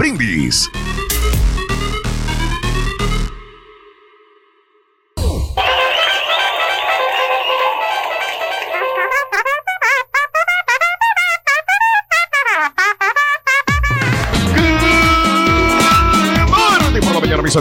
Brindis. 0.00 0.70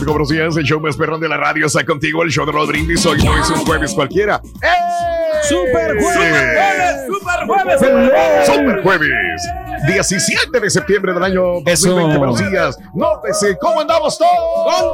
Buenos 0.05 0.29
días. 0.29 0.55
El 0.55 0.63
show 0.63 0.79
más 0.79 0.95
perrón 0.95 1.19
de 1.19 1.27
la 1.27 1.37
radio 1.37 1.65
está 1.65 1.83
contigo. 1.83 2.23
El 2.23 2.29
show 2.29 2.45
de 2.45 2.51
Raúl 2.51 2.67
Brindis. 2.67 3.05
Hoy 3.05 3.21
no 3.23 3.37
es 3.37 3.49
un 3.49 3.65
jueves 3.65 3.93
cualquiera. 3.93 4.41
¡Super 5.43 5.99
jueves! 5.99 7.05
¡Super 7.07 7.47
jueves! 7.47 8.45
Super 8.45 8.83
jueves, 8.83 9.41
17 9.87 10.59
de 10.59 10.69
septiembre 10.69 11.13
del 11.13 11.23
año 11.23 11.41
2020. 11.63 11.71
Eso. 11.71 12.17
Buenos 12.17 12.39
días. 12.39 12.77
Nótese 12.93 13.57
cómo 13.59 13.81
andamos 13.81 14.17
todos. 14.17 14.93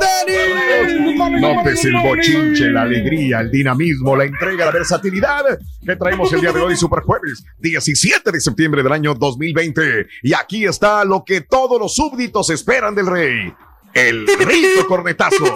Nótese 1.39 1.87
el 1.89 2.01
bochinche, 2.01 2.69
la 2.69 2.83
alegría, 2.83 3.41
el 3.41 3.51
dinamismo, 3.51 4.15
la 4.15 4.25
entrega, 4.25 4.65
la 4.65 4.71
versatilidad 4.71 5.43
que 5.85 5.95
traemos 5.95 6.31
el 6.33 6.41
día 6.41 6.51
de 6.51 6.59
hoy, 6.61 6.75
Super 6.75 7.01
Jueves, 7.03 7.43
17 7.59 8.31
de 8.31 8.39
septiembre 8.39 8.83
del 8.83 8.91
año 8.91 9.13
2020. 9.13 10.07
Y 10.23 10.33
aquí 10.33 10.65
está 10.65 11.05
lo 11.05 11.23
que 11.23 11.41
todos 11.41 11.79
los 11.79 11.95
súbditos 11.95 12.49
esperan 12.49 12.95
del 12.95 13.07
rey: 13.07 13.53
el 13.93 14.27
rico 14.27 14.87
cornetazo. 14.87 15.53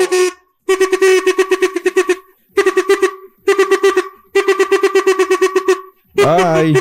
Ay. 6.25 6.73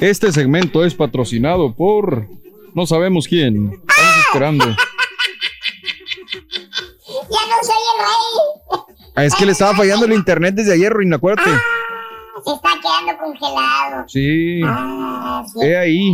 Este 0.00 0.32
segmento 0.32 0.84
es 0.84 0.94
patrocinado 0.94 1.74
por 1.74 2.26
no 2.74 2.86
sabemos 2.86 3.26
quién. 3.28 3.70
Estamos 3.72 4.16
esperando. 4.26 4.64
Ya 7.30 7.40
no 7.46 7.62
soy 7.62 7.76
el 7.76 8.04
rey. 8.04 9.12
Ah, 9.14 9.24
es 9.24 9.34
que 9.34 9.46
le 9.46 9.52
estaba 9.52 9.74
fallando 9.74 10.06
el 10.06 10.12
internet 10.12 10.54
desde 10.54 10.72
ayer, 10.74 10.92
Ruin, 10.92 11.12
acuérdate. 11.14 11.50
Se 12.44 12.52
está 12.52 12.70
quedando 12.82 13.22
congelado. 13.22 14.08
Sí. 14.08 14.60
Ah, 14.64 15.44
sí. 15.46 15.66
He 15.66 15.76
ahí. 15.76 16.08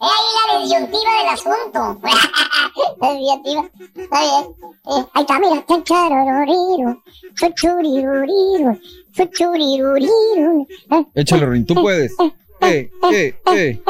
He 0.00 0.04
ahí 0.04 0.28
la 0.48 0.62
disyuntiva 0.62 1.18
del 1.18 1.28
asunto. 1.28 2.00
La 3.00 3.14
disyuntiva. 3.14 3.70
Está 3.94 4.20
bien. 4.20 4.44
Eh, 4.86 5.06
ahí 5.14 5.22
está, 5.22 5.38
mira. 5.38 5.64
Chancharororiro, 5.66 7.02
chuchuriruriro, 7.34 8.78
chuchuriruriro. 9.12 10.66
Eh, 10.90 11.06
Échale, 11.14 11.46
Ruin, 11.46 11.66
tú 11.66 11.74
puedes. 11.74 12.12
Eh, 12.60 12.90
eh, 13.12 13.40
eh. 13.46 13.82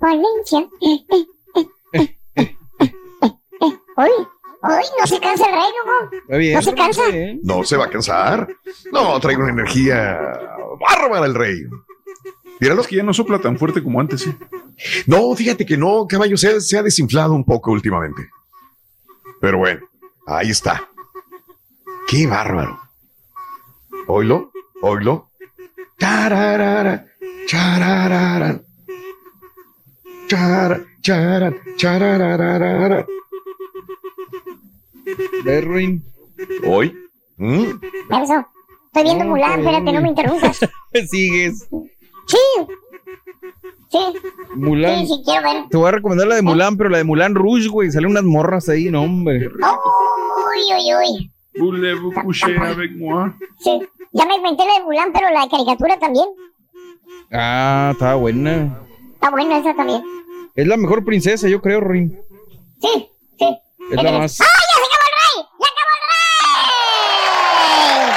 Valencia. 0.00 0.68
Eh, 0.80 1.04
eh, 1.10 1.26
eh, 1.54 1.76
eh, 1.92 2.16
eh, 2.36 2.56
eh, 2.80 2.92
eh. 3.60 3.72
Hoy, 3.96 4.10
hoy 4.62 4.84
no 5.00 5.06
se 5.06 5.20
cansa 5.20 5.46
el 5.46 5.52
rey, 5.52 5.70
loco. 5.84 6.16
Está 6.22 6.36
bien. 6.36 6.54
No 6.54 6.62
se 6.62 6.74
cansa. 6.74 7.02
No 7.42 7.64
se 7.64 7.76
va 7.76 7.84
a 7.86 7.90
cansar. 7.90 8.48
No, 8.92 9.18
trae 9.20 9.36
una 9.36 9.50
energía 9.50 10.18
bárbara 10.80 11.26
el 11.26 11.34
rey. 11.34 11.62
Míralos 12.60 12.86
que 12.86 12.96
ya 12.96 13.02
no 13.02 13.12
sopla 13.12 13.38
tan 13.40 13.58
fuerte 13.58 13.82
como 13.82 14.00
antes, 14.00 14.22
¿sí? 14.22 14.34
No, 15.06 15.34
fíjate 15.34 15.66
que 15.66 15.76
no, 15.76 16.06
caballo, 16.08 16.36
se 16.36 16.48
ha, 16.48 16.60
se 16.60 16.78
ha 16.78 16.82
desinflado 16.82 17.32
un 17.34 17.44
poco 17.44 17.72
últimamente. 17.72 18.30
Pero 19.46 19.58
bueno, 19.58 19.80
ahí 20.26 20.50
está. 20.50 20.88
Qué 22.08 22.26
bárbaro. 22.26 22.80
Oilo, 24.08 24.50
oilo. 24.82 25.30
Tararara, 25.96 27.06
chararara. 27.46 28.60
Chara, 30.26 30.84
chara, 31.00 31.54
charararara. 31.76 33.06
Ve, 35.44 35.60
Ruin. 35.60 36.04
Hoy. 36.66 36.98
¿Mm? 37.36 37.66
Verso, 38.10 38.48
estoy 38.86 39.02
viendo 39.04 39.26
Mulan, 39.26 39.60
está 39.60 39.70
espérate, 39.70 39.92
no 39.92 40.00
me 40.00 40.08
interrumpas. 40.08 40.58
Sigues. 41.08 41.68
Sí. 42.26 42.66
Sí, 43.90 43.98
Mulan. 44.54 45.06
sí, 45.06 45.14
sí, 45.14 45.22
quiero 45.24 45.42
ver. 45.42 45.64
Te 45.70 45.76
voy 45.76 45.88
a 45.88 45.92
recomendar 45.92 46.26
la 46.26 46.34
de 46.36 46.42
Mulan, 46.42 46.76
pero 46.76 46.90
la 46.90 46.98
de 46.98 47.04
Mulan 47.04 47.34
Rouge, 47.34 47.68
güey. 47.68 47.90
Salen 47.90 48.10
unas 48.10 48.24
morras 48.24 48.68
ahí, 48.68 48.90
no, 48.90 49.02
hombre. 49.02 49.48
Uy, 49.48 50.74
uy, 50.74 50.94
uy. 50.94 51.30
Voulez-vous 51.58 52.12
coucher 52.12 52.58
avec 52.58 52.92
moi? 52.96 53.32
Sí. 53.60 53.80
Ya 54.12 54.26
me 54.26 54.36
inventé 54.36 54.64
la 54.66 54.74
de 54.78 54.84
Mulan, 54.84 55.12
pero 55.12 55.30
la 55.30 55.42
de 55.42 55.48
caricatura 55.50 55.98
también. 55.98 56.26
Ah, 57.32 57.90
estaba 57.92 58.14
buena. 58.16 58.78
Está 59.14 59.30
buena 59.30 59.58
esa 59.58 59.74
también. 59.74 60.02
Es 60.54 60.66
la 60.66 60.76
mejor 60.76 61.04
princesa, 61.04 61.48
yo 61.48 61.60
creo, 61.60 61.80
Ruin. 61.80 62.18
Sí, 62.80 63.08
sí. 63.38 63.58
Es 63.90 64.02
la 64.02 64.12
más. 64.12 64.40
¡Ah, 64.40 64.44
ya 64.44 64.76
se 64.76 64.82
acabó 64.86 65.06
el 65.06 65.12
rey! 65.22 65.44
¡Ya 65.60 65.66
acabó 65.72 65.94
el 65.96 66.02
rey! 66.10 66.16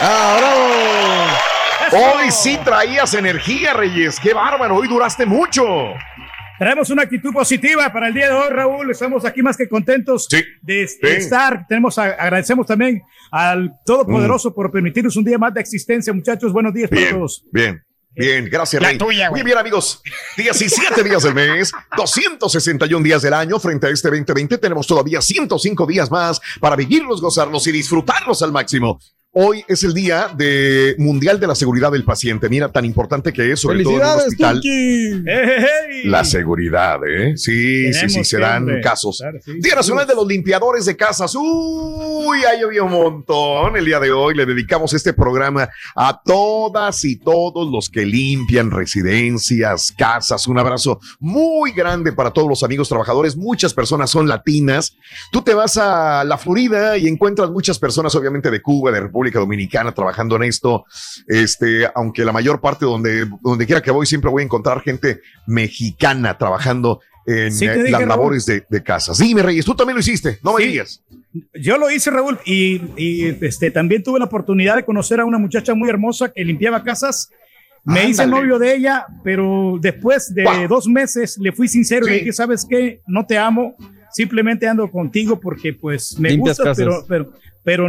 ¡Ah, 0.02 0.36
bravo! 0.38 1.29
Hoy 1.92 2.32
sí 2.32 2.58
traías 2.64 3.14
energía, 3.14 3.74
Reyes. 3.74 4.20
Qué 4.20 4.34
bárbaro. 4.34 4.76
Hoy 4.76 4.88
duraste 4.88 5.26
mucho. 5.26 5.64
Traemos 6.58 6.90
una 6.90 7.04
actitud 7.04 7.32
positiva 7.32 7.92
para 7.92 8.10
el 8.10 8.14
día 8.14 8.28
de 8.28 8.34
hoy, 8.34 8.50
Raúl. 8.50 8.92
Estamos 8.92 9.24
aquí 9.26 9.42
más 9.42 9.56
que 9.56 9.68
contentos 9.70 10.28
Sí, 10.30 10.44
de, 10.62 10.74
de 10.82 10.88
sí. 10.88 10.98
estar. 11.08 11.66
Tenemos 11.68 11.98
a- 11.98 12.04
agradecemos 12.12 12.66
también 12.68 13.02
al 13.32 13.72
Todopoderoso 13.86 14.54
por 14.54 14.70
permitirnos 14.72 15.16
un 15.16 15.24
día 15.24 15.38
más 15.38 15.54
de 15.54 15.62
existencia, 15.62 16.12
muchachos. 16.14 16.52
Buenos 16.52 16.74
días 16.74 16.90
para 16.90 17.02
Bien, 17.02 17.16
todos. 17.16 17.44
bien. 17.52 17.82
Bien, 18.12 18.46
gracias, 18.52 18.84
Rey. 18.84 18.98
Muy 19.00 19.44
bien, 19.44 19.58
amigos. 19.58 20.02
17 20.36 21.04
días 21.04 21.24
del 21.24 21.34
mes, 21.34 21.72
261 21.96 23.04
días 23.04 23.22
del 23.22 23.34
año. 23.34 23.58
Frente 23.60 23.88
a 23.88 23.90
este 23.92 24.10
2020 24.10 24.58
tenemos 24.58 24.86
todavía 24.86 25.22
105 25.22 25.86
días 25.86 26.12
más 26.12 26.42
para 26.60 26.76
vivirlos, 26.76 27.22
gozarlos 27.22 27.66
y 27.68 27.72
disfrutarlos 27.72 28.42
al 28.44 28.52
máximo. 28.52 29.00
Hoy 29.32 29.64
es 29.68 29.84
el 29.84 29.94
día 29.94 30.32
de 30.36 30.96
mundial 30.98 31.40
de 31.40 31.46
la 31.46 31.54
seguridad 31.54 31.92
del 31.92 32.04
paciente. 32.04 32.50
Mira, 32.50 32.72
tan 32.72 32.84
importante 32.84 33.32
que 33.32 33.52
es, 33.52 33.60
sobre 33.60 33.84
todo 33.84 33.94
en 33.94 34.00
un 34.00 34.02
¡Felicidades, 34.02 34.28
hospital. 34.28 34.60
Kinky! 34.60 35.24
¡Hey, 35.28 35.42
hey, 35.46 35.66
hey! 35.88 36.02
La 36.06 36.24
seguridad, 36.24 37.00
¿eh? 37.08 37.38
Sí, 37.38 37.94
sí, 37.94 38.10
sí, 38.10 38.24
se 38.24 38.40
dan 38.40 38.64
hombre. 38.64 38.82
casos. 38.82 39.20
Claro, 39.20 39.38
sí, 39.46 39.52
Día 39.60 39.74
sí. 39.74 39.76
Nacional 39.76 40.08
de 40.08 40.16
los 40.16 40.26
Limpiadores 40.28 40.86
de 40.86 40.98
Casas. 40.98 41.36
Uy, 41.36 42.40
ahí 42.44 42.64
había 42.64 42.82
un 42.82 42.92
montón. 42.92 43.78
El 43.78 43.86
día 43.86 44.00
de 44.00 44.12
hoy 44.12 44.34
le 44.34 44.48
dedicamos 44.48 44.94
este 44.94 45.14
programa 45.14 45.70
a 45.96 46.20
todas 46.26 47.06
y 47.06 47.18
todos 47.18 47.72
los 47.72 47.88
que 47.88 48.08
limpian 48.08 48.72
residencias, 48.72 49.94
casas. 49.96 50.48
Un 50.48 50.58
abrazo 50.58 51.00
muy 51.20 51.72
grande 51.74 52.14
para 52.14 52.32
todos 52.32 52.50
los 52.50 52.64
amigos 52.64 52.90
trabajadores. 52.90 53.38
Muchas 53.38 53.76
personas 53.76 54.10
son 54.10 54.28
latinas. 54.28 54.96
Tú 55.32 55.44
te 55.44 55.54
vas 55.54 55.78
a 55.78 56.24
la 56.24 56.40
Florida 56.40 56.98
y 56.98 57.08
encuentras 57.08 57.52
muchas 57.52 57.78
personas, 57.78 58.16
obviamente, 58.16 58.50
de 58.50 58.60
Cuba, 58.64 58.92
de 58.92 59.02
República 59.02 59.19
Dominicana, 59.28 59.92
trabajando 59.92 60.36
en 60.38 60.44
esto. 60.44 60.86
Este, 61.28 61.88
aunque 61.94 62.24
la 62.24 62.32
mayor 62.32 62.62
parte 62.62 62.86
donde, 62.86 63.28
donde 63.42 63.66
quiera 63.66 63.82
que 63.82 63.92
voy, 63.92 64.06
siempre 64.06 64.30
voy 64.32 64.42
a 64.44 64.46
encontrar 64.46 64.82
gente 64.82 65.20
mexicana 65.46 66.38
trabajando 66.38 67.02
en 67.26 67.52
Sí, 67.52 67.66
eh, 67.66 67.76
dije, 67.76 67.92
las 67.92 68.08
labores 68.08 68.46
de, 68.46 68.64
de 68.70 68.82
casas. 68.82 69.18
Dime, 69.20 69.44
Reyes, 69.44 69.66
tú 69.66 69.76
también 69.76 69.96
lo 69.96 70.00
hiciste, 70.00 70.40
no 70.44 70.54
me 70.56 70.64
Sí. 70.64 70.70
digas. 70.72 71.04
Yo 71.54 71.78
lo 71.78 71.92
hice, 71.92 72.10
Raúl, 72.10 72.40
y, 72.46 72.82
y, 72.98 73.26
este, 73.42 73.70
también 73.70 74.02
tuve 74.02 74.18
la 74.18 74.26
oportunidad 74.26 74.76
de 74.78 74.84
conocer 74.86 75.20
a 75.20 75.26
una 75.26 75.38
muchacha 75.38 75.76
muy 75.76 75.88
hermosa 75.90 76.32
que 76.34 76.44
limpiaba 76.44 76.84
casas. 76.84 77.30
Me 77.86 78.10
hice 78.10 78.24
Ándale. 78.24 78.42
novio 78.42 78.58
de 78.60 78.76
ella, 78.76 79.06
pero 79.24 79.78
después 79.80 80.34
de 80.34 80.44
Guau. 80.44 80.68
dos 80.68 80.88
meses 80.88 81.38
le 81.38 81.52
fui 81.52 81.68
sincero 81.68 82.06
y 82.06 82.10
Sí. 82.10 82.14
le 82.14 82.20
dije, 82.20 82.34
¿sabes 82.34 82.66
qué? 82.68 83.02
No 83.06 83.26
te 83.28 83.38
amo, 83.38 83.76
simplemente 84.12 84.68
ando 84.68 84.90
contigo 84.90 85.40
porque 85.40 85.74
pues 85.74 86.18
me 86.20 86.32
Limpias 86.32 86.58
casas. 86.58 86.78
pero, 86.78 87.06
pero 87.08 87.32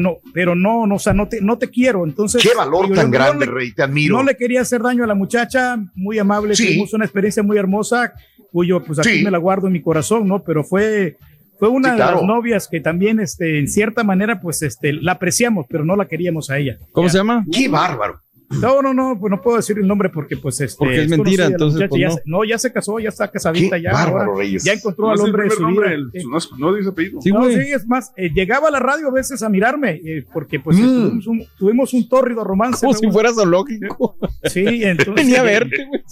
no, 0.00 0.16
pero 0.34 0.54
no, 0.54 0.86
no, 0.86 0.96
o 0.96 0.98
sea, 0.98 1.12
no 1.12 1.28
te, 1.28 1.40
no 1.40 1.56
te 1.58 1.68
quiero. 1.68 2.04
Entonces, 2.04 2.42
Qué 2.42 2.54
valor 2.56 2.86
tan 2.88 2.96
yo 2.96 3.02
no 3.04 3.10
grande, 3.10 3.46
le- 3.46 3.52
Rey, 3.52 3.72
te 3.72 3.82
admiro. 3.82 4.16
No 4.16 4.22
le 4.22 4.36
quería 4.36 4.60
hacer 4.62 4.82
daño 4.82 5.04
a 5.04 5.06
la 5.06 5.14
muchacha, 5.14 5.78
muy 5.94 6.18
amable, 6.18 6.54
Sí. 6.56 6.66
tuvimos 6.66 6.92
una 6.92 7.04
experiencia 7.04 7.42
muy 7.42 7.56
hermosa, 7.56 8.12
cuyo 8.52 8.82
pues 8.82 8.98
aquí 8.98 9.18
Sí. 9.18 9.24
me 9.24 9.30
la 9.30 9.38
guardo 9.38 9.68
en 9.68 9.72
mi 9.72 9.80
corazón, 9.80 10.26
¿no? 10.26 10.42
Pero 10.42 10.64
fue, 10.64 11.16
fue 11.58 11.68
una 11.68 11.90
Sí, 11.90 11.98
de 11.98 11.98
las 11.98 12.22
novias 12.22 12.68
que 12.68 12.80
también, 12.80 13.20
este, 13.20 13.58
en 13.58 13.68
cierta 13.68 14.02
manera, 14.02 14.40
pues, 14.40 14.62
este, 14.62 14.92
la 14.92 15.12
apreciamos, 15.12 15.66
pero 15.68 15.84
no 15.84 15.94
la 15.94 16.06
queríamos 16.06 16.50
a 16.50 16.58
ella. 16.58 16.78
¿Cómo 16.92 17.06
Ya. 17.06 17.12
se 17.12 17.18
llama? 17.18 17.44
Qué 17.52 17.68
bárbaro. 17.68 18.20
No, 18.50 18.82
no, 18.82 18.92
no, 18.92 19.16
pues 19.20 19.30
no 19.30 19.40
puedo 19.40 19.56
decir 19.58 19.78
el 19.78 19.86
nombre 19.86 20.08
porque, 20.08 20.36
pues, 20.36 20.60
este. 20.60 20.76
Porque 20.76 21.02
es 21.02 21.10
conocida 21.10 21.16
mentira, 21.22 21.46
entonces, 21.46 21.88
pues, 21.88 22.00
ya 22.00 22.08
no. 22.08 22.14
se- 22.14 22.22
no, 22.24 22.44
ya 22.44 22.58
se 22.58 22.72
casó, 22.72 22.98
ya 22.98 23.08
está 23.10 23.30
casadita, 23.30 23.76
Qué 23.76 23.82
ya. 23.82 23.92
bárbaro, 23.92 24.32
ahora 24.32 24.38
Reyes. 24.42 24.64
Ya 24.64 24.72
encontró 24.72 25.06
No 25.06 25.10
al 25.12 25.14
es 25.18 25.20
el 25.20 25.26
hombre 25.30 25.44
de 25.44 25.50
su 25.50 25.62
nombre, 25.62 25.86
vida. 25.88 25.96
el- 25.96 26.20
Sí. 26.22 26.28
no, 26.28 26.36
es- 26.38 26.50
no 26.58 26.74
dice 26.74 26.88
apellido. 26.88 27.20
Sí, 27.20 27.30
No, 27.30 27.48
sí, 27.48 27.54
es 27.58 27.86
más, 27.86 28.12
eh, 28.16 28.30
llegaba 28.34 28.66
a 28.68 28.70
la 28.72 28.80
radio 28.80 29.06
a 29.08 29.12
veces 29.12 29.40
a 29.44 29.48
mirarme, 29.48 30.00
eh, 30.04 30.24
porque 30.32 30.58
pues 30.58 30.76
Mm. 30.78 30.80
tuvimos, 30.82 31.26
un, 31.28 31.46
tuvimos 31.58 31.94
un 31.94 32.08
tórrido 32.08 32.42
romance. 32.42 32.80
Como 32.84 32.92
si 32.98 33.08
fuera 33.10 33.32
zoológico. 33.32 34.16
Sí, 34.44 34.64
entonces. 34.84 35.14
Venía 35.14 35.40
a 35.40 35.44
verte, 35.44 35.86
güey. 35.86 36.02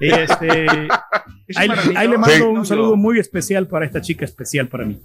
Y 0.00 0.08
este, 0.12 0.66
Es 1.46 1.56
ahí, 1.58 1.68
ahí 1.94 2.08
le 2.08 2.18
mando 2.18 2.34
Sí. 2.36 2.42
un 2.42 2.66
saludo 2.66 2.96
muy 2.96 3.18
especial 3.20 3.68
para 3.68 3.84
esta 3.86 4.00
chica 4.00 4.24
especial 4.24 4.66
para 4.68 4.84
mí. 4.86 4.98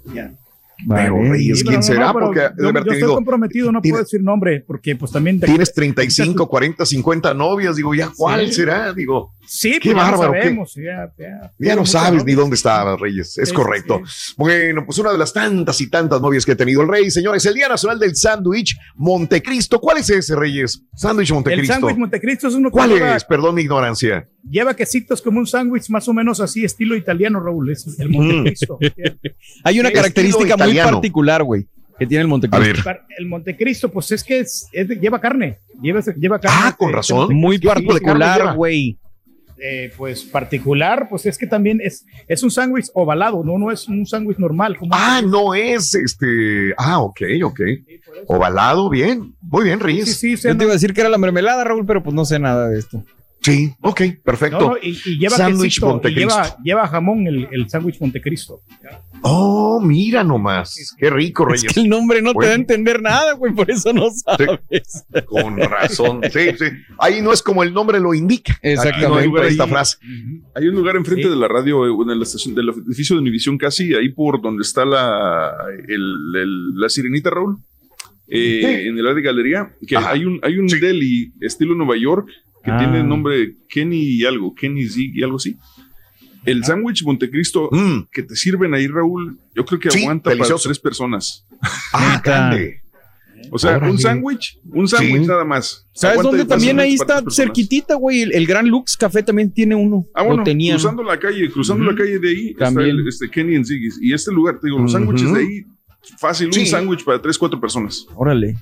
Pero 0.88 1.22
Reyes, 1.24 1.60
Sí, 1.60 1.66
¿quién 1.66 1.84
será? 1.84 2.08
no, 2.08 2.14
Porque 2.14 2.50
yo, 2.58 2.72
yo 2.72 2.92
estoy 2.92 3.02
comprometido, 3.14 3.72
no 3.72 3.82
tiene- 3.82 3.94
puedo 3.94 4.04
decir 4.04 4.22
nombre, 4.24 4.64
porque 4.66 4.96
pues 4.96 5.12
también... 5.12 5.40
de- 5.40 5.48
Tienes 5.48 5.74
35, 5.74 6.48
40, 6.48 6.86
50 6.86 7.34
novias. 7.34 7.76
Digo, 7.76 7.94
¿ya 7.94 8.10
cuál 8.16 8.48
Sí. 8.48 8.54
será? 8.54 8.94
Digo, 8.94 9.32
Sí, 9.54 9.80
Qué 9.82 9.92
pues 9.92 9.96
ya 10.06 10.12
lo 10.12 10.18
bárbaro, 10.18 10.32
qué- 10.34 10.42
sabemos. 10.44 10.74
Ya, 10.76 11.12
ya, 11.18 11.52
ya 11.60 11.76
no 11.76 11.86
sabes 11.86 12.24
ni 12.24 12.34
dónde 12.34 12.56
estaba, 12.56 12.96
Reyes. 12.96 13.38
Es 13.38 13.50
Sí, 13.50 13.56
correcto. 13.56 14.00
sí. 14.06 14.34
Bueno, 14.38 14.86
pues 14.86 14.98
una 15.00 15.12
de 15.12 15.18
las 15.18 15.34
tantas 15.34 15.82
y 15.82 15.90
tantas 15.90 16.22
novias 16.22 16.46
que 16.46 16.54
ha 16.54 16.56
tenido 16.56 16.82
el 16.84 16.88
Rey, 16.88 17.12
señores, 17.12 17.46
el 17.46 17.56
Día 17.56 17.68
Nacional 17.68 18.00
del 18.00 18.16
Sándwich 18.16 18.78
Montecristo. 18.96 19.82
¿Cuál 19.82 19.98
es 19.98 20.10
ese, 20.10 20.38
Reyes? 20.38 20.84
Sándwich 20.96 21.30
El 21.32 21.36
Montecristo. 21.36 21.74
sándwich 21.74 21.98
Montecristo 21.98 22.48
es 22.48 22.54
uno 22.54 22.70
que 22.70 22.74
¿Cuál 22.74 22.92
lleva, 22.92 23.16
es? 23.18 23.26
Perdón 23.26 23.56
mi 23.56 23.64
ignorancia. 23.64 24.26
lleva 24.50 24.74
quesitos 24.74 25.22
como 25.22 25.40
un 25.40 25.48
sándwich 25.48 25.90
más 25.90 26.08
o 26.08 26.14
menos 26.14 26.40
así, 26.40 26.64
estilo 26.64 26.96
italiano, 26.96 27.42
Raúl. 27.42 27.72
Es 27.72 28.00
el 28.00 28.08
Montecristo. 28.10 28.78
Hay 29.66 29.80
una 29.82 29.92
característica 29.92 30.56
muy 30.56 30.71
italiano. 30.74 30.98
particular, 30.98 31.44
güey, 31.44 31.68
que 32.00 32.06
tiene 32.08 32.22
el 32.22 32.28
A 32.28 32.30
Montecristo. 32.30 32.84
ver. 32.86 33.02
el 33.18 33.26
Montecristo, 33.28 33.90
pues 33.92 34.12
es 34.12 34.24
que 34.24 34.40
es, 34.40 34.68
es 34.72 34.88
de- 34.88 34.96
lleva 34.96 35.20
carne. 35.20 35.58
Lleva, 35.82 36.02
lleva 36.16 36.40
carne. 36.40 36.58
Ah, 36.64 36.76
con 36.78 36.88
este, 36.90 36.96
razón. 36.98 37.36
Muy 37.36 37.60
¿Qué 37.60 37.70
tipo 37.70 37.94
de 37.94 38.02
carne 38.02 38.20
particular, 38.26 38.56
güey. 38.56 38.98
eh, 39.64 39.92
pues 39.96 40.24
particular, 40.24 41.08
pues 41.10 41.26
es 41.28 41.38
que 41.38 41.46
también 41.46 41.80
es, 41.84 42.04
es 42.28 42.42
un 42.42 42.50
sándwich 42.50 42.88
ovalado, 42.96 43.44
no, 43.44 43.60
no 43.60 43.70
es 43.72 43.88
un 43.88 44.06
sándwich 44.08 44.40
normal. 44.40 44.76
Como 44.78 44.92
Ah, 44.96 45.22
no 45.24 45.54
es 45.54 45.94
este. 45.94 46.74
Ah, 46.78 47.00
ok, 47.00 47.22
ok. 47.44 47.60
Ovalado, 48.28 48.90
bien. 48.90 49.36
Muy 49.42 49.66
bien, 49.66 49.78
sí, 49.80 49.84
Reyes. 49.86 50.16
sí, 50.18 50.38
se 50.38 50.48
Yo 50.50 50.58
te 50.58 50.64
iba 50.64 50.72
a 50.74 50.76
decir 50.76 50.94
que 50.94 51.02
era 51.02 51.10
la 51.10 51.18
mermelada, 51.20 51.64
Raúl, 51.64 51.86
pero 51.86 52.02
pues 52.02 52.16
no 52.16 52.26
sé 52.26 52.40
nada 52.40 52.70
de 52.70 52.80
esto. 52.80 53.04
Sí, 53.42 53.74
ok, 53.82 54.02
perfecto. 54.24 54.60
No, 54.60 54.70
no, 54.72 54.78
y, 54.82 54.90
y 55.06 55.18
lleva 55.18 55.36
quesito, 55.48 56.02
y 56.08 56.14
lleva, 56.14 56.58
lleva 56.64 56.88
jamón 56.88 57.26
el, 57.28 57.48
el 57.52 57.68
sándwich 57.70 58.00
Montecristo. 58.00 58.62
Oh, 59.24 59.80
mira 59.82 60.24
nomás. 60.24 60.96
Qué 60.98 61.10
rico, 61.10 61.44
Es 61.54 61.62
Reyes. 61.62 61.74
que 61.74 61.80
el 61.82 61.90
nombre 61.90 62.22
no 62.22 62.34
te 62.34 62.46
da 62.48 62.52
a 62.54 62.56
entender 62.56 63.02
nada, 63.02 63.34
güey, 63.34 63.54
por 63.54 63.70
eso 63.70 63.94
no 63.94 64.10
sabes. 64.12 65.06
Con 65.28 65.58
razón. 65.58 66.22
Sí, 66.32 66.40
sí. 66.58 66.66
Ahí 66.98 67.22
no 67.22 67.32
es 67.34 67.42
como 67.42 67.62
el 67.64 67.74
nombre 67.74 68.00
lo 68.00 68.14
indica. 68.14 68.58
Exactamente. 68.62 69.06
Aquí 69.06 69.14
no 69.14 69.20
entra 69.38 69.48
esta 69.48 69.68
frase. 69.68 69.98
Hay 70.56 70.68
un 70.68 70.76
lugar 70.76 70.96
enfrente 70.96 71.24
Sí. 71.24 71.30
de 71.30 71.36
la 71.36 71.48
radio, 71.48 71.86
eh, 71.86 72.12
en 72.12 72.18
la 72.18 72.24
estación 72.24 72.56
del 72.56 72.70
edificio 72.70 73.16
de 73.16 73.22
Univisión 73.22 73.58
casi, 73.58 73.94
ahí 73.94 74.10
por 74.10 74.42
donde 74.42 74.64
está 74.64 74.86
la, 74.86 75.52
el- 75.88 76.36
el- 76.36 76.76
la 76.80 76.90
sirenita, 76.90 77.30
Raúl, 77.30 77.58
eh, 78.28 78.62
Sí. 78.64 78.88
en 78.88 78.98
el 78.98 79.06
área 79.06 79.16
de 79.16 79.22
galería, 79.22 79.72
que 79.86 79.98
Ajá. 79.98 80.12
hay 80.12 80.26
un, 80.26 80.40
hay 80.42 80.58
un 80.58 80.70
Sí. 80.70 80.80
deli 80.80 81.34
estilo 81.42 81.76
Nueva 81.76 81.96
York 81.98 82.28
que 82.64 82.72
Ah. 82.72 82.78
tiene 82.78 83.00
el 83.02 83.08
nombre 83.08 83.56
Kenny 83.70 84.00
y 84.18 84.26
algo, 84.26 84.54
Kenny 84.56 84.88
Zig 84.88 85.16
y 85.16 85.24
algo 85.24 85.38
así. 85.38 85.58
El 86.46 86.64
sándwich 86.64 87.04
Montecristo 87.04 87.70
Mm. 87.72 88.08
que 88.12 88.24
te 88.24 88.36
sirven 88.36 88.74
ahí, 88.74 88.88
Raúl, 88.88 89.38
yo 89.56 89.64
creo 89.66 89.80
que 89.80 89.92
Sí, 89.92 90.00
aguanta 90.02 90.30
delicioso. 90.32 90.56
para 90.64 90.64
tres 90.74 90.80
personas. 90.80 91.46
Ah, 91.94 92.22
grande. 92.24 92.82
O 93.52 93.58
sea, 93.60 93.78
un 93.80 93.98
sándwich, 93.98 94.60
un 94.72 94.88
sándwich 94.88 95.22
Sí. 95.24 95.28
nada 95.28 95.44
más. 95.44 95.86
¿Sabes 95.94 96.20
Aguanta 96.20 96.38
dónde 96.38 96.46
también 96.46 96.80
ahí 96.80 96.94
está 96.94 97.22
cerquitita, 97.30 97.96
güey? 97.96 98.22
El, 98.22 98.34
el 98.34 98.46
Gran 98.48 98.68
Lux 98.68 98.96
Café 98.96 99.24
también 99.24 99.52
tiene 99.52 99.76
uno. 99.76 100.06
Ah, 100.14 100.22
bueno, 100.24 100.44
tenía. 100.44 100.74
cruzando 100.76 101.04
la 101.04 101.20
calle, 101.20 101.50
cruzando 101.52 101.84
la 101.92 101.96
calle 101.96 102.20
de 102.20 102.30
ahí 102.30 102.54
También. 102.54 102.90
está 102.92 103.02
el, 103.02 103.08
este 103.08 103.30
Kenny 103.30 103.56
and 103.56 103.66
Ziggy's. 103.66 104.00
Y 104.02 104.14
este 104.14 104.32
lugar, 104.32 104.60
te 104.60 104.68
digo, 104.68 104.80
los 104.80 104.92
sándwiches 104.92 105.34
de 105.34 105.40
ahí, 105.40 105.66
fácil, 106.18 106.54
Sí. 106.54 106.62
un 106.62 106.66
sándwich 106.68 107.04
para 107.04 107.22
tres, 107.22 107.38
cuatro 107.38 107.60
personas. 107.60 108.06
Órale. 108.16 108.56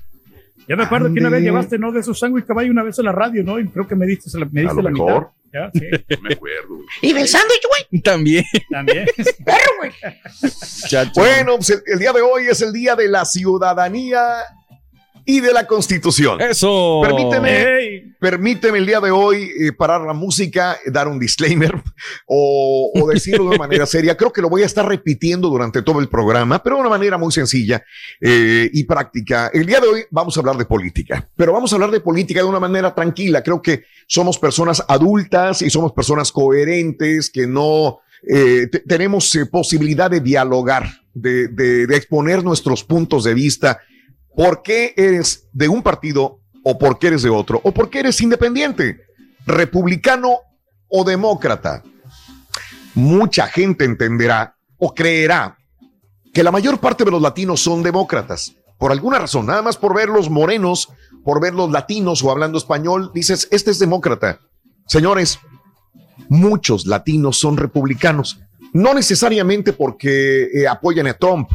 Ya 0.69 0.75
me 0.75 0.83
acuerdo 0.83 1.11
que 1.11 1.19
una 1.19 1.29
vez 1.29 1.41
llevaste, 1.41 1.77
¿no? 1.79 1.91
De 1.91 1.99
esos 1.99 2.17
sándwich 2.19 2.45
caballo 2.45 2.69
una 2.71 2.83
vez 2.83 2.97
a 2.99 3.03
la 3.03 3.11
radio, 3.11 3.43
¿no? 3.43 3.59
Y 3.59 3.67
creo 3.67 3.87
que 3.87 3.95
me 3.95 4.05
diste, 4.05 4.29
la- 4.39 4.45
me 4.45 4.61
A 4.61 4.63
diste 4.63 4.75
lo 4.77 4.81
la 4.83 4.89
mejor. 4.91 5.13
mitad. 5.21 5.33
Ya, 5.51 5.71
sí, 5.73 5.81
No 6.15 6.21
me 6.21 6.33
acuerdo. 6.35 6.67
güey. 6.75 6.85
Y 7.01 7.11
del 7.13 7.27
sándwich, 7.27 7.63
güey. 7.89 8.01
También. 8.03 8.45
también. 8.69 9.05
Chacho. 10.87 11.11
Bueno, 11.15 11.55
pues 11.55 11.69
el, 11.71 11.81
el 11.87 11.99
día 11.99 12.13
de 12.13 12.21
hoy 12.21 12.47
es 12.47 12.61
el 12.61 12.71
día 12.71 12.95
de 12.95 13.07
la 13.07 13.25
ciudadanía 13.25 14.21
y 15.31 15.41
de 15.41 15.53
la 15.53 15.67
constitución. 15.67 16.41
Eso. 16.41 17.01
Permíteme. 17.03 18.15
Permíteme 18.19 18.79
el 18.79 18.85
día 18.85 18.99
de 18.99 19.11
hoy 19.11 19.43
eh, 19.59 19.71
parar 19.71 20.01
la 20.01 20.13
música, 20.13 20.77
dar 20.87 21.07
un 21.07 21.19
disclaimer 21.19 21.73
o, 22.27 22.91
o 22.95 23.07
decirlo 23.09 23.43
de 23.43 23.49
una 23.51 23.57
manera 23.59 23.85
seria. 23.95 24.17
Creo 24.17 24.33
que 24.33 24.41
lo 24.41 24.49
voy 24.49 24.63
a 24.63 24.65
estar 24.65 24.85
repitiendo 24.87 25.49
durante 25.49 25.81
todo 25.81 25.99
el 25.99 26.09
programa, 26.09 26.61
pero 26.63 26.75
de 26.77 26.81
una 26.81 26.89
manera 26.89 27.17
muy 27.17 27.31
sencilla 27.31 27.83
eh, 28.19 28.69
y 28.73 28.83
práctica. 28.85 29.51
El 29.53 29.65
día 29.65 29.79
de 29.79 29.87
hoy 29.87 30.01
vamos 30.09 30.35
a 30.35 30.39
hablar 30.39 30.57
de 30.57 30.65
política, 30.65 31.29
pero 31.35 31.53
vamos 31.53 31.71
a 31.71 31.75
hablar 31.75 31.91
de 31.91 31.99
política 32.01 32.39
de 32.41 32.45
una 32.47 32.59
manera 32.59 32.93
tranquila. 32.95 33.43
Creo 33.43 33.61
que 33.61 33.83
somos 34.07 34.39
personas 34.39 34.83
adultas 34.87 35.61
y 35.61 35.69
somos 35.69 35.91
personas 35.93 36.31
coherentes 36.31 37.29
que 37.29 37.45
no 37.47 37.99
eh, 38.27 38.67
te- 38.71 38.79
tenemos 38.79 39.33
eh, 39.35 39.45
posibilidad 39.45 40.09
de 40.11 40.19
dialogar, 40.19 40.89
de, 41.13 41.47
de- 41.49 41.87
de 41.87 41.95
exponer 41.95 42.43
nuestros 42.43 42.83
puntos 42.83 43.23
de 43.23 43.33
vista. 43.33 43.79
¿Por 44.39 44.61
qué 44.61 44.93
eres 44.95 45.49
de 45.51 45.67
un 45.67 45.83
partido 45.83 46.39
o 46.63 46.79
por 46.79 46.97
qué 46.97 47.07
eres 47.07 47.23
de 47.23 47.29
otro? 47.29 47.59
¿O 47.61 47.73
por 47.73 47.89
qué 47.89 47.99
eres 47.99 48.21
independiente? 48.21 49.01
¿Republicano 49.45 50.37
o 50.87 51.03
demócrata? 51.03 51.83
Mucha 52.95 53.47
gente 53.47 53.83
entenderá 53.83 54.55
o 54.77 54.95
creerá 54.95 55.57
que 56.33 56.41
la 56.41 56.53
mayor 56.53 56.79
parte 56.79 57.03
de 57.03 57.11
los 57.11 57.21
latinos 57.21 57.59
son 57.59 57.83
demócratas. 57.83 58.55
Por 58.77 58.93
alguna 58.93 59.19
razón, 59.19 59.45
nada 59.45 59.61
más 59.61 59.75
por 59.75 59.93
ver 59.93 60.07
los 60.07 60.29
morenos, 60.29 60.87
por 61.25 61.41
ver 61.41 61.53
los 61.53 61.69
latinos 61.69 62.23
o 62.23 62.31
hablando 62.31 62.57
español, 62.57 63.11
dices, 63.13 63.49
este 63.51 63.71
es 63.71 63.79
demócrata. 63.79 64.39
Señores, 64.87 65.39
muchos 66.29 66.85
latinos 66.85 67.37
son 67.37 67.57
republicanos. 67.57 68.39
No 68.71 68.93
necesariamente 68.93 69.73
porque 69.73 70.43
eh, 70.43 70.65
apoyan 70.65 71.07
a 71.07 71.13
Trump, 71.15 71.49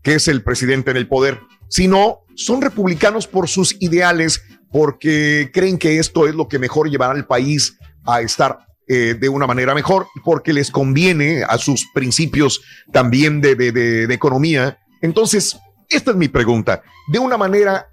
que 0.00 0.14
es 0.14 0.28
el 0.28 0.42
presidente 0.42 0.92
en 0.92 0.96
el 0.96 1.08
poder, 1.08 1.38
sino 1.72 2.21
son 2.36 2.60
republicanos 2.62 3.26
por 3.26 3.48
sus 3.48 3.76
ideales, 3.80 4.42
porque 4.70 5.50
creen 5.52 5.78
que 5.78 5.98
esto 5.98 6.26
es 6.26 6.34
lo 6.34 6.48
que 6.48 6.58
mejor 6.58 6.88
llevará 6.90 7.12
al 7.12 7.26
país 7.26 7.76
a 8.04 8.20
estar 8.20 8.58
eh, 8.88 9.14
de 9.18 9.28
una 9.28 9.46
manera 9.46 9.74
mejor, 9.74 10.06
porque 10.24 10.52
les 10.52 10.70
conviene 10.70 11.44
a 11.44 11.56
sus 11.58 11.86
principios 11.94 12.60
también 12.92 13.40
de, 13.40 13.54
de- 13.54 13.72
de- 13.72 14.06
de 14.06 14.14
economía. 14.14 14.78
Entonces, 15.00 15.56
esta 15.88 16.10
es 16.10 16.16
mi 16.16 16.28
pregunta. 16.28 16.82
De 17.08 17.18
una 17.18 17.36
manera 17.36 17.88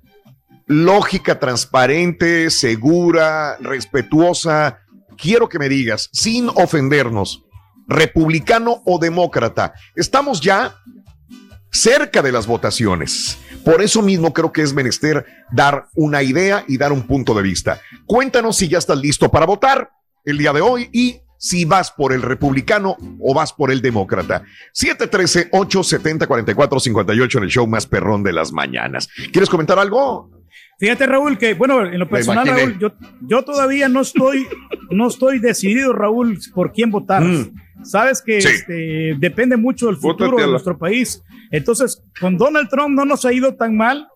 lógica, 0.65 1.39
transparente, 1.39 2.50
segura, 2.50 3.58
respetuosa, 3.60 4.79
quiero 5.17 5.50
que 5.50 5.60
me 5.60 5.69
digas, 5.69 6.10
sin 6.13 6.50
ofendernos, 6.50 7.43
republicano 7.88 8.81
o 8.86 9.00
demócrata, 9.00 9.74
estamos 9.96 10.41
ya 10.41 10.75
cerca 11.72 12.22
de 12.22 12.31
las 12.31 12.48
votaciones. 12.48 13.38
Por 13.63 13.82
eso 13.82 14.01
mismo 14.01 14.34
creo 14.34 14.51
que 14.51 14.62
es 14.62 14.74
menester 14.74 15.25
dar 15.51 15.88
una 15.96 16.24
idea 16.24 16.63
y 16.68 16.78
dar 16.78 16.92
un 16.92 17.04
punto 17.04 17.34
de 17.34 17.44
vista. 17.44 17.80
Cuéntanos 18.06 18.58
si 18.58 18.68
ya 18.68 18.78
estás 18.78 19.00
listo 19.00 19.30
para 19.30 19.46
votar 19.46 19.92
el 20.25 20.38
día 20.38 20.54
de 20.54 20.62
hoy 20.62 20.89
y 20.92 21.22
si 21.39 21.66
vas 21.66 21.92
por 21.92 22.13
el 22.13 22.22
republicano 22.22 22.96
o 23.20 23.34
vas 23.34 23.51
por 23.54 23.72
el 23.72 23.82
demócrata. 23.82 24.44
713-870-4458 24.74 27.38
en 27.38 27.44
el 27.44 27.50
show 27.50 27.66
más 27.66 27.88
perrón 27.88 28.22
de 28.24 28.34
las 28.34 28.51
mañanas. 28.51 29.10
¿Quieres 29.32 29.50
comentar 29.50 29.80
algo? 29.80 30.30
Fíjate, 30.80 31.08
Raúl, 31.08 31.38
que 31.38 31.54
bueno, 31.56 31.86
en 31.86 32.00
lo 32.00 32.08
personal. 32.08 32.48
Raúl, 32.48 32.80
yo, 32.80 32.94
yo 33.22 33.44
todavía 33.44 33.89
no 33.89 34.00
estoy, 34.01 34.48
no 34.89 35.08
estoy 35.08 35.39
decidido, 35.39 35.92
Raúl, 35.94 36.39
por 36.54 36.72
quién 36.72 36.92
votar. 36.92 37.24
Mm. 37.24 37.51
Sabes 37.83 38.21
que 38.21 38.41
Sí. 38.41 38.48
este, 38.50 39.15
depende 39.19 39.57
mucho 39.57 39.88
del 39.88 39.98
futuro 39.98 40.38
de 40.38 40.48
nuestro 40.48 40.77
país. 40.77 41.24
Entonces, 41.51 42.01
con 42.19 42.38
Donald 42.38 42.69
Trump 42.69 42.95
no 42.95 43.05
nos 43.05 43.25
ha 43.25 43.33
ido 43.33 43.55
tan 43.55 43.75
mal, 43.77 44.07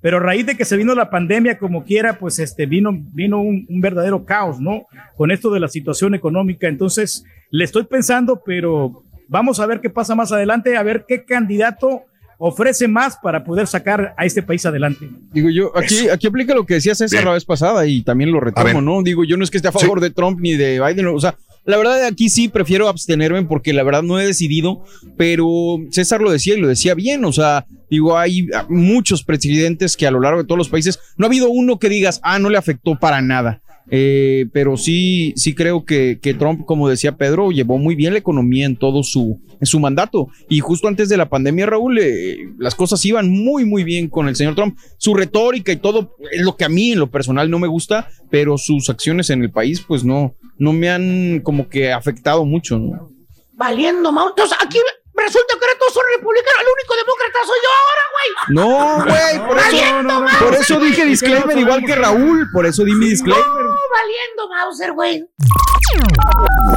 pero 0.00 0.16
a 0.16 0.20
raíz 0.20 0.46
de 0.46 0.56
que 0.56 0.64
se 0.64 0.76
vino 0.76 0.94
la 0.94 1.10
pandemia, 1.10 1.58
como 1.58 1.84
quiera, 1.84 2.18
pues 2.18 2.38
este, 2.38 2.66
vino, 2.66 2.90
vino 3.12 3.40
un, 3.40 3.66
un 3.68 3.80
verdadero 3.80 4.24
caos, 4.24 4.60
¿no? 4.60 4.86
Con 5.16 5.30
esto 5.30 5.50
de 5.50 5.60
la 5.60 5.68
situación 5.68 6.14
económica. 6.14 6.66
Entonces, 6.68 7.24
le 7.50 7.64
estoy 7.64 7.84
pensando, 7.84 8.42
pero 8.44 9.02
vamos 9.28 9.60
a 9.60 9.66
ver 9.66 9.80
qué 9.80 9.90
pasa 9.90 10.14
más 10.14 10.32
adelante, 10.32 10.76
a 10.76 10.82
ver 10.82 11.04
qué 11.06 11.24
candidato 11.24 12.02
ofrece 12.38 12.88
más 12.88 13.16
para 13.22 13.44
poder 13.44 13.68
sacar 13.68 14.14
a 14.16 14.24
este 14.24 14.42
país 14.42 14.66
adelante. 14.66 15.08
Digo 15.32 15.48
yo, 15.50 15.70
aquí, 15.78 16.08
aquí 16.08 16.26
aplica 16.26 16.54
lo 16.54 16.66
que 16.66 16.74
decía 16.74 16.94
César 16.94 17.18
Bien. 17.18 17.26
la 17.26 17.34
vez 17.34 17.44
pasada 17.44 17.86
y 17.86 18.02
también 18.02 18.32
lo 18.32 18.40
retomo, 18.40 18.80
¿no? 18.80 19.00
Digo, 19.04 19.22
yo 19.24 19.36
no 19.36 19.44
es 19.44 19.50
que 19.50 19.58
esté 19.58 19.68
a 19.68 19.72
favor 19.72 20.00
de 20.00 20.10
Trump 20.10 20.40
ni 20.40 20.56
de 20.56 20.80
Biden, 20.84 21.06
o 21.06 21.20
sea, 21.20 21.36
la 21.64 21.76
verdad 21.76 22.04
aquí 22.04 22.28
sí 22.28 22.48
prefiero 22.48 22.88
abstenerme 22.88 23.42
porque 23.44 23.72
la 23.72 23.82
verdad 23.82 24.02
no 24.02 24.18
he 24.18 24.26
decidido, 24.26 24.84
pero 25.16 25.78
César 25.90 26.20
lo 26.20 26.30
decía 26.30 26.54
y 26.54 26.60
lo 26.60 26.68
decía 26.68 26.94
bien, 26.94 27.24
o 27.24 27.32
sea, 27.32 27.66
digo, 27.88 28.18
hay 28.18 28.48
muchos 28.68 29.22
presidentes 29.22 29.96
que 29.96 30.06
a 30.06 30.10
lo 30.10 30.20
largo 30.20 30.42
de 30.42 30.46
todos 30.46 30.58
los 30.58 30.68
países 30.68 30.98
no 31.16 31.26
ha 31.26 31.28
habido 31.28 31.50
uno 31.50 31.78
que 31.78 31.88
digas, 31.88 32.20
ah, 32.22 32.38
no 32.38 32.50
le 32.50 32.58
afectó 32.58 32.98
para 32.98 33.22
nada. 33.22 33.61
Eh, 33.90 34.46
pero 34.52 34.76
sí, 34.76 35.32
sí 35.36 35.54
creo 35.54 35.84
que, 35.84 36.18
que, 36.20 36.34
Trump, 36.34 36.64
como 36.64 36.88
decía 36.88 37.16
Pedro, 37.16 37.50
llevó 37.50 37.78
muy 37.78 37.94
bien 37.94 38.12
la 38.12 38.18
economía 38.20 38.66
en 38.66 38.76
todo 38.76 39.02
su, 39.02 39.40
su 39.62 39.80
mandato. 39.80 40.28
Y 40.48 40.60
justo 40.60 40.88
antes 40.88 41.08
de 41.08 41.16
la 41.16 41.28
pandemia, 41.28 41.66
Raúl, 41.66 41.98
eh, 41.98 42.48
las 42.58 42.74
cosas 42.74 43.04
iban 43.04 43.28
muy, 43.30 43.64
muy 43.64 43.84
bien 43.84 44.08
con 44.08 44.28
el 44.28 44.36
señor 44.36 44.54
Trump. 44.54 44.78
Su 44.98 45.14
retórica 45.14 45.72
y 45.72 45.76
todo 45.76 46.16
es 46.30 46.42
lo 46.42 46.56
que 46.56 46.64
a 46.64 46.68
mí 46.68 46.92
en 46.92 46.98
lo 46.98 47.10
personal 47.10 47.50
no 47.50 47.58
me 47.58 47.68
gusta, 47.68 48.08
pero 48.30 48.58
sus 48.58 48.88
acciones 48.88 49.30
en 49.30 49.42
el 49.42 49.50
país, 49.50 49.80
pues 49.86 50.04
no, 50.04 50.34
no 50.58 50.72
me 50.72 50.88
han 50.88 51.40
como 51.40 51.68
que 51.68 51.92
afectado 51.92 52.44
mucho, 52.44 52.78
¿no? 52.78 53.10
Valiendo, 53.54 54.08
Entonces, 54.08 54.56
aquí 54.64 54.78
resulta 55.22 55.54
que 55.58 55.64
ahora 55.64 55.78
todos 55.78 55.94
son 55.94 56.02
republicanos. 56.14 56.60
El 56.60 56.68
único 56.68 56.96
demócrata 56.96 57.38
soy 57.46 57.58
yo 57.64 57.70
ahora, 57.80 58.04
güey. 58.14 58.28
No, 58.56 59.04
güey, 59.10 59.48
por 59.48 59.58
eso, 59.58 60.02
no, 60.02 60.20
no, 60.20 60.38
por 60.38 60.54
eso 60.54 60.80
dije 60.80 61.04
disclaimer 61.04 61.58
igual 61.58 61.84
que 61.84 61.94
Raúl. 61.94 62.50
Por 62.52 62.66
eso 62.66 62.84
di 62.84 62.94
mi 62.94 63.10
disclaimer. 63.10 63.44
No, 63.44 63.76
valiendo, 63.90 64.48
Mauser, 64.48 64.92
güey. 64.92 65.28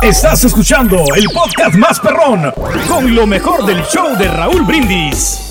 Estás 0.02 0.44
escuchando 0.44 1.04
el 1.16 1.26
podcast 1.34 1.76
más 1.76 2.00
perrón 2.00 2.52
con 2.88 3.16
lo 3.16 3.26
mejor 3.26 3.66
del 3.66 3.84
show 3.86 4.16
de 4.18 4.28
Raúl 4.28 4.64
Brindis. 4.64 5.42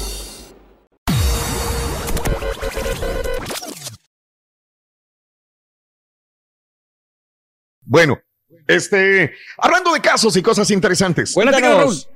Bueno, 7.87 8.19
este, 8.67 9.35
hablando 9.59 9.93
de 9.93 10.01
casos 10.01 10.37
y 10.37 10.43
cosas 10.43 10.71
interesantes. 10.71 11.33
Cuéntanos. 11.33 12.09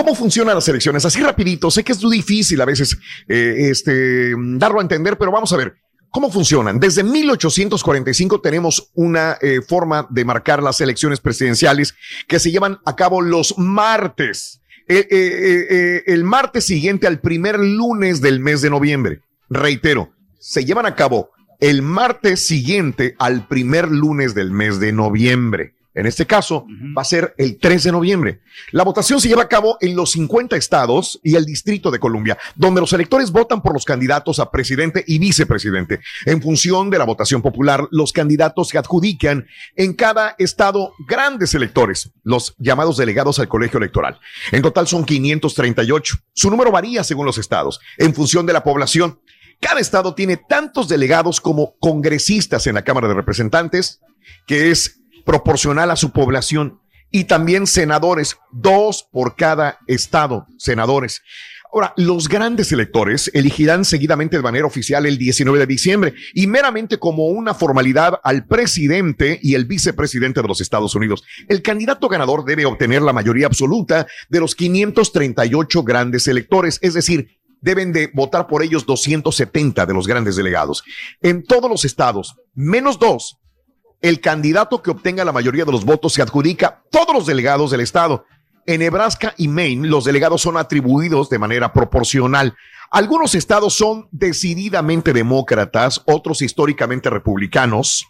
¿Cómo 0.00 0.14
funcionan 0.14 0.54
las 0.54 0.66
elecciones? 0.66 1.04
Así 1.04 1.20
rapidito, 1.20 1.70
sé 1.70 1.84
que 1.84 1.92
es 1.92 2.00
difícil 2.00 2.58
a 2.62 2.64
veces 2.64 2.96
eh, 3.28 3.68
este, 3.70 4.34
darlo 4.54 4.78
a 4.78 4.82
entender, 4.82 5.18
pero 5.18 5.30
vamos 5.30 5.52
a 5.52 5.58
ver. 5.58 5.74
¿Cómo 6.08 6.32
funcionan? 6.32 6.80
Desde 6.80 7.02
1845 7.02 8.40
tenemos 8.40 8.90
una 8.94 9.36
eh, 9.42 9.60
forma 9.60 10.06
de 10.08 10.24
marcar 10.24 10.62
las 10.62 10.80
elecciones 10.80 11.20
presidenciales 11.20 11.94
que 12.26 12.38
se 12.38 12.50
llevan 12.50 12.78
a 12.86 12.96
cabo 12.96 13.20
los 13.20 13.58
martes. 13.58 14.62
Eh, 14.88 16.02
el 16.06 16.24
martes 16.24 16.64
siguiente 16.64 17.06
al 17.06 17.20
primer 17.20 17.58
lunes 17.58 18.22
del 18.22 18.40
mes 18.40 18.62
de 18.62 18.70
noviembre. 18.70 19.20
Reitero, 19.50 20.14
se 20.38 20.64
llevan 20.64 20.86
a 20.86 20.94
cabo 20.94 21.28
el 21.60 21.82
martes 21.82 22.46
siguiente 22.46 23.16
al 23.18 23.46
primer 23.46 23.90
lunes 23.90 24.34
del 24.34 24.50
mes 24.50 24.80
de 24.80 24.92
noviembre. 24.92 25.74
En 25.92 26.06
este 26.06 26.24
caso, 26.24 26.66
va 26.96 27.02
a 27.02 27.04
ser 27.04 27.34
el 27.36 27.58
3 27.58 27.82
de 27.82 27.92
noviembre. 27.92 28.42
La 28.70 28.84
votación 28.84 29.20
se 29.20 29.28
lleva 29.28 29.42
a 29.42 29.48
cabo 29.48 29.76
en 29.80 29.96
los 29.96 30.12
50 30.12 30.56
estados 30.56 31.18
y 31.24 31.34
el 31.34 31.44
Distrito 31.44 31.90
de 31.90 31.98
Columbia, 31.98 32.38
donde 32.54 32.80
los 32.80 32.92
electores 32.92 33.32
votan 33.32 33.60
por 33.60 33.72
los 33.72 33.84
candidatos 33.84 34.38
a 34.38 34.52
presidente 34.52 35.02
y 35.04 35.18
vicepresidente. 35.18 36.00
En 36.26 36.40
función 36.40 36.90
de 36.90 36.98
la 36.98 37.04
votación 37.04 37.42
popular, 37.42 37.88
los 37.90 38.12
candidatos 38.12 38.68
se 38.68 38.78
adjudican 38.78 39.46
en 39.74 39.94
cada 39.94 40.36
estado 40.38 40.92
grandes 41.08 41.54
electores, 41.54 42.12
los 42.22 42.54
llamados 42.58 42.96
delegados 42.96 43.40
al 43.40 43.48
colegio 43.48 43.78
electoral. 43.78 44.20
En 44.52 44.62
total 44.62 44.86
son 44.86 45.04
538. 45.04 46.16
Su 46.32 46.50
número 46.50 46.70
varía 46.70 47.02
según 47.02 47.26
los 47.26 47.38
estados, 47.38 47.80
en 47.98 48.14
función 48.14 48.46
de 48.46 48.52
la 48.52 48.62
población. 48.62 49.20
Cada 49.60 49.80
estado 49.80 50.14
tiene 50.14 50.36
tantos 50.36 50.88
delegados 50.88 51.40
como 51.40 51.76
congresistas 51.80 52.66
en 52.66 52.76
la 52.76 52.82
Cámara 52.82 53.08
de 53.08 53.14
Representantes, 53.14 54.00
que 54.46 54.70
es 54.70 54.99
proporcional 55.24 55.90
a 55.90 55.96
su 55.96 56.12
población 56.12 56.80
y 57.10 57.24
también 57.24 57.66
senadores, 57.66 58.36
dos 58.52 59.08
por 59.10 59.36
cada 59.36 59.78
estado, 59.86 60.46
senadores. 60.58 61.22
Ahora, 61.72 61.94
los 61.96 62.28
grandes 62.28 62.72
electores 62.72 63.30
elegirán 63.32 63.84
seguidamente 63.84 64.36
de 64.36 64.42
manera 64.42 64.66
oficial 64.66 65.06
el 65.06 65.18
19 65.18 65.60
de 65.60 65.66
diciembre 65.66 66.14
y 66.34 66.48
meramente 66.48 66.98
como 66.98 67.28
una 67.28 67.54
formalidad 67.54 68.20
al 68.24 68.44
presidente 68.46 69.38
y 69.40 69.54
el 69.54 69.66
vicepresidente 69.66 70.42
de 70.42 70.48
los 70.48 70.60
Estados 70.60 70.96
Unidos. 70.96 71.22
El 71.48 71.62
candidato 71.62 72.08
ganador 72.08 72.44
debe 72.44 72.66
obtener 72.66 73.02
la 73.02 73.12
mayoría 73.12 73.46
absoluta 73.46 74.08
de 74.28 74.40
los 74.40 74.56
538 74.56 75.82
grandes 75.84 76.26
electores, 76.26 76.80
es 76.82 76.94
decir, 76.94 77.38
deben 77.60 77.92
de 77.92 78.10
votar 78.14 78.48
por 78.48 78.64
ellos 78.64 78.84
270 78.86 79.86
de 79.86 79.94
los 79.94 80.08
grandes 80.08 80.34
delegados. 80.34 80.82
En 81.20 81.44
todos 81.44 81.70
los 81.70 81.84
estados, 81.84 82.34
menos 82.54 82.98
dos, 82.98 83.39
el 84.00 84.20
candidato 84.20 84.82
que 84.82 84.90
obtenga 84.90 85.24
la 85.24 85.32
mayoría 85.32 85.64
de 85.64 85.72
los 85.72 85.84
votos 85.84 86.14
se 86.14 86.22
adjudica 86.22 86.82
todos 86.90 87.14
los 87.14 87.26
delegados 87.26 87.70
del 87.70 87.80
estado. 87.80 88.24
En 88.66 88.80
Nebraska 88.80 89.34
y 89.36 89.48
Maine, 89.48 89.88
los 89.88 90.04
delegados 90.04 90.42
son 90.42 90.56
atribuidos 90.56 91.28
de 91.28 91.38
manera 91.38 91.72
proporcional. 91.72 92.54
Algunos 92.92 93.36
estados 93.36 93.74
son 93.74 94.08
decididamente 94.10 95.12
demócratas, 95.12 96.02
otros 96.06 96.42
históricamente 96.42 97.08
republicanos, 97.08 98.06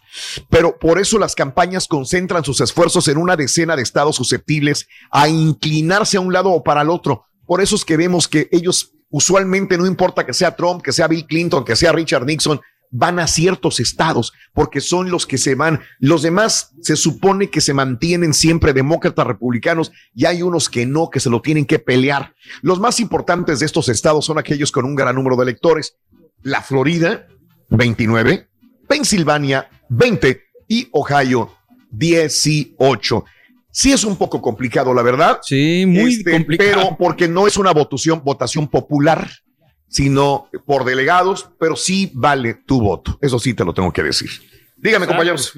pero 0.49 0.79
por 0.79 0.99
eso 0.99 1.19
las 1.19 1.35
campañas 1.35 1.87
concentran 1.87 2.43
sus 2.43 2.61
esfuerzos 2.61 3.07
en 3.07 3.17
una 3.17 3.35
decena 3.35 3.75
de 3.75 3.83
estados 3.83 4.15
susceptibles 4.15 4.87
a 5.11 5.29
inclinarse 5.29 6.17
a 6.17 6.21
un 6.21 6.33
lado 6.33 6.49
o 6.49 6.63
para 6.63 6.81
el 6.81 6.89
otro. 6.89 7.25
Por 7.45 7.61
eso 7.61 7.75
es 7.75 7.85
que 7.85 7.95
vemos 7.95 8.27
que 8.27 8.49
ellos 8.51 8.93
usualmente 9.11 9.77
no 9.77 9.85
importa 9.85 10.25
que 10.25 10.33
sea 10.33 10.55
Trump, 10.55 10.81
que 10.81 10.91
sea 10.91 11.07
Bill 11.07 11.27
Clinton, 11.27 11.63
que 11.63 11.75
sea 11.75 11.91
Richard 11.91 12.25
Nixon, 12.25 12.59
van 12.91 13.19
a 13.19 13.27
ciertos 13.27 13.79
estados 13.79 14.33
porque 14.53 14.81
son 14.81 15.09
los 15.09 15.25
que 15.25 15.37
se 15.37 15.55
van. 15.55 15.81
Los 15.99 16.21
demás 16.21 16.73
se 16.81 16.95
supone 16.95 17.49
que 17.49 17.61
se 17.61 17.73
mantienen 17.73 18.33
siempre 18.33 18.73
demócratas 18.73 19.25
republicanos 19.25 19.91
y 20.13 20.25
hay 20.25 20.43
unos 20.43 20.69
que 20.69 20.85
no, 20.85 21.09
que 21.09 21.19
se 21.19 21.29
lo 21.29 21.41
tienen 21.41 21.65
que 21.65 21.79
pelear. 21.79 22.35
Los 22.61 22.79
más 22.79 22.99
importantes 22.99 23.59
de 23.59 23.65
estos 23.65 23.89
estados 23.89 24.25
son 24.25 24.37
aquellos 24.37 24.71
con 24.71 24.85
un 24.85 24.95
gran 24.95 25.15
número 25.15 25.37
de 25.37 25.43
electores. 25.43 25.97
La 26.43 26.61
Florida, 26.61 27.27
29, 27.69 28.47
Pensilvania, 28.87 29.69
20 29.89 30.41
y 30.67 30.89
Ohio, 30.91 31.53
18. 31.91 33.25
Sí 33.73 33.93
es 33.93 34.03
un 34.03 34.17
poco 34.17 34.41
complicado, 34.41 34.93
la 34.93 35.01
verdad. 35.01 35.39
Sí, 35.43 35.85
muy 35.87 36.15
este, 36.15 36.31
complicado. 36.31 36.71
Pero 36.73 36.97
porque 36.97 37.29
no 37.29 37.47
es 37.47 37.55
una 37.55 37.71
votación, 37.71 38.21
votación 38.23 38.67
popular 38.67 39.29
sino 39.91 40.47
por 40.65 40.85
delegados, 40.85 41.49
pero 41.59 41.75
sí 41.75 42.09
vale 42.13 42.53
tu 42.53 42.81
voto. 42.81 43.19
Eso 43.21 43.37
sí 43.37 43.53
te 43.53 43.65
lo 43.65 43.73
tengo 43.73 43.91
que 43.91 44.01
decir. 44.01 44.29
Dígame, 44.77 45.05
compañeros. 45.05 45.53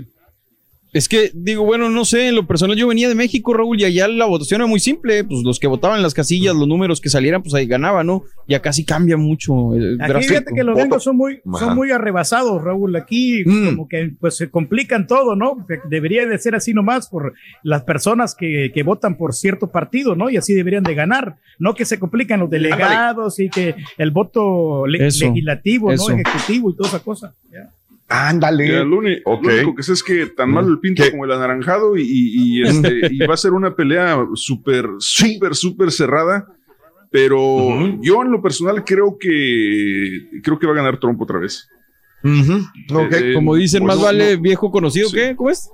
Es 0.93 1.09
que, 1.09 1.31
digo, 1.33 1.65
bueno, 1.65 1.89
no 1.89 2.05
sé, 2.05 2.27
en 2.27 2.35
lo 2.35 2.45
personal 2.45 2.77
yo 2.77 2.87
venía 2.87 3.09
de 3.09 3.15
México, 3.15 3.51
Raúl, 3.53 3.81
y 3.81 3.85
allá 3.85 4.07
la 4.07 4.25
votación 4.25 4.61
era 4.61 4.67
muy 4.67 4.79
simple, 4.79 5.23
pues 5.23 5.41
los 5.43 5.59
que 5.59 5.65
votaban 5.65 5.97
en 5.97 6.03
las 6.03 6.13
casillas, 6.13 6.55
los 6.55 6.67
números 6.67 7.01
que 7.01 7.09
salieran, 7.09 7.41
pues 7.41 7.55
ahí 7.55 7.65
ganaban, 7.65 8.05
¿no? 8.05 8.23
Y 8.47 8.53
acá 8.53 8.71
sí 8.71 8.85
cambia 8.85 9.17
mucho. 9.17 9.75
Eh, 9.75 9.97
aquí 9.99 10.27
fíjate 10.27 10.53
que 10.53 10.63
los 10.63 10.77
gringos 10.77 11.03
son 11.03 11.17
muy, 11.17 11.41
son 11.59 11.75
muy 11.75 11.89
arrebasados, 11.89 12.61
Raúl, 12.61 12.95
aquí 12.95 13.43
mm. 13.43 13.65
como 13.69 13.87
que 13.87 14.11
pues 14.19 14.37
se 14.37 14.51
complican 14.51 15.07
todo, 15.07 15.35
¿no? 15.35 15.65
Debería 15.89 16.27
de 16.27 16.37
ser 16.37 16.53
así 16.53 16.75
nomás 16.75 17.07
por 17.09 17.33
las 17.63 17.81
personas 17.81 18.35
que, 18.35 18.71
que 18.71 18.83
votan 18.83 19.17
por 19.17 19.33
cierto 19.33 19.71
partido, 19.71 20.15
¿no? 20.15 20.29
Y 20.29 20.37
así 20.37 20.53
deberían 20.53 20.83
de 20.83 20.93
ganar, 20.93 21.37
no 21.57 21.73
que 21.73 21.85
se 21.85 21.97
complican 21.97 22.39
los 22.39 22.51
delegados 22.51 23.39
y 23.39 23.49
que 23.49 23.73
el 23.97 24.11
voto 24.11 24.85
legislativo, 24.85 25.91
¿no? 25.91 26.09
Ejecutivo 26.09 26.69
y 26.69 26.75
toda 26.75 26.89
esa 26.89 26.99
cosa. 26.99 27.33
Ándale. 28.15 28.85
lo, 28.85 28.99
único 28.99 29.73
que 29.75 29.81
sé 29.81 29.93
es 29.93 30.03
que 30.03 30.27
tan 30.27 30.51
malo 30.51 30.67
el 30.67 30.79
pinto 30.79 31.03
como 31.09 31.25
el 31.25 31.31
anaranjado 31.31 31.97
y, 31.97 32.61
este, 32.65 33.07
y, 33.09 33.17
va 33.25 33.33
a 33.33 33.37
ser 33.37 33.53
una 33.53 33.75
pelea 33.75 34.23
súper, 34.35 34.87
súper, 34.99 35.55
súper 35.55 35.91
cerrada. 35.91 36.47
Pero 37.09 37.97
yo 38.01 38.21
en 38.21 38.31
lo 38.31 38.41
personal 38.41 38.83
creo 38.83 39.17
que 39.19 40.27
creo 40.43 40.59
que 40.59 40.67
va 40.67 40.73
a 40.73 40.77
ganar 40.77 40.99
Trump 40.99 41.19
otra 41.21 41.39
vez. 41.39 41.67
Eh, 42.23 43.33
como 43.33 43.55
dicen, 43.55 43.83
más 43.83 43.99
vale 43.99 44.35
viejo 44.37 44.71
conocido 44.71 45.11
que, 45.11 45.35
¿cómo 45.35 45.49
es? 45.49 45.69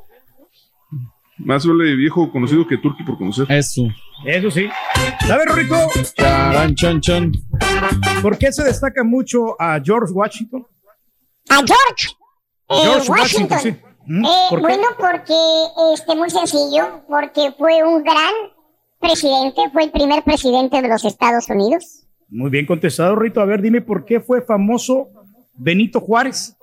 Más 1.38 1.66
vale 1.66 1.96
viejo 1.96 2.32
conocido 2.32 2.66
que 2.66 2.78
Turki 2.78 3.04
por 3.04 3.18
conocer. 3.18 3.48
Eso. 3.50 3.84
Eso 4.26 4.52
sí. 4.52 4.68
A 5.30 5.38
ver, 5.38 5.48
Rico. 5.56 5.76
chan, 6.76 7.02
chan. 7.02 7.32
¿Por 8.22 8.38
qué 8.38 8.52
se 8.52 8.64
destaca 8.64 9.04
mucho 9.04 9.62
a 9.62 9.80
George 9.84 10.14
Washington? 10.14 10.66
A 11.50 11.58
George. 11.58 12.19
George 12.70 13.12
Washington. 13.12 13.60
Eh, 13.66 14.58
bueno, 14.60 14.88
porque 14.98 15.36
este 15.94 16.16
muy 16.16 16.30
sencillo, 16.30 17.04
porque 17.08 17.52
fue 17.58 17.84
un 17.84 18.04
gran 18.04 18.34
presidente, 19.00 19.62
fue 19.72 19.84
el 19.84 19.92
primer 19.92 20.24
presidente 20.24 20.82
de 20.82 20.88
los 20.88 21.06
Estados 21.06 21.48
Unidos. 21.50 22.08
Muy 22.30 22.50
bien 22.50 22.66
contestado, 22.66 23.16
Rito. 23.16 23.42
A 23.42 23.46
ver, 23.46 23.62
dime 23.62 23.82
por 23.82 24.06
qué 24.06 24.20
fue 24.20 24.42
famoso 24.42 25.10
Benito 25.54 26.00
Juárez. 26.00 26.56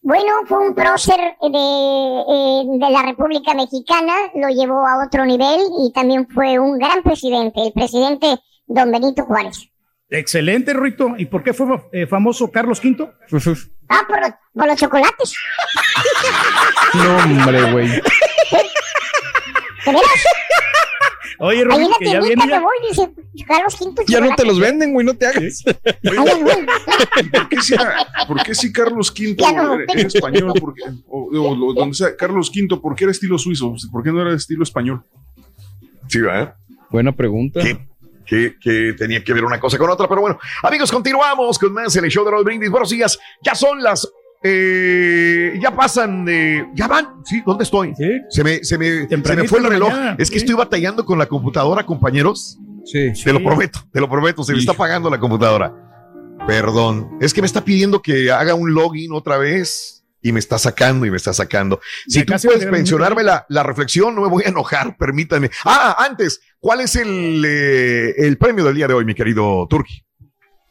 Bueno, 0.00 0.32
fue 0.46 0.68
un 0.68 0.74
prócer 0.74 1.18
de, 1.18 1.48
eh, 1.48 2.62
de, 2.78 2.90
la 2.90 3.02
República 3.02 3.54
Mexicana, 3.54 4.12
lo 4.34 4.48
llevó 4.48 4.86
a 4.86 5.02
otro 5.02 5.24
nivel 5.24 5.60
y 5.80 5.92
también 5.92 6.28
fue 6.28 6.58
un 6.58 6.78
gran 6.78 7.02
presidente, 7.02 7.62
el 7.66 7.72
presidente 7.72 8.38
don 8.66 8.90
Benito 8.90 9.24
Juárez. 9.24 9.70
Excelente, 10.10 10.74
Rito. 10.74 11.14
¿Y 11.18 11.26
por 11.26 11.42
qué 11.42 11.52
fue 11.52 11.66
eh, 11.92 12.06
famoso 12.06 12.50
Carlos 12.50 12.80
V? 12.82 13.10
ah, 13.88 14.02
por, 14.06 14.66
los 14.66 14.76
chocolates. 14.76 15.34
no, 16.94 17.16
hombre, 17.16 17.72
güey. 17.72 17.88
¿De 17.88 18.00
veras? 19.92 20.24
Oye, 21.40 21.64
Rubén, 21.64 21.88
que 21.98 22.06
ya 22.06 22.20
viene 22.20 22.46
ya. 22.48 22.60
voy, 22.60 22.74
dice 22.88 23.10
Carlos 23.46 23.74
Quinto. 23.76 24.02
Ya 24.06 24.20
no 24.20 24.34
te 24.36 24.44
los 24.44 24.60
venden, 24.60 24.92
güey, 24.92 25.04
no 25.04 25.14
te 25.14 25.26
hagas. 25.26 25.64
Ay, 25.66 26.42
güey. 26.42 26.66
¿Por 27.32 27.48
qué 27.48 27.60
si, 27.60 27.74
por 28.28 28.42
qué 28.42 28.54
si 28.54 28.72
Carlos 28.72 29.10
V 29.10 29.36
no. 29.38 29.74
era, 29.74 29.84
era 29.92 30.06
español? 30.06 30.52
¿Por 30.58 30.74
qué? 30.74 30.82
o, 31.08 31.74
donde 31.74 31.94
sea, 31.94 32.16
Carlos 32.16 32.50
V, 32.50 32.80
¿por 32.80 32.94
qué 32.94 33.04
era 33.04 33.10
estilo 33.10 33.38
suizo? 33.38 33.74
¿Por 33.90 34.02
qué 34.02 34.12
no 34.12 34.20
era 34.20 34.30
de 34.30 34.36
estilo 34.36 34.62
español? 34.62 35.02
Sí, 36.08 36.20
¿verdad? 36.20 36.54
Buena 36.90 37.12
pregunta. 37.12 37.60
que, 37.60 37.78
que, 38.24 38.56
que 38.60 38.94
tenía 38.96 39.22
que 39.22 39.32
ver 39.32 39.44
una 39.44 39.60
cosa 39.60 39.78
con 39.78 39.90
otra, 39.90 40.08
pero 40.08 40.20
bueno, 40.20 40.38
amigos, 40.62 40.90
continuamos 40.90 41.58
con 41.58 41.72
más 41.72 41.94
en 41.96 42.04
el 42.04 42.10
show 42.10 42.24
de 42.24 42.42
Brindis. 42.42 42.70
Buenos 42.70 42.90
días, 42.90 43.18
ya 43.42 43.54
son 43.54 43.82
las, 43.82 44.08
eh, 44.42 45.58
ya 45.60 45.74
pasan, 45.74 46.26
eh, 46.28 46.68
ya 46.74 46.86
van, 46.86 47.24
sí, 47.24 47.42
¿dónde 47.46 47.64
estoy? 47.64 47.94
Sí. 47.96 48.10
Se 48.28 48.44
me, 48.44 48.62
se 48.62 48.78
me, 48.78 49.08
se 49.08 49.16
me 49.16 49.48
fue 49.48 49.60
el 49.60 49.66
reloj. 49.66 49.90
mañana, 49.90 50.16
es 50.18 50.30
que 50.30 50.38
sí. 50.38 50.44
estoy 50.44 50.54
batallando 50.54 51.04
con 51.04 51.18
la 51.18 51.26
computadora, 51.26 51.84
compañeros. 51.84 52.58
Sí. 52.84 53.12
Te 53.24 53.32
lo 53.32 53.42
prometo, 53.42 53.80
te 53.90 54.00
lo 54.00 54.08
prometo, 54.08 54.44
se 54.44 54.52
me 54.52 54.58
está 54.58 54.72
apagando 54.72 55.08
la 55.08 55.18
computadora. 55.18 55.72
Perdón, 56.46 57.16
es 57.20 57.32
que 57.32 57.40
me 57.40 57.46
está 57.46 57.64
pidiendo 57.64 58.02
que 58.02 58.30
haga 58.30 58.54
un 58.54 58.74
login 58.74 59.12
otra 59.12 59.38
vez 59.38 60.03
y 60.24 60.32
me 60.32 60.40
está 60.40 60.58
sacando 60.58 61.04
y 61.04 61.10
me 61.10 61.18
está 61.18 61.34
sacando. 61.34 61.80
Si 62.08 62.24
Ya 62.24 62.24
tú 62.24 62.48
puedes 62.48 62.68
mencionarme 62.70 63.22
la, 63.22 63.44
la 63.50 63.62
reflexión, 63.62 64.14
no 64.14 64.22
me 64.22 64.28
voy 64.28 64.42
a 64.44 64.48
enojar, 64.48 64.96
permítanme. 64.96 65.50
Ah, 65.66 65.96
antes, 65.98 66.40
¿cuál 66.58 66.80
es 66.80 66.96
el, 66.96 67.44
eh, 67.46 68.14
el 68.16 68.38
premio 68.38 68.64
del 68.64 68.74
día 68.74 68.88
de 68.88 68.94
hoy, 68.94 69.04
mi 69.04 69.14
querido 69.14 69.66
Turki? 69.68 70.02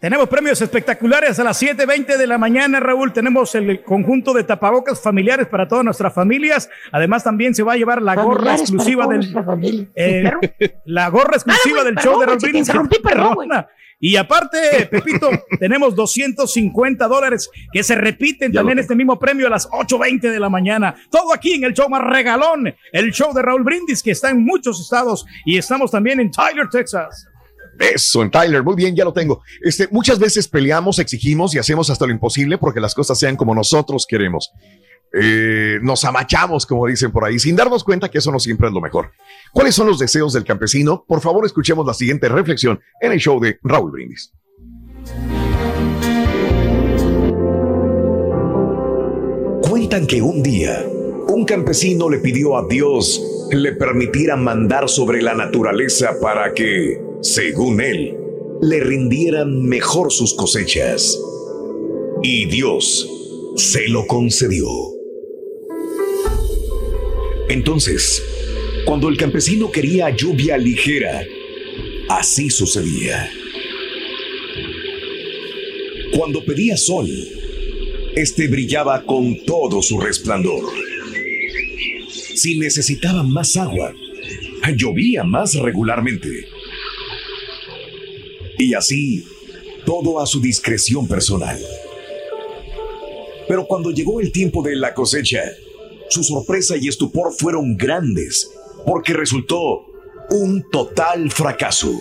Tenemos 0.04 0.28
premios 0.28 0.62
espectaculares 0.62 1.40
a 1.40 1.46
las 1.46 1.64
7.20 1.64 2.18
de 2.18 2.28
la 2.28 2.38
mañana, 2.38 2.82
Raúl. 2.82 3.14
Tenemos 3.14 3.56
el 3.56 3.84
conjunto 3.84 4.34
de 4.34 4.44
tapabocas 4.44 5.02
familiares 5.02 5.48
para 5.48 5.66
todas 5.66 5.86
nuestras 5.86 6.14
familias. 6.14 6.70
Además, 6.92 7.24
también 7.24 7.56
se 7.56 7.64
va 7.64 7.72
a 7.72 7.76
llevar 7.78 8.02
la 8.02 8.16
gorra 8.16 8.54
exclusiva 8.58 9.08
del, 9.08 9.90
eh, 9.96 10.30
la 10.84 11.08
gorra 11.08 11.36
exclusiva 11.36 11.84
güey, 11.84 11.86
del 11.86 11.96
perdón, 11.96 12.12
show 12.12 12.20
de 12.20 12.26
Raúl 12.26 12.38
te 12.38 12.50
Brindis. 12.50 13.02
perdón. 13.02 13.66
Y 13.98 14.18
aparte, 14.18 14.90
Pepito, 14.92 15.30
tenemos 15.62 15.96
250 15.96 17.08
dólares 17.08 17.50
que 17.72 17.82
se 17.82 17.96
repiten 17.96 18.52
Ya 18.52 18.60
también 18.60 18.80
este 18.80 18.96
mismo 18.96 19.18
premio 19.18 19.48
a 19.48 19.52
las 19.52 19.70
8.20 19.70 20.20
de 20.20 20.40
la 20.42 20.50
mañana. 20.50 20.96
Todo 21.10 21.34
aquí 21.34 21.54
en 21.54 21.64
el 21.64 21.74
show 21.74 21.88
más 21.88 22.04
regalón, 22.04 22.76
el 22.92 23.12
show 23.14 23.34
de 23.34 23.42
Raúl 23.42 23.64
Brindis, 23.64 24.04
que 24.04 24.12
está 24.12 24.32
en 24.32 24.44
muchos 24.44 24.82
estados 24.82 25.26
y 25.46 25.58
estamos 25.58 25.92
también 25.92 26.20
en 26.20 26.30
Tyler, 26.30 26.68
Texas. 26.70 27.30
Eso, 27.80 28.22
en 28.22 28.32
Tyler, 28.32 28.64
muy 28.64 28.76
bien, 28.76 28.96
ya 28.96 29.04
lo 29.04 29.14
tengo. 29.14 29.42
Este, 29.62 29.88
muchas 29.92 30.20
veces 30.20 30.48
peleamos, 30.48 31.00
exigimos 31.00 31.56
y 31.56 31.60
hacemos 31.60 31.90
hasta 31.90 32.06
lo 32.06 32.12
imposible 32.12 32.58
porque 32.58 32.80
las 32.80 32.94
cosas 32.94 33.18
sean 33.18 33.36
como 33.36 33.56
nosotros 33.56 34.06
queremos. 34.08 34.52
Eh, 35.16 35.78
nos 35.82 36.04
amachamos, 36.06 36.66
como 36.66 36.88
dicen 36.88 37.12
por 37.12 37.24
ahí, 37.24 37.38
sin 37.38 37.56
darnos 37.56 37.84
cuenta 37.84 38.10
que 38.10 38.18
eso 38.18 38.32
no 38.32 38.40
siempre 38.40 38.68
es 38.68 38.74
lo 38.74 38.82
mejor. 38.82 39.12
¿Cuáles 39.52 39.76
son 39.76 39.88
los 39.88 40.00
deseos 40.00 40.34
del 40.34 40.44
campesino? 40.44 41.06
Por 41.08 41.22
favor, 41.22 41.46
escuchemos 41.46 41.86
la 41.86 41.94
siguiente 41.94 42.28
reflexión 42.30 42.80
en 43.00 43.12
el 43.12 43.20
show 43.20 43.40
de 43.40 43.60
Raúl 43.64 43.92
Brindis. 43.92 44.34
Cuentan 49.62 50.08
que 50.08 50.22
un 50.22 50.42
día 50.42 50.84
un 51.28 51.46
campesino 51.46 52.10
le 52.10 52.20
pidió 52.20 52.58
a 52.58 52.68
Dios 52.68 53.22
le 53.52 53.74
permitiera 53.74 54.36
mandar 54.36 54.90
sobre 54.90 55.22
la 55.22 55.34
naturaleza 55.34 56.18
para 56.22 56.54
que, 56.54 57.00
según 57.22 57.82
él, 57.82 58.18
le 58.62 58.80
rindieran 58.80 59.64
mejor 59.64 60.12
sus 60.12 60.34
cosechas. 60.34 61.20
Y 62.22 62.46
Dios 62.46 63.08
se 63.56 63.88
lo 63.90 64.08
concedió. 64.08 64.68
Entonces, 67.50 68.24
cuando 68.86 69.10
el 69.10 69.18
campesino 69.18 69.72
quería 69.72 70.10
lluvia 70.10 70.58
ligera, 70.58 71.26
así 72.10 72.50
sucedía. 72.50 73.30
Cuando 76.18 76.44
pedía 76.46 76.78
sol, 76.78 77.10
este 78.16 78.48
brillaba 78.48 79.04
con 79.04 79.44
todo 79.46 79.82
su 79.82 80.00
resplandor. 80.00 80.93
Si 82.36 82.58
necesitaba 82.58 83.24
más 83.24 83.56
agua, 83.58 83.94
llovía 84.76 85.24
más 85.24 85.56
regularmente. 85.56 86.48
Y 88.58 88.74
así, 88.74 89.26
todo 89.86 90.20
a 90.20 90.26
su 90.26 90.40
discreción 90.40 91.08
personal. 91.08 91.60
Pero 93.48 93.66
cuando 93.66 93.92
llegó 93.92 94.22
el 94.22 94.32
tiempo 94.32 94.64
de 94.64 94.76
la 94.76 94.94
cosecha, 94.94 95.42
su 96.10 96.24
sorpresa 96.24 96.76
y 96.78 96.88
estupor 96.88 97.34
fueron 97.34 97.76
grandes, 97.76 98.52
porque 98.86 99.14
resultó 99.14 99.86
un 100.30 100.64
total 100.72 101.32
fracaso. 101.32 101.92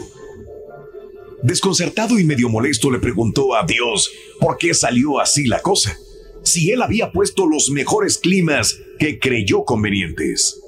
Desconcertado 1.43 2.19
y 2.19 2.25
medio 2.25 2.49
molesto 2.49 2.91
le 2.91 3.01
preguntó 3.01 3.57
a 3.57 3.67
Dios 3.67 4.13
por 4.39 4.57
qué 4.59 4.75
salió 4.75 5.19
así 5.19 5.47
la 5.47 5.61
cosa, 5.61 5.99
si 6.43 6.71
él 6.71 6.83
había 6.83 7.13
puesto 7.13 7.47
los 7.47 7.71
mejores 7.71 8.19
climas 8.19 8.79
que 8.99 9.19
creyó 9.19 9.65
convenientes. 9.65 10.61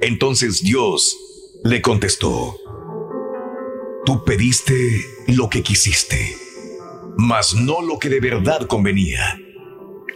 Entonces 0.00 0.62
Dios 0.62 1.16
le 1.64 1.80
contestó, 1.80 2.56
tú 4.04 4.24
pediste 4.24 4.74
lo 5.28 5.48
que 5.48 5.62
quisiste, 5.62 6.36
mas 7.16 7.54
no 7.54 7.82
lo 7.82 7.98
que 7.98 8.08
de 8.08 8.20
verdad 8.20 8.66
convenía. 8.66 9.38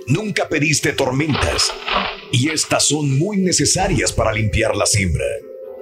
Nunca 0.09 0.49
pediste 0.49 0.93
tormentas, 0.93 1.73
y 2.31 2.51
estas 2.51 2.87
son 2.87 3.19
muy 3.19 3.39
necesarias 3.39 4.13
para 4.13 4.33
limpiar 4.33 4.77
la 4.77 4.87
siembra, 4.87 5.25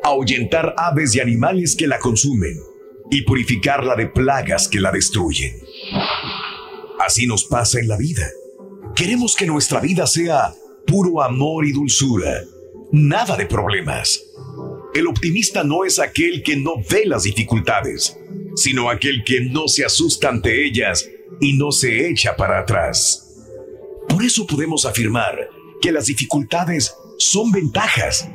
ahuyentar 0.03 0.75
aves 0.79 1.15
y 1.15 1.21
animales 1.21 1.77
que 1.77 1.87
la 1.87 1.99
consumen, 1.99 2.59
y 3.11 3.23
purificarla 3.23 3.97
de 3.97 4.07
plagas 4.07 4.69
que 4.69 4.81
la 4.81 4.91
destruyen. 4.93 5.61
Así 7.01 7.27
nos 7.27 7.45
pasa 7.45 7.81
en 7.81 7.89
la 7.89 7.97
vida. 7.97 8.31
Queremos 8.95 9.35
que 9.35 9.47
nuestra 9.47 9.81
vida 9.81 10.07
sea 10.07 10.55
puro 10.87 11.21
amor 11.21 11.67
y 11.67 11.73
dulzura, 11.73 12.45
nada 12.93 13.37
de 13.37 13.45
problemas. 13.47 14.23
El 14.95 15.09
optimista 15.09 15.65
no 15.65 15.85
es 15.85 15.99
aquel 15.99 16.45
que 16.45 16.57
no 16.57 16.75
ve 16.89 17.03
las 17.05 17.25
dificultades, 17.25 18.17
sino 18.55 18.89
aquel 18.89 19.25
que 19.25 19.41
no 19.41 19.67
se 19.67 19.85
asusta 19.85 20.29
ante 20.29 20.65
ellas 20.65 21.09
y 21.41 21.55
no 21.55 21.73
se 21.73 22.09
echa 22.09 22.37
para 22.37 22.61
atrás. 22.61 23.43
Por 24.09 24.23
eso 24.23 24.47
podemos 24.47 24.87
afirmar 24.87 25.49
que 25.83 25.91
las 25.91 26.07
dificultades 26.07 26.95
son 27.19 27.51
ventajas. 27.51 28.29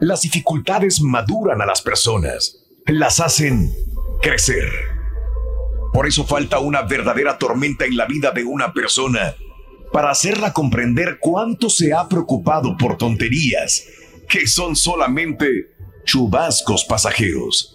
Las 0.00 0.22
dificultades 0.22 1.02
maduran 1.02 1.60
a 1.60 1.66
las 1.66 1.82
personas, 1.82 2.64
las 2.86 3.20
hacen 3.20 3.70
crecer. 4.22 4.66
Por 5.92 6.06
eso 6.06 6.24
falta 6.24 6.58
una 6.58 6.82
verdadera 6.82 7.36
tormenta 7.36 7.84
en 7.84 7.98
la 7.98 8.06
vida 8.06 8.30
de 8.30 8.44
una 8.44 8.72
persona 8.72 9.34
para 9.92 10.10
hacerla 10.10 10.52
comprender 10.52 11.18
cuánto 11.20 11.70
se 11.70 11.92
ha 11.92 12.08
preocupado 12.08 12.76
por 12.76 12.96
tonterías 12.96 13.84
que 14.28 14.46
son 14.46 14.76
solamente 14.76 15.46
chubascos 16.04 16.84
pasajeros. 16.84 17.72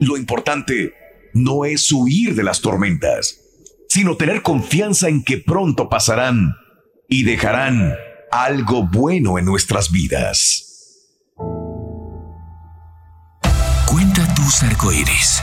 Lo 0.00 0.16
importante 0.16 0.92
no 1.34 1.64
es 1.64 1.90
huir 1.92 2.34
de 2.34 2.42
las 2.42 2.60
tormentas, 2.60 3.40
sino 3.88 4.16
tener 4.16 4.42
confianza 4.42 5.08
en 5.08 5.22
que 5.22 5.38
pronto 5.38 5.88
pasarán 5.88 6.54
y 7.08 7.24
dejarán 7.24 7.94
algo 8.30 8.86
bueno 8.86 9.38
en 9.38 9.44
nuestras 9.44 9.90
vidas. 9.90 10.62
Cuenta 13.86 14.34
tus 14.34 14.62
arcoíris, 14.62 15.42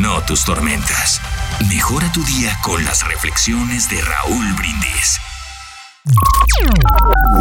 no 0.00 0.22
tus 0.22 0.44
tormentas. 0.44 1.20
Mejora 1.60 2.10
tu 2.12 2.22
día 2.24 2.58
con 2.62 2.84
las 2.84 3.06
reflexiones 3.06 3.88
de 3.88 4.00
Raúl 4.02 4.52
Brindis. 4.54 5.20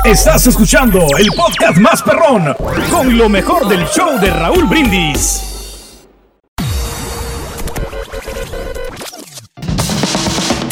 Estás 0.03 0.47
escuchando 0.47 1.05
el 1.17 1.27
podcast 1.35 1.77
más 1.77 2.01
perrón 2.01 2.55
con 2.89 3.17
lo 3.17 3.27
mejor 3.27 3.67
del 3.67 3.85
show 3.87 4.19
de 4.19 4.29
Raúl 4.29 4.65
Brindis. 4.65 5.52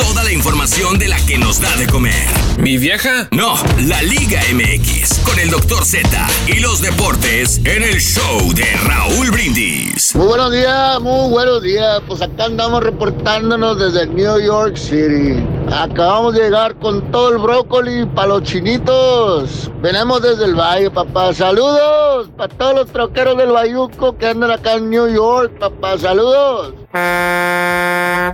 Toda 0.01 0.23
la 0.23 0.31
información 0.31 0.97
de 0.97 1.07
la 1.07 1.17
que 1.27 1.37
nos 1.37 1.61
da 1.61 1.75
de 1.77 1.85
comer. 1.85 2.25
¿Mi 2.57 2.79
vieja? 2.79 3.27
No, 3.31 3.53
la 3.85 4.01
Liga 4.01 4.41
MX 4.51 5.19
con 5.19 5.37
el 5.37 5.51
Dr. 5.51 5.85
Z 5.85 6.27
y 6.47 6.59
los 6.59 6.81
deportes 6.81 7.59
en 7.65 7.83
el 7.83 8.01
show 8.01 8.51
de 8.53 8.65
Raúl 8.83 9.29
Brindis. 9.29 10.15
Muy 10.15 10.25
buenos 10.25 10.51
días, 10.51 10.99
muy 11.01 11.29
buenos 11.29 11.61
días. 11.61 12.01
Pues 12.07 12.19
acá 12.21 12.45
andamos 12.45 12.83
reportándonos 12.83 13.77
desde 13.77 14.07
New 14.07 14.39
York 14.43 14.75
City. 14.75 15.45
Acabamos 15.71 16.33
de 16.33 16.41
llegar 16.41 16.75
con 16.75 17.01
todo 17.11 17.29
el 17.29 17.37
brócoli 17.37 18.05
para 18.05 18.27
los 18.27 18.43
chinitos. 18.43 19.71
Venimos 19.81 20.21
desde 20.21 20.43
el 20.43 20.53
valle, 20.53 20.91
papá. 20.91 21.33
Saludos 21.33 22.29
para 22.35 22.53
todos 22.53 22.75
los 22.75 22.87
troqueros 22.87 23.37
del 23.37 23.51
Bayuco 23.51 24.17
que 24.17 24.27
andan 24.27 24.51
acá 24.51 24.73
en 24.73 24.89
New 24.89 25.07
York, 25.07 25.57
papá. 25.59 25.97
Saludos. 25.97 26.73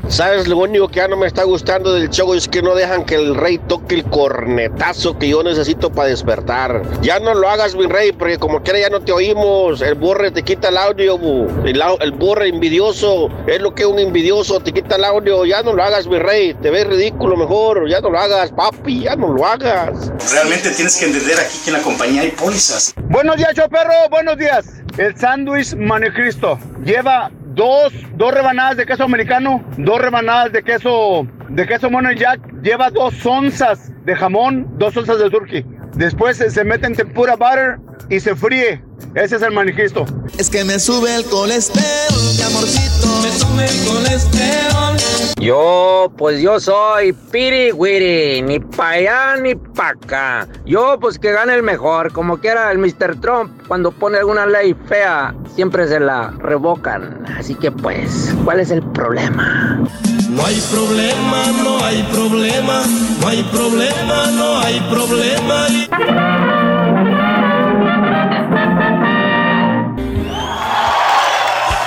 ¿Sabes? 0.07 0.47
Lo 0.47 0.57
único 0.57 0.87
que 0.87 0.95
ya 0.95 1.07
no 1.07 1.15
me 1.15 1.27
está 1.27 1.43
gustando 1.43 1.93
del 1.93 2.09
show 2.09 2.33
es 2.33 2.47
que 2.47 2.63
no 2.63 2.73
dejan 2.73 3.05
que 3.05 3.13
el 3.13 3.35
rey 3.35 3.59
toque 3.59 3.95
el 3.95 4.03
cornetazo 4.05 5.17
que 5.19 5.29
yo 5.29 5.43
necesito 5.43 5.91
para 5.91 6.09
despertar. 6.09 6.81
Ya 7.01 7.19
no 7.19 7.35
lo 7.35 7.47
hagas, 7.47 7.75
mi 7.75 7.85
rey, 7.85 8.13
porque 8.13 8.39
como 8.39 8.63
quiera 8.63 8.79
ya 8.79 8.89
no 8.89 9.01
te 9.01 9.11
oímos. 9.11 9.81
El 9.81 9.93
burre 9.93 10.31
te 10.31 10.41
quita 10.41 10.69
el 10.69 10.77
audio, 10.77 11.19
bu. 11.19 11.47
el, 11.65 12.11
burre 12.13 12.47
envidioso 12.47 13.29
es 13.45 13.61
lo 13.61 13.75
que 13.75 13.85
un 13.85 13.99
envidioso, 13.99 14.59
te 14.59 14.73
quita 14.73 14.95
el 14.95 15.05
audio. 15.05 15.45
Ya 15.45 15.61
no 15.61 15.73
lo 15.73 15.83
hagas, 15.83 16.07
mi 16.07 16.17
rey, 16.17 16.55
te 16.55 16.71
ves 16.71 16.87
ridículo 16.87 17.26
mejor. 17.35 17.89
Ya 17.89 17.99
no 17.99 18.09
lo 18.09 18.19
hagas, 18.19 18.51
papi, 18.51 19.03
ya 19.03 19.15
no 19.15 19.33
lo 19.33 19.45
hagas. 19.45 20.11
Realmente 20.31 20.69
tienes 20.71 20.97
que 20.97 21.05
entender 21.05 21.37
aquí 21.39 21.57
que 21.63 21.69
en 21.71 21.77
la 21.77 21.81
compañía 21.81 22.21
hay 22.21 22.31
pólizas. 22.31 22.93
Buenos 23.09 23.37
días, 23.37 23.53
yo 23.55 23.67
perro, 23.67 23.93
buenos 24.09 24.37
días. 24.37 24.65
El 24.97 25.17
sándwich 25.17 25.75
Manecristo 25.75 26.57
lleva 26.83 27.29
dos, 27.57 27.91
dos 28.15 28.33
rebanadas 28.33 28.77
de 28.77 28.85
queso 28.85 29.03
americano, 29.03 29.63
dos 29.77 29.99
rebanadas 29.99 30.51
de 30.53 30.63
queso, 30.63 31.27
de 31.49 31.67
queso 31.67 31.89
mono 31.89 32.11
jack, 32.11 32.39
lleva 32.61 32.89
dos 32.91 33.25
onzas 33.25 33.91
de 34.05 34.15
jamón, 34.15 34.67
dos 34.77 34.95
onzas 34.95 35.19
de 35.19 35.29
turkey. 35.29 35.65
Después 35.95 36.37
se, 36.37 36.63
mete 36.63 36.87
en 36.87 36.95
tempura 36.95 37.35
butter 37.35 37.79
y 38.09 38.19
se 38.19 38.35
fríe. 38.35 38.83
Ese 39.15 39.37
es 39.37 39.41
el 39.41 39.51
Manecristo. 39.51 40.05
Es 40.37 40.49
que 40.49 40.63
me 40.63 40.79
sube 40.79 41.15
el 41.15 41.25
colesterol, 41.25 42.35
mi 42.35 42.41
amorcito. 42.41 43.07
Me 43.21 43.31
sube 43.31 43.65
el 43.65 43.87
colesterol. 43.87 44.97
Yo, 45.39 46.11
pues 46.17 46.41
yo 46.41 46.59
soy 46.59 47.13
piri 47.13 47.71
wiri, 47.71 48.41
ni 48.41 48.59
pa' 48.59 48.89
allá 48.89 49.35
ni 49.37 49.55
pa' 49.55 49.89
acá. 49.89 50.47
Yo, 50.65 50.97
pues 50.99 51.19
que 51.19 51.31
gane 51.31 51.53
el 51.53 51.63
mejor, 51.63 52.11
como 52.11 52.37
quiera 52.37 52.71
el 52.71 52.79
Mr. 52.79 53.19
Trump, 53.21 53.51
cuando 53.67 53.91
pone 53.91 54.17
alguna 54.17 54.47
ley 54.47 54.75
fea, 54.87 55.35
siempre 55.55 55.87
se 55.87 55.99
la 55.99 56.31
revocan. 56.39 57.23
Así 57.37 57.53
que 57.55 57.71
pues, 57.71 58.33
¿cuál 58.43 58.59
es 58.59 58.71
el 58.71 58.81
problema? 58.91 59.83
No 60.29 60.45
hay 60.45 60.59
problema, 60.71 61.45
no 61.63 61.83
hay 61.85 62.03
problema, 62.03 62.83
no 63.21 63.27
hay 63.27 63.43
problema, 63.43 64.27
no 64.31 64.59
hay 64.59 64.79
problema. 64.81 65.67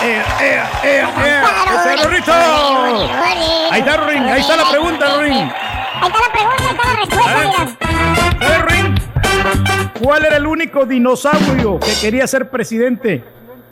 ¡Eh, 0.03 0.23
eh, 0.41 0.63
eh, 0.83 1.05
eh! 1.25 1.43
¡Ese 1.75 1.95
es 1.95 2.03
Rorrito! 2.03 2.33
Ahí 3.71 3.81
está, 3.81 3.97
Rorín, 3.99 4.23
ahí 4.23 4.41
está 4.41 4.57
la 4.57 4.71
pregunta, 4.71 5.17
Rorín. 5.17 5.33
Ahí 5.33 6.07
está 6.07 6.19
la 6.19 6.33
pregunta, 6.33 6.65
ahí 6.65 6.71
está 6.71 6.85
la 6.87 6.95
respuesta, 6.97 7.37
mira. 7.45 8.39
¿Sabes, 8.41 8.63
Rorín? 8.63 8.95
¿Cuál 10.03 10.25
era 10.25 10.37
el 10.39 10.47
único 10.47 10.87
dinosaurio 10.87 11.79
que 11.79 11.93
quería 12.01 12.27
ser 12.27 12.49
presidente? 12.49 13.23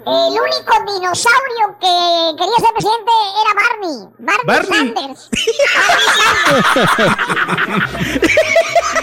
El 0.06 0.32
único 0.32 0.72
dinosaurio 0.86 1.76
que 1.80 1.94
quería 2.38 2.58
ser 2.58 2.72
presidente 2.72 3.12
era 3.42 3.52
Barney. 3.58 3.96
Barney, 4.18 4.46
Barney. 4.46 4.94
Sanders. 4.94 5.20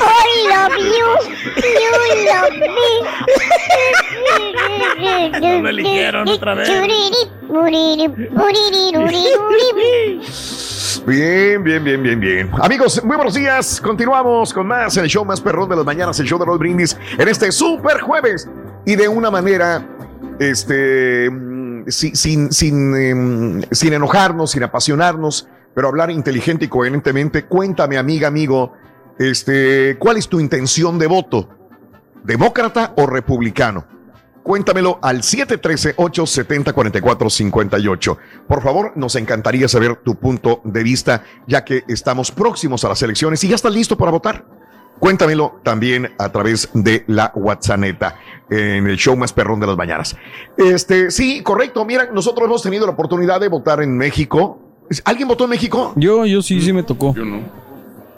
I 0.01 0.03
love 0.49 0.77
you. 0.77 1.07
You 1.61 1.91
love 2.25 2.55
me. 2.59 2.89
No 5.41 5.61
lo 5.61 5.69
eligieron 5.69 6.29
otra 6.29 6.53
vez. 6.55 6.69
Bien, 11.05 11.63
bien, 11.63 11.83
bien, 11.83 12.01
bien, 12.01 12.19
bien. 12.19 12.49
Amigos, 12.61 13.03
muy 13.03 13.15
buenos 13.15 13.35
días. 13.35 13.79
Continuamos 13.81 14.51
con 14.53 14.65
más 14.65 14.97
el 14.97 15.07
show 15.07 15.23
más 15.23 15.39
perrón 15.39 15.69
de 15.69 15.75
las 15.75 15.85
mañanas, 15.85 16.19
el 16.19 16.25
show 16.25 16.39
de 16.39 16.45
Roll 16.45 16.57
Brindis, 16.57 16.97
en 17.17 17.27
este 17.27 17.51
super 17.51 18.01
jueves. 18.01 18.49
Y 18.87 18.95
de 18.95 19.07
una 19.07 19.29
manera, 19.31 19.83
este, 20.39 21.29
mm, 21.29 21.83
si- 21.87 22.15
sin, 22.15 22.51
sin, 22.51 22.95
em, 22.95 23.61
sin 23.71 23.93
enojarnos, 23.93 24.51
sin 24.51 24.63
apasionarnos, 24.63 25.47
pero 25.73 25.87
hablar 25.87 26.11
inteligente 26.11 26.65
y 26.65 26.67
coherentemente. 26.67 27.45
Cuéntame, 27.45 27.97
amiga, 27.97 28.27
amigo, 28.27 28.73
este, 29.19 29.97
¿cuál 29.99 30.17
es 30.17 30.27
tu 30.27 30.39
intención 30.39 30.97
de 30.99 31.07
voto? 31.07 31.49
¿Demócrata 32.23 32.93
o 32.97 33.05
republicano? 33.05 33.85
Cuéntamelo 34.43 34.99
al 35.01 35.21
713-870-4458. 35.23 38.17
Por 38.47 38.61
favor, 38.61 38.91
nos 38.95 39.15
encantaría 39.15 39.67
saber 39.67 39.95
tu 39.97 40.15
punto 40.15 40.61
de 40.63 40.83
vista, 40.83 41.23
ya 41.47 41.65
que 41.65 41.83
estamos 41.87 42.31
próximos 42.31 42.83
a 42.85 42.89
las 42.89 43.01
elecciones 43.01 43.43
y 43.43 43.47
ya 43.49 43.55
estás 43.55 43.73
listo 43.73 43.97
para 43.97 44.11
votar. 44.11 44.45
Cuéntamelo 44.99 45.59
también 45.63 46.13
a 46.17 46.31
través 46.31 46.69
de 46.73 47.03
la 47.07 47.31
WhatsApp 47.35 47.83
en 48.49 48.87
el 48.87 48.97
show 48.97 49.15
más 49.17 49.33
perrón 49.33 49.59
de 49.59 49.67
las 49.67 49.75
mañanas. 49.77 50.15
Este, 50.57 51.11
sí, 51.11 51.41
correcto. 51.43 51.83
Mira, 51.85 52.09
nosotros 52.13 52.45
hemos 52.47 52.61
tenido 52.63 52.85
la 52.85 52.93
oportunidad 52.93 53.39
de 53.39 53.47
votar 53.49 53.81
en 53.81 53.97
México. 53.97 54.59
¿Alguien 55.03 55.27
votó 55.27 55.43
en 55.45 55.49
México? 55.51 55.93
Yo, 55.95 56.25
yo 56.25 56.41
sí, 56.41 56.61
sí 56.61 56.71
me 56.71 56.83
tocó. 56.83 57.13
Yo 57.13 57.25
no. 57.25 57.39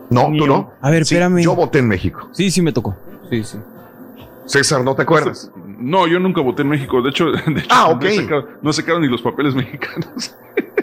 No, 0.10 0.24
tú 0.38 0.48
no. 0.48 0.72
A 0.82 0.90
ver, 0.90 1.06
Sí, 1.06 1.16
espérame. 1.16 1.42
Yo 1.42 1.56
voté 1.56 1.80
en 1.80 1.88
México. 1.88 2.30
Sí, 2.32 2.52
sí 2.52 2.62
me 2.62 2.72
tocó. 2.72 2.96
Sí, 3.30 3.44
sí. 3.44 3.58
César, 4.46 4.82
¿no 4.84 4.96
te 4.96 5.02
acuerdas? 5.02 5.52
No, 5.80 6.08
yo 6.08 6.20
nunca 6.20 6.42
voté 6.42 6.62
en 6.62 6.70
México. 6.70 7.02
De 7.02 7.10
hecho, 7.10 7.26
de 7.32 7.40
hecho, 7.40 7.68
Ah, 7.70 7.88
no, 7.90 7.96
ok. 7.98 8.04
he 8.04 8.16
sacado, 8.16 8.48
no 8.62 8.70
he 8.70 8.74
sacado 8.74 9.00
ni 9.00 9.08
los 9.08 9.22
papeles 9.22 9.56
mexicanos. 9.56 10.36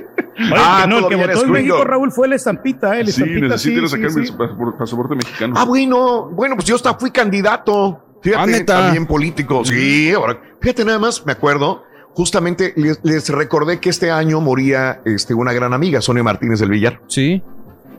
Oye, 0.52 0.62
Ah, 0.64 0.86
no, 0.88 0.98
el 0.98 1.06
que 1.08 1.16
votó 1.16 1.44
en 1.44 1.50
México. 1.52 1.84
Raúl, 1.84 2.10
fue 2.12 2.26
el 2.26 2.32
Estampita, 2.34 2.96
¿eh? 2.96 3.00
El 3.00 3.06
sí, 3.06 3.22
Estampita, 3.22 3.46
necesito 3.48 3.78
ir 3.78 3.84
a 3.84 3.88
sí, 3.88 3.96
sacar 3.96 4.14
mi 4.14 4.26
sí. 4.26 4.32
pasaporte, 4.32 4.78
pasaporte 4.78 5.14
mexicano. 5.16 5.54
Ah, 5.56 5.64
bueno, 5.64 6.30
bueno, 6.30 6.54
pues 6.56 6.66
yo 6.66 6.76
hasta 6.76 6.94
fui 6.94 7.10
candidato. 7.10 8.00
Fíjate, 8.22 8.42
Ah, 8.42 8.46
¿neta? 8.46 8.78
también 8.84 9.06
político. 9.06 9.64
Sí, 9.64 10.12
ahora, 10.12 10.40
fíjate 10.60 10.84
nada 10.84 10.98
más, 10.98 11.24
me 11.26 11.32
acuerdo, 11.32 11.82
justamente 12.14 12.72
les, 12.76 12.98
les 13.02 13.28
recordé 13.28 13.80
que 13.80 13.90
este 13.90 14.10
año 14.10 14.40
moría 14.40 15.00
este, 15.04 15.34
una 15.34 15.52
gran 15.52 15.74
amiga, 15.74 16.00
Sonia 16.00 16.22
Martínez 16.22 16.60
del 16.60 16.70
Villar. 16.70 17.00
Sí. 17.06 17.42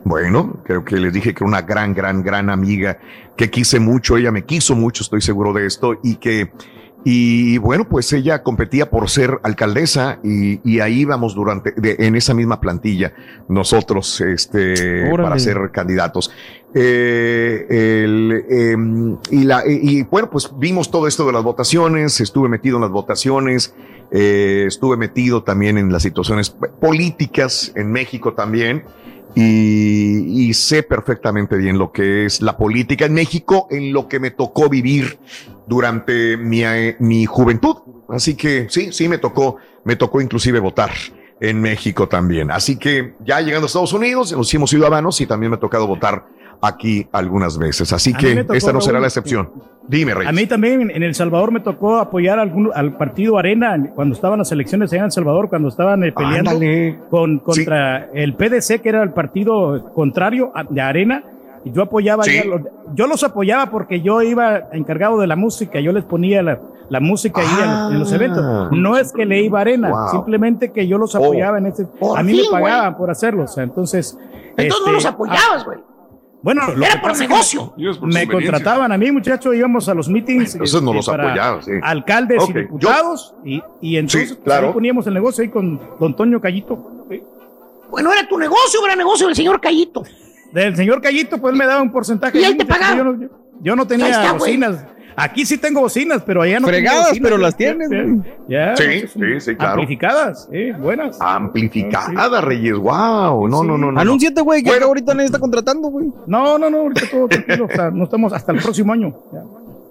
Bueno, 0.04 0.60
creo 0.64 0.84
que 0.84 0.96
les 0.96 1.12
dije 1.12 1.34
que 1.34 1.42
una 1.44 1.62
gran, 1.62 1.92
gran, 1.94 2.22
gran 2.22 2.48
amiga 2.50 2.98
que 3.36 3.50
quise 3.50 3.80
mucho, 3.80 4.16
ella 4.16 4.30
me 4.32 4.44
quiso 4.44 4.74
mucho, 4.76 5.02
estoy 5.02 5.20
seguro 5.20 5.52
de 5.52 5.66
esto, 5.66 5.98
y 6.02 6.16
que, 6.16 6.52
y 7.08 7.58
bueno, 7.58 7.88
pues 7.88 8.12
ella 8.12 8.42
competía 8.42 8.90
por 8.90 9.08
ser 9.08 9.38
alcaldesa 9.44 10.18
y, 10.24 10.58
y 10.68 10.80
ahí 10.80 11.04
vamos 11.04 11.36
durante, 11.36 11.70
de- 11.76 11.94
en 12.00 12.16
esa 12.16 12.34
misma 12.34 12.60
plantilla, 12.60 13.12
nosotros, 13.48 14.20
este, 14.20 15.04
Órale. 15.12 15.22
para 15.28 15.38
ser 15.38 15.70
candidatos. 15.72 16.32
Eh, 16.74 17.66
el, 18.04 18.44
em, 18.50 19.16
y, 19.30 19.44
la, 19.44 19.62
y, 19.66 20.02
bueno, 20.02 20.28
pues 20.30 20.50
vimos 20.58 20.90
todo 20.90 21.06
esto 21.06 21.24
de 21.26 21.32
las 21.32 21.44
votaciones, 21.44 22.20
estuve 22.20 22.48
metido 22.48 22.76
en 22.78 22.82
las 22.82 22.90
votaciones, 22.90 23.72
eh, 24.10 24.64
estuve 24.66 24.96
metido 24.96 25.44
también 25.44 25.78
en 25.78 25.92
las 25.92 26.02
situaciones 26.02 26.50
políticas 26.50 27.70
en 27.76 27.92
México 27.92 28.34
también 28.34 28.82
y, 29.38 30.54
sé 30.54 30.82
perfectamente 30.82 31.56
bien 31.56 31.76
lo 31.76 31.92
que 31.92 32.24
es 32.24 32.40
la 32.40 32.56
política 32.56 33.04
en 33.04 33.12
México, 33.12 33.68
en 33.70 33.92
lo 33.92 34.08
que 34.08 34.18
me 34.18 34.30
tocó 34.30 34.70
vivir 34.70 35.18
durante 35.66 36.38
mi, 36.38 36.64
eh, 36.64 36.96
mi 36.98 37.26
juventud. 37.26 37.76
Así 38.08 38.34
que 38.34 38.68
sí, 38.70 38.92
sí 38.92 39.08
me 39.08 39.18
tocó, 39.18 39.58
me 39.84 39.96
tocó 39.96 40.22
inclusive 40.22 40.58
votar 40.58 40.90
en 41.40 41.60
México 41.60 42.08
también. 42.08 42.50
Así 42.50 42.76
que 42.78 43.14
ya 43.24 43.40
llegando 43.40 43.66
a 43.66 43.68
Estados 43.68 43.92
Unidos, 43.92 44.32
nos 44.32 44.48
hicimos 44.48 44.70
ciudadanos 44.70 45.20
y 45.20 45.26
también 45.26 45.50
me 45.50 45.56
ha 45.56 45.60
tocado 45.60 45.86
votar 45.86 46.24
aquí 46.62 47.06
algunas 47.12 47.58
veces. 47.58 47.92
Así 47.92 48.14
A 48.14 48.16
que 48.18 48.46
esta 48.54 48.72
no 48.72 48.80
será 48.80 48.98
la 48.98 49.06
excepción. 49.06 49.50
Dime, 49.88 50.14
Rey. 50.14 50.26
A 50.26 50.32
mí 50.32 50.46
también 50.46 50.90
en 50.90 51.02
El 51.02 51.14
Salvador 51.14 51.52
me 51.52 51.60
tocó 51.60 51.98
apoyar 51.98 52.38
algún- 52.38 52.72
al 52.74 52.96
partido 52.96 53.38
Arena 53.38 53.76
cuando 53.94 54.14
estaban 54.14 54.38
las 54.38 54.50
elecciones 54.50 54.90
allá 54.92 55.00
en 55.00 55.04
El 55.06 55.12
Salvador, 55.12 55.48
cuando 55.48 55.68
estaban 55.68 56.02
eh, 56.02 56.12
peleando 56.12 56.50
Ándale. 56.52 56.98
con, 57.10 57.38
contra 57.40 58.06
el 58.14 58.34
PDC, 58.34 58.80
que 58.80 58.88
era 58.88 59.02
el 59.02 59.10
partido 59.12 59.92
contrario 59.94 60.50
a- 60.54 60.64
de 60.64 60.80
Arena. 60.80 61.22
Y 61.64 61.72
yo 61.72 61.82
apoyaba, 61.82 62.24
Sí. 62.24 62.40
los- 62.48 62.62
yo 62.94 63.06
los 63.06 63.22
apoyaba 63.22 63.66
porque 63.70 64.00
yo 64.00 64.22
iba 64.22 64.68
encargado 64.72 65.20
de 65.20 65.26
la 65.26 65.36
música, 65.36 65.78
yo 65.80 65.92
les 65.92 66.04
ponía 66.04 66.42
la, 66.42 66.58
la 66.88 67.00
música 67.00 67.40
ahí 67.40 67.46
en 67.62 67.70
los- 67.70 67.92
en 67.92 67.98
los 68.00 68.12
Ah. 68.12 68.14
eventos. 68.14 68.72
No 68.72 68.96
es 68.96 69.12
que 69.12 69.24
le 69.26 69.42
iba 69.42 69.58
a 69.58 69.62
Arena, 69.62 69.90
Wow. 69.90 70.10
simplemente 70.10 70.72
que 70.72 70.86
yo 70.86 70.98
los 70.98 71.14
Oh. 71.14 71.18
apoyaba 71.18 71.58
en 71.58 71.66
ese. 71.66 71.84
Por 71.86 72.18
a 72.18 72.22
mí 72.22 72.32
fin, 72.32 72.42
me 72.52 72.60
pagaban 72.60 72.96
por 72.96 73.10
hacerlo, 73.10 73.44
o 73.44 73.48
sea, 73.48 73.64
entonces. 73.64 74.16
Entonces 74.56 74.70
no 74.70 74.76
este, 74.78 74.92
los 74.92 75.06
apoyabas, 75.06 75.64
güey. 75.64 75.78
Bueno, 76.42 76.62
lo 76.76 76.84
Era 76.84 76.94
que 76.94 77.00
por 77.00 77.18
negocio. 77.18 77.74
Por 77.98 78.12
Me 78.12 78.28
contrataban 78.28 78.92
a 78.92 78.98
mí, 78.98 79.10
muchachos, 79.10 79.54
íbamos 79.56 79.88
a 79.88 79.94
los 79.94 80.08
meetings. 80.08 80.52
Entonces 80.54 80.80
no 80.80 80.90
este, 80.90 80.96
los 80.96 81.06
para 81.06 81.24
apoyaba, 81.24 81.62
sí. 81.62 81.72
Alcaldes 81.82 82.48
y 82.48 82.52
yo- 82.52 82.60
diputados. 82.60 83.34
Y, 83.44 83.62
y 83.80 83.96
entonces 83.96 84.28
Sí, 84.28 84.34
pues, 84.36 84.44
claro. 84.44 84.68
ahí 84.68 84.72
poníamos 84.72 85.06
el 85.08 85.14
negocio 85.14 85.42
ahí 85.42 85.48
con 85.50 85.80
don 85.98 86.14
Toño 86.14 86.40
Callito. 86.40 87.04
¿sí? 87.10 87.20
Bueno, 87.90 88.12
era 88.12 88.28
tu 88.28 88.38
negocio, 88.38 88.80
era 88.84 88.94
negocio 88.94 89.26
del 89.26 89.34
señor 89.34 89.60
Callito. 89.60 90.04
Del 90.52 90.76
señor 90.76 91.00
Callito, 91.02 91.38
pues 91.38 91.52
él 91.52 91.58
me 91.58 91.66
daba 91.66 91.82
un 91.82 91.90
porcentaje. 91.90 92.38
¿Y 92.38 92.44
él 92.44 92.52
ahí, 92.52 92.56
te 92.56 92.64
pagaba? 92.64 92.96
Yo 92.96 93.04
no, 93.04 93.20
yo- 93.20 93.28
yo 93.60 93.74
no 93.76 93.82
Ahí 93.82 93.88
tenía 93.88 94.08
está, 94.10 94.28
güey. 94.28 94.38
bocinas. 94.38 94.84
Aquí 95.18 95.46
sí 95.46 95.56
tengo 95.56 95.80
bocinas, 95.80 96.22
pero 96.26 96.42
allá 96.42 96.60
no 96.60 96.68
Fregadas, 96.68 97.08
bocinas, 97.08 97.22
pero 97.22 97.36
¿sí? 97.36 97.42
las 97.42 97.56
tienes. 97.56 97.88
Ya, 98.48 98.76
Sí, 98.76 98.84
muchachos, 98.86 99.10
sí, 99.12 99.40
sí, 99.40 99.56
claro. 99.56 99.72
Amplificadas, 99.72 100.48
eh, 100.52 100.74
buenas. 100.78 101.18
Amplificada, 101.20 102.40
Reyes. 102.42 102.76
Wow. 102.76 103.48
No, 103.48 103.62
Sí. 103.62 103.66
no, 103.66 103.78
no, 103.78 103.92
no. 103.92 104.00
Anúnciate, 104.00 104.40
güey, 104.42 104.62
que 104.62 104.70
Bueno. 104.70 104.86
ahorita 104.86 105.14
nadie 105.14 105.26
está 105.26 105.38
contratando, 105.38 105.88
güey. 105.88 106.08
No, 106.26 106.58
no, 106.58 106.68
no, 106.70 106.76
ahorita 106.78 107.06
todo 107.10 107.28
tranquilo. 107.28 107.64
o 107.64 107.68
sea, 107.74 107.90
no 107.90 108.04
estamos 108.04 108.32
hasta 108.32 108.52
el 108.52 108.58
próximo 108.60 108.92
año. 108.92 109.14
Ya. 109.32 109.40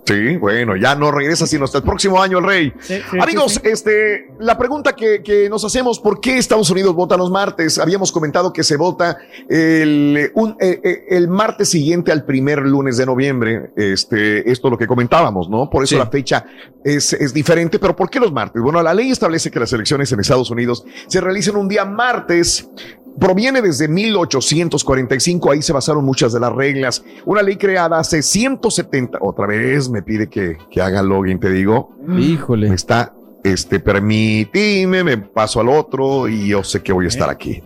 Sí, 0.05 0.37
bueno, 0.37 0.75
ya 0.75 0.93
no 0.95 1.09
regresa 1.11 1.47
sino 1.47 1.65
hasta 1.65 1.79
el 1.79 1.83
próximo 1.83 2.21
año 2.21 2.37
el 2.37 2.43
rey. 2.45 2.73
sí, 2.79 2.99
Amigos, 3.19 3.53
sí, 3.55 3.59
este, 3.63 4.27
la 4.39 4.55
pregunta 4.57 4.93
que, 4.95 5.23
que 5.23 5.49
nos 5.49 5.65
hacemos, 5.65 5.99
¿por 5.99 6.21
qué 6.21 6.37
Estados 6.37 6.69
Unidos 6.69 6.93
vota 6.93 7.17
los 7.17 7.31
martes? 7.31 7.79
Habíamos 7.79 8.11
comentado 8.11 8.53
que 8.53 8.63
se 8.63 8.77
vota 8.77 9.17
el, 9.49 10.31
un- 10.35 10.55
eh, 10.59 10.79
eh, 10.83 11.05
el 11.09 11.27
martes 11.27 11.69
siguiente 11.69 12.11
al 12.11 12.23
primer 12.23 12.59
lunes 12.59 12.97
de 12.97 13.05
noviembre. 13.07 13.71
Este, 13.75 14.49
esto 14.51 14.67
es 14.67 14.71
lo 14.71 14.77
que 14.77 14.85
comentábamos, 14.87 15.49
¿no? 15.49 15.69
Por 15.69 15.83
eso 15.83 15.97
la 15.97 16.05
fecha 16.07 16.45
es, 16.83 17.13
es 17.13 17.33
diferente. 17.33 17.79
Pero 17.79 17.95
¿por 17.95 18.09
qué 18.09 18.19
los 18.19 18.31
martes? 18.31 18.61
Bueno, 18.61 18.83
la 18.83 18.93
ley 18.93 19.09
establece 19.11 19.49
que 19.49 19.59
las 19.59 19.73
elecciones 19.73 20.11
en 20.11 20.19
Estados 20.19 20.51
Unidos 20.51 20.85
se 21.07 21.19
realicen 21.19 21.55
un 21.55 21.67
día 21.67 21.83
martes 21.83 22.69
proviene 23.19 23.61
desde 23.61 23.87
1845, 23.87 25.51
ahí 25.51 25.61
se 25.61 25.73
basaron 25.73 26.03
muchas 26.03 26.33
de 26.33 26.39
las 26.39 26.53
reglas. 26.53 27.03
Una 27.25 27.41
ley 27.41 27.55
creada 27.55 27.99
hace 27.99 28.21
170, 28.21 29.19
otra 29.21 29.47
vez 29.47 29.89
me 29.89 30.01
pide 30.01 30.27
que, 30.27 30.57
que 30.69 30.81
haga 30.81 31.01
login, 31.01 31.39
te 31.39 31.49
digo. 31.49 31.95
Híjole. 32.17 32.69
Me 32.69 32.75
está, 32.75 33.13
este, 33.43 33.79
permíteme, 33.79 35.03
me 35.03 35.17
paso 35.17 35.59
al 35.59 35.69
otro 35.69 36.27
y 36.27 36.47
yo 36.47 36.63
sé 36.63 36.81
que 36.81 36.93
voy 36.93 37.05
a 37.05 37.09
estar 37.09 37.29
aquí. 37.29 37.61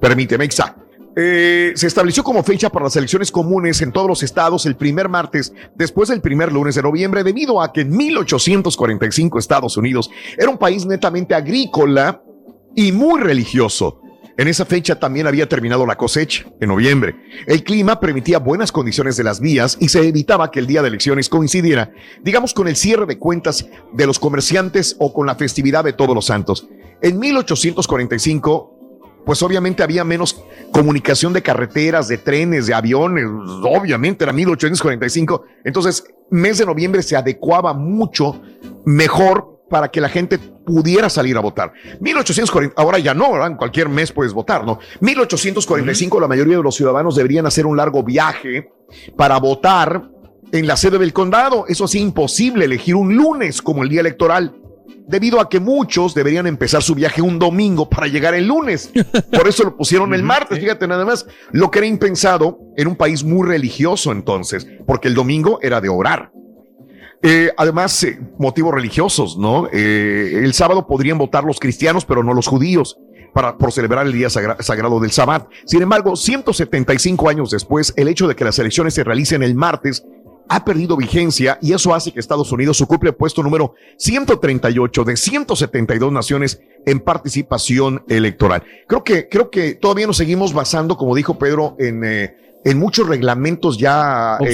Permíteme, 0.00 0.44
exacto. 0.44 0.84
Eh, 1.16 1.72
se 1.76 1.86
estableció 1.86 2.24
como 2.24 2.42
fecha 2.42 2.70
para 2.70 2.86
las 2.86 2.96
elecciones 2.96 3.30
comunes 3.30 3.80
en 3.82 3.92
todos 3.92 4.08
los 4.08 4.24
estados 4.24 4.66
el 4.66 4.74
primer 4.74 5.08
martes 5.08 5.52
después 5.76 6.08
del 6.08 6.20
primer 6.20 6.52
lunes 6.52 6.74
de 6.74 6.82
noviembre 6.82 7.22
debido 7.22 7.62
a 7.62 7.72
que 7.72 7.82
en 7.82 7.96
1845 7.96 9.38
Estados 9.38 9.76
Unidos 9.76 10.10
era 10.36 10.50
un 10.50 10.58
país 10.58 10.84
netamente 10.84 11.36
agrícola 11.36 12.20
y 12.74 12.90
muy 12.90 13.20
religioso. 13.20 14.00
En 14.36 14.48
esa 14.48 14.64
fecha 14.64 14.98
también 14.98 15.28
había 15.28 15.48
terminado 15.48 15.86
la 15.86 15.96
cosecha, 15.96 16.44
en 16.60 16.68
noviembre. 16.68 17.14
El 17.46 17.62
clima 17.62 18.00
permitía 18.00 18.38
buenas 18.38 18.72
condiciones 18.72 19.16
de 19.16 19.22
las 19.22 19.38
vías 19.38 19.76
y 19.78 19.88
se 19.88 20.08
evitaba 20.08 20.50
que 20.50 20.58
el 20.58 20.66
día 20.66 20.82
de 20.82 20.88
elecciones 20.88 21.28
coincidiera, 21.28 21.92
digamos, 22.22 22.52
con 22.52 22.66
el 22.66 22.74
cierre 22.74 23.06
de 23.06 23.18
cuentas 23.18 23.66
de 23.92 24.06
los 24.06 24.18
comerciantes 24.18 24.96
o 24.98 25.12
con 25.12 25.26
la 25.26 25.36
festividad 25.36 25.84
de 25.84 25.92
Todos 25.92 26.16
los 26.16 26.26
Santos. 26.26 26.66
En 27.00 27.20
1845, 27.20 28.74
pues 29.24 29.42
obviamente 29.42 29.84
había 29.84 30.02
menos 30.02 30.44
comunicación 30.72 31.32
de 31.32 31.42
carreteras, 31.42 32.08
de 32.08 32.18
trenes, 32.18 32.66
de 32.66 32.74
aviones, 32.74 33.26
obviamente 33.62 34.24
era 34.24 34.32
1845. 34.32 35.44
Entonces, 35.64 36.04
mes 36.30 36.58
de 36.58 36.66
noviembre 36.66 37.02
se 37.02 37.16
adecuaba 37.16 37.72
mucho 37.72 38.42
mejor 38.84 39.53
para 39.68 39.88
que 39.88 40.00
la 40.00 40.08
gente 40.08 40.38
pudiera 40.38 41.08
salir 41.08 41.36
a 41.36 41.40
votar. 41.40 41.72
1840, 42.00 42.80
ahora 42.80 42.98
ya 42.98 43.14
no, 43.14 43.32
¿verdad? 43.32 43.48
En 43.48 43.56
cualquier 43.56 43.88
mes 43.88 44.12
puedes 44.12 44.32
votar, 44.32 44.64
¿no? 44.64 44.78
1845 45.00 46.20
la 46.20 46.28
mayoría 46.28 46.56
de 46.56 46.62
los 46.62 46.74
ciudadanos 46.74 47.16
deberían 47.16 47.46
hacer 47.46 47.66
un 47.66 47.76
largo 47.76 48.02
viaje 48.02 48.70
para 49.16 49.38
votar 49.38 50.10
en 50.52 50.66
la 50.66 50.76
sede 50.76 50.98
del 50.98 51.12
condado. 51.12 51.64
Eso 51.68 51.84
hacía 51.84 52.00
imposible 52.00 52.64
elegir 52.64 52.94
un 52.94 53.16
lunes 53.16 53.62
como 53.62 53.82
el 53.82 53.88
día 53.88 54.00
electoral 54.00 54.54
debido 55.06 55.40
a 55.40 55.48
que 55.48 55.60
muchos 55.60 56.14
deberían 56.14 56.46
empezar 56.46 56.82
su 56.82 56.94
viaje 56.94 57.20
un 57.20 57.38
domingo 57.38 57.88
para 57.88 58.06
llegar 58.06 58.34
el 58.34 58.46
lunes. 58.46 58.90
Por 59.32 59.48
eso 59.48 59.64
lo 59.64 59.76
pusieron 59.76 60.14
el 60.14 60.22
martes, 60.22 60.58
fíjate 60.58 60.86
nada 60.86 61.04
más, 61.04 61.26
lo 61.52 61.70
que 61.70 61.80
era 61.80 61.86
impensado 61.86 62.58
en 62.76 62.88
un 62.88 62.96
país 62.96 63.24
muy 63.24 63.46
religioso 63.46 64.12
entonces, 64.12 64.66
porque 64.86 65.08
el 65.08 65.14
domingo 65.14 65.58
era 65.62 65.80
de 65.80 65.88
orar. 65.88 66.30
Eh, 67.26 67.50
además, 67.56 68.02
eh, 68.04 68.20
motivos 68.38 68.74
religiosos, 68.74 69.38
¿no? 69.38 69.66
Eh, 69.72 70.42
el 70.44 70.52
sábado 70.52 70.86
podrían 70.86 71.16
votar 71.16 71.42
los 71.44 71.58
cristianos, 71.58 72.04
pero 72.04 72.22
no 72.22 72.34
los 72.34 72.46
judíos, 72.46 72.98
para, 73.32 73.56
por 73.56 73.72
celebrar 73.72 74.04
el 74.06 74.12
día 74.12 74.28
sagra- 74.28 74.58
sagrado 74.60 75.00
del 75.00 75.10
Sabbat. 75.10 75.48
Sin 75.64 75.80
embargo, 75.80 76.16
175 76.16 77.28
años 77.30 77.50
después, 77.50 77.94
el 77.96 78.08
hecho 78.08 78.28
de 78.28 78.36
que 78.36 78.44
las 78.44 78.58
elecciones 78.58 78.92
se 78.94 79.04
realicen 79.04 79.42
el 79.42 79.54
martes 79.54 80.04
ha 80.50 80.62
perdido 80.66 80.98
vigencia 80.98 81.58
y 81.62 81.72
eso 81.72 81.94
hace 81.94 82.12
que 82.12 82.20
Estados 82.20 82.52
Unidos 82.52 82.78
ocupe 82.82 83.06
el 83.08 83.14
puesto 83.14 83.42
número 83.42 83.72
138 83.96 85.04
de 85.04 85.16
172 85.16 86.12
naciones 86.12 86.60
en 86.84 87.00
participación 87.00 88.04
electoral. 88.08 88.62
Creo 88.86 89.02
que, 89.02 89.28
creo 89.30 89.50
que 89.50 89.72
todavía 89.74 90.06
nos 90.06 90.18
seguimos 90.18 90.52
basando, 90.52 90.98
como 90.98 91.14
dijo 91.14 91.38
Pedro, 91.38 91.76
en, 91.78 92.04
eh, 92.04 92.36
en 92.62 92.78
muchos 92.78 93.08
reglamentos 93.08 93.78
ya 93.78 94.36
eh, 94.40 94.44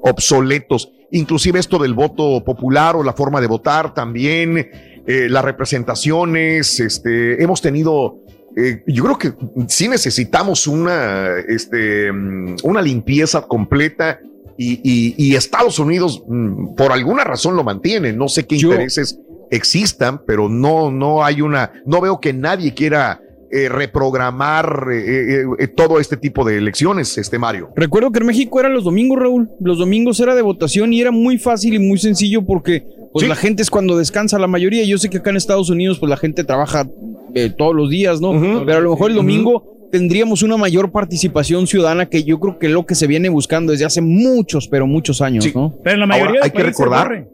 Obsoletos. 0.00 0.90
Inclusive 1.14 1.58
esto 1.60 1.78
del 1.78 1.94
voto 1.94 2.42
popular 2.44 2.96
o 2.96 3.02
la 3.02 3.12
forma 3.12 3.40
de 3.40 3.46
votar 3.46 3.94
también, 3.94 4.58
eh, 5.06 5.28
las 5.28 5.44
representaciones, 5.44 6.80
este, 6.80 7.42
hemos 7.42 7.60
tenido, 7.60 8.18
eh, 8.56 8.82
yo 8.86 9.04
creo 9.04 9.18
que 9.18 9.32
sí 9.68 9.88
necesitamos 9.88 10.66
una, 10.66 11.36
este, 11.48 12.10
mm, 12.12 12.56
una 12.64 12.82
limpieza 12.82 13.42
completa 13.42 14.18
y, 14.56 14.80
y- 14.82 15.14
y 15.16 15.34
Estados 15.36 15.78
Unidos 15.78 16.22
mm, 16.26 16.74
por 16.74 16.90
alguna 16.92 17.24
razón 17.24 17.54
lo 17.56 17.64
mantiene. 17.64 18.12
No 18.12 18.28
sé 18.28 18.46
qué 18.46 18.56
intereses 18.70 19.18
existan, 19.50 20.20
pero 20.26 20.48
no, 20.48 20.90
no 20.90 21.24
hay 21.24 21.40
una, 21.42 21.70
no 21.86 22.00
veo 22.00 22.18
que 22.20 22.32
nadie 22.32 22.72
quiera 22.74 23.20
eh, 23.54 23.68
reprogramar 23.68 24.88
eh, 24.90 24.98
eh, 24.98 25.44
eh, 25.60 25.68
todo 25.68 26.00
este 26.00 26.16
tipo 26.16 26.44
de 26.44 26.58
elecciones, 26.58 27.16
este 27.18 27.38
Mario. 27.38 27.70
Recuerdo 27.76 28.10
que 28.10 28.18
en 28.18 28.26
México 28.26 28.58
eran 28.58 28.74
los 28.74 28.82
domingos, 28.82 29.18
Raúl. 29.18 29.48
Los 29.60 29.78
domingos 29.78 30.18
era 30.18 30.34
de 30.34 30.42
votación 30.42 30.92
y 30.92 31.00
era 31.00 31.12
muy 31.12 31.38
fácil 31.38 31.74
y 31.74 31.78
muy 31.78 31.98
sencillo 31.98 32.44
porque 32.44 32.84
pues 33.12 33.28
la 33.28 33.36
gente 33.36 33.62
es 33.62 33.70
cuando 33.70 33.96
descansa 33.96 34.40
la 34.40 34.48
mayoría. 34.48 34.82
Yo 34.84 34.98
sé 34.98 35.08
que 35.08 35.18
acá 35.18 35.30
en 35.30 35.36
Estados 35.36 35.70
Unidos 35.70 36.00
pues 36.00 36.10
la 36.10 36.16
gente 36.16 36.42
trabaja 36.42 36.88
eh, 37.34 37.50
todos 37.56 37.74
los 37.74 37.90
días, 37.90 38.20
¿no? 38.20 38.32
Pero 38.66 38.78
a 38.78 38.80
lo 38.80 38.90
mejor 38.90 39.10
el 39.10 39.16
domingo 39.16 39.88
tendríamos 39.92 40.42
una 40.42 40.56
mayor 40.56 40.90
participación 40.90 41.68
ciudadana 41.68 42.06
que 42.06 42.24
yo 42.24 42.40
creo 42.40 42.58
que 42.58 42.66
es 42.66 42.72
lo 42.72 42.84
que 42.84 42.96
se 42.96 43.06
viene 43.06 43.28
buscando 43.28 43.70
desde 43.70 43.84
hace 43.84 44.00
muchos, 44.00 44.66
pero 44.66 44.88
muchos 44.88 45.20
años, 45.20 45.54
¿no? 45.54 45.78
Pero 45.84 45.94
en 45.94 46.00
la 46.00 46.06
mayoría 46.06 46.28
Ahora, 46.28 46.40
de 46.40 46.44
hay 46.46 46.50
que 46.50 46.62
recordar. 46.64 47.28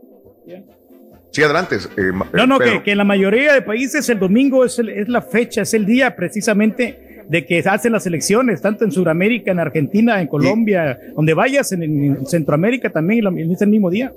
Sí, 1.32 1.42
adelante. 1.42 1.76
eh, 1.96 2.10
No, 2.32 2.46
no, 2.46 2.58
que, 2.58 2.82
que 2.82 2.92
en 2.92 2.98
la 2.98 3.04
mayoría 3.04 3.52
de 3.54 3.62
países 3.62 4.08
el 4.08 4.18
domingo 4.18 4.64
es, 4.64 4.78
el- 4.78 4.88
es 4.88 5.08
la 5.08 5.22
fecha, 5.22 5.62
es 5.62 5.74
el 5.74 5.86
día 5.86 6.16
precisamente 6.16 7.22
de 7.28 7.46
que 7.46 7.62
se 7.62 7.68
hacen 7.68 7.92
las 7.92 8.04
elecciones, 8.06 8.60
tanto 8.60 8.84
en 8.84 8.90
Sudamérica, 8.90 9.52
en 9.52 9.60
Argentina, 9.60 10.20
en 10.20 10.26
Colombia, 10.26 10.98
donde 11.14 11.32
vayas, 11.34 11.70
en, 11.70 11.82
en 11.84 12.26
Centroamérica 12.26 12.90
también, 12.90 13.24
es 13.52 13.62
el 13.62 13.68
mismo 13.68 13.88
día. 13.90 14.12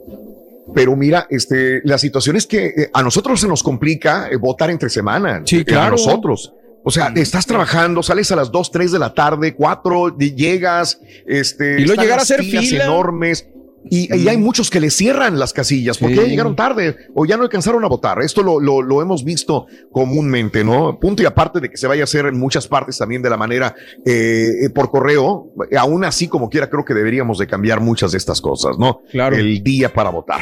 Pero 0.74 0.96
mira, 0.96 1.28
este, 1.30 1.82
la 1.84 1.98
situación 2.00 2.36
es 2.38 2.48
que 2.48 2.66
eh, 2.66 2.90
a 2.94 3.04
nosotros 3.04 3.40
se 3.40 3.48
nos 3.48 3.62
complica 3.62 4.30
eh, 4.32 4.38
votar 4.38 4.72
entre 4.72 4.90
semana. 4.90 5.44
Sí, 5.46 5.58
eh, 5.58 5.62
A 5.62 5.64
claro. 5.66 5.92
nosotros. 5.92 6.54
O 6.86 6.90
sea, 6.92 7.12
estás 7.16 7.46
trabajando, 7.46 8.02
sales 8.02 8.32
a 8.32 8.36
las 8.36 8.52
2, 8.52 8.72
3 8.72 8.92
de 8.92 9.00
la 9.00 9.14
tarde, 9.14 9.54
4, 9.54 10.18
llegas, 10.18 11.00
este, 11.28 11.80
Y 11.82 11.86
luego 11.86 12.02
llegar 12.02 12.20
a 12.20 12.24
hacer 12.24 12.42
filas 12.44 12.66
fila. 12.66 12.86
enormes. 12.86 13.48
Y, 13.90 14.16
y 14.16 14.28
hay 14.28 14.38
muchos 14.38 14.70
que 14.70 14.80
le 14.80 14.90
cierran 14.90 15.38
las 15.38 15.52
casillas 15.54 15.98
porque 15.98 16.16
Sí. 16.16 16.22
ya 16.22 16.28
llegaron 16.28 16.56
tarde 16.56 16.96
o 17.14 17.26
ya 17.26 17.36
no 17.38 17.44
alcanzaron 17.44 17.84
a 17.84 17.88
votar. 17.88 18.22
Esto 18.22 18.42
lo, 18.44 18.60
lo, 18.60 18.82
lo 18.82 19.02
hemos 19.02 19.24
visto 19.24 19.68
comúnmente, 19.92 20.64
¿no? 20.64 21.00
Punto 21.00 21.22
y 21.22 21.26
aparte 21.26 21.60
de 21.60 21.70
que 21.70 21.78
se 21.78 21.88
vaya 21.88 22.02
a 22.02 22.06
hacer 22.06 22.26
en 22.26 22.40
muchas 22.40 22.68
partes 22.68 22.98
también 22.98 23.22
de 23.22 23.30
la 23.30 23.38
manera 23.38 23.76
eh, 24.06 24.70
por 24.74 24.90
correo, 24.90 25.52
aún 25.78 26.06
así 26.06 26.28
como 26.28 26.50
quiera 26.50 26.70
creo 26.70 26.86
que 26.86 26.94
deberíamos 26.94 27.38
de 27.38 27.48
cambiar 27.48 27.82
muchas 27.82 28.12
de 28.14 28.18
estas 28.18 28.42
cosas, 28.42 28.78
¿no? 28.80 29.02
Claro. 29.12 29.36
El 29.36 29.62
día 29.64 29.94
para 29.94 30.10
votar. 30.10 30.42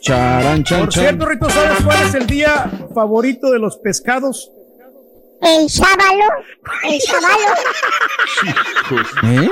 Charan, 0.00 0.64
chan, 0.64 0.80
Por 0.80 0.92
cierto, 0.92 1.26
Rito, 1.26 1.48
¿sabes 1.50 1.78
cuál 1.84 2.06
es 2.08 2.14
el 2.14 2.26
día 2.26 2.88
favorito 2.94 3.50
de 3.50 3.58
los 3.58 3.76
pescados? 3.78 4.52
El 5.42 5.68
sábalo, 5.70 6.24
el 6.84 7.00
sábalo. 7.00 7.54
¿Eh? 9.24 9.48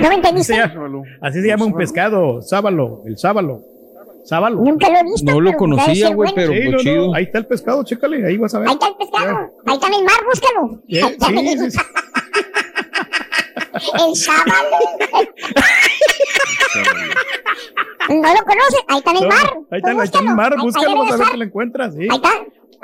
¿No 0.00 0.08
me 0.08 0.14
Así 0.14 0.14
entendiste? 0.14 0.54
se 0.54 0.58
llama, 0.60 1.02
así 1.20 1.40
se 1.40 1.46
llama 1.48 1.64
un 1.66 1.74
pescado, 1.74 2.40
sábalo, 2.42 3.02
el 3.06 3.18
sábalo. 3.18 3.62
Sábalo. 4.24 4.56
Nunca 4.60 4.88
lo 4.90 4.98
he 4.98 5.04
visto. 5.04 5.30
No 5.32 5.40
lo 5.40 5.52
conocía, 5.54 6.08
güey, 6.10 6.32
bueno. 6.32 6.32
pero 6.34 6.52
Sí, 6.52 6.60
no, 6.64 6.70
no, 6.72 6.78
chido. 6.78 7.14
ahí 7.14 7.24
está 7.24 7.38
el 7.38 7.46
pescado, 7.46 7.82
chécale, 7.82 8.26
ahí 8.26 8.36
vas 8.36 8.54
a 8.54 8.58
ver. 8.58 8.68
Ahí 8.68 8.74
está 8.74 8.88
el 8.88 8.94
pescado. 8.96 9.50
Ahí 9.66 9.74
está 9.74 9.86
en 9.86 9.94
el 9.94 10.04
mar, 10.04 10.20
búscalo. 10.26 10.82
Sí, 10.86 10.98
Ahí 10.98 11.12
está 11.12 11.26
sí, 11.26 11.32
en 11.38 11.46
el- 11.48 11.58
sí, 11.58 11.70
sí. 11.70 11.78
El 14.08 14.16
sábalo. 14.16 14.76
¿No 18.08 18.34
lo 18.34 18.40
conoces? 18.44 18.80
Ahí 18.88 18.98
está 18.98 19.10
en 19.12 19.16
el 19.18 19.22
No, 19.22 19.28
mar. 19.28 19.54
Ahí 19.70 19.78
está, 19.78 19.90
ahí 19.90 19.98
está 20.04 20.18
en 20.18 20.28
el 20.28 20.34
mar, 20.34 20.56
búscalo, 20.58 20.98
vas 20.98 21.12
a 21.12 21.16
ver 21.16 21.28
que 21.30 21.36
lo 21.36 21.44
encuentras. 21.44 21.94
sí. 21.94 22.00
Ahí 22.10 22.16
está. 22.16 22.30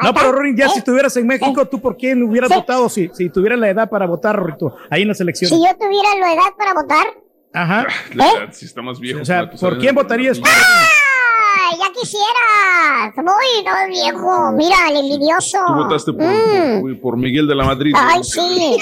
No, 0.02 0.12
pero 0.12 0.32
Rorin, 0.32 0.56
ya 0.56 0.66
¿Eh? 0.66 0.70
si 0.70 0.78
estuvieras 0.78 1.16
en 1.16 1.26
México, 1.26 1.66
¿tú 1.66 1.80
por 1.80 1.96
quién 1.96 2.22
hubieras 2.22 2.48
Sí. 2.50 2.56
votado 2.56 2.88
si, 2.88 3.10
si 3.14 3.30
tuvieras 3.30 3.58
la 3.58 3.70
edad 3.70 3.88
para 3.88 4.06
votar, 4.06 4.34
Rorito? 4.36 4.74
Ahí 4.90 5.02
en 5.02 5.08
las 5.08 5.20
elecciones. 5.20 5.56
Si 5.56 5.64
yo 5.64 5.72
tuviera 5.76 6.08
la 6.20 6.32
edad 6.34 6.52
para 6.58 6.74
votar, 6.74 7.06
Ajá. 7.52 7.86
La 8.14 8.28
edad, 8.28 8.48
si 8.52 8.64
está 8.66 8.82
más 8.82 8.98
viejo. 8.98 9.20
O 9.20 9.24
sea, 9.24 9.48
¿por 9.48 9.78
quién 9.78 9.94
votarías 9.94 10.40
tú? 10.40 10.44
¡ay, 10.44 11.78
ya 11.78 11.92
quisieras! 11.92 13.14
Muy, 13.16 13.64
no, 13.64 13.88
viejo. 13.88 14.52
Mira, 14.52 14.76
el 14.90 14.96
envidioso. 14.96 15.58
Tú 15.66 15.74
votaste 15.74 16.12
por, 16.12 16.24
Mm. 16.24 16.80
por- 16.80 17.00
por 17.00 17.16
Miguel 17.16 17.46
de 17.46 17.54
la 17.54 17.64
Madrid. 17.64 17.92
Ay, 17.96 18.18
¿no? 18.18 18.24
sí. 18.24 18.76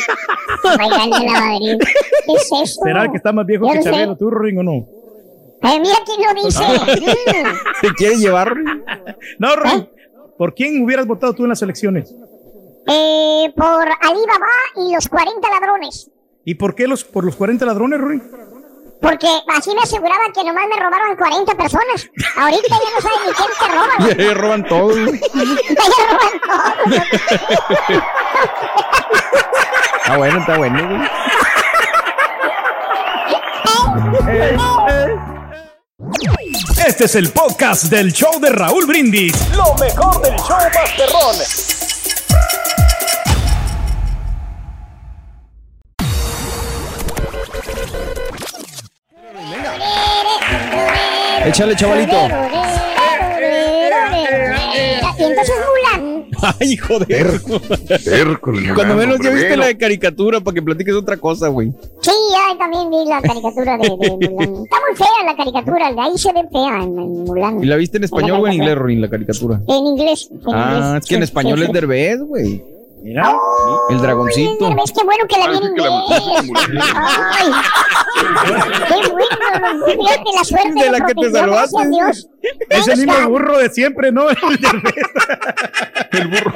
Bailan 0.64 1.10
de 1.10 1.26
la 1.26 1.40
Madrid. 1.40 1.78
¿Qué 2.26 2.32
es 2.32 2.50
eso? 2.62 2.80
¿Será 2.82 3.10
que 3.10 3.18
está 3.18 3.32
más 3.32 3.44
viejo 3.44 3.66
Yo 3.66 3.72
que 3.72 3.76
no 3.78 3.82
sé. 3.84 3.90
Chabelo, 3.90 4.16
tú, 4.16 4.30
Rorin, 4.30 4.58
o 4.58 4.62
no? 4.62 4.72
Eh, 5.64 5.78
mira 5.80 5.96
quién 6.06 6.20
lo 6.26 6.42
dice. 6.42 6.62
Mm. 6.64 7.80
¿Te 7.82 7.88
quiere 7.94 8.16
llevar? 8.16 8.56
No, 9.38 9.54
Rorin. 9.54 9.80
¿Eh? 9.80 9.90
¿Por 10.38 10.54
quién 10.54 10.82
hubieras 10.82 11.06
votado 11.06 11.32
tú 11.34 11.44
en 11.44 11.50
las 11.50 11.62
elecciones? 11.62 12.14
Eh, 12.88 13.52
por 13.56 13.88
Alibaba 14.00 14.48
y 14.76 14.94
los 14.94 15.08
40 15.08 15.48
ladrones. 15.48 16.10
¿Y 16.44 16.54
por 16.56 16.74
qué 16.74 16.88
los, 16.88 17.04
por 17.04 17.24
los 17.24 17.36
40 17.36 17.64
ladrones, 17.64 18.00
Rorin? 18.00 18.22
Porque 19.00 19.28
así 19.56 19.74
me 19.74 19.82
aseguraba 19.82 20.24
que 20.32 20.44
nomás 20.44 20.64
me 20.68 20.76
robaban 20.76 21.16
40 21.16 21.54
personas. 21.56 22.08
Ahorita 22.36 22.68
ya 22.68 22.90
no 22.94 23.00
saben 23.00 23.18
ni 23.26 23.32
quién 23.32 23.48
te 23.58 23.66
roban. 23.68 23.98
güey. 23.98 24.16
Ya 24.28 24.34
roban 24.34 24.64
todo. 24.64 24.94
Ya 24.96 25.06
roban 26.12 26.40
todo. 26.46 26.94
Está 29.96 30.16
bueno, 30.18 30.38
está 30.38 30.58
bueno, 30.58 30.88
güey. 30.88 31.00
Este 36.86 37.04
es 37.04 37.14
el 37.14 37.30
podcast 37.30 37.84
del 37.84 38.12
show 38.12 38.40
de 38.40 38.50
Raúl 38.50 38.86
Brindis. 38.86 39.32
Lo 39.56 39.74
mejor 39.74 40.20
del 40.22 40.36
show 40.36 40.58
Masterrón. 40.74 41.36
Échale, 51.44 51.76
chavalito. 51.76 52.16
Y 55.18 55.24
entonces 55.24 55.54
Mulan. 55.66 55.91
Ay, 56.60 56.76
joder. 56.76 57.40
Cuando 58.74 58.94
menos 58.96 59.18
ya 59.22 59.30
viste 59.30 59.56
la 59.56 59.66
de 59.66 59.76
caricatura 59.78 60.40
para 60.40 60.54
que 60.54 60.62
platiques 60.62 60.94
otra 60.94 61.16
cosa, 61.16 61.48
güey. 61.48 61.72
Sí, 62.00 62.10
ya 62.32 62.58
también 62.58 62.90
vi 62.90 63.08
la 63.08 63.20
caricatura 63.22 63.78
de, 63.78 63.88
de 63.88 64.28
Mulan. 64.30 64.64
Está 64.64 64.76
muy 64.86 64.96
fea 64.96 65.24
la 65.24 65.36
caricatura, 65.36 65.92
de 65.92 66.00
ahí 66.00 66.18
se 66.18 66.32
ve 66.32 66.42
fea 66.50 66.82
en, 66.82 66.98
en 66.98 67.24
Mulan. 67.24 67.62
¿Y 67.62 67.66
la 67.66 67.76
viste 67.76 67.98
en 67.98 68.04
español 68.04 68.40
o 68.42 68.46
en 68.46 68.54
inglés, 68.54 68.76
Rorin, 68.76 69.00
la 69.00 69.08
caricatura? 69.10 69.60
En 69.68 69.86
inglés. 69.86 70.28
en 70.30 70.40
Ah, 70.52 70.82
inglés. 70.86 71.02
es 71.04 71.08
que 71.08 71.14
en 71.16 71.22
español 71.22 71.58
sí, 71.58 71.62
es 71.62 71.66
sí. 71.68 71.72
Derbez, 71.74 72.20
güey. 72.22 72.64
Mira. 73.02 73.36
El 73.90 74.00
dragoncito. 74.00 74.68
Es 74.84 74.92
que 74.92 75.04
bueno 75.04 75.26
que 75.28 75.38
la 75.38 75.48
vi 75.48 75.56
en 75.56 75.64
inglés. 75.64 75.90
Ay, 76.94 77.50
qué 78.88 79.08
bueno. 79.10 79.86
Fíjate 79.86 80.30
la 80.36 80.44
suerte 80.44 80.84
De 80.84 80.90
la 80.90 81.00
que 81.06 81.14
te 81.14 81.30
salvaste. 81.30 81.78
Es 82.70 82.88
el 82.88 83.06
mismo 83.06 83.28
burro 83.28 83.58
de 83.58 83.70
siempre, 83.70 84.12
¿no? 84.12 84.28
El, 84.30 84.36
burro. 86.28 86.54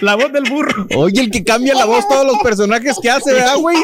La 0.00 0.16
voz 0.16 0.32
del 0.32 0.44
burro. 0.50 0.86
Oye, 0.96 1.20
el 1.20 1.30
que 1.30 1.44
cambia 1.44 1.74
la 1.74 1.84
voz 1.84 2.08
todos 2.08 2.26
los 2.26 2.38
personajes 2.38 2.98
que 3.00 3.10
hace, 3.10 3.32
¿verdad, 3.32 3.56
güey? 3.56 3.76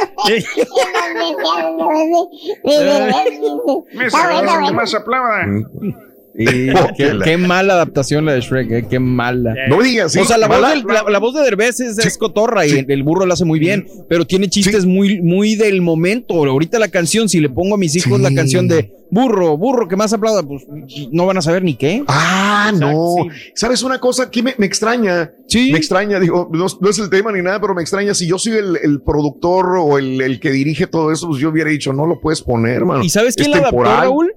Me 3.92 4.06
Está 4.06 4.30
bueno, 4.30 4.52
que 4.52 4.58
bueno. 4.58 4.72
más 4.72 4.94
aplauda. 4.94 5.46
Qué, 6.96 7.18
qué 7.24 7.36
mala 7.36 7.74
adaptación 7.74 8.24
la 8.24 8.32
de 8.34 8.40
Shrek, 8.40 8.70
eh, 8.70 8.86
qué 8.88 8.98
mala. 8.98 9.54
No 9.68 9.80
digas, 9.82 10.12
sí, 10.12 10.18
O 10.20 10.24
sea, 10.24 10.38
la, 10.38 10.48
voz 10.48 10.60
del- 10.68 10.84
la, 10.86 11.02
la 11.08 11.18
voz 11.18 11.34
de 11.34 11.42
Derbez 11.42 11.80
es, 11.80 11.98
es 11.98 12.18
cotorra 12.18 12.66
y 12.66 12.70
el, 12.70 12.90
el 12.90 13.02
burro 13.02 13.26
la 13.26 13.34
hace 13.34 13.44
muy 13.44 13.58
bien, 13.58 13.86
pero 14.08 14.26
tiene 14.26 14.48
chistes 14.48 14.86
muy, 14.86 15.20
muy 15.20 15.54
del 15.56 15.80
momento. 15.82 16.34
Ahorita 16.34 16.78
la 16.78 16.88
canción, 16.88 17.28
si 17.28 17.40
le 17.40 17.48
pongo 17.48 17.74
a 17.74 17.78
mis 17.78 17.94
hijos 17.96 18.20
la 18.20 18.32
canción 18.34 18.68
de 18.68 18.92
burro, 19.12 19.56
burro, 19.56 19.88
que 19.88 19.96
más 19.96 20.12
aplauda, 20.12 20.42
pues 20.44 20.64
no 21.10 21.26
van 21.26 21.36
a 21.36 21.42
saber 21.42 21.64
ni 21.64 21.74
qué. 21.74 22.04
Ah, 22.06 22.72
no. 22.78 23.16
¿Sabes 23.54 23.82
una 23.82 23.98
cosa 23.98 24.30
que 24.30 24.42
me, 24.42 24.54
me 24.56 24.66
extraña? 24.66 25.32
Sí. 25.48 25.72
Me 25.72 25.78
extraña, 25.78 26.20
digo, 26.20 26.48
no, 26.52 26.66
no 26.80 26.90
es 26.90 26.98
el 27.00 27.10
tema 27.10 27.32
ni 27.32 27.42
nada, 27.42 27.60
pero 27.60 27.74
me 27.74 27.82
extraña. 27.82 28.14
Si 28.14 28.26
yo 28.28 28.38
soy 28.38 28.52
el, 28.52 28.76
el 28.82 29.02
productor 29.02 29.76
o 29.78 29.98
el, 29.98 30.20
el 30.20 30.38
que 30.38 30.50
dirige 30.50 30.86
todo 30.86 31.10
eso, 31.12 31.26
pues 31.28 31.40
yo 31.40 31.48
hubiera 31.50 31.70
dicho, 31.70 31.92
no 31.92 32.06
lo 32.06 32.20
puedes 32.20 32.40
poner, 32.42 32.84
mano. 32.84 33.02
¿Y 33.02 33.08
sabes 33.10 33.34
quién 33.34 33.46
Es 33.48 33.56
la 33.56 33.56
adaptó, 33.62 33.76
temporal. 33.78 34.00
Raúl? 34.02 34.32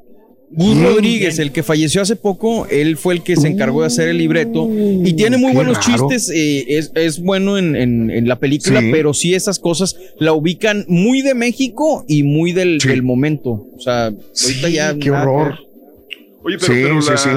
Gus. 0.56 0.78
Rodríguez, 0.82 1.40
el 1.40 1.52
que 1.52 1.64
falleció 1.64 2.02
hace 2.02 2.16
poco, 2.16 2.68
él 2.68 2.98
fue 2.98 3.14
el 3.16 3.24
que 3.24 3.36
se 3.36 3.48
encargó 3.48 3.82
de 3.82 3.88
hacer 3.88 4.08
el 4.10 4.18
libreto 4.18 4.70
y 4.70 5.14
tiene 5.14 5.38
muy 5.38 5.52
qué 5.52 5.56
buenos 5.58 5.78
raro. 5.86 6.10
chistes, 6.10 6.30
eh, 6.36 6.66
es, 6.78 6.92
es 6.96 7.20
bueno 7.22 7.58
en, 7.58 7.76
en- 7.76 8.12
en 8.12 8.28
la 8.28 8.38
película, 8.40 8.80
Sí. 8.82 8.90
pero 8.92 9.14
sí 9.14 9.34
esas 9.34 9.60
cosas 9.60 9.96
la 10.20 10.34
ubican 10.34 10.86
muy 10.88 11.22
de 11.22 11.34
México 11.34 12.06
y 12.08 12.24
muy 12.24 12.52
del, 12.52 12.78
del 12.80 13.04
momento. 13.04 13.68
O 13.76 13.80
sea, 13.80 14.06
ahorita 14.08 14.70
ya... 14.70 14.96
qué 14.98 15.10
nada 15.10 15.24
horror. 15.30 15.56
Oye, 16.46 16.58
pero, 16.60 16.74
Sí, 16.74 16.80
pero 16.84 17.02
sí, 17.02 17.10
la- 17.12 17.18
sí. 17.18 17.30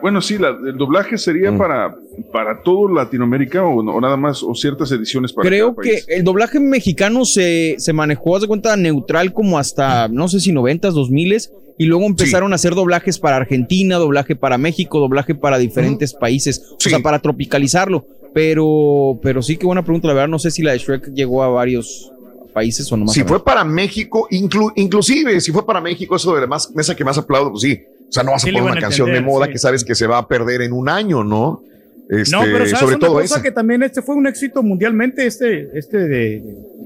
bueno, 0.00 0.20
sí, 0.20 0.38
la- 0.38 0.56
el 0.66 0.76
doblaje 0.78 1.18
sería 1.18 1.56
para, 1.58 1.96
para 2.32 2.62
todo 2.62 2.88
Latinoamérica 2.94 3.64
o, 3.64 4.00
nada 4.00 4.16
más, 4.16 4.42
o 4.44 4.54
ciertas 4.54 4.92
ediciones 4.92 5.32
para 5.32 5.48
Creo 5.48 5.74
cada 5.74 5.82
que 5.82 5.92
país? 5.94 6.04
el 6.08 6.22
doblaje 6.22 6.60
mexicano 6.60 7.24
se, 7.24 7.74
se 7.78 7.92
manejó, 7.92 8.36
haz 8.36 8.42
de 8.42 8.48
cuenta, 8.48 8.76
neutral 8.76 9.32
como 9.32 9.58
hasta, 9.58 10.06
no 10.06 10.28
sé 10.28 10.38
si 10.38 10.52
90s, 10.52 10.92
2000s, 10.92 11.50
y 11.82 11.86
luego 11.86 12.04
empezaron 12.06 12.52
a 12.52 12.56
hacer 12.56 12.74
doblajes 12.74 13.18
para 13.18 13.36
Argentina, 13.36 13.96
doblaje 13.96 14.36
para 14.36 14.58
México, 14.58 14.98
doblaje 15.00 15.34
para 15.34 15.58
diferentes 15.58 16.12
países, 16.14 16.62
o 16.72 16.76
sea, 16.80 16.98
para 17.00 17.18
tropicalizarlo. 17.20 18.06
Pero, 18.34 19.18
pero 19.22 19.42
sí, 19.42 19.56
qué 19.56 19.66
buena 19.66 19.82
pregunta, 19.84 20.08
la 20.08 20.14
verdad, 20.14 20.28
no 20.28 20.38
sé 20.38 20.50
si 20.50 20.62
la 20.62 20.72
de 20.72 20.78
Shrek 20.78 21.12
llegó 21.12 21.42
a 21.42 21.48
varios 21.48 22.10
países 22.52 22.90
o 22.92 22.96
nomás. 22.96 23.14
Si 23.14 23.24
fue 23.24 23.44
para 23.44 23.64
México, 23.64 24.26
inclu- 24.30 24.72
inclusive 24.76 25.40
si 25.40 25.52
fue 25.52 25.64
para 25.66 25.80
México, 25.80 26.16
eso 26.16 26.34
de 26.34 26.40
la 26.42 26.46
más, 26.46 26.70
mesa 26.74 26.94
que 26.94 27.04
más 27.04 27.16
aplaudo, 27.18 27.50
pues 27.52 27.62
sí. 27.62 27.80
O 28.08 28.12
sea, 28.12 28.22
no 28.22 28.32
vas 28.32 28.42
a 28.42 28.46
Sí 28.46 28.52
poner 28.52 28.62
una 28.70 28.78
a 28.78 28.80
canción 28.80 29.10
de 29.12 29.20
moda 29.22 29.46
sí. 29.46 29.52
que 29.52 29.58
sabes 29.58 29.84
que 29.84 29.94
se 29.94 30.06
va 30.06 30.18
a 30.18 30.28
perder 30.28 30.60
en 30.62 30.72
un 30.72 30.88
año, 30.88 31.24
¿no? 31.24 31.62
Este, 32.10 32.34
no, 32.36 32.42
pero 32.42 32.58
sabes 32.66 32.78
sobre 32.80 32.96
una 32.96 33.06
todo 33.06 33.12
cosa 33.20 33.24
esa. 33.36 33.42
que 33.42 33.52
también 33.52 33.82
este 33.82 34.02
fue 34.02 34.14
un 34.16 34.26
éxito 34.26 34.62
mundialmente, 34.62 35.24
este, 35.26 35.68
este 35.78 35.96
de, 35.96 36.42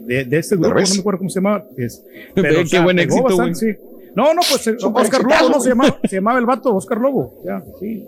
de, 0.06 0.24
de 0.24 0.38
este 0.38 0.54
grupo, 0.56 0.78
no 0.80 0.94
me 0.94 1.00
acuerdo 1.00 1.18
cómo 1.18 1.30
se 1.30 1.36
llama. 1.40 1.64
es- 1.76 2.00
Qué 2.34 2.42
pero, 2.42 2.60
o 2.62 2.66
sea, 2.66 2.82
buen 2.82 2.98
éxito, 3.00 3.24
bastante, 3.24 3.54
sí. 3.58 3.66
No, 4.16 4.32
no, 4.34 4.40
pues 4.48 4.66
eh, 4.66 4.76
Oscar. 4.82 5.22
Lobo, 5.22 5.50
¿no? 5.50 5.60
Se 5.60 5.68
llamaba, 5.68 5.98
se 6.08 6.16
llamaba 6.16 6.38
el 6.38 6.46
vato, 6.46 6.74
Oscar 6.74 6.98
Lobo. 6.98 7.42
Ya, 7.44 7.62
sí. 7.78 8.04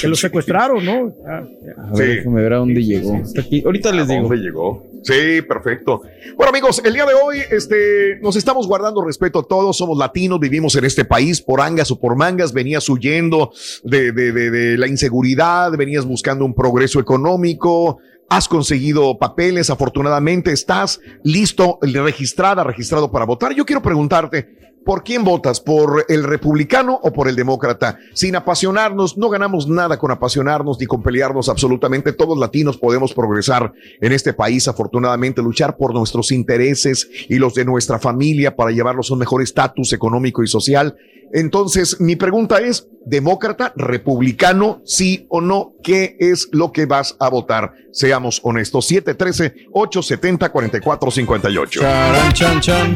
Que 0.00 0.08
lo 0.08 0.16
secuestraron, 0.16 0.84
¿no? 0.84 1.08
Ya, 1.24 1.46
ya. 1.64 1.82
A 1.82 1.92
ver, 1.96 2.16
déjame 2.16 2.42
ver 2.42 2.52
a 2.54 2.56
dónde 2.56 2.82
llegó. 2.82 3.14
Aquí. 3.38 3.62
Ahorita 3.64 3.92
les 3.92 4.10
¿A 4.10 4.12
digo. 4.14 4.28
dónde 4.28 4.42
llegó? 4.42 4.84
Sí, 5.04 5.40
perfecto. 5.42 6.02
Bueno, 6.36 6.50
amigos, 6.50 6.82
el 6.84 6.92
día 6.92 7.06
de 7.06 7.14
hoy 7.14 7.38
este, 7.52 8.18
nos 8.20 8.34
estamos 8.34 8.66
guardando 8.66 9.04
respeto 9.04 9.38
a 9.38 9.42
todos. 9.44 9.76
Somos 9.76 9.96
latinos, 9.96 10.40
vivimos 10.40 10.74
en 10.74 10.84
este 10.84 11.04
país 11.04 11.40
por 11.40 11.60
angas 11.60 11.92
o 11.92 12.00
por 12.00 12.16
mangas. 12.16 12.52
Venías 12.52 12.88
huyendo 12.88 13.52
de, 13.84 14.10
de- 14.10 14.32
de- 14.32 14.50
de 14.50 14.76
la 14.78 14.88
inseguridad, 14.88 15.70
venías 15.78 16.04
buscando 16.04 16.44
un 16.44 16.54
progreso 16.54 16.98
económico. 16.98 17.98
Has 18.28 18.48
conseguido 18.48 19.16
papeles, 19.18 19.70
afortunadamente 19.70 20.50
estás 20.50 20.98
listo, 21.22 21.78
registrada, 21.80 22.64
registrado 22.64 23.12
para 23.12 23.24
votar. 23.24 23.54
Yo 23.54 23.64
quiero 23.64 23.80
preguntarte, 23.80 24.48
¿por 24.86 25.02
quién 25.02 25.24
votas? 25.24 25.60
¿Por 25.60 26.06
el 26.08 26.22
republicano 26.22 26.98
o 27.02 27.12
por 27.12 27.28
el 27.28 27.34
demócrata? 27.34 27.98
Sin 28.14 28.36
apasionarnos, 28.36 29.18
no 29.18 29.28
ganamos 29.28 29.66
nada 29.66 29.98
con 29.98 30.12
apasionarnos 30.12 30.78
ni 30.78 30.86
con 30.86 31.02
pelearnos 31.02 31.48
absolutamente. 31.48 32.12
Todos 32.12 32.38
latinos 32.38 32.78
podemos 32.78 33.12
progresar 33.12 33.72
en 34.00 34.12
este 34.12 34.32
país, 34.32 34.68
afortunadamente, 34.68 35.42
luchar 35.42 35.76
por 35.76 35.92
nuestros 35.92 36.30
intereses 36.30 37.10
y 37.28 37.34
los 37.36 37.54
de 37.54 37.64
nuestra 37.64 37.98
familia 37.98 38.54
para 38.54 38.70
llevarlos 38.70 39.10
a 39.10 39.14
un 39.14 39.18
mejor 39.18 39.42
estatus 39.42 39.92
económico 39.92 40.44
y 40.44 40.46
social. 40.46 40.96
Entonces, 41.32 42.00
mi 42.00 42.16
pregunta 42.16 42.58
es, 42.60 42.88
¿demócrata, 43.04 43.72
republicano, 43.76 44.80
sí 44.84 45.26
o 45.28 45.40
no? 45.40 45.72
¿Qué 45.82 46.16
es 46.18 46.48
lo 46.52 46.72
que 46.72 46.86
vas 46.86 47.14
a 47.18 47.28
votar? 47.28 47.72
Seamos 47.92 48.40
honestos. 48.42 48.90
713-870-4458. 48.90 51.80
Charan, 51.80 52.32
chan, 52.32 52.60
chan. 52.60 52.94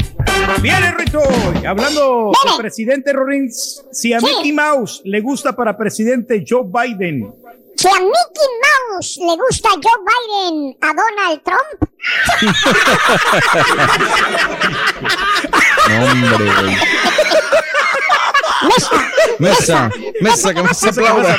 Viene, 0.63 0.93
Rito. 0.93 1.21
Hablando 1.67 2.33
del 2.45 2.57
presidente 2.59 3.13
Rollins, 3.13 3.85
si 3.93 4.13
a 4.13 4.21
Mickey 4.21 4.53
Mouse 4.53 5.01
le 5.05 5.21
gusta 5.21 5.55
para 5.55 5.77
presidente 5.77 6.45
Joe 6.47 6.65
Biden, 6.65 7.33
Si 7.77 7.89
a 7.89 7.95
Mickey 7.95 8.49
Mouse 8.93 9.17
le 9.19 9.37
gusta 9.37 9.69
Joe 9.71 10.05
Biden 10.07 10.77
a 10.81 10.93
Donald 10.93 11.43
Trump, 11.43 11.91
hombre, 15.99 16.37
güey. 16.63 16.77
Mesa, 19.39 19.91
mesa, 20.21 20.53
que 20.55 20.63
más 20.63 20.85
aplauda. 20.85 21.39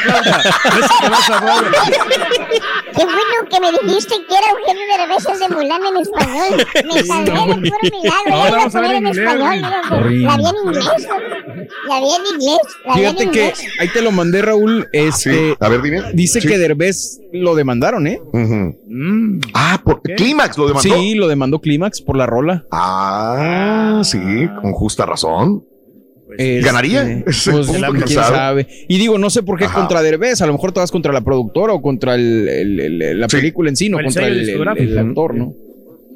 qué 2.95 3.05
bueno 3.05 3.21
que 3.49 3.59
me 3.59 3.71
dijiste 3.71 4.15
que 4.27 4.35
era 4.35 4.47
Eugenio 4.49 4.83
Derbez 4.97 5.39
de 5.39 5.49
Mulan 5.55 5.81
en 5.85 5.97
español. 5.97 6.67
Me 6.93 7.03
salvé 7.03 7.31
de 7.31 7.69
puro 7.69 7.77
milagro. 7.91 8.33
Ahora 8.33 8.51
vamos 8.57 8.75
a 8.75 8.81
ver 8.81 8.91
en 8.95 9.07
español. 9.07 9.61
La 9.61 10.37
vi 10.37 10.45
en 10.45 10.55
inglés. 10.65 11.07
La 11.87 11.99
vi 11.99 12.09
en 12.09 12.25
inglés. 12.35 12.59
Fíjate 12.93 13.29
que 13.31 13.53
ahí 13.79 13.87
te 13.89 14.01
lo 14.01 14.11
mandé, 14.11 14.41
Raúl. 14.41 14.87
Este, 14.91 15.55
A 15.59 15.69
ver, 15.69 15.81
dime. 15.83 16.01
Dice 16.13 16.41
Sí. 16.41 16.47
que 16.47 16.57
Derbez 16.57 17.19
lo 17.33 17.53
demandaron, 17.55 18.07
¿eh? 18.07 18.19
Ujú. 18.33 18.75
Ah, 19.53 19.79
por 19.83 20.01
Clímax 20.01 20.57
lo 20.57 20.67
demandó. 20.67 20.95
Sí, 20.95 21.13
lo 21.15 21.27
demandó 21.27 21.59
Clímax 21.61 22.01
por 22.01 22.17
la 22.17 22.25
rola. 22.25 22.65
Ah, 22.71 24.01
sí, 24.03 24.40
con 24.61 24.71
justa 24.73 25.05
razón. 25.05 25.65
Este, 26.31 26.61
¿Ganaría? 26.65 27.21
Pues, 27.25 27.45
Ese 27.47 27.51
punto, 27.51 27.73
quién 27.73 27.91
¿quién 28.03 28.07
sabe? 28.07 28.35
sabe? 28.37 28.67
Y 28.87 28.97
digo, 28.97 29.17
no 29.17 29.29
sé 29.29 29.43
por 29.43 29.57
qué 29.59 29.65
Ajá. 29.65 29.79
contra 29.79 30.01
Derbez. 30.01 30.41
A 30.41 30.47
lo 30.47 30.53
mejor 30.53 30.71
te 30.71 30.79
vas 30.79 30.91
contra 30.91 31.11
la 31.11 31.21
productora 31.21 31.73
o 31.73 31.81
contra 31.81 32.15
el, 32.15 32.47
el- 32.47 32.79
el- 33.01 33.19
la 33.19 33.27
película 33.27 33.69
en 33.69 33.75
sí, 33.75 33.89
no 33.89 33.97
contra 34.01 34.27
el, 34.27 34.39
el- 34.39 34.45
discográfico. 34.45 34.91
el 34.91 34.97
actor, 34.99 35.35
¿no? 35.35 35.53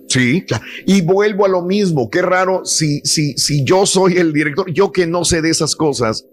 Sí, 0.07 0.43
claro. 0.43 0.63
Y 0.85 1.01
vuelvo 1.01 1.45
a 1.45 1.49
lo 1.49 1.63
mismo. 1.63 2.09
Qué 2.09 2.21
raro 2.21 2.63
si, 2.63 3.01
si, 3.03 3.33
si 3.33 3.63
yo 3.65 3.85
soy 3.85 4.13
el 4.17 4.31
director, 4.31 4.71
yo 4.71 4.91
que 4.91 5.05
no 5.07 5.25
sé 5.25 5.41
de 5.41 5.49
esas 5.49 5.75
cosas. 5.75 6.25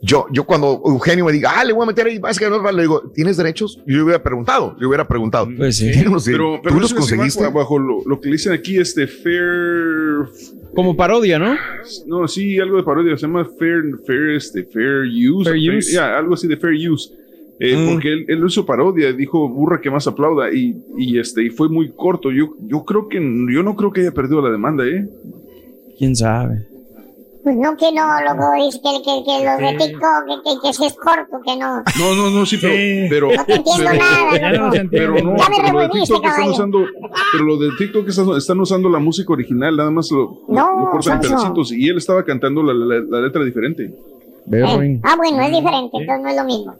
Yo, 0.00 0.26
yo 0.32 0.44
cuando 0.46 0.80
Eugenio 0.86 1.24
me 1.24 1.32
diga, 1.32 1.52
ah, 1.56 1.64
le 1.64 1.72
voy 1.72 1.82
a 1.82 1.86
meter 1.86 2.06
ahí, 2.06 2.18
vas 2.18 2.40
a 2.40 2.48
ganar, 2.48 2.72
le 2.72 2.82
digo, 2.82 3.10
¿tienes 3.14 3.36
derechos? 3.36 3.78
Yo 3.84 3.96
le 3.96 4.02
hubiera 4.04 4.22
preguntado, 4.22 4.76
le 4.78 4.86
hubiera 4.86 5.06
preguntado. 5.08 5.48
Pues 5.56 5.76
sí. 5.76 5.90
¿Tienes 5.90 6.10
los- 6.12 6.24
Pero, 6.24 6.54
¿Tú 6.56 6.60
pero 6.62 6.80
los 6.80 6.94
conseguiste? 6.94 7.42
bajo, 7.42 7.58
bajo 7.58 7.78
lo, 7.80 8.02
lo 8.06 8.20
que 8.20 8.28
le 8.28 8.32
dicen 8.36 8.52
aquí, 8.52 8.78
este 8.78 9.06
fair 9.08 10.28
Como 10.74 10.96
parodia, 10.96 11.38
¿no? 11.38 11.56
No, 12.06 12.28
sí, 12.28 12.58
algo 12.58 12.76
de 12.76 12.82
parodia. 12.82 13.16
Se 13.16 13.26
llama 13.26 13.44
Fair, 13.58 13.82
fair, 14.06 14.30
este, 14.30 14.64
fair 14.64 15.02
Use. 15.06 15.50
Fair 15.50 15.76
Use. 15.78 15.92
ya, 15.92 16.16
algo 16.18 16.34
así 16.34 16.46
de 16.46 16.56
Fair 16.56 16.74
Use. 16.90 17.12
Eh, 17.60 17.74
Mm. 17.76 17.92
Porque 17.92 18.12
él, 18.12 18.24
él 18.28 18.44
hizo 18.46 18.64
parodia, 18.64 19.12
dijo 19.12 19.48
burra 19.48 19.80
que 19.80 19.90
más 19.90 20.06
aplauda 20.06 20.52
y, 20.52 20.76
y 20.96 21.18
este 21.18 21.42
y 21.42 21.50
fue 21.50 21.68
muy 21.68 21.90
corto. 21.90 22.30
Yo, 22.30 22.54
yo 22.60 22.84
creo 22.84 23.08
que 23.08 23.16
yo 23.16 23.62
no 23.64 23.74
creo 23.74 23.90
que 23.92 24.02
haya 24.02 24.12
perdido 24.12 24.40
la 24.40 24.50
demanda, 24.50 24.86
¿eh? 24.86 25.08
¿Quién 25.98 26.14
sabe? 26.14 26.67
Pues 27.48 27.56
no, 27.56 27.74
que 27.78 27.90
no, 27.92 28.06
loco, 28.20 28.52
dice 28.62 28.78
que, 28.82 29.00
que, 29.02 29.24
que 29.24 29.42
los 29.42 29.56
de 29.56 29.78
TikTok, 29.78 30.26
que, 30.26 30.50
que, 30.50 30.60
que 30.60 30.72
si 30.74 30.84
es 30.84 30.92
corto, 30.96 31.40
que 31.42 31.56
no. 31.56 31.76
No, 31.98 32.14
no, 32.14 32.30
no, 32.30 32.44
sí, 32.44 32.58
pero, 32.60 32.74
pero, 33.08 33.28
No 33.34 33.44
te 33.46 33.54
entiendo 33.54 33.84
pero, 33.90 33.98
nada, 33.98 34.84
pero, 34.90 35.14
no, 35.24 35.36
Ya 35.38 35.48
me 35.48 35.56
pero 35.56 35.72
lo 35.72 35.80
de 35.80 35.88
TikTok 35.88 36.24
están 36.26 36.48
usando, 36.50 36.84
pero 37.32 37.44
lo 37.44 37.56
de 37.56 37.68
TikTok 37.78 38.06
están, 38.06 38.28
están 38.36 38.60
usando 38.60 38.90
la 38.90 38.98
música 38.98 39.32
original, 39.32 39.74
nada 39.78 39.90
más 39.90 40.10
lo, 40.10 40.42
No, 40.46 40.78
lo 40.78 40.90
cortan 40.90 41.14
en 41.14 41.20
pedacitos 41.22 41.72
y 41.72 41.88
él 41.88 41.96
estaba 41.96 42.22
cantando 42.22 42.62
la, 42.62 42.74
la- 42.74 43.02
la 43.08 43.20
letra 43.22 43.42
diferente. 43.42 43.84
Eh, 44.52 45.00
Ah, 45.02 45.14
bueno, 45.16 45.40
es 45.40 45.50
diferente, 45.50 45.96
entonces 45.96 46.22
no 46.22 46.28
es 46.28 46.36
lo 46.36 46.44
mismo. 46.44 46.74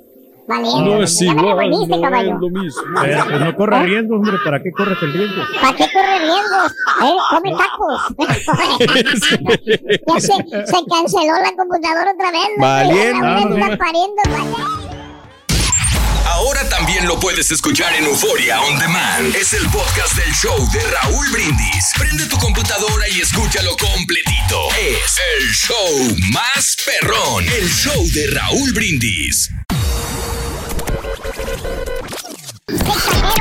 No 0.49 1.03
es 1.03 1.21
igual, 1.21 1.71
no 1.71 2.01
caballo. 2.01 2.35
es 2.35 2.41
lo 2.41 2.49
mismo. 2.49 2.83
Pero, 3.03 3.25
pues 3.29 3.41
no 3.41 3.55
corras 3.57 3.83
riesgos, 3.85 4.17
hombre. 4.17 4.37
¿Para 4.45 4.63
qué 4.63 4.71
corres 4.73 4.97
el 5.03 5.13
riesgo? 5.13 5.43
¿Para 5.61 5.77
qué 5.77 5.85
corre 5.93 6.19
riesgos? 6.21 6.73
Eh, 7.05 7.17
come 7.31 7.53
tacos. 7.53 8.01
ya 10.07 10.21
se, 10.21 10.67
se 10.67 10.85
canceló 10.91 11.35
la 11.43 11.53
computadora 11.57 12.13
otra 12.13 12.31
vez. 12.33 12.49
¿no? 12.57 12.63
Valiendo, 12.65 13.27
La 13.27 13.41
no, 13.45 13.57
está 13.57 13.69
no. 13.69 13.79
pariendo, 13.79 14.23
vaya. 14.27 14.65
Ahora 16.27 16.69
también 16.69 17.07
lo 17.09 17.19
puedes 17.19 17.51
escuchar 17.51 17.93
en 17.95 18.05
Euforia 18.05 18.61
On 18.63 18.79
Demand. 18.79 19.35
Es 19.35 19.53
el 19.55 19.67
podcast 19.71 20.15
del 20.15 20.33
show 20.35 20.57
de 20.73 20.81
Raúl 20.81 21.27
Brindis. 21.33 21.93
Prende 21.99 22.27
tu 22.27 22.37
computadora 22.39 23.09
y 23.09 23.21
escúchalo 23.21 23.71
completito. 23.77 24.69
Es 24.79 25.19
el 25.41 25.49
show 25.53 26.17
más 26.33 26.77
perrón. 26.87 27.45
El 27.45 27.69
show 27.69 28.05
de 28.15 28.29
Raúl 28.39 28.73
Brindis. 28.73 29.51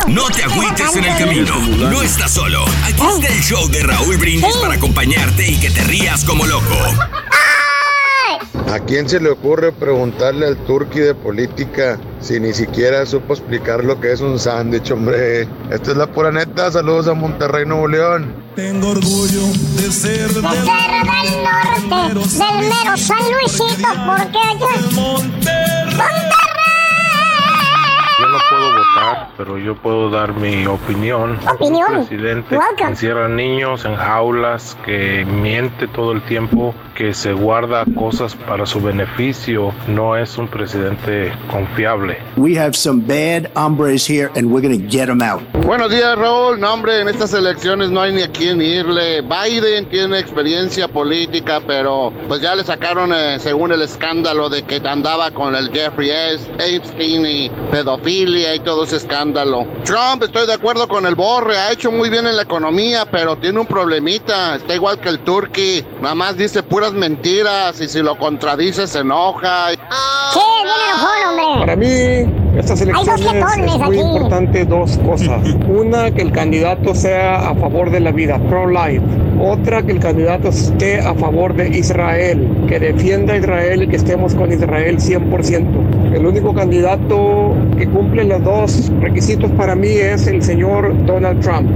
No 0.07 0.27
te 0.29 0.43
agüites 0.43 0.95
en 0.95 1.03
el 1.03 1.17
camino. 1.17 1.59
No 1.89 2.01
estás 2.01 2.31
solo. 2.31 2.63
Aquí 2.83 3.03
está 3.15 3.27
el 3.27 3.43
show 3.43 3.67
de 3.69 3.83
Raúl 3.83 4.17
Brindis 4.17 4.55
para 4.57 4.75
acompañarte 4.75 5.51
y 5.51 5.59
que 5.59 5.69
te 5.69 5.83
rías 5.83 6.23
como 6.23 6.45
loco. 6.45 6.75
¿A 8.71 8.79
quién 8.79 9.07
se 9.07 9.19
le 9.19 9.29
ocurre 9.29 9.71
preguntarle 9.71 10.45
al 10.45 10.57
turqui 10.57 10.99
de 10.99 11.15
política 11.15 11.97
si 12.19 12.39
ni 12.39 12.53
siquiera 12.53 13.05
supo 13.05 13.33
explicar 13.33 13.83
lo 13.83 13.99
que 14.01 14.11
es 14.11 14.21
un 14.21 14.39
sándwich, 14.39 14.91
hombre? 14.91 15.47
Esto 15.71 15.91
es 15.91 15.97
la 15.97 16.07
pura 16.07 16.31
neta. 16.31 16.71
Saludos 16.71 17.07
a 17.07 17.13
Monterrey, 17.13 17.65
Nuevo 17.65 17.87
León. 17.87 18.33
Tengo 18.55 18.89
orgullo 18.89 19.41
de 19.75 19.91
ser 19.91 20.27
De 20.27 20.41
ser 20.41 20.43
del 20.43 21.43
norte, 21.43 22.09
del 22.09 22.69
mero 22.69 22.97
San 22.97 23.19
Luisito, 23.31 23.87
porque 24.05 24.37
allá... 24.37 26.46
Yo 28.19 28.27
no 28.29 28.37
puedo 28.49 28.71
votar, 28.71 29.29
pero 29.37 29.57
yo 29.59 29.75
puedo 29.75 30.09
dar 30.09 30.33
mi 30.33 30.65
opinión. 30.65 31.37
Opinión. 31.53 31.97
Un 31.97 32.07
presidente 32.07 32.57
que 32.75 32.83
encierra 32.83 33.27
niños 33.29 33.85
en 33.85 33.95
jaulas, 33.95 34.75
que 34.83 35.23
miente 35.23 35.87
todo 35.87 36.13
el 36.13 36.23
tiempo, 36.23 36.73
que 36.95 37.13
se 37.13 37.33
guarda 37.33 37.85
cosas 37.95 38.33
para 38.33 38.65
su 38.65 38.81
beneficio, 38.81 39.71
no 39.87 40.17
es 40.17 40.35
un 40.39 40.47
presidente 40.47 41.31
confiable. 41.51 42.17
We 42.37 42.57
have 42.57 42.73
some 42.73 43.01
bad 43.01 43.51
hombres 43.55 44.09
here 44.09 44.31
and 44.35 44.51
we're 44.51 44.67
going 44.67 44.81
to 44.81 44.89
get 44.89 45.05
them 45.05 45.21
out. 45.21 45.43
Buenos 45.63 45.91
días, 45.91 46.17
Raúl. 46.17 46.59
No, 46.59 46.73
hombre, 46.73 47.01
en 47.01 47.09
estas 47.09 47.35
elecciones 47.35 47.91
no 47.91 48.01
hay 48.01 48.13
ni 48.13 48.23
a 48.23 48.31
quién 48.31 48.59
irle. 48.63 49.21
Biden 49.21 49.89
tiene 49.89 50.17
experiencia 50.17 50.87
política, 50.87 51.61
pero 51.67 52.11
pues 52.27 52.41
ya 52.41 52.55
le 52.55 52.63
sacaron, 52.63 53.13
eh, 53.13 53.37
según 53.37 53.71
el 53.73 53.83
escándalo 53.83 54.49
de 54.49 54.63
que 54.63 54.77
andaba 54.87 55.29
con 55.29 55.53
el 55.53 55.69
Jeffrey 55.69 56.09
S. 56.09 56.49
Epstein 56.57 57.25
y 57.27 57.51
pedofilia 57.69 58.06
y 58.09 58.59
todo 58.63 58.85
ese 58.85 58.97
escándalo. 58.97 59.67
Trump, 59.83 60.23
estoy 60.23 60.47
de 60.47 60.53
acuerdo 60.53 60.87
con 60.87 61.05
el 61.05 61.15
Borre, 61.15 61.57
ha 61.57 61.71
hecho 61.73 61.91
muy 61.91 62.09
bien 62.09 62.25
en 62.25 62.37
la 62.37 62.43
economía, 62.43 63.05
pero 63.11 63.35
tiene 63.35 63.59
un 63.59 63.65
problemita. 63.65 64.55
Está 64.55 64.75
igual 64.75 64.99
que 64.99 65.09
el 65.09 65.19
Turkey, 65.19 65.85
nada 66.01 66.15
más 66.15 66.37
dice 66.37 66.63
puras 66.63 66.93
mentiras 66.93 67.81
y 67.81 67.87
si 67.89 68.01
lo 68.01 68.17
contradice 68.17 68.87
se 68.87 68.99
enoja. 68.99 69.71
Sí, 69.71 70.39
bien 70.63 70.75
enojón, 70.87 71.45
hombre. 71.45 71.59
Para 71.59 71.75
mí, 71.75 72.57
estas 72.57 72.81
elecciones 72.81 73.21
es 73.21 73.77
muy 73.79 73.99
aquí. 73.99 74.07
importante 74.07 74.65
dos 74.65 74.97
cosas. 74.99 75.41
Una, 75.67 76.09
que 76.11 76.21
el 76.21 76.31
candidato 76.31 76.95
sea 76.95 77.49
a 77.49 77.55
favor 77.55 77.91
de 77.91 77.99
la 77.99 78.11
vida, 78.11 78.39
pro-life. 78.49 79.03
Otra, 79.39 79.83
que 79.83 79.91
el 79.91 79.99
candidato 79.99 80.47
esté 80.47 80.99
a 80.99 81.13
favor 81.13 81.53
de 81.53 81.69
Israel, 81.69 82.47
que 82.67 82.79
defienda 82.79 83.33
a 83.33 83.37
Israel 83.37 83.83
y 83.83 83.87
que 83.87 83.97
estemos 83.97 84.33
con 84.33 84.51
Israel 84.51 84.97
100%. 84.97 86.15
El 86.15 86.25
único 86.25 86.53
candidato 86.55 87.53
que 87.77 87.87
cumple 87.97 88.25
los 88.25 88.43
dos 88.43 88.91
requisitos 89.01 89.49
para 89.57 89.73
mí 89.73 89.87
es 89.89 90.27
el 90.27 90.43
señor 90.43 90.93
Donald 91.07 91.41
Trump. 91.41 91.67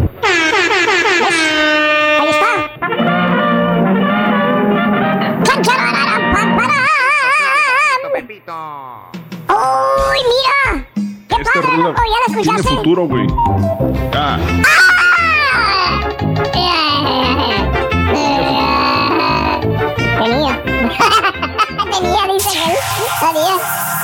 Ahí 2.20 2.30
está. 2.30 2.70
¡Uy, 9.50 10.20
mira! 10.30 10.86
¿Qué 11.28 11.36
Esta 11.42 11.60
padre, 11.60 11.78
loco! 11.78 12.02
¿Ya 12.06 12.20
la 12.20 12.26
tiene 12.28 12.42
escuchaste? 12.42 12.76
futuro, 12.76 13.08
güey. 13.08 13.26
Ah, 14.14 14.38
Tenía. 20.20 20.54
Tenía, 21.92 22.22
dice 22.32 22.60
él. 22.64 22.78
Tenía. 23.20 24.01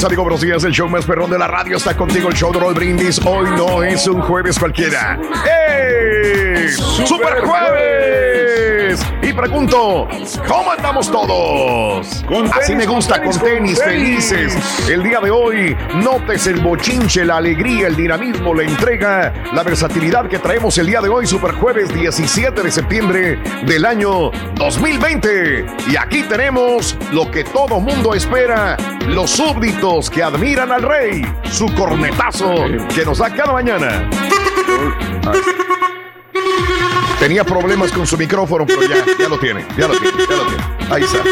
Mis 0.00 0.06
amigos, 0.06 0.24
buenos 0.24 0.40
días. 0.40 0.64
El 0.64 0.72
show 0.72 0.88
más 0.88 1.04
perrón 1.04 1.30
de 1.30 1.38
la 1.38 1.46
radio 1.46 1.76
está 1.76 1.94
contigo, 1.94 2.30
el 2.30 2.34
show 2.34 2.50
de 2.50 2.58
Roll 2.58 2.72
Brindis. 2.72 3.20
Hoy 3.26 3.50
no 3.50 3.82
es 3.82 4.06
un 4.08 4.22
jueves 4.22 4.58
cualquiera. 4.58 5.20
¡Ey! 5.44 6.68
¡Super 6.70 7.40
jueves! 7.42 8.49
Y 9.22 9.32
pregunto, 9.32 10.08
¿cómo 10.48 10.72
andamos 10.72 11.10
todos? 11.10 12.24
Así 12.52 12.74
me 12.74 12.86
gusta, 12.86 13.22
con 13.22 13.38
tenis, 13.38 13.80
felices. 13.80 14.56
El 14.88 15.02
día 15.02 15.20
de 15.20 15.30
hoy, 15.30 15.76
notes 16.02 16.46
el 16.48 16.60
bochinche, 16.60 17.24
la 17.24 17.36
alegría, 17.36 17.86
el 17.86 17.94
dinamismo, 17.94 18.52
la 18.52 18.64
entrega, 18.64 19.32
la 19.52 19.62
versatilidad 19.62 20.28
que 20.28 20.38
traemos 20.38 20.76
el 20.78 20.86
día 20.86 21.00
de 21.00 21.08
hoy, 21.08 21.26
Super 21.26 21.52
Jueves 21.52 21.94
17 21.94 22.62
de 22.62 22.70
septiembre 22.70 23.38
del 23.64 23.84
año 23.84 24.30
2020. 24.56 25.66
Y 25.88 25.96
aquí 25.96 26.22
tenemos 26.24 26.96
lo 27.12 27.30
que 27.30 27.44
todo 27.44 27.78
mundo 27.78 28.14
espera, 28.14 28.76
los 29.06 29.30
súbditos 29.30 30.10
que 30.10 30.22
admiran 30.22 30.72
al 30.72 30.82
rey, 30.82 31.22
su 31.44 31.72
cornetazo 31.74 32.54
que 32.94 33.04
nos 33.04 33.18
da 33.18 33.30
cada 33.30 33.52
mañana. 33.52 34.08
Tenía 37.18 37.44
problemas 37.44 37.92
con 37.92 38.06
su 38.06 38.16
micrófono, 38.16 38.64
pero 38.66 38.82
ya, 38.82 39.04
ya 39.18 39.28
lo 39.28 39.38
tiene, 39.38 39.66
ya 39.76 39.88
lo 39.88 39.94
tiene, 39.98 40.26
ya 40.26 40.36
lo 40.36 40.46
tiene. 40.46 40.64
Ahí 40.90 41.02
está. 41.02 41.22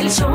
El 0.00 0.10
show 0.10 0.34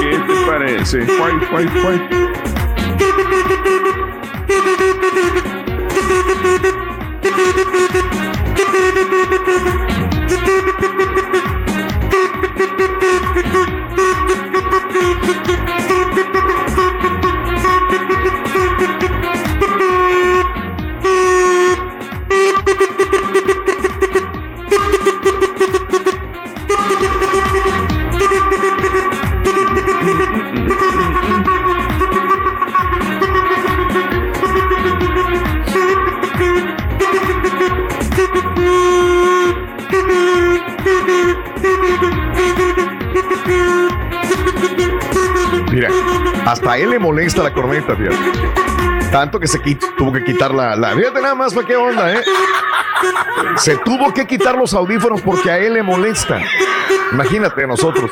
¿qué 0.00 0.18
te 0.26 0.34
parece? 0.46 1.04
Guay, 1.04 1.34
guay, 1.50 1.66
guay. 1.82 2.28
Hasta 46.48 46.78
él 46.78 46.88
le 46.88 46.98
molesta 46.98 47.42
la 47.42 47.52
corneta, 47.52 47.94
fíjate. 47.94 48.16
Tanto 49.12 49.38
que 49.38 49.46
se 49.46 49.58
tuvo 49.98 50.14
que 50.14 50.24
quitar 50.24 50.54
la, 50.54 50.76
la. 50.76 50.94
Fíjate 50.94 51.20
nada 51.20 51.34
más, 51.34 51.52
¿para 51.52 51.66
qué 51.66 51.76
onda, 51.76 52.10
eh? 52.10 52.22
Se 53.56 53.76
tuvo 53.76 54.14
que 54.14 54.26
quitar 54.26 54.56
los 54.56 54.72
audífonos 54.72 55.20
porque 55.20 55.50
a 55.50 55.58
él 55.58 55.74
le 55.74 55.82
molesta. 55.82 56.40
Imagínate 57.12 57.64
a 57.64 57.66
nosotros. 57.66 58.10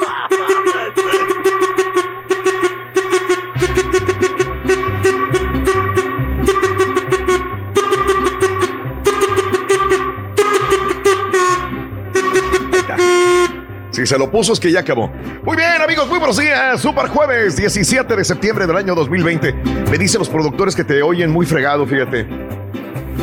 Si 13.93 14.05
se 14.05 14.19
lo 14.19 14.31
puso 14.31 14.53
es 14.53 14.61
que 14.61 14.71
ya 14.71 14.81
acabó. 14.81 15.11
Muy 15.47 15.57
bien, 15.57 15.81
amigos, 15.83 16.09
muy 16.09 16.19
buenos 16.19 16.37
días. 16.39 16.81
Super 16.81 17.07
jueves, 17.07 17.57
17 17.57 18.17
de 18.17 18.25
septiembre 18.25 18.67
del 18.67 18.77
año 18.77 18.95
2020. 18.97 19.53
Me 19.91 19.97
dicen 19.97 20.19
los 20.19 20.29
productores 20.29 20.75
que 20.75 20.83
te 20.85 21.01
oyen 21.03 21.31
muy 21.31 21.47
fregado, 21.47 21.87
fíjate. 21.87 22.27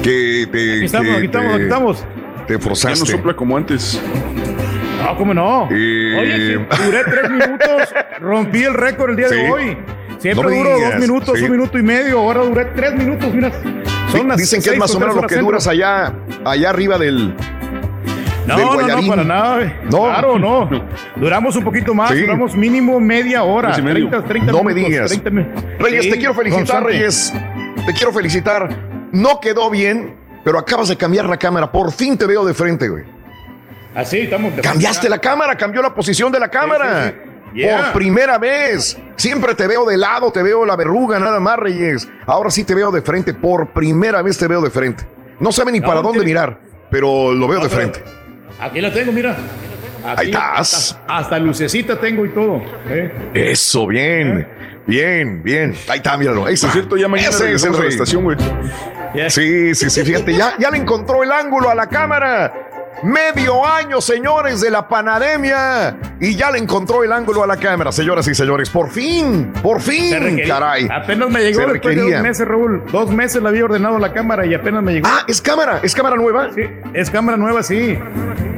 Que 0.02 0.48
te. 0.52 0.76
Aquí 0.78 0.86
estamos, 0.86 1.08
que 1.10 1.16
aquí 1.18 1.26
estamos, 1.26 1.50
te- 1.50 1.54
aquí 1.56 1.64
estamos. 1.64 2.06
Te 2.48 2.60
forzaste. 2.60 2.96
Ya 2.96 3.00
no 3.00 3.06
sopla 3.06 3.36
como 3.36 3.58
antes. 3.58 4.02
No, 5.04 5.18
¿cómo 5.18 5.34
no? 5.34 5.68
Eh, 5.70 6.18
Oye, 6.20 6.66
sí, 6.78 6.84
duré 6.86 7.04
tres 7.04 7.30
minutos, 7.30 7.94
rompí 8.22 8.64
el 8.64 8.74
récord 8.74 9.10
el 9.12 9.16
día 9.18 9.28
Sí. 9.30 9.36
de 9.36 9.52
hoy. 9.52 9.78
Siempre 10.20 10.50
No 10.50 10.56
duro 10.58 10.76
digas, 10.78 10.92
dos 10.92 11.00
minutos, 11.02 11.38
sí. 11.40 11.44
un 11.46 11.52
minuto 11.52 11.78
y 11.78 11.84
medio. 11.84 12.20
Ahora 12.20 12.42
duré 12.42 12.66
tres 12.66 12.96
minutos, 12.96 13.34
mira. 13.34 13.52
Son 14.14 14.28
las 14.30 14.38
Dicen 14.38 14.62
que 14.62 14.70
es 14.70 14.78
más 14.78 14.96
o 14.96 15.00
menos 15.00 15.16
lo 15.16 15.22
que 15.24 15.30
centro. 15.30 15.46
duras 15.48 15.68
allá, 15.68 16.14
allá 16.46 16.70
arriba 16.70 16.98
del. 16.98 17.36
No, 18.48 18.56
del 18.58 18.66
no, 18.88 19.02
no, 19.02 19.08
para 19.08 19.24
nada. 19.24 19.74
No. 19.90 20.04
Claro, 20.04 20.40
no. 20.40 20.70
Duramos 21.16 21.56
un 21.56 21.64
poquito 21.64 21.94
más, 21.94 22.12
Sí. 22.12 22.22
duramos 22.22 22.56
mínimo 22.56 23.00
media 23.00 23.44
hora. 23.44 23.70
Tres 23.70 23.80
y 23.80 23.82
medio. 23.84 24.10
30, 24.10 24.28
30 24.28 24.52
No 24.52 24.64
me 24.64 24.74
digas. 24.74 25.10
30 25.12 25.30
mi- 25.30 25.46
Reyes, 25.80 26.04
Sí, 26.04 26.10
te 26.12 26.18
quiero 26.18 26.34
felicitar, 26.34 26.60
constante. 26.60 26.88
Reyes. 26.90 27.34
Te 27.86 27.94
quiero 27.94 28.12
felicitar. 28.14 28.70
No 29.12 29.40
quedó 29.40 29.70
bien, 29.70 30.16
pero 30.44 30.58
acabas 30.60 30.88
de 30.90 30.98
cambiar 30.98 31.26
la 31.26 31.38
cámara. 31.38 31.72
Por 31.72 31.92
fin 31.92 32.18
te 32.18 32.26
veo 32.26 32.44
de 32.46 32.54
frente, 32.54 32.90
güey. 32.90 33.04
Así, 33.96 34.20
estamos. 34.22 34.56
de- 34.56 34.62
Cambiaste 34.62 35.08
la 35.10 35.20
cámara, 35.20 35.56
cambió 35.56 35.82
la 35.82 35.94
posición 35.94 36.32
de 36.32 36.40
la 36.40 36.50
cámara. 36.50 37.08
sí, 37.10 37.14
sí. 37.54 37.60
Yeah. 37.60 37.78
Por 37.84 37.94
primera 37.94 38.40
vez. 38.40 38.98
Siempre 39.16 39.54
te 39.54 39.68
veo 39.68 39.86
de 39.86 39.96
lado, 39.96 40.32
te 40.32 40.42
veo 40.42 40.66
la 40.66 40.76
verruga, 40.76 41.20
nada 41.20 41.40
más, 41.40 41.58
Reyes. 41.60 42.10
Ahora 42.26 42.50
sí 42.50 42.64
te 42.64 42.74
veo 42.74 42.90
de 42.92 43.04
frente. 43.04 43.36
Por 43.36 43.68
primera 43.68 44.24
vez 44.24 44.40
te 44.40 44.48
veo 44.48 44.60
de 44.60 44.72
frente. 44.72 45.06
No 45.40 45.52
sabe 45.52 45.72
ni 45.72 45.80
No, 45.80 45.86
para 45.88 46.02
dónde 46.02 46.26
mirar, 46.26 46.60
pero 46.90 47.32
lo 47.32 47.48
veo 47.48 47.60
No, 47.60 47.64
de 47.66 47.70
pero- 47.70 47.92
frente. 47.92 48.04
Aquí 48.64 48.82
la 48.82 48.94
tengo, 48.94 49.12
mira. 49.12 49.32
Aquí 50.06 50.22
Ahí 50.22 50.28
estás. 50.28 50.92
Hasta, 50.92 51.18
hasta 51.18 51.40
lucecita 51.40 52.00
tengo 52.00 52.26
y 52.26 52.30
todo. 52.30 52.62
¿eh? 52.90 53.12
Eso, 53.34 53.88
bien. 53.88 54.48
Bien, 54.86 55.42
bien. 55.44 55.76
Ahí 55.88 55.98
está, 55.98 56.18
míralo. 56.18 56.46
Ahí 56.46 56.54
está. 56.56 56.68
Por 56.68 56.74
cierto, 56.74 56.98
ya 56.98 57.08
mañana 57.08 57.30
Ese 57.30 57.36
es 57.38 57.42
el 57.42 57.48
regresamos 57.48 57.80
a 57.80 57.84
la 57.84 57.90
estación, 57.90 58.24
güey. 58.24 58.38
Sí, 59.30 59.76
sí, 59.76 59.90
sí, 59.90 60.04
fíjate, 60.04 60.36
ya, 60.36 60.56
ya 60.58 60.72
le 60.72 60.78
encontró 60.78 61.24
el 61.24 61.32
ángulo 61.32 61.70
a 61.70 61.76
la 61.76 61.88
cámara. 61.88 62.63
Medio 63.02 63.66
año, 63.66 64.00
señores, 64.00 64.62
de 64.62 64.70
la 64.72 64.88
panademia. 64.88 65.98
Y 66.20 66.36
ya 66.36 66.52
le 66.52 66.60
encontró 66.60 67.04
el 67.04 67.12
ángulo 67.12 67.44
a 67.44 67.48
la 67.48 67.58
cámara, 67.58 67.92
señoras 67.92 68.28
y 68.28 68.36
señores. 68.36 68.70
Por 68.70 68.90
fin, 68.90 69.52
por 69.62 69.82
fin, 69.82 70.14
requería. 70.22 70.48
caray. 70.54 70.88
Apenas 70.90 71.30
me 71.30 71.42
llegó 71.42 71.66
después 71.72 71.96
de 71.96 72.12
dos 72.14 72.22
meses, 72.22 72.48
Raúl. 72.48 72.84
Dos 72.92 73.10
meses 73.12 73.42
la 73.42 73.50
había 73.50 73.66
ordenado 73.66 73.98
la 74.00 74.14
cámara 74.14 74.46
y 74.46 74.54
apenas 74.54 74.84
me 74.84 74.94
llegó. 74.94 75.08
Ah, 75.10 75.24
es 75.28 75.42
cámara, 75.42 75.80
es 75.84 75.94
cámara 75.96 76.16
nueva. 76.16 76.50
Sí, 76.54 76.62
es 76.94 77.10
cámara 77.10 77.38
nueva, 77.38 77.64
sí. 77.64 77.98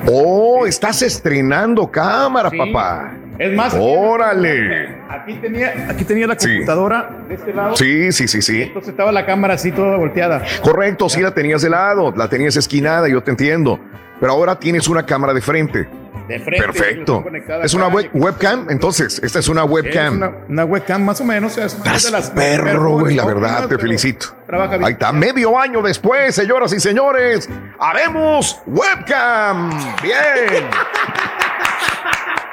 Oh, 0.07 0.67
estás 0.67 1.01
estrenando 1.01 1.89
cámara, 1.89 2.49
Sí. 2.51 2.57
papá. 2.57 3.13
Es 3.37 3.53
más, 3.53 3.75
Órale. 3.77 4.95
Aquí 5.09 5.33
tenía, 5.35 5.87
aquí 5.89 6.05
tenía 6.05 6.27
la 6.27 6.39
Sí. 6.39 6.47
computadora 6.49 7.09
de 7.27 7.35
este 7.35 7.53
lado. 7.53 7.75
Sí, 7.75 8.11
sí, 8.11 8.27
sí, 8.27 8.41
sí. 8.41 8.61
Entonces 8.63 8.91
estaba 8.91 9.11
la 9.11 9.25
cámara 9.25 9.55
así 9.55 9.71
toda 9.71 9.97
volteada. 9.97 10.41
Correcto, 10.61 11.09
sí 11.09 11.21
la 11.21 11.31
tenías 11.33 11.61
de 11.61 11.69
lado, 11.69 12.13
la 12.15 12.29
tenías 12.29 12.55
esquinada, 12.55 13.07
yo 13.09 13.21
te 13.23 13.31
entiendo. 13.31 13.79
Pero 14.19 14.31
ahora 14.31 14.57
tienes 14.57 14.87
una 14.87 15.05
cámara 15.05 15.33
de 15.33 15.41
frente. 15.41 15.87
De 16.29 16.39
frente. 16.39 16.65
Perfecto. 16.65 17.23
Es 17.61 17.73
una 17.75 17.87
web- 17.87 18.09
webcam, 18.13 18.67
entonces, 18.69 19.19
esta 19.21 19.39
es 19.39 19.47
una 19.49 19.63
Es 19.65 19.69
webcam. 19.69 20.15
una, 20.17 20.31
una 20.49 20.65
webcam 20.65 21.03
más 21.03 21.19
o 21.21 21.25
menos. 21.25 21.57
Es 21.57 21.77
de 22.05 22.11
las 22.11 22.31
perro, 22.31 22.91
güey, 22.99 23.15
la 23.15 23.25
verdad, 23.25 23.61
te 23.63 23.67
pero 23.67 23.81
felicito. 23.81 24.27
Trabaja 24.47 24.77
bien. 24.77 24.85
Ahí 24.85 24.93
está, 24.93 25.11
medio 25.11 25.59
año 25.59 25.81
después, 25.83 26.33
señoras 26.33 26.73
y 26.73 26.79
señores, 26.79 27.47
haremos 27.79 28.59
webcam. 28.65 29.69
Bien. 30.01 30.65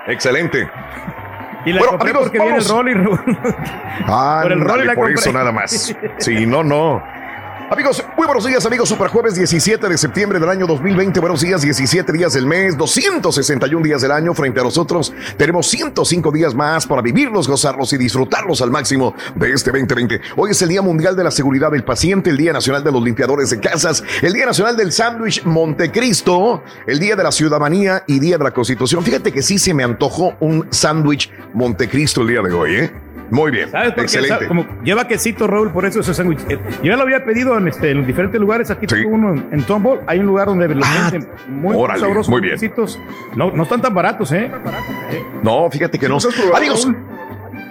Excelente. 0.07 0.69
Y 1.65 1.73
la 1.73 1.81
Bueno, 1.81 1.99
amigos, 2.01 2.23
porque 2.23 2.39
viene 2.41 2.57
el 2.59 2.65
vamos. 2.65 2.71
rol 2.71 2.89
y 2.91 2.95
Ah, 4.07 4.41
Por 4.43 4.53
el 4.53 4.61
rol 4.61 4.83
y 4.83 4.85
la 4.87 4.95
por 4.95 5.05
compré. 5.05 5.21
eso 5.21 5.33
nada 5.33 5.53
más. 5.53 5.95
Sí, 6.19 6.47
no, 6.47 6.65
no. 6.65 7.03
Amigos, 7.71 8.05
muy 8.17 8.27
buenos 8.27 8.45
días, 8.45 8.67
amigos. 8.67 8.89
Super 8.89 9.09
jueves 9.09 9.35
17 9.35 9.89
de 9.89 9.97
septiembre 9.97 10.39
del 10.39 10.49
año 10.49 10.67
2020. 10.67 11.21
Buenos 11.21 11.41
días, 11.41 11.63
17 11.63 12.13
días 12.13 12.35
del 12.35 12.47
mes, 12.47 12.77
261 12.77 13.83
días 13.83 14.03
del 14.03 14.11
año. 14.11 14.35
Frente 14.35 14.61
a 14.61 14.65
nosotros 14.65 15.13
tenemos 15.37 15.69
105 15.69 16.31
días 16.33 16.55
más 16.55 16.87
para 16.87 17.01
vivirlos, 17.01 17.49
gozarlos 17.49 17.93
y 17.93 17.97
disfrutarlos 17.97 18.61
al 18.61 18.71
máximo 18.71 19.15
de 19.35 19.53
este 19.53 19.71
2020. 19.71 20.21
Hoy 20.37 20.51
es 20.51 20.61
el 20.63 20.69
Día 20.69 20.83
Mundial 20.83 21.17
de 21.17 21.25
la 21.25 21.31
Seguridad 21.31 21.71
del 21.71 21.85
Paciente, 21.85 22.31
el 22.31 22.37
Día 22.37 22.53
Nacional 22.53 22.85
de 22.85 22.93
los 22.93 23.03
Limpiadores 23.03 23.51
de 23.51 23.61
Casas, 23.61 24.05
el 24.21 24.33
Día 24.35 24.47
Nacional 24.47 24.77
del 24.77 24.93
Sándwich 24.93 25.45
Montecristo, 25.45 26.63
el 26.87 26.99
Día 26.99 27.17
de 27.17 27.23
la 27.23 27.33
Ciudadanía 27.33 28.05
y 28.07 28.19
Día 28.21 28.37
de 28.39 28.45
la 28.45 28.51
Constitución. 28.51 29.03
Fíjate 29.03 29.33
que 29.33 29.43
sí 29.43 29.59
se 29.59 29.73
me 29.73 29.85
antojó 29.85 30.35
un 30.41 30.67
sándwich 30.71 31.31
Montecristo 31.55 32.23
el 32.23 32.29
día 32.29 32.43
de 32.43 32.53
hoy, 32.53 32.75
¿eh? 32.77 33.12
Muy 33.33 33.51
bien. 33.51 33.71
¿Sabes 33.71 33.89
por 33.95 33.97
qué? 33.97 34.03
Excelente. 34.03 34.47
Como 34.47 34.67
lleva 34.85 35.09
quesito, 35.09 35.47
Raúl, 35.47 35.71
por 35.73 35.87
eso 35.87 36.01
ese 36.01 36.13
sándwich. 36.13 36.41
Eh, 36.51 36.59
Yo 36.83 36.91
ya 36.91 36.97
lo 36.97 37.03
había 37.03 37.25
pedido 37.25 37.57
en, 37.57 37.67
este, 37.67 37.91
en 37.91 38.07
diferentes 38.07 38.39
lugares. 38.39 38.71
Aquí 38.71 38.87
tengo 38.87 39.09
uno 39.09 39.33
en, 39.33 39.47
en 39.51 39.63
Tomball. 39.65 40.01
Hay 40.07 40.19
un 40.19 40.27
lugar 40.27 40.49
donde 40.49 40.69
los 40.69 40.87
Ah, 40.87 41.11
muy 41.49 41.75
órale, 41.75 42.01
sabrosos. 42.01 42.29
muy 42.29 42.43
bien. 42.43 42.53
quesitos. 42.55 43.01
No, 43.35 43.51
no 43.51 43.63
están 43.63 43.81
tan 43.81 43.95
baratos, 43.95 44.31
¿eh? 44.33 44.51
No, 45.43 45.71
fíjate 45.71 45.99
que 45.99 46.09
no. 46.09 46.15
los 46.15 46.27
has 46.27 46.35
probado, 46.35 46.57
Amigos, 46.59 46.89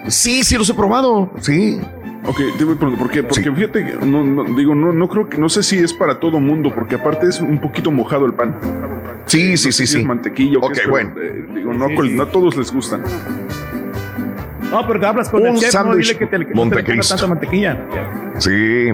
sí, 0.08 0.42
sí 0.42 0.58
los 0.58 0.68
he 0.68 0.74
probado. 0.74 1.30
Sí. 1.40 1.80
Ok, 2.24 2.36
te 2.58 2.64
voy 2.64 2.74
a 2.74 2.78
preguntar, 2.78 2.98
¿por 2.98 3.10
qué? 3.10 3.22
Porque 3.22 3.50
fíjate 3.52 3.84
que 3.84 4.06
no, 4.06 4.22
no, 4.24 4.44
digo, 4.56 4.74
no, 4.74 4.92
no 4.92 5.08
creo 5.08 5.28
que, 5.28 5.38
no 5.38 5.48
sé 5.48 5.62
si 5.62 5.78
es 5.78 5.92
para 5.92 6.20
todo 6.20 6.38
mundo, 6.40 6.72
porque 6.74 6.94
aparte 6.96 7.26
es 7.28 7.40
un 7.40 7.60
poquito 7.60 7.90
mojado 7.90 8.26
el 8.26 8.32
pan. 8.34 8.54
Sí, 9.26 9.56
sí, 9.56 9.70
sí, 9.72 9.86
sí. 9.86 9.98
Es 10.00 10.04
mantequilla 10.04 10.58
o 10.58 10.68
qué 10.70 10.80
Ok, 10.82 10.88
bueno. 10.90 11.10
eh, 11.20 11.46
digo, 11.54 11.72
no, 11.72 11.88
no 11.88 12.22
a 12.22 12.26
todos 12.30 12.56
les 12.56 12.72
gustan. 12.72 13.02
No, 14.72 14.86
pero 14.86 14.98
te 14.98 15.06
hablas 15.06 15.28
con 15.28 15.42
Un 15.42 15.48
el 15.48 15.58
chef, 15.58 15.74
no 15.84 15.94
dile 15.94 16.16
que 16.16 16.26
te, 16.26 16.38
que 16.38 16.44
te 16.46 16.54
Montecristo. 16.54 17.14
tanta 17.14 17.28
mantequilla. 17.28 17.78
Sí. 18.38 18.88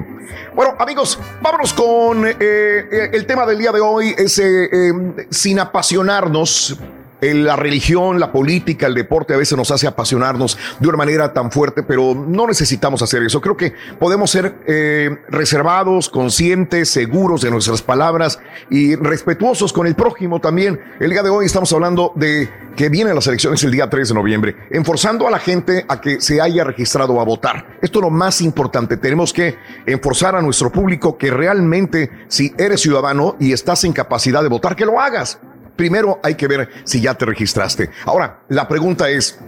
Bueno, 0.54 0.74
amigos, 0.78 1.18
vámonos 1.40 1.72
con 1.72 2.26
eh, 2.26 2.34
eh, 2.40 3.10
el 3.12 3.24
tema 3.26 3.46
del 3.46 3.58
día 3.58 3.72
de 3.72 3.80
hoy. 3.80 4.14
Es 4.18 4.38
eh, 4.38 4.68
eh, 4.70 4.92
sin 5.30 5.60
apasionarnos. 5.60 6.78
Eh, 7.20 7.34
La 7.34 7.56
religión, 7.56 8.20
la 8.20 8.32
política, 8.32 8.86
el 8.86 8.94
deporte 8.94 9.34
a 9.34 9.36
veces 9.36 9.56
nos 9.56 9.70
hace 9.70 9.86
apasionarnos 9.86 10.58
de 10.78 10.88
una 10.88 10.96
manera 10.96 11.32
tan 11.32 11.50
fuerte, 11.50 11.82
pero 11.82 12.14
no 12.14 12.46
necesitamos 12.46 13.02
hacer 13.02 13.22
eso. 13.22 13.40
Creo 13.40 13.56
que 13.56 13.74
podemos 13.98 14.30
ser 14.30 14.54
eh, 14.66 15.18
reservados, 15.28 16.08
conscientes, 16.08 16.90
seguros 16.90 17.42
de 17.42 17.50
nuestras 17.50 17.82
palabras 17.82 18.38
y 18.70 18.96
respetuosos 18.96 19.72
con 19.72 19.86
el 19.86 19.94
prójimo 19.94 20.40
también. 20.40 20.80
El 21.00 21.10
día 21.10 21.22
de 21.22 21.30
hoy 21.30 21.46
estamos 21.46 21.72
hablando 21.72 22.12
de 22.14 22.48
que 22.78 22.88
vienen 22.88 23.16
las 23.16 23.26
elecciones 23.26 23.64
el 23.64 23.72
día 23.72 23.90
3 23.90 24.10
de 24.10 24.14
noviembre, 24.14 24.56
enforzando 24.70 25.26
a 25.26 25.32
la 25.32 25.40
gente 25.40 25.84
a 25.88 26.00
que 26.00 26.20
se 26.20 26.40
haya 26.40 26.62
registrado 26.62 27.20
a 27.20 27.24
votar. 27.24 27.78
Esto 27.82 27.98
es 27.98 28.02
lo 28.04 28.10
más 28.10 28.40
importante. 28.40 28.96
Tenemos 28.96 29.32
que 29.32 29.56
enforzar 29.84 30.36
a 30.36 30.40
nuestro 30.40 30.70
público 30.70 31.18
que 31.18 31.32
realmente, 31.32 32.08
si 32.28 32.54
eres 32.56 32.80
ciudadano 32.80 33.34
y 33.40 33.52
estás 33.52 33.82
en 33.82 33.92
capacidad 33.92 34.42
de 34.42 34.48
votar, 34.48 34.76
que 34.76 34.86
lo 34.86 35.00
hagas. 35.00 35.40
Primero 35.78 36.18
hay 36.24 36.34
que 36.34 36.48
ver 36.48 36.68
si 36.82 37.00
ya 37.00 37.14
te 37.14 37.24
registraste. 37.24 37.88
Ahora, 38.04 38.40
la 38.48 38.66
pregunta 38.66 39.08
es, 39.08 39.38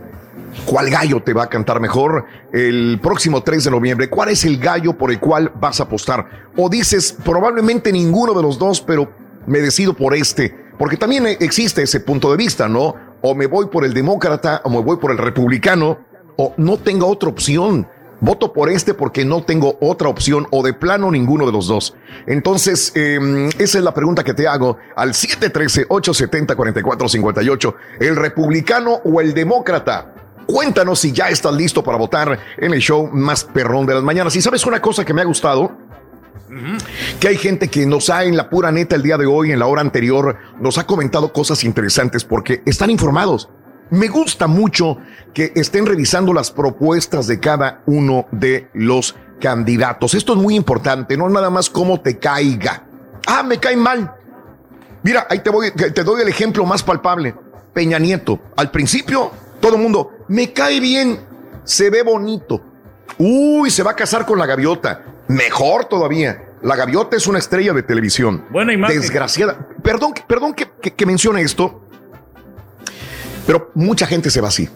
¿Cuál 0.64 0.91
gallo 0.91 1.22
te 1.22 1.33
va 1.33 1.45
a 1.45 1.49
cantar 1.49 1.81
mejor 1.81 2.24
el 2.53 2.99
próximo 3.01 3.43
3 3.43 3.64
de 3.64 3.70
noviembre? 3.70 4.11
¿Cuál 4.11 4.31
es 4.31 4.45
el 4.45 4.59
gallo 4.59 4.97
por 4.99 5.12
el 5.12 5.20
cual 5.20 5.53
vas 5.55 5.78
a 5.78 5.85
apostar? 5.85 6.49
O 6.57 6.68
dices, 6.68 7.16
probablemente 7.24 7.93
ninguno 7.93 8.35
de 8.35 8.43
los 8.43 8.59
dos, 8.59 8.81
pero 8.81 9.12
me 9.47 9.61
decido 9.61 9.95
por 9.95 10.14
este. 10.14 10.53
Porque 10.76 10.97
también 10.97 11.26
existe 11.26 11.83
ese 11.83 12.01
punto 12.01 12.31
de 12.31 12.37
vista, 12.37 12.68
¿no? 12.68 12.97
O 13.22 13.35
me 13.35 13.47
voy 13.47 13.66
por 13.66 13.85
el 13.85 13.95
demócrata, 13.95 14.61
o 14.64 14.70
me 14.70 14.81
voy 14.81 14.97
por 14.97 15.12
el 15.12 15.18
republicano, 15.18 15.99
o 16.37 16.55
no 16.57 16.78
tengo 16.78 17.07
otra 17.07 17.28
opción. 17.28 17.87
Voto 18.21 18.53
por 18.53 18.68
este 18.68 18.93
porque 18.93 19.25
no 19.25 19.43
tengo 19.43 19.79
otra 19.81 20.09
opción 20.09 20.47
o 20.51 20.62
de 20.62 20.75
plano 20.75 21.11
ninguno 21.11 21.47
de 21.47 21.53
los 21.53 21.66
dos. 21.66 21.95
Entonces, 22.27 22.93
eh, 22.95 23.49
esa 23.59 23.79
es 23.79 23.85
la 23.85 23.95
pregunta 23.95 24.23
que 24.23 24.35
te 24.35 24.47
hago 24.47 24.77
al 24.95 25.14
713-870-4458. 25.14 27.75
¿El 28.01 28.16
republicano 28.16 29.01
o 29.05 29.23
el 29.23 29.33
demócrata? 29.33 30.14
Cuéntanos 30.47 30.99
si 30.99 31.12
ya 31.12 31.29
estás 31.29 31.55
listo 31.55 31.83
para 31.83 31.97
votar 31.97 32.39
en 32.59 32.75
el 32.75 32.81
show 32.81 33.09
más 33.12 33.45
perrón 33.45 33.87
de 33.87 33.95
las 33.95 34.03
mañanas. 34.03 34.37
Y 34.37 34.43
sabes 34.43 34.66
una 34.66 34.83
cosa 34.83 35.03
que 35.05 35.14
me 35.14 35.23
ha 35.23 35.25
gustado, 35.25 35.79
que 37.21 37.29
hay 37.29 37.37
gente 37.37 37.68
que 37.68 37.87
nos 37.87 38.11
ha 38.11 38.25
en 38.25 38.37
la 38.37 38.51
pura 38.51 38.73
neta 38.73 38.97
el 38.97 39.03
día 39.03 39.16
de 39.16 39.27
hoy, 39.27 39.53
en 39.53 39.61
la 39.61 39.66
hora 39.66 39.81
anterior, 39.81 40.37
nos 40.59 40.77
ha 40.79 40.87
comentado 40.87 41.33
cosas 41.33 41.62
interesantes 41.64 42.25
porque 42.25 42.62
están 42.66 42.91
informados. 42.91 43.49
Me 43.91 44.09
gusta 44.09 44.47
mucho 44.47 44.99
que 45.34 45.53
estén 45.57 45.84
revisando 45.84 46.32
las 46.32 46.51
propuestas 46.51 47.26
de 47.26 47.41
cada 47.41 47.82
uno 47.86 48.26
de 48.30 48.68
los 48.72 49.16
candidatos. 49.41 50.14
Esto 50.14 50.34
es 50.34 50.38
muy 50.38 50.55
importante, 50.55 51.16
no 51.16 51.28
nada 51.28 51.51
más 51.51 51.68
cómo 51.68 52.01
te 52.01 52.18
caiga. 52.18 52.84
Ah, 53.26 53.43
me 53.43 53.59
cae 53.59 53.76
mal. 53.76 54.14
Mira, 55.03 55.26
ahí 55.28 55.41
te 55.41 55.51
voy, 55.51 55.72
te 55.72 56.05
doy 56.05 56.22
el 56.22 56.28
ejemplo 56.28 56.64
más 56.64 56.82
palpable. 56.82 57.34
Peña 57.72 57.99
Nieto. 57.99 58.38
Al 58.57 58.70
principio, 58.70 59.30
todo 59.61 59.74
el 59.74 59.82
mundo, 59.82 60.12
me 60.28 60.53
cae 60.53 60.78
bien, 60.78 61.18
se 61.64 61.91
ve 61.91 62.03
bonito. 62.03 62.62
Uy, 63.18 63.70
se 63.70 63.82
va 63.82 63.93
a 63.93 63.97
casar 63.97 64.24
con 64.24 64.38
la 64.38 64.47
gaviota. 64.47 65.03
Mejor 65.28 65.86
todavía. 65.86 66.45
La 66.62 66.76
gaviota 66.76 67.16
es 67.16 67.26
una 67.26 67.38
estrella 67.38 67.72
de 67.72 67.82
televisión. 67.82 68.45
Buena 68.51 68.72
imagen. 68.72 69.01
Desgraciada. 69.01 69.68
Perdón, 69.82 70.14
perdón 70.26 70.55
que, 70.55 70.68
que 70.93 71.07
mencione 71.07 71.41
esto, 71.43 71.82
pero 73.51 73.72
mucha 73.74 74.07
gente 74.07 74.30
se 74.30 74.40
va 74.40 74.46
así. 74.46 74.68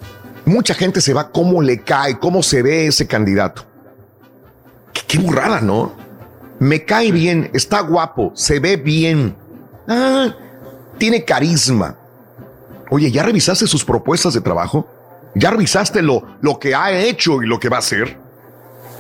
Mucha 0.45 0.75
gente 0.75 1.01
se 1.01 1.15
va 1.15 1.31
cómo 1.31 1.63
le 1.63 1.83
cae, 1.83 2.19
cómo 2.19 2.43
se 2.43 2.61
ve 2.61 2.89
ese 2.89 3.07
candidato. 3.07 3.65
Qué, 5.07 5.17
burrada, 5.17 5.61
¿no? 5.61 5.93
Me 6.59 6.85
cae 6.85 7.13
bien, 7.13 7.53
está 7.55 7.83
guapo, 7.83 8.33
se 8.35 8.59
ve 8.59 8.77
bien. 8.77 9.37
Ah, 9.87 10.35
tiene 10.99 11.25
carisma. 11.25 11.97
Oye, 12.91 13.13
¿ya 13.13 13.23
revisaste 13.23 13.69
sus 13.69 13.85
propuestas 13.85 14.35
de 14.35 14.41
trabajo? 14.41 14.89
¿Ya 15.37 15.53
revisaste 15.53 16.03
lo, 16.03 16.27
lo 16.41 16.59
que 16.59 16.75
ha 16.75 16.91
hecho 16.91 17.45
y 17.45 17.47
lo 17.47 17.61
que 17.61 17.69
va 17.69 17.77
a 17.77 17.79
hacer? 17.79 18.19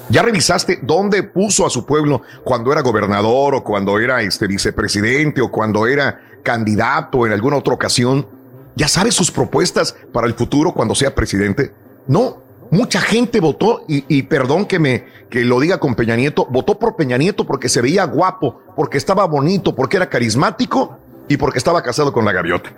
¿Ya 0.08 0.22
revisaste 0.22 0.78
dónde 0.82 1.24
puso 1.24 1.66
a 1.66 1.70
su 1.70 1.84
pueblo 1.84 2.22
cuando 2.44 2.70
era 2.70 2.80
gobernador 2.80 3.56
o 3.56 3.64
cuando 3.64 3.98
era 3.98 4.22
este 4.22 4.46
vicepresidente 4.46 5.40
o 5.40 5.50
cuando 5.50 5.84
era 5.88 6.20
candidato 6.44 7.26
en 7.26 7.32
alguna 7.32 7.56
otra 7.56 7.74
ocasión? 7.74 8.43
¿Ya 8.76 8.88
sabe 8.88 9.12
sus 9.12 9.30
propuestas 9.30 9.96
para 10.12 10.26
el 10.26 10.34
futuro 10.34 10.72
cuando 10.72 10.94
sea 10.94 11.14
presidente? 11.14 11.72
No, 12.06 12.42
mucha 12.70 13.00
gente 13.00 13.40
votó 13.40 13.84
y, 13.88 14.04
y, 14.08 14.24
perdón 14.24 14.66
que 14.66 14.78
me 14.78 15.04
que 15.30 15.44
lo 15.44 15.60
diga 15.60 15.78
con 15.78 15.94
Peña 15.94 16.16
Nieto, 16.16 16.46
votó 16.50 16.78
por 16.78 16.96
Peña 16.96 17.16
Nieto 17.16 17.46
porque 17.46 17.68
se 17.68 17.80
veía 17.80 18.04
guapo, 18.04 18.60
porque 18.76 18.98
estaba 18.98 19.24
bonito, 19.26 19.74
porque 19.74 19.96
era 19.96 20.08
carismático 20.08 20.98
y 21.28 21.36
porque 21.36 21.58
estaba 21.58 21.82
casado 21.82 22.12
con 22.12 22.24
la 22.24 22.32
gaviota. 22.32 22.72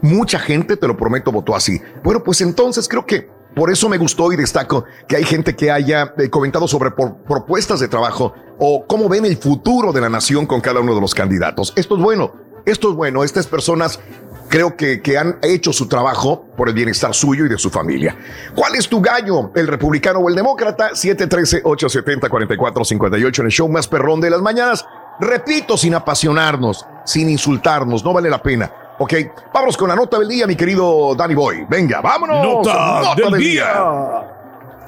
Mucha 0.00 0.38
gente, 0.38 0.76
te 0.76 0.86
lo 0.86 0.96
prometo, 0.96 1.32
votó 1.32 1.56
así. 1.56 1.80
Bueno, 2.04 2.22
pues 2.22 2.40
entonces 2.40 2.88
creo 2.88 3.04
que 3.04 3.28
por 3.54 3.70
eso 3.70 3.88
me 3.88 3.98
gustó 3.98 4.32
y 4.32 4.36
destaco 4.36 4.84
que 5.08 5.16
hay 5.16 5.24
gente 5.24 5.56
que 5.56 5.70
haya 5.70 6.14
eh, 6.18 6.28
comentado 6.30 6.68
sobre 6.68 6.92
propuestas 6.92 7.80
de 7.80 7.88
trabajo 7.88 8.34
o 8.58 8.86
cómo 8.86 9.08
ven 9.08 9.24
el 9.24 9.36
futuro 9.36 9.92
de 9.92 10.00
la 10.00 10.08
nación 10.08 10.46
con 10.46 10.60
cada 10.60 10.80
uno 10.80 10.94
de 10.94 11.00
los 11.00 11.14
candidatos. 11.14 11.72
Esto 11.74 11.96
es 11.96 12.02
bueno, 12.02 12.32
esto 12.66 12.90
es 12.90 12.94
bueno. 12.94 13.24
Estas 13.24 13.46
personas 13.46 13.98
creo 14.48 14.76
que, 14.76 15.00
que, 15.00 15.16
han 15.18 15.38
hecho 15.42 15.72
su 15.72 15.88
trabajo 15.88 16.44
por 16.56 16.68
el 16.68 16.74
bienestar 16.74 17.14
suyo 17.14 17.46
y 17.46 17.48
de 17.48 17.58
su 17.58 17.70
familia. 17.70 18.16
¿Cuál 18.54 18.74
es 18.74 18.88
tu 18.88 19.00
gallo? 19.00 19.50
¿El 19.54 19.66
republicano 19.66 20.18
o 20.20 20.28
el 20.28 20.34
demócrata? 20.34 20.90
713-870-4458 20.90 23.38
en 23.38 23.46
el 23.46 23.52
show 23.52 23.68
más 23.68 23.86
perrón 23.86 24.20
de 24.20 24.30
las 24.30 24.40
mañanas. 24.40 24.84
Repito, 25.20 25.76
sin 25.76 25.94
apasionarnos, 25.94 26.84
sin 27.04 27.28
insultarnos, 27.28 28.04
no 28.04 28.12
vale 28.12 28.30
la 28.30 28.42
pena. 28.42 28.70
Ok, 28.98 29.14
vámonos 29.52 29.76
con 29.76 29.88
la 29.88 29.94
nota 29.94 30.18
del 30.18 30.28
día, 30.28 30.46
mi 30.46 30.56
querido 30.56 31.14
Danny 31.14 31.34
Boy. 31.34 31.66
Venga, 31.68 32.00
vámonos. 32.00 32.44
Nota, 32.44 33.14
del, 33.16 33.38
día. 33.38 33.74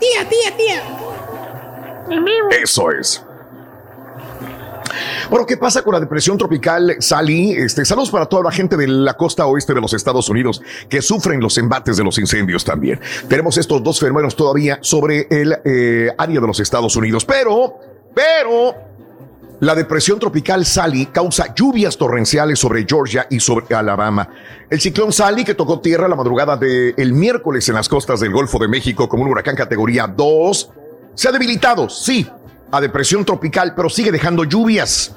Tía, 0.01 0.29
tía, 0.29 0.57
tía. 0.57 0.83
Eso 2.63 2.91
es. 2.91 3.25
Bueno, 5.29 5.47
¿qué 5.47 5.57
pasa 5.57 5.83
con 5.83 5.95
la 5.95 6.01
depresión 6.01 6.37
tropical, 6.37 6.97
Sally? 6.99 7.53
Este, 7.53 7.85
saludos 7.85 8.11
para 8.11 8.27
toda 8.27 8.45
la 8.45 8.51
gente 8.51 8.77
de 8.77 8.89
la 8.89 9.15
costa 9.15 9.47
oeste 9.47 9.75
de 9.75 9.81
los 9.81 9.93
Estados 9.93 10.29
Unidos 10.29 10.63
que 10.89 11.03
sufren 11.03 11.41
los 11.41 11.57
embates 11.59 11.97
de 11.97 12.05
los 12.05 12.19
incendios 12.19 12.65
también. 12.65 13.01
Tenemos 13.29 13.57
estos 13.59 13.83
dos 13.83 14.01
fenómenos 14.01 14.35
todavía 14.35 14.79
sobre 14.83 15.27
el 15.31 15.57
eh, 15.65 16.09
área 16.19 16.41
de 16.41 16.47
los 16.47 16.61
Estados 16.61 16.97
Unidos, 16.97 17.25
pero, 17.25 17.79
pero, 18.15 18.75
la 19.61 19.75
depresión 19.75 20.19
tropical 20.19 20.65
Sally 20.65 21.07
causa 21.07 21.55
lluvias 21.55 21.97
torrenciales 21.99 22.59
sobre 22.59 22.87
Georgia 22.89 23.27
y 23.29 23.41
sobre 23.41 23.75
Alabama. 23.75 24.27
El 24.71 24.81
ciclón 24.81 25.13
Sally, 25.13 25.45
que 25.45 25.55
tocó 25.55 25.81
tierra 25.81 26.09
la 26.09 26.17
madrugada 26.17 26.57
del 26.57 27.13
miércoles 27.13 27.69
en 27.69 27.75
las 27.75 27.89
costas 27.89 28.21
del 28.21 28.33
Golfo 28.33 28.59
de 28.59 28.69
México 28.69 29.07
como 29.07 29.25
un 29.25 29.31
huracán 29.31 29.57
categoría 29.57 30.07
2, 30.07 30.71
se 31.15 31.29
ha 31.29 31.33
debilitado, 31.33 31.91
sí, 31.91 32.27
a 32.71 32.81
depresión 32.81 33.25
tropical, 33.25 33.75
pero 33.75 33.89
sigue 33.89 34.13
dejando 34.13 34.45
lluvias, 34.45 35.15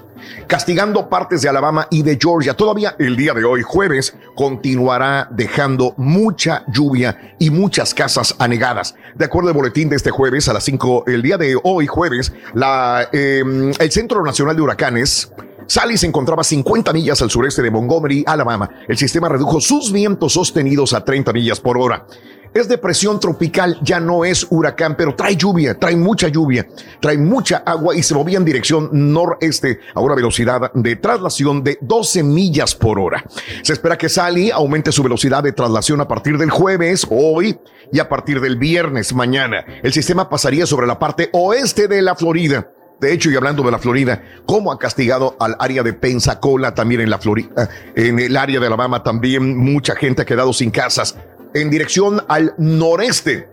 castigando 0.48 1.10
partes 1.10 1.42
de 1.42 1.50
Alabama 1.50 1.88
y 1.90 2.04
de 2.04 2.18
Georgia. 2.20 2.54
Todavía 2.54 2.96
el 3.00 3.16
día 3.16 3.34
de 3.34 3.44
hoy, 3.44 3.62
jueves, 3.62 4.16
continuará 4.36 5.28
dejando 5.32 5.94
mucha 5.98 6.64
lluvia 6.68 7.36
y 7.40 7.50
muchas 7.50 7.94
casas 7.94 8.36
anegadas. 8.40 8.96
De 9.16 9.26
acuerdo 9.26 9.50
al 9.50 9.56
boletín 9.56 9.90
de 9.90 9.96
este 9.96 10.12
jueves 10.12 10.48
a 10.50 10.54
las 10.54 10.64
5, 10.64 11.06
el 11.08 11.22
día 11.22 11.38
de 11.38 11.58
hoy, 11.64 11.88
jueves, 11.88 12.34
la, 12.54 13.08
em, 13.12 13.72
el 13.78 13.92
Centro 13.92 14.24
Nacional 14.24 14.56
de 14.56 14.62
Huracanes 14.62 15.32
Sally 15.68 15.98
se 15.98 16.08
encontraba 16.08 16.44
50 16.44 16.94
millas 16.94 17.22
al 17.22 17.30
sureste 17.30 17.62
de 17.62 17.72
Montgomery, 17.72 18.24
Alabama. 18.28 18.70
El 18.88 18.98
sistema 18.98 19.30
redujo 19.30 19.62
sus 19.62 19.92
vientos 19.92 20.34
sostenidos 20.34 20.94
a 20.94 21.04
30 21.04 21.34
millas 21.34 21.60
por 21.60 21.78
hora. 21.78 22.06
Es 22.54 22.68
depresión 22.68 23.20
tropical, 23.20 23.80
ya 23.82 24.00
no 24.00 24.26
es 24.26 24.46
huracán, 24.48 24.96
pero 24.96 25.16
trae 25.16 25.36
lluvia, 25.36 25.80
trae 25.80 25.96
mucha 25.96 26.28
lluvia, 26.28 26.68
trae 27.00 27.18
mucha 27.18 27.64
agua 27.66 27.96
y 27.96 28.04
se 28.04 28.14
movía 28.14 28.38
en 28.38 28.46
dirección 28.46 28.90
noreste 28.92 29.80
a 29.96 30.02
una 30.02 30.14
velocidad 30.14 30.72
de 30.72 30.96
traslación 30.98 31.64
de 31.64 31.80
12 31.82 32.22
millas 32.22 32.76
por 32.76 33.00
hora. 33.00 33.24
Se 33.64 33.74
espera 33.74 33.98
que 33.98 34.08
Sally 34.08 34.52
aumente 34.52 34.92
su 34.92 35.02
velocidad 35.02 35.42
de 35.42 35.54
traslación 35.54 36.00
a 36.02 36.08
partir 36.08 36.38
del 36.38 36.52
jueves, 36.52 37.08
hoy, 37.10 37.58
y 37.92 38.00
a 38.00 38.08
partir 38.08 38.40
del 38.40 38.58
viernes, 38.58 39.16
mañana. 39.16 39.66
El 39.82 39.92
sistema 39.92 40.30
pasaría 40.30 40.68
sobre 40.68 40.86
la 40.86 41.00
parte 41.00 41.30
oeste 41.34 41.88
de 41.88 42.04
la 42.04 42.16
Florida. 42.16 42.70
De 43.04 43.12
hecho, 43.12 43.30
y 43.30 43.36
hablando 43.36 43.64
de 43.64 43.70
la 43.70 43.80
Florida, 43.80 44.24
cómo 44.46 44.72
ha 44.72 44.80
castigado 44.80 45.36
al 45.38 45.58
área 45.60 45.84
de 45.84 45.92
Pensacola, 45.92 46.74
también 46.74 47.02
en 47.02 47.10
la 47.10 47.20
Florida, 47.20 47.70
en 47.96 48.18
el 48.18 48.38
área 48.38 48.62
de 48.62 48.68
Alabama, 48.68 49.04
también 49.04 49.58
mucha 49.58 49.94
gente 49.94 50.22
ha 50.22 50.26
quedado 50.26 50.54
sin 50.54 50.72
casas 50.72 51.18
en 51.54 51.70
dirección 51.70 52.24
al 52.30 52.54
noreste. 52.58 53.50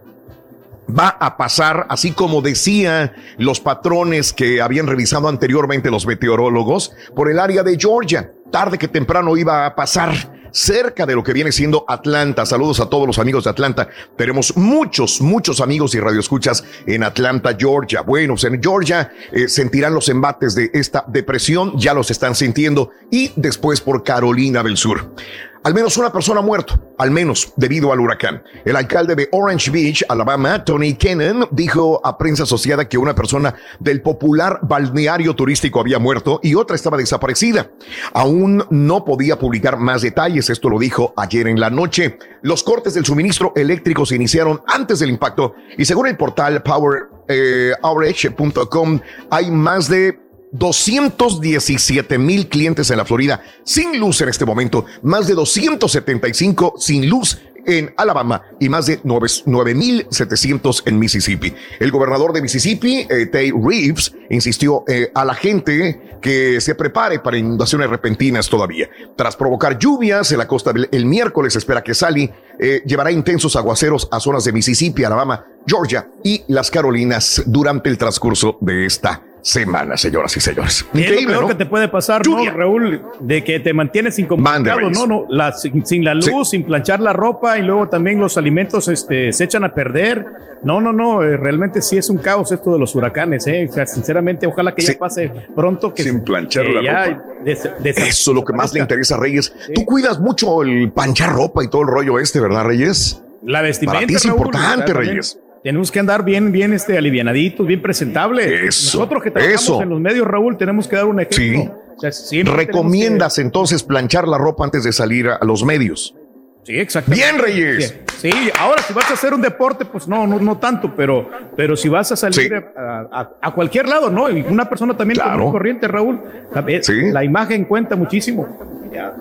Va 0.88 1.08
a 1.08 1.36
pasar, 1.36 1.84
así 1.88 2.12
como 2.12 2.42
decían 2.42 3.12
los 3.38 3.58
patrones 3.58 4.32
que 4.32 4.62
habían 4.62 4.86
revisado 4.86 5.26
anteriormente 5.26 5.90
los 5.90 6.06
meteorólogos, 6.06 6.92
por 7.16 7.28
el 7.28 7.40
área 7.40 7.64
de 7.64 7.76
Georgia. 7.76 8.32
Tarde 8.52 8.78
que 8.78 8.86
temprano 8.86 9.36
iba 9.36 9.66
a 9.66 9.74
pasar 9.74 10.39
cerca 10.52 11.06
de 11.06 11.14
lo 11.14 11.22
que 11.22 11.32
viene 11.32 11.52
siendo 11.52 11.84
Atlanta. 11.88 12.46
Saludos 12.46 12.80
a 12.80 12.86
todos 12.86 13.06
los 13.06 13.18
amigos 13.18 13.44
de 13.44 13.50
Atlanta. 13.50 13.88
Tenemos 14.16 14.56
muchos, 14.56 15.20
muchos 15.20 15.60
amigos 15.60 15.94
y 15.94 16.00
radioescuchas 16.00 16.64
en 16.86 17.02
Atlanta, 17.02 17.56
Georgia. 17.58 18.02
Bueno, 18.02 18.34
pues 18.34 18.44
en 18.44 18.62
Georgia 18.62 19.12
eh, 19.32 19.48
sentirán 19.48 19.94
los 19.94 20.08
embates 20.08 20.54
de 20.54 20.70
esta 20.72 21.04
depresión, 21.06 21.78
ya 21.78 21.94
los 21.94 22.10
están 22.10 22.34
sintiendo, 22.34 22.90
y 23.10 23.32
después 23.36 23.80
por 23.80 24.02
Carolina 24.02 24.62
del 24.62 24.76
Sur. 24.76 25.14
Al 25.62 25.74
menos 25.74 25.98
una 25.98 26.10
persona 26.10 26.40
ha 26.40 26.42
muerto, 26.42 26.94
al 26.96 27.10
menos 27.10 27.52
debido 27.54 27.92
al 27.92 28.00
huracán. 28.00 28.42
El 28.64 28.76
alcalde 28.76 29.14
de 29.14 29.28
Orange 29.30 29.70
Beach, 29.70 30.02
Alabama, 30.08 30.64
Tony 30.64 30.94
Kennan, 30.94 31.48
dijo 31.50 32.00
a 32.02 32.16
prensa 32.16 32.44
asociada 32.44 32.88
que 32.88 32.96
una 32.96 33.14
persona 33.14 33.54
del 33.78 34.00
popular 34.00 34.60
balneario 34.62 35.36
turístico 35.36 35.78
había 35.78 35.98
muerto 35.98 36.40
y 36.42 36.54
otra 36.54 36.76
estaba 36.76 36.96
desaparecida. 36.96 37.72
Aún 38.14 38.64
no 38.70 39.04
podía 39.04 39.38
publicar 39.38 39.76
más 39.76 40.00
detalles, 40.00 40.48
esto 40.48 40.70
lo 40.70 40.78
dijo 40.78 41.12
ayer 41.18 41.46
en 41.46 41.60
la 41.60 41.68
noche. 41.68 42.18
Los 42.40 42.62
cortes 42.62 42.94
del 42.94 43.04
suministro 43.04 43.52
eléctrico 43.54 44.06
se 44.06 44.16
iniciaron 44.16 44.62
antes 44.66 45.00
del 45.00 45.10
impacto 45.10 45.52
y 45.76 45.84
según 45.84 46.06
el 46.06 46.16
portal 46.16 46.62
poweroutreach.com 46.62 48.94
eh, 48.94 49.00
hay 49.30 49.50
más 49.50 49.90
de 49.90 50.29
217 50.52 52.18
mil 52.18 52.48
clientes 52.48 52.90
en 52.90 52.96
la 52.96 53.04
Florida 53.04 53.42
sin 53.64 53.98
luz 53.98 54.20
en 54.20 54.28
este 54.28 54.44
momento, 54.44 54.84
más 55.02 55.26
de 55.26 55.34
275 55.34 56.74
sin 56.78 57.08
luz 57.08 57.38
en 57.66 57.92
Alabama 57.96 58.42
y 58.58 58.68
más 58.68 58.86
de 58.86 59.02
9.700 59.02 60.82
en 60.86 60.98
Mississippi. 60.98 61.54
El 61.78 61.90
gobernador 61.90 62.32
de 62.32 62.42
Mississippi, 62.42 63.06
eh, 63.08 63.26
Tay 63.26 63.52
Reeves, 63.52 64.14
insistió 64.30 64.84
eh, 64.88 65.10
a 65.14 65.24
la 65.24 65.34
gente 65.34 66.18
que 66.20 66.60
se 66.60 66.74
prepare 66.74 67.18
para 67.20 67.38
inundaciones 67.38 67.88
repentinas 67.88 68.48
todavía. 68.48 68.88
Tras 69.16 69.36
provocar 69.36 69.78
lluvias 69.78 70.32
en 70.32 70.38
la 70.38 70.46
costa 70.48 70.72
del 70.72 70.88
el 70.92 71.06
miércoles, 71.06 71.56
espera 71.56 71.82
que 71.82 71.94
Sally 71.94 72.30
eh, 72.58 72.82
llevará 72.84 73.10
intensos 73.10 73.56
aguaceros 73.56 74.08
a 74.10 74.20
zonas 74.20 74.44
de 74.44 74.52
Mississippi, 74.52 75.04
Alabama, 75.04 75.46
Georgia 75.66 76.08
y 76.22 76.42
las 76.48 76.70
Carolinas 76.70 77.42
durante 77.46 77.88
el 77.88 77.98
transcurso 77.98 78.58
de 78.60 78.86
esta 78.86 79.22
semana, 79.42 79.96
señoras 79.96 80.36
y 80.36 80.40
señores. 80.40 80.86
Y 80.92 80.98
es 81.00 81.04
lo 81.06 81.10
Increíble, 81.12 81.32
peor 81.32 81.42
¿no? 81.42 81.48
que 81.48 81.54
te 81.54 81.66
puede 81.66 81.88
pasar, 81.88 82.26
¿no, 82.26 82.36
Lluvia. 82.38 82.52
Raúl? 82.52 83.02
De 83.20 83.42
que 83.44 83.60
te 83.60 83.72
mantienes 83.72 84.18
incomunicado, 84.18 84.80
Lluvia. 84.80 84.90
Raúl, 84.90 84.90
de 84.90 84.90
que 84.90 84.90
te 84.90 84.90
mantienes 84.90 84.90
incomunicado, 84.90 84.90
Mande, 84.90 84.98
no, 84.98 85.06
no, 85.06 85.26
la- 85.28 85.52
sin, 85.52 85.84
sin 85.86 86.04
la 86.04 86.14
luz, 86.14 86.50
sin 86.50 86.64
planchar 86.64 87.00
la 87.00 87.12
ropa 87.12 87.58
y 87.58 87.62
luego 87.62 87.88
también 87.88 88.18
los 88.20 88.36
alimentos 88.36 88.88
este, 88.88 89.32
se 89.32 89.44
echan 89.44 89.64
a 89.64 89.72
perder. 89.74 90.26
No, 90.62 90.78
no, 90.80 90.92
no, 90.92 91.22
eh, 91.22 91.38
realmente 91.38 91.80
sí 91.80 91.96
es 91.96 92.10
un 92.10 92.18
caos 92.18 92.52
esto 92.52 92.74
de 92.74 92.78
los 92.78 92.94
huracanes, 92.94 93.46
eh. 93.46 93.66
O 93.70 93.72
sea, 93.72 93.86
sinceramente, 93.86 94.46
ojalá 94.46 94.74
que 94.74 94.82
ya 94.82 94.92
pase 94.98 95.32
pronto. 95.56 95.94
Que, 95.94 96.02
Sin 96.02 96.22
planchar 96.22 96.66
que 96.66 96.72
la 96.74 96.82
ya 96.82 97.04
ropa. 97.06 97.22
des- 97.42 97.70
des- 97.82 97.96
Eso 97.96 98.30
es 98.32 98.34
lo 98.34 98.44
que 98.44 98.52
más 98.52 98.74
le 98.74 98.80
interesa 98.80 99.14
a 99.14 99.18
Reyes. 99.20 99.52
Tú 99.74 99.86
cuidas 99.86 100.20
mucho 100.20 100.62
el 100.62 100.92
planchar 100.92 101.32
ropa 101.32 101.64
y 101.64 101.68
todo 101.68 101.80
el 101.82 101.88
rollo 101.88 102.18
este, 102.18 102.40
¿verdad, 102.40 102.64
Reyes? 102.66 103.22
La 103.42 103.62
vestimenta. 103.62 103.96
Para 104.00 104.06
ti 104.06 104.14
es 104.16 104.24
Raúl, 104.26 104.36
importante, 104.38 104.92
Reyes. 104.92 105.38
Tenemos 105.62 105.90
que 105.92 106.00
andar 106.00 106.24
bien, 106.24 106.52
bien 106.52 106.72
este, 106.72 106.96
alivianaditos, 106.96 107.66
bien 107.66 107.82
presentables. 107.82 108.46
Eso, 108.46 108.98
Nosotros 108.98 109.22
que 109.22 109.30
trabajamos 109.30 109.62
eso. 109.62 109.82
en 109.82 109.88
los 109.90 110.00
medios, 110.00 110.26
Raúl, 110.26 110.56
tenemos 110.56 110.88
que 110.88 110.96
dar 110.96 111.04
un 111.04 111.20
ejemplo. 111.20 111.36
Sí. 111.64 111.70
O 111.96 112.00
sea, 112.00 112.12
siempre 112.12 112.54
Recomiendas 112.56 113.38
entonces 113.38 113.82
planchar 113.82 114.26
la 114.26 114.38
ropa 114.38 114.64
antes 114.64 114.84
de 114.84 114.92
salir 114.92 115.28
a, 115.28 115.34
a 115.36 115.44
los 115.44 115.62
medios. 115.64 116.14
Sí, 116.62 116.78
exactamente. 116.78 117.24
Bien, 117.24 117.38
Reyes. 117.42 117.94
Sí, 118.18 118.30
sí, 118.32 118.50
ahora 118.58 118.80
si 118.82 118.92
vas 118.94 119.10
a 119.10 119.14
hacer 119.14 119.32
un 119.34 119.40
deporte, 119.42 119.84
pues 119.84 120.06
no, 120.08 120.26
no, 120.26 120.38
no 120.38 120.58
tanto, 120.58 120.94
pero, 120.94 121.28
pero 121.56 121.74
si 121.76 121.88
vas 121.88 122.10
a 122.12 122.16
salir 122.16 122.54
a, 122.54 123.08
a- 123.12 123.30
a 123.42 123.50
cualquier 123.54 123.88
lado, 123.88 124.10
¿no? 124.10 124.30
Y 124.30 124.42
una 124.42 124.66
persona 124.68 124.94
también 124.96 125.16
Claro. 125.20 125.38
común 125.38 125.52
corriente, 125.52 125.88
Raúl, 125.88 126.20
la, 126.54 126.64
Sí. 126.82 127.10
la 127.10 127.24
imagen 127.24 127.64
cuenta 127.64 127.96
muchísimo. 127.96 128.46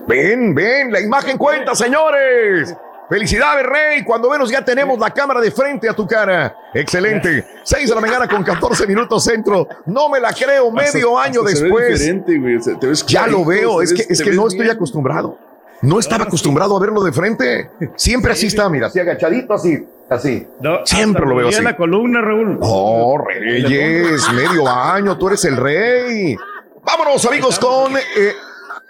Ven, 0.07 0.53
ven, 0.55 0.91
la 0.91 0.99
imagen 1.01 1.37
cuenta, 1.37 1.75
señores. 1.75 2.75
Felicidades, 3.09 3.65
Rey. 3.65 4.03
Cuando 4.03 4.29
menos 4.29 4.51
ya 4.51 4.63
tenemos 4.63 4.99
la 4.99 5.09
cámara 5.11 5.41
de 5.41 5.49
frente 5.51 5.89
a 5.89 5.93
tu 5.95 6.05
cara. 6.05 6.55
Excelente. 6.73 7.45
6 7.63 7.89
de 7.89 7.95
la 7.95 8.01
mañana 8.01 8.27
con 8.27 8.43
14 8.43 8.85
minutos 8.85 9.23
centro. 9.23 9.67
No 9.87 10.09
me 10.09 10.19
la 10.19 10.31
creo, 10.31 10.71
medio 10.71 11.17
Hasta- 11.17 11.29
año 11.31 11.41
hasta 11.43 11.59
después. 11.59 11.99
diferente, 11.99 12.37
güey. 12.37 12.55
O 12.57 12.61
sea, 12.61 12.77
te 12.79 12.87
ves 12.87 13.05
Ya 13.07 13.25
lo 13.27 13.43
veo, 13.43 13.81
es 13.81 13.93
que, 13.93 14.05
es 14.07 14.21
que 14.21 14.31
no 14.31 14.47
estoy 14.47 14.69
acostumbrado. 14.69 15.37
No 15.81 15.97
estaba 15.97 16.25
acostumbrado 16.25 16.75
a 16.75 16.79
verlo 16.79 17.01
de 17.03 17.11
frente. 17.13 17.71
Siempre 17.95 18.33
así 18.33 18.47
está, 18.47 18.67
mira, 18.69 18.87
así 18.87 18.99
agachadito, 18.99 19.53
así, 19.53 19.83
así. 20.09 20.45
No, 20.59 20.85
Siempre 20.85 21.25
lo 21.25 21.35
veo 21.35 21.47
así. 21.47 21.63
la 21.63 21.75
columna, 21.77 22.19
Raúl. 22.21 22.59
Oh, 22.61 23.17
Reyes, 23.17 24.21
medio 24.33 24.67
año, 24.67 25.17
tú 25.17 25.29
eres 25.29 25.45
el 25.45 25.55
rey. 25.55 26.35
Vámonos, 26.83 27.25
amigos, 27.25 27.57
con 27.59 27.95
eh, 27.95 28.01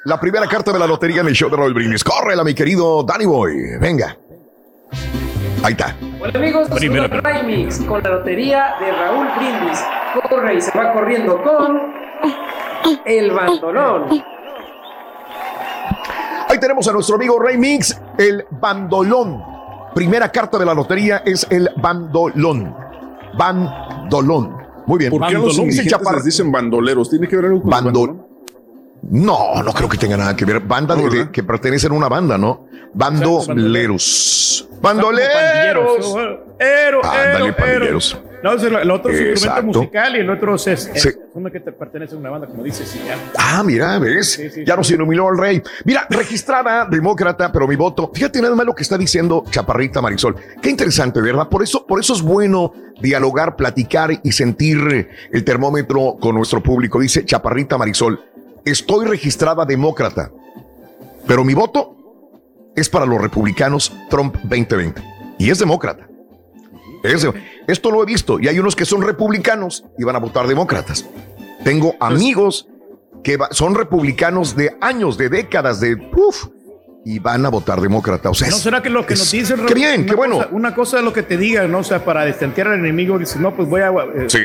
la 0.05 0.19
primera 0.19 0.47
carta 0.47 0.71
de 0.71 0.79
la 0.79 0.87
lotería 0.87 1.21
en 1.21 1.27
el 1.27 1.33
show 1.33 1.49
de 1.49 1.57
Raúl 1.57 1.73
Brindis. 1.73 2.03
Córrela, 2.03 2.43
mi 2.43 2.53
querido 2.53 3.03
Danny 3.03 3.25
Boy. 3.25 3.77
Venga. 3.79 4.17
Ahí 5.63 5.73
está. 5.73 5.95
Hola 6.21 6.31
amigos, 6.35 6.69
Primera 6.69 7.07
soy 7.09 7.19
Raimix 7.19 7.79
con 7.81 8.01
la 8.01 8.09
lotería 8.11 8.75
de 8.79 8.91
Raúl 8.91 9.27
Brindis. 9.37 9.79
Corre 10.29 10.55
y 10.55 10.61
se 10.61 10.77
va 10.77 10.93
corriendo 10.93 11.41
con 11.43 11.79
el 13.05 13.31
bandolón. 13.31 14.23
Ahí 16.47 16.59
tenemos 16.59 16.87
a 16.87 16.93
nuestro 16.93 17.15
amigo 17.15 17.39
Rey 17.39 17.57
Mix, 17.57 17.99
el 18.17 18.45
bandolón. 18.49 19.43
Primera 19.93 20.31
carta 20.31 20.57
de 20.57 20.65
la 20.65 20.73
lotería 20.73 21.17
es 21.25 21.45
el 21.49 21.69
bandolón. 21.75 22.75
Bandolón. 23.37 24.57
Muy 24.87 24.97
bien. 24.97 25.11
¿Por 25.11 25.27
qué 25.27 25.35
a 25.35 25.39
los 25.39 25.49
Dice 25.49 25.61
indigentes 25.61 25.93
Chaparro- 25.93 26.15
les 26.15 26.25
dicen 26.25 26.51
bandoleros? 26.51 27.09
¿Tiene 27.09 27.27
que 27.27 27.35
ver 27.35 27.45
algo 27.45 27.61
con 27.61 27.71
el 27.73 27.79
Bandol- 27.93 28.25
No, 29.01 29.61
no 29.63 29.71
creo 29.73 29.87
que 29.89 29.97
tenga 29.97 30.17
nada 30.17 30.35
que 30.35 30.45
ver. 30.45 30.59
Banda 30.59 30.95
de, 30.95 31.09
de- 31.09 31.31
que 31.31 31.43
pertenecen 31.43 31.91
a 31.91 31.95
una 31.95 32.09
banda, 32.09 32.37
¿no? 32.37 32.67
Bandoleros. 32.93 34.67
Bandoleros. 34.81 36.15
Ero, 36.59 37.01
Ándale, 37.03 37.35
ero, 37.37 37.45
ero. 37.45 37.55
pandilleros. 37.55 38.19
No, 38.41 38.53
es 38.53 38.63
el, 38.63 38.73
el 38.75 38.89
otro 38.91 39.11
es 39.11 39.19
instrumento 39.31 39.79
musical 39.79 40.15
y 40.15 40.19
el 40.19 40.29
otro 40.29 40.55
es, 40.55 40.65
es, 40.67 40.89
Sí. 40.95 41.09
uno 41.33 41.51
que 41.51 41.59
te 41.59 41.73
pertenece 41.73 42.15
a 42.15 42.17
una 42.17 42.29
banda, 42.29 42.47
como 42.47 42.63
dices. 42.63 42.87
Sí. 42.87 43.01
Ah, 43.37 43.61
mira, 43.65 43.99
¿ves? 43.99 44.31
Sí, 44.53 44.63
ya 44.65 44.77
nos 44.77 44.89
iluminó 44.91 45.29
el 45.29 45.37
rey. 45.37 45.61
Mira, 45.83 46.07
registrada 46.09 46.85
demócrata, 46.89 47.51
pero 47.51 47.67
mi 47.67 47.75
voto. 47.75 48.09
Fíjate 48.13 48.41
nada 48.41 48.55
más 48.55 48.65
lo 48.65 48.73
que 48.73 48.83
está 48.83 48.97
diciendo 48.97 49.43
Chaparrita 49.49 50.01
Marisol. 50.01 50.35
Qué 50.61 50.69
interesante, 50.69 51.19
¿verdad? 51.21 51.49
Por 51.49 51.63
eso, 51.63 51.85
por 51.85 51.99
eso 51.99 52.13
es 52.13 52.21
bueno 52.21 52.73
dialogar, 53.01 53.57
platicar 53.57 54.11
y 54.23 54.31
sentir 54.31 55.09
el 55.31 55.43
termómetro 55.43 56.15
con 56.19 56.35
nuestro 56.35 56.63
público. 56.63 56.99
Dice 56.99 57.25
Chaparrita 57.25 57.77
Marisol, 57.77 58.21
estoy 58.69 59.05
registrada 59.05 59.65
demócrata, 59.65 60.31
pero 61.27 61.43
mi 61.43 61.53
voto 61.53 61.95
es 62.75 62.89
para 62.89 63.05
los 63.05 63.19
republicanos 63.21 63.91
Trump 64.09 64.35
2020. 64.43 65.01
Y 65.37 65.49
es 65.49 65.59
demócrata. 65.59 66.07
Es 67.03 67.21
de- 67.21 67.33
esto 67.67 67.91
lo 67.91 68.03
he 68.03 68.05
visto. 68.05 68.39
Y 68.39 68.47
hay 68.47 68.59
unos 68.59 68.75
que 68.75 68.85
son 68.85 69.01
republicanos 69.01 69.83
y 69.97 70.03
van 70.03 70.15
a 70.15 70.19
votar 70.19 70.47
demócratas. 70.47 71.05
Tengo 71.63 71.95
amigos 71.99 72.67
que 73.23 73.37
va- 73.37 73.49
son 73.51 73.75
republicanos 73.75 74.55
de 74.55 74.77
años, 74.81 75.17
de 75.17 75.29
décadas, 75.29 75.79
de 75.79 75.95
uf, 76.15 76.47
y 77.05 77.17
van 77.19 77.45
a 77.45 77.49
votar 77.49 77.79
demócrata. 77.79 78.29
O 78.29 78.33
sea, 78.33 78.49
¿No 78.49 78.55
es- 78.55 78.61
será 78.61 78.81
que 78.81 78.89
lo 78.89 79.05
que 79.05 79.13
es- 79.13 79.19
nos 79.21 79.31
dicen 79.31 79.65
Qué 79.65 79.73
bien, 79.73 80.05
qué 80.05 80.15
bueno. 80.15 80.35
cosa- 80.35 80.49
una 80.51 80.75
cosa 80.75 80.97
es 80.99 81.03
lo 81.05 81.13
que 81.13 81.23
te 81.23 81.37
digan, 81.37 81.71
¿no? 81.71 81.79
O 81.79 81.83
sea, 81.83 82.03
para 82.03 82.25
destantear 82.25 82.67
al 82.67 82.79
enemigo, 82.79 83.17
dices, 83.17 83.37
no, 83.37 83.55
pues 83.55 83.69
voy 83.69 83.81
a 83.81 83.89
eh, 83.89 84.25
Sí. 84.27 84.39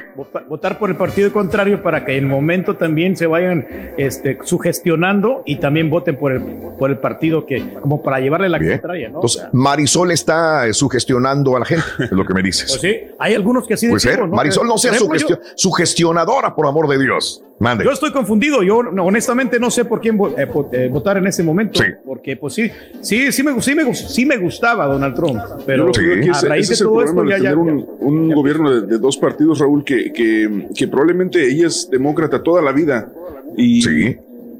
votar 0.48 0.78
por 0.78 0.88
el 0.88 0.96
partido 0.96 1.32
contrario 1.32 1.82
para 1.82 2.04
que 2.04 2.16
en 2.16 2.24
el 2.24 2.30
momento 2.30 2.76
también 2.76 3.16
se 3.16 3.26
vayan 3.26 3.66
este, 3.98 4.38
sugestionando 4.44 5.42
y 5.46 5.56
también 5.56 5.90
voten 5.90 6.16
por 6.16 6.32
el, 6.32 6.40
por 6.78 6.90
el 6.90 6.98
partido 6.98 7.44
que, 7.46 7.74
como 7.80 8.02
para 8.02 8.20
llevarle 8.20 8.48
la 8.48 8.58
Bien. 8.58 8.72
contraria, 8.78 9.08
¿no? 9.08 9.14
O 9.14 9.18
Entonces, 9.18 9.40
sea, 9.42 9.50
Marisol 9.52 10.10
está 10.12 10.66
eh, 10.66 10.72
sugestionando 10.74 11.56
a 11.56 11.60
la 11.60 11.64
gente, 11.66 11.84
es 11.98 12.12
lo 12.12 12.24
que 12.24 12.34
me 12.34 12.42
dices. 12.42 12.66
pues 12.70 12.80
sí, 12.80 12.96
hay 13.18 13.34
algunos 13.34 13.66
que 13.66 13.74
así 13.74 13.88
Puede 13.88 14.00
ser. 14.00 14.10
decimos, 14.12 14.30
¿no? 14.30 14.36
Marisol, 14.36 14.66
no 14.66 14.78
sea 14.78 14.92
Por 14.92 15.16
ejemplo, 15.16 15.18
yo- 15.18 15.36
sugestio- 15.36 15.52
sugestionadora, 15.56 16.54
por 16.54 16.66
amor 16.66 16.88
de 16.88 16.98
Dios. 16.98 17.42
Mande. 17.58 17.84
Yo 17.84 17.92
estoy 17.92 18.10
confundido. 18.12 18.62
Yo 18.62 18.82
no, 18.82 19.04
honestamente 19.06 19.58
no 19.60 19.70
sé 19.70 19.84
por 19.84 20.00
quién 20.00 20.18
vo- 20.18 20.34
eh, 20.36 20.48
eh, 20.72 20.88
votar 20.92 21.16
en 21.18 21.26
ese 21.26 21.42
momento. 21.42 21.80
Sí. 21.82 21.88
Porque, 22.04 22.36
pues 22.36 22.54
sí, 22.54 22.70
sí, 23.00 23.30
sí 23.32 23.42
me, 23.42 23.60
sí, 23.62 23.74
me, 23.74 23.94
sí 23.94 24.26
me 24.26 24.36
gustaba 24.36 24.86
Donald 24.86 25.14
Trump. 25.14 25.38
Pero 25.64 25.86
a 25.90 26.40
raíz 26.48 26.70
ese 26.70 26.84
de 26.84 26.88
todo 26.90 27.02
esto, 27.04 27.24
ya, 27.24 27.36
de 27.36 27.42
ya, 27.42 27.50
tener 27.50 27.56
un, 27.58 27.86
un 28.00 28.34
gobierno 28.34 28.70
de, 28.80 28.86
de 28.86 28.98
dos 28.98 29.16
partidos, 29.16 29.60
Raúl, 29.60 29.84
que, 29.84 30.12
que, 30.12 30.68
que 30.74 30.88
probablemente 30.88 31.46
ella 31.48 31.68
es 31.68 31.88
demócrata 31.90 32.42
toda 32.42 32.60
la 32.60 32.72
vida. 32.72 33.08
Y, 33.56 34.16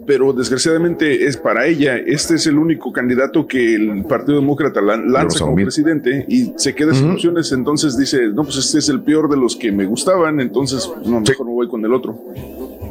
Pero 0.06 0.34
desgraciadamente 0.34 1.24
es 1.26 1.36
para 1.38 1.66
ella, 1.66 1.96
este 1.96 2.34
es 2.34 2.46
el 2.46 2.58
único 2.58 2.92
candidato 2.92 3.46
que 3.46 3.74
el 3.74 4.04
Partido 4.04 4.38
Demócrata 4.38 4.80
lan- 4.82 5.06
lanza 5.10 5.38
como 5.40 5.56
presidente 5.56 6.26
y 6.28 6.52
se 6.56 6.74
queda 6.74 6.92
sin 6.94 7.10
opciones, 7.10 7.50
entonces 7.52 7.96
dice, 7.96 8.28
no, 8.28 8.44
pues 8.44 8.58
este 8.58 8.78
es 8.80 8.88
el 8.90 9.00
peor 9.00 9.30
de 9.30 9.38
los 9.38 9.56
que 9.56 9.72
me 9.72 9.86
gustaban, 9.86 10.40
entonces 10.40 10.86
pues, 10.86 11.06
no, 11.08 11.20
mejor 11.22 11.46
me 11.46 11.52
voy 11.54 11.68
con 11.68 11.82
el 11.86 11.94
otro. 11.94 12.20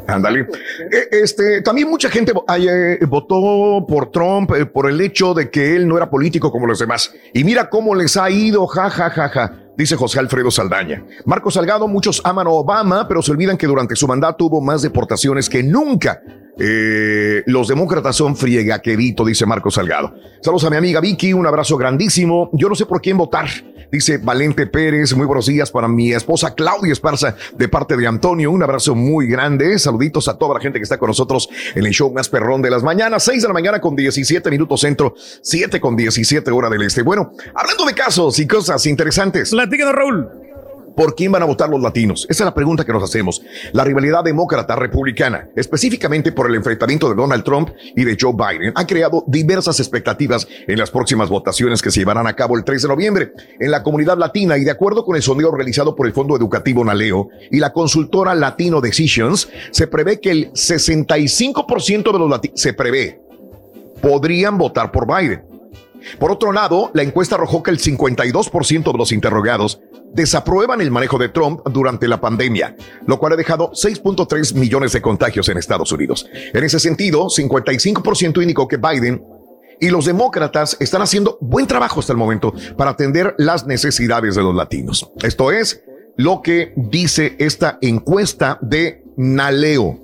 Ándale. 0.06 0.40
Eh, 0.40 1.08
Este, 1.10 1.62
también 1.62 1.88
mucha 1.88 2.10
gente 2.10 2.32
eh, 2.58 2.98
votó 3.06 3.84
por 3.86 4.10
Trump 4.10 4.52
eh, 4.52 4.66
por 4.66 4.88
el 4.88 5.00
hecho 5.00 5.34
de 5.34 5.50
que 5.50 5.74
él 5.76 5.86
no 5.88 5.96
era 5.96 6.10
político 6.10 6.50
como 6.50 6.66
los 6.66 6.78
demás. 6.78 7.12
Y 7.32 7.44
mira 7.44 7.70
cómo 7.70 7.94
les 7.94 8.16
ha 8.16 8.30
ido, 8.30 8.66
ja, 8.66 8.90
ja, 8.90 9.10
ja, 9.10 9.28
ja, 9.28 9.52
dice 9.76 9.96
José 9.96 10.18
Alfredo 10.18 10.50
Saldaña. 10.50 11.04
Marco 11.24 11.50
Salgado, 11.50 11.88
muchos 11.88 12.20
aman 12.24 12.46
a 12.46 12.50
Obama, 12.50 13.08
pero 13.08 13.22
se 13.22 13.32
olvidan 13.32 13.56
que 13.56 13.66
durante 13.66 13.96
su 13.96 14.06
mandato 14.06 14.46
hubo 14.46 14.60
más 14.60 14.82
deportaciones 14.82 15.48
que 15.48 15.62
nunca. 15.62 16.20
Eh, 16.58 17.42
los 17.46 17.66
demócratas 17.66 18.14
son 18.14 18.36
friegaquerito, 18.36 19.24
dice 19.24 19.44
Marco 19.46 19.70
Salgado. 19.70 20.14
Saludos 20.40 20.64
a 20.64 20.70
mi 20.70 20.76
amiga 20.76 21.00
Vicky, 21.00 21.32
un 21.32 21.46
abrazo 21.46 21.76
grandísimo. 21.76 22.50
Yo 22.52 22.68
no 22.68 22.74
sé 22.74 22.86
por 22.86 23.00
quién 23.00 23.16
votar. 23.16 23.48
Dice 23.94 24.18
Valente 24.18 24.66
Pérez, 24.66 25.14
muy 25.14 25.24
buenos 25.24 25.46
días 25.46 25.70
para 25.70 25.86
mi 25.86 26.12
esposa 26.12 26.52
Claudia 26.52 26.92
Esparza 26.92 27.36
de 27.56 27.68
parte 27.68 27.96
de 27.96 28.08
Antonio. 28.08 28.50
Un 28.50 28.60
abrazo 28.60 28.96
muy 28.96 29.28
grande. 29.28 29.78
Saluditos 29.78 30.26
a 30.26 30.36
toda 30.36 30.54
la 30.54 30.60
gente 30.60 30.80
que 30.80 30.82
está 30.82 30.98
con 30.98 31.06
nosotros 31.06 31.48
en 31.76 31.86
el 31.86 31.92
show 31.92 32.12
más 32.12 32.28
perrón 32.28 32.60
de 32.60 32.70
las 32.70 32.82
mañanas. 32.82 33.22
6 33.22 33.42
de 33.42 33.46
la 33.46 33.54
mañana 33.54 33.80
con 33.80 33.94
17 33.94 34.50
minutos 34.50 34.80
centro, 34.80 35.14
7 35.42 35.80
con 35.80 35.94
17 35.94 36.50
hora 36.50 36.68
del 36.68 36.82
este. 36.82 37.02
Bueno, 37.02 37.34
hablando 37.54 37.84
de 37.84 37.94
casos 37.94 38.36
y 38.40 38.48
cosas 38.48 38.84
interesantes. 38.86 39.52
Platícanos, 39.52 39.94
Raúl. 39.94 40.43
¿Por 40.96 41.14
quién 41.14 41.32
van 41.32 41.42
a 41.42 41.46
votar 41.46 41.68
los 41.68 41.82
latinos? 41.82 42.26
Esa 42.28 42.44
es 42.44 42.46
la 42.46 42.54
pregunta 42.54 42.84
que 42.84 42.92
nos 42.92 43.02
hacemos. 43.02 43.42
La 43.72 43.84
rivalidad 43.84 44.22
demócrata-republicana, 44.22 45.48
específicamente 45.56 46.30
por 46.30 46.48
el 46.48 46.54
enfrentamiento 46.54 47.08
de 47.08 47.16
Donald 47.16 47.42
Trump 47.42 47.70
y 47.96 48.04
de 48.04 48.16
Joe 48.20 48.32
Biden, 48.32 48.72
ha 48.76 48.86
creado 48.86 49.24
diversas 49.26 49.80
expectativas 49.80 50.46
en 50.66 50.78
las 50.78 50.90
próximas 50.90 51.28
votaciones 51.28 51.82
que 51.82 51.90
se 51.90 52.00
llevarán 52.00 52.26
a 52.26 52.36
cabo 52.36 52.56
el 52.56 52.64
3 52.64 52.82
de 52.82 52.88
noviembre 52.88 53.32
en 53.58 53.70
la 53.70 53.82
comunidad 53.82 54.16
latina 54.18 54.56
y 54.56 54.64
de 54.64 54.70
acuerdo 54.70 55.04
con 55.04 55.16
el 55.16 55.22
sondeo 55.22 55.50
realizado 55.50 55.96
por 55.96 56.06
el 56.06 56.12
Fondo 56.12 56.36
Educativo 56.36 56.84
Naleo 56.84 57.28
y 57.50 57.58
la 57.58 57.72
consultora 57.72 58.34
Latino 58.34 58.80
Decisions, 58.80 59.48
se 59.72 59.86
prevé 59.86 60.20
que 60.20 60.30
el 60.30 60.52
65% 60.52 62.12
de 62.12 62.18
los 62.18 62.30
latinos, 62.30 62.60
se 62.60 62.72
prevé, 62.72 63.20
podrían 64.00 64.58
votar 64.58 64.92
por 64.92 65.06
Biden. 65.06 65.53
Por 66.18 66.30
otro 66.30 66.52
lado, 66.52 66.90
la 66.94 67.02
encuesta 67.02 67.36
arrojó 67.36 67.62
que 67.62 67.70
el 67.70 67.78
52% 67.78 68.92
de 68.92 68.98
los 68.98 69.12
interrogados 69.12 69.80
desaprueban 70.12 70.80
el 70.80 70.90
manejo 70.90 71.18
de 71.18 71.28
Trump 71.28 71.60
durante 71.68 72.08
la 72.08 72.20
pandemia, 72.20 72.76
lo 73.06 73.18
cual 73.18 73.32
ha 73.32 73.36
dejado 73.36 73.72
6.3 73.72 74.54
millones 74.54 74.92
de 74.92 75.02
contagios 75.02 75.48
en 75.48 75.58
Estados 75.58 75.90
Unidos. 75.92 76.26
En 76.52 76.62
ese 76.64 76.78
sentido, 76.78 77.26
55% 77.26 78.40
indicó 78.42 78.68
que 78.68 78.76
Biden 78.76 79.24
y 79.80 79.90
los 79.90 80.04
demócratas 80.04 80.76
están 80.80 81.02
haciendo 81.02 81.36
buen 81.40 81.66
trabajo 81.66 82.00
hasta 82.00 82.12
el 82.12 82.18
momento 82.18 82.54
para 82.76 82.92
atender 82.92 83.34
las 83.38 83.66
necesidades 83.66 84.34
de 84.36 84.42
los 84.42 84.54
latinos. 84.54 85.10
Esto 85.22 85.50
es 85.50 85.82
lo 86.16 86.42
que 86.42 86.72
dice 86.76 87.34
esta 87.38 87.78
encuesta 87.80 88.58
de 88.62 89.02
Naleo. 89.16 90.03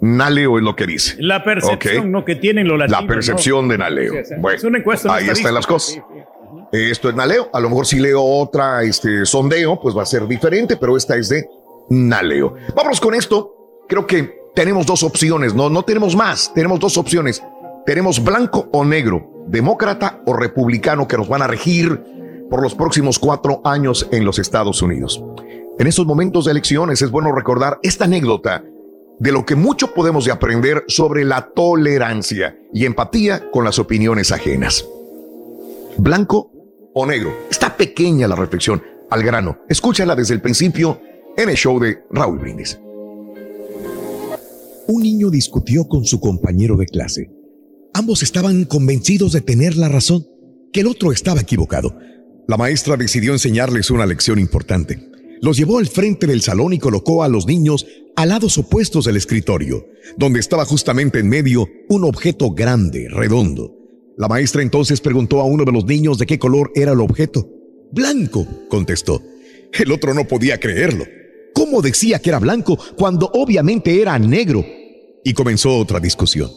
Naleo 0.00 0.58
es 0.58 0.64
lo 0.64 0.76
que 0.76 0.86
dice. 0.86 1.16
La 1.18 1.42
percepción. 1.42 2.10
¿no? 2.12 2.24
que 2.24 2.36
tienen 2.36 2.68
los 2.68 2.78
latinos. 2.78 3.02
La 3.02 3.06
percepción 3.06 3.66
¿no? 3.66 3.72
de 3.72 3.78
Naleo. 3.78 4.12
Sí, 4.12 4.18
sí, 4.18 4.24
sí. 4.28 4.34
Bueno, 4.38 4.56
es 4.56 4.64
una 4.64 4.78
encuesta. 4.78 5.14
ahí 5.14 5.28
están 5.28 5.54
las 5.54 5.66
cosas. 5.66 6.00
Esto 6.72 7.08
es 7.08 7.14
Naleo. 7.14 7.50
A 7.52 7.60
lo 7.60 7.68
mejor 7.68 7.86
si 7.86 7.98
leo 7.98 8.22
otra 8.22 8.82
este, 8.82 9.24
sondeo, 9.24 9.80
pues 9.80 9.96
va 9.96 10.02
a 10.02 10.06
ser 10.06 10.26
diferente, 10.26 10.76
pero 10.76 10.96
esta 10.96 11.16
es 11.16 11.28
de 11.28 11.48
Naleo. 11.90 12.54
Vámonos 12.74 13.00
con 13.00 13.14
esto. 13.14 13.84
Creo 13.88 14.06
que 14.06 14.38
tenemos 14.54 14.86
dos 14.86 15.02
opciones, 15.02 15.54
no, 15.54 15.70
no 15.70 15.82
tenemos 15.82 16.14
más. 16.14 16.52
Tenemos 16.54 16.78
dos 16.80 16.98
opciones. 16.98 17.42
Tenemos 17.86 18.22
blanco 18.22 18.68
o 18.72 18.84
negro, 18.84 19.44
demócrata 19.46 20.20
o 20.26 20.34
republicano 20.34 21.08
que 21.08 21.16
nos 21.16 21.28
van 21.28 21.42
a 21.42 21.46
regir 21.46 21.98
por 22.50 22.62
los 22.62 22.74
próximos 22.74 23.18
cuatro 23.18 23.60
años 23.64 24.06
en 24.12 24.24
los 24.24 24.38
Estados 24.38 24.82
Unidos. 24.82 25.22
En 25.78 25.86
estos 25.86 26.06
momentos 26.06 26.44
de 26.44 26.50
elecciones 26.50 27.00
es 27.02 27.10
bueno 27.10 27.32
recordar 27.32 27.78
esta 27.82 28.04
anécdota 28.04 28.64
de 29.18 29.32
lo 29.32 29.44
que 29.44 29.56
mucho 29.56 29.92
podemos 29.94 30.24
de 30.24 30.32
aprender 30.32 30.84
sobre 30.88 31.24
la 31.24 31.50
tolerancia 31.54 32.56
y 32.72 32.84
empatía 32.84 33.50
con 33.50 33.64
las 33.64 33.78
opiniones 33.78 34.32
ajenas. 34.32 34.84
Blanco 35.96 36.52
o 36.94 37.06
negro. 37.06 37.32
Está 37.50 37.76
pequeña 37.76 38.28
la 38.28 38.36
reflexión, 38.36 38.82
al 39.10 39.22
grano. 39.22 39.58
Escúchala 39.68 40.14
desde 40.14 40.34
el 40.34 40.40
principio 40.40 41.00
en 41.36 41.48
el 41.48 41.56
show 41.56 41.78
de 41.78 41.98
Raúl 42.10 42.38
Brindis. 42.38 42.78
Un 44.86 45.02
niño 45.02 45.30
discutió 45.30 45.86
con 45.86 46.04
su 46.04 46.18
compañero 46.20 46.76
de 46.76 46.86
clase. 46.86 47.30
Ambos 47.94 48.22
estaban 48.22 48.64
convencidos 48.64 49.32
de 49.32 49.40
tener 49.40 49.76
la 49.76 49.88
razón, 49.88 50.26
que 50.72 50.80
el 50.80 50.86
otro 50.86 51.12
estaba 51.12 51.40
equivocado. 51.40 51.96
La 52.46 52.56
maestra 52.56 52.96
decidió 52.96 53.32
enseñarles 53.32 53.90
una 53.90 54.06
lección 54.06 54.38
importante. 54.38 55.10
Los 55.40 55.56
llevó 55.56 55.78
al 55.78 55.86
frente 55.86 56.26
del 56.26 56.42
salón 56.42 56.72
y 56.72 56.78
colocó 56.78 57.22
a 57.22 57.28
los 57.28 57.46
niños 57.46 57.86
a 58.16 58.26
lados 58.26 58.58
opuestos 58.58 59.04
del 59.04 59.16
escritorio, 59.16 59.86
donde 60.16 60.40
estaba 60.40 60.64
justamente 60.64 61.20
en 61.20 61.28
medio 61.28 61.68
un 61.88 62.04
objeto 62.04 62.50
grande, 62.50 63.08
redondo. 63.08 63.74
La 64.16 64.26
maestra 64.26 64.62
entonces 64.62 65.00
preguntó 65.00 65.40
a 65.40 65.44
uno 65.44 65.64
de 65.64 65.70
los 65.70 65.84
niños 65.84 66.18
de 66.18 66.26
qué 66.26 66.38
color 66.38 66.72
era 66.74 66.92
el 66.92 67.00
objeto. 67.00 67.48
Blanco, 67.92 68.46
contestó. 68.68 69.22
El 69.72 69.92
otro 69.92 70.12
no 70.14 70.26
podía 70.26 70.58
creerlo. 70.58 71.04
¿Cómo 71.54 71.82
decía 71.82 72.18
que 72.18 72.30
era 72.30 72.40
blanco 72.40 72.78
cuando 72.96 73.30
obviamente 73.32 74.00
era 74.00 74.18
negro? 74.18 74.64
Y 75.24 75.32
comenzó 75.34 75.76
otra 75.78 76.00
discusión. 76.00 76.50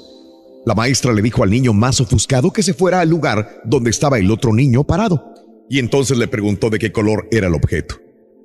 La 0.65 0.75
maestra 0.75 1.13
le 1.13 1.21
dijo 1.21 1.43
al 1.43 1.49
niño 1.49 1.73
más 1.73 2.01
ofuscado 2.01 2.51
que 2.51 2.63
se 2.63 2.73
fuera 2.73 2.99
al 2.99 3.09
lugar 3.09 3.61
donde 3.65 3.89
estaba 3.89 4.19
el 4.19 4.29
otro 4.31 4.53
niño 4.53 4.83
parado. 4.83 5.23
Y 5.69 5.79
entonces 5.79 6.17
le 6.17 6.27
preguntó 6.27 6.69
de 6.69 6.79
qué 6.79 6.91
color 6.91 7.27
era 7.31 7.47
el 7.47 7.55
objeto. 7.55 7.95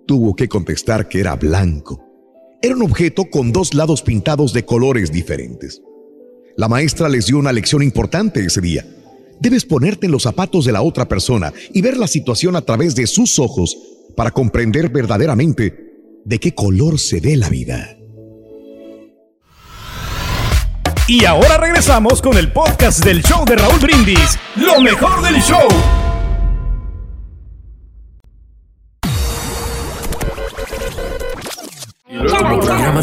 Tuvo 0.06 0.36
que 0.36 0.48
contestar 0.48 1.08
que 1.08 1.20
era 1.20 1.34
blanco. 1.34 2.02
Era 2.62 2.76
un 2.76 2.82
objeto 2.82 3.24
con 3.24 3.52
dos 3.52 3.74
lados 3.74 4.02
pintados 4.02 4.52
de 4.52 4.64
colores 4.64 5.10
diferentes. 5.10 5.82
La 6.56 6.68
maestra 6.68 7.08
les 7.08 7.26
dio 7.26 7.38
una 7.38 7.52
lección 7.52 7.82
importante 7.82 8.40
ese 8.40 8.60
día. 8.60 8.86
Debes 9.40 9.64
ponerte 9.64 10.06
en 10.06 10.12
los 10.12 10.22
zapatos 10.22 10.64
de 10.64 10.72
la 10.72 10.82
otra 10.82 11.08
persona 11.08 11.52
y 11.72 11.82
ver 11.82 11.96
la 11.96 12.06
situación 12.06 12.56
a 12.56 12.62
través 12.62 12.94
de 12.94 13.06
sus 13.06 13.38
ojos 13.38 13.76
para 14.16 14.30
comprender 14.30 14.88
verdaderamente 14.88 15.92
de 16.24 16.38
qué 16.38 16.54
color 16.54 16.98
se 16.98 17.20
ve 17.20 17.36
la 17.36 17.50
vida. 17.50 17.96
Y 21.08 21.24
ahora 21.24 21.58
regresamos 21.58 22.22
con 22.22 22.36
el 22.36 22.52
podcast 22.52 23.04
del 23.04 23.22
show 23.22 23.44
de 23.44 23.56
Raúl 23.56 23.78
Brindis. 23.78 24.38
Lo 24.56 24.80
mejor 24.80 25.22
del 25.22 25.40
show. 25.40 26.05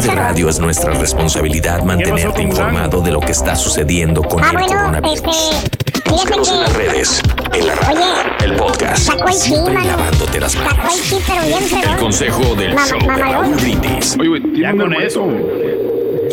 Programa 0.00 0.22
de 0.24 0.28
radio 0.28 0.48
es 0.48 0.58
nuestra 0.58 0.92
responsabilidad 0.94 1.82
mantenerte 1.84 2.42
informado 2.42 3.00
de 3.00 3.12
lo 3.12 3.20
que 3.20 3.32
está 3.32 3.54
sucediendo 3.54 4.22
con 4.22 4.42
Ah, 4.42 4.48
el 4.50 4.56
bueno, 4.58 4.76
coronavirus. 4.76 5.16
este. 5.16 6.10
Búscanos 6.10 6.50
en 6.50 6.60
las 6.60 6.72
redes, 6.74 7.22
en 7.52 7.66
la 7.66 7.74
radio, 7.76 8.00
el 8.44 8.56
podcast, 8.56 9.08
el 9.26 9.32
siempre 9.32 9.80
sí, 9.80 9.86
lavándote 9.86 10.40
las 10.40 10.52
Sacó 10.52 10.70
el 10.70 10.76
manos. 10.76 10.94
sí, 10.96 11.16
pero 11.26 11.42
bien 11.42 11.90
El 11.92 11.96
consejo 11.98 12.54
del 12.56 12.74
Mama- 12.74 12.86
show 12.86 12.98
de. 13.00 13.16
Raúl 13.22 13.54
Brindis. 13.56 14.16
Oye, 14.18 14.28
güey, 14.28 14.42
tiene 14.52 14.76
con 14.78 14.94
eso. 14.94 15.26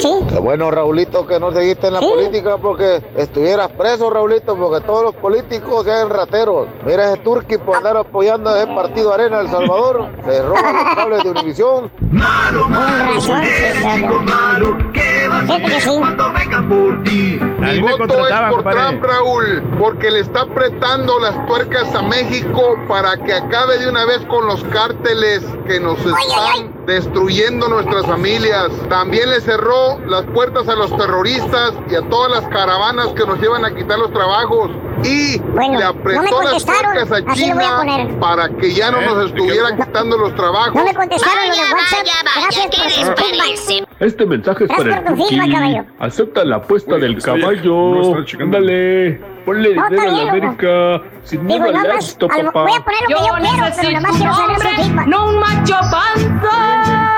Sí. 0.02 0.10
Qué 0.30 0.39
bueno, 0.39 0.72
Raulito, 0.72 1.28
que 1.28 1.39
no 1.39 1.52
seguiste 1.52 1.88
en 1.88 1.93
la 1.93 1.99
política 1.99 2.58
porque 2.58 3.04
estuvieras 3.16 3.70
preso, 3.70 4.10
Raulito, 4.10 4.56
porque 4.56 4.84
todos 4.84 5.04
los 5.04 5.16
políticos 5.16 5.86
sean 5.86 6.10
rateros. 6.10 6.68
Mira 6.86 7.14
ese 7.14 7.18
Turqui 7.18 7.60
por 7.60 7.78
andar 7.78 7.97
apoyando 7.97 8.49
a 8.49 8.58
ese 8.64 8.74
partido 8.74 9.14
Arena 9.14 9.41
El 9.41 9.49
Salvador. 9.49 10.08
Se 10.26 10.41
roban 10.41 10.76
los 10.76 10.95
cables 10.95 11.24
de 11.24 11.30
Univisión. 11.30 11.91
Malo, 12.10 12.68
malo, 12.68 13.22
malo. 14.24 14.78
Fíjate 15.41 15.66
que 15.66 15.82
sí. 15.82 16.02
Mi 17.60 17.80
voto 17.80 18.28
es 18.28 18.36
por 18.49 18.64
Trump, 18.64 19.04
Raúl, 19.04 19.64
porque 19.80 20.10
le 20.10 20.22
está 20.22 20.41
apretando 20.41 21.20
las 21.20 21.45
tuercas 21.45 21.93
a 21.93 22.02
México 22.02 22.76
para 22.88 23.18
que 23.18 23.34
acabe 23.34 23.78
de 23.78 23.88
una 23.88 24.06
vez 24.06 24.20
con 24.28 24.47
los 24.47 24.64
cárteles 24.66 25.43
que 25.68 25.80
nos 25.80 25.99
están 25.99 26.80
destruyendo 26.86 27.67
nuestras 27.69 28.05
familias. 28.05 28.69
También 28.89 29.29
le 29.29 29.41
cerró 29.41 29.99
las 30.07 30.23
puertas 30.27 30.67
a 30.67 30.75
los 30.75 30.95
terroristas 30.95 31.73
y 31.89 31.95
a 31.95 32.01
todas 32.09 32.32
las 32.32 32.47
caravanas 32.49 33.07
que 33.09 33.25
nos 33.25 33.39
llevan 33.39 33.65
a 33.65 33.73
quitar 33.73 33.99
los 33.99 34.11
trabajos. 34.11 34.71
Y 35.03 35.39
le 35.39 35.84
apretó 35.84 36.21
no 36.21 36.43
las 36.43 36.63
tuercas 36.63 37.11
a 37.11 37.34
China 37.34 38.17
para 38.19 38.49
que 38.49 38.73
ya 38.73 38.91
no 38.91 39.01
nos 39.01 39.27
estuviera 39.27 39.75
quitando 39.75 40.17
los 40.17 40.36
trabajos. 40.36 40.75
No 40.75 40.84
me 40.84 40.93
contestaron 40.93 41.47
los 41.47 41.57
de 41.57 41.63
WhatsApp. 41.63 42.07
Gracias 42.36 42.67
por 42.67 43.15
feedback. 43.15 43.88
Este 43.99 44.25
mensaje 44.25 44.63
es 44.65 44.69
Gracias 44.69 45.01
para 45.01 45.13
el. 45.13 45.86
Acepta 45.99 46.45
la 46.45 46.57
apuesta 46.57 46.97
del 46.97 47.15
no 47.15 47.21
caballo. 47.21 48.15
Ándale. 48.39 49.21
Ponle 49.46 49.76
No, 49.76 49.88
dinero 49.89 50.04
está 50.04 50.22
a 50.22 50.24
la 50.26 50.32
América. 50.32 51.02
Sin 51.24 51.48
Digo, 51.48 51.60
miedo 51.64 51.66
al 51.66 51.74
nada 51.84 51.94
más, 51.96 52.06
éxito, 52.06 52.28
a 52.32 52.38
lo- 52.38 52.52
papá. 52.52 52.62
voy 52.64 52.72
a 52.74 52.84
poner 52.84 53.02
lo 53.02 53.08
que 53.08 53.14
yo 53.14 53.20
quiero, 53.20 53.76
pero 53.76 53.92
nomás 53.92 54.18
quiero 54.18 54.34
saber 54.36 54.56
su 54.56 54.62
feedback. 54.84 55.08
no 55.08 55.26
un 55.28 55.39
macho 55.39 55.76
panza. 55.92 57.12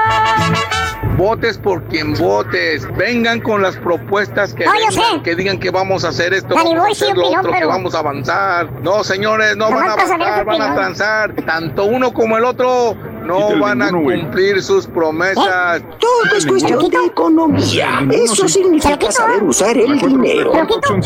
Votes 1.17 1.57
por 1.59 1.83
quien 1.85 2.13
votes. 2.15 2.87
Vengan 2.97 3.39
con 3.39 3.61
las 3.61 3.75
propuestas 3.77 4.53
que 4.53 4.65
No, 4.65 4.73
yo 4.73 4.87
vengan, 4.89 5.23
que 5.23 5.35
digan 5.35 5.59
que 5.59 5.69
vamos 5.69 6.03
a 6.03 6.09
hacer 6.09 6.33
esto, 6.33 6.53
Danny 6.55 6.75
vamos 6.75 6.87
a 6.87 6.91
hacer 6.91 7.15
lo 7.15 7.23
opinó, 7.27 7.39
otro, 7.39 7.51
que 7.51 7.57
pero- 7.59 7.67
vamos 7.69 7.95
a 7.95 7.99
avanzar. 7.99 8.71
No, 8.81 9.03
señores, 9.03 9.55
no 9.55 9.69
Nomás 9.69 9.79
van 9.81 9.89
a 9.89 9.93
avanzar, 9.93 10.19
van 10.19 10.39
a 10.39 10.41
opinión. 10.41 10.75
transar. 10.75 11.33
Tanto 11.45 11.85
uno 11.85 12.13
como 12.13 12.37
el 12.37 12.43
otro 12.45 12.95
no 13.25 13.59
van 13.59 13.81
a 13.81 13.91
ninguno, 13.91 14.19
cumplir 14.21 14.61
sus 14.61 14.87
promesas. 14.87 15.81
Todo 15.99 16.37
es 16.37 16.45
cuestión 16.45 16.79
de 16.89 17.05
economía. 17.05 17.99
Eso 18.11 18.47
significa 18.47 19.11
saber 19.11 19.43
usar 19.43 19.77
el 19.77 19.97
dinero. 19.99 20.51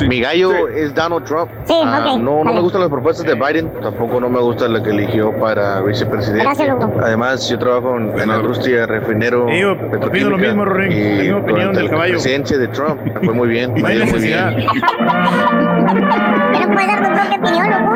Mi 0.07 0.21
gallo 0.21 0.67
es 0.67 0.93
Donald 0.93 1.25
Trump. 1.25 1.49
Sí, 1.65 1.73
Ah, 1.83 1.99
ok, 2.13 2.19
no, 2.19 2.37
no 2.39 2.43
vale. 2.43 2.55
me 2.55 2.61
gustan 2.61 2.81
las 2.81 2.89
propuestas 2.89 3.25
de 3.25 3.33
Biden, 3.35 3.71
tampoco 3.81 4.19
no 4.19 4.29
me 4.29 4.39
gusta 4.39 4.67
la 4.67 4.81
que 4.83 4.89
eligió 4.89 5.31
para 5.39 5.81
vicepresidente. 5.81 6.47
Además, 7.01 7.47
yo 7.49 7.57
trabajo 7.59 7.95
en, 7.97 8.19
en 8.19 8.29
la 8.29 8.37
industria 8.37 8.85
refinero. 8.85 9.45
Sí, 9.49 9.59
yo 9.59 9.73
opino 9.73 10.29
lo 10.31 10.37
mismo, 10.37 10.65
Rorín. 10.65 10.89
La 11.17 11.23
misma 11.23 11.37
opinión 11.39 11.73
del 11.73 11.85
la 11.85 11.91
caballo. 11.91 12.13
presidencia 12.13 12.57
de 12.57 12.67
Trump 12.69 12.99
fue 13.23 13.33
muy 13.33 13.47
bien. 13.47 13.71
Muy 13.77 13.95
necesidad. 13.95 14.55
bien. 14.55 14.67
Pero 16.51 16.67
puedes 16.73 16.87
dar 16.87 17.03
tu 17.03 17.13
propia 17.13 17.37
opinión, 17.39 17.69
loco. 17.69 17.95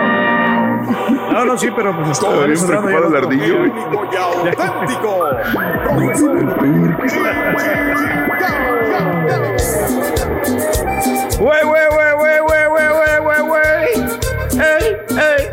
No, 1.31 1.45
no, 1.45 1.57
sí, 1.57 1.69
pero 1.75 1.95
pues 1.95 2.09
está 2.11 2.29
bien 2.29 3.15
ardillo. 3.15 3.63
Auténtico. 4.19 5.27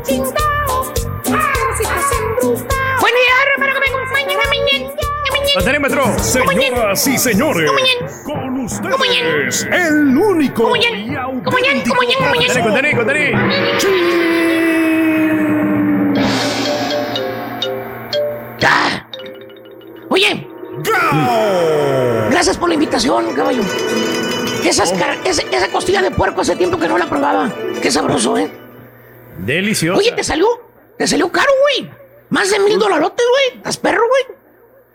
chingao. 0.05 0.93
Buen 3.01 3.15
día, 3.15 3.35
hermano, 3.55 3.75
que 3.75 3.81
me 3.81 3.87
acompañen 3.87 4.39
a 4.41 4.49
mañana. 4.49 4.95
Manterímetro. 5.57 6.19
Señoras 6.19 7.07
y 7.07 7.19
señores, 7.19 7.71
con 8.25 8.65
ustedes, 8.65 9.65
el 9.71 10.17
único 10.17 10.75
y 10.77 11.15
auténtico. 11.15 11.97
Oye. 20.11 20.47
Gracias 22.31 22.57
por 22.57 22.69
la 22.69 22.75
invitación, 22.75 23.33
caballo. 23.35 23.63
Esas 24.65 24.93
ese- 25.25 25.47
esa 25.53 25.69
costilla 25.69 26.03
de 26.03 26.11
puerco 26.11 26.41
hace 26.41 26.57
tiempo 26.57 26.79
que 26.79 26.89
no 26.89 26.99
la 26.99 27.07
probaba. 27.07 27.51
Qué 27.83 27.91
sabroso, 27.91 28.39
¿eh? 28.39 28.51
Delicioso. 29.45 29.99
Oye, 29.99 30.13
te 30.13 30.25
salió, 30.25 30.47
te 30.99 31.07
salió 31.07 31.31
caro, 31.31 31.51
güey. 31.63 31.91
Más 32.31 32.51
de 32.51 32.59
mil 32.61 32.79
dolarotes, 32.79 33.27
güey. 33.31 33.59
¿Estás 33.59 33.77
perro, 33.77 34.03
güey? 34.09 34.39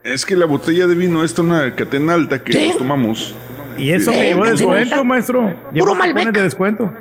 Es 0.04 0.26
que 0.26 0.36
la 0.36 0.46
botella 0.46 0.88
de 0.88 0.96
vino 0.96 1.24
es 1.24 1.38
una 1.40 1.76
catena 1.76 2.14
alta 2.14 2.44
que 2.44 2.68
nos 2.68 2.78
tomamos. 2.78 3.36
Y 3.78 3.92
eso 3.92 4.12
que 4.12 4.20
Eh, 4.22 4.28
llevó 4.34 4.46
descuento, 4.46 5.04
maestro. 5.06 5.56
Llevó 5.72 5.96
cupones 5.96 6.34
de 6.34 6.42
descuento. 6.42 6.94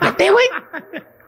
Vete, 0.00 0.30
güey. 0.30 0.46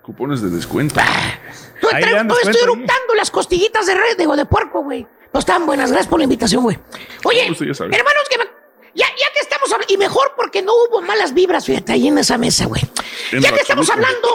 Cupones 0.03 0.41
de 0.43 0.51
descuento. 0.51 0.99
Estoy, 1.01 1.91
Ahí 1.95 2.03
tra- 2.05 2.13
dan 2.17 2.31
estoy- 2.31 2.49
ahí. 2.55 2.63
eructando 2.63 3.15
las 3.17 3.31
costillitas 3.31 3.87
de 3.87 3.95
red, 3.95 4.17
digo, 4.19 4.37
de 4.37 4.45
puerco, 4.47 4.83
güey. 4.83 5.07
No 5.33 5.41
están 5.41 5.67
buenas, 5.67 5.91
gracias 5.91 6.09
por 6.09 6.19
la 6.19 6.25
invitación, 6.25 6.63
güey. 6.63 6.79
Oye, 7.25 7.43
hermanos, 7.47 8.29
que 8.31 8.39
me- 8.39 8.60
ya, 8.95 9.07
ya 9.07 9.27
que 9.33 9.41
estamos 9.41 9.73
hablando, 9.73 9.93
y 9.93 9.97
mejor 9.97 10.33
porque 10.37 10.63
no 10.63 10.73
hubo 10.73 11.01
malas 11.01 11.35
vibras, 11.35 11.65
fíjate, 11.65 11.93
ahí 11.93 12.09
en 12.09 12.19
esa 12.19 12.39
mesa, 12.39 12.67
güey. 12.67 12.83
Ya 13.33 13.53
que 13.53 13.61
estamos 13.61 13.89
hablando 13.91 14.29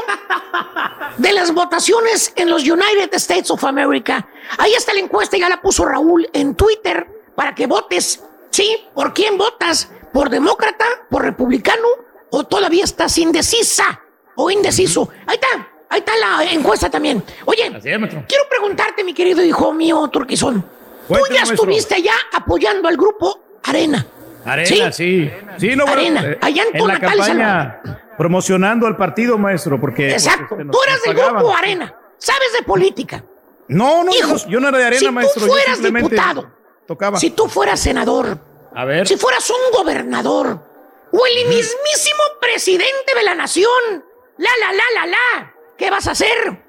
de 1.18 1.34
las 1.34 1.54
votaciones 1.54 2.32
en 2.36 2.50
los 2.50 2.64
United 2.64 3.14
States 3.14 3.52
of 3.52 3.64
America, 3.64 4.28
ahí 4.58 4.74
está 4.74 4.94
la 4.94 5.02
encuesta, 5.02 5.38
ya 5.38 5.50
la 5.50 5.62
puso 5.62 5.86
Raúl 5.86 6.30
en 6.34 6.56
Twitter 6.56 7.08
para 7.36 7.54
que 7.54 7.68
votes. 7.68 8.24
¿Sí? 8.52 8.88
¿Por 8.94 9.14
quién 9.14 9.38
votas? 9.38 9.90
¿Por 10.14 10.30
demócrata? 10.30 10.86
¿Por 11.10 11.24
republicano? 11.24 11.88
¿O 12.32 12.46
todavía 12.46 12.86
estás 12.86 13.18
indecisa 13.18 14.02
o 14.38 14.50
indeciso? 14.50 15.10
Ahí 15.28 15.36
está, 15.36 15.70
ahí 15.90 16.00
está 16.00 16.14
la 16.16 16.44
encuesta 16.46 16.90
también. 16.90 17.22
Oye, 17.44 17.70
quiero 17.82 18.50
preguntarte, 18.50 19.04
mi 19.04 19.14
querido 19.14 19.44
hijo 19.44 19.74
mío, 19.74 20.08
Turquizón. 20.08 20.62
Tú 21.08 21.16
ya 21.30 21.42
maestro. 21.42 21.56
estuviste 21.56 21.96
allá 21.96 22.14
apoyando 22.32 22.88
al 22.88 22.96
grupo 22.96 23.42
Arena. 23.64 24.08
Arena, 24.46 24.92
sí. 24.92 25.30
Sí, 25.58 25.76
no, 25.76 25.86
bueno, 25.86 26.00
Arena, 26.02 26.24
eh, 26.26 26.38
allá 26.42 26.64
en 26.72 26.80
en 26.82 26.88
la 26.88 27.00
campaña 27.00 27.82
promocionando 28.18 28.88
al 28.88 28.96
partido, 28.96 29.38
maestro, 29.38 29.80
porque... 29.80 30.10
pues, 30.12 30.26
Exacto. 30.26 30.56
este, 30.58 30.72
Tú 30.72 30.78
eras 30.88 31.02
del 31.04 31.16
grupo 31.16 31.54
Arena. 31.56 31.94
Sabes 32.18 32.54
de 32.58 32.64
política. 32.64 33.24
No, 33.68 34.04
no, 34.04 34.12
Hijo, 34.14 34.38
yo, 34.38 34.48
yo 34.48 34.60
no 34.60 34.70
era 34.70 34.78
de 34.78 34.84
Arena, 34.86 35.00
si 35.00 35.12
maestro. 35.12 35.42
tú 35.42 35.48
yo 35.48 35.54
fueras 35.54 35.82
diputado, 35.82 36.52
Tocaba. 36.88 37.20
si 37.20 37.32
tú 37.32 37.48
fueras 37.50 37.80
senador, 37.80 38.38
A 38.74 38.86
ver. 38.86 39.08
si 39.08 39.18
fueras 39.18 39.50
un 39.50 39.78
gobernador 39.80 40.60
o 41.12 41.26
el 41.26 41.48
mismísimo 41.50 42.22
presidente 42.40 43.14
de 43.18 43.24
la 43.24 43.36
nación, 43.36 43.70
la, 44.38 44.50
la, 44.60 44.72
la, 44.72 44.84
la, 44.94 45.06
la, 45.08 45.54
¿qué 45.78 45.90
vas 45.90 46.08
a 46.08 46.12
hacer? 46.12 46.64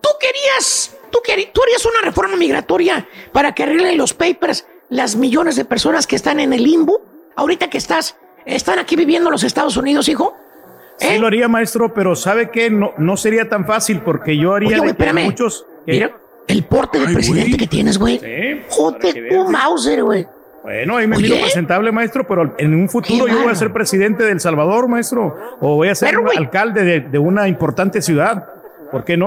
Tú 0.00 0.08
querías, 0.20 0.96
tú, 1.12 1.20
querí- 1.24 1.50
tú 1.52 1.62
harías 1.62 1.84
una 1.86 2.00
reforma 2.02 2.36
migratoria 2.36 3.06
para 3.32 3.54
que 3.54 3.62
arreglen 3.62 3.96
los 3.96 4.12
papers 4.12 4.66
las 4.88 5.14
millones 5.16 5.56
de 5.56 5.64
personas 5.64 6.06
que 6.06 6.16
están 6.16 6.40
en 6.40 6.52
el 6.52 6.64
limbo, 6.64 7.00
ahorita 7.36 7.68
que 7.70 7.78
estás, 7.78 8.16
están 8.44 8.78
aquí 8.78 8.96
viviendo 8.96 9.28
en 9.28 9.32
los 9.32 9.44
Estados 9.44 9.76
Unidos, 9.76 10.08
hijo. 10.08 10.36
Sí 10.98 11.18
lo 11.18 11.26
haría, 11.26 11.48
maestro, 11.48 11.92
pero 11.92 12.14
¿sabe 12.14 12.50
qué? 12.50 12.70
No, 12.70 12.92
no 12.98 13.16
sería 13.16 13.48
tan 13.48 13.66
fácil 13.66 14.00
porque 14.02 14.36
yo 14.36 14.54
haría 14.54 14.68
Oye, 14.68 14.74
de 14.76 14.80
güey, 14.80 14.94
que 14.96 15.02
espérame. 15.02 15.24
muchos... 15.24 15.66
que- 15.86 15.92
Mira, 15.92 16.12
el 16.48 16.64
porte 16.64 16.98
de 17.00 17.06
Ay, 17.06 17.14
presidente 17.14 17.48
güey. 17.50 17.58
que 17.58 17.66
tienes, 17.66 17.98
güey. 17.98 18.18
Sí, 18.18 18.62
Joder, 18.68 19.32
Mauser, 19.48 20.02
güey. 20.04 20.26
Bueno, 20.62 20.96
ahí 20.96 21.06
me 21.08 21.16
Oye. 21.16 21.28
miro 21.28 21.40
presentable, 21.40 21.90
maestro, 21.90 22.24
pero 22.26 22.54
en 22.58 22.74
un 22.74 22.88
futuro 22.88 23.18
yo 23.20 23.22
voy 23.24 23.30
a 23.32 23.36
bárbaro. 23.36 23.56
ser 23.58 23.72
presidente 23.72 24.22
de 24.24 24.30
El 24.32 24.40
Salvador, 24.40 24.86
maestro, 24.86 25.36
o 25.60 25.74
voy 25.76 25.88
a 25.88 25.94
ser 25.96 26.14
alcalde 26.36 26.84
de, 26.84 27.00
de 27.00 27.18
una 27.18 27.48
importante 27.48 28.00
ciudad. 28.00 28.46
¿Por 28.92 29.04
qué 29.04 29.16
no? 29.16 29.26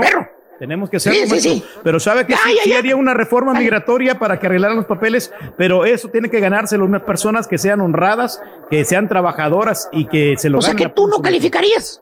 Tenemos 0.59 0.89
que 0.89 0.97
hacerlo, 0.97 1.19
Sí, 1.35 1.39
sí, 1.41 1.49
sí. 1.59 1.65
Pero 1.83 1.99
sabe 1.99 2.25
que 2.25 2.33
Ya, 2.33 2.39
sí, 2.45 2.55
ya, 2.55 2.63
sí 2.63 2.69
ya. 2.69 2.77
haría 2.77 2.95
una 2.95 3.13
reforma 3.13 3.53
migratoria 3.53 4.17
para 4.19 4.39
que 4.39 4.45
arreglaran 4.47 4.77
los 4.77 4.85
papeles, 4.85 5.33
pero 5.57 5.85
eso 5.85 6.09
tiene 6.09 6.29
que 6.29 6.39
ganárselo 6.39 6.85
unas 6.85 7.03
personas 7.03 7.47
que 7.47 7.57
sean 7.57 7.81
honradas, 7.81 8.41
que 8.69 8.85
sean 8.85 9.09
trabajadoras 9.09 9.89
y 9.91 10.05
que 10.07 10.35
se 10.37 10.49
lo 10.49 10.59
O 10.59 10.61
sea 10.61 10.73
que 10.75 10.89
tú 10.89 11.07
no 11.07 11.21
calificarías. 11.21 12.01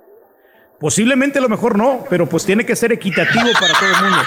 Posiblemente 0.80 1.40
a 1.40 1.42
lo 1.42 1.50
mejor 1.50 1.78
no, 1.78 2.04
pero 2.10 2.28
pues 2.28 2.46
tiene 2.46 2.66
que 2.66 2.76
ser 2.76 2.92
equitativo 2.92 3.46
para 3.60 3.74
todo 3.74 3.90
el 3.90 4.04
mundo. 4.04 4.18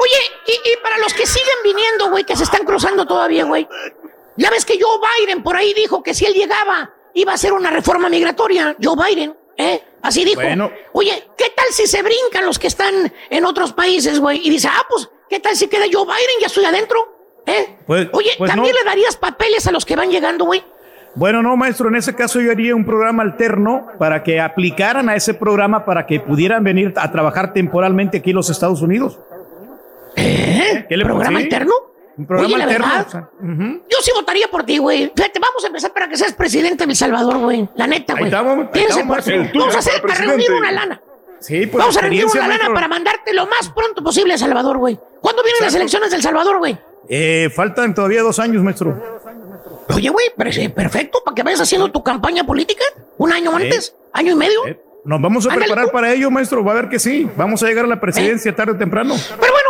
Oye, 0.00 0.20
y, 0.46 0.52
y 0.52 0.76
para 0.82 0.98
los 0.98 1.12
que 1.12 1.26
siguen 1.26 1.56
viniendo, 1.64 2.10
güey, 2.10 2.24
que 2.24 2.36
se 2.36 2.44
están 2.44 2.64
cruzando 2.64 3.06
todavía, 3.06 3.44
güey. 3.44 3.66
Ya 4.36 4.50
ves 4.50 4.64
que 4.64 4.78
Joe 4.80 5.00
Biden 5.20 5.42
por 5.42 5.56
ahí 5.56 5.74
dijo 5.74 6.02
que 6.02 6.14
si 6.14 6.24
él 6.24 6.34
llegaba 6.34 6.92
iba 7.14 7.32
a 7.32 7.34
hacer 7.34 7.52
una 7.52 7.70
reforma 7.70 8.08
migratoria. 8.08 8.76
Joe 8.80 8.94
Biden, 8.96 9.34
¿eh? 9.58 9.82
Así 10.00 10.24
dijo. 10.24 10.40
Bueno. 10.40 10.70
Oye, 10.92 11.12
¿qué 11.36 11.46
tal 11.54 11.66
si 11.72 11.86
se 11.86 12.02
brincan 12.02 12.46
los 12.46 12.58
que 12.58 12.68
están 12.68 13.12
en 13.28 13.44
otros 13.44 13.72
países, 13.74 14.18
güey? 14.20 14.40
Y 14.42 14.48
dice, 14.48 14.68
ah, 14.70 14.86
pues, 14.88 15.10
¿qué 15.28 15.40
tal 15.40 15.54
si 15.56 15.68
queda 15.68 15.84
Joe 15.92 16.04
Biden? 16.04 16.40
Ya 16.40 16.46
estoy 16.46 16.64
adentro. 16.64 16.98
¿Eh? 17.46 17.76
Pues- 17.86 18.08
Oye, 18.12 18.30
pues 18.38 18.50
¿también 18.50 18.74
no. 18.74 18.78
le 18.78 18.84
darías 18.88 19.16
papeles 19.16 19.66
a 19.66 19.72
los 19.72 19.84
que 19.84 19.96
van 19.96 20.10
llegando, 20.10 20.44
güey? 20.46 20.62
Bueno, 21.14 21.42
no, 21.42 21.56
maestro, 21.56 21.88
en 21.88 21.96
ese 21.96 22.14
caso 22.14 22.40
yo 22.40 22.52
haría 22.52 22.76
un 22.76 22.84
programa 22.84 23.22
alterno 23.24 23.88
para 23.98 24.22
que 24.22 24.38
aplicaran 24.40 25.08
a 25.08 25.16
ese 25.16 25.34
programa 25.34 25.84
para 25.84 26.06
que 26.06 26.20
pudieran 26.20 26.62
venir 26.62 26.92
a 26.96 27.10
trabajar 27.10 27.52
temporalmente 27.52 28.18
aquí 28.18 28.30
en 28.30 28.36
los 28.36 28.50
Estados 28.50 28.82
Unidos. 28.82 29.18
¿Eh? 30.16 30.84
¿Qué 30.88 30.96
le 30.96 31.04
¿Programa 31.04 31.38
sí? 31.38 31.44
alterno? 31.44 31.72
Un 32.18 32.26
programa 32.26 32.48
Oye, 32.48 32.58
la 32.58 32.64
alterno. 32.64 32.86
verdad, 32.86 33.06
o 33.06 33.10
sea, 33.10 33.30
ujú. 33.40 33.82
Yo 33.88 33.98
sí 34.02 34.10
votaría 34.12 34.48
por 34.48 34.64
ti, 34.64 34.78
güey. 34.78 35.12
Fíjate, 35.14 35.38
vamos 35.38 35.62
a 35.62 35.68
empezar 35.68 35.92
para 35.92 36.08
que 36.08 36.16
seas 36.16 36.32
presidente 36.32 36.84
de 36.84 36.90
El 36.90 36.96
Salvador, 36.96 37.38
güey. 37.38 37.68
La 37.76 37.86
neta, 37.86 38.14
güey. 38.14 38.30
Vamos 38.30 38.66
a, 38.74 39.78
hacer, 39.78 40.02
para 40.02 40.14
reunir 40.14 40.50
una 40.50 40.72
lana. 40.72 41.00
Sí, 41.38 41.66
pues 41.66 41.80
Vamos 41.80 41.96
a 41.96 42.00
reunir 42.00 42.26
una 42.26 42.48
lana 42.48 42.74
para 42.74 42.88
mandarte 42.88 43.32
lo 43.32 43.46
más 43.46 43.68
pronto 43.68 44.02
posible 44.02 44.34
a 44.34 44.38
Salvador, 44.38 44.78
güey. 44.78 44.98
¿Cuándo 45.20 45.42
vienen 45.44 45.62
las 45.62 45.74
elecciones 45.74 46.10
del 46.10 46.20
Salvador, 46.20 46.58
güey? 46.58 46.76
Eh, 47.08 47.48
faltan 47.54 47.94
todavía 47.94 48.22
dos 48.22 48.40
años, 48.40 48.62
maestro. 48.64 49.00
Oye, 49.94 50.10
güey, 50.10 50.26
sí, 50.52 50.68
perfecto, 50.68 51.22
para 51.24 51.34
que 51.36 51.42
vayas 51.44 51.60
haciendo 51.60 51.90
tu 51.90 52.02
campaña 52.02 52.44
política. 52.44 52.84
Un 53.16 53.32
año 53.32 53.54
antes, 53.54 53.94
año 54.12 54.32
y 54.32 54.36
medio. 54.36 54.60
Nos 55.04 55.20
vamos 55.22 55.46
a 55.46 55.50
Ándale, 55.50 55.66
preparar 55.66 55.86
tú. 55.86 55.92
para 55.92 56.12
ello, 56.12 56.30
maestro. 56.30 56.62
Va 56.62 56.72
a 56.72 56.74
ver 56.74 56.88
que 56.88 56.98
sí. 56.98 57.28
Vamos 57.36 57.62
a 57.62 57.66
llegar 57.66 57.84
a 57.84 57.88
la 57.88 58.00
presidencia 58.00 58.54
tarde 58.54 58.72
o 58.72 58.76
temprano. 58.76 59.14
Pero 59.40 59.52
bueno, 59.52 59.67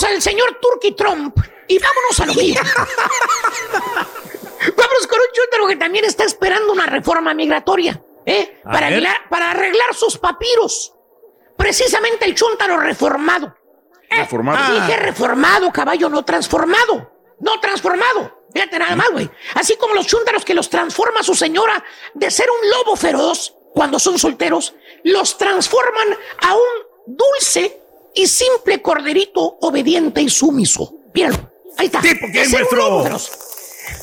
dejemos 0.00 0.04
al 0.04 0.22
señor 0.22 0.58
Turkey 0.60 0.92
Trump 0.92 1.36
y 1.68 1.78
vámonos 1.78 2.20
a 2.20 2.26
lo 2.26 2.34
mío. 2.34 2.60
vámonos 4.76 5.06
con 5.08 5.18
un 5.18 5.32
chúntaro 5.32 5.66
que 5.68 5.76
también 5.76 6.04
está 6.04 6.24
esperando 6.24 6.72
una 6.72 6.86
reforma 6.86 7.34
migratoria, 7.34 8.02
¿eh? 8.26 8.60
Para 8.64 8.88
arreglar, 8.88 9.28
para 9.28 9.50
arreglar 9.50 9.94
sus 9.94 10.18
papiros. 10.18 10.94
Precisamente 11.56 12.24
el 12.24 12.34
chúntaro 12.34 12.78
reformado. 12.78 13.54
Reformado. 14.08 14.58
Ah. 14.60 14.74
Dije 14.74 14.96
reformado, 14.96 15.70
caballo, 15.70 16.08
no 16.08 16.24
transformado. 16.24 17.12
No 17.38 17.60
transformado. 17.60 18.44
Fíjate 18.52 18.78
nada 18.78 18.96
más, 18.96 19.10
güey. 19.10 19.30
Así 19.54 19.76
como 19.76 19.94
los 19.94 20.06
chúntaros 20.06 20.44
que 20.44 20.54
los 20.54 20.68
transforma 20.68 21.22
su 21.22 21.34
señora 21.34 21.82
de 22.14 22.30
ser 22.30 22.48
un 22.50 22.70
lobo 22.70 22.96
feroz 22.96 23.54
cuando 23.72 24.00
son 24.00 24.18
solteros, 24.18 24.74
los 25.04 25.38
transforman 25.38 26.18
a 26.42 26.54
un 26.54 26.90
dulce 27.06 27.80
y 28.14 28.26
simple 28.26 28.80
corderito 28.82 29.58
obediente 29.60 30.20
y 30.22 30.28
sumiso. 30.28 30.92
Míralo. 31.14 31.50
Ahí 31.78 31.86
está. 31.86 32.00
¿Tipo 32.00 32.26
qué, 32.32 32.40
De 32.40 32.44
ser 32.46 32.54
un 32.54 32.60
maestro? 32.60 32.76
lobo 32.78 33.02
feroz. 33.04 33.30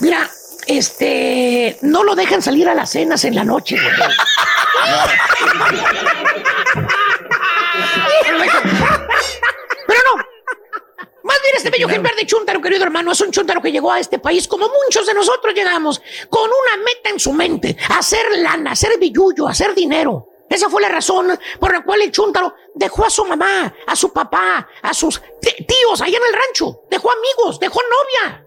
Mira, 0.01 0.29
este. 0.65 1.77
No 1.81 2.03
lo 2.03 2.15
dejan 2.15 2.41
salir 2.41 2.67
a 2.67 2.73
las 2.75 2.89
cenas 2.91 3.23
en 3.25 3.35
la 3.35 3.43
noche, 3.43 3.77
güey. 3.79 3.93
Pero 9.87 9.99
no. 10.15 10.23
Más 11.23 11.41
bien 11.41 11.55
este 11.57 11.69
bello 11.69 11.87
ejemplar 11.87 12.15
de 12.15 12.25
chúntaro, 12.25 12.61
querido 12.61 12.83
hermano, 12.83 13.11
es 13.11 13.19
un 13.21 13.31
chúntaro 13.31 13.61
que 13.61 13.71
llegó 13.71 13.91
a 13.91 13.99
este 13.99 14.17
país 14.19 14.47
como 14.47 14.69
muchos 14.85 15.05
de 15.05 15.13
nosotros 15.13 15.53
llegamos, 15.53 16.01
con 16.29 16.43
una 16.43 16.83
meta 16.83 17.09
en 17.09 17.19
su 17.19 17.33
mente, 17.33 17.75
hacer 17.89 18.25
lana, 18.37 18.71
hacer 18.71 18.97
billullo, 18.97 19.47
hacer 19.47 19.75
dinero. 19.75 20.29
Esa 20.49 20.69
fue 20.69 20.81
la 20.81 20.89
razón 20.89 21.37
por 21.59 21.73
la 21.73 21.83
cual 21.83 22.01
el 22.01 22.11
chúntaro 22.11 22.53
dejó 22.73 23.05
a 23.05 23.09
su 23.09 23.25
mamá, 23.25 23.73
a 23.85 23.95
su 23.95 24.13
papá, 24.13 24.67
a 24.81 24.93
sus 24.93 25.21
tíos 25.41 26.01
allá 26.01 26.17
en 26.17 26.23
el 26.23 26.33
rancho, 26.39 26.81
dejó 26.89 27.09
amigos, 27.11 27.59
dejó 27.59 27.79
novia, 27.81 28.45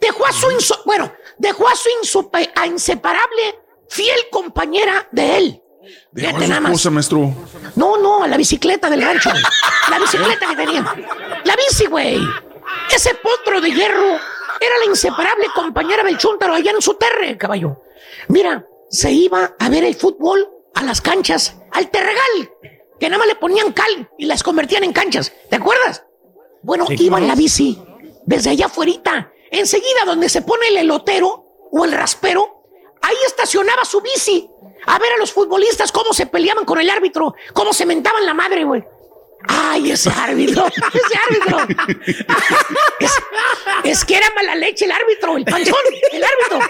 dejó 0.00 0.26
a 0.26 0.32
su 0.32 0.48
inso- 0.50 0.82
bueno, 0.84 1.12
dejó 1.38 1.66
a 1.68 1.74
su 1.74 2.30
a 2.54 2.66
inseparable 2.66 3.58
fiel 3.88 4.18
compañera 4.30 5.08
de 5.12 5.36
él. 5.38 5.62
Dejó 6.12 6.36
a 6.36 6.40
su 6.42 6.48
nada 6.48 6.60
más. 6.60 6.70
esposa, 6.72 6.90
maestro. 6.90 7.32
No, 7.74 7.96
no, 7.96 8.22
a 8.22 8.28
la 8.28 8.36
bicicleta 8.36 8.90
del 8.90 9.02
rancho. 9.02 9.30
La 9.88 9.98
bicicleta 9.98 10.46
que 10.48 10.56
tenía. 10.56 10.82
La 11.44 11.56
bici, 11.56 11.86
güey. 11.86 12.20
Ese 12.94 13.14
potro 13.14 13.60
de 13.60 13.70
hierro 13.72 14.06
era 14.60 14.78
la 14.78 14.84
inseparable 14.86 15.46
compañera 15.54 16.04
del 16.04 16.18
chúntaro 16.18 16.54
allá 16.54 16.70
en 16.72 16.82
su 16.82 16.94
terre, 16.94 17.36
caballo. 17.38 17.78
Mira, 18.28 18.66
se 18.90 19.10
iba 19.10 19.54
a 19.58 19.68
ver 19.70 19.84
el 19.84 19.94
fútbol 19.96 20.48
a 20.74 20.82
las 20.82 21.00
canchas, 21.00 21.56
al 21.72 21.90
terregal, 21.90 22.52
que 22.98 23.08
nada 23.08 23.18
más 23.18 23.28
le 23.28 23.34
ponían 23.34 23.72
cal 23.72 24.10
y 24.18 24.26
las 24.26 24.42
convertían 24.42 24.84
en 24.84 24.92
canchas. 24.92 25.32
¿Te 25.48 25.56
acuerdas? 25.56 26.04
Bueno, 26.62 26.86
Sí, 26.86 26.96
iba 26.98 27.18
en 27.18 27.24
¿cómo 27.24 27.28
la 27.28 27.34
bici, 27.34 27.82
desde 28.26 28.50
allá 28.50 28.66
afuera, 28.66 29.32
enseguida 29.50 30.04
donde 30.06 30.28
se 30.28 30.42
pone 30.42 30.68
el 30.68 30.76
elotero 30.76 31.44
o 31.70 31.84
el 31.84 31.92
raspero, 31.92 32.64
ahí 33.02 33.16
estacionaba 33.26 33.84
su 33.84 34.00
bici 34.00 34.48
a 34.86 34.98
ver 34.98 35.12
a 35.12 35.18
los 35.18 35.32
futbolistas 35.32 35.92
cómo 35.92 36.12
se 36.12 36.26
peleaban 36.26 36.64
con 36.64 36.80
el 36.80 36.90
árbitro, 36.90 37.34
cómo 37.52 37.72
se 37.72 37.86
mentaban 37.86 38.24
la 38.24 38.34
madre, 38.34 38.64
güey. 38.64 38.84
Ay, 39.48 39.90
ese 39.90 40.10
árbitro, 40.10 40.66
ese 40.94 41.18
árbitro. 41.28 41.86
Es, 43.00 43.12
es 43.82 44.04
que 44.04 44.16
era 44.16 44.26
mala 44.34 44.54
leche 44.56 44.84
el 44.84 44.92
árbitro, 44.92 45.36
el 45.38 45.44
panzón, 45.44 45.74
el 46.12 46.22
árbitro. 46.22 46.68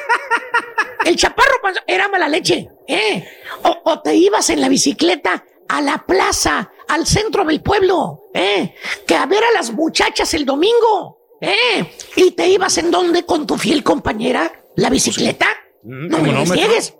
El 1.04 1.16
chaparro 1.16 1.60
panzón 1.60 1.82
era 1.86 2.08
mala 2.08 2.28
leche. 2.28 2.68
¿eh? 2.86 3.28
O, 3.64 3.80
o 3.84 4.00
te 4.00 4.14
ibas 4.14 4.48
en 4.50 4.60
la 4.60 4.68
bicicleta 4.68 5.44
a 5.68 5.80
la 5.80 6.04
plaza, 6.06 6.70
al 6.88 7.06
centro 7.06 7.44
del 7.44 7.62
pueblo, 7.62 8.30
¿eh? 8.34 8.74
que 9.06 9.14
a 9.14 9.26
ver 9.26 9.42
a 9.44 9.52
las 9.52 9.72
muchachas 9.72 10.34
el 10.34 10.44
domingo. 10.44 11.36
¿eh? 11.40 11.86
Y 12.16 12.32
te 12.32 12.48
ibas 12.48 12.76
en 12.78 12.90
donde 12.90 13.24
con 13.24 13.46
tu 13.46 13.56
fiel 13.56 13.84
compañera, 13.84 14.52
la 14.76 14.90
bicicleta. 14.90 15.46
No 15.82 16.18
me 16.18 16.32
¿cómo 16.32 16.44
no, 16.44 16.54
niegues. 16.54 16.94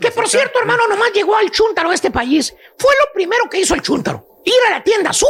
Que 0.00 0.10
por 0.10 0.26
cierto, 0.28 0.58
hermano, 0.58 0.88
nomás 0.88 1.12
llegó 1.12 1.36
al 1.36 1.50
chúntaro 1.50 1.90
a 1.90 1.94
este 1.94 2.10
país. 2.10 2.54
Fue 2.78 2.92
lo 2.98 3.12
primero 3.12 3.44
que 3.50 3.60
hizo 3.60 3.74
el 3.74 3.82
chúntaro. 3.82 4.26
Ir 4.46 4.54
a 4.68 4.70
la 4.70 4.82
tienda 4.82 5.10
azul 5.10 5.28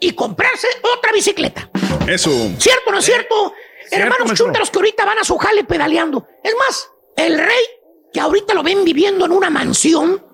y 0.00 0.12
comprarse 0.12 0.66
otra 0.96 1.12
bicicleta. 1.12 1.70
Eso. 2.08 2.30
¿Cierto 2.58 2.88
o 2.88 2.92
no 2.92 2.98
es 2.98 3.04
cierto? 3.04 3.54
Hermanos 3.90 4.26
maestro. 4.26 4.46
chúntaros 4.46 4.70
que 4.70 4.78
ahorita 4.78 5.04
van 5.04 5.18
a 5.18 5.24
su 5.24 5.36
jale 5.36 5.64
pedaleando. 5.64 6.26
Es 6.42 6.54
más, 6.56 6.90
el 7.16 7.38
rey, 7.38 7.64
que 8.12 8.20
ahorita 8.20 8.54
lo 8.54 8.62
ven 8.62 8.84
viviendo 8.84 9.26
en 9.26 9.32
una 9.32 9.50
mansión, 9.50 10.24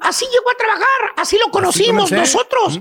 así 0.00 0.26
llegó 0.26 0.50
a 0.50 0.54
trabajar, 0.54 1.14
así 1.16 1.38
lo 1.38 1.50
conocimos 1.50 2.12
nosotros, 2.12 2.80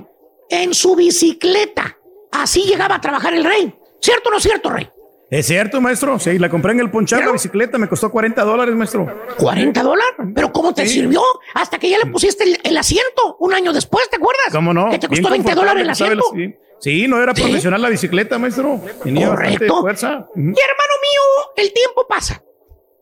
en 0.50 0.74
su 0.74 0.96
bicicleta. 0.96 1.98
Así 2.32 2.64
llegaba 2.64 2.96
a 2.96 3.02
trabajar 3.02 3.34
el 3.34 3.46
rey. 3.46 3.74
¿Cierto 4.02 4.30
o 4.30 4.32
no 4.34 4.38
es 4.38 4.44
cierto, 4.44 4.70
rey? 4.70 4.90
Es 5.30 5.46
cierto, 5.48 5.82
maestro. 5.82 6.18
Sí, 6.20 6.40
la 6.40 6.50
compré 6.50 6.72
en 6.72 6.80
el 6.80 6.90
ponchar 6.90 7.26
la 7.26 7.32
bicicleta, 7.32 7.78
me 7.78 7.88
costó 7.90 8.10
40 8.10 8.44
dólares, 8.46 8.74
maestro. 8.76 9.06
¿40 9.38 9.82
dólares? 9.84 10.14
¿Pero 10.34 10.52
cómo 10.54 10.74
te 10.74 10.86
Sí. 10.88 10.96
sirvió? 10.96 11.22
Hasta 11.54 11.78
que 11.80 11.90
ya 11.90 11.98
le 11.98 12.06
pusiste 12.06 12.46
el, 12.46 12.58
el 12.64 12.78
asiento 12.78 13.36
un 13.40 13.54
año 13.54 13.74
después, 13.74 14.10
¿te 14.10 14.16
acuerdas? 14.16 14.46
¿Cómo 14.52 14.74
no? 14.74 14.90
Que 14.90 15.00
te 15.00 15.08
Bien 15.08 15.22
costó 15.22 15.32
20 15.32 15.50
confortable, 15.50 15.84
dólares 15.84 15.84
el 15.84 15.90
asiento. 15.90 16.26
Sí. 16.34 16.56
Sí, 16.80 17.08
no 17.08 17.22
era 17.22 17.34
profesional 17.34 17.82
la 17.82 17.90
bicicleta, 17.90 18.38
maestro. 18.38 18.80
Tenía 19.04 19.28
Correcto. 19.30 19.82
fuerza. 19.82 20.28
Y 20.36 20.40
hermano 20.40 20.54
mío, 20.54 21.52
el 21.58 21.74
tiempo 21.74 22.06
pasa. 22.08 22.42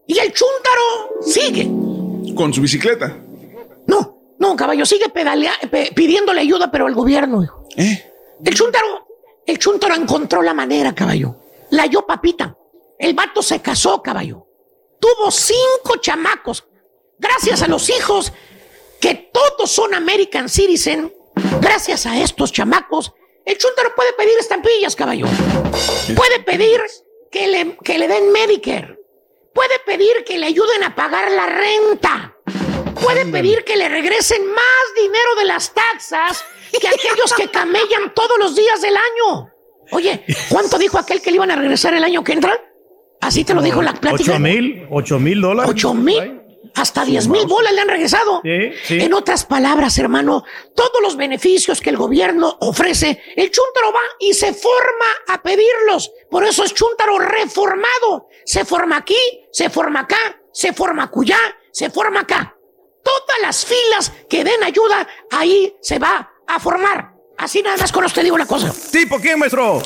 Y 0.08 0.18
el 0.18 0.32
chúntaro 0.32 1.22
sigue. 1.22 1.68
Con 2.36 2.54
su 2.54 2.62
bicicleta. 2.62 3.16
No, 4.38 4.56
caballo, 4.56 4.86
sigue 4.86 5.10
pedalea- 5.10 5.58
pe- 5.72 5.92
pidiéndole 5.96 6.42
ayuda, 6.42 6.70
pero 6.70 6.86
al 6.86 6.94
gobierno, 6.94 7.44
hijo. 7.44 7.68
El 7.78 8.54
chúntaro, 8.54 9.08
el 9.46 9.58
chúntaro 9.58 9.96
encontró 9.96 10.42
la 10.42 10.54
manera, 10.54 10.94
caballo. 10.94 11.36
La 11.76 11.84
halló 11.84 12.06
papita. 12.06 12.58
El 12.98 13.14
vato 13.14 13.44
se 13.44 13.62
casó, 13.62 14.02
caballo. 14.02 14.48
Tuvo 14.98 15.30
cinco 15.30 15.98
chamacos. 16.00 16.66
Gracias 17.20 17.62
a 17.62 17.68
los 17.68 17.90
hijos, 17.90 18.32
que 19.02 19.30
todos 19.34 19.70
son 19.70 19.94
American 19.94 20.48
Citizen, 20.48 21.14
gracias 21.60 22.06
a 22.06 22.18
estos 22.22 22.54
chamacos, 22.54 23.14
el 23.46 23.58
chúntaro 23.58 23.94
puede 23.94 24.14
pedir 24.14 24.38
estampillas, 24.40 24.96
caballo. 24.96 25.28
Puede 26.16 26.40
pedir 26.40 26.82
que 27.30 27.48
le, 27.48 27.78
que 27.84 28.00
le 28.00 28.08
den 28.08 28.32
Medicare. 28.32 28.98
Puede 29.54 29.80
pedir 29.86 30.24
que 30.26 30.40
le 30.40 30.48
ayuden 30.48 30.84
a 30.84 30.96
pagar 30.96 31.30
la 31.30 31.46
renta. 31.46 32.38
Puede 33.02 33.26
pedir 33.26 33.66
que 33.66 33.76
le 33.76 33.90
regresen 33.90 34.48
más 34.48 34.86
dinero 34.96 35.36
de 35.38 35.46
las 35.46 35.74
taxas 35.74 36.44
que 36.72 36.88
aquellos 36.88 37.34
que 37.34 37.52
camellan 37.52 38.14
todos 38.14 38.40
los 38.40 38.56
días 38.56 38.82
del 38.82 38.96
año. 38.96 39.55
Oye, 39.92 40.24
¿cuánto 40.50 40.78
dijo 40.78 40.98
aquel 40.98 41.22
que 41.22 41.32
le 41.32 41.38
iban 41.38 41.52
a 41.52 41.56
regresar 41.56 41.94
el 41.94 42.04
año 42.04 42.24
que 42.24 42.34
entra? 42.34 42.60
Así 43.22 43.44
te 43.44 43.54
lo 43.54 43.62
dijo 43.62 43.82
la 43.82 43.94
plática. 43.94 44.32
¿Ocho 44.34 44.40
mil? 44.40 44.88
¿Ocho 44.90 45.20
mil 45.20 45.42
dólares? 45.42 45.72
¿Ocho 45.72 45.94
mil? 45.94 46.42
Hasta 46.76 47.06
diez 47.06 47.28
mil 47.30 47.46
bolas 47.48 47.74
le 47.74 47.82
han 47.82 47.88
regresado. 47.88 48.42
sí. 48.44 49.00
En 49.00 49.14
otras 49.14 49.46
palabras, 49.46 49.98
hermano, 49.98 50.44
todos 50.76 51.02
los 51.02 51.16
beneficios 51.16 51.80
que 51.80 51.90
el 51.90 51.96
gobierno 51.96 52.58
ofrece, 52.60 53.22
el 53.38 53.50
chúntaro 53.50 53.94
va 53.94 54.02
y 54.20 54.34
se 54.34 54.54
forma 54.54 55.06
a 55.30 55.42
pedirlos. 55.42 56.12
Por 56.30 56.44
eso 56.44 56.64
es 56.66 56.74
chúntaro 56.74 57.18
reformado. 57.18 58.28
Se 58.46 58.66
forma 58.66 58.98
aquí, 58.98 59.16
se 59.54 59.70
forma 59.70 60.02
acá, 60.02 60.42
se 60.52 60.74
forma 60.74 61.04
acullá, 61.04 61.40
se 61.72 61.90
forma 61.90 62.22
acá. 62.22 62.58
Todas 63.04 63.40
las 63.42 63.66
filas 63.66 64.12
que 64.30 64.44
den 64.44 64.64
ayuda, 64.64 65.08
ahí 65.32 65.76
se 65.82 65.98
va 65.98 66.30
a 66.46 66.60
formar. 66.60 67.15
Así 67.38 67.62
nada 67.62 67.78
más 67.78 67.92
con 67.92 68.06
usted 68.06 68.24
digo 68.24 68.36
una 68.36 68.46
cosa. 68.46 68.74
¿Tipo 68.92 69.20
quién, 69.20 69.40
maestro? 69.40 69.82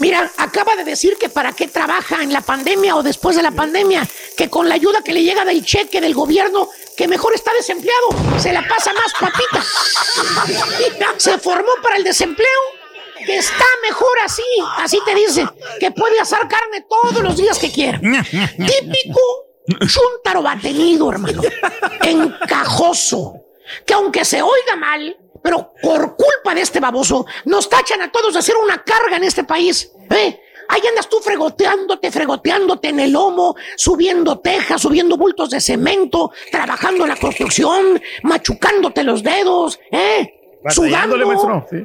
Mira, 0.00 0.30
acaba 0.36 0.76
de 0.76 0.84
decir 0.84 1.16
que 1.18 1.28
para 1.28 1.52
qué 1.52 1.66
trabaja 1.66 2.22
en 2.22 2.32
la 2.32 2.40
pandemia 2.40 2.94
o 2.94 3.02
después 3.02 3.34
de 3.34 3.42
la 3.42 3.50
pandemia, 3.50 4.06
que 4.36 4.48
con 4.48 4.68
la 4.68 4.76
ayuda 4.76 5.02
que 5.02 5.12
le 5.12 5.24
llega 5.24 5.44
del 5.44 5.64
cheque 5.64 6.00
del 6.00 6.14
gobierno, 6.14 6.68
que 6.96 7.08
mejor 7.08 7.34
está 7.34 7.52
desempleado, 7.52 8.08
se 8.38 8.52
la 8.52 8.66
pasa 8.68 8.92
más 8.92 9.12
papita. 9.18 9.64
Se 11.16 11.38
formó 11.38 11.72
para 11.82 11.96
el 11.96 12.04
desempleo, 12.04 12.46
que 13.26 13.38
está 13.38 13.64
mejor 13.82 14.18
así, 14.24 14.42
así 14.76 15.00
te 15.04 15.14
dice, 15.16 15.46
que 15.80 15.90
puede 15.90 16.20
asar 16.20 16.46
carne 16.46 16.86
todos 16.88 17.20
los 17.20 17.36
días 17.36 17.58
que 17.58 17.72
quiera. 17.72 17.98
Típico 17.98 19.20
chúntaro 19.86 20.42
batenido, 20.42 21.10
hermano, 21.10 21.42
encajoso, 22.02 23.34
que 23.84 23.94
aunque 23.94 24.24
se 24.24 24.40
oiga 24.42 24.76
mal, 24.76 25.16
pero 25.42 25.72
por 25.82 26.16
culpa 26.16 26.54
de 26.54 26.62
este 26.62 26.80
baboso, 26.80 27.26
nos 27.44 27.68
tachan 27.68 28.02
a 28.02 28.10
todos 28.12 28.32
de 28.32 28.38
hacer 28.40 28.56
una 28.56 28.82
carga 28.82 29.16
en 29.16 29.24
este 29.24 29.44
país. 29.44 29.90
¿eh? 30.10 30.40
Ahí 30.68 30.82
andas 30.86 31.08
tú 31.08 31.18
fregoteándote, 31.20 32.10
fregoteándote 32.10 32.88
en 32.88 33.00
el 33.00 33.12
lomo, 33.12 33.56
subiendo 33.76 34.38
tejas, 34.40 34.82
subiendo 34.82 35.16
bultos 35.16 35.50
de 35.50 35.60
cemento, 35.60 36.30
trabajando 36.50 37.04
en 37.04 37.08
la 37.10 37.16
construcción, 37.16 38.00
machucándote 38.22 39.02
los 39.02 39.22
dedos, 39.22 39.80
¿eh? 39.90 40.34
Sudando, 40.68 41.16
maestro. 41.26 41.66
Sí. 41.70 41.76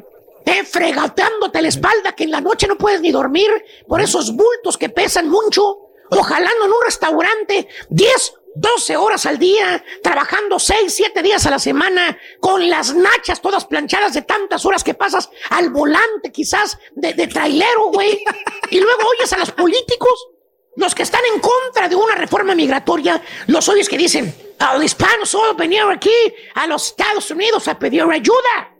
eh, 0.45 0.63
fregateándote 0.65 1.61
la 1.61 1.67
espalda, 1.69 2.11
que 2.13 2.25
en 2.25 2.31
la 2.31 2.41
noche 2.41 2.67
no 2.67 2.77
puedes 2.77 2.99
ni 2.99 3.11
dormir 3.11 3.49
por 3.87 4.01
esos 4.01 4.35
bultos 4.35 4.77
que 4.77 4.89
pesan 4.89 5.29
mucho, 5.29 5.63
o 6.09 6.21
jalando 6.21 6.65
en 6.65 6.71
un 6.71 6.83
restaurante 6.83 7.67
10, 7.89 8.33
12 8.55 8.97
horas 8.97 9.25
al 9.25 9.39
día, 9.39 9.83
trabajando 10.01 10.59
6, 10.59 10.93
7 10.93 11.21
días 11.23 11.45
a 11.45 11.51
la 11.51 11.59
semana, 11.59 12.17
con 12.39 12.69
las 12.69 12.93
nachas 12.93 13.41
todas 13.41 13.65
planchadas 13.65 14.13
de 14.13 14.21
tantas 14.21 14.65
horas 14.65 14.83
que 14.83 14.93
pasas 14.93 15.29
al 15.49 15.69
volante 15.69 16.31
quizás 16.31 16.77
de, 16.91 17.13
de 17.13 17.27
trailero, 17.27 17.85
güey. 17.91 18.23
Y 18.69 18.79
luego 18.79 19.01
oyes 19.17 19.33
a 19.33 19.37
los 19.37 19.51
políticos, 19.51 20.27
los 20.75 20.93
que 20.95 21.03
están 21.03 21.21
en 21.33 21.39
contra 21.39 21.87
de 21.89 21.95
una 21.95 22.15
reforma 22.15 22.55
migratoria, 22.55 23.21
los 23.47 23.67
oyes 23.69 23.89
que 23.89 23.97
dicen, 23.97 24.33
a 24.59 24.75
los 24.75 24.83
hispanos 24.83 25.29
solo 25.29 25.55
vinieron 25.55 25.91
aquí 25.91 26.11
a 26.55 26.67
los 26.67 26.87
Estados 26.87 27.29
Unidos 27.31 27.67
a 27.67 27.77
pedir 27.77 28.03
ayuda. 28.03 28.71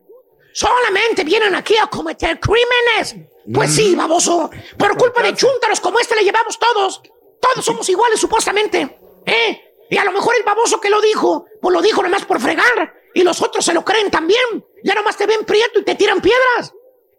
Solamente 0.54 1.24
vienen 1.24 1.56
aquí 1.56 1.76
a 1.78 1.88
cometer 1.88 2.40
crímenes. 2.40 3.16
Pues 3.52 3.76
sí, 3.76 3.96
baboso. 3.96 4.50
Por 4.78 4.96
culpa 4.98 5.22
de 5.24 5.34
chúntaros 5.36 5.82
como 5.82 6.00
este 6.00 6.16
le 6.16 6.24
llevamos 6.24 6.58
todos. 6.60 7.02
Todos 7.42 7.66
somos 7.66 7.90
iguales, 7.90 8.20
supuestamente. 8.20 8.98
¿Eh? 9.26 9.62
Y 9.90 9.98
a 9.98 10.06
lo 10.06 10.12
mejor 10.12 10.36
el 10.36 10.44
baboso 10.44 10.80
que 10.80 10.90
lo 10.90 11.02
dijo, 11.02 11.46
pues 11.62 11.74
lo 11.74 11.82
dijo 11.82 12.02
nomás 12.02 12.26
por 12.26 12.40
fregar. 12.40 12.94
Y 13.14 13.22
los 13.22 13.42
otros 13.42 13.64
se 13.64 13.74
lo 13.74 13.86
creen 13.86 14.10
también. 14.10 14.66
Ya 14.84 14.96
nomás 14.96 15.18
te 15.18 15.26
ven 15.26 15.46
prieto 15.46 15.80
y 15.80 15.84
te 15.84 15.96
tiran 15.96 16.22
piedras. 16.22 16.74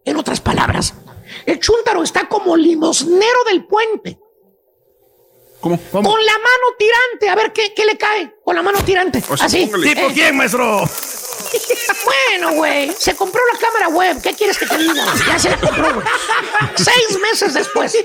En 0.04 0.16
otras 0.16 0.40
palabras, 0.40 0.94
el 1.46 1.60
chúntaro 1.60 2.02
está 2.02 2.28
como 2.28 2.56
limosnero 2.56 3.44
del 3.46 3.66
puente. 3.66 4.18
¿Cómo? 5.60 5.78
Con 5.90 6.02
la 6.02 6.32
mano 6.32 6.76
tirante. 6.78 7.28
A 7.28 7.34
ver 7.36 7.52
qué, 7.52 7.72
qué 7.72 7.86
le 7.86 7.96
cae. 7.96 8.34
Con 8.44 8.54
la 8.54 8.62
mano 8.62 8.78
tirante. 8.84 9.22
Así. 9.40 9.66
¿Tipo 9.66 10.08
¿eh? 10.08 10.10
quién, 10.12 10.36
maestro? 10.36 10.82
Bueno, 12.04 12.54
güey, 12.54 12.92
se 12.98 13.14
compró 13.14 13.40
la 13.52 13.58
cámara 13.58 13.88
web. 13.88 14.20
¿Qué 14.20 14.34
quieres 14.34 14.58
que 14.58 14.66
te 14.66 14.76
diga? 14.76 15.04
Ya 15.26 15.38
se 15.38 15.50
la 15.50 15.60
compró, 15.60 15.94
güey. 15.94 16.06
Seis 16.74 17.18
meses 17.20 17.54
después. 17.54 17.96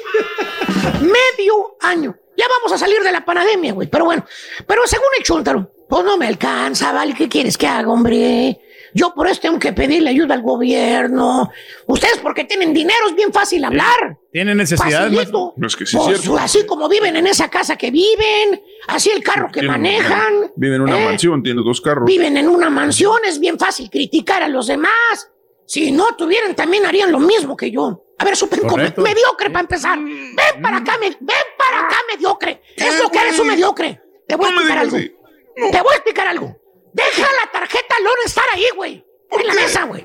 Medio 1.02 1.76
año. 1.82 2.16
Ya 2.40 2.46
vamos 2.48 2.72
a 2.72 2.78
salir 2.78 3.02
de 3.02 3.12
la 3.12 3.26
pandemia, 3.26 3.74
güey. 3.74 3.90
Pero 3.90 4.06
bueno, 4.06 4.26
pero 4.66 4.88
según 4.88 5.10
el 5.18 5.24
chúntaro, 5.26 5.74
pues 5.90 6.06
no 6.06 6.18
me 6.18 6.26
alcanza, 6.28 6.94
¿vale? 6.94 7.14
¿Qué 7.14 7.28
quieres 7.28 7.58
que 7.58 7.68
haga, 7.68 7.90
hombre? 7.90 8.58
Yo 8.94 9.14
por 9.14 9.28
eso 9.28 9.42
tengo 9.42 9.60
que 9.60 9.74
pedirle 9.74 10.10
ayuda 10.10 10.36
al 10.36 10.42
gobierno. 10.42 11.52
Ustedes 11.86 12.18
porque 12.20 12.46
tienen 12.46 12.74
dinero 12.74 13.08
es 13.10 13.16
bien 13.16 13.34
fácil 13.34 13.64
hablar. 13.66 14.18
¿Tiene 14.32 14.56
necesidades, 14.56 14.96
Facilito. 15.16 15.54
maestro? 15.58 15.68
Es 15.68 15.76
que 15.76 15.86
sí, 15.86 15.98
Pues, 15.98 16.16
es 16.16 16.22
cierto. 16.22 16.38
así 16.42 16.66
como 16.66 16.88
viven 16.88 17.16
en 17.18 17.28
esa 17.28 17.50
casa 17.50 17.76
que 17.76 17.92
viven, 17.92 18.64
así 18.88 19.12
el 19.12 19.22
carro 19.22 19.50
que 19.52 19.62
manejan. 19.64 20.52
Vive 20.56 20.76
en 20.78 20.82
una 20.82 21.00
¿eh? 21.00 21.06
mansión, 21.06 21.44
tiene 21.44 21.62
dos 21.62 21.82
carros. 21.82 22.06
Viven 22.06 22.38
en 22.38 22.48
una 22.48 22.70
mansión, 22.70 23.20
es 23.28 23.40
bien 23.40 23.60
fácil 23.60 23.90
criticar 23.90 24.42
a 24.44 24.48
los 24.48 24.68
demás. 24.68 25.30
Si 25.68 25.92
no 25.92 26.16
tuvieran, 26.16 26.56
también 26.56 26.86
harían 26.86 27.12
lo 27.12 27.20
mismo 27.20 27.56
que 27.58 27.70
yo. 27.70 28.06
A 28.20 28.26
ver, 28.26 28.36
Correcto. 28.68 29.02
mediocre 29.02 29.50
para 29.50 29.62
empezar. 29.62 29.98
Ven 30.00 30.62
para 30.62 30.78
acá, 30.78 30.98
me- 31.00 31.10
ven 31.20 31.38
para 31.58 31.86
acá, 31.86 31.98
mediocre. 32.14 32.62
Es 32.76 33.00
lo 33.02 33.10
que 33.10 33.20
eres 33.20 33.40
un 33.40 33.48
mediocre. 33.48 34.02
Te 34.28 34.36
voy 34.36 34.46
a 34.48 34.50
explicar 34.50 34.78
algo. 34.78 34.98
Te 34.98 35.82
voy 35.82 35.92
a 35.94 35.96
explicar 35.96 36.28
algo. 36.28 36.56
Deja 36.94 37.28
la 37.44 37.52
tarjeta 37.52 37.96
Lone 38.04 38.22
estar 38.26 38.46
ahí, 38.54 38.66
güey. 38.76 39.06
En 39.32 39.48
la 39.48 39.54
mesa, 39.54 39.84
güey. 39.86 40.04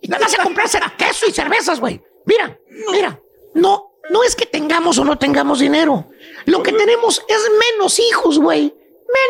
Y 0.00 0.08
te 0.08 0.18
vas 0.18 0.38
a 0.38 0.42
comprar 0.42 0.68
queso 0.96 1.26
y 1.26 1.32
cervezas, 1.32 1.80
güey. 1.80 2.00
Mira, 2.24 2.58
mira. 2.92 3.20
No, 3.54 3.98
no 4.10 4.22
es 4.22 4.36
que 4.36 4.46
tengamos 4.46 4.98
o 4.98 5.04
no 5.04 5.18
tengamos 5.18 5.58
dinero. 5.60 6.08
Lo 6.44 6.62
que 6.62 6.72
tenemos 6.72 7.24
es 7.28 7.50
menos 7.72 7.98
hijos, 7.98 8.38
güey. 8.38 8.74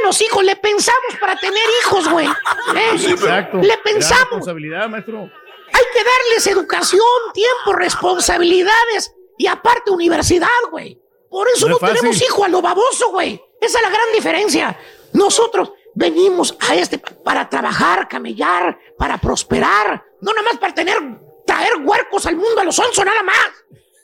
Menos 0.03 0.21
hijos. 0.21 0.43
Le 0.45 0.57
pensamos 0.57 1.15
para 1.21 1.37
tener 1.37 1.63
hijos, 1.83 2.09
güey. 2.09 2.27
¿Eh? 2.77 3.11
Exacto. 3.11 3.59
Le 3.59 3.69
Gran 3.69 3.83
pensamos. 3.85 4.21
responsabilidad, 4.25 4.89
maestro. 4.89 5.31
Hay 5.77 5.85
que 5.93 6.03
darles 6.05 6.47
educación, 6.47 7.01
tiempo, 7.35 7.73
responsabilidades 7.75 9.13
y 9.39 9.47
aparte 9.47 9.91
universidad, 9.91 10.49
güey. 10.71 11.01
Por 11.31 11.49
eso 11.49 11.67
No 11.67 11.71
no, 11.71 11.77
es 11.77 11.81
fácil. 11.81 11.97
tenemos 11.97 12.23
hijo 12.23 12.45
a 12.45 12.49
lo 12.49 12.63
baboso, 12.63 13.11
güey. 13.11 13.43
Esa 13.61 13.79
es 13.79 13.83
la 13.85 13.91
gran 13.91 14.13
diferencia. 14.15 14.79
Nosotros 15.13 15.73
venimos 15.95 16.57
a 16.61 16.75
este 16.77 16.99
pa- 16.99 17.11
para 17.25 17.49
trabajar, 17.49 18.09
camellar, 18.09 18.79
para 18.99 19.19
prosperar, 19.19 20.05
no 20.21 20.33
nada 20.33 20.43
más 20.51 20.59
para 20.59 20.75
tener, 20.75 20.99
traer 21.47 21.75
huercos 21.85 22.27
al 22.27 22.37
mundo 22.37 22.61
a 22.61 22.65
los 22.65 22.79
once 22.79 23.05
nada 23.05 23.23
más. 23.23 23.51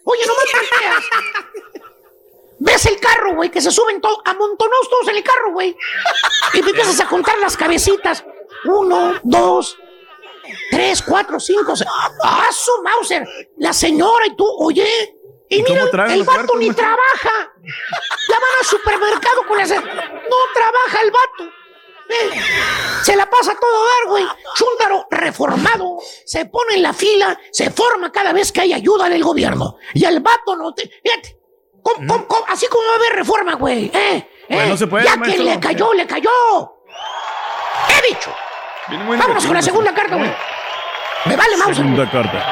Oye, 0.05 0.23
no 0.27 0.33
me. 0.35 1.83
Ves 2.59 2.87
el 2.87 3.01
carro, 3.01 3.35
güey, 3.35 3.51
que 3.51 3.61
se 3.61 3.71
suben 3.73 4.01
todos, 4.01 4.19
amontonados 4.25 4.89
todos 4.89 5.09
en 5.09 5.17
el 5.17 5.23
carro, 5.25 5.53
güey. 5.53 5.77
Y 6.55 6.59
empiezas 6.61 7.01
a 7.01 7.09
contar 7.09 7.37
las 7.39 7.57
cabecitas. 7.57 8.25
Uno, 8.65 9.15
dos, 9.25 9.77
tres, 10.71 11.03
cuatro, 11.03 11.39
cinco, 11.41 11.77
seis. 11.77 11.89
¡Ah, 12.23 12.49
su 12.53 12.71
Mauser! 12.83 13.27
La 13.59 13.73
señora 13.73 14.27
y 14.27 14.37
tú, 14.37 14.47
oye. 14.59 14.87
Y, 15.49 15.61
¿Y 15.61 15.65
cómo 15.65 15.85
mira, 15.85 16.15
el 16.15 16.23
vato 16.25 16.57
ni 16.57 16.71
trabaja. 16.73 17.53
Ya 17.63 18.35
van 18.35 18.51
al 18.59 18.65
supermercado 18.65 19.47
con 19.47 19.59
las... 19.59 19.71
No 19.71 20.37
trabaja 20.55 21.01
el 21.03 21.11
vato. 21.11 21.53
Eh, 22.09 22.41
Se 23.03 23.17
la 23.17 23.29
pasa 23.29 23.53
a 23.53 23.59
todo 23.59 23.85
dar, 23.85 24.09
güey. 24.09 24.27
Chúntaro 24.55 25.07
reformado. 25.11 25.99
Se 26.25 26.47
pone 26.47 26.75
en 26.75 26.83
la 26.83 26.93
fila. 26.95 27.39
Se 27.51 27.71
forma 27.71 28.11
cada 28.11 28.33
vez 28.33 28.51
que 28.51 28.63
hay 28.63 28.73
ayuda 28.73 29.09
del 29.09 29.23
gobierno. 29.23 29.77
Y 29.95 30.05
el 30.05 30.21
vato 30.21 30.57
no 30.57 30.75
así 32.49 32.67
como 32.69 32.85
va 32.87 32.93
a 32.93 32.97
haber 32.97 33.13
reforma, 33.17 33.55
güey. 33.55 33.91
¿eh? 33.93 34.29
Pues 34.49 34.61
¿eh? 34.61 34.69
no 34.69 34.77
se 34.77 34.87
puede, 34.87 35.05
ya 35.05 35.17
maestro. 35.17 35.45
que 35.45 35.51
le 35.51 35.61
cayó, 35.61 35.93
le 35.93 36.07
cayó. 36.07 36.31
He 37.89 38.09
dicho. 38.09 38.35
Vámonos 38.89 39.47
con 39.47 39.55
la 39.55 39.63
segunda 39.63 39.95
carta, 39.95 40.17
güey. 40.17 40.33
Me 41.25 41.37
vale, 41.37 41.57
Mauser. 41.57 41.77
Segunda 41.77 42.11
carta. 42.11 42.45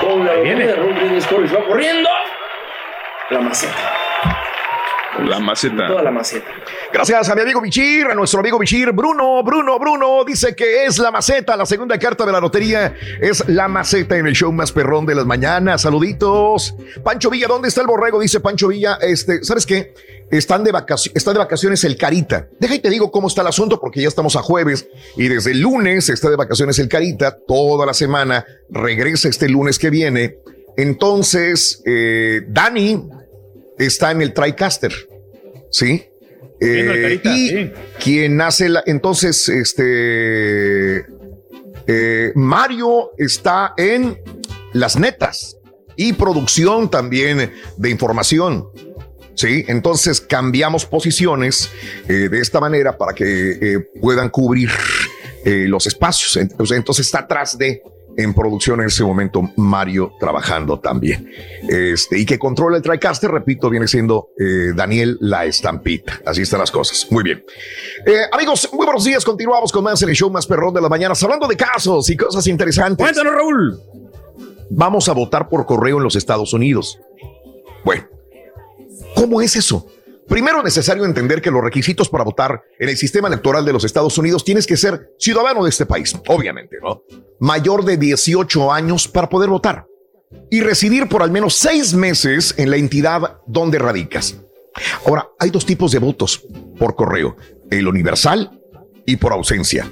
Con 0.00 0.26
la 0.26 0.32
viene. 0.34 0.66
va 0.66 1.64
corriendo. 1.66 2.08
La 3.30 3.40
maceta. 3.40 4.07
La 5.26 5.40
maceta. 5.40 5.88
Toda 5.88 6.02
la 6.02 6.10
maceta. 6.10 6.46
Gracias 6.92 7.28
a 7.28 7.34
mi 7.34 7.42
amigo 7.42 7.60
Bichir, 7.60 8.06
a 8.06 8.14
nuestro 8.14 8.40
amigo 8.40 8.58
Bichir. 8.58 8.92
Bruno, 8.92 9.42
Bruno, 9.42 9.78
Bruno 9.78 10.24
dice 10.24 10.54
que 10.54 10.84
es 10.84 10.98
la 10.98 11.10
maceta. 11.10 11.56
La 11.56 11.66
segunda 11.66 11.98
carta 11.98 12.24
de 12.24 12.32
la 12.32 12.40
lotería 12.40 12.94
es 13.20 13.48
la 13.48 13.68
maceta 13.68 14.16
en 14.16 14.26
el 14.26 14.34
show 14.34 14.52
más 14.52 14.72
perrón 14.72 15.06
de 15.06 15.14
las 15.14 15.26
mañanas. 15.26 15.82
Saluditos. 15.82 16.74
Pancho 17.02 17.30
Villa, 17.30 17.46
¿dónde 17.48 17.68
está 17.68 17.80
el 17.80 17.86
borrego? 17.86 18.20
Dice 18.20 18.40
Pancho 18.40 18.68
Villa. 18.68 18.98
Este, 19.00 19.42
¿sabes 19.42 19.66
qué? 19.66 19.94
Están 20.30 20.62
de 20.62 20.72
vacaciones, 20.72 21.16
está 21.16 21.32
de 21.32 21.38
vacaciones 21.38 21.82
el 21.84 21.96
Carita. 21.96 22.48
Deja 22.60 22.74
y 22.74 22.78
te 22.78 22.90
digo 22.90 23.10
cómo 23.10 23.28
está 23.28 23.42
el 23.42 23.48
asunto 23.48 23.80
porque 23.80 24.02
ya 24.02 24.08
estamos 24.08 24.36
a 24.36 24.42
jueves 24.42 24.88
y 25.16 25.28
desde 25.28 25.52
el 25.52 25.60
lunes 25.60 26.08
está 26.10 26.30
de 26.30 26.36
vacaciones 26.36 26.78
el 26.78 26.88
Carita. 26.88 27.36
Toda 27.46 27.86
la 27.86 27.94
semana 27.94 28.44
regresa 28.70 29.28
este 29.28 29.48
lunes 29.48 29.78
que 29.78 29.90
viene. 29.90 30.36
Entonces, 30.76 31.82
eh, 31.84 32.42
Dani 32.46 33.17
está 33.78 34.10
en 34.10 34.22
el 34.22 34.32
TriCaster. 34.32 34.92
¿Sí? 35.70 36.04
Eh, 36.60 37.20
Carita, 37.22 37.36
y 37.36 37.48
sí. 37.48 37.72
quien 38.02 38.40
hace 38.40 38.68
la. 38.68 38.82
Entonces, 38.86 39.48
este. 39.48 41.06
eh, 41.86 42.32
Mario 42.34 43.12
está 43.16 43.74
en 43.76 44.18
las 44.72 44.98
netas 44.98 45.56
y 45.96 46.12
producción 46.12 46.90
también 46.90 47.52
de 47.76 47.90
información. 47.90 48.68
Sí, 49.34 49.64
entonces 49.68 50.20
cambiamos 50.20 50.84
posiciones 50.84 51.70
eh, 52.08 52.28
de 52.28 52.40
esta 52.40 52.58
manera 52.58 52.98
para 52.98 53.12
que 53.12 53.50
eh, 53.52 53.78
puedan 54.00 54.30
cubrir 54.30 54.70
los 55.44 55.86
espacios. 55.86 56.36
Entonces, 56.36 56.76
entonces 56.76 57.06
está 57.06 57.20
atrás 57.20 57.56
de 57.56 57.80
en 58.18 58.34
producción 58.34 58.80
en 58.80 58.88
ese 58.88 59.04
momento 59.04 59.48
Mario 59.56 60.12
trabajando 60.18 60.80
también. 60.80 61.30
Este, 61.68 62.18
y 62.18 62.26
que 62.26 62.36
controla 62.36 62.76
el 62.76 62.82
TriCaster, 62.82 63.30
repito, 63.30 63.70
viene 63.70 63.86
siendo 63.86 64.30
eh, 64.36 64.72
Daniel 64.74 65.16
La 65.20 65.44
Estampita. 65.44 66.20
Así 66.26 66.42
están 66.42 66.58
las 66.58 66.72
cosas. 66.72 67.06
Muy 67.10 67.22
bien. 67.22 67.44
Eh, 68.04 68.22
amigos, 68.32 68.68
muy 68.72 68.84
buenos 68.84 69.04
días. 69.04 69.24
Continuamos 69.24 69.70
con 69.70 69.84
más 69.84 70.02
en 70.02 70.08
el 70.08 70.16
show 70.16 70.28
más 70.30 70.48
perrón 70.48 70.74
de 70.74 70.80
las 70.80 70.90
mañanas, 70.90 71.22
hablando 71.22 71.46
de 71.46 71.56
casos 71.56 72.10
y 72.10 72.16
cosas 72.16 72.44
interesantes. 72.48 73.04
Cuéntanos, 73.04 73.32
Raúl. 73.32 73.80
Vamos 74.68 75.08
a 75.08 75.12
votar 75.12 75.48
por 75.48 75.64
correo 75.64 75.98
en 75.98 76.02
los 76.02 76.16
Estados 76.16 76.52
Unidos. 76.52 76.98
Bueno, 77.84 78.02
¿cómo 79.14 79.40
es 79.40 79.54
eso? 79.54 79.86
Primero 80.28 80.58
es 80.58 80.64
necesario 80.64 81.04
entender 81.06 81.40
que 81.40 81.50
los 81.50 81.62
requisitos 81.62 82.08
para 82.08 82.22
votar 82.22 82.62
en 82.78 82.88
el 82.90 82.96
sistema 82.96 83.28
electoral 83.28 83.64
de 83.64 83.72
los 83.72 83.84
Estados 83.84 84.18
Unidos 84.18 84.44
tienes 84.44 84.66
que 84.66 84.76
ser 84.76 85.14
ciudadano 85.18 85.64
de 85.64 85.70
este 85.70 85.86
país, 85.86 86.14
obviamente, 86.28 86.76
¿no? 86.82 87.02
Mayor 87.40 87.84
de 87.84 87.96
18 87.96 88.70
años 88.70 89.08
para 89.08 89.28
poder 89.28 89.48
votar 89.48 89.86
y 90.50 90.60
residir 90.60 91.08
por 91.08 91.22
al 91.22 91.30
menos 91.30 91.54
seis 91.54 91.94
meses 91.94 92.54
en 92.58 92.70
la 92.70 92.76
entidad 92.76 93.40
donde 93.46 93.78
radicas. 93.78 94.36
Ahora, 95.06 95.28
hay 95.38 95.50
dos 95.50 95.64
tipos 95.64 95.92
de 95.92 95.98
votos 95.98 96.44
por 96.78 96.94
correo, 96.94 97.36
el 97.70 97.88
universal 97.88 98.60
y 99.06 99.16
por 99.16 99.32
ausencia. 99.32 99.90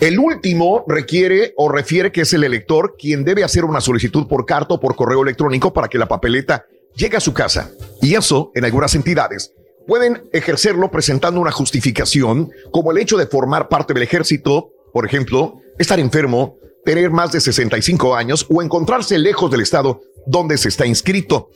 El 0.00 0.18
último 0.18 0.82
requiere 0.88 1.52
o 1.58 1.68
refiere 1.68 2.10
que 2.10 2.22
es 2.22 2.32
el 2.32 2.42
elector 2.42 2.96
quien 2.98 3.22
debe 3.22 3.44
hacer 3.44 3.66
una 3.66 3.82
solicitud 3.82 4.26
por 4.26 4.46
carta 4.46 4.74
o 4.74 4.80
por 4.80 4.96
correo 4.96 5.22
electrónico 5.22 5.74
para 5.74 5.88
que 5.88 5.98
la 5.98 6.08
papeleta 6.08 6.64
llegue 6.94 7.16
a 7.16 7.20
su 7.20 7.32
casa. 7.32 7.70
Y 8.00 8.14
eso, 8.14 8.50
en 8.54 8.64
algunas 8.64 8.94
entidades, 8.94 9.52
pueden 9.86 10.28
ejercerlo 10.32 10.90
presentando 10.90 11.40
una 11.40 11.50
justificación, 11.50 12.50
como 12.70 12.92
el 12.92 12.98
hecho 12.98 13.16
de 13.16 13.26
formar 13.26 13.68
parte 13.68 13.94
del 13.94 14.02
ejército, 14.02 14.70
por 14.92 15.06
ejemplo, 15.06 15.60
estar 15.78 15.98
enfermo, 15.98 16.56
tener 16.84 17.10
más 17.10 17.32
de 17.32 17.40
65 17.40 18.14
años 18.14 18.46
o 18.48 18.62
encontrarse 18.62 19.18
lejos 19.18 19.50
del 19.50 19.60
estado 19.60 20.00
donde 20.26 20.58
se 20.58 20.68
está 20.68 20.86
inscrito. 20.86 21.50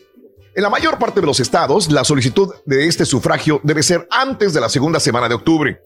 En 0.54 0.62
la 0.62 0.70
mayor 0.70 0.98
parte 0.98 1.20
de 1.20 1.26
los 1.26 1.40
estados, 1.40 1.90
la 1.90 2.04
solicitud 2.04 2.54
de 2.64 2.86
este 2.86 3.04
sufragio 3.04 3.60
debe 3.64 3.82
ser 3.82 4.06
antes 4.10 4.54
de 4.54 4.60
la 4.60 4.68
segunda 4.68 5.00
semana 5.00 5.28
de 5.28 5.34
octubre. 5.34 5.80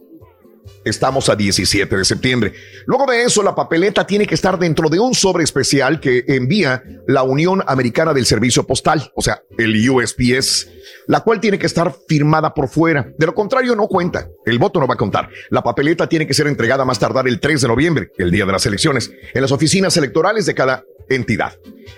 Estamos 0.85 1.29
a 1.29 1.37
17 1.37 1.97
de 1.97 2.05
septiembre. 2.05 2.53
Luego 2.87 3.07
de 3.07 3.25
eso, 3.25 3.43
la 3.43 3.55
papeleta 3.55 4.07
tiene 4.07 4.27
que 4.27 4.35
estar 4.35 4.59
dentro 4.59 4.89
de 4.89 4.99
un 5.01 5.15
sobre 5.15 5.45
especial 5.45 6.01
que 6.01 6.25
envía 6.29 6.83
la 7.07 7.23
Unión 7.23 7.63
Americana 7.67 8.15
del 8.15 8.27
Servicio 8.27 8.67
Postal, 8.67 9.11
o 9.15 9.23
sea, 9.23 9.43
el 9.57 9.89
USPS, 9.89 10.69
la 11.07 11.21
cual 11.21 11.41
tiene 11.41 11.59
que 11.59 11.67
estar 11.67 11.95
firmada 12.09 12.55
por 12.55 12.69
fuera. 12.69 13.13
De 13.19 13.27
lo 13.27 13.35
contrario, 13.35 13.75
no 13.75 13.89
cuenta. 13.89 14.29
El 14.45 14.59
voto 14.59 14.81
no 14.81 14.87
va 14.87 14.95
a 14.95 14.99
contar. 14.99 15.29
La 15.51 15.63
papeleta 15.63 16.09
tiene 16.09 16.27
que 16.27 16.35
ser 16.35 16.47
entregada 16.47 16.85
más 16.85 16.99
tardar 16.99 17.29
el 17.29 17.41
3 17.41 17.63
de 17.63 17.69
noviembre, 17.69 18.11
el 18.19 18.31
día 18.31 18.47
de 18.47 18.53
las 18.53 18.67
elecciones, 18.67 19.11
en 19.35 19.43
las 19.43 19.53
oficinas 19.53 19.97
electorales 19.97 20.47
de 20.47 20.55
cada 20.55 20.85
entidad. 21.09 21.53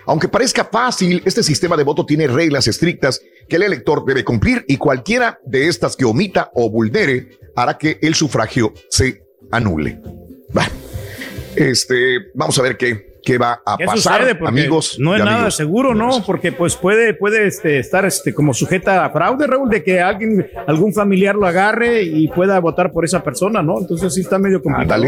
Aunque 0.06 0.28
parezca 0.28 0.64
fácil, 0.64 1.22
este 1.24 1.42
sistema 1.42 1.76
de 1.76 1.84
voto 1.84 2.06
tiene 2.06 2.26
reglas 2.26 2.68
estrictas 2.68 3.20
que 3.48 3.56
el 3.56 3.62
elector 3.62 4.04
debe 4.04 4.24
cumplir 4.24 4.64
y 4.68 4.76
cualquiera 4.76 5.38
de 5.44 5.68
estas 5.68 5.96
que 5.96 6.04
omita 6.04 6.50
o 6.54 6.70
vulnere 6.70 7.38
hará 7.56 7.76
que 7.78 7.98
el 8.02 8.14
sufragio 8.14 8.72
se 8.88 9.22
anule. 9.50 10.00
Este, 11.56 12.30
vamos 12.34 12.58
a 12.58 12.62
ver 12.62 12.76
qué, 12.76 13.18
qué 13.22 13.38
va 13.38 13.60
a 13.66 13.76
¿Qué 13.76 13.84
pasar, 13.84 14.38
amigos. 14.46 14.98
No 14.98 15.14
es 15.14 15.20
nada 15.20 15.36
amigos. 15.36 15.56
seguro, 15.56 15.94
¿no? 15.94 16.22
Porque 16.24 16.52
pues 16.52 16.76
puede, 16.76 17.14
puede 17.14 17.46
este, 17.46 17.78
estar 17.78 18.04
este, 18.04 18.32
como 18.32 18.54
sujeta 18.54 19.04
a 19.04 19.10
fraude, 19.10 19.46
Raúl, 19.46 19.68
de 19.68 19.82
que 19.82 20.00
alguien, 20.00 20.46
algún 20.66 20.92
familiar 20.92 21.34
lo 21.34 21.46
agarre 21.46 22.02
y 22.02 22.28
pueda 22.28 22.58
votar 22.60 22.92
por 22.92 23.04
esa 23.04 23.22
persona, 23.22 23.62
¿no? 23.62 23.80
Entonces 23.80 24.14
sí 24.14 24.20
está 24.20 24.38
medio 24.38 24.62
complicado. 24.62 25.04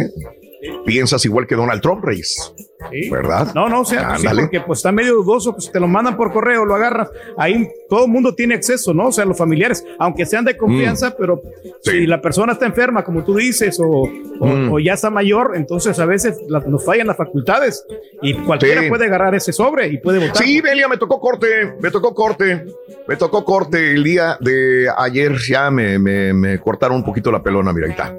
Piensas 0.87 1.25
igual 1.25 1.47
que 1.47 1.55
Donald 1.57 1.81
Trump, 1.83 2.05
Reyes. 2.05 2.53
¿Verdad? 3.11 3.53
No, 3.55 3.69
no, 3.69 3.81
o 3.81 3.85
sea, 3.85 4.09
pues 4.11 4.23
sí, 4.23 4.29
porque 4.41 4.61
pues 4.61 4.79
está 4.81 4.91
medio 4.93 5.15
dudoso, 5.15 5.53
pues 5.53 5.71
te 5.71 5.79
lo 5.81 5.87
mandan 5.89 6.17
por 6.17 6.33
correo, 6.33 6.65
lo 6.65 6.75
agarras, 6.75 7.11
ahí 7.39 7.69
todo 7.89 8.05
el 8.07 8.11
mundo 8.11 8.35
tiene 8.35 8.55
acceso, 8.55 8.93
¿no? 8.93 9.07
O 9.09 9.13
sea, 9.13 9.25
los 9.25 9.39
familiares, 9.39 9.85
aunque 9.99 10.27
sean 10.27 10.45
de 10.45 10.57
confianza, 10.57 11.11
Mm. 11.11 11.15
pero 11.19 11.43
si 11.83 12.07
la 12.07 12.21
persona 12.21 12.53
está 12.55 12.67
enferma, 12.67 13.05
como 13.05 13.25
tú 13.25 13.37
dices, 13.37 13.79
o, 13.81 13.87
o- 13.89 14.47
Mm. 14.47 14.73
o 14.73 14.79
ya 14.81 14.95
está 14.95 15.11
mayor, 15.11 15.53
entonces 15.55 15.99
a 16.01 16.07
veces 16.07 16.39
la- 16.49 16.61
nos 16.61 16.85
fallan 16.85 17.07
las 17.07 17.17
facultades 17.17 17.85
y 18.21 18.35
cualquiera 18.35 18.83
puede 18.89 19.07
agarrar 19.07 19.35
ese 19.37 19.53
sobre 19.53 19.87
y 19.89 19.99
puede 19.99 20.19
votar. 20.19 20.43
Sí, 20.45 20.61
Belia, 20.61 20.89
me 20.89 20.97
tocó 20.99 21.21
corte, 21.21 21.75
me 21.81 21.91
tocó 21.91 22.15
corte, 22.15 22.65
me 23.07 23.17
tocó 23.17 23.45
corte 23.45 23.93
el 23.93 24.03
día 24.05 24.37
de 24.41 24.89
ayer, 24.97 25.33
ya 25.49 25.71
me, 25.71 25.99
me, 25.99 26.33
me 26.33 26.59
cortaron 26.61 26.97
un 26.99 27.05
poquito 27.05 27.31
la 27.31 27.43
pelona, 27.43 27.73
mira, 27.73 27.87
ahí 27.87 27.93
está. 27.93 28.15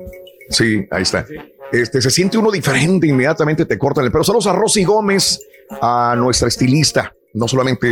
Sí, 0.50 0.86
ahí 0.92 1.04
está. 1.04 1.26
Este, 1.74 2.04
se 2.04 2.12
siente 2.12 2.38
uno 2.38 2.52
diferente, 2.52 3.08
inmediatamente 3.08 3.66
te 3.66 3.80
cortan 3.80 4.06
el 4.06 4.12
pelo. 4.12 4.24
Saludos 4.24 4.46
a 4.46 4.54
Rosy 4.54 4.84
Gómez, 4.84 5.40
a 5.82 6.14
nuestra 6.16 6.48
estilista, 6.48 7.16
no 7.34 7.48
solamente 7.48 7.88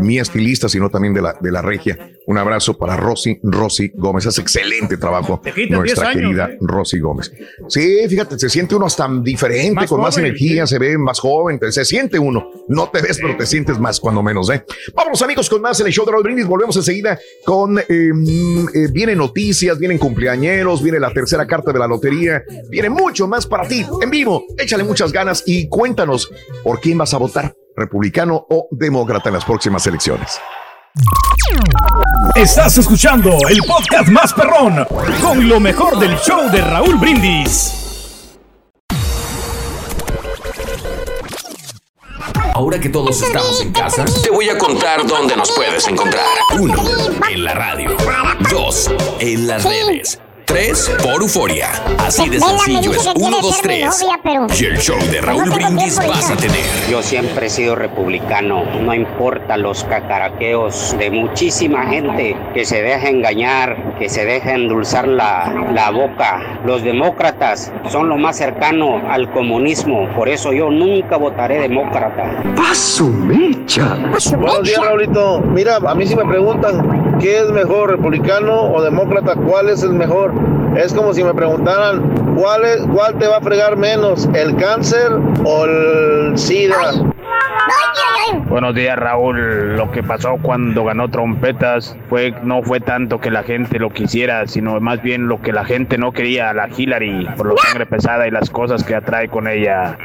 mi 0.00 0.18
estilista, 0.18 0.68
sino 0.68 0.90
también 0.90 1.14
de 1.14 1.22
la, 1.22 1.36
de 1.40 1.52
la 1.52 1.62
regia. 1.62 2.12
Un 2.26 2.38
abrazo 2.38 2.76
para 2.76 2.96
Rosy, 2.96 3.38
Rosy 3.42 3.92
Gómez. 3.94 4.26
Hace 4.26 4.40
excelente 4.40 4.96
trabajo 4.96 5.40
nuestra 5.70 5.82
10 5.82 5.98
años, 5.98 6.14
querida 6.14 6.50
¿eh? 6.50 6.58
Rosy 6.60 6.98
Gómez. 6.98 7.32
Sí, 7.68 8.06
fíjate, 8.08 8.38
se 8.38 8.48
siente 8.48 8.74
uno 8.74 8.86
hasta 8.86 9.08
diferente, 9.22 9.74
Más 9.74 9.88
con 9.88 10.00
más 10.00 10.18
energía, 10.18 10.66
se 10.66 10.78
ve 10.78 10.98
más 10.98 11.20
joven, 11.20 11.58
se 11.70 11.84
siente 11.84 12.18
uno. 12.18 12.50
No 12.68 12.88
te 12.90 13.00
ves, 13.00 13.18
pero 13.20 13.36
te 13.36 13.46
sientes 13.46 13.78
más 13.78 14.00
cuando 14.00 14.22
menos, 14.22 14.50
¿eh? 14.50 14.64
Vámonos, 14.94 15.20
amigos, 15.22 15.48
con 15.48 15.62
más 15.62 15.80
en 15.80 15.86
el 15.86 15.92
show 15.92 16.04
de 16.04 16.12
Raúl 16.12 16.24
Brindis. 16.24 16.46
Volvemos 16.46 16.76
enseguida 16.76 17.18
con. 17.44 17.78
eh, 17.78 17.84
eh, 17.88 18.88
vienen 18.92 19.18
noticias, 19.18 19.78
vienen 19.78 19.98
cumpleañeros, 19.98 20.82
viene 20.82 20.98
la 20.98 21.12
tercera 21.12 21.46
carta 21.46 21.72
de 21.72 21.78
la 21.78 21.86
lotería, 21.86 22.42
viene 22.68 22.90
mucho 22.90 23.26
más 23.26 23.46
para 23.46 23.66
ti 23.66 23.84
en 24.02 24.10
vivo. 24.10 24.44
Échale 24.56 24.84
muchas 24.84 25.12
ganas 25.12 25.42
y 25.46 25.68
cuéntanos 25.68 26.30
por 26.62 26.80
quién 26.80 26.98
vas 26.98 27.14
a 27.14 27.18
votar. 27.18 27.54
Republicano 27.78 28.46
o 28.50 28.68
demócrata 28.70 29.28
en 29.28 29.34
las 29.34 29.44
próximas 29.44 29.86
elecciones. 29.86 30.40
Estás 32.34 32.78
escuchando 32.78 33.30
el 33.48 33.58
podcast 33.66 34.08
más 34.08 34.32
perrón 34.32 34.86
con 35.20 35.48
lo 35.48 35.60
mejor 35.60 35.98
del 35.98 36.16
show 36.18 36.50
de 36.50 36.60
Raúl 36.60 36.96
Brindis. 36.96 37.88
Ahora 42.54 42.80
que 42.80 42.88
todos 42.88 43.22
estamos 43.22 43.60
en 43.60 43.72
casa, 43.72 44.04
te 44.22 44.30
voy 44.30 44.48
a 44.48 44.58
contar 44.58 45.06
dónde 45.06 45.36
nos 45.36 45.50
puedes 45.52 45.86
encontrar. 45.86 46.26
Uno, 46.58 46.82
en 47.30 47.44
la 47.44 47.54
radio. 47.54 47.96
Dos, 48.50 48.90
en 49.20 49.46
las 49.46 49.62
redes. 49.62 50.20
Tres, 50.48 50.90
por 51.02 51.20
Euforia. 51.20 51.68
Así 51.98 52.26
de 52.30 52.40
sencillo 52.40 52.92
es 52.92 53.06
que 53.06 53.12
quiere 53.12 53.26
uno, 53.28 53.40
dos, 53.42 53.54
ser 53.56 53.66
mi 53.68 53.74
tres. 53.80 54.00
novia, 54.02 54.20
pero- 54.22 54.46
Y 54.58 54.64
el 54.64 54.78
show 54.78 54.96
de 55.10 55.20
Raúl 55.20 55.42
tengo 55.44 55.56
Brindis 55.56 55.98
vas 56.08 56.30
a 56.30 56.36
tener. 56.36 56.56
Yo 56.90 57.02
siempre 57.02 57.46
he 57.46 57.50
sido 57.50 57.74
republicano, 57.76 58.64
no 58.80 58.94
importa 58.94 59.58
los 59.58 59.84
cacaraqueos 59.84 60.96
de 60.98 61.10
muchísima 61.10 61.84
gente 61.86 62.34
que 62.54 62.64
se 62.64 62.80
deja 62.82 63.10
engañar, 63.10 63.98
que 63.98 64.08
se 64.08 64.24
deja 64.24 64.54
endulzar 64.54 65.06
la, 65.06 65.52
la 65.74 65.90
boca. 65.90 66.60
Los 66.64 66.82
demócratas 66.82 67.70
son 67.90 68.08
lo 68.08 68.16
más 68.16 68.38
cercano 68.38 69.02
al 69.10 69.30
comunismo, 69.30 70.08
por 70.16 70.30
eso 70.30 70.54
yo 70.54 70.70
nunca 70.70 71.18
votaré 71.18 71.60
demócrata. 71.60 72.42
¡Paso 72.56 73.04
mecha! 73.08 73.96
Buenos 74.38 74.62
días, 74.62 74.80
Raulito. 74.82 75.40
Mira, 75.40 75.76
a 75.76 75.94
mí 75.94 76.06
si 76.06 76.16
me 76.16 76.24
preguntan 76.24 77.18
qué 77.20 77.38
es 77.40 77.50
mejor, 77.50 77.90
republicano 77.90 78.62
o 78.72 78.80
demócrata, 78.82 79.34
cuál 79.34 79.68
es 79.68 79.82
el 79.82 79.90
mejor. 79.92 80.37
Es 80.78 80.94
como 80.94 81.12
si 81.12 81.24
me 81.24 81.34
preguntaran 81.34 82.36
cuál, 82.36 82.64
es, 82.64 82.86
cuál 82.94 83.18
te 83.18 83.26
va 83.26 83.38
a 83.38 83.40
fregar 83.40 83.76
menos, 83.76 84.28
el 84.32 84.54
cáncer 84.54 85.10
o 85.44 85.64
el 85.64 86.38
SIDA. 86.38 86.92
Buenos 88.48 88.76
días, 88.76 88.96
Raúl. 88.96 89.76
Lo 89.76 89.90
que 89.90 90.04
pasó 90.04 90.36
cuando 90.40 90.84
ganó 90.84 91.08
trompetas 91.08 91.96
fue 92.08 92.32
no 92.44 92.62
fue 92.62 92.78
tanto 92.78 93.18
que 93.20 93.32
la 93.32 93.42
gente 93.42 93.80
lo 93.80 93.90
quisiera, 93.90 94.46
sino 94.46 94.78
más 94.78 95.02
bien 95.02 95.26
lo 95.26 95.42
que 95.42 95.52
la 95.52 95.64
gente 95.64 95.98
no 95.98 96.12
quería, 96.12 96.52
la 96.52 96.68
Hillary, 96.68 97.26
por 97.36 97.52
la 97.52 97.60
sangre 97.60 97.86
pesada 97.86 98.28
y 98.28 98.30
las 98.30 98.48
cosas 98.48 98.84
que 98.84 98.94
atrae 98.94 99.28
con 99.28 99.48
ella. 99.48 99.98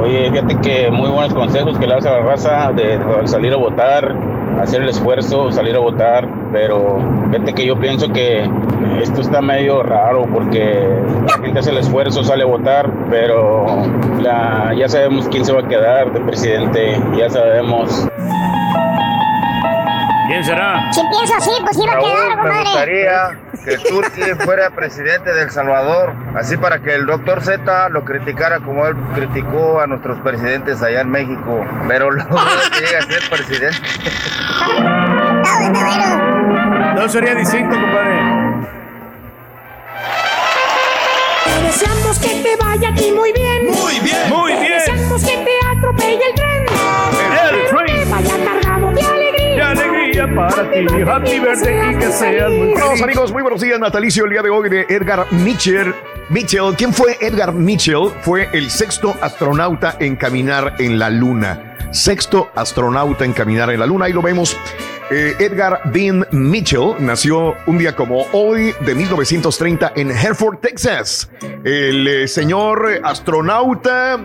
Oye, 0.00 0.30
fíjate 0.30 0.56
que 0.60 0.90
muy 0.92 1.10
buenos 1.10 1.34
consejos 1.34 1.76
que 1.80 1.88
le 1.88 1.94
das 1.94 2.06
a 2.06 2.12
la 2.12 2.20
raza 2.20 2.72
de 2.72 3.00
salir 3.24 3.52
a 3.54 3.56
votar, 3.56 4.14
hacer 4.60 4.82
el 4.82 4.88
esfuerzo, 4.88 5.50
salir 5.52 5.74
a 5.76 5.78
votar, 5.78 6.26
pero 6.52 6.98
fíjate 7.30 7.52
que 7.54 7.66
yo 7.66 7.78
pienso 7.78 8.12
que 8.12 8.48
esto 9.02 9.20
está 9.20 9.40
medio 9.40 9.82
raro 9.82 10.26
porque 10.32 10.88
la 11.26 11.32
gente 11.42 11.58
hace 11.58 11.70
el 11.70 11.78
esfuerzo, 11.78 12.22
sale 12.24 12.42
a 12.44 12.46
votar, 12.46 12.90
pero 13.10 13.66
la- 14.22 14.72
ya 14.76 14.88
sabemos 14.88 15.28
quién 15.28 15.44
se 15.44 15.52
va 15.52 15.60
a 15.60 15.68
quedar 15.68 16.12
de 16.12 16.20
presidente, 16.20 16.98
ya 17.18 17.28
sabemos. 17.28 18.08
¿Quién 20.28 20.44
será? 20.44 20.92
Si 20.92 21.00
piensa 21.08 21.36
así, 21.36 21.50
pues 21.62 21.76
iba 21.78 21.92
a 21.92 21.98
quedar, 21.98 22.28
me 22.28 22.36
compadre. 22.36 22.64
gustaría 22.64 23.38
que 23.64 23.78
Turki 23.88 24.22
fuera 24.44 24.70
presidente 24.70 25.32
de 25.32 25.42
El 25.42 25.50
Salvador, 25.50 26.12
así 26.36 26.56
para 26.56 26.80
que 26.80 26.94
el 26.94 27.06
doctor 27.06 27.42
Z 27.42 27.88
lo 27.90 28.04
criticara 28.04 28.60
como 28.60 28.86
él 28.86 28.96
criticó 29.14 29.80
a 29.80 29.86
nuestros 29.86 30.18
presidentes 30.20 30.82
allá 30.82 31.00
en 31.02 31.10
México, 31.10 31.64
pero 31.88 32.10
luego 32.10 32.36
llegue 32.80 32.96
a 32.96 33.02
ser 33.02 33.30
presidente. 33.30 33.78
No 36.94 37.08
sería 37.08 37.34
distinto, 37.34 37.74
compadre. 37.74 38.20
Te 41.44 41.62
deseamos 41.66 42.18
que 42.20 42.28
te 42.28 42.56
vaya 42.64 42.88
aquí 42.90 43.10
muy 43.12 43.32
bien. 43.32 43.66
Muy 43.66 43.98
bien. 44.00 44.30
Muy 44.30 44.52
Te 44.52 44.60
bien. 44.60 44.72
deseamos 44.78 45.24
que 45.24 45.36
te 45.36 45.50
atropelle 45.76 46.14
el 46.28 46.34
tren. 46.34 46.43
El 46.43 46.43
para 50.34 50.70
ti! 50.70 50.86
Happy 51.06 51.40
birthday 51.40 51.94
y 51.94 51.98
que 51.98 52.10
seas 52.10 52.50
muy 52.50 52.72
Hola 52.72 52.86
feliz. 52.86 53.02
amigos, 53.02 53.32
muy 53.32 53.42
buenos 53.42 53.60
días. 53.60 53.78
Natalicio 53.78 54.24
el 54.24 54.30
día 54.30 54.42
de 54.42 54.50
hoy 54.50 54.68
de 54.68 54.86
Edgar 54.88 55.26
Mitchell. 55.32 55.94
Mitchell, 56.30 56.74
¿quién 56.76 56.92
fue 56.92 57.16
Edgar 57.20 57.52
Mitchell? 57.52 58.10
Fue 58.22 58.48
el 58.52 58.70
sexto 58.70 59.14
astronauta 59.20 59.96
en 60.00 60.16
caminar 60.16 60.76
en 60.78 60.98
la 60.98 61.10
Luna. 61.10 61.76
Sexto 61.92 62.50
astronauta 62.54 63.24
en 63.24 63.32
caminar 63.32 63.70
en 63.70 63.80
la 63.80 63.86
Luna. 63.86 64.06
Ahí 64.06 64.12
lo 64.12 64.22
vemos. 64.22 64.56
Eh, 65.10 65.34
Edgar 65.38 65.80
Dean 65.92 66.26
Mitchell 66.32 66.94
nació 66.98 67.54
un 67.66 67.76
día 67.76 67.94
como 67.94 68.26
hoy 68.32 68.74
de 68.80 68.94
1930 68.94 69.92
en 69.96 70.10
Hereford, 70.10 70.58
Texas. 70.58 71.30
El 71.62 72.08
eh, 72.08 72.28
señor 72.28 73.00
astronauta 73.04 74.18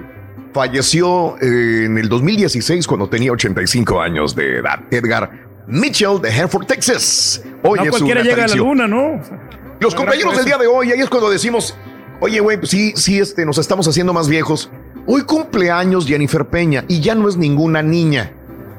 falleció 0.54 1.36
eh, 1.42 1.84
en 1.86 1.98
el 1.98 2.08
2016 2.08 2.88
cuando 2.88 3.10
tenía 3.10 3.32
85 3.32 4.02
años 4.02 4.36
de 4.36 4.60
edad. 4.60 4.80
Edgar 4.90 5.49
Mitchell 5.70 6.20
de 6.22 6.30
Hereford, 6.30 6.66
Texas. 6.66 7.42
Hoy 7.64 7.80
no 7.80 7.86
es 7.86 7.92
cualquiera 7.92 8.22
llega 8.22 8.46
a 8.46 8.48
la 8.48 8.56
luna, 8.56 8.88
¿no? 8.88 9.22
Los 9.80 9.96
compañeros 9.96 10.36
del 10.36 10.46
día 10.46 10.58
de 10.58 10.68
hoy, 10.68 10.92
ahí 10.92 11.00
es 11.00 11.10
cuando 11.10 11.30
decimos, 11.30 11.76
oye, 12.20 12.40
güey, 12.40 12.58
pues 12.58 12.72
sí, 12.72 12.94
sí, 12.96 13.20
este, 13.20 13.46
nos 13.46 13.58
estamos 13.58 13.88
haciendo 13.88 14.12
más 14.12 14.28
viejos. 14.28 14.70
Hoy 15.06 15.24
cumpleaños 15.24 16.06
Jennifer 16.06 16.46
Peña 16.46 16.84
y 16.88 17.00
ya 17.00 17.16
no 17.16 17.30
es 17.30 17.38
ninguna 17.38 17.82
niña. 17.82 18.32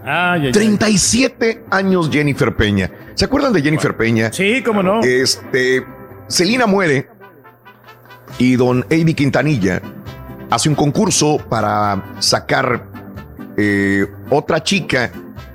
Ay, 0.04 0.42
ay, 0.42 0.46
ay. 0.46 0.52
37 0.52 1.64
años 1.70 2.10
Jennifer 2.12 2.54
Peña. 2.54 2.90
¿Se 3.14 3.24
acuerdan 3.24 3.52
de 3.52 3.62
Jennifer 3.62 3.96
Peña? 3.96 4.32
Sí, 4.32 4.62
cómo 4.62 4.82
no. 4.82 5.00
Este, 5.00 5.84
Celina 6.28 6.66
muere 6.66 7.08
y 8.38 8.56
don 8.56 8.84
Avi 8.90 9.14
Quintanilla 9.14 9.80
hace 10.50 10.68
un 10.68 10.74
concurso 10.74 11.38
para 11.48 12.14
sacar 12.18 12.84
eh, 13.56 14.06
otra 14.30 14.62
chica, 14.62 15.10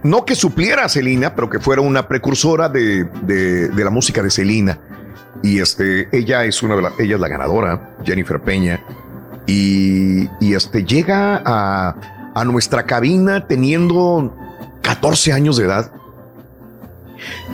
no 0.05 0.23
que 0.23 0.35
supliera 0.35 0.85
a 0.85 0.89
Celina, 0.89 1.33
pero 1.35 1.49
que 1.49 1.59
fuera 1.59 1.81
una 1.81 2.07
precursora 2.07 2.69
de, 2.69 3.05
de- 3.23 3.83
la 3.83 3.89
música 3.89 4.21
de 4.21 4.29
Celina. 4.29 4.79
Y 5.43 5.59
este, 5.59 6.07
ella 6.15 6.45
es 6.45 6.61
una 6.63 6.75
de 6.75 6.81
las, 6.83 6.99
ella 6.99 7.15
es 7.15 7.21
la 7.21 7.27
ganadora, 7.27 7.95
Jennifer 8.03 8.39
Peña. 8.39 8.81
Y, 9.47 10.29
y 10.39 10.53
este, 10.53 10.83
llega 10.85 11.41
a, 11.45 11.95
a 12.33 12.45
nuestra 12.45 12.83
cabina 12.85 13.47
teniendo 13.47 14.35
14 14.81 15.33
años 15.33 15.57
de 15.57 15.65
edad. 15.65 15.91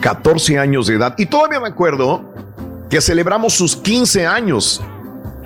14 0.00 0.58
años 0.58 0.86
de 0.86 0.94
edad. 0.96 1.14
Y 1.18 1.26
todavía 1.26 1.60
me 1.60 1.68
acuerdo 1.68 2.32
que 2.90 3.00
celebramos 3.00 3.54
sus 3.54 3.76
15 3.76 4.26
años. 4.26 4.82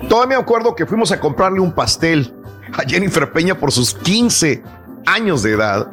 Todavía 0.09 0.37
me 0.37 0.43
acuerdo 0.43 0.75
que 0.75 0.85
fuimos 0.85 1.11
a 1.11 1.19
comprarle 1.19 1.59
un 1.59 1.71
pastel 1.71 2.33
a 2.73 2.83
Jennifer 2.87 3.31
Peña 3.31 3.55
por 3.57 3.71
sus 3.71 3.93
15 3.93 4.61
años 5.05 5.43
de 5.43 5.53
edad. 5.53 5.87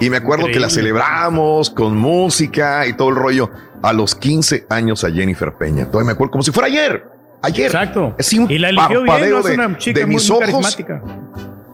Y 0.00 0.10
me 0.10 0.16
acuerdo 0.18 0.46
que 0.46 0.58
la 0.60 0.68
celebramos 0.70 1.70
con 1.70 1.96
música 1.96 2.86
y 2.86 2.94
todo 2.94 3.10
el 3.10 3.16
rollo 3.16 3.50
a 3.82 3.92
los 3.92 4.14
15 4.14 4.66
años 4.68 5.04
a 5.04 5.10
Jennifer 5.10 5.52
Peña. 5.54 5.86
Todavía 5.86 6.06
me 6.06 6.12
acuerdo 6.12 6.32
como 6.32 6.42
si 6.42 6.50
fuera 6.50 6.66
ayer. 6.68 7.04
Ayer. 7.42 7.66
Exacto. 7.66 8.16
Un 8.38 8.50
Y 8.50 8.58
la 8.58 8.70
eligió 8.70 9.02
bien, 9.02 9.06
parpadeo 9.06 9.42
de, 9.42 9.54
una 9.54 9.78
chica 9.78 10.00
de 10.00 10.06
muy, 10.06 10.14
mis 10.16 10.30
muy 10.30 10.42
ojos 10.42 10.76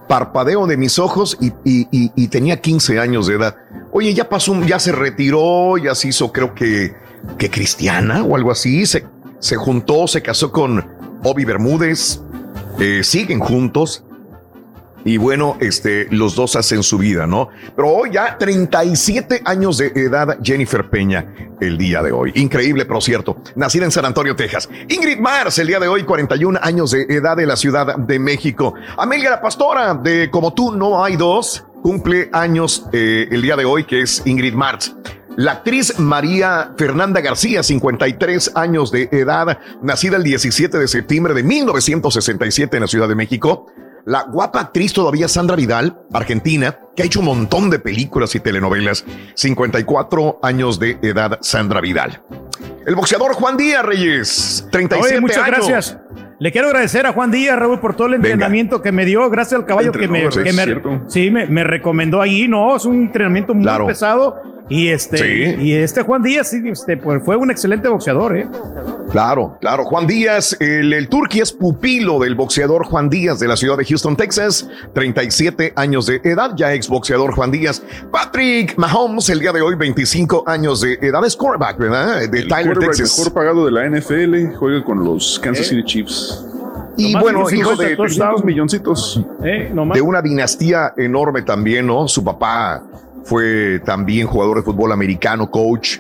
parpadeo 0.09 0.67
de 0.67 0.77
mis 0.77 0.99
ojos 0.99 1.39
y, 1.41 1.53
y- 1.65 1.87
y- 1.93 2.11
y 2.17 2.29
tenía 2.29 2.61
15 2.61 2.99
años 2.99 3.29
de 3.29 3.37
edad. 3.37 3.55
Oye, 3.93 4.13
ya 4.13 4.29
pasó, 4.29 4.51
un- 4.53 4.67
ya 4.67 4.81
se 4.81 4.91
retiró, 4.91 5.77
ya 5.79 5.95
se 5.95 6.09
hizo, 6.09 6.33
creo 6.33 6.53
que, 6.53 6.95
que 7.39 7.49
cristiana 7.49 8.25
o 8.25 8.35
algo 8.35 8.51
así. 8.51 8.87
Se, 8.87 9.07
se 9.39 9.55
juntó, 9.57 10.09
se 10.09 10.21
casó 10.21 10.51
con 10.51 10.85
Obi 11.23 11.45
Bermúdez, 11.45 12.21
eh, 12.81 13.03
siguen 13.05 13.39
juntos. 13.39 14.03
Y 15.05 15.17
bueno, 15.17 15.57
este, 15.61 16.07
los 16.11 16.35
dos 16.35 16.57
hacen 16.57 16.83
su 16.83 16.99
vida, 16.99 17.27
¿no? 17.27 17.49
Pero 17.75 17.89
hoy 17.89 18.11
ya 18.13 18.37
37 18.39 19.43
años 19.45 19.79
de 19.79 19.89
edad 19.95 20.39
Jennifer 20.43 20.89
Peña 20.89 21.27
el 21.61 21.79
día 21.79 22.03
de 22.03 22.13
hoy. 22.13 22.33
Increíble, 22.35 22.85
por 22.85 23.03
cierto. 23.03 23.37
Nacida 23.55 23.85
en 23.85 23.91
San 23.91 24.05
Antonio, 24.05 24.37
Texas. 24.37 24.69
Ingrid 24.89 25.19
Mars, 25.19 25.59
el 25.59 25.67
día 25.67 25.81
de 25.81 25.89
hoy, 25.89 26.05
41 26.05 26.59
años 26.63 26.91
de 26.91 27.03
edad 27.03 27.37
de 27.37 27.47
la 27.47 27.57
Ciudad 27.57 27.97
de 27.97 28.19
México. 28.19 28.75
Amelia 28.97 29.31
la 29.31 29.41
Pastora, 29.41 29.95
de 29.95 30.31
Como 30.31 30.55
tú 30.55 30.73
no 30.73 31.03
hay 31.03 31.17
dos, 31.17 31.65
cumple 31.83 32.29
años 32.33 32.87
eh, 32.93 33.29
el 33.31 33.43
día 33.43 33.57
de 33.57 33.65
hoy, 33.65 33.85
que 33.85 34.03
es 34.03 34.23
Ingrid 34.27 34.55
Mars. 34.55 34.95
La 35.37 35.53
actriz 35.53 35.99
María 35.99 36.73
Fernanda 36.77 37.21
García, 37.21 37.63
53 37.63 38.53
años 38.57 38.91
de 38.91 39.09
edad, 39.13 39.59
nacida 39.81 40.17
el 40.17 40.25
17 40.25 40.77
de 40.77 40.89
septiembre 40.89 41.35
de 41.35 41.43
1967 41.43 42.77
en 42.77 42.81
la 42.83 42.87
Ciudad 42.87 43.09
de 43.09 43.15
México. 43.15 43.67
La 44.07 44.23
guapa 44.25 44.61
actriz 44.61 44.93
todavía 44.93 45.29
Sandra 45.29 45.57
Vidal, 45.57 45.97
argentina, 46.13 46.77
que 46.97 47.03
ha 47.03 47.07
hecho 47.07 47.21
un 47.21 47.27
montón 47.27 47.71
de 47.71 47.79
películas 47.79 48.35
y 48.35 48.41
telenovelas. 48.41 49.05
54 49.35 50.39
años 50.43 50.79
de 50.79 50.99
edad, 51.03 51.39
Sandra 51.43 51.81
Vidal. 51.81 52.23
El 52.87 52.95
boxeador 52.95 53.35
Juan 53.35 53.57
Díaz 53.57 53.85
Reyes, 53.85 54.67
37 54.73 55.13
Oye, 55.13 55.21
muchas 55.21 55.39
años. 55.39 55.69
gracias. 55.69 55.99
Le 56.39 56.51
quiero 56.53 56.69
agradecer 56.69 57.05
a 57.05 57.13
Juan 57.13 57.31
Díaz, 57.31 57.59
Raúl, 57.59 57.81
por 57.81 57.95
todo 57.95 58.07
el 58.07 58.15
entrenamiento 58.15 58.81
que 58.81 58.93
me 58.93 59.05
dio, 59.05 59.29
gracias 59.29 59.61
al 59.61 59.67
caballo 59.67 59.93
que 59.93 60.09
me, 60.09 60.27
que 60.31 60.83
sí, 61.09 61.31
me, 61.31 61.47
me 61.47 61.65
recomendó 61.65 62.23
ahí. 62.23 62.49
No, 62.49 62.75
es 62.77 62.87
un 62.87 62.97
entrenamiento 63.03 63.53
muy 63.55 63.63
Claro. 63.65 63.87
pesado. 63.87 64.41
Y 64.71 64.89
este, 64.89 65.19
Sí. 65.19 65.63
y 65.63 65.73
este 65.75 66.03
Juan 66.03 66.23
Díaz, 66.23 66.51
sí, 66.51 66.63
este, 66.65 66.97
pues 66.97 67.23
fue 67.25 67.37
un 67.37 67.51
excelente 67.51 67.89
boxeador, 67.89 68.37
¿eh? 68.39 68.49
Claro, 69.11 69.59
claro. 69.61 69.85
Juan 69.85 70.07
Díaz, 70.07 70.57
el, 70.61 70.93
el 70.93 71.09
turqui 71.09 71.41
es 71.41 71.53
pupilo 71.53 72.21
del 72.21 72.37
boxeador 72.37 72.85
Juan 72.87 73.11
Díaz 73.11 73.41
de 73.41 73.49
la 73.49 73.57
ciudad 73.57 73.77
de 73.77 73.85
Houston, 73.85 74.17
Texas. 74.17 74.69
37 74.95 75.73
años 75.75 76.07
de 76.07 76.21
edad, 76.23 76.53
ya 76.57 76.73
exboxeador 76.73 77.35
Juan 77.35 77.51
Díaz. 77.51 77.83
Patrick 78.13 78.79
Mahomes, 78.79 79.29
el 79.29 79.41
día 79.41 79.51
de 79.53 79.61
hoy, 79.61 79.75
25 79.75 80.45
años 80.47 80.81
de 80.81 80.95
edad, 81.03 81.25
es 81.27 81.35
quarterback, 81.37 81.77
¿verdad? 81.77 82.29
De 82.31 82.39
El 82.39 82.49
Tyler, 82.49 82.79
Texas. 82.79 83.19
mejor 83.19 83.33
pagado 83.35 83.67
de 83.67 83.73
la 83.73 83.85
NFL, 83.91 84.55
juega 84.55 84.85
con 84.85 85.03
los 85.05 85.41
Kansas 85.41 85.67
City 85.67 85.83
Chiefs. 85.85 86.47
Y 86.97 87.13
Nomás 87.13 87.23
bueno, 87.23 87.41
hijo 87.51 87.71
50 87.71 87.85
de 87.85 87.97
touchdowns, 87.97 88.45
milloncitos. 88.45 89.21
de 89.41 90.01
una 90.01 90.23
dinastía 90.23 90.93
enorme 90.97 91.43
también, 91.43 91.87
¿no? 91.87 92.07
Su 92.07 92.23
papá 92.23 92.83
fue 93.25 93.81
también 93.85 94.27
jugador 94.27 94.59
de 94.59 94.63
fútbol 94.63 94.93
americano, 94.93 95.51
coach, 95.51 95.99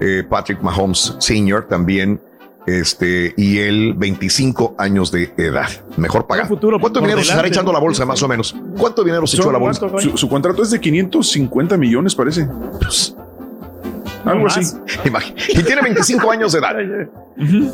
eh, 0.00 0.24
Patrick 0.28 0.60
Mahomes 0.62 1.16
Sr. 1.18 1.66
también, 1.68 2.20
este, 2.66 3.32
y 3.36 3.58
él 3.58 3.94
25 3.96 4.74
años 4.78 5.12
de 5.12 5.32
edad, 5.36 5.68
mejor 5.96 6.26
pagado. 6.26 6.58
¿Cuánto 6.80 7.00
dinero 7.00 7.22
se 7.22 7.30
estará 7.30 7.46
echando 7.46 7.70
a 7.70 7.74
la 7.74 7.78
¿no? 7.78 7.84
bolsa, 7.86 8.04
más 8.04 8.22
o 8.22 8.28
menos? 8.28 8.54
¿Cuánto 8.76 9.04
dinero 9.04 9.26
se 9.26 9.36
echó 9.36 9.50
a 9.50 9.52
la 9.52 9.58
bolsa? 9.58 9.88
Su, 9.98 10.16
su 10.16 10.28
contrato 10.28 10.62
es 10.62 10.70
de 10.70 10.80
550 10.80 11.76
millones, 11.76 12.14
parece. 12.14 12.48
Algo 14.24 14.46
así. 14.48 14.60
Y 15.48 15.62
tiene 15.62 15.82
25 15.82 16.30
años 16.30 16.52
de 16.52 16.58
edad. 16.58 16.74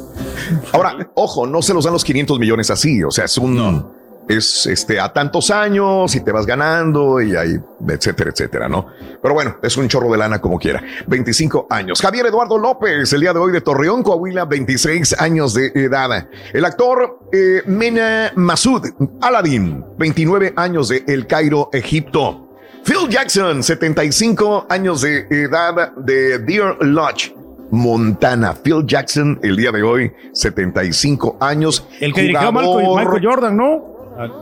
Ahora, 0.73 1.11
ojo, 1.15 1.47
no 1.47 1.63
se 1.63 1.73
los 1.73 1.85
dan 1.85 1.95
los 1.95 2.05
500 2.05 2.39
millones 2.39 2.71
así, 2.71 3.03
o 3.03 3.11
sea, 3.11 3.25
es 3.25 3.39
un... 3.39 4.02
Es 4.29 4.67
este 4.67 5.01
a 5.01 5.13
tantos 5.13 5.51
años 5.51 6.15
y 6.15 6.21
te 6.21 6.31
vas 6.33 6.47
ganando 6.47 7.21
y 7.21 7.35
ahí, 7.37 7.57
etcétera, 7.89 8.31
etcétera, 8.31 8.69
¿no? 8.69 8.87
Pero 9.21 9.35
bueno, 9.35 9.57
es 9.63 9.77
un 9.77 9.89
chorro 9.89 10.11
de 10.13 10.19
lana 10.19 10.41
como 10.41 10.59
quiera. 10.59 10.83
25 11.09 11.67
años. 11.69 12.01
Javier 12.01 12.27
Eduardo 12.27 12.57
López, 12.57 13.13
el 13.13 13.21
día 13.21 13.33
de 13.33 13.41
hoy 13.41 13.53
de 13.53 13.61
Torreón, 13.61 14.03
Coahuila, 14.03 14.45
26 14.45 15.21
años 15.21 15.55
de 15.55 15.73
edad. 15.75 16.29
El 16.53 16.65
actor 16.65 17.19
eh, 17.33 17.63
Mena 17.67 18.33
Masud 18.37 18.83
Aladdin, 19.21 19.85
29 19.99 20.53
años 20.57 20.89
de 20.89 21.05
El 21.07 21.27
Cairo, 21.27 21.69
Egipto. 21.73 22.49
Phil 22.85 23.09
Jackson, 23.09 23.63
75 23.63 24.67
años 24.69 25.03
de 25.03 25.27
edad 25.31 25.93
de 25.97 26.39
Deer 26.39 26.77
Lodge. 26.81 27.35
Montana, 27.75 28.55
Phil 28.55 28.85
Jackson, 28.87 29.41
el 29.43 29.57
día 29.57 29.73
de 29.73 29.83
hoy, 29.83 30.13
75 30.35 31.39
años. 31.41 31.87
El 32.01 32.13
que 32.13 32.21
dirigió 32.23 32.49
a 32.49 32.53
Michael, 32.53 32.67
Jugador- 32.69 33.05
Michael 33.05 33.27
Jordan, 33.27 33.57
¿no? 33.57 33.92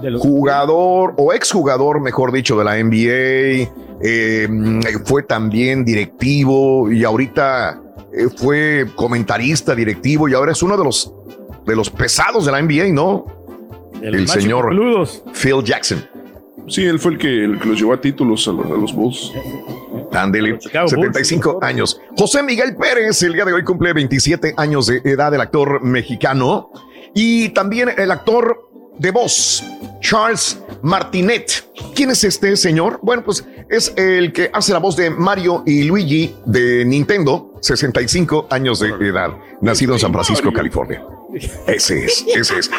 De 0.03 0.11
los- 0.11 0.23
jugador 0.23 1.15
o 1.17 1.33
exjugador, 1.33 2.01
mejor 2.01 2.33
dicho, 2.33 2.59
de 2.59 2.65
la 2.65 2.77
NBA. 2.79 3.71
eh, 4.03 4.49
fue 5.05 5.23
también 5.23 5.85
directivo 5.85 6.91
y 6.91 7.05
ahorita 7.05 7.81
eh, 8.13 8.29
fue 8.35 8.87
comentarista, 8.97 9.75
directivo 9.75 10.27
y 10.29 10.33
ahora 10.35 10.53
es 10.53 10.63
uno 10.63 10.77
de 10.77 10.85
los 10.85 11.13
de 11.67 11.77
los 11.77 11.91
pesados 11.91 12.47
de 12.47 12.53
la 12.53 12.63
NBA, 12.63 12.93
¿no? 12.93 13.27
El 14.01 14.27
señor 14.27 14.69
peludos. 14.71 15.23
Phil 15.35 15.63
Jackson. 15.63 16.03
Sí, 16.67 16.85
él 16.85 16.99
fue 16.99 17.13
el 17.13 17.19
que, 17.19 17.45
el 17.45 17.59
que 17.61 17.69
los 17.69 17.79
llevó 17.79 17.93
a 17.93 18.01
títulos 18.01 18.47
a 18.49 18.53
los, 18.53 18.65
a 18.67 18.69
los 18.71 18.95
Bulls. 18.95 19.33
Ándele, 20.13 20.59
75 20.61 21.59
años. 21.63 22.01
José 22.17 22.43
Miguel 22.43 22.77
Pérez, 22.77 23.23
el 23.23 23.35
día 23.35 23.45
de 23.45 23.53
hoy 23.53 23.63
cumple 23.65 23.93
27 23.93 24.55
años 24.57 24.87
de 24.87 25.03
edad, 25.05 25.33
el 25.35 25.41
actor 25.41 25.83
mexicano. 25.83 26.71
Y 27.15 27.51
también 27.51 27.91
el 27.97 28.11
actor 28.11 28.70
de 29.01 29.11
voz, 29.11 29.65
Charles 30.01 30.61
Martinet. 30.83 31.65
¿Quién 31.95 32.11
es 32.11 32.23
este 32.23 32.55
señor? 32.57 33.01
Bueno, 33.03 33.25
pues 33.25 33.45
es 33.69 33.93
el 33.97 34.33
que 34.33 34.51
hace 34.53 34.73
la 34.73 34.79
voz 34.79 34.95
de 34.95 35.09
Mario 35.09 35.63
y 35.67 35.85
Luigi 35.85 36.35
de 36.45 36.85
Nintendo, 36.85 37.55
65 37.63 38.49
años 38.51 38.79
de 38.79 38.89
edad, 38.89 39.31
nacido 39.63 39.95
en 39.95 40.01
San 40.01 40.13
Francisco, 40.13 40.53
California. 40.53 41.03
Ese 41.67 42.05
es, 42.05 42.25
ese 42.35 42.59
es. 42.59 42.71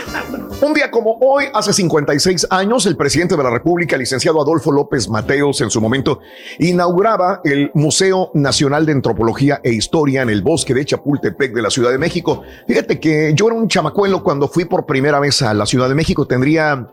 Un 0.62 0.74
día 0.74 0.92
como 0.92 1.18
hoy, 1.22 1.46
hace 1.54 1.74
56 1.74 2.48
años, 2.50 2.86
el 2.86 2.98
presidente 2.98 3.38
de 3.38 3.44
la 3.44 3.50
República, 3.50 3.98
licenciado 3.98 4.42
Adolfo 4.42 4.72
López 4.72 5.10
Mateos, 5.10 5.62
en 5.62 5.70
su 5.70 5.80
momento, 5.80 6.20
inauguraba 6.60 7.42
el 7.44 7.72
Museo 7.74 8.32
Nacional 8.34 8.86
de 8.86 8.94
Antropología 8.94 9.62
e 9.64 9.72
Historia 9.72 10.22
en 10.22 10.30
el 10.30 10.42
bosque 10.42 10.74
de 10.74 10.86
Chapultepec 10.86 11.54
de 11.54 11.62
la 11.62 11.70
Ciudad 11.70 11.92
de 11.92 11.98
México. 11.98 12.44
Fíjate 12.68 13.00
que 13.00 13.34
yo 13.36 13.48
era 13.48 13.56
un 13.56 13.68
chamacuelo 13.68 14.24
cuando 14.24 14.48
fui 14.48 14.66
por 14.66 14.86
primera 14.86 15.20
vez 15.20 15.42
a 15.42 15.54
la 15.54 15.66
Ciudad 15.66 15.88
de 15.88 15.96
México, 15.96 16.26
tendría 16.28 16.88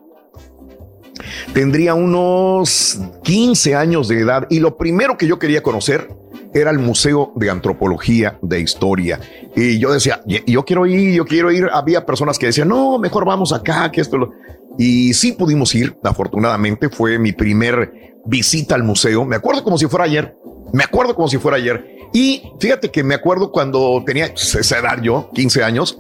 tendría 1.53 1.95
unos 1.95 3.01
15 3.25 3.75
años 3.75 4.07
de 4.09 4.21
edad 4.21 4.47
y 4.51 4.61
lo 4.61 4.77
primero 4.77 5.17
que 5.17 5.27
yo 5.27 5.39
quería 5.39 5.63
conocer 5.63 6.09
era 6.55 6.71
el 6.71 6.79
Museo 6.79 7.33
de 7.37 7.51
Antropología 7.51 8.39
de 8.43 8.61
Historia. 8.61 9.21
Y 9.55 9.79
yo 9.79 9.93
decía, 9.93 10.23
"Y- 10.27 10.51
yo 10.51 10.65
quiero 10.65 10.87
ir, 10.87 11.15
yo 11.15 11.25
quiero 11.25 11.51
ir. 11.53 11.69
Había 11.73 12.07
personas 12.07 12.39
que 12.39 12.47
decían, 12.47 12.69
no, 12.69 12.99
mejor 12.99 13.25
vamos 13.25 13.53
acá, 13.53 13.91
que 13.93 14.01
esto. 14.01 14.17
lo-". 14.19 14.33
Y 14.79 15.13
sí 15.15 15.33
pudimos 15.33 15.75
ir, 15.75 15.97
afortunadamente. 16.03 16.89
Fue 16.89 17.19
mi 17.19 17.33
primer 17.33 18.15
visita 18.25 18.75
al 18.75 18.85
museo. 18.85 19.25
Me 19.25 19.37
acuerdo 19.37 19.65
como 19.65 19.79
si 19.79 19.87
fuera 19.87 20.05
ayer. 20.05 20.37
Me 20.73 20.85
acuerdo 20.85 21.15
como 21.15 21.29
si 21.29 21.39
fuera 21.39 21.57
ayer. 21.57 21.97
Y 22.13 22.43
fíjate 22.61 22.91
que 22.91 23.03
me 23.03 23.15
acuerdo 23.15 23.51
cuando 23.53 24.03
tenía 24.07 24.27
esa 24.27 24.79
edad 24.79 25.01
yo, 25.03 25.31
15 25.35 25.63
años, 25.65 25.99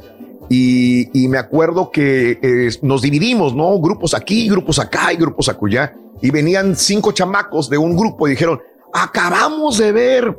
y, 0.48 1.08
y 1.18 1.28
me 1.28 1.36
acuerdo 1.38 1.90
que 1.90 2.38
eh, 2.42 2.70
nos 2.82 3.02
dividimos, 3.02 3.54
¿no? 3.54 3.78
Grupos 3.78 4.14
aquí, 4.14 4.48
grupos 4.48 4.78
acá 4.78 5.12
y 5.12 5.16
grupos 5.16 5.48
acullá. 5.48 5.94
Y 6.22 6.30
venían 6.30 6.74
cinco 6.76 7.12
chamacos 7.12 7.68
de 7.68 7.76
un 7.78 7.96
grupo 7.96 8.26
y 8.26 8.30
dijeron, 8.30 8.60
acabamos 8.92 9.78
de 9.78 9.92
ver 9.92 10.38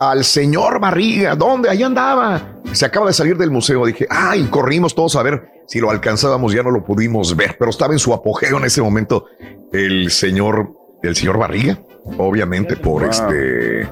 al 0.00 0.24
señor 0.24 0.80
Barriga, 0.80 1.36
¿dónde? 1.36 1.68
Ahí 1.68 1.82
andaba. 1.82 2.60
Se 2.72 2.86
acaba 2.86 3.08
de 3.08 3.12
salir 3.12 3.36
del 3.36 3.50
museo. 3.50 3.84
Dije, 3.84 4.06
ay, 4.08 4.44
corrimos 4.44 4.94
todos 4.94 5.14
a 5.16 5.22
ver 5.22 5.62
si 5.66 5.78
lo 5.78 5.90
alcanzábamos, 5.90 6.52
ya 6.52 6.62
no 6.62 6.70
lo 6.70 6.82
pudimos 6.82 7.36
ver, 7.36 7.56
pero 7.58 7.70
estaba 7.70 7.92
en 7.92 7.98
su 7.98 8.12
apogeo 8.12 8.58
en 8.58 8.64
ese 8.64 8.82
momento 8.82 9.26
el 9.72 10.10
señor, 10.10 10.74
el 11.02 11.16
señor 11.16 11.38
Barriga. 11.38 11.78
Obviamente 12.16 12.76
por 12.76 13.02
Wow. 13.02 13.10
este, 13.10 13.86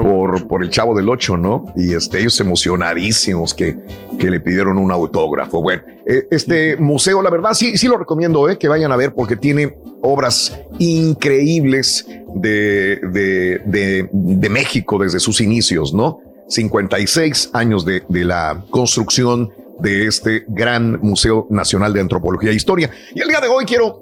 por, 0.00 0.46
por 0.46 0.62
el 0.62 0.70
chavo 0.70 0.94
del 0.94 1.08
8, 1.08 1.36
¿no? 1.38 1.72
Y 1.76 1.94
este, 1.94 2.20
ellos 2.20 2.38
emocionadísimos 2.40 3.54
que, 3.54 3.76
que 4.18 4.30
le 4.30 4.38
pidieron 4.40 4.78
un 4.78 4.92
autógrafo. 4.92 5.62
Bueno, 5.62 5.82
eh, 6.06 6.26
este 6.30 6.76
museo, 6.76 7.22
la 7.22 7.30
verdad, 7.30 7.54
sí, 7.54 7.76
sí 7.78 7.88
lo 7.88 7.96
recomiendo, 7.96 8.48
eh, 8.50 8.58
que 8.58 8.68
vayan 8.68 8.92
a 8.92 8.96
ver 8.96 9.14
porque 9.14 9.36
tiene 9.36 9.76
obras 10.02 10.60
increíbles 10.78 12.06
de, 12.34 13.00
de, 13.02 13.62
de, 13.64 14.08
de 14.12 14.48
México 14.50 14.98
desde 14.98 15.18
sus 15.18 15.40
inicios, 15.40 15.94
¿no? 15.94 16.20
56 16.48 17.50
años 17.54 17.84
de, 17.86 18.02
de 18.08 18.24
la 18.24 18.62
construcción 18.70 19.50
de 19.80 20.06
este 20.06 20.44
gran 20.48 21.00
Museo 21.00 21.46
Nacional 21.50 21.92
de 21.92 22.00
Antropología 22.00 22.50
e 22.50 22.54
Historia. 22.54 22.90
Y 23.14 23.20
el 23.20 23.28
día 23.28 23.40
de 23.40 23.48
hoy 23.48 23.64
quiero 23.64 23.98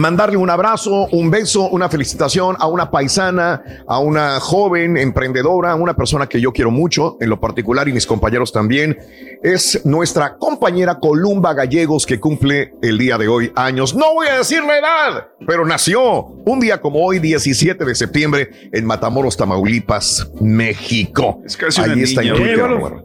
mandarle 0.00 0.36
un 0.36 0.48
abrazo, 0.50 1.06
un 1.12 1.30
beso, 1.30 1.68
una 1.68 1.88
felicitación 1.88 2.56
a 2.58 2.66
una 2.66 2.90
paisana, 2.90 3.62
a 3.86 3.98
una 3.98 4.40
joven 4.40 4.96
emprendedora, 4.96 5.74
una 5.74 5.94
persona 5.94 6.26
que 6.26 6.40
yo 6.40 6.52
quiero 6.52 6.70
mucho 6.70 7.16
en 7.20 7.28
lo 7.28 7.38
particular 7.38 7.88
y 7.88 7.92
mis 7.92 8.06
compañeros 8.06 8.52
también. 8.52 8.98
Es 9.42 9.84
nuestra 9.84 10.36
compañera 10.36 10.98
Columba 10.98 11.54
Gallegos 11.54 12.06
que 12.06 12.18
cumple 12.18 12.74
el 12.82 12.98
día 12.98 13.16
de 13.18 13.28
hoy 13.28 13.52
años. 13.56 13.94
No 13.94 14.14
voy 14.14 14.26
a 14.28 14.38
decir 14.38 14.62
la 14.64 14.78
edad, 14.78 15.26
pero 15.46 15.64
nació 15.66 16.02
un 16.44 16.60
día 16.60 16.80
como 16.80 17.00
hoy, 17.04 17.18
17 17.18 17.84
de 17.84 17.94
septiembre, 17.94 18.50
en 18.72 18.84
Matamoros, 18.86 19.36
Tamaulipas, 19.36 20.30
México. 20.40 21.40
Es 21.44 21.56
casi 21.56 21.80
una 21.80 21.92
Ahí 21.92 22.02
está 22.02 22.20
niña. 22.22 22.32
Enrique 22.34 22.50
Llegó 22.54 22.64
a 22.64 22.68
los- 22.68 22.80
Romero. 22.80 23.04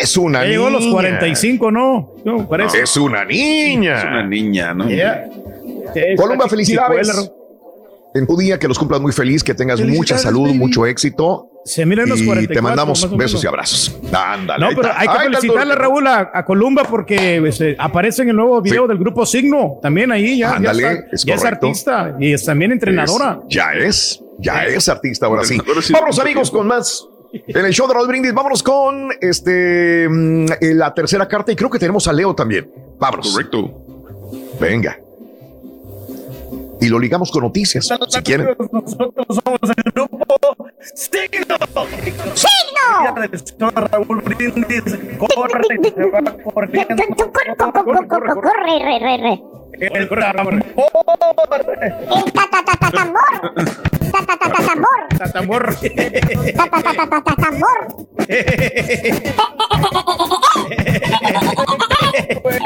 Es 0.00 0.16
una 0.16 0.40
niña. 0.40 0.50
llegó 0.50 0.66
a 0.66 0.70
los 0.70 0.86
45, 0.86 1.70
¿no? 1.70 2.12
No, 2.24 2.48
parece. 2.48 2.80
Es 2.82 2.96
una 2.96 3.24
niña. 3.24 3.98
Es 3.98 4.04
una 4.04 4.26
niña, 4.26 4.74
¿no? 4.74 4.88
Yeah. 4.88 5.26
Columba, 6.16 6.48
felicidades. 6.48 7.30
En 8.14 8.26
tu 8.28 8.36
día 8.36 8.58
que 8.60 8.68
los 8.68 8.78
cumplas 8.78 9.00
muy 9.00 9.10
feliz, 9.12 9.42
que 9.42 9.54
tengas 9.54 9.80
mucha 9.80 10.16
salud, 10.16 10.46
baby. 10.46 10.58
mucho 10.58 10.86
éxito. 10.86 11.50
Se 11.64 11.84
miran 11.86 12.08
los 12.08 12.20
y 12.20 12.26
44, 12.26 12.54
te 12.54 12.62
mandamos 12.62 13.16
besos 13.16 13.42
y 13.42 13.46
abrazos. 13.46 13.98
Ándale. 14.12 14.64
No, 14.64 14.80
pero 14.80 14.92
hay 14.94 15.08
que 15.08 15.18
felicitarle. 15.18 15.74
Raúl, 15.74 16.06
a, 16.06 16.30
a 16.32 16.44
Columba 16.44 16.84
porque 16.84 17.38
este, 17.48 17.74
aparece 17.78 18.22
en 18.22 18.28
el 18.28 18.36
nuevo 18.36 18.60
video 18.60 18.86
del 18.86 18.98
grupo 18.98 19.24
Signo. 19.26 19.78
También 19.82 20.12
ahí 20.12 20.38
ya, 20.38 20.50
ya 20.50 20.56
Ándale, 20.56 20.82
está- 20.92 21.06
es 21.12 21.24
ya 21.24 21.34
es 21.34 21.44
artista 21.44 22.16
y 22.20 22.32
es 22.34 22.44
también 22.44 22.70
entrenadora. 22.70 23.40
Es- 23.48 23.54
ya 23.56 23.72
es, 23.72 24.22
ya 24.38 24.64
es 24.66 24.88
artista 24.88 25.26
ahora 25.26 25.42
sí. 25.44 25.58
Vámonos 25.90 26.18
amigos 26.20 26.50
con 26.50 26.66
más. 26.68 27.08
En 27.32 27.64
el 27.64 27.72
show 27.72 27.88
de 27.88 27.94
Raúl 27.94 28.06
Brindis, 28.06 28.32
vámonos 28.32 28.62
con 28.62 29.08
este 29.20 30.06
mm, 30.08 30.46
eh, 30.60 30.74
la 30.74 30.94
tercera 30.94 31.26
carta 31.26 31.50
y 31.50 31.56
creo 31.56 31.68
que 31.70 31.80
tenemos 31.80 32.06
a 32.06 32.12
Leo 32.12 32.32
también. 32.34 32.70
Vámonos. 33.00 33.32
Correcto. 33.32 33.80
Venga. 34.60 34.98
Y 36.84 36.88
lo 36.90 36.98
ligamos 36.98 37.30
con 37.30 37.44
noticias, 37.44 37.88
si 38.08 38.22
quieren. 38.22 38.54
Nosotros 38.70 39.26
somos 39.28 39.58
el 39.62 39.90
grupo 39.90 40.26
Signo. 40.94 41.56
¡Signo! 42.34 43.70
Raúl 43.70 44.20
Brindis 44.20 44.82
corre, 45.16 45.64
se 45.82 46.04
va 46.10 46.20
corriendo. 46.52 46.94
Corre, 47.32 48.06
corre, 48.06 48.34
corre, 48.34 48.78
re, 48.84 48.98
re, 48.98 49.16
re. 49.16 49.42
El 49.80 50.08
tambor. 50.08 50.54
El 50.54 52.32
ta 52.32 52.44
ta 52.50 52.62
ta 52.66 52.76
ta 52.78 52.90
tambor. 52.90 53.34
Ta 54.12 54.20
ta 54.26 54.36
ta 54.36 54.48
ta 54.52 54.60
tambor. 54.62 55.00
Tatamor. 55.18 55.64
Ta 61.78 61.88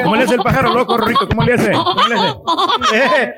¿Cómo 0.03 0.15
le 0.15 0.23
hace 0.23 0.35
el 0.35 0.41
pájaro 0.41 0.73
loco, 0.73 0.97
Rorrito? 0.97 1.27
¿Cómo 1.27 1.43
le 1.43 1.53
hace? 1.53 1.71
¿Cómo 1.71 2.07
le 2.07 2.15
hace? 2.15 3.33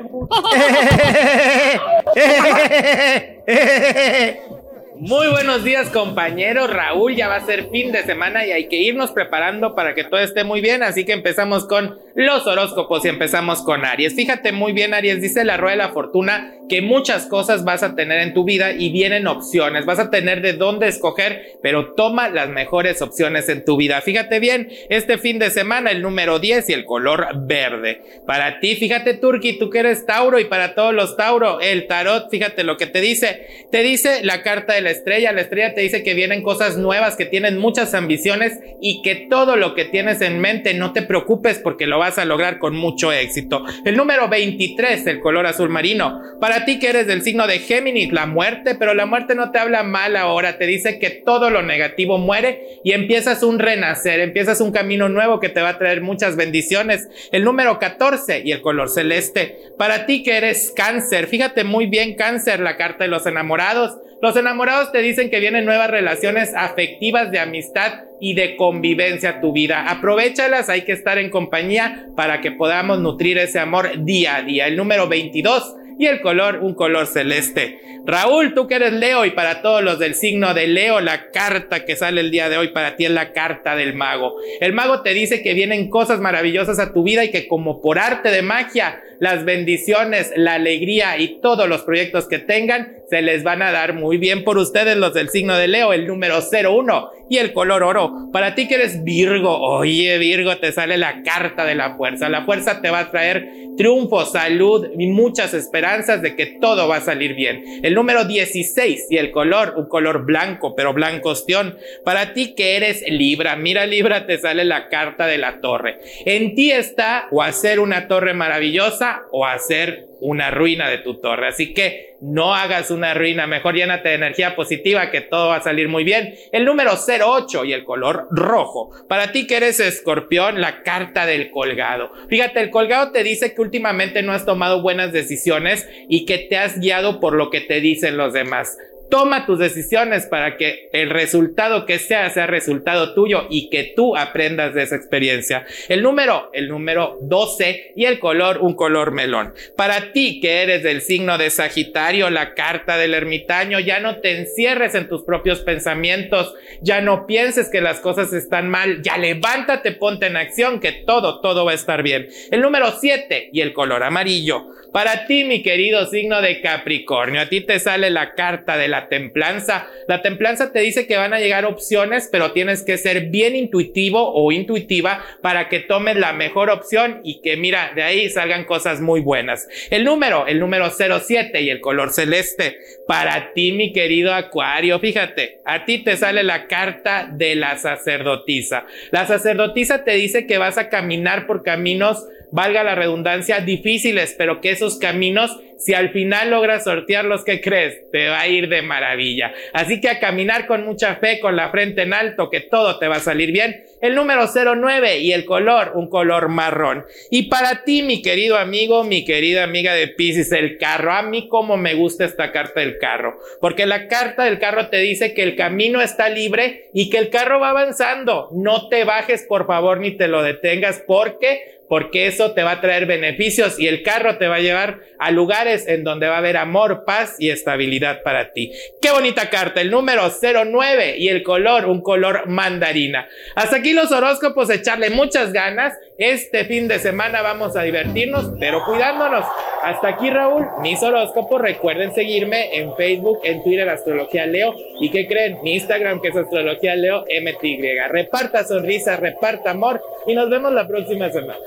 Muy 5.01 5.29
buenos 5.29 5.63
días 5.63 5.89
compañeros, 5.89 6.71
Raúl, 6.71 7.15
ya 7.15 7.27
va 7.27 7.37
a 7.37 7.45
ser 7.47 7.71
fin 7.71 7.91
de 7.91 8.03
semana 8.03 8.45
y 8.45 8.51
hay 8.51 8.67
que 8.67 8.75
irnos 8.75 9.09
preparando 9.09 9.73
para 9.73 9.95
que 9.95 10.03
todo 10.03 10.19
esté 10.19 10.43
muy 10.43 10.61
bien, 10.61 10.83
así 10.83 11.05
que 11.05 11.11
empezamos 11.11 11.65
con 11.65 11.97
los 12.13 12.45
horóscopos 12.45 13.03
y 13.05 13.07
empezamos 13.07 13.63
con 13.63 13.83
Aries. 13.83 14.13
Fíjate 14.13 14.51
muy 14.51 14.73
bien 14.73 14.93
Aries, 14.93 15.19
dice 15.19 15.43
la 15.43 15.57
rueda 15.57 15.71
de 15.71 15.77
la 15.77 15.89
fortuna 15.89 16.53
que 16.69 16.83
muchas 16.83 17.25
cosas 17.25 17.65
vas 17.65 17.81
a 17.81 17.95
tener 17.95 18.19
en 18.21 18.35
tu 18.35 18.43
vida 18.43 18.73
y 18.73 18.91
vienen 18.91 19.25
opciones, 19.25 19.85
vas 19.85 19.97
a 19.97 20.11
tener 20.11 20.41
de 20.41 20.53
dónde 20.53 20.87
escoger, 20.87 21.57
pero 21.63 21.93
toma 21.95 22.29
las 22.29 22.49
mejores 22.49 23.01
opciones 23.01 23.49
en 23.49 23.65
tu 23.65 23.77
vida. 23.77 24.01
Fíjate 24.01 24.39
bien, 24.39 24.69
este 24.89 25.17
fin 25.17 25.39
de 25.39 25.49
semana 25.49 25.89
el 25.89 26.03
número 26.03 26.37
10 26.37 26.69
y 26.69 26.73
el 26.73 26.85
color 26.85 27.27
verde. 27.47 28.21
Para 28.27 28.59
ti, 28.59 28.75
fíjate 28.75 29.15
Turki, 29.15 29.57
tú 29.57 29.71
que 29.71 29.79
eres 29.79 30.05
Tauro 30.05 30.39
y 30.39 30.45
para 30.45 30.75
todos 30.75 30.93
los 30.93 31.17
Tauro, 31.17 31.59
el 31.59 31.87
tarot, 31.87 32.29
fíjate 32.29 32.63
lo 32.63 32.77
que 32.77 32.85
te 32.85 33.01
dice, 33.01 33.47
te 33.71 33.81
dice 33.81 34.23
la 34.23 34.43
carta 34.43 34.73
de 34.73 34.81
la 34.81 34.90
estrella. 34.91 35.31
La 35.31 35.41
estrella 35.41 35.73
te 35.73 35.81
dice 35.81 36.03
que 36.03 36.13
vienen 36.13 36.41
cosas 36.41 36.77
nuevas, 36.77 37.15
que 37.15 37.25
tienen 37.25 37.57
muchas 37.57 37.93
ambiciones 37.93 38.59
y 38.81 39.01
que 39.01 39.27
todo 39.29 39.55
lo 39.55 39.75
que 39.75 39.85
tienes 39.85 40.21
en 40.21 40.39
mente 40.39 40.73
no 40.73 40.93
te 40.93 41.01
preocupes 41.01 41.59
porque 41.59 41.87
lo 41.87 41.99
vas 41.99 42.17
a 42.17 42.25
lograr 42.25 42.59
con 42.59 42.75
mucho 42.75 43.11
éxito. 43.11 43.63
El 43.85 43.97
número 43.97 44.27
23, 44.29 45.07
el 45.07 45.19
color 45.19 45.47
azul 45.47 45.69
marino. 45.69 46.21
Para 46.39 46.65
ti 46.65 46.79
que 46.79 46.89
eres 46.89 47.07
del 47.07 47.21
signo 47.21 47.47
de 47.47 47.59
Géminis, 47.59 48.11
la 48.11 48.25
muerte, 48.25 48.75
pero 48.75 48.93
la 48.93 49.05
muerte 49.05 49.35
no 49.35 49.51
te 49.51 49.59
habla 49.59 49.83
mal 49.83 50.15
ahora, 50.15 50.57
te 50.57 50.65
dice 50.65 50.99
que 50.99 51.09
todo 51.09 51.49
lo 51.49 51.61
negativo 51.61 52.17
muere 52.17 52.79
y 52.83 52.93
empiezas 52.93 53.43
un 53.43 53.59
renacer, 53.59 54.19
empiezas 54.19 54.61
un 54.61 54.71
camino 54.71 55.09
nuevo 55.09 55.39
que 55.39 55.49
te 55.49 55.61
va 55.61 55.69
a 55.69 55.77
traer 55.77 56.01
muchas 56.01 56.35
bendiciones. 56.35 57.07
El 57.31 57.43
número 57.43 57.79
14 57.79 58.41
y 58.43 58.51
el 58.51 58.61
color 58.61 58.89
celeste. 58.89 59.57
Para 59.77 60.05
ti 60.05 60.23
que 60.23 60.37
eres 60.37 60.71
cáncer, 60.75 61.27
fíjate 61.27 61.63
muy 61.63 61.85
bien 61.85 62.15
cáncer, 62.15 62.59
la 62.59 62.77
carta 62.77 63.03
de 63.03 63.09
los 63.09 63.25
enamorados. 63.25 63.97
Los 64.21 64.35
enamorados 64.35 64.91
te 64.91 65.01
dicen 65.01 65.31
que 65.31 65.39
vienen 65.39 65.65
nuevas 65.65 65.89
relaciones 65.89 66.53
afectivas 66.55 67.31
de 67.31 67.39
amistad 67.39 68.03
y 68.19 68.35
de 68.35 68.55
convivencia 68.55 69.29
a 69.29 69.41
tu 69.41 69.51
vida. 69.51 69.89
Aprovechalas, 69.89 70.69
hay 70.69 70.83
que 70.83 70.91
estar 70.91 71.17
en 71.17 71.31
compañía 71.31 72.05
para 72.15 72.39
que 72.39 72.51
podamos 72.51 72.99
nutrir 72.99 73.39
ese 73.39 73.57
amor 73.57 74.05
día 74.05 74.35
a 74.35 74.43
día. 74.43 74.67
El 74.67 74.77
número 74.77 75.07
22 75.07 75.75
y 75.97 76.05
el 76.05 76.21
color, 76.21 76.59
un 76.61 76.75
color 76.75 77.07
celeste. 77.07 77.79
Raúl, 78.05 78.53
tú 78.53 78.67
que 78.67 78.75
eres 78.75 78.93
Leo 78.93 79.25
y 79.25 79.31
para 79.31 79.63
todos 79.63 79.83
los 79.83 79.97
del 79.97 80.13
signo 80.13 80.53
de 80.53 80.67
Leo, 80.67 81.01
la 81.01 81.31
carta 81.31 81.85
que 81.85 81.95
sale 81.95 82.21
el 82.21 82.29
día 82.29 82.49
de 82.49 82.57
hoy 82.57 82.69
para 82.69 82.95
ti 82.95 83.05
es 83.05 83.11
la 83.11 83.31
carta 83.33 83.75
del 83.75 83.95
mago. 83.95 84.35
El 84.59 84.73
mago 84.73 85.01
te 85.01 85.15
dice 85.15 85.41
que 85.41 85.55
vienen 85.55 85.89
cosas 85.89 86.19
maravillosas 86.19 86.77
a 86.79 86.93
tu 86.93 87.03
vida 87.03 87.23
y 87.23 87.31
que 87.31 87.47
como 87.47 87.81
por 87.81 87.97
arte 87.97 88.29
de 88.29 88.41
magia, 88.43 89.01
las 89.21 89.45
bendiciones, 89.45 90.33
la 90.35 90.55
alegría 90.55 91.19
y 91.19 91.39
todos 91.41 91.69
los 91.69 91.83
proyectos 91.83 92.27
que 92.27 92.39
tengan 92.39 92.97
se 93.07 93.21
les 93.21 93.43
van 93.43 93.61
a 93.61 93.71
dar 93.71 93.93
muy 93.93 94.17
bien 94.17 94.43
por 94.43 94.57
ustedes 94.57 94.97
los 94.97 95.13
del 95.13 95.29
signo 95.29 95.55
de 95.57 95.67
Leo, 95.67 95.93
el 95.93 96.07
número 96.07 96.39
01 96.39 97.11
y 97.29 97.37
el 97.37 97.53
color 97.53 97.83
oro. 97.83 98.29
Para 98.33 98.55
ti 98.55 98.67
que 98.67 98.75
eres 98.75 99.03
Virgo, 99.03 99.59
oye 99.59 100.17
Virgo, 100.17 100.57
te 100.57 100.71
sale 100.71 100.97
la 100.97 101.21
carta 101.21 101.65
de 101.65 101.75
la 101.75 101.95
fuerza. 101.97 102.29
La 102.29 102.45
fuerza 102.45 102.81
te 102.81 102.89
va 102.89 102.99
a 102.99 103.11
traer 103.11 103.47
triunfo, 103.77 104.25
salud 104.25 104.87
y 104.97 105.07
muchas 105.07 105.53
esperanzas 105.53 106.21
de 106.21 106.35
que 106.35 106.45
todo 106.59 106.87
va 106.87 106.97
a 106.97 107.01
salir 107.01 107.35
bien. 107.35 107.81
El 107.83 107.93
número 107.93 108.25
16 108.25 109.07
y 109.09 109.17
el 109.17 109.31
color, 109.31 109.75
un 109.77 109.87
color 109.87 110.25
blanco, 110.25 110.75
pero 110.75 110.93
blancostión. 110.93 111.77
Para 112.03 112.33
ti 112.33 112.53
que 112.55 112.75
eres 112.75 113.03
Libra, 113.07 113.55
mira 113.55 113.85
Libra, 113.85 114.25
te 114.25 114.39
sale 114.39 114.65
la 114.65 114.89
carta 114.89 115.27
de 115.27 115.37
la 115.37 115.61
torre. 115.61 115.99
En 116.25 116.55
ti 116.55 116.71
está 116.71 117.27
o 117.31 117.41
hacer 117.41 117.79
una 117.79 118.07
torre 118.07 118.33
maravillosa 118.33 119.10
o 119.31 119.45
hacer 119.45 120.07
una 120.21 120.51
ruina 120.51 120.89
de 120.89 120.99
tu 120.99 121.19
torre. 121.19 121.47
Así 121.47 121.73
que 121.73 122.15
no 122.21 122.53
hagas 122.53 122.91
una 122.91 123.13
ruina, 123.13 123.47
mejor 123.47 123.75
llénate 123.75 124.09
de 124.09 124.15
energía 124.15 124.55
positiva 124.55 125.09
que 125.09 125.21
todo 125.21 125.49
va 125.49 125.57
a 125.57 125.63
salir 125.63 125.89
muy 125.89 126.03
bien. 126.03 126.35
El 126.51 126.65
número 126.65 126.91
08 126.93 127.65
y 127.65 127.73
el 127.73 127.83
color 127.83 128.27
rojo. 128.29 128.91
Para 129.07 129.31
ti 129.31 129.47
que 129.47 129.57
eres 129.57 129.79
escorpión, 129.79 130.61
la 130.61 130.83
carta 130.83 131.25
del 131.25 131.49
colgado. 131.49 132.11
Fíjate, 132.29 132.59
el 132.59 132.69
colgado 132.69 133.11
te 133.11 133.23
dice 133.23 133.53
que 133.53 133.61
últimamente 133.61 134.21
no 134.21 134.33
has 134.33 134.45
tomado 134.45 134.81
buenas 134.81 135.11
decisiones 135.11 135.87
y 136.07 136.25
que 136.25 136.37
te 136.37 136.57
has 136.57 136.79
guiado 136.79 137.19
por 137.19 137.33
lo 137.33 137.49
que 137.49 137.61
te 137.61 137.81
dicen 137.81 138.17
los 138.17 138.33
demás. 138.33 138.77
Toma 139.11 139.45
tus 139.45 139.59
decisiones 139.59 140.25
para 140.25 140.55
que 140.55 140.89
el 140.93 141.09
resultado 141.09 141.85
que 141.85 141.99
sea 141.99 142.29
sea 142.29 142.47
resultado 142.47 143.13
tuyo 143.13 143.45
y 143.49 143.69
que 143.69 143.91
tú 143.93 144.15
aprendas 144.15 144.73
de 144.73 144.83
esa 144.83 144.95
experiencia. 144.95 145.65
El 145.89 146.01
número, 146.01 146.49
el 146.53 146.69
número 146.69 147.17
12 147.21 147.91
y 147.97 148.05
el 148.05 148.19
color, 148.19 148.59
un 148.59 148.73
color 148.73 149.11
melón. 149.11 149.53
Para 149.75 150.13
ti 150.13 150.39
que 150.39 150.63
eres 150.63 150.81
del 150.81 151.01
signo 151.01 151.37
de 151.37 151.49
Sagitario, 151.49 152.29
la 152.29 152.53
carta 152.53 152.97
del 152.97 153.13
ermitaño, 153.13 153.81
ya 153.81 153.99
no 153.99 154.21
te 154.21 154.39
encierres 154.39 154.95
en 154.95 155.09
tus 155.09 155.23
propios 155.23 155.59
pensamientos, 155.59 156.53
ya 156.81 157.01
no 157.01 157.27
pienses 157.27 157.67
que 157.67 157.81
las 157.81 157.99
cosas 157.99 158.31
están 158.31 158.69
mal, 158.69 159.01
ya 159.01 159.17
levántate, 159.17 159.91
ponte 159.91 160.27
en 160.27 160.37
acción, 160.37 160.79
que 160.79 160.93
todo, 160.93 161.41
todo 161.41 161.65
va 161.65 161.73
a 161.73 161.75
estar 161.75 162.01
bien. 162.01 162.29
El 162.49 162.61
número 162.61 162.93
7 162.97 163.49
y 163.51 163.59
el 163.59 163.73
color 163.73 164.03
amarillo. 164.03 164.67
Para 164.91 165.25
ti, 165.25 165.45
mi 165.45 165.63
querido 165.63 166.05
signo 166.07 166.41
de 166.41 166.59
Capricornio, 166.59 167.39
a 167.39 167.47
ti 167.47 167.61
te 167.61 167.79
sale 167.79 168.09
la 168.09 168.33
carta 168.33 168.75
de 168.75 168.89
la 168.89 169.07
templanza. 169.07 169.87
La 170.09 170.21
templanza 170.21 170.73
te 170.73 170.79
dice 170.81 171.07
que 171.07 171.15
van 171.15 171.33
a 171.33 171.39
llegar 171.39 171.63
opciones, 171.63 172.27
pero 172.29 172.51
tienes 172.51 172.83
que 172.83 172.97
ser 172.97 173.27
bien 173.27 173.55
intuitivo 173.55 174.33
o 174.33 174.51
intuitiva 174.51 175.23
para 175.41 175.69
que 175.69 175.79
tomes 175.79 176.17
la 176.17 176.33
mejor 176.33 176.69
opción 176.69 177.21
y 177.23 177.39
que 177.41 177.55
mira, 177.55 177.93
de 177.95 178.03
ahí 178.03 178.29
salgan 178.29 178.65
cosas 178.65 178.99
muy 178.99 179.21
buenas. 179.21 179.69
El 179.91 180.03
número, 180.03 180.45
el 180.47 180.59
número 180.59 180.89
07 180.89 181.61
y 181.61 181.69
el 181.69 181.79
color 181.79 182.11
celeste. 182.11 182.77
Para 183.07 183.53
ti, 183.53 183.71
mi 183.71 183.93
querido 183.93 184.33
Acuario, 184.33 184.99
fíjate, 184.99 185.59
a 185.63 185.85
ti 185.85 185.99
te 185.99 186.17
sale 186.17 186.43
la 186.43 186.67
carta 186.67 187.29
de 187.31 187.55
la 187.55 187.77
sacerdotisa. 187.77 188.85
La 189.11 189.25
sacerdotisa 189.25 190.03
te 190.03 190.11
dice 190.15 190.45
que 190.45 190.57
vas 190.57 190.77
a 190.77 190.89
caminar 190.89 191.47
por 191.47 191.63
caminos 191.63 192.25
valga 192.51 192.83
la 192.83 192.95
redundancia, 192.95 193.59
difíciles, 193.61 194.35
pero 194.37 194.61
que 194.61 194.71
esos 194.71 194.97
caminos, 194.97 195.57
si 195.83 195.93
al 195.93 196.11
final 196.11 196.51
logras 196.51 196.83
sortear 196.83 197.25
los 197.25 197.43
que 197.43 197.59
crees, 197.59 198.09
te 198.11 198.29
va 198.29 198.41
a 198.41 198.47
ir 198.47 198.69
de 198.69 198.81
maravilla. 198.81 199.51
Así 199.73 199.99
que 199.99 200.09
a 200.09 200.19
caminar 200.19 200.67
con 200.67 200.85
mucha 200.85 201.15
fe, 201.15 201.39
con 201.39 201.55
la 201.55 201.71
frente 201.71 202.03
en 202.03 202.13
alto, 202.13 202.49
que 202.49 202.61
todo 202.61 202.99
te 202.99 203.07
va 203.07 203.15
a 203.15 203.19
salir 203.19 203.51
bien. 203.51 203.83
El 204.01 204.15
número 204.15 204.45
09 204.47 205.19
y 205.19 205.33
el 205.33 205.45
color, 205.45 205.93
un 205.95 206.09
color 206.09 206.49
marrón. 206.49 207.05
Y 207.29 207.43
para 207.43 207.83
ti, 207.83 208.01
mi 208.03 208.21
querido 208.21 208.57
amigo, 208.57 209.03
mi 209.03 209.25
querida 209.25 209.63
amiga 209.63 209.93
de 209.93 210.07
Pisces, 210.07 210.51
el 210.51 210.77
carro. 210.77 211.13
A 211.13 211.23
mí 211.23 211.47
como 211.47 211.77
me 211.77 211.93
gusta 211.95 212.25
esta 212.25 212.51
carta 212.51 212.79
del 212.79 212.97
carro, 212.97 213.39
porque 213.59 213.85
la 213.85 214.07
carta 214.07 214.45
del 214.45 214.59
carro 214.59 214.89
te 214.89 214.97
dice 214.97 215.33
que 215.33 215.43
el 215.43 215.55
camino 215.55 216.01
está 216.01 216.29
libre 216.29 216.89
y 216.93 217.09
que 217.09 217.17
el 217.17 217.29
carro 217.29 217.59
va 217.59 217.69
avanzando. 217.69 218.49
No 218.53 218.87
te 218.87 219.03
bajes, 219.03 219.45
por 219.47 219.65
favor, 219.65 219.99
ni 219.99 220.11
te 220.11 220.27
lo 220.27 220.43
detengas, 220.43 221.03
porque 221.05 221.81
porque 221.91 222.25
eso 222.25 222.53
te 222.53 222.63
va 222.63 222.71
a 222.71 222.79
traer 222.79 223.05
beneficios 223.05 223.77
y 223.77 223.89
el 223.89 224.01
carro 224.01 224.37
te 224.37 224.47
va 224.47 224.55
a 224.55 224.61
llevar 224.61 225.01
a 225.19 225.29
lugares 225.29 225.70
en 225.71 226.03
donde 226.03 226.27
va 226.27 226.35
a 226.35 226.39
haber 226.39 226.57
amor, 226.57 227.03
paz 227.05 227.35
y 227.39 227.49
estabilidad 227.49 228.23
para 228.23 228.51
ti. 228.53 228.71
Qué 229.01 229.11
bonita 229.11 229.49
carta, 229.49 229.81
el 229.81 229.91
número 229.91 230.23
09 230.29 231.15
y 231.17 231.29
el 231.29 231.43
color, 231.43 231.85
un 231.85 232.01
color 232.01 232.47
mandarina. 232.47 233.27
Hasta 233.55 233.77
aquí 233.77 233.93
los 233.93 234.11
horóscopos, 234.11 234.69
echarle 234.69 235.09
muchas 235.09 235.53
ganas. 235.53 235.93
Este 236.17 236.65
fin 236.65 236.87
de 236.87 236.99
semana 236.99 237.41
vamos 237.41 237.75
a 237.75 237.83
divertirnos, 237.83 238.51
pero 238.59 238.83
cuidándonos. 238.85 239.45
Hasta 239.81 240.09
aquí 240.09 240.29
Raúl, 240.29 240.67
mis 240.81 241.01
horóscopos. 241.01 241.61
Recuerden 241.61 242.13
seguirme 242.13 242.77
en 242.77 242.95
Facebook, 242.95 243.39
en 243.43 243.63
Twitter, 243.63 243.89
Astrología 243.89 244.45
Leo. 244.45 244.75
¿Y 244.99 245.09
qué 245.09 245.27
creen? 245.27 245.59
Mi 245.63 245.73
Instagram, 245.73 246.21
que 246.21 246.27
es 246.27 246.35
Astrología 246.35 246.95
Leo 246.95 247.21
MTY. 247.21 247.81
Reparta 248.09 248.63
sonrisa, 248.63 249.17
reparta 249.17 249.71
amor 249.71 250.01
y 250.27 250.35
nos 250.35 250.49
vemos 250.49 250.71
la 250.73 250.87
próxima 250.87 251.29
semana. 251.31 251.59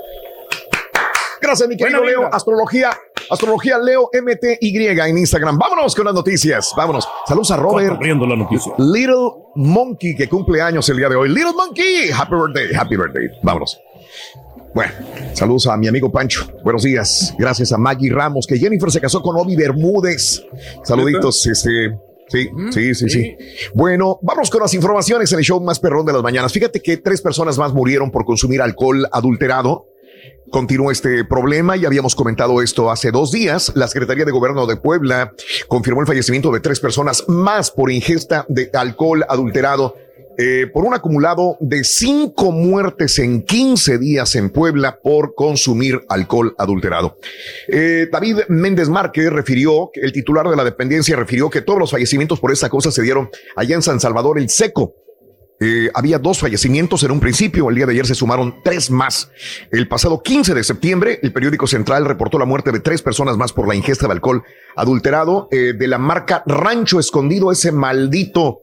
Gracias, 1.45 1.69
mi 1.69 1.77
querido 1.77 2.03
Leo. 2.03 2.33
Astrología, 2.33 2.91
Astrología 3.29 3.79
Leo 3.79 4.09
MTY 4.13 4.87
en 4.87 5.19
Instagram. 5.19 5.59
Vámonos 5.59 5.95
con 5.95 6.07
las 6.07 6.15
noticias. 6.15 6.73
Vámonos. 6.75 7.07
Saludos 7.27 7.51
a 7.51 7.57
Robert. 7.59 7.97
Corriendo 7.97 8.27
la 8.27 8.35
noticia. 8.35 8.73
Little 8.79 9.51
Monkey, 9.55 10.17
que 10.17 10.27
cumple 10.27 10.63
años 10.63 10.89
el 10.89 10.97
día 10.97 11.11
de 11.11 11.17
hoy. 11.17 11.29
Little 11.29 11.53
Monkey, 11.53 12.11
happy 12.11 12.35
birthday, 12.35 12.75
happy 12.75 12.97
birthday. 12.97 13.29
Vámonos. 13.43 13.79
Bueno, 14.75 14.93
saludos 15.35 15.67
a 15.67 15.77
mi 15.77 15.87
amigo 15.87 16.11
Pancho. 16.11 16.51
Buenos 16.65 16.83
días. 16.83 17.35
Gracias 17.39 17.73
a 17.73 17.79
Maggie 17.79 18.11
Ramos, 18.11 18.47
que 18.47 18.57
Jennifer 18.57 18.91
se 18.91 19.01
casó 19.01 19.21
con 19.21 19.37
Obi 19.37 19.55
Bermúdez. 19.55 20.43
Saluditos, 20.83 21.47
este. 21.47 21.99
Sí, 22.27 22.49
sí, 22.71 22.95
sí, 22.95 23.11
sí. 23.11 23.37
Bueno, 23.75 24.19
vamos 24.23 24.49
con 24.49 24.63
las 24.63 24.73
informaciones 24.73 25.31
en 25.31 25.39
el 25.41 25.45
show 25.45 25.61
más 25.61 25.79
perrón 25.79 26.07
de 26.07 26.15
las 26.15 26.23
mañanas. 26.23 26.51
Fíjate 26.55 26.81
que 26.81 26.97
tres 26.97 27.21
personas 27.21 27.59
más 27.59 27.75
murieron 27.75 28.11
por 28.11 28.25
consumir 28.25 28.63
alcohol 28.63 29.07
adulterado 29.13 29.94
continúa 30.55 30.93
este 30.93 31.25
problema. 31.25 31.75
Ya 31.75 31.89
habíamos 31.89 32.15
comentado 32.15 32.63
esto 32.63 32.89
hace 32.89 33.11
dos 33.11 33.33
días. 33.33 33.73
La 33.75 33.89
Secretaría 33.89 34.25
de 34.25 34.31
Gobierno 34.31 34.69
de 34.69 34.77
Puebla 34.77 35.33
confirmó 35.67 36.01
el 36.01 36.07
fallecimiento 36.07 36.53
de 36.53 36.61
tres 36.61 36.79
personas 36.79 37.25
más 37.27 37.73
por 37.73 37.91
ingesta 37.91 38.47
de 38.49 38.71
alcohol 38.73 39.25
adulterado 39.29 39.97
eh, 40.39 40.69
por 40.73 40.85
un 40.85 40.95
acumulado 40.95 41.57
de 41.59 41.83
cinco 41.83 42.53
muertes 42.53 43.19
en 43.19 43.43
15 43.43 43.99
días 43.99 44.37
en 44.37 44.51
Puebla 44.51 45.01
por 45.03 45.35
consumir 45.35 46.05
alcohol 46.09 46.55
adulterado. 46.57 47.19
Eh, 47.67 48.07
David 48.13 48.43
Méndez 48.49 48.89
Márquez 48.89 49.31
refirió, 49.31 49.91
el 49.95 50.13
titular 50.13 50.49
de 50.49 50.55
la 50.55 50.63
dependencia 50.63 51.17
refirió 51.17 51.51
que 51.51 51.63
todos 51.63 51.81
los 51.81 51.91
fallecimientos 51.91 52.39
por 52.39 52.53
esta 52.53 52.69
cosa 52.69 52.93
se 52.93 53.03
dieron 53.03 53.29
allá 53.57 53.75
en 53.75 53.83
San 53.83 53.99
Salvador 53.99 54.39
el 54.39 54.49
Seco. 54.51 54.95
Eh, 55.61 55.89
había 55.95 56.19
dos 56.19 56.41
fallecimientos 56.41 57.05
en 57.05 57.13
un 57.13 57.21
principio, 57.21 57.69
el 57.69 57.77
día 57.77 57.87
de 57.87 57.93
ayer 57.93 58.07
se 58.07 58.15
sumaron 58.15 58.57
tres 58.65 58.91
más. 58.91 59.31
El 59.71 59.87
pasado 59.87 60.23
15 60.23 60.53
de 60.53 60.65
septiembre, 60.65 61.21
el 61.23 61.33
periódico 61.33 61.67
Central 61.67 62.05
reportó 62.05 62.39
la 62.39 62.45
muerte 62.45 62.73
de 62.73 62.81
tres 62.81 63.03
personas 63.03 63.37
más 63.37 63.53
por 63.53 63.69
la 63.69 63.75
ingesta 63.75 64.07
de 64.07 64.13
alcohol 64.13 64.43
adulterado 64.75 65.49
eh, 65.53 65.73
de 65.77 65.89
la 65.89 65.99
marca 65.99 66.43
Rancho 66.47 66.99
Escondido, 66.99 67.53
ese 67.53 67.71
maldito 67.71 68.63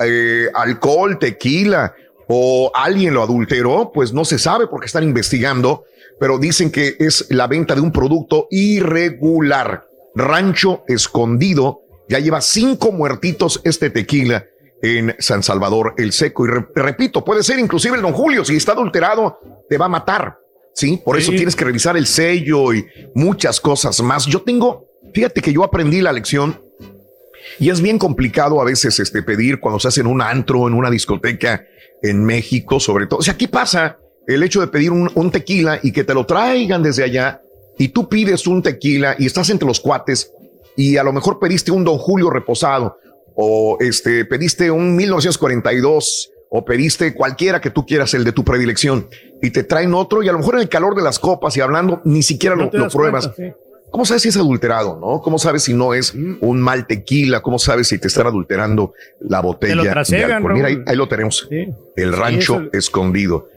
eh, 0.00 0.48
alcohol, 0.54 1.18
tequila 1.18 1.94
o 2.26 2.72
alguien 2.74 3.14
lo 3.14 3.22
adulteró, 3.22 3.92
pues 3.92 4.12
no 4.12 4.24
se 4.24 4.38
sabe 4.38 4.66
porque 4.66 4.86
están 4.86 5.04
investigando, 5.04 5.84
pero 6.18 6.38
dicen 6.38 6.72
que 6.72 6.96
es 6.98 7.26
la 7.30 7.46
venta 7.46 7.74
de 7.74 7.82
un 7.82 7.92
producto 7.92 8.48
irregular. 8.50 9.86
Rancho 10.14 10.82
Escondido 10.88 11.82
ya 12.08 12.18
lleva 12.18 12.40
cinco 12.40 12.90
muertitos 12.90 13.60
este 13.64 13.90
tequila 13.90 14.46
en 14.82 15.14
San 15.18 15.42
Salvador 15.42 15.94
el 15.96 16.12
Seco. 16.12 16.44
Y 16.44 16.50
re- 16.50 16.66
repito, 16.74 17.24
puede 17.24 17.42
ser 17.42 17.58
inclusive 17.58 17.96
el 17.96 18.02
don 18.02 18.12
Julio, 18.12 18.44
si 18.44 18.56
está 18.56 18.72
adulterado, 18.72 19.38
te 19.68 19.78
va 19.78 19.86
a 19.86 19.88
matar. 19.88 20.36
Sí, 20.74 21.00
por 21.04 21.18
eso 21.18 21.30
tienes 21.32 21.54
que 21.54 21.64
revisar 21.64 21.96
el 21.96 22.06
sello 22.06 22.72
y 22.72 22.86
muchas 23.14 23.60
cosas 23.60 24.00
más. 24.02 24.24
Yo 24.26 24.40
tengo, 24.42 24.86
fíjate 25.14 25.40
que 25.42 25.52
yo 25.52 25.64
aprendí 25.64 26.00
la 26.00 26.12
lección 26.12 26.60
y 27.58 27.68
es 27.68 27.80
bien 27.82 27.98
complicado 27.98 28.60
a 28.60 28.64
veces 28.64 28.98
este, 28.98 29.22
pedir 29.22 29.60
cuando 29.60 29.78
se 29.78 29.88
hace 29.88 30.00
en 30.00 30.06
un 30.06 30.22
antro, 30.22 30.66
en 30.66 30.74
una 30.74 30.90
discoteca 30.90 31.64
en 32.02 32.24
México, 32.24 32.80
sobre 32.80 33.06
todo. 33.06 33.20
O 33.20 33.22
sea, 33.22 33.36
¿qué 33.36 33.48
pasa? 33.48 33.98
El 34.26 34.42
hecho 34.42 34.60
de 34.60 34.68
pedir 34.68 34.92
un, 34.92 35.10
un 35.14 35.30
tequila 35.30 35.78
y 35.82 35.92
que 35.92 36.04
te 36.04 36.14
lo 36.14 36.24
traigan 36.24 36.82
desde 36.82 37.04
allá 37.04 37.42
y 37.78 37.88
tú 37.88 38.08
pides 38.08 38.46
un 38.46 38.62
tequila 38.62 39.14
y 39.18 39.26
estás 39.26 39.50
entre 39.50 39.68
los 39.68 39.78
cuates 39.78 40.32
y 40.76 40.96
a 40.96 41.02
lo 41.02 41.12
mejor 41.12 41.38
pediste 41.38 41.70
un 41.70 41.84
Don 41.84 41.98
Julio 41.98 42.30
reposado 42.30 42.96
o 43.34 43.76
este 43.80 44.24
pediste 44.24 44.70
un 44.70 44.96
1942 44.96 46.30
o 46.50 46.64
pediste 46.64 47.14
cualquiera 47.14 47.60
que 47.60 47.70
tú 47.70 47.86
quieras, 47.86 48.12
el 48.14 48.24
de 48.24 48.32
tu 48.32 48.44
predilección 48.44 49.08
y 49.40 49.50
te 49.50 49.64
traen 49.64 49.94
otro 49.94 50.22
y 50.22 50.28
a 50.28 50.32
lo 50.32 50.38
mejor 50.38 50.56
en 50.56 50.60
el 50.62 50.68
calor 50.68 50.94
de 50.94 51.02
las 51.02 51.18
copas 51.18 51.56
y 51.56 51.60
hablando 51.60 52.00
ni 52.04 52.22
siquiera 52.22 52.54
No 52.56 52.70
lo, 52.72 52.88
pruebas. 52.88 53.28
cuenta, 53.28 53.54
sí. 53.58 53.62
¿Cómo 53.90 54.04
sabes 54.06 54.22
si 54.22 54.28
es 54.30 54.36
adulterado, 54.38 54.98
no? 54.98 55.20
¿Cómo 55.20 55.38
sabes 55.38 55.64
si 55.64 55.74
no 55.74 55.92
es 55.92 56.14
un 56.14 56.60
mal 56.62 56.86
tequila? 56.86 57.40
¿Cómo 57.42 57.58
sabes 57.58 57.88
si 57.88 57.98
te 57.98 58.08
están 58.08 58.26
adulterando 58.26 58.94
la 59.20 59.40
botella? 59.40 59.72
Te 59.72 59.84
lo 59.84 59.90
trasegan? 59.90 60.42
Mira, 60.52 60.68
ahí, 60.86 60.96
lo 60.96 61.08
tenemos. 61.08 61.46
Sí. 61.50 61.66
El 61.96 62.10
Sí, 62.14 62.16
rancho 62.18 62.62
escondido. 62.72 63.48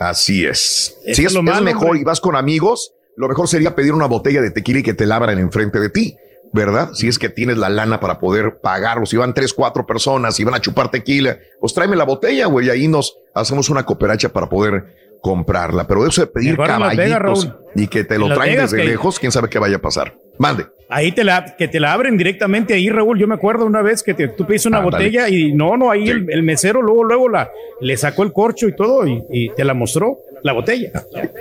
Así 0.00 0.44
es. 0.44 0.96
Eso 1.04 1.14
si 1.14 1.22
es 1.22 1.28
es, 1.28 1.32
lo 1.34 1.40
es 1.40 1.44
malo, 1.44 1.62
mejor 1.64 1.84
hombre. 1.90 2.00
y 2.00 2.04
vas 2.04 2.20
con 2.20 2.34
amigos, 2.34 2.92
lo 3.16 3.28
mejor 3.28 3.46
sería 3.46 3.76
pedir 3.76 3.92
una 3.92 4.06
botella 4.06 4.40
de 4.42 4.50
tequila 4.50 4.80
y 4.80 4.82
que 4.82 4.94
te 4.94 5.06
la 5.06 5.14
abran 5.14 5.38
enfrente 5.38 5.78
de 5.78 5.88
ti, 5.90 6.16
¿verdad? 6.54 6.90
Si 6.94 7.08
es 7.08 7.18
que 7.18 7.28
tienes 7.28 7.58
la 7.58 7.68
lana 7.68 7.98
para 7.98 8.20
poder 8.20 8.60
pagarlo. 8.62 9.06
Si 9.06 9.16
van 9.16 9.34
tres, 9.34 9.52
cuatro 9.52 9.84
personas 9.84 10.38
y 10.38 10.44
van 10.44 10.54
a 10.54 10.60
chupar 10.60 10.88
tequila, 10.90 11.36
pues 11.60 11.74
tráeme 11.74 11.96
la 11.96 12.04
botella, 12.04 12.46
güey, 12.46 12.68
y 12.68 12.70
ahí 12.70 12.86
nos 12.88 13.16
hacemos 13.34 13.68
una 13.70 13.84
cooperacha 13.84 14.28
para 14.28 14.48
poder 14.48 15.16
comprarla. 15.20 15.86
Pero 15.88 16.06
eso 16.06 16.20
de 16.20 16.28
pedir 16.28 16.56
caballitos 17.26 17.48
y 17.74 17.88
que 17.88 18.04
te 18.04 18.18
lo 18.18 18.28
Vegas 18.28 18.70
desde 18.70 18.84
que- 18.84 18.88
lejos, 18.90 19.18
quién 19.18 19.32
sabe 19.32 19.48
qué 19.48 19.58
vaya 19.58 19.76
a 19.76 19.80
pasar. 19.80 20.16
Mande. 20.38 20.66
Ahí 20.90 21.12
te 21.12 21.24
la, 21.24 21.56
que 21.56 21.66
te 21.66 21.80
la 21.80 21.92
abren 21.92 22.16
directamente 22.16 22.74
ahí, 22.74 22.88
Raúl. 22.90 23.18
Yo 23.18 23.26
me 23.26 23.34
acuerdo 23.34 23.64
una 23.64 23.80
vez 23.82 24.02
que 24.02 24.12
te- 24.14 24.28
tú 24.28 24.46
pediste 24.46 24.68
una 24.68 24.80
botella 24.80 25.28
y 25.28 25.52
no, 25.52 25.76
no, 25.76 25.90
ahí 25.90 26.08
el, 26.08 26.30
el 26.30 26.42
mesero 26.42 26.82
luego, 26.82 27.04
luego 27.04 27.28
la, 27.28 27.50
le 27.80 27.96
sacó 27.96 28.22
el 28.22 28.32
corcho 28.32 28.68
y 28.68 28.76
todo 28.76 29.06
y, 29.06 29.22
y 29.30 29.48
te 29.54 29.64
la 29.64 29.72
mostró, 29.74 30.18
la 30.42 30.52
botella. 30.52 30.92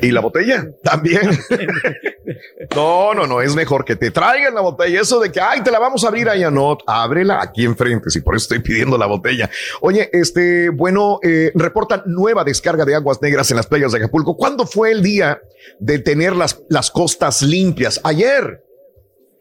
¿Y 0.01 0.11
la 0.11 0.21
botella? 0.21 0.65
También. 0.81 1.29
no, 2.75 3.13
no, 3.13 3.27
no, 3.27 3.41
es 3.41 3.53
mejor 3.53 3.83
que 3.85 3.95
te 3.95 4.11
traigan 4.11 4.55
la 4.55 4.61
botella. 4.61 5.01
Eso 5.01 5.19
de 5.19 5.31
que, 5.31 5.41
ay, 5.41 5.61
te 5.61 5.71
la 5.71 5.79
vamos 5.79 6.03
a 6.03 6.07
abrir 6.07 6.29
allá, 6.29 6.49
no, 6.49 6.77
ábrela 6.87 7.41
aquí 7.41 7.65
enfrente, 7.65 8.09
si 8.09 8.21
por 8.21 8.35
eso 8.35 8.43
estoy 8.45 8.59
pidiendo 8.59 8.97
la 8.97 9.05
botella. 9.07 9.49
Oye, 9.81 10.09
este, 10.13 10.69
bueno, 10.69 11.19
eh, 11.21 11.51
reportan 11.55 12.03
nueva 12.05 12.43
descarga 12.43 12.85
de 12.85 12.95
aguas 12.95 13.21
negras 13.21 13.51
en 13.51 13.57
las 13.57 13.67
playas 13.67 13.91
de 13.91 13.97
Acapulco. 13.99 14.37
¿Cuándo 14.37 14.65
fue 14.65 14.91
el 14.91 15.03
día 15.03 15.41
de 15.79 15.99
tener 15.99 16.33
las, 16.35 16.61
las 16.69 16.89
costas 16.89 17.41
limpias? 17.41 17.99
Ayer 18.03 18.63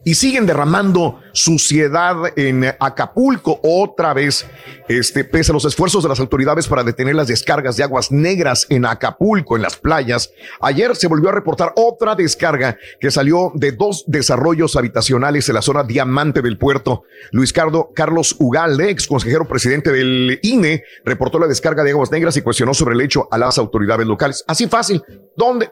y 0.03 0.15
siguen 0.15 0.45
derramando 0.45 1.19
suciedad 1.31 2.15
en 2.35 2.65
Acapulco 2.79 3.59
otra 3.63 4.13
vez, 4.13 4.45
este, 4.87 5.23
pese 5.23 5.51
a 5.51 5.53
los 5.53 5.65
esfuerzos 5.65 6.03
de 6.03 6.09
las 6.09 6.19
autoridades 6.19 6.67
para 6.67 6.83
detener 6.83 7.15
las 7.15 7.27
descargas 7.27 7.77
de 7.77 7.83
aguas 7.83 8.11
negras 8.11 8.65
en 8.69 8.85
Acapulco, 8.85 9.55
en 9.55 9.61
las 9.61 9.77
playas. 9.77 10.31
Ayer 10.61 10.95
se 10.95 11.07
volvió 11.07 11.29
a 11.29 11.33
reportar 11.33 11.73
otra 11.75 12.15
descarga 12.15 12.77
que 12.99 13.11
salió 13.11 13.51
de 13.55 13.71
dos 13.71 14.03
desarrollos 14.07 14.75
habitacionales 14.75 15.47
en 15.49 15.55
la 15.55 15.61
zona 15.61 15.83
diamante 15.83 16.41
del 16.41 16.57
puerto. 16.57 17.03
Luis 17.31 17.53
Cardo, 17.53 17.91
Carlos 17.95 18.35
Ugalde, 18.39 18.89
ex 18.89 19.07
consejero 19.07 19.47
presidente 19.47 19.91
del 19.91 20.39
INE, 20.41 20.83
reportó 21.05 21.39
la 21.39 21.47
descarga 21.47 21.83
de 21.83 21.91
aguas 21.91 22.11
negras 22.11 22.35
y 22.37 22.41
cuestionó 22.41 22.73
sobre 22.73 22.95
el 22.95 23.01
hecho 23.01 23.27
a 23.31 23.37
las 23.37 23.57
autoridades 23.57 24.05
locales. 24.05 24.43
Así 24.47 24.67
fácil. 24.67 25.01
¿Dónde? 25.35 25.69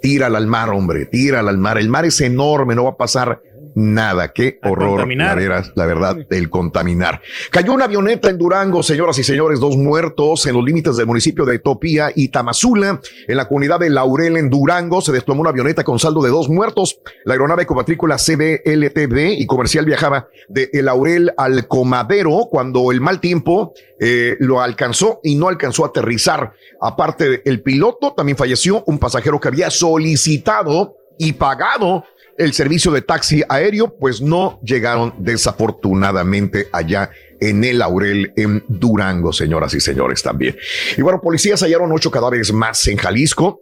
Tírala 0.00 0.38
al 0.38 0.46
mar, 0.46 0.70
hombre, 0.70 1.06
tírala 1.06 1.50
al 1.50 1.58
mar. 1.58 1.76
El 1.76 1.88
mar 1.88 2.06
es 2.06 2.20
enorme, 2.22 2.74
no 2.74 2.84
va 2.84 2.90
a 2.90 2.96
pasar 2.96 3.42
nada. 3.74 4.32
Qué 4.32 4.58
horror, 4.62 5.06
la, 5.16 5.64
la 5.74 5.86
verdad, 5.86 6.18
el 6.30 6.50
contaminar. 6.50 7.20
Cayó 7.50 7.72
una 7.72 7.84
avioneta 7.84 8.28
en 8.30 8.38
Durango, 8.38 8.82
señoras 8.82 9.18
y 9.18 9.24
señores, 9.24 9.60
dos 9.60 9.76
muertos 9.76 10.46
en 10.46 10.54
los 10.54 10.64
límites 10.64 10.96
del 10.96 11.06
municipio 11.06 11.44
de 11.44 11.58
Topía 11.58 12.10
y 12.14 12.28
Tamazula. 12.28 13.00
En 13.26 13.36
la 13.36 13.48
comunidad 13.48 13.80
de 13.80 13.90
Laurel, 13.90 14.36
en 14.36 14.50
Durango, 14.50 15.00
se 15.00 15.12
desplomó 15.12 15.42
una 15.42 15.50
avioneta 15.50 15.84
con 15.84 15.98
saldo 15.98 16.22
de 16.22 16.30
dos 16.30 16.48
muertos. 16.48 17.00
La 17.24 17.34
aeronave 17.34 17.66
con 17.66 17.76
matrícula 17.76 18.16
CBLTB 18.16 19.38
y 19.38 19.46
comercial 19.46 19.84
viajaba 19.84 20.28
de 20.48 20.70
El 20.72 20.86
Laurel 20.86 21.32
al 21.36 21.66
Comadero 21.66 22.48
cuando 22.50 22.92
el 22.92 23.00
mal 23.00 23.20
tiempo 23.20 23.74
eh, 23.98 24.36
lo 24.40 24.60
alcanzó 24.60 25.20
y 25.22 25.36
no 25.36 25.48
alcanzó 25.48 25.84
a 25.84 25.88
aterrizar. 25.88 26.52
Aparte, 26.80 27.42
el 27.44 27.62
piloto 27.62 28.14
también 28.14 28.36
falleció, 28.36 28.82
un 28.86 28.98
pasajero 28.98 29.40
que 29.40 29.48
había 29.48 29.70
solicitado 29.70 30.96
y 31.18 31.34
pagado 31.34 32.04
el 32.40 32.54
servicio 32.54 32.90
de 32.90 33.02
taxi 33.02 33.42
aéreo, 33.50 33.96
pues 33.98 34.22
no 34.22 34.60
llegaron 34.62 35.12
desafortunadamente 35.18 36.68
allá 36.72 37.10
en 37.38 37.62
el 37.64 37.78
Laurel, 37.78 38.32
en 38.34 38.64
Durango, 38.66 39.32
señoras 39.34 39.74
y 39.74 39.80
señores 39.80 40.22
también. 40.22 40.56
Y 40.96 41.02
bueno, 41.02 41.20
policías 41.20 41.60
hallaron 41.62 41.92
ocho 41.92 42.10
cadáveres 42.10 42.50
más 42.50 42.86
en 42.88 42.96
Jalisco. 42.96 43.60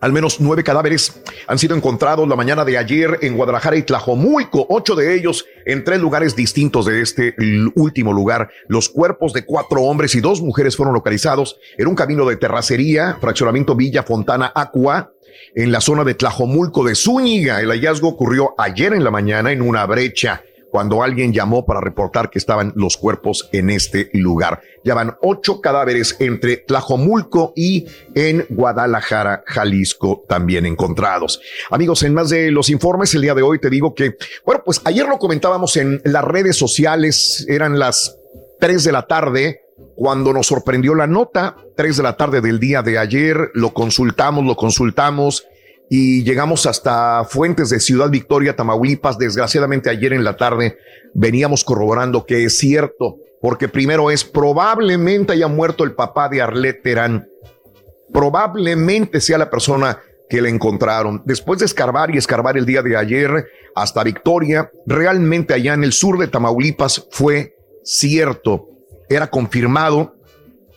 Al 0.00 0.12
menos 0.12 0.40
nueve 0.40 0.64
cadáveres 0.64 1.22
han 1.46 1.58
sido 1.58 1.76
encontrados 1.76 2.26
la 2.26 2.36
mañana 2.36 2.64
de 2.64 2.78
ayer 2.78 3.18
en 3.20 3.36
Guadalajara 3.36 3.76
y 3.76 3.82
Tlajomulco, 3.82 4.66
ocho 4.70 4.94
de 4.94 5.14
ellos 5.14 5.44
en 5.66 5.84
tres 5.84 6.00
lugares 6.00 6.34
distintos 6.34 6.86
de 6.86 7.02
este 7.02 7.34
último 7.74 8.12
lugar. 8.12 8.50
Los 8.66 8.88
cuerpos 8.88 9.34
de 9.34 9.44
cuatro 9.44 9.82
hombres 9.82 10.14
y 10.14 10.20
dos 10.20 10.40
mujeres 10.40 10.76
fueron 10.76 10.94
localizados 10.94 11.58
en 11.78 11.86
un 11.86 11.94
camino 11.94 12.26
de 12.26 12.36
terracería, 12.36 13.18
fraccionamiento 13.20 13.76
Villa 13.76 14.02
Fontana 14.02 14.52
Aqua, 14.54 15.13
en 15.54 15.72
la 15.72 15.80
zona 15.80 16.04
de 16.04 16.14
Tlajomulco 16.14 16.84
de 16.84 16.94
Zúñiga. 16.94 17.60
El 17.60 17.70
hallazgo 17.70 18.08
ocurrió 18.08 18.54
ayer 18.58 18.92
en 18.92 19.04
la 19.04 19.10
mañana 19.10 19.52
en 19.52 19.62
una 19.62 19.86
brecha 19.86 20.42
cuando 20.74 21.04
alguien 21.04 21.32
llamó 21.32 21.64
para 21.64 21.80
reportar 21.80 22.30
que 22.30 22.38
estaban 22.40 22.72
los 22.74 22.96
cuerpos 22.96 23.48
en 23.52 23.70
este 23.70 24.10
lugar. 24.12 24.60
Ya 24.82 24.94
van 24.94 25.14
ocho 25.22 25.60
cadáveres 25.60 26.16
entre 26.18 26.56
Tlajomulco 26.56 27.52
y 27.54 27.86
en 28.16 28.44
Guadalajara, 28.48 29.44
Jalisco, 29.46 30.24
también 30.28 30.66
encontrados. 30.66 31.40
Amigos, 31.70 32.02
en 32.02 32.14
más 32.14 32.28
de 32.30 32.50
los 32.50 32.70
informes, 32.70 33.14
el 33.14 33.22
día 33.22 33.36
de 33.36 33.42
hoy 33.42 33.60
te 33.60 33.70
digo 33.70 33.94
que, 33.94 34.16
bueno, 34.44 34.62
pues 34.64 34.80
ayer 34.84 35.06
lo 35.06 35.18
comentábamos 35.18 35.76
en 35.76 36.02
las 36.04 36.24
redes 36.24 36.56
sociales, 36.56 37.46
eran 37.48 37.78
las 37.78 38.18
tres 38.58 38.82
de 38.82 38.90
la 38.90 39.06
tarde, 39.06 39.63
cuando 39.96 40.32
nos 40.32 40.46
sorprendió 40.46 40.94
la 40.94 41.06
nota, 41.06 41.56
tres 41.76 41.96
de 41.96 42.02
la 42.02 42.16
tarde 42.16 42.40
del 42.40 42.58
día 42.58 42.82
de 42.82 42.98
ayer, 42.98 43.50
lo 43.54 43.72
consultamos, 43.72 44.44
lo 44.44 44.56
consultamos 44.56 45.46
y 45.90 46.24
llegamos 46.24 46.66
hasta 46.66 47.24
fuentes 47.24 47.70
de 47.70 47.80
Ciudad 47.80 48.10
Victoria, 48.10 48.56
Tamaulipas. 48.56 49.18
Desgraciadamente 49.18 49.90
ayer 49.90 50.12
en 50.12 50.24
la 50.24 50.36
tarde 50.36 50.76
veníamos 51.14 51.64
corroborando 51.64 52.26
que 52.26 52.44
es 52.44 52.58
cierto, 52.58 53.18
porque 53.40 53.68
primero 53.68 54.10
es 54.10 54.24
probablemente 54.24 55.32
haya 55.32 55.48
muerto 55.48 55.84
el 55.84 55.92
papá 55.92 56.28
de 56.28 56.42
Arlet 56.42 56.82
Terán. 56.82 57.28
Probablemente 58.12 59.20
sea 59.20 59.38
la 59.38 59.50
persona 59.50 59.98
que 60.28 60.40
le 60.40 60.48
encontraron. 60.48 61.22
Después 61.24 61.58
de 61.58 61.66
escarbar 61.66 62.14
y 62.14 62.18
escarbar 62.18 62.56
el 62.56 62.66
día 62.66 62.82
de 62.82 62.96
ayer 62.96 63.46
hasta 63.74 64.02
Victoria, 64.02 64.70
realmente 64.86 65.54
allá 65.54 65.74
en 65.74 65.84
el 65.84 65.92
sur 65.92 66.18
de 66.18 66.28
Tamaulipas 66.28 67.06
fue 67.10 67.54
cierto, 67.84 68.68
era 69.08 69.30
confirmado. 69.30 70.16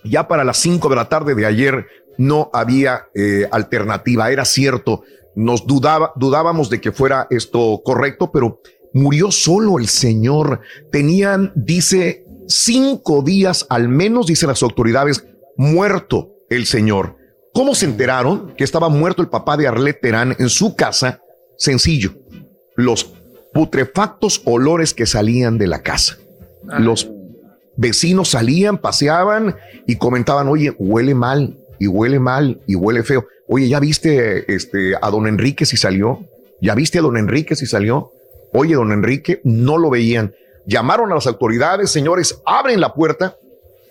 Ya 0.04 0.28
para 0.28 0.44
las 0.44 0.58
5 0.58 0.90
de 0.90 0.96
la 0.96 1.10
tarde 1.10 1.36
de 1.36 1.46
ayer 1.46 1.88
no 2.18 2.50
había 2.54 3.08
eh, 3.14 3.48
alternativa, 3.52 4.32
era 4.32 4.46
cierto. 4.46 5.04
Nos 5.36 5.68
dudaba, 5.68 6.14
dudábamos 6.16 6.70
de 6.70 6.82
que 6.82 6.92
fuera 6.92 7.28
esto 7.30 7.82
correcto, 7.84 8.32
pero 8.32 8.60
murió 8.94 9.32
solo 9.32 9.78
el 9.78 9.88
señor. 9.88 10.62
Tenían, 10.92 11.52
dice 11.56 12.26
cinco 12.48 13.22
días 13.22 13.66
al 13.70 13.90
menos, 13.90 14.28
dicen 14.28 14.50
las 14.50 14.64
autoridades, 14.64 15.26
muerto 15.58 16.34
el 16.50 16.66
señor. 16.66 17.18
¿Cómo 17.54 17.76
se 17.76 17.86
enteraron 17.86 18.54
que 18.56 18.64
estaba 18.64 18.90
muerto 18.90 19.22
el 19.22 19.30
papá 19.30 19.58
de 19.58 19.68
Arlet 19.68 20.00
Terán 20.02 20.36
en 20.40 20.50
su 20.50 20.76
casa? 20.76 21.22
Sencillo. 21.58 22.14
Los 22.76 23.14
putrefactos 23.54 24.42
olores 24.46 24.94
que 24.94 25.06
salían 25.06 25.58
de 25.58 25.68
la 25.68 25.82
casa. 25.82 26.18
Los 26.64 27.10
vecinos 27.78 28.32
salían, 28.32 28.80
paseaban 28.80 29.56
y 29.86 29.96
comentaban, 29.96 30.50
oye, 30.50 30.76
huele 30.78 31.16
mal 31.16 31.58
y 31.80 31.88
huele 31.88 32.20
mal 32.20 32.60
y 32.68 32.76
huele 32.76 33.04
feo. 33.04 33.26
Oye, 33.48 33.70
¿ya 33.70 33.80
viste 33.80 34.54
este, 34.54 34.96
a 35.02 35.10
don 35.10 35.28
Enrique 35.28 35.66
si 35.66 35.78
salió? 35.78 36.26
¿Ya 36.62 36.76
viste 36.76 37.00
a 37.00 37.02
don 37.02 37.16
Enrique 37.16 37.56
si 37.56 37.66
salió? 37.66 38.12
Oye, 38.52 38.76
don 38.76 38.92
Enrique, 38.92 39.40
no 39.44 39.78
lo 39.78 39.90
veían. 39.90 40.34
Llamaron 40.66 41.12
a 41.12 41.16
las 41.16 41.28
autoridades, 41.28 41.92
señores, 41.92 42.42
abren 42.46 42.82
la 42.82 42.94
puerta. 42.94 43.38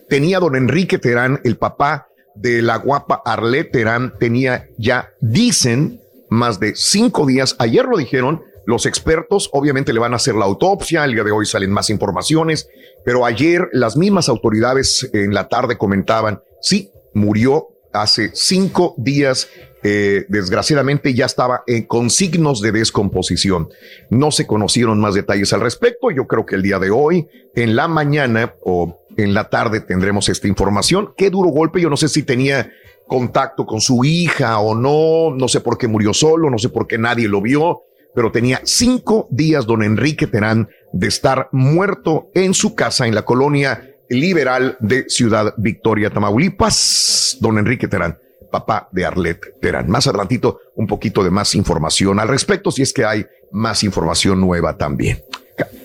Tenía 0.08 0.40
don 0.40 0.56
Enrique 0.56 0.98
Terán, 0.98 1.40
el 1.44 1.56
papá 1.56 2.08
de 2.34 2.60
la 2.60 2.76
guapa 2.76 3.22
Arlet 3.24 3.70
Terán, 3.72 4.12
tenía 4.18 4.68
ya, 4.76 5.10
dicen, 5.20 6.00
más 6.28 6.60
de 6.60 6.74
cinco 6.76 7.26
días. 7.26 7.56
Ayer 7.58 7.86
lo 7.86 7.96
dijeron, 7.96 8.42
los 8.66 8.84
expertos 8.84 9.48
obviamente 9.52 9.92
le 9.92 10.00
van 10.00 10.12
a 10.12 10.16
hacer 10.16 10.34
la 10.34 10.44
autopsia, 10.44 11.04
el 11.04 11.14
día 11.14 11.24
de 11.24 11.32
hoy 11.32 11.46
salen 11.46 11.70
más 11.70 11.88
informaciones, 11.88 12.68
pero 13.04 13.24
ayer 13.24 13.68
las 13.72 13.96
mismas 13.96 14.28
autoridades 14.28 15.08
en 15.12 15.32
la 15.32 15.48
tarde 15.48 15.78
comentaban, 15.78 16.42
sí, 16.60 16.90
murió 17.14 17.68
hace 17.92 18.30
cinco 18.34 18.94
días 18.98 19.48
eh, 19.88 20.26
desgraciadamente 20.28 21.14
ya 21.14 21.26
estaba 21.26 21.62
con 21.86 22.10
signos 22.10 22.60
de 22.60 22.72
descomposición. 22.72 23.68
No 24.10 24.32
se 24.32 24.44
conocieron 24.44 24.98
más 24.98 25.14
detalles 25.14 25.52
al 25.52 25.60
respecto. 25.60 26.10
Yo 26.10 26.26
creo 26.26 26.44
que 26.44 26.56
el 26.56 26.62
día 26.62 26.80
de 26.80 26.90
hoy, 26.90 27.28
en 27.54 27.76
la 27.76 27.86
mañana 27.86 28.56
o 28.64 28.98
en 29.16 29.32
la 29.32 29.48
tarde, 29.48 29.80
tendremos 29.80 30.28
esta 30.28 30.48
información. 30.48 31.14
Qué 31.16 31.30
duro 31.30 31.50
golpe. 31.50 31.80
Yo 31.80 31.88
no 31.88 31.96
sé 31.96 32.08
si 32.08 32.24
tenía 32.24 32.68
contacto 33.06 33.64
con 33.64 33.80
su 33.80 34.04
hija 34.04 34.58
o 34.58 34.74
no. 34.74 35.32
No 35.36 35.46
sé 35.46 35.60
por 35.60 35.78
qué 35.78 35.86
murió 35.86 36.12
solo. 36.12 36.50
No 36.50 36.58
sé 36.58 36.68
por 36.68 36.88
qué 36.88 36.98
nadie 36.98 37.28
lo 37.28 37.40
vio. 37.40 37.82
Pero 38.16 38.32
tenía 38.32 38.60
cinco 38.64 39.28
días, 39.30 39.66
don 39.66 39.84
Enrique 39.84 40.26
Terán, 40.26 40.68
de 40.92 41.06
estar 41.06 41.48
muerto 41.52 42.30
en 42.34 42.54
su 42.54 42.74
casa 42.74 43.06
en 43.06 43.14
la 43.14 43.24
colonia 43.24 43.94
liberal 44.08 44.76
de 44.80 45.04
Ciudad 45.08 45.54
Victoria, 45.58 46.10
Tamaulipas. 46.10 47.36
Don 47.40 47.58
Enrique 47.58 47.86
Terán 47.86 48.18
papá 48.50 48.88
de 48.92 49.04
Arlet 49.04 49.60
Terán. 49.60 49.88
Más 49.90 50.06
adelantito, 50.06 50.60
un 50.76 50.86
poquito 50.86 51.22
de 51.22 51.30
más 51.30 51.54
información 51.54 52.18
al 52.18 52.28
respecto, 52.28 52.70
si 52.70 52.82
es 52.82 52.92
que 52.92 53.04
hay 53.04 53.26
más 53.52 53.82
información 53.84 54.40
nueva 54.40 54.76
también. 54.76 55.22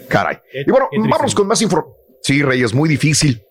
caray. 0.07 0.37
Y 0.53 0.71
bueno, 0.71 0.87
vamos 1.09 1.35
con 1.35 1.47
más 1.47 1.61
información. 1.61 1.95
Sí, 2.21 2.41
Rey, 2.43 2.63
es 2.63 2.73
muy 2.73 2.87
difícil. 2.87 3.43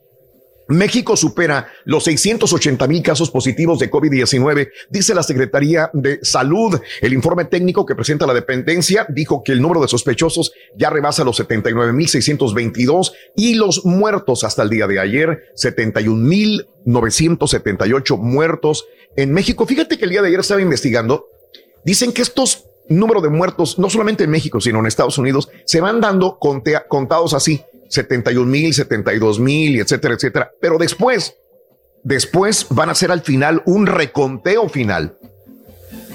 México 0.71 1.17
supera 1.17 1.69
los 1.85 2.05
680 2.05 2.87
mil 2.87 3.03
casos 3.03 3.31
positivos 3.31 3.79
de 3.79 3.91
COVID-19, 3.91 4.71
dice 4.89 5.15
la 5.15 5.23
Secretaría 5.23 5.91
de 5.93 6.19
Salud. 6.23 6.81
El 7.01 7.13
informe 7.13 7.45
técnico 7.45 7.85
que 7.85 7.95
presenta 7.95 8.27
la 8.27 8.35
dependencia 8.35 9.07
dijo 9.09 9.43
que 9.45 9.53
el 9.53 9.61
número 9.61 9.81
de 9.81 9.89
sospechosos 9.89 10.53
ya 10.77 10.91
rebasa 10.91 11.25
los 11.25 11.37
79 11.37 11.93
mil 11.93 12.09
622 12.09 13.13
y 13.37 13.55
los 13.55 13.85
muertos 13.85 14.45
hasta 14.45 14.63
el 14.63 14.71
día 14.71 14.87
de 14.87 15.01
ayer, 15.01 15.45
71 15.55 16.17
mil 16.17 16.67
978 16.85 18.17
muertos 18.17 18.87
en 19.17 19.33
México. 19.33 19.67
Fíjate 19.67 19.99
que 19.99 20.05
el 20.05 20.11
día 20.11 20.23
de 20.23 20.29
ayer 20.29 20.41
estaba 20.41 20.61
investigando. 20.61 21.27
Dicen 21.85 22.13
que 22.13 22.23
estos 22.23 22.65
números 22.89 23.23
de 23.23 23.29
muertos, 23.29 23.79
no 23.79 23.89
solamente 23.89 24.25
en 24.25 24.31
México, 24.31 24.61
sino 24.61 24.81
en 24.81 24.87
Estados 24.87 25.17
Unidos, 25.17 25.49
se 25.65 25.81
van 25.81 26.01
dando 26.01 26.39
contados 26.39 27.35
así, 27.35 27.63
71 27.91 28.47
mil, 28.51 28.73
72 28.73 29.41
mil, 29.41 29.81
etcétera, 29.81 30.15
etcétera. 30.15 30.51
Pero 30.61 30.79
después, 30.79 31.35
después 32.03 32.67
van 32.71 32.89
a 32.89 32.95
ser 32.95 33.11
al 33.11 33.21
final 33.21 33.63
un 33.67 33.87
reconteo 33.87 34.69
final. 34.69 35.19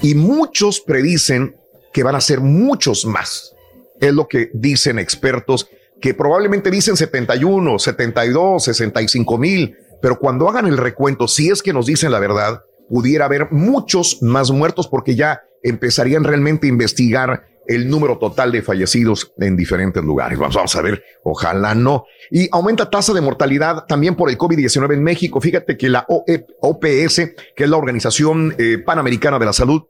Y 0.02 0.14
muchos 0.14 0.80
predicen 0.80 1.56
que 1.92 2.02
van 2.02 2.14
a 2.14 2.20
ser 2.20 2.40
muchos 2.40 3.04
más. 3.06 3.54
Es 4.00 4.12
lo 4.12 4.26
que 4.26 4.50
dicen 4.52 4.98
expertos 4.98 5.68
que 6.00 6.14
probablemente 6.14 6.70
dicen 6.70 6.96
71, 6.96 7.78
72, 7.78 8.64
65 8.64 9.38
mil, 9.38 9.76
pero 10.02 10.18
cuando 10.18 10.48
hagan 10.48 10.66
el 10.66 10.76
recuento, 10.76 11.26
si 11.28 11.50
es 11.50 11.62
que 11.62 11.72
nos 11.72 11.86
dicen 11.86 12.12
la 12.12 12.18
verdad, 12.18 12.62
pudiera 12.88 13.24
haber 13.24 13.50
muchos 13.50 14.22
más 14.22 14.50
muertos 14.50 14.88
porque 14.88 15.14
ya 15.14 15.42
empezarían 15.62 16.24
realmente 16.24 16.66
a 16.66 16.70
investigar 16.70 17.46
el 17.68 17.88
número 17.88 18.18
total 18.18 18.52
de 18.52 18.62
fallecidos 18.62 19.32
en 19.38 19.56
diferentes 19.56 20.02
lugares. 20.02 20.38
Vamos, 20.38 20.76
a 20.76 20.82
ver, 20.82 21.02
ojalá 21.22 21.74
no. 21.74 22.04
Y 22.30 22.48
aumenta 22.52 22.90
tasa 22.90 23.12
de 23.12 23.20
mortalidad 23.20 23.84
también 23.86 24.14
por 24.14 24.30
el 24.30 24.38
COVID-19 24.38 24.94
en 24.94 25.02
México. 25.02 25.40
Fíjate 25.40 25.76
que 25.76 25.88
la 25.88 26.06
OPS, 26.08 27.16
que 27.54 27.64
es 27.64 27.68
la 27.68 27.76
Organización 27.76 28.54
eh, 28.58 28.78
Panamericana 28.78 29.38
de 29.38 29.46
la 29.46 29.52
Salud, 29.52 29.82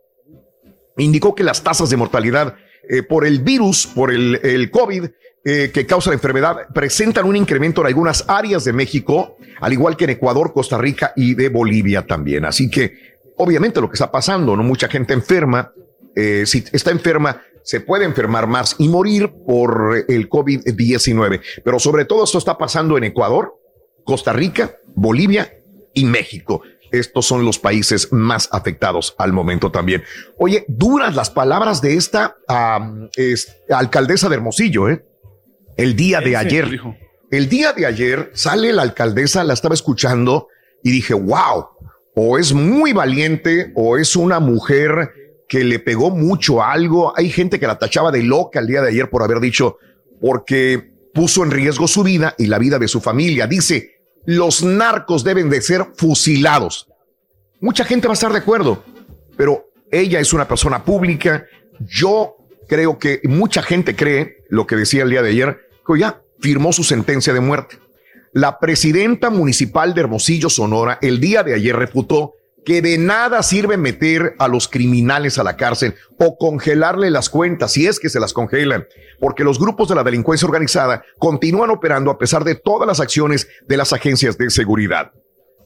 indicó 0.97 1.35
que 1.35 1.45
las 1.45 1.63
tasas 1.63 1.91
de 1.91 1.97
mortalidad 1.97 2.57
eh, 2.89 3.03
por 3.03 3.27
el 3.27 3.41
virus, 3.41 3.87
por 3.87 4.11
el, 4.11 4.41
el 4.43 4.71
COVID, 4.71 5.05
eh, 5.45 5.71
que 5.73 5.87
causa 5.87 6.11
la 6.11 6.15
enfermedad 6.15 6.57
presentan 6.75 7.27
un 7.27 7.37
incremento 7.37 7.81
en 7.81 7.89
algunas 7.89 8.25
áreas 8.27 8.65
de 8.65 8.73
México, 8.73 9.37
al 9.61 9.73
igual 9.73 9.97
que 9.97 10.05
en 10.05 10.11
Ecuador, 10.11 10.53
Costa 10.53 10.79
Rica 10.79 11.13
y 11.15 11.35
de 11.35 11.49
Bolivia 11.49 12.07
también. 12.07 12.45
Así 12.45 12.69
que, 12.69 12.95
obviamente, 13.37 13.81
lo 13.81 13.89
que 13.89 13.95
está 13.95 14.11
pasando, 14.11 14.57
no 14.57 14.63
mucha 14.63 14.89
gente 14.89 15.15
enferma. 15.15 15.73
Si 16.17 16.65
está 16.73 16.91
enferma, 16.91 17.43
se 17.67 17.81
puede 17.81 18.05
enfermar 18.05 18.47
más 18.47 18.77
y 18.79 18.89
morir 18.89 19.33
por 19.45 20.05
el 20.07 20.31
COVID-19. 20.31 21.41
Pero 21.65 21.81
sobre 21.81 22.05
todo 22.05 22.23
esto 22.23 22.39
está 22.39 22.57
pasando 22.57 22.97
en 22.97 23.03
Ecuador, 23.03 23.61
Costa 24.05 24.33
Rica, 24.33 24.77
Bolivia 24.95 25.53
y 25.93 26.05
México. 26.05 26.63
Estos 26.93 27.27
son 27.27 27.45
los 27.45 27.59
países 27.59 28.13
más 28.13 28.49
afectados 28.53 29.17
al 29.19 29.33
momento 29.33 29.73
también. 29.73 30.05
Oye, 30.39 30.65
duras 30.69 31.17
las 31.17 31.31
palabras 31.31 31.83
de 31.83 31.97
esta 31.97 32.37
alcaldesa 33.69 34.29
de 34.29 34.37
Hermosillo, 34.37 34.89
¿eh? 34.89 35.05
El 35.77 35.97
día 35.97 36.21
de 36.21 36.37
ayer. 36.37 36.81
El 37.33 37.49
día 37.49 37.73
de 37.73 37.85
ayer 37.85 38.31
sale 38.35 38.73
la 38.73 38.83
alcaldesa, 38.83 39.43
la 39.43 39.55
estaba 39.55 39.75
escuchando 39.75 40.47
y 40.85 40.93
dije, 40.93 41.15
wow, 41.15 41.67
o 42.15 42.39
es 42.39 42.53
muy 42.53 42.93
valiente 42.93 43.73
o 43.75 43.99
es 43.99 44.15
una 44.15 44.39
mujer 44.39 45.26
que 45.49 45.65
le 45.65 45.79
pegó 45.79 46.11
mucho 46.11 46.63
algo. 46.63 47.13
Hay 47.17 47.31
gente 47.31 47.61
que 47.61 47.67
la 47.67 47.79
tachaba 47.79 48.11
de 48.11 48.23
loca 48.23 48.61
el 48.61 48.67
día 48.67 48.83
de 48.83 48.89
ayer 48.89 49.09
por 49.11 49.23
haber 49.23 49.41
dicho, 49.41 49.79
porque 50.21 50.93
puso 51.15 51.45
en 51.45 51.51
riesgo 51.51 51.89
su 51.89 52.03
vida 52.03 52.35
y 52.39 52.47
la 52.47 52.59
vida 52.59 52.79
de 52.79 52.89
su 52.89 53.01
familia. 53.01 53.47
Dice, 53.47 53.97
los 54.25 54.63
narcos 54.63 55.25
deben 55.25 55.49
de 55.49 55.63
ser 55.63 55.87
fusilados. 55.97 56.89
Mucha 57.61 57.85
gente 57.85 58.07
va 58.07 58.13
a 58.13 58.15
estar 58.15 58.33
de 58.33 58.39
acuerdo, 58.39 58.85
pero 59.37 59.71
ella 59.91 60.21
es 60.21 60.33
una 60.33 60.47
persona 60.47 60.85
pública. 60.85 61.47
Yo 61.81 62.37
creo 62.69 62.99
que 62.99 63.21
mucha 63.25 63.63
gente 63.63 63.95
cree 63.97 64.45
lo 64.49 64.67
que 64.67 64.77
decía 64.77 65.05
el 65.05 65.11
día 65.11 65.23
de 65.23 65.31
ayer, 65.31 65.61
que 65.87 65.99
ya 65.99 66.21
firmó 66.41 66.73
su 66.73 66.85
sentencia 66.85 67.33
de 67.33 67.41
muerte. 67.41 67.79
La 68.33 68.59
presidenta 68.59 69.31
municipal 69.31 69.95
de 69.95 70.03
Hermosillo, 70.03 70.51
Sonora, 70.51 70.99
el 71.01 71.21
día 71.21 71.43
de 71.43 71.55
ayer 71.55 71.75
refutó 71.75 72.35
que 72.67 72.83
de 72.83 72.99
nada 72.99 73.45
sirve 73.45 73.77
meter 73.77 74.35
a 74.41 74.49
los 74.49 74.67
criminales 74.67 75.39
a 75.39 75.45
la 75.45 75.57
cárcel 75.57 75.95
o 76.19 76.37
congelarle 76.37 77.11
las 77.11 77.31
cuentas, 77.31 77.73
si 77.73 77.87
es 77.87 78.01
que 78.01 78.09
se 78.09 78.19
las 78.19 78.33
congelan, 78.33 78.89
porque 79.21 79.45
los 79.45 79.61
grupos 79.61 79.89
de 79.89 79.95
la 79.95 80.03
delincuencia 80.03 80.47
organizada 80.47 81.05
continúan 81.19 81.71
operando 81.71 82.11
a 82.11 82.19
pesar 82.19 82.43
de 82.43 82.57
todas 82.57 82.89
las 82.89 82.99
acciones 82.99 83.47
de 83.69 83.77
las 83.77 83.93
agencias 83.93 84.37
de 84.37 84.51
seguridad. 84.51 85.13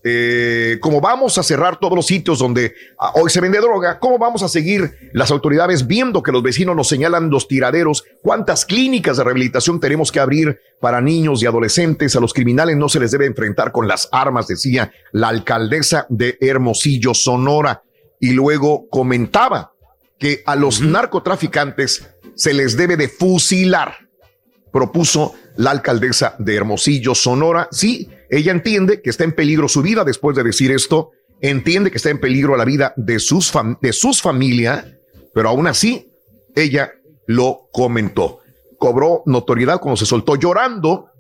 Eh, 0.03 0.79
como 0.81 1.01
vamos 1.01 1.37
a 1.37 1.43
cerrar 1.43 1.79
todos 1.79 1.95
los 1.95 2.07
sitios 2.07 2.39
donde 2.39 2.75
ah, 2.99 3.13
hoy 3.17 3.29
se 3.29 3.41
vende 3.41 3.59
droga, 3.59 3.99
¿cómo 3.99 4.19
vamos 4.19 4.43
a 4.43 4.49
seguir 4.49 5.11
las 5.13 5.31
autoridades 5.31 5.87
viendo 5.87 6.23
que 6.23 6.33
los 6.33 6.43
vecinos 6.43 6.75
nos 6.75 6.89
señalan 6.89 7.29
los 7.29 7.49
tiraderos? 7.49 8.05
¿Cuántas 8.23 8.65
clínicas 8.65 9.19
de 9.19 9.25
rehabilitación 9.25 9.79
tenemos 9.79 10.11
que 10.11 10.21
abrir 10.21 10.59
para 10.81 11.03
niños 11.03 11.43
y 11.43 11.47
adolescentes? 11.47 12.17
A 12.17 12.21
los 12.21 12.33
criminales 12.33 12.77
no 12.77 12.89
se 12.89 13.01
les 13.01 13.11
debe 13.11 13.27
enfrentar 13.27 13.73
con 13.73 13.87
las 13.87 14.09
armas, 14.11 14.47
decía 14.47 14.91
la 15.13 15.29
alcaldesa 15.29 16.07
de 16.09 16.39
Hermosillo, 16.41 17.13
Sonora. 17.13 17.83
Y 18.19 18.31
luego 18.31 18.89
comentaba 18.89 19.73
que 20.19 20.43
a 20.47 20.57
los 20.57 20.81
narcotraficantes 20.81 22.09
se 22.35 22.55
les 22.55 22.77
debe 22.77 22.97
de 22.97 23.09
fusilar, 23.09 24.09
propuso 24.73 25.35
la 25.57 25.71
alcaldesa 25.73 26.37
de 26.39 26.57
Hermosillo, 26.57 27.15
Sonora. 27.15 27.69
Sí, 27.71 28.09
ella 28.31 28.53
entiende 28.53 29.03
que 29.03 29.11
está 29.11 29.25
en 29.25 29.33
peligro 29.33 29.69
su 29.69 29.83
vida 29.83 30.05
después 30.05 30.37
de 30.37 30.45
decir 30.45 30.71
esto, 30.71 31.11
entiende 31.41 31.91
que 31.91 31.97
está 31.97 32.11
en 32.11 32.21
peligro 32.21 32.57
la 32.57 32.65
vida 32.65 32.95
de 32.97 33.19
sus, 33.19 33.53
de 33.81 33.93
sus 33.93 34.23
familias, 34.23 34.87
pero 35.35 35.49
aún 35.49 35.67
así 35.67 36.11
ella 36.55 36.93
lo 37.27 37.69
comentó. 37.73 38.39
Cobró 38.79 39.23
notoriedad 39.27 39.81
cuando 39.81 39.97
se 39.97 40.07
soltó 40.07 40.37
llorando, 40.37 41.11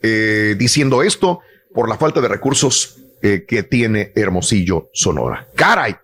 eh, 0.00 0.54
diciendo 0.56 1.02
esto 1.02 1.40
por 1.74 1.88
la 1.88 1.98
falta 1.98 2.20
de 2.20 2.28
recursos 2.28 2.98
eh, 3.20 3.44
que 3.46 3.64
tiene 3.64 4.12
Hermosillo, 4.14 4.90
Sonora. 4.92 5.48
Caray. 5.56 5.96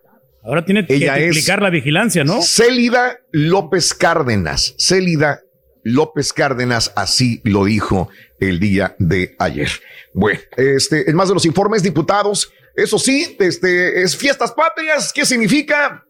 Ahora 0.42 0.64
tiene 0.64 0.84
que 0.84 0.96
Ella 0.96 1.18
explicar 1.18 1.62
la 1.62 1.70
vigilancia, 1.70 2.22
¿no? 2.22 2.42
Célida 2.42 3.18
López 3.30 3.94
Cárdenas. 3.94 4.74
Célida 4.78 5.40
López 5.84 6.32
Cárdenas 6.32 6.92
así 6.96 7.40
lo 7.44 7.64
dijo 7.64 8.08
el 8.40 8.58
día 8.58 8.96
de 8.98 9.36
ayer. 9.38 9.70
Bueno, 10.12 10.40
este, 10.56 11.08
en 11.08 11.16
más 11.16 11.28
de 11.28 11.34
los 11.34 11.44
informes, 11.44 11.82
diputados, 11.82 12.50
eso 12.74 12.98
sí, 12.98 13.36
este, 13.38 14.02
es 14.02 14.16
fiestas 14.16 14.52
patrias. 14.52 15.12
¿Qué 15.12 15.24
significa? 15.24 16.04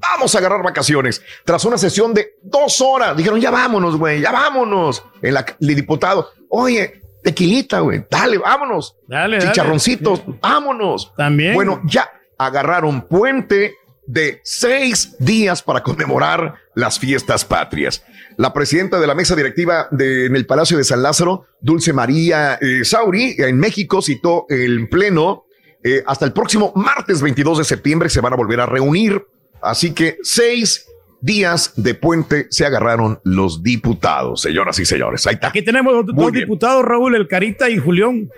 Vamos 0.00 0.34
a 0.34 0.38
agarrar 0.38 0.62
vacaciones. 0.62 1.22
Tras 1.44 1.64
una 1.64 1.78
sesión 1.78 2.12
de 2.12 2.34
dos 2.42 2.80
horas, 2.80 3.16
dijeron, 3.16 3.40
ya 3.40 3.52
vámonos, 3.52 3.96
güey, 3.96 4.20
ya 4.20 4.32
vámonos. 4.32 5.04
El, 5.22 5.36
el 5.36 5.74
diputado, 5.76 6.30
oye, 6.48 7.00
tequilita, 7.22 7.80
güey, 7.80 8.04
dale, 8.10 8.38
vámonos. 8.38 8.96
Dale, 9.06 9.38
dale. 9.38 9.48
Chicharroncitos, 9.48 10.22
vámonos. 10.40 11.12
También. 11.16 11.54
Bueno, 11.54 11.80
ya 11.84 12.10
agarraron 12.36 13.02
puente 13.02 13.76
de 14.06 14.40
seis 14.42 15.16
días 15.18 15.62
para 15.62 15.82
conmemorar 15.82 16.56
las 16.74 16.98
fiestas 16.98 17.44
patrias. 17.44 18.04
La 18.42 18.52
presidenta 18.52 18.98
de 18.98 19.06
la 19.06 19.14
mesa 19.14 19.36
directiva 19.36 19.86
de, 19.92 20.26
en 20.26 20.34
el 20.34 20.46
Palacio 20.46 20.76
de 20.76 20.82
San 20.82 21.00
Lázaro, 21.00 21.46
Dulce 21.60 21.92
María 21.92 22.58
eh, 22.60 22.84
Sauri, 22.84 23.36
en 23.38 23.56
México, 23.56 24.02
citó 24.02 24.46
el 24.48 24.88
pleno. 24.88 25.44
eh, 25.84 26.02
hasta 26.06 26.24
el 26.24 26.32
próximo 26.32 26.72
martes 26.74 27.22
22 27.22 27.58
de 27.58 27.64
septiembre 27.64 28.08
se 28.08 28.20
van 28.20 28.32
a 28.32 28.36
volver 28.36 28.58
a 28.60 28.66
reunir. 28.66 29.24
Así 29.62 29.92
que 29.94 30.16
seis 30.24 30.86
días 31.20 31.74
de 31.76 31.94
puente 31.94 32.48
se 32.50 32.66
agarraron 32.66 33.20
los 33.22 33.62
diputados, 33.62 34.40
señoras 34.40 34.76
y 34.80 34.86
señores. 34.86 35.24
Ahí 35.28 35.34
está. 35.34 35.46
Aquí 35.48 35.62
tenemos 35.62 35.92
dos, 35.94 36.06
Muy 36.12 36.24
dos 36.24 36.32
bien. 36.32 36.44
diputados, 36.44 36.84
Raúl, 36.84 37.14
el 37.14 37.28
Carita 37.28 37.70
y 37.70 37.78
Julián. 37.78 38.28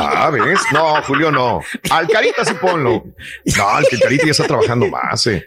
Ah, 0.00 0.30
¿ves? 0.30 0.58
No, 0.72 1.00
Julio, 1.02 1.30
no. 1.30 1.60
Al 1.90 2.08
Carita 2.08 2.44
sí 2.44 2.54
ponlo. 2.60 3.04
No, 3.56 3.78
el 3.78 3.86
que 3.88 3.98
Carita 4.00 4.24
ya 4.26 4.32
está 4.32 4.48
trabajando 4.48 4.88
más. 4.88 5.26
eh. 5.28 5.46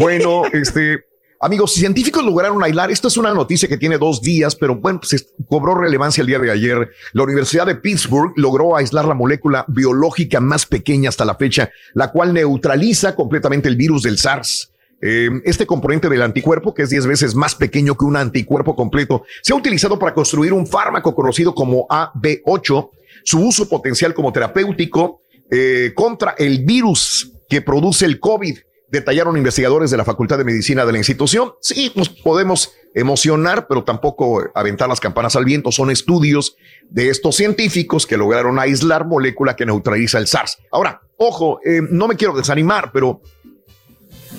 Bueno, 0.00 0.44
este, 0.52 1.04
amigos, 1.46 1.72
científicos 1.74 2.24
lograron 2.24 2.62
aislar. 2.62 2.90
Esto 2.90 3.08
es 3.08 3.16
una 3.16 3.32
noticia 3.32 3.68
que 3.68 3.76
tiene 3.76 3.98
dos 3.98 4.20
días, 4.20 4.54
pero 4.56 4.76
bueno, 4.76 5.00
pues 5.00 5.12
es- 5.14 5.28
cobró 5.48 5.74
relevancia 5.74 6.20
el 6.20 6.26
día 6.26 6.38
de 6.38 6.50
ayer. 6.50 6.90
La 7.12 7.22
Universidad 7.22 7.66
de 7.66 7.76
Pittsburgh 7.76 8.32
logró 8.36 8.76
aislar 8.76 9.04
la 9.06 9.14
molécula 9.14 9.64
biológica 9.68 10.40
más 10.40 10.66
pequeña 10.66 11.08
hasta 11.08 11.24
la 11.24 11.36
fecha, 11.36 11.70
la 11.94 12.10
cual 12.10 12.34
neutraliza 12.34 13.14
completamente 13.14 13.68
el 13.68 13.76
virus 13.76 14.02
del 14.02 14.18
SARS. 14.18 14.72
Eh, 15.00 15.28
este 15.44 15.66
componente 15.66 16.08
del 16.08 16.22
anticuerpo, 16.22 16.74
que 16.74 16.82
es 16.82 16.90
10 16.90 17.06
veces 17.06 17.34
más 17.34 17.54
pequeño 17.54 17.96
que 17.96 18.04
un 18.06 18.16
anticuerpo 18.16 18.74
completo, 18.74 19.24
se 19.42 19.52
ha 19.52 19.56
utilizado 19.56 19.98
para 19.98 20.14
construir 20.14 20.52
un 20.52 20.66
fármaco 20.66 21.14
conocido 21.14 21.54
como 21.54 21.86
AB8. 21.88 22.90
Su 23.24 23.40
uso 23.40 23.68
potencial 23.68 24.14
como 24.14 24.32
terapéutico 24.32 25.22
eh, 25.50 25.92
contra 25.94 26.34
el 26.38 26.64
virus 26.64 27.32
que 27.48 27.60
produce 27.62 28.04
el 28.06 28.18
COVID, 28.18 28.58
detallaron 28.88 29.36
investigadores 29.36 29.90
de 29.90 29.96
la 29.96 30.04
Facultad 30.04 30.38
de 30.38 30.44
Medicina 30.44 30.86
de 30.86 30.92
la 30.92 30.98
institución. 30.98 31.52
Sí, 31.60 31.92
nos 31.94 32.08
podemos 32.08 32.72
emocionar, 32.94 33.66
pero 33.68 33.84
tampoco 33.84 34.44
aventar 34.54 34.88
las 34.88 35.00
campanas 35.00 35.36
al 35.36 35.44
viento. 35.44 35.72
Son 35.72 35.90
estudios 35.90 36.56
de 36.88 37.08
estos 37.10 37.36
científicos 37.36 38.06
que 38.06 38.16
lograron 38.16 38.58
aislar 38.58 39.06
molécula 39.06 39.56
que 39.56 39.66
neutraliza 39.66 40.18
el 40.18 40.26
SARS. 40.26 40.58
Ahora, 40.70 41.02
ojo, 41.16 41.60
eh, 41.64 41.80
no 41.90 42.08
me 42.08 42.16
quiero 42.16 42.34
desanimar, 42.34 42.92
pero 42.92 43.20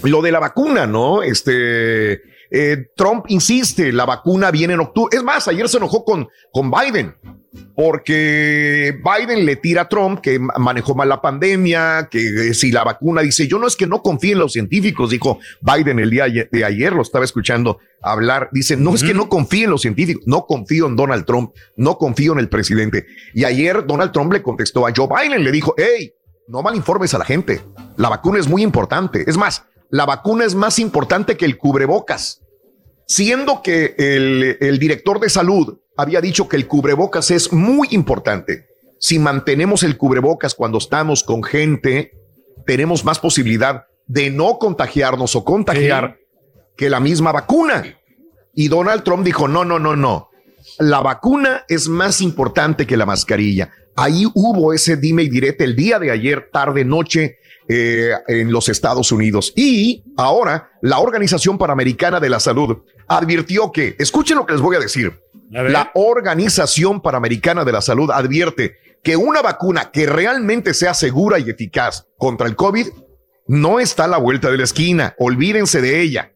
lo 0.04 0.22
de 0.22 0.32
la 0.32 0.40
vacuna, 0.40 0.88
¿no? 0.88 1.24
Este 1.24 2.22
eh, 2.52 2.88
Trump 2.96 3.26
insiste, 3.30 3.92
la 3.92 4.06
vacuna 4.06 4.52
viene 4.52 4.74
en 4.74 4.80
octubre. 4.82 5.16
Es 5.16 5.24
más, 5.24 5.48
ayer 5.48 5.68
se 5.70 5.78
enojó 5.78 6.04
con, 6.06 6.28
con 6.52 6.72
Biden 6.72 7.16
porque 7.76 9.00
Biden 9.04 9.46
le 9.46 9.56
tira 9.56 9.84
a 9.84 9.90
Trump 9.90 10.20
que 10.20 10.38
ma- 10.40 10.54
manejó 10.58 10.96
mal 10.96 11.10
la 11.10 11.22
pandemia, 11.22 12.08
que 12.10 12.50
eh, 12.50 12.54
si 12.54 12.72
la 12.72 12.84
vacuna 12.84 13.22
dice, 13.22 13.48
yo 13.48 13.58
no 13.60 13.68
es 13.68 13.76
que 13.76 13.88
no 13.88 14.02
confíe 14.02 14.34
en 14.34 14.40
los 14.40 14.54
científicos, 14.54 15.10
dijo 15.12 15.40
Biden 15.62 16.00
el 16.00 16.10
día 16.10 16.26
de 16.28 16.66
ayer, 16.66 16.94
lo 16.94 17.02
estaba 17.02 17.26
escuchando 17.26 17.80
hablar, 18.02 18.50
dice, 18.52 18.78
no 18.78 18.94
es 18.94 19.04
que 19.04 19.14
no 19.14 19.30
confíe 19.30 19.64
en 19.66 19.72
los 19.72 19.82
científicos, 19.82 20.24
no 20.26 20.46
confío 20.46 20.88
en 20.88 20.96
Donald 20.96 21.26
Trump, 21.26 21.54
no 21.76 21.98
confío 21.98 22.34
en 22.34 22.40
el 22.40 22.50
presidente. 22.50 23.06
Y 23.34 23.44
ayer 23.44 23.86
Donald 23.86 24.12
Trump 24.12 24.34
le 24.34 24.42
contestó 24.42 24.86
a 24.86 24.94
Joe 24.96 25.08
Biden, 25.08 25.44
le 25.44 25.52
dijo, 25.52 25.74
hey, 25.78 26.14
no 26.48 26.62
malinformes 26.62 27.14
a 27.14 27.18
la 27.18 27.26
gente, 27.26 27.62
la 27.98 28.10
vacuna 28.10 28.40
es 28.40 28.48
muy 28.48 28.64
importante. 28.64 29.24
Es 29.28 29.38
más, 29.38 29.64
la 29.90 30.06
vacuna 30.06 30.46
es 30.46 30.56
más 30.56 30.80
importante 30.80 31.38
que 31.38 31.46
el 31.46 31.58
cubrebocas 31.58 32.42
siendo 33.08 33.62
que 33.64 33.96
el, 33.98 34.58
el 34.60 34.78
director 34.78 35.20
de 35.20 35.30
salud 35.30 35.80
había 35.96 36.22
dicho 36.22 36.48
que 36.48 36.58
el 36.58 36.68
cubrebocas 36.68 37.32
es 37.32 37.52
muy 37.52 37.88
importante. 37.92 38.68
Si 39.00 39.18
mantenemos 39.18 39.84
el 39.84 39.98
cubrebocas 39.98 40.54
cuando 40.54 40.78
estamos 40.78 41.24
con 41.24 41.44
gente, 41.44 42.12
tenemos 42.66 43.04
más 43.04 43.20
posibilidad 43.20 43.86
de 44.06 44.30
no 44.30 44.60
contagiarnos 44.60 45.36
o 45.36 45.44
contagiar 45.44 46.20
que 46.76 46.90
la 46.90 47.00
misma 47.00 47.32
vacuna. 47.32 47.98
Y 48.54 48.68
Donald 48.68 49.04
Trump 49.04 49.24
dijo, 49.24 49.48
no, 49.48 49.66
no, 49.66 49.80
no, 49.80 49.96
no. 49.96 50.30
La 50.80 51.00
vacuna 51.00 51.64
es 51.68 51.88
más 51.88 52.22
importante 52.22 52.86
que 52.86 52.98
la 52.98 53.06
mascarilla. 53.06 53.72
Ahí 53.98 54.26
hubo 54.36 54.74
ese 54.74 54.96
dime 54.96 55.24
y 55.24 55.30
direte 55.30 55.64
el 55.64 55.76
día 55.76 55.98
de 55.98 56.12
ayer, 56.12 56.50
tarde, 56.54 56.86
noche, 56.86 57.40
eh, 57.68 58.12
en 58.28 58.52
los 58.52 58.70
Estados 58.70 59.12
Unidos. 59.12 59.52
Y 59.56 60.06
ahora 60.16 60.70
la 60.82 61.00
Organización 61.00 61.58
Panamericana 61.58 62.20
de 62.20 62.30
la 62.30 62.40
Salud 62.40 62.78
advirtió 63.08 63.72
que, 63.72 63.96
escuchen 63.98 64.38
lo 64.38 64.46
que 64.46 64.54
les 64.54 64.62
voy 64.62 64.76
a 64.76 64.80
decir, 64.80 65.20
la 65.50 65.92
Organización 65.96 67.02
Panamericana 67.02 67.66
de 67.66 67.72
la 67.72 67.82
Salud 67.82 68.12
advierte 68.12 68.78
que 69.04 69.18
una 69.18 69.42
vacuna 69.42 69.90
que 69.92 70.06
realmente 70.06 70.74
sea 70.74 70.94
segura 70.94 71.40
y 71.40 71.50
eficaz 71.50 72.06
contra 72.18 72.48
el 72.48 72.56
COVID 72.56 72.88
no 73.48 73.80
está 73.80 74.04
a 74.04 74.10
la 74.10 74.18
vuelta 74.18 74.52
de 74.52 74.58
la 74.58 74.64
esquina. 74.64 75.16
Olvídense 75.18 75.82
de 75.82 76.02
ella. 76.02 76.34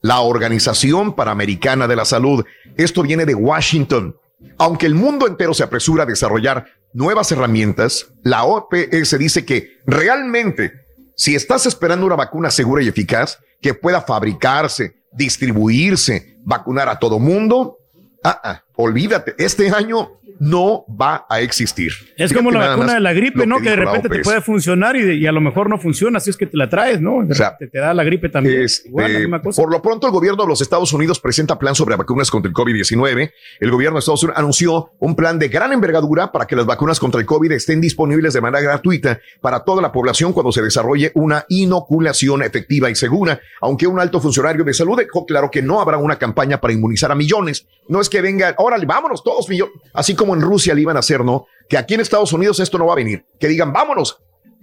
La 0.00 0.20
Organización 0.20 1.14
Panamericana 1.14 1.88
de 1.88 1.96
la 1.96 2.04
Salud. 2.04 2.44
Esto 2.76 3.02
viene 3.02 3.24
de 3.24 3.34
Washington. 3.34 4.16
Aunque 4.58 4.86
el 4.86 4.94
mundo 4.94 5.26
entero 5.26 5.54
se 5.54 5.62
apresura 5.62 6.02
a 6.02 6.06
desarrollar 6.06 6.66
nuevas 6.92 7.32
herramientas, 7.32 8.06
la 8.22 8.44
OPS 8.44 9.18
dice 9.18 9.44
que 9.44 9.78
realmente, 9.86 10.72
si 11.16 11.34
estás 11.34 11.66
esperando 11.66 12.06
una 12.06 12.16
vacuna 12.16 12.50
segura 12.50 12.82
y 12.82 12.88
eficaz 12.88 13.38
que 13.60 13.74
pueda 13.74 14.02
fabricarse, 14.02 14.94
distribuirse, 15.12 16.36
vacunar 16.44 16.88
a 16.88 16.98
todo 16.98 17.18
mundo, 17.18 17.78
ah, 18.24 18.40
ah, 18.42 18.64
olvídate, 18.76 19.34
este 19.38 19.70
año 19.70 20.18
no 20.42 20.84
va 21.00 21.24
a 21.28 21.40
existir. 21.40 21.92
Es 22.16 22.30
Fíjate 22.30 22.34
como 22.34 22.50
la 22.50 22.66
vacuna 22.70 22.94
de 22.94 23.00
la 23.00 23.12
gripe, 23.12 23.46
¿no? 23.46 23.60
Que 23.60 23.70
de 23.70 23.76
repente 23.76 24.08
te 24.08 24.18
puede 24.22 24.40
funcionar 24.40 24.96
y, 24.96 25.02
de- 25.02 25.14
y 25.14 25.26
a 25.26 25.32
lo 25.32 25.40
mejor 25.40 25.70
no 25.70 25.78
funciona, 25.78 26.18
así 26.18 26.30
es 26.30 26.36
que 26.36 26.46
te 26.46 26.56
la 26.56 26.68
traes, 26.68 27.00
¿no? 27.00 27.24
De 27.24 27.32
repente 27.34 27.68
te 27.68 27.78
da 27.78 27.94
la 27.94 28.02
gripe 28.02 28.28
también. 28.28 28.62
Este, 28.62 28.88
Igual, 28.88 29.12
la 29.12 29.18
misma 29.20 29.40
cosa. 29.42 29.62
por 29.62 29.70
lo 29.70 29.80
pronto, 29.80 30.08
el 30.08 30.12
gobierno 30.12 30.42
de 30.42 30.48
los 30.48 30.60
Estados 30.60 30.92
Unidos 30.92 31.20
presenta 31.20 31.58
plan 31.60 31.76
sobre 31.76 31.94
vacunas 31.94 32.28
contra 32.30 32.48
el 32.48 32.54
COVID-19. 32.54 33.30
El 33.60 33.70
gobierno 33.70 33.96
de 33.96 34.00
Estados 34.00 34.22
Unidos 34.24 34.38
anunció 34.38 34.90
un 34.98 35.14
plan 35.14 35.38
de 35.38 35.48
gran 35.48 35.72
envergadura 35.72 36.32
para 36.32 36.46
que 36.46 36.56
las 36.56 36.66
vacunas 36.66 36.98
contra 36.98 37.20
el 37.20 37.26
COVID 37.26 37.52
estén 37.52 37.80
disponibles 37.80 38.32
de 38.34 38.40
manera 38.40 38.62
gratuita 38.62 39.20
para 39.40 39.60
toda 39.60 39.80
la 39.80 39.92
población 39.92 40.32
cuando 40.32 40.50
se 40.50 40.60
desarrolle 40.62 41.12
una 41.14 41.44
inoculación 41.48 42.42
efectiva 42.42 42.90
y 42.90 42.94
segura. 42.94 43.40
Aunque 43.60 43.86
un 43.86 43.98
alto 44.00 44.20
funcionario 44.20 44.64
de 44.64 44.74
salud 44.74 44.96
dejó 44.98 45.24
claro 45.26 45.50
que 45.50 45.62
no 45.62 45.80
habrá 45.80 45.98
una 45.98 46.16
campaña 46.16 46.60
para 46.60 46.72
inmunizar 46.74 47.12
a 47.12 47.14
millones. 47.14 47.66
No 47.88 48.00
es 48.00 48.08
que 48.08 48.20
venga, 48.20 48.54
órale, 48.58 48.86
vámonos 48.86 49.22
todos 49.24 49.48
millones, 49.48 49.74
así 49.92 50.14
como 50.14 50.31
en 50.34 50.40
Rusia 50.40 50.74
le 50.74 50.82
iban 50.82 50.96
a 50.96 51.00
hacer, 51.00 51.24
¿no? 51.24 51.46
Que 51.68 51.78
aquí 51.78 51.94
en 51.94 52.00
Estados 52.00 52.32
Unidos 52.32 52.60
esto 52.60 52.78
no 52.78 52.86
va 52.86 52.92
a 52.92 52.96
venir. 52.96 53.24
Que 53.38 53.48
digan, 53.48 53.72
vámonos, 53.72 54.18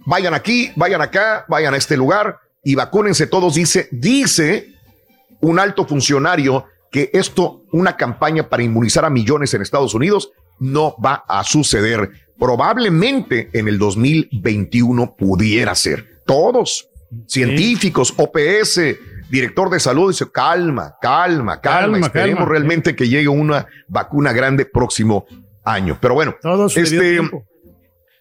vayan 0.06 0.34
aquí, 0.34 0.72
vayan 0.76 1.00
acá, 1.02 1.44
vayan 1.48 1.74
a 1.74 1.76
este 1.76 1.96
lugar 1.96 2.38
y 2.62 2.74
vacúnense 2.74 3.26
todos, 3.26 3.54
dice, 3.54 3.88
dice 3.90 4.74
un 5.40 5.58
alto 5.58 5.86
funcionario 5.86 6.66
que 6.90 7.10
esto, 7.12 7.62
una 7.72 7.96
campaña 7.96 8.48
para 8.48 8.62
inmunizar 8.62 9.04
a 9.04 9.10
millones 9.10 9.54
en 9.54 9.62
Estados 9.62 9.94
Unidos, 9.94 10.32
no 10.58 10.94
va 11.02 11.24
a 11.26 11.44
suceder. 11.44 12.10
Probablemente 12.38 13.50
en 13.52 13.68
el 13.68 13.78
2021 13.78 15.14
pudiera 15.16 15.74
ser. 15.74 16.22
Todos, 16.26 16.88
científicos, 17.26 18.12
OPS, 18.16 18.80
director 19.30 19.70
de 19.70 19.80
salud, 19.80 20.10
dice, 20.10 20.30
calma, 20.30 20.96
calma, 21.00 21.60
calma, 21.60 21.60
Calma, 21.60 21.98
esperemos 22.00 22.40
calma. 22.40 22.50
realmente 22.52 22.96
que 22.96 23.08
llegue 23.08 23.28
una 23.28 23.66
vacuna 23.88 24.32
grande 24.32 24.64
próximo 24.64 25.26
año. 25.64 25.98
Pero 26.00 26.14
bueno, 26.14 26.36
debido 26.42 26.66
este. 26.66 27.20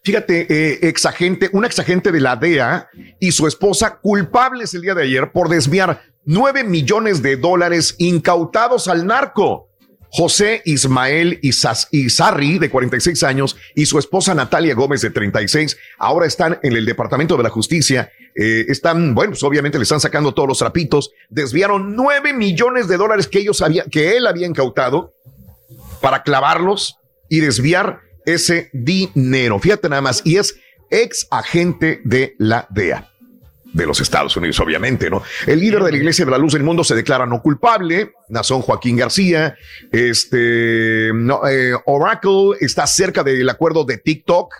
Fíjate, 0.02 0.48
eh, 0.49 0.80
exagente, 0.84 1.49
un 1.52 1.66
exagente 1.66 2.11
de 2.11 2.22
la 2.22 2.36
DEA 2.36 2.90
y 3.20 3.32
su 3.32 3.48
esposa 3.48 3.98
culpables 3.98 4.74
el 4.74 4.82
día 4.82 4.95
de 4.95 5.03
ayer 5.03 5.32
por 5.32 5.49
desviar 5.49 6.02
9 6.26 6.64
millones 6.64 7.22
de 7.22 7.36
dólares 7.36 7.95
incautados 7.98 8.88
al 8.88 9.06
narco. 9.06 9.68
José 10.11 10.64
Ismael 10.66 11.40
Izarri, 11.44 12.57
de 12.57 12.70
46 12.72 13.24
años, 13.24 13.57
y 13.76 13.86
su 13.86 13.99
esposa 13.99 14.34
Natalia 14.34 14.74
Gómez, 14.74 15.02
de 15.02 15.11
36, 15.11 15.78
ahora 15.99 16.26
están 16.26 16.57
en 16.64 16.76
el 16.76 16.86
Departamento 16.86 17.38
de 17.38 17.44
la 17.44 17.49
Justicia. 17.49 18.11
Eh, 18.36 18.66
están, 18.70 19.14
bueno, 19.14 19.32
pues 19.34 19.44
obviamente 19.44 19.78
le 19.78 19.84
están 19.84 19.99
sacando 19.99 20.34
todos 20.34 20.49
los 20.49 20.57
trapitos. 20.57 21.11
Desviaron 21.30 21.95
9 21.95 22.34
millones 22.34 22.88
de 22.88 22.98
dólares 22.98 23.28
que 23.28 23.40
ellos 23.40 23.61
habían, 23.61 23.88
que 23.90 24.18
él 24.18 24.26
había 24.26 24.48
incautado 24.48 25.14
para 26.02 26.24
clavarlos 26.24 26.98
y 27.30 27.39
desviar 27.39 28.01
ese 28.26 28.69
dinero. 28.73 29.60
Fíjate 29.60 29.89
nada 29.89 30.01
más, 30.01 30.22
y 30.26 30.38
es 30.38 30.56
ex 30.89 31.27
agente 31.31 32.01
de 32.03 32.35
la 32.38 32.68
DEA. 32.69 33.06
de 33.72 33.85
los 33.85 34.01
Estados 34.01 34.35
Unidos, 34.35 34.60
obviamente, 34.60 35.11
¿no? 35.11 35.22
El 35.45 35.60
líder 35.60 35.84
de 35.84 35.91
la 35.91 35.97
Iglesia 35.97 36.26
de 36.26 36.31
la 36.31 36.39
Luz 36.39 36.53
del 36.53 36.64
Mundo 36.64 36.84
se 36.84 36.95
declara 36.95 37.27
no 37.27 37.39
culpable, 37.39 38.14
Nazón 38.27 38.64
Joaquín 38.64 38.97
García, 38.97 39.56
este, 39.91 41.11
no, 41.14 41.47
eh, 41.47 41.73
Oracle 41.85 42.57
está 42.61 42.88
cerca 42.88 43.23
del 43.23 43.47
acuerdo 43.47 43.84
de 43.84 43.99
TikTok, 43.99 44.51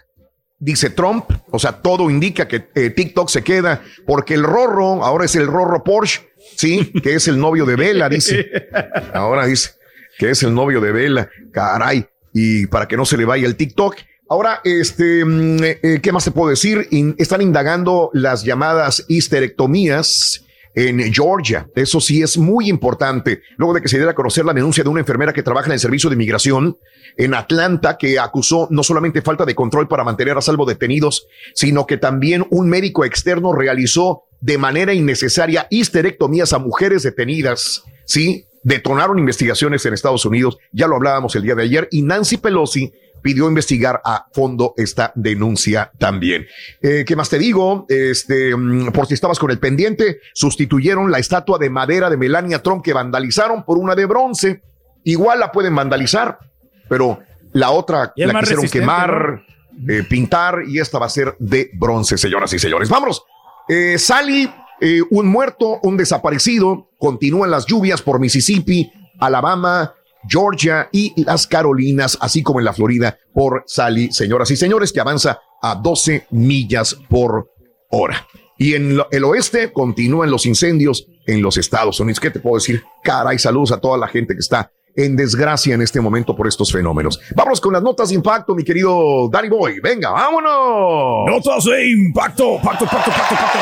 dice 0.60 0.92
Trump, 0.92 1.26
o 1.50 1.58
sea, 1.58 1.82
todo 1.82 2.12
indica 2.12 2.48
que 2.48 2.70
eh, 2.76 2.92
TikTok 2.92 3.30
se 3.30 3.44
queda 3.44 3.82
porque 4.06 4.36
el 4.36 4.44
Rorro, 4.44 5.04
ahora 5.04 5.26
es 5.26 5.36
el 5.36 5.48
Rorro 5.48 5.84
Porsche, 5.84 6.30
sí, 6.56 6.92
que 7.02 7.16
es 7.16 7.28
el 7.28 7.40
novio 7.40 7.66
de 7.66 7.76
Vela, 7.76 8.10
dice. 8.10 8.70
Ahora 9.14 9.46
dice 9.46 9.72
que 10.20 10.30
es 10.32 10.44
el 10.44 10.54
novio 10.54 10.82
de 10.82 10.92
Vela, 10.92 11.30
caray, 11.52 12.06
y 12.34 12.68
para 12.68 12.88
que 12.88 12.98
no 12.98 13.06
se 13.06 13.18
le 13.18 13.26
vaya 13.26 13.48
el 13.48 13.56
TikTok. 13.56 13.96
Ahora, 14.30 14.62
este, 14.64 15.26
mm, 15.26 15.64
eh, 15.64 16.00
¿qué 16.02 16.12
más 16.12 16.24
te 16.24 16.32
puedo 16.32 16.50
decir? 16.50 16.88
Están 17.18 17.42
indagando 17.42 18.12
las 18.14 18.44
llamadas 18.44 19.06
histerectomías 19.08 20.46
en 20.76 21.14
Georgia. 21.14 21.68
Eso 21.76 22.00
sí 22.00 22.22
es 22.22 22.38
muy 22.38 22.70
importante. 22.70 23.42
Luego 23.58 23.74
de 23.74 23.82
que 23.82 23.88
se 23.88 23.98
diera 23.98 24.12
a 24.12 24.16
conocer 24.16 24.46
la 24.46 24.54
denuncia 24.54 24.84
de 24.84 24.90
una 24.90 25.00
enfermera 25.00 25.34
que 25.34 25.44
trabaja 25.44 25.68
en 25.68 25.74
el 25.74 25.80
servicio 25.80 26.10
de 26.10 26.16
inmigración 26.16 26.78
en 27.18 27.34
Atlanta, 27.34 27.98
que 27.98 28.20
acusó 28.20 28.68
no 28.70 28.84
solamente 28.84 29.22
falta 29.22 29.46
de 29.46 29.56
control 29.56 29.88
para 29.88 30.04
mantener 30.04 30.38
a 30.38 30.42
salvo 30.42 30.66
detenidos, 30.66 31.28
sino 31.54 31.86
que 31.86 31.98
también 31.98 32.46
un 32.50 32.70
médico 32.70 33.04
externo 33.04 33.54
realizó 33.54 34.24
de 34.42 34.58
manera 34.58 34.94
innecesaria 34.94 35.68
histerectomías 35.70 36.54
a 36.54 36.60
mujeres 36.60 37.04
detenidas. 37.04 37.84
Sí, 38.06 38.46
detonaron 38.64 39.20
investigaciones 39.20 39.86
en 39.86 39.94
Estados 39.94 40.26
Unidos. 40.26 40.58
Ya 40.72 40.88
lo 40.88 40.96
hablábamos 40.96 41.36
el 41.36 41.44
día 41.44 41.56
de 41.56 41.64
ayer 41.64 41.88
y 41.92 42.02
Nancy 42.02 42.38
Pelosi 42.38 42.92
pidió 43.22 43.48
investigar 43.48 44.02
a 44.04 44.28
fondo 44.34 44.74
esta 44.78 45.12
denuncia 45.16 45.92
también. 45.98 46.46
Eh, 46.82 47.04
¿Qué 47.06 47.16
más 47.16 47.30
te 47.30 47.38
digo? 47.38 47.86
Este, 47.90 48.56
mm, 48.56 48.92
por 48.92 49.08
si 49.08 49.14
estabas 49.14 49.40
con 49.40 49.52
el 49.52 49.60
pendiente, 49.60 50.20
sustituyeron 50.34 51.12
la 51.12 51.20
estatua 51.20 51.58
de 51.58 51.70
madera 51.70 52.10
de 52.10 52.18
Melania 52.18 52.62
Trump 52.62 52.84
que 52.84 52.94
vandalizaron 52.94 53.64
por 53.64 53.78
una 53.78 53.96
de 53.96 54.06
bronce. 54.06 54.62
Igual 55.04 55.40
la 55.40 55.52
pueden 55.52 55.76
vandalizar, 55.76 56.40
pero 56.88 57.20
la 57.54 57.72
otra 57.72 58.14
la 58.16 58.40
quisieron 58.40 58.68
quemar, 58.68 59.44
eh, 59.88 60.04
pintar 60.10 60.64
y 60.68 60.80
esta 60.80 61.00
va 61.00 61.08
a 61.08 61.10
ser 61.10 61.36
de 61.40 61.72
bronce, 61.74 62.18
señoras 62.18 62.54
y 62.54 62.60
señores. 62.60 62.90
Vámonos. 62.90 63.24
Eh, 63.68 63.98
Sally, 63.98 64.52
eh, 64.82 65.02
un 65.10 65.28
muerto, 65.28 65.80
un 65.84 65.98
desaparecido. 65.98 66.90
Continúan 66.98 67.52
las 67.52 67.66
lluvias 67.66 68.02
por 68.02 68.20
Mississippi, 68.20 68.92
Alabama, 69.20 69.94
Georgia 70.28 70.90
y 70.92 71.24
las 71.24 71.48
Carolinas, 71.48 72.18
así 72.22 72.44
como 72.44 72.60
en 72.60 72.66
la 72.66 72.74
Florida 72.74 73.18
por 73.34 73.64
Sally, 73.66 74.12
señoras 74.12 74.52
y 74.52 74.56
señores, 74.56 74.92
que 74.92 75.00
avanza 75.00 75.40
a 75.62 75.76
12 75.76 76.28
millas 76.32 76.96
por 77.10 77.52
hora. 77.90 78.28
Y 78.58 78.74
en 78.74 79.00
el 79.12 79.24
oeste 79.24 79.72
continúan 79.72 80.30
los 80.30 80.46
incendios 80.46 81.08
en 81.26 81.42
los 81.42 81.58
Estados 81.58 82.00
Unidos. 82.00 82.20
¿Qué 82.20 82.30
te 82.30 82.40
puedo 82.40 82.56
decir? 82.56 82.84
Caray, 83.04 83.40
saludos 83.40 83.72
a 83.72 83.80
toda 83.80 83.98
la 83.98 84.08
gente 84.08 84.34
que 84.34 84.40
está 84.40 84.72
en 85.06 85.16
desgracia 85.16 85.76
en 85.76 85.82
este 85.82 86.02
momento 86.02 86.36
por 86.36 86.48
estos 86.48 86.72
fenómenos. 86.72 87.20
Vámonos 87.36 87.62
con 87.62 87.74
las 87.74 87.82
notas 87.84 88.10
de 88.10 88.16
impacto, 88.16 88.54
mi 88.56 88.64
querido 88.64 89.30
Danny 89.32 89.50
Boy. 89.50 89.80
Venga, 89.82 90.12
vámonos. 90.12 91.26
Notas 91.30 91.64
de 91.66 91.90
impacto, 91.92 92.60
pacto, 92.62 92.86
pacto, 92.86 93.12
pacto, 93.12 93.36
pacto. 93.36 93.60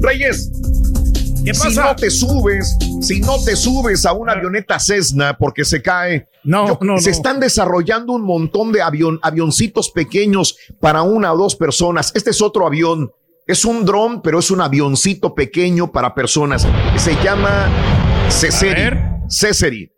Reyes, 0.00 0.50
¿Qué 1.44 1.54
si 1.54 1.60
pasa? 1.68 1.84
no 1.84 1.96
te 1.96 2.10
subes, 2.10 2.76
si 3.00 3.20
no 3.20 3.36
te 3.44 3.56
subes 3.56 4.04
a 4.06 4.12
una 4.12 4.32
avioneta 4.32 4.78
Cessna 4.78 5.36
porque 5.36 5.64
se 5.64 5.82
cae, 5.82 6.28
No, 6.44 6.78
no, 6.80 6.98
se 6.98 7.10
no. 7.10 7.16
están 7.16 7.40
desarrollando 7.40 8.12
un 8.12 8.22
montón 8.22 8.72
de 8.72 8.82
avión, 8.82 9.18
avioncitos 9.22 9.90
pequeños 9.90 10.56
para 10.80 11.02
una 11.02 11.32
o 11.32 11.36
dos 11.36 11.56
personas. 11.56 12.12
Este 12.14 12.30
es 12.30 12.40
otro 12.42 12.66
avión. 12.66 13.10
Es 13.48 13.64
un 13.64 13.86
dron, 13.86 14.20
pero 14.20 14.40
es 14.40 14.50
un 14.50 14.60
avioncito 14.60 15.34
pequeño 15.34 15.90
para 15.90 16.14
personas. 16.14 16.68
Se 16.96 17.14
llama 17.24 17.66
Ceseri. 18.28 18.98
Ceseri. 19.26 19.90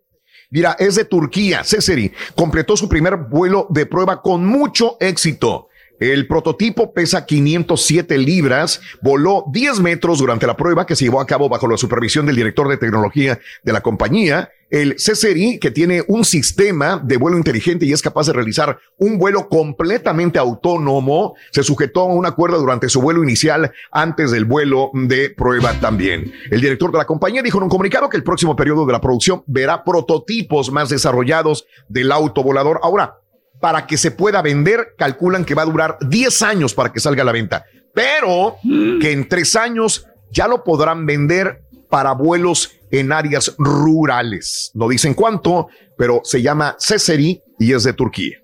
Mira, 0.51 0.77
es 0.79 0.95
de 0.95 1.03
Turquía. 1.03 1.61
Ceseri 1.65 2.13
completó 2.33 2.77
su 2.77 2.87
primer 2.87 3.17
vuelo 3.17 3.67
de 3.69 3.85
prueba 3.85 4.21
con 4.21 4.45
mucho 4.45 4.95
éxito. 5.01 5.67
El 6.01 6.25
prototipo 6.25 6.93
pesa 6.95 7.27
507 7.27 8.17
libras, 8.17 8.81
voló 9.03 9.45
10 9.51 9.81
metros 9.81 10.17
durante 10.17 10.47
la 10.47 10.57
prueba 10.57 10.87
que 10.87 10.95
se 10.95 11.05
llevó 11.05 11.21
a 11.21 11.27
cabo 11.27 11.47
bajo 11.47 11.67
la 11.67 11.77
supervisión 11.77 12.25
del 12.25 12.37
director 12.37 12.67
de 12.67 12.77
tecnología 12.77 13.39
de 13.61 13.71
la 13.71 13.81
compañía. 13.81 14.49
El 14.71 14.95
CSRI, 14.95 15.59
que 15.59 15.69
tiene 15.69 16.03
un 16.07 16.25
sistema 16.25 16.99
de 17.03 17.17
vuelo 17.17 17.37
inteligente 17.37 17.85
y 17.85 17.91
es 17.91 18.01
capaz 18.01 18.25
de 18.25 18.33
realizar 18.33 18.79
un 18.97 19.19
vuelo 19.19 19.47
completamente 19.47 20.39
autónomo, 20.39 21.35
se 21.51 21.61
sujetó 21.61 22.01
a 22.01 22.05
una 22.05 22.31
cuerda 22.31 22.57
durante 22.57 22.89
su 22.89 22.99
vuelo 22.99 23.21
inicial 23.21 23.71
antes 23.91 24.31
del 24.31 24.45
vuelo 24.45 24.89
de 24.93 25.29
prueba 25.29 25.79
también. 25.81 26.33
El 26.49 26.61
director 26.61 26.91
de 26.91 26.97
la 26.97 27.05
compañía 27.05 27.43
dijo 27.43 27.59
en 27.59 27.65
un 27.65 27.69
comunicado 27.69 28.09
que 28.09 28.17
el 28.17 28.23
próximo 28.23 28.55
periodo 28.55 28.87
de 28.87 28.93
la 28.93 29.01
producción 29.01 29.43
verá 29.45 29.83
prototipos 29.83 30.71
más 30.71 30.89
desarrollados 30.89 31.67
del 31.89 32.11
auto 32.11 32.41
volador. 32.41 32.79
Ahora, 32.81 33.20
para 33.61 33.87
que 33.87 33.97
se 33.97 34.11
pueda 34.11 34.41
vender, 34.41 34.95
calculan 34.97 35.45
que 35.45 35.55
va 35.55 35.61
a 35.61 35.65
durar 35.65 35.97
10 36.01 36.41
años 36.41 36.73
para 36.73 36.91
que 36.91 36.99
salga 36.99 37.21
a 37.21 37.25
la 37.25 37.31
venta, 37.31 37.63
pero 37.93 38.57
que 38.63 39.11
en 39.11 39.29
tres 39.29 39.55
años 39.55 40.07
ya 40.31 40.47
lo 40.47 40.63
podrán 40.63 41.05
vender 41.05 41.61
para 41.89 42.13
vuelos 42.13 42.71
en 42.89 43.11
áreas 43.11 43.53
rurales. 43.57 44.71
No 44.73 44.87
dicen 44.87 45.13
cuánto, 45.13 45.67
pero 45.97 46.21
se 46.23 46.41
llama 46.41 46.75
Ceseri 46.79 47.41
y 47.59 47.73
es 47.73 47.83
de 47.83 47.93
Turquía. 47.93 48.37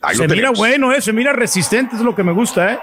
Ahí 0.00 0.16
Se 0.16 0.26
mira 0.26 0.50
bueno, 0.50 0.92
eh, 0.92 1.00
se 1.00 1.12
mira 1.12 1.32
resistente, 1.32 1.94
es 1.94 2.02
lo 2.02 2.14
que 2.14 2.24
me 2.24 2.32
gusta, 2.32 2.72
¿eh? 2.72 2.78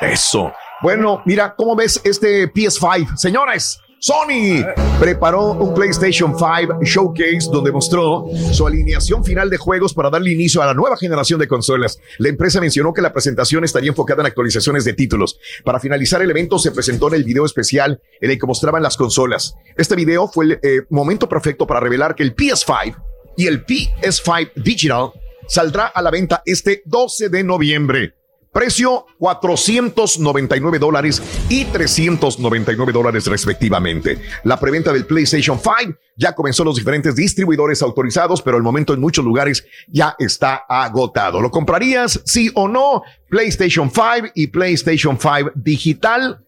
Eso. 0.00 0.52
Bueno, 0.82 1.22
mira, 1.26 1.54
¿cómo 1.54 1.76
ves 1.76 2.00
este 2.04 2.50
PS5? 2.52 3.16
Señores, 3.16 3.80
Sony 4.06 4.62
preparó 5.00 5.52
un 5.52 5.72
PlayStation 5.72 6.34
5 6.36 6.80
Showcase 6.82 7.48
donde 7.50 7.72
mostró 7.72 8.26
su 8.52 8.66
alineación 8.66 9.24
final 9.24 9.48
de 9.48 9.56
juegos 9.56 9.94
para 9.94 10.10
darle 10.10 10.30
inicio 10.30 10.60
a 10.60 10.66
la 10.66 10.74
nueva 10.74 10.98
generación 10.98 11.40
de 11.40 11.48
consolas. 11.48 11.98
La 12.18 12.28
empresa 12.28 12.60
mencionó 12.60 12.92
que 12.92 13.00
la 13.00 13.14
presentación 13.14 13.64
estaría 13.64 13.88
enfocada 13.88 14.20
en 14.20 14.26
actualizaciones 14.26 14.84
de 14.84 14.92
títulos. 14.92 15.40
Para 15.64 15.80
finalizar 15.80 16.20
el 16.20 16.30
evento 16.30 16.58
se 16.58 16.72
presentó 16.72 17.08
en 17.08 17.14
el 17.14 17.24
video 17.24 17.46
especial 17.46 18.02
en 18.20 18.30
el 18.30 18.38
que 18.38 18.46
mostraban 18.46 18.82
las 18.82 18.98
consolas. 18.98 19.54
Este 19.74 19.96
video 19.96 20.28
fue 20.28 20.44
el 20.44 20.60
eh, 20.62 20.82
momento 20.90 21.26
perfecto 21.26 21.66
para 21.66 21.80
revelar 21.80 22.14
que 22.14 22.24
el 22.24 22.36
PS5 22.36 23.02
y 23.38 23.46
el 23.46 23.64
PS5 23.64 24.52
Digital 24.56 25.12
saldrá 25.48 25.86
a 25.86 26.02
la 26.02 26.10
venta 26.10 26.42
este 26.44 26.82
12 26.84 27.30
de 27.30 27.42
noviembre. 27.42 28.14
Precio 28.54 29.06
499 29.18 30.78
dólares 30.78 31.20
y 31.48 31.64
399 31.64 32.92
dólares 32.92 33.26
respectivamente. 33.26 34.20
La 34.44 34.60
preventa 34.60 34.92
del 34.92 35.06
PlayStation 35.06 35.58
5 35.58 35.98
ya 36.16 36.36
comenzó 36.36 36.62
en 36.62 36.68
los 36.68 36.76
diferentes 36.76 37.16
distribuidores 37.16 37.82
autorizados, 37.82 38.40
pero 38.42 38.56
el 38.56 38.62
momento 38.62 38.94
en 38.94 39.00
muchos 39.00 39.24
lugares 39.24 39.66
ya 39.88 40.14
está 40.20 40.64
agotado. 40.68 41.40
¿Lo 41.40 41.50
comprarías? 41.50 42.22
Sí 42.24 42.52
o 42.54 42.68
no? 42.68 43.02
PlayStation 43.28 43.90
5 43.90 44.28
y 44.36 44.46
PlayStation 44.46 45.18
5 45.20 45.50
digital. 45.56 46.40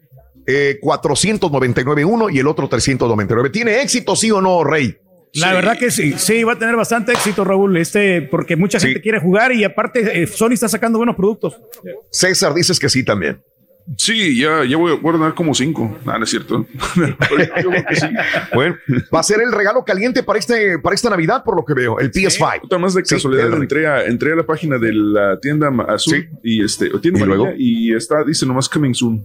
Eh, 0.46 0.78
499 0.80 2.04
uno 2.04 2.30
y 2.30 2.38
el 2.38 2.46
otro 2.46 2.68
399. 2.68 3.50
¿Tiene 3.50 3.82
éxito, 3.82 4.14
sí 4.14 4.30
o 4.30 4.40
no, 4.40 4.62
Rey? 4.62 4.96
La 5.34 5.52
verdad 5.52 5.78
que 5.78 5.90
sí, 5.90 6.14
sí, 6.16 6.44
va 6.44 6.54
a 6.54 6.58
tener 6.58 6.76
bastante 6.76 7.12
éxito, 7.12 7.44
Raúl, 7.44 7.76
este, 7.76 8.22
porque 8.22 8.56
mucha 8.56 8.80
gente 8.80 9.00
quiere 9.02 9.20
jugar 9.20 9.52
y 9.52 9.64
aparte 9.64 10.22
eh, 10.22 10.26
Sony 10.26 10.52
está 10.52 10.68
sacando 10.68 10.98
buenos 10.98 11.14
productos. 11.16 11.60
César, 12.10 12.54
dices 12.54 12.78
que 12.78 12.88
sí 12.88 13.04
también. 13.04 13.42
Sí, 13.96 14.36
ya, 14.40 14.64
ya 14.64 14.76
voy, 14.76 14.96
voy 14.96 15.12
a 15.12 15.14
ordenar 15.14 15.34
como 15.34 15.54
cinco. 15.54 15.96
Ah, 16.06 16.18
no 16.18 16.24
es 16.24 16.30
cierto. 16.30 16.66
Yo 16.96 17.70
creo 17.70 17.84
que 17.86 17.94
sí. 17.94 18.06
Bueno, 18.52 18.76
va 19.14 19.20
a 19.20 19.22
ser 19.22 19.40
el 19.40 19.52
regalo 19.52 19.84
caliente 19.84 20.24
para 20.24 20.40
este 20.40 20.80
para 20.80 20.94
esta 20.94 21.08
Navidad, 21.08 21.44
por 21.44 21.54
lo 21.54 21.64
que 21.64 21.72
veo, 21.72 22.00
el 22.00 22.10
PS5. 22.10 22.62
Otra 22.64 22.78
más 22.78 22.94
de 22.94 23.04
Sí, 23.04 23.14
casualidad, 23.14 23.52
entré, 23.54 23.86
a, 23.86 24.04
entré 24.04 24.32
a 24.32 24.36
la 24.36 24.42
página 24.44 24.76
de 24.78 24.92
la 24.92 25.38
tienda 25.38 25.70
azul 25.88 26.28
y 26.42 26.64
este, 26.64 26.90
tienda 26.98 27.20
¿Y 27.20 27.24
luego? 27.26 27.48
y 27.56 27.94
está, 27.94 28.24
dice 28.24 28.44
nomás 28.44 28.68
coming 28.68 28.92
soon. 28.92 29.24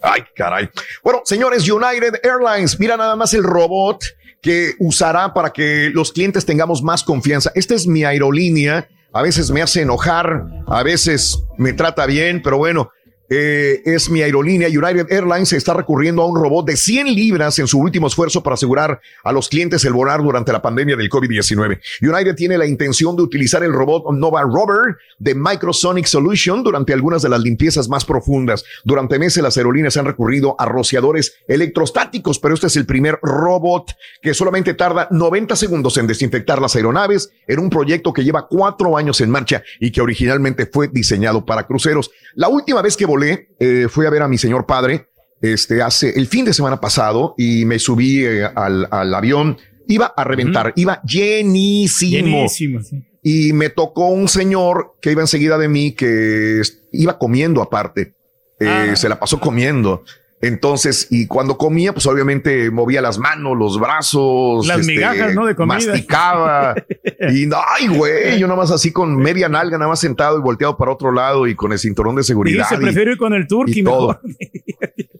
Ay, 0.00 0.22
caray. 0.36 0.68
Bueno, 1.02 1.22
señores, 1.24 1.68
United 1.68 2.20
Airlines, 2.22 2.78
mira 2.78 2.96
nada 2.96 3.16
más 3.16 3.34
el 3.34 3.42
robot 3.42 4.04
que 4.44 4.74
usará 4.78 5.32
para 5.32 5.50
que 5.50 5.90
los 5.92 6.12
clientes 6.12 6.44
tengamos 6.44 6.82
más 6.82 7.02
confianza. 7.02 7.50
Esta 7.54 7.74
es 7.74 7.86
mi 7.86 8.04
aerolínea. 8.04 8.86
A 9.14 9.22
veces 9.22 9.50
me 9.50 9.62
hace 9.62 9.80
enojar, 9.80 10.44
a 10.66 10.82
veces 10.82 11.42
me 11.56 11.72
trata 11.72 12.04
bien, 12.04 12.42
pero 12.42 12.58
bueno, 12.58 12.90
eh, 13.28 13.82
es 13.84 14.10
mi 14.10 14.22
aerolínea. 14.22 14.68
United 14.68 15.10
Airlines 15.10 15.52
está 15.52 15.74
recurriendo 15.74 16.22
a 16.22 16.26
un 16.26 16.36
robot 16.36 16.66
de 16.66 16.76
100 16.76 17.14
libras 17.14 17.58
en 17.58 17.66
su 17.66 17.78
último 17.78 18.06
esfuerzo 18.06 18.42
para 18.42 18.54
asegurar 18.54 19.00
a 19.22 19.32
los 19.32 19.48
clientes 19.48 19.84
el 19.84 19.92
volar 19.92 20.22
durante 20.22 20.52
la 20.52 20.60
pandemia 20.60 20.96
del 20.96 21.08
COVID-19. 21.08 21.80
United 22.02 22.34
tiene 22.34 22.58
la 22.58 22.66
intención 22.66 23.16
de 23.16 23.22
utilizar 23.22 23.62
el 23.62 23.72
robot 23.72 24.12
Nova 24.12 24.42
Rover 24.42 24.96
de 25.18 25.34
Microsonic 25.34 26.06
Solution 26.06 26.62
durante 26.62 26.92
algunas 26.92 27.22
de 27.22 27.30
las 27.30 27.40
limpiezas 27.40 27.88
más 27.88 28.04
profundas. 28.04 28.64
Durante 28.84 29.18
meses 29.18 29.42
las 29.42 29.56
aerolíneas 29.56 29.96
han 29.96 30.06
recurrido 30.06 30.56
a 30.58 30.66
rociadores 30.66 31.36
electrostáticos, 31.48 32.38
pero 32.38 32.54
este 32.54 32.66
es 32.66 32.76
el 32.76 32.86
primer 32.86 33.18
robot 33.22 33.92
que 34.20 34.34
solamente 34.34 34.74
tarda 34.74 35.08
90 35.10 35.56
segundos 35.56 35.96
en 35.96 36.06
desinfectar 36.06 36.60
las 36.60 36.76
aeronaves 36.76 37.30
en 37.46 37.58
un 37.58 37.70
proyecto 37.70 38.12
que 38.12 38.24
lleva 38.24 38.46
cuatro 38.48 38.96
años 38.96 39.20
en 39.20 39.30
marcha 39.30 39.62
y 39.80 39.90
que 39.90 40.00
originalmente 40.00 40.66
fue 40.66 40.88
diseñado 40.88 41.44
para 41.44 41.66
cruceros. 41.66 42.10
La 42.34 42.48
última 42.48 42.82
vez 42.82 42.96
que 42.96 43.06
volé, 43.14 43.48
eh, 43.60 43.86
fui 43.88 44.06
a 44.06 44.10
ver 44.10 44.22
a 44.22 44.28
mi 44.28 44.38
señor 44.38 44.66
padre, 44.66 45.08
este, 45.40 45.82
hace 45.82 46.18
el 46.18 46.26
fin 46.26 46.44
de 46.44 46.52
semana 46.52 46.80
pasado 46.80 47.34
y 47.38 47.64
me 47.64 47.78
subí 47.78 48.24
eh, 48.24 48.44
al, 48.44 48.88
al 48.90 49.14
avión. 49.14 49.56
Iba 49.86 50.06
a 50.16 50.24
reventar, 50.24 50.72
iba 50.76 51.00
llenísimo. 51.02 52.26
Llenísimo, 52.26 52.82
sí. 52.82 53.04
Y 53.22 53.52
me 53.52 53.70
tocó 53.70 54.08
un 54.08 54.28
señor 54.28 54.96
que 55.00 55.12
iba 55.12 55.20
enseguida 55.22 55.56
de 55.58 55.68
mí 55.68 55.92
que 55.92 56.60
iba 56.92 57.18
comiendo 57.18 57.62
aparte. 57.62 58.14
Eh, 58.58 58.94
Se 58.96 59.08
la 59.08 59.18
pasó 59.18 59.38
comiendo. 59.38 60.04
Entonces, 60.46 61.06
y 61.10 61.26
cuando 61.26 61.56
comía, 61.56 61.92
pues 61.94 62.06
obviamente 62.06 62.70
movía 62.70 63.00
las 63.00 63.18
manos, 63.18 63.56
los 63.56 63.80
brazos. 63.80 64.66
este, 64.66 64.76
Las 64.78 64.86
migajas, 64.86 65.34
¿no? 65.34 65.46
De 65.46 65.54
comida. 65.54 65.74
Masticaba. 65.76 66.74
y 67.34 67.46
no, 67.46 67.56
ay, 67.78 67.88
güey, 67.88 68.38
yo 68.38 68.46
nada 68.46 68.58
más 68.60 68.70
así 68.70 68.92
con 68.92 69.16
media 69.16 69.48
nalga, 69.48 69.78
nada 69.78 69.88
más 69.88 70.00
sentado 70.00 70.38
y 70.38 70.42
volteado 70.42 70.76
para 70.76 70.92
otro 70.92 71.12
lado 71.12 71.46
y 71.46 71.54
con 71.54 71.72
el 71.72 71.78
cinturón 71.78 72.16
de 72.16 72.22
seguridad. 72.24 72.64
Dice, 72.68 72.74
y- 72.80 72.84
prefiero 72.84 73.12
ir 73.12 73.18
con 73.18 73.32
el 73.32 73.46
turqui 73.46 73.82
mejor. 73.82 74.20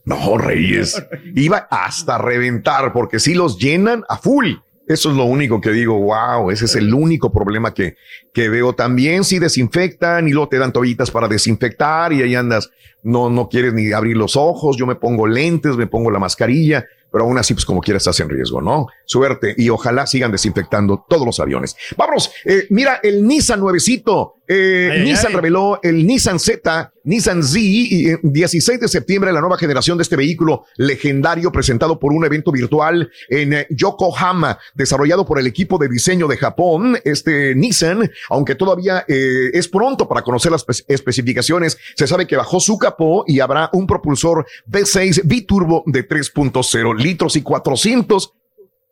no, 0.05 0.36
Reyes. 0.38 1.02
Iba 1.34 1.66
hasta 1.70 2.18
reventar 2.18 2.92
porque 2.92 3.18
si 3.18 3.34
los 3.34 3.59
llenan 3.59 4.05
a 4.09 4.16
full. 4.18 4.52
Eso 4.86 5.11
es 5.11 5.16
lo 5.16 5.24
único 5.24 5.61
que 5.61 5.70
digo, 5.70 5.98
wow, 5.98 6.51
ese 6.51 6.66
es 6.66 6.77
el 6.77 6.93
único 6.93 7.32
problema 7.32 7.73
que, 7.73 7.97
que 8.35 8.48
veo. 8.48 8.74
También 8.74 9.24
si 9.24 9.39
desinfectan 9.39 10.28
y 10.28 10.32
luego 10.32 10.48
te 10.48 10.59
dan 10.59 10.73
toallitas 10.73 11.11
para 11.11 11.27
desinfectar 11.27 12.12
y 12.12 12.23
ahí 12.23 12.35
andas, 12.35 12.70
no, 13.02 13.31
no 13.31 13.48
quieres 13.48 13.73
ni 13.73 13.93
abrir 13.93 14.16
los 14.16 14.36
ojos, 14.36 14.77
yo 14.77 14.86
me 14.86 14.97
pongo 14.97 15.27
lentes, 15.27 15.77
me 15.77 15.86
pongo 15.86 16.11
la 16.11 16.19
mascarilla, 16.19 16.85
pero 17.11 17.24
aún 17.24 17.39
así, 17.39 17.55
pues 17.55 17.65
como 17.65 17.81
quieras, 17.81 18.02
estás 18.02 18.19
en 18.20 18.28
riesgo, 18.28 18.61
¿no? 18.61 18.89
Suerte 19.05 19.55
y 19.56 19.69
ojalá 19.69 20.06
sigan 20.06 20.32
desinfectando 20.32 21.06
todos 21.09 21.24
los 21.24 21.39
aviones. 21.39 21.77
Vámonos, 21.97 22.32
eh, 22.44 22.66
mira 22.70 23.01
el 23.02 23.27
Nissan 23.27 23.61
nuevecito. 23.61 24.35
Eh, 24.47 24.91
Ay, 24.93 25.03
Nissan 25.05 25.29
ay. 25.31 25.35
reveló 25.37 25.81
el 25.83 26.07
Nissan 26.07 26.39
Z, 26.39 26.93
Nissan 27.05 27.43
Z, 27.43 27.59
y, 27.61 28.09
eh, 28.11 28.19
16 28.23 28.79
de 28.81 28.89
septiembre, 28.89 29.33
la 29.33 29.41
nueva 29.41 29.57
generación 29.57 29.97
de 29.97 30.03
este 30.03 30.16
vehículo 30.16 30.65
legendario 30.77 31.51
presentado 31.51 31.99
por 31.99 32.12
un 32.12 32.25
evento 32.25 32.53
virtual 32.53 33.11
en 33.29 33.53
eh, 33.55 33.66
Yokohama, 33.71 34.59
desarrollado 34.75 35.25
por 35.25 35.39
el 35.39 35.47
equipo 35.47 35.79
de 35.79 35.89
diseño 35.89 36.29
de 36.29 36.37
Japón. 36.37 36.99
Este 37.05 37.55
Nissan, 37.55 38.11
aunque 38.29 38.55
todavía 38.55 39.05
eh, 39.09 39.51
es 39.55 39.66
pronto 39.69 40.07
para 40.09 40.23
conocer 40.23 40.53
las 40.53 40.66
espe- 40.66 40.85
especificaciones, 40.89 41.79
se 41.97 42.07
sabe 42.07 42.27
que 42.27 42.37
bajó 42.37 42.61
su 42.61 42.77
capó 42.79 43.25
y 43.27 43.41
habrá 43.41 43.71
un 43.73 43.87
propulsor 43.87 44.47
V6 44.71 45.23
biturbo 45.25 45.83
de 45.87 46.07
3.0 46.07 46.97
litros 46.99 47.37
y 47.37 47.43
400 47.43 48.33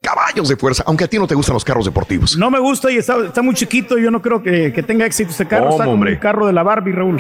caballos 0.03 0.49
de 0.49 0.57
fuerza, 0.57 0.83
aunque 0.87 1.05
a 1.05 1.09
ti 1.09 1.17
no 1.17 1.27
te 1.27 1.35
gustan 1.35 1.55
los 1.55 1.65
carros 1.65 1.85
deportivos. 1.85 2.37
No 2.37 2.51
me 2.51 2.59
gusta 2.59 2.91
y 2.91 2.99
está, 2.99 3.25
está 3.25 3.41
muy 3.41 3.55
chiquito. 3.55 3.97
Yo 3.97 4.11
no 4.11 4.21
creo 4.21 4.43
que, 4.43 4.73
que 4.73 4.83
tenga 4.83 5.07
éxito 5.07 5.31
ese 5.31 5.47
carro. 5.47 5.65
¿Cómo, 5.65 5.75
está 5.77 5.85
como 5.85 5.95
hombre? 5.95 6.13
un 6.15 6.19
carro 6.19 6.47
de 6.47 6.53
la 6.53 6.63
Barbie, 6.63 6.93
Raúl. 6.93 7.19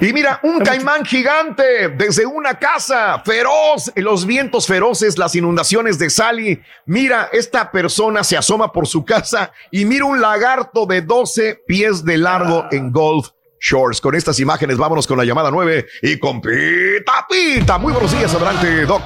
Y 0.00 0.12
mira, 0.12 0.40
un 0.44 0.60
caimán 0.60 1.04
gigante 1.04 1.88
desde 1.88 2.24
una 2.24 2.54
casa 2.54 3.20
feroz, 3.24 3.92
los 3.96 4.24
vientos 4.24 4.66
feroces, 4.66 5.18
las 5.18 5.34
inundaciones 5.34 5.98
de 5.98 6.08
Sally. 6.08 6.62
Mira, 6.86 7.28
esta 7.32 7.70
persona 7.72 8.22
se 8.22 8.36
asoma 8.36 8.72
por 8.72 8.86
su 8.86 9.04
casa 9.04 9.50
y 9.72 9.84
mira 9.84 10.04
un 10.04 10.20
lagarto 10.20 10.86
de 10.86 11.02
12 11.02 11.64
pies 11.66 12.04
de 12.04 12.18
largo 12.18 12.66
en 12.70 12.92
Golf 12.92 13.30
Shores. 13.60 14.00
Con 14.00 14.14
estas 14.14 14.38
imágenes, 14.38 14.76
vámonos 14.76 15.08
con 15.08 15.18
la 15.18 15.24
llamada 15.24 15.50
9 15.50 15.86
y 16.02 16.18
con 16.20 16.40
Pita 16.40 17.26
Pita. 17.28 17.78
Muy 17.78 17.92
buenos 17.92 18.16
días, 18.16 18.32
adelante, 18.32 18.86
Doc. 18.86 19.02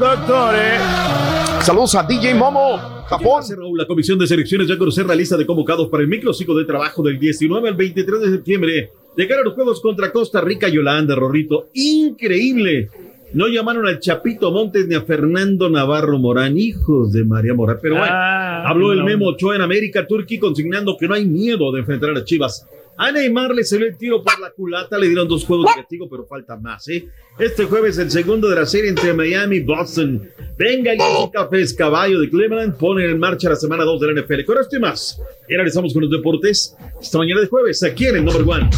Doctor, 0.00 0.54
eh. 0.56 1.43
Saludos 1.64 1.94
a 1.94 2.02
DJ 2.02 2.34
Momo, 2.34 2.76
Japón. 3.08 3.42
Raúl, 3.56 3.78
la 3.78 3.86
Comisión 3.86 4.18
de 4.18 4.26
Selecciones 4.26 4.68
ya 4.68 4.76
conocer 4.76 5.06
la 5.06 5.14
lista 5.14 5.36
de 5.36 5.46
convocados 5.46 5.88
para 5.88 6.02
el 6.02 6.08
microciclo 6.08 6.54
de 6.54 6.64
trabajo 6.66 7.02
del 7.02 7.18
19 7.18 7.68
al 7.68 7.74
23 7.74 8.20
de 8.20 8.30
septiembre 8.32 8.90
de 9.16 9.28
cara 9.28 9.40
a 9.40 9.44
los 9.44 9.54
Juegos 9.54 9.80
contra 9.80 10.12
Costa 10.12 10.40
Rica 10.42 10.68
y 10.68 10.76
Holanda, 10.76 11.14
Rorrito. 11.14 11.68
Increíble. 11.72 12.90
No 13.32 13.48
llamaron 13.48 13.86
al 13.86 13.98
Chapito 13.98 14.52
Montes 14.52 14.86
ni 14.86 14.94
a 14.94 15.02
Fernando 15.02 15.70
Navarro 15.70 16.18
Morán, 16.18 16.58
hijos 16.58 17.12
de 17.12 17.24
María 17.24 17.54
Morán. 17.54 17.78
Pero 17.80 17.96
bueno, 17.96 18.12
Ah, 18.14 18.68
habló 18.68 18.92
el. 18.92 19.02
Memo 19.02 19.28
Ochoa 19.28 19.56
en 19.56 19.62
América 19.62 20.06
Turquía 20.06 20.38
consignando 20.40 20.96
que 20.98 21.08
no 21.08 21.14
hay 21.14 21.24
miedo 21.26 21.72
de 21.72 21.80
enfrentar 21.80 22.10
a 22.10 22.12
las 22.14 22.24
Chivas. 22.24 22.66
A 22.96 23.10
Neymar 23.10 23.50
le 23.50 23.64
salió 23.64 23.86
el 23.86 23.96
tiro 23.96 24.22
por 24.22 24.38
la 24.38 24.50
culata, 24.50 24.96
le 24.98 25.06
dieron 25.06 25.26
dos 25.26 25.44
juegos 25.44 25.66
de 25.66 25.80
castigo, 25.80 26.08
pero 26.08 26.24
falta 26.26 26.56
más, 26.56 26.86
¿eh? 26.88 27.08
Este 27.38 27.64
jueves 27.64 27.98
el 27.98 28.10
segundo 28.10 28.48
de 28.48 28.56
la 28.56 28.66
serie 28.66 28.90
entre 28.90 29.12
Miami 29.12 29.56
y 29.56 29.60
Boston. 29.60 30.30
Venga, 30.56 30.94
y 30.94 30.98
Cafés 31.32 31.74
Caballo 31.74 32.20
de 32.20 32.30
Cleveland 32.30 32.76
ponen 32.76 33.10
en 33.10 33.18
marcha 33.18 33.48
la 33.48 33.56
semana 33.56 33.84
2 33.84 34.00
de 34.00 34.12
la 34.12 34.22
NFL. 34.22 34.44
Con 34.44 34.58
esto 34.58 34.76
y 34.76 34.80
más, 34.80 35.20
y 35.48 35.54
analizamos 35.54 35.92
con 35.92 36.02
los 36.02 36.10
deportes 36.10 36.76
esta 37.00 37.18
mañana 37.18 37.40
de 37.40 37.48
jueves, 37.48 37.82
aquí 37.82 38.06
en 38.06 38.16
el 38.16 38.24
Number 38.24 38.42
One. 38.42 38.70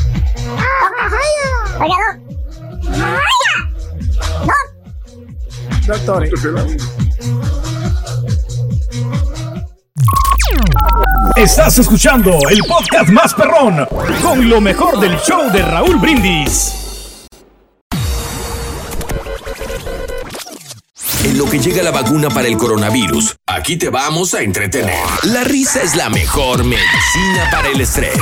Doctor. 5.86 6.28
Estás 11.36 11.78
escuchando 11.78 12.39
el 12.51 12.60
podcast 12.66 13.10
más 13.10 13.35
perrón 13.35 13.86
con 14.23 14.48
lo 14.48 14.60
mejor 14.60 14.98
del 15.01 15.16
show 15.18 15.51
de 15.51 15.62
Raúl 15.62 15.97
Brindis. 15.97 17.27
En 21.24 21.39
lo 21.39 21.44
que 21.47 21.59
llega 21.59 21.82
la 21.82 21.90
vacuna 21.90 22.31
para 22.31 22.47
el 22.47 22.56
coronavirus, 22.56 23.36
aquí 23.47 23.77
te 23.77 23.90
vamos 23.90 24.35
a 24.35 24.43
entretener. 24.43 24.94
La 25.24 25.44
risa 25.44 25.82
es 25.82 25.97
la 25.97 26.09
mejor 26.09 26.64
medicina 26.64 27.48
para 27.51 27.68
el 27.68 27.81
estrés. 27.81 28.20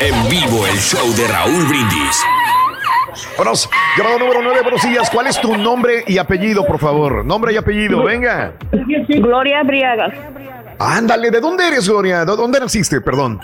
En 0.00 0.28
vivo 0.28 0.66
el 0.66 0.78
show 0.78 1.12
de 1.14 1.28
Raúl 1.28 1.66
Brindis. 1.66 2.24
Vámonos, 3.36 3.68
llamado 3.96 4.18
número 4.18 4.40
9, 4.42 4.62
buenos 4.62 4.82
días. 4.82 5.10
¿Cuál 5.10 5.26
es 5.26 5.40
tu 5.40 5.56
nombre 5.56 6.02
y 6.06 6.18
apellido, 6.18 6.66
por 6.66 6.78
favor? 6.78 7.24
Nombre 7.24 7.52
y 7.52 7.56
apellido, 7.56 8.02
venga. 8.02 8.54
Gloria 9.08 9.62
Briagas. 9.62 10.14
Ándale, 10.84 11.30
¿de 11.30 11.40
dónde 11.40 11.68
eres, 11.68 11.88
Gloria? 11.88 12.24
¿De 12.24 12.36
dónde 12.36 12.58
naciste? 12.60 13.00
Perdón. 13.00 13.40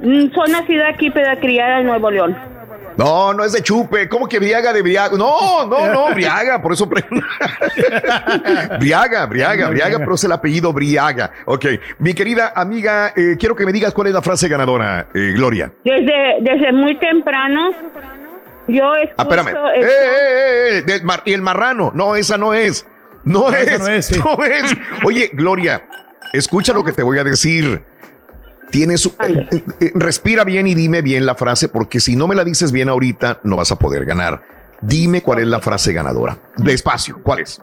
Mm, 0.00 0.32
Soy 0.34 0.50
nacida 0.50 0.88
aquí, 0.88 1.10
pero 1.10 1.38
criada 1.40 1.80
en 1.80 1.86
Nuevo 1.86 2.10
León. 2.10 2.36
No, 2.96 3.32
no 3.32 3.44
es 3.44 3.52
de 3.52 3.62
chupe. 3.62 4.08
¿Cómo 4.08 4.28
que 4.28 4.40
Briaga 4.40 4.72
de 4.72 4.82
Briaga? 4.82 5.16
No, 5.16 5.64
no, 5.66 5.86
no, 5.92 6.14
Briaga, 6.14 6.60
por 6.60 6.72
eso. 6.72 6.88
pre- 6.88 7.04
Briaga, 8.80 9.26
Briaga, 9.26 9.68
Briaga, 9.70 9.98
pero 9.98 10.14
es 10.14 10.24
el 10.24 10.32
apellido 10.32 10.72
Briaga. 10.72 11.30
Ok, 11.44 11.66
mi 12.00 12.12
querida 12.14 12.52
amiga, 12.56 13.12
eh, 13.14 13.36
quiero 13.38 13.54
que 13.54 13.64
me 13.64 13.72
digas 13.72 13.94
cuál 13.94 14.08
es 14.08 14.14
la 14.14 14.22
frase 14.22 14.48
ganadora, 14.48 15.06
eh, 15.14 15.32
Gloria. 15.34 15.70
Desde, 15.84 16.38
desde 16.40 16.72
muy 16.72 16.96
temprano, 16.98 17.70
yo 18.66 18.94
escucho... 18.96 19.14
Ah, 19.16 19.22
espérame. 19.22 19.48
el- 19.76 19.84
Eh, 19.84 19.88
eh, 19.88 20.78
eh, 20.78 20.82
del 20.82 21.04
mar- 21.04 21.22
y 21.24 21.32
el 21.34 21.42
marrano. 21.42 21.92
No, 21.94 22.16
esa 22.16 22.36
no 22.36 22.52
es. 22.52 22.84
No, 23.24 23.48
Esa 23.50 23.74
es. 23.74 23.80
no 23.80 23.88
es, 23.88 24.06
sí. 24.06 24.18
no 24.18 24.44
es. 24.44 24.76
Oye, 25.04 25.30
Gloria, 25.34 25.82
escucha 26.32 26.72
lo 26.72 26.84
que 26.84 26.92
te 26.92 27.02
voy 27.02 27.18
a 27.18 27.24
decir. 27.24 27.82
Tienes, 28.70 29.06
eh, 29.06 29.10
eh, 29.50 29.62
eh, 29.80 29.92
respira 29.94 30.44
bien 30.44 30.66
y 30.66 30.74
dime 30.74 31.00
bien 31.00 31.24
la 31.24 31.34
frase, 31.34 31.68
porque 31.68 32.00
si 32.00 32.16
no 32.16 32.28
me 32.28 32.34
la 32.34 32.44
dices 32.44 32.70
bien 32.70 32.88
ahorita, 32.88 33.40
no 33.44 33.56
vas 33.56 33.72
a 33.72 33.76
poder 33.76 34.04
ganar. 34.04 34.42
Dime 34.80 35.22
cuál 35.22 35.40
es 35.40 35.46
la 35.46 35.60
frase 35.60 35.92
ganadora. 35.92 36.36
Despacio, 36.56 37.18
¿cuál 37.22 37.40
es? 37.40 37.62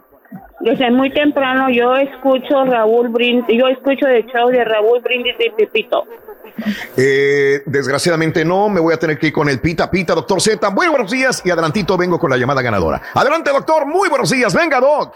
Desde 0.62 0.90
muy 0.90 1.12
temprano 1.12 1.70
yo 1.70 1.96
escucho 1.96 2.66
Raúl 2.66 3.10
Brindis, 3.10 3.58
yo 3.58 3.68
escucho 3.68 4.08
el 4.08 4.26
show 4.26 4.50
de 4.50 4.64
Raúl 4.64 5.00
Brindis 5.02 5.36
y 5.40 5.50
Pepito. 5.52 6.06
Eh, 6.98 7.62
desgraciadamente 7.66 8.44
no, 8.46 8.70
me 8.70 8.80
voy 8.80 8.94
a 8.94 8.98
tener 8.98 9.18
que 9.20 9.28
ir 9.28 9.34
con 9.34 9.50
el 9.50 9.60
pita 9.60 9.90
pita, 9.92 10.14
doctor 10.16 10.42
Z. 10.42 10.70
Muy 10.72 10.88
buenos 10.88 11.12
días 11.12 11.42
y 11.46 11.52
adelantito 11.52 11.98
vengo 11.98 12.20
con 12.20 12.30
la 12.30 12.38
llamada 12.38 12.62
ganadora. 12.62 13.02
Adelante, 13.14 13.52
doctor. 13.52 13.86
Muy 13.86 14.10
buenos 14.10 14.30
días. 14.30 14.54
Venga, 14.54 14.80
doc. 14.80 15.14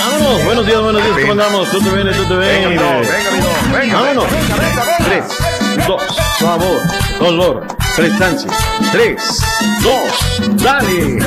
Vámonos, 0.00 0.44
buenos 0.44 0.66
días, 0.66 0.80
buenos 0.80 1.02
días, 1.02 1.18
¿cómo 1.20 1.32
andamos? 1.32 1.70
¿Tú 1.70 1.80
te 1.80 1.90
vienes, 1.90 2.16
tú 2.16 2.24
te 2.24 2.34
Venga, 2.34 2.68
mi 2.68 2.76
vienes? 2.78 3.08
venga, 3.10 3.30
mi 3.30 3.40
doc, 3.40 3.80
venga, 3.80 4.00
Vámonos. 4.00 4.30
venga, 4.30 4.56
venga, 4.56 4.84
venga. 4.84 5.04
Tres, 5.04 5.86
dos, 5.86 6.02
sabor, 6.38 6.80
color, 7.18 7.66
prestancia. 7.96 8.50
Tres, 8.92 9.40
dos, 9.82 10.62
dale. 10.62 11.18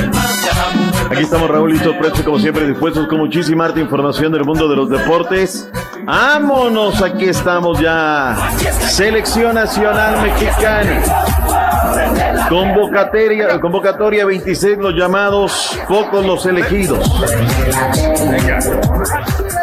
Aquí 1.12 1.24
estamos, 1.24 1.50
Raúl, 1.50 1.72
listos, 1.72 1.94
prestos, 1.96 2.22
como 2.22 2.38
siempre, 2.38 2.66
dispuestos 2.66 3.06
con 3.06 3.18
muchísima 3.18 3.66
arte 3.66 3.80
información 3.80 4.32
del 4.32 4.44
mundo 4.44 4.66
de 4.66 4.76
los 4.76 4.88
deportes. 4.88 5.68
¡Vámonos! 6.04 7.02
Aquí 7.02 7.26
estamos 7.26 7.78
ya. 7.78 8.34
Selección 8.88 9.54
Nacional 9.54 10.22
Mexicana. 10.22 11.02
Convocatoria, 12.48 13.60
convocatoria 13.60 14.24
26 14.26 14.78
los 14.78 14.94
llamados, 14.94 15.78
pocos 15.88 16.24
los 16.26 16.44
elegidos. 16.46 17.10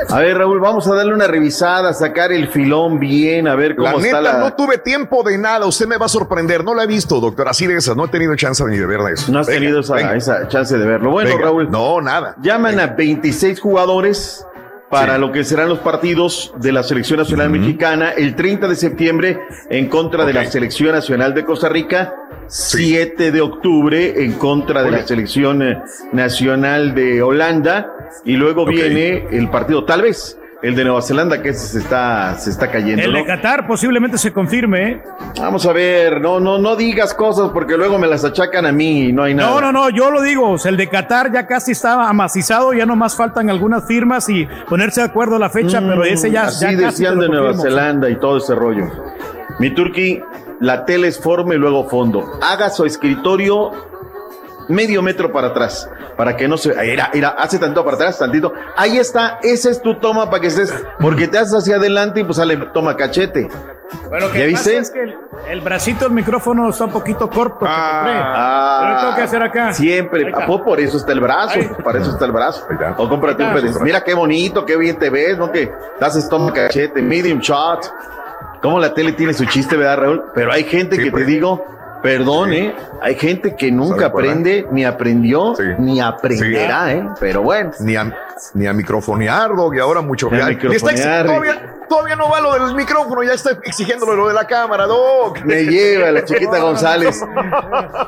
A 0.09 0.19
ver, 0.19 0.37
Raúl, 0.37 0.59
vamos 0.59 0.87
a 0.87 0.95
darle 0.95 1.13
una 1.13 1.27
revisada, 1.27 1.93
sacar 1.93 2.31
el 2.31 2.47
filón 2.47 2.99
bien, 2.99 3.47
a 3.47 3.55
ver 3.55 3.75
cómo 3.75 3.89
La 3.89 3.95
está 3.97 4.21
neta, 4.21 4.21
la. 4.21 4.39
no 4.39 4.53
tuve 4.55 4.77
tiempo 4.79 5.21
de 5.23 5.37
nada. 5.37 5.65
Usted 5.67 5.85
me 5.87 5.97
va 5.97 6.07
a 6.07 6.09
sorprender. 6.09 6.63
No 6.63 6.73
la 6.73 6.83
he 6.83 6.87
visto, 6.87 7.19
doctor. 7.19 7.47
Así 7.47 7.67
de 7.67 7.75
esas. 7.77 7.95
No 7.95 8.05
he 8.05 8.07
tenido 8.07 8.35
chance 8.35 8.63
ni 8.65 8.77
de 8.77 8.85
ver 8.87 9.01
de 9.01 9.13
eso. 9.13 9.31
No 9.31 9.39
has 9.39 9.47
Venga, 9.47 9.59
tenido 9.59 9.79
esa, 9.81 10.47
chance 10.47 10.77
de 10.77 10.85
verlo. 10.85 11.11
Bueno, 11.11 11.29
Venga. 11.29 11.43
Raúl. 11.43 11.69
No, 11.69 12.01
nada. 12.01 12.35
Llaman 12.41 12.79
a 12.79 12.87
26 12.87 13.59
jugadores 13.59 14.45
para 14.89 15.17
lo 15.17 15.31
que 15.31 15.43
serán 15.43 15.69
los 15.69 15.79
partidos 15.79 16.53
de 16.57 16.71
la 16.71 16.83
Selección 16.83 17.19
Nacional 17.19 17.49
Mexicana 17.49 18.09
el 18.09 18.35
30 18.35 18.67
de 18.67 18.75
septiembre 18.75 19.39
en 19.69 19.87
contra 19.87 20.25
de 20.25 20.33
la 20.33 20.45
Selección 20.45 20.93
Nacional 20.93 21.33
de 21.33 21.45
Costa 21.45 21.69
Rica, 21.69 22.15
7 22.47 23.31
de 23.31 23.41
octubre 23.41 24.23
en 24.23 24.33
contra 24.33 24.83
de 24.83 24.91
la 24.91 25.05
Selección 25.05 25.61
eh, 25.61 25.81
Nacional 26.11 26.95
de 26.95 27.21
Holanda 27.21 27.93
y 28.25 28.33
luego 28.33 28.65
viene 28.65 29.27
el 29.31 29.49
partido, 29.49 29.85
tal 29.85 30.01
vez, 30.01 30.37
el 30.61 30.75
de 30.75 30.83
Nueva 30.83 31.01
Zelanda 31.01 31.41
que 31.41 31.53
se 31.53 31.79
está, 31.79 32.37
se 32.37 32.49
está 32.49 32.69
cayendo. 32.69 33.01
El 33.03 33.13
¿no? 33.13 33.19
de 33.19 33.25
Qatar 33.25 33.65
posiblemente 33.65 34.17
se 34.17 34.33
confirme. 34.33 34.91
¿eh? 34.91 35.03
Vamos 35.39 35.65
a 35.65 35.71
ver, 35.73 36.19
no, 36.19 36.39
no, 36.39 36.57
no 36.57 36.75
digas 36.75 37.13
cosas 37.13 37.51
porque 37.53 37.77
luego 37.77 37.97
me 37.97 38.07
las 38.07 38.25
achacan 38.25 38.65
a 38.65 38.71
mí 38.71 39.05
y 39.05 39.13
no 39.13 39.23
hay 39.23 39.33
nada. 39.33 39.49
No, 39.49 39.61
no, 39.61 39.71
no, 39.71 39.89
yo 39.89 40.11
lo 40.11 40.21
digo, 40.21 40.49
o 40.51 40.57
sea, 40.57 40.71
el 40.71 40.77
de 40.77 40.89
Qatar 40.89 41.31
ya 41.31 41.47
casi 41.47 41.71
estaba 41.71 42.09
amacizado, 42.09 42.73
ya 42.73 42.85
nomás 42.85 43.15
faltan 43.15 43.49
algunas 43.49 43.87
firmas 43.87 44.27
y 44.29 44.47
ponerse 44.67 45.01
de 45.01 45.07
acuerdo 45.07 45.37
a 45.37 45.39
la 45.39 45.49
fecha, 45.49 45.79
pero 45.79 46.03
ese 46.03 46.29
ya, 46.31 46.43
Mm, 46.43 46.47
Así 46.47 46.65
ya 46.65 46.71
decían 46.71 47.19
de 47.19 47.29
Nueva. 47.29 47.53
Zelanda 47.53 48.09
y 48.09 48.17
todo 48.17 48.37
ese 48.37 48.53
rollo. 48.55 48.85
Mi 49.59 49.73
turqui, 49.73 50.21
la 50.59 50.85
tele 50.85 51.07
es 51.07 51.19
forma 51.19 51.53
y 51.53 51.57
luego 51.57 51.87
fondo. 51.87 52.39
Haga 52.41 52.69
su 52.69 52.85
escritorio 52.85 53.71
medio 54.69 55.01
metro 55.01 55.31
para 55.31 55.47
atrás, 55.47 55.89
para 56.15 56.37
que 56.37 56.47
no 56.47 56.57
se... 56.57 56.71
Era, 56.71 57.09
era, 57.13 57.29
hace 57.29 57.59
tanto 57.59 57.83
para 57.83 57.95
atrás, 57.95 58.17
tantito. 58.17 58.53
Ahí 58.77 58.97
está, 58.97 59.39
esa 59.43 59.69
es 59.69 59.81
tu 59.81 59.95
toma 59.95 60.29
para 60.29 60.41
que 60.41 60.47
estés... 60.47 60.73
Porque 60.99 61.27
te 61.27 61.37
haces 61.37 61.53
hacia 61.55 61.75
adelante 61.75 62.21
y 62.21 62.23
pues 62.23 62.37
sale, 62.37 62.55
toma 62.73 62.95
cachete. 62.95 63.49
Bueno, 64.07 64.27
¿Ya 64.27 64.33
que 64.33 64.51
pasa 64.51 64.69
viste? 64.69 64.77
es 64.77 64.91
que 64.91 65.01
el, 65.01 65.17
el 65.49 65.61
bracito 65.61 66.05
del 66.05 66.13
micrófono 66.13 66.69
está 66.69 66.85
un 66.85 66.91
poquito 66.91 67.27
corto. 67.29 67.59
que 67.59 67.65
compré. 67.65 67.71
Ah, 67.75 68.79
Pero 68.81 68.93
lo 68.93 68.99
tengo 69.01 69.15
que 69.15 69.21
hacer 69.23 69.43
acá. 69.43 69.73
Siempre, 69.73 70.31
pues, 70.31 70.61
por 70.61 70.79
eso 70.79 70.97
está 70.97 71.11
el 71.11 71.19
brazo, 71.19 71.55
Ahí. 71.59 71.69
para 71.83 71.99
eso 71.99 72.11
está 72.11 72.25
el 72.25 72.31
brazo. 72.31 72.67
O 72.97 73.09
cómprate 73.09 73.43
un 73.43 73.53
pedestal. 73.53 73.83
Mira 73.83 74.03
qué 74.03 74.13
bonito, 74.13 74.63
qué 74.65 74.77
bien 74.77 74.99
te 74.99 75.09
ves, 75.09 75.37
¿no? 75.39 75.51
Que 75.51 75.71
te 75.97 76.05
haces 76.05 76.29
toma 76.29 76.53
cachete, 76.53 77.01
medium 77.01 77.39
shot. 77.39 77.91
Cómo 78.61 78.79
la 78.79 78.93
tele 78.93 79.13
tiene 79.13 79.33
su 79.33 79.45
chiste, 79.45 79.75
¿verdad, 79.77 79.97
Raúl? 80.01 80.23
Pero 80.35 80.51
hay 80.51 80.65
gente 80.65 80.97
que 80.97 81.11
te 81.11 81.23
digo, 81.25 81.65
perdón, 82.01 82.53
¿eh? 82.53 82.75
Hay 83.01 83.15
gente 83.15 83.55
que 83.55 83.71
nunca 83.71 83.99
¿Sabe 84.01 84.11
cuál, 84.11 84.25
eh? 84.25 84.29
aprende, 84.29 84.67
ni 84.71 84.85
aprendió, 84.85 85.53
ni 85.77 85.99
aprenderá, 85.99 86.93
¿eh? 86.93 87.07
Pero 87.19 87.41
bueno. 87.43 87.71
Ni 87.79 87.95
a, 87.95 88.13
ni 88.53 88.67
a 88.67 88.73
microfonear, 88.73 89.55
Dog, 89.55 89.75
y 89.75 89.79
ahora 89.79 90.01
mucho. 90.01 90.29
Ya- 90.31 90.49
está 90.49 91.23
todavía, 91.25 91.77
todavía 91.89 92.15
no 92.15 92.29
va 92.29 92.41
lo 92.41 92.53
del 92.53 92.75
micrófono, 92.75 93.23
ya 93.23 93.33
está 93.33 93.51
exigiéndolo 93.63 94.15
lo 94.15 94.27
de 94.27 94.33
la 94.33 94.45
cámara, 94.45 94.85
Dog. 94.85 95.43
Me 95.45 95.63
lleva 95.65 96.11
la 96.11 96.23
chiquita 96.25 96.59
González. 96.61 97.21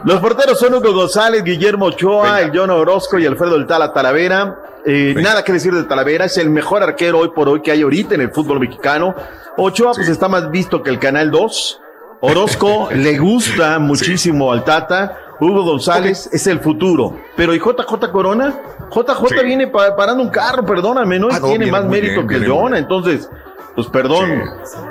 Los 0.03 0.19
porteros 0.19 0.59
son 0.59 0.73
Hugo 0.75 0.93
González, 0.93 1.43
Guillermo 1.43 1.85
Ochoa, 1.85 2.41
el 2.41 2.51
John 2.57 2.69
Orozco 2.69 3.19
y 3.19 3.25
Alfredo 3.25 3.55
El 3.55 3.67
Tala 3.67 3.93
Talavera. 3.93 4.57
Eh, 4.85 5.13
nada 5.17 5.43
que 5.43 5.53
decir 5.53 5.73
de 5.73 5.83
Talavera, 5.83 6.25
es 6.25 6.37
el 6.37 6.49
mejor 6.49 6.81
arquero 6.81 7.19
hoy 7.19 7.29
por 7.35 7.47
hoy 7.47 7.61
que 7.61 7.71
hay 7.71 7.83
ahorita 7.83 8.15
en 8.15 8.21
el 8.21 8.31
fútbol 8.31 8.59
mexicano. 8.59 9.13
Ochoa 9.57 9.93
pues 9.93 10.07
está 10.09 10.27
más 10.27 10.49
visto 10.49 10.81
que 10.81 10.89
el 10.89 10.97
Canal 10.97 11.29
2. 11.29 11.81
Orozco 12.21 12.89
le 12.93 13.17
gusta 13.17 13.79
muchísimo 13.79 14.51
al 14.51 14.63
Tata. 14.63 15.17
Hugo 15.39 15.63
González 15.63 16.29
es 16.31 16.45
el 16.45 16.59
futuro. 16.59 17.17
Pero 17.35 17.55
¿y 17.55 17.59
JJ 17.59 18.11
Corona? 18.11 18.53
JJ 18.91 19.43
viene 19.43 19.67
pa- 19.67 19.95
parando 19.95 20.21
un 20.21 20.29
carro, 20.29 20.63
perdóname, 20.63 21.17
¿no? 21.17 21.29
Y 21.29 21.33
Ah, 21.33 21.39
no, 21.39 21.47
tiene 21.47 21.71
más 21.71 21.83
mérito 21.85 22.23
bien, 22.23 22.41
que 22.43 22.47
John. 22.47 22.75
Entonces, 22.75 23.27
pues 23.73 23.87
perdón. 23.87 24.29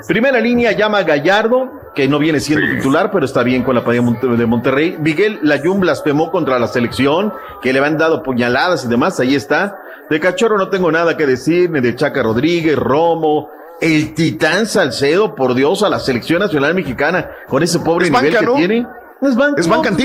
Primera 0.07 0.41
línea 0.41 0.73
llama 0.73 0.97
a 0.97 1.03
Gallardo, 1.03 1.71
que 1.95 2.09
no 2.09 2.19
viene 2.19 2.41
siendo 2.41 2.67
titular, 2.75 3.11
pero 3.11 3.25
está 3.25 3.43
bien 3.43 3.63
con 3.63 3.75
la 3.75 3.83
Padilla 3.85 4.03
de 4.35 4.45
Monterrey. 4.45 4.97
Miguel 4.99 5.39
Layún 5.41 5.79
blasfemó 5.79 6.31
contra 6.31 6.59
la 6.59 6.67
selección, 6.67 7.31
que 7.61 7.71
le 7.71 7.79
han 7.79 7.97
dado 7.97 8.21
puñaladas 8.21 8.83
y 8.83 8.89
demás, 8.89 9.17
ahí 9.21 9.35
está. 9.35 9.77
De 10.09 10.19
Cachorro 10.19 10.57
no 10.57 10.67
tengo 10.67 10.91
nada 10.91 11.15
que 11.15 11.25
decir, 11.25 11.69
ni 11.69 11.79
de 11.79 11.95
Chaca 11.95 12.21
Rodríguez, 12.23 12.75
Romo, 12.77 13.49
el 13.81 14.13
Titán 14.13 14.65
Salcedo, 14.67 15.35
por 15.35 15.53
Dios, 15.55 15.83
a 15.83 15.89
la 15.89 15.99
selección 15.99 16.39
nacional 16.39 16.73
mexicana, 16.75 17.31
con 17.47 17.63
ese 17.63 17.79
pobre 17.79 18.05
Es 18.05 18.11
nivel 18.11 18.31
banca, 18.31 18.39
que 18.39 18.45
¿no? 18.45 18.55
tiene. 18.55 18.87
Es 19.21 19.35
banca, 19.35 19.59
Es 19.61 19.67
banca 19.67 19.91
no, 19.91 19.97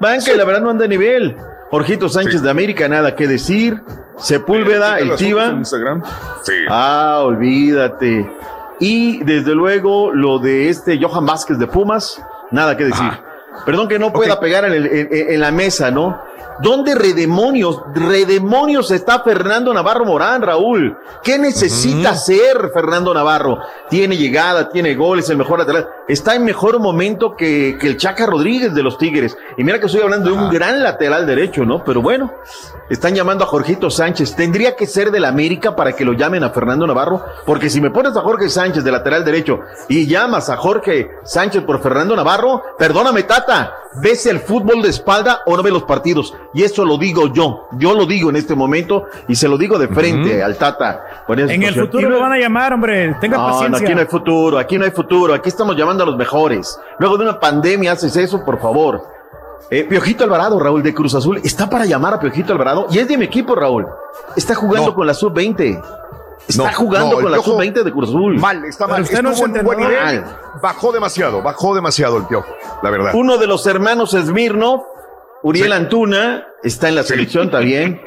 banca. 0.00 0.32
Y 0.32 0.36
la 0.36 0.44
verdad 0.44 0.60
no 0.62 0.70
anda 0.70 0.84
a 0.86 0.88
nivel. 0.88 1.36
Jorgito 1.70 2.08
Sánchez 2.08 2.42
de 2.42 2.50
América, 2.50 2.88
nada 2.88 3.14
que 3.14 3.26
decir. 3.28 3.80
Sepúlveda, 4.18 4.98
el 4.98 5.14
Chiva. 5.16 5.46
Instagram. 5.46 6.02
Ah, 6.68 7.20
olvídate. 7.24 8.30
Y 8.80 9.22
desde 9.24 9.54
luego 9.54 10.12
lo 10.12 10.38
de 10.38 10.68
este 10.68 10.98
Johan 11.02 11.24
Vázquez 11.24 11.58
de 11.58 11.66
Pumas, 11.66 12.20
nada 12.50 12.76
que 12.76 12.84
decir. 12.84 13.06
Perdón 13.64 13.88
que 13.88 13.98
no 13.98 14.12
pueda 14.12 14.40
pegar 14.40 14.64
en, 14.64 14.72
el- 14.72 14.86
en- 14.86 15.08
en 15.34 15.40
la 15.40 15.50
mesa, 15.52 15.90
¿no? 15.90 16.20
¿Dónde 16.60 16.94
redemonios, 16.94 17.80
redemonios 17.94 18.90
está 18.90 19.20
Fernando 19.20 19.72
Navarro 19.72 20.04
Morán, 20.04 20.42
Raúl? 20.42 20.96
¿Qué 21.22 21.38
necesita 21.38 22.10
hacer 22.10 22.70
Fernando 22.72 23.14
Navarro? 23.14 23.58
Tiene 23.88 24.16
llegada, 24.16 24.68
tiene 24.68 24.94
goles, 24.94 25.28
el 25.30 25.38
mejor 25.38 25.60
lateral. 25.60 25.88
Está 26.08 26.34
en 26.34 26.44
mejor 26.44 26.78
momento 26.78 27.34
que, 27.36 27.76
que 27.80 27.86
el 27.86 27.96
Chaca 27.96 28.26
Rodríguez 28.26 28.74
de 28.74 28.82
los 28.82 28.98
Tigres. 28.98 29.36
Y 29.56 29.64
mira 29.64 29.80
que 29.80 29.86
estoy 29.86 30.02
hablando 30.02 30.30
de 30.30 30.36
un 30.36 30.50
gran 30.50 30.82
lateral 30.82 31.26
derecho, 31.26 31.64
¿no? 31.64 31.82
Pero 31.84 32.02
bueno, 32.02 32.32
están 32.90 33.14
llamando 33.14 33.44
a 33.44 33.46
Jorgito 33.48 33.90
Sánchez. 33.90 34.36
Tendría 34.36 34.76
que 34.76 34.86
ser 34.86 35.10
del 35.10 35.24
América 35.24 35.74
para 35.74 35.92
que 35.92 36.04
lo 36.04 36.12
llamen 36.12 36.44
a 36.44 36.50
Fernando 36.50 36.86
Navarro, 36.86 37.24
porque 37.46 37.70
si 37.70 37.80
me 37.80 37.90
pones 37.90 38.16
a 38.16 38.20
Jorge 38.20 38.48
Sánchez 38.48 38.84
de 38.84 38.92
lateral 38.92 39.24
derecho 39.24 39.60
y 39.88 40.06
llamas 40.06 40.50
a 40.50 40.56
Jorge 40.56 41.10
Sánchez 41.24 41.62
por 41.64 41.82
Fernando 41.82 42.14
Navarro, 42.14 42.62
perdóname, 42.78 43.22
Tata, 43.22 43.74
¿ves 44.02 44.26
el 44.26 44.40
fútbol 44.40 44.82
de 44.82 44.90
espalda 44.90 45.42
o 45.46 45.56
no 45.56 45.62
ves 45.62 45.72
los 45.72 45.84
partidos? 45.84 46.34
Y 46.54 46.62
eso 46.62 46.84
lo 46.84 46.98
digo 46.98 47.32
yo, 47.32 47.68
yo 47.78 47.94
lo 47.94 48.04
digo 48.04 48.28
en 48.30 48.36
este 48.36 48.54
momento 48.54 49.06
y 49.26 49.34
se 49.36 49.48
lo 49.48 49.56
digo 49.56 49.78
de 49.78 49.88
frente 49.88 50.42
al 50.42 50.56
Tata. 50.56 51.24
En 51.28 51.62
el 51.62 51.74
futuro 51.74 52.10
lo 52.10 52.20
van 52.20 52.32
a 52.32 52.38
llamar, 52.38 52.72
hombre. 52.74 53.14
Tenga 53.20 53.38
no, 53.38 53.46
no, 53.48 53.52
paciencia. 53.54 53.86
aquí 53.86 53.94
no 53.94 54.00
hay 54.00 54.06
futuro, 54.06 54.58
aquí 54.58 54.78
no 54.78 54.84
hay 54.84 54.90
futuro, 54.90 55.32
aquí 55.34 55.48
estamos 55.48 55.76
llamando 55.76 56.02
a 56.02 56.06
los 56.06 56.16
mejores. 56.16 56.78
Luego 56.98 57.16
de 57.16 57.24
una 57.24 57.40
pandemia 57.40 57.92
haces 57.92 58.14
eso, 58.16 58.44
por 58.44 58.60
favor. 58.60 59.02
Eh, 59.70 59.84
Piojito 59.84 60.24
Alvarado, 60.24 60.58
Raúl, 60.60 60.82
de 60.82 60.92
Cruz 60.92 61.14
Azul, 61.14 61.40
está 61.42 61.70
para 61.70 61.86
llamar 61.86 62.12
a 62.14 62.20
Piojito 62.20 62.52
Alvarado 62.52 62.86
y 62.90 62.98
es 62.98 63.08
de 63.08 63.16
mi 63.16 63.24
equipo, 63.24 63.54
Raúl. 63.54 63.86
Está 64.36 64.54
jugando 64.54 64.94
con 64.94 65.06
la 65.06 65.14
sub-20. 65.14 65.82
Está 66.46 66.64
No, 66.70 66.76
jugando 66.76 67.16
no, 67.16 67.22
con 67.22 67.30
la 67.30 67.38
Piojo- 67.38 67.52
sub-20 67.52 67.82
de 67.84 67.92
Cruz 67.92 68.08
Azul. 68.10 68.36
Mal, 68.38 68.64
está 68.66 68.86
mal. 68.86 69.00
Usted 69.02 69.22
no 69.22 69.30
Estuvo 69.30 69.46
es 69.46 69.52
en 69.54 69.58
un 69.60 69.64
buen 69.64 69.78
nivel. 69.78 70.24
Bajó 70.60 70.92
demasiado, 70.92 71.40
bajó 71.40 71.74
demasiado 71.74 72.18
el 72.18 72.24
piojo, 72.26 72.48
la 72.82 72.90
verdad. 72.90 73.12
Uno 73.14 73.38
de 73.38 73.46
los 73.46 73.66
hermanos 73.66 74.10
Smirnov, 74.10 74.82
Uriel 75.42 75.72
Antuna, 75.72 76.46
está 76.62 76.88
en 76.88 76.94
la 76.94 77.02
selección 77.02 77.50
también. 77.50 78.00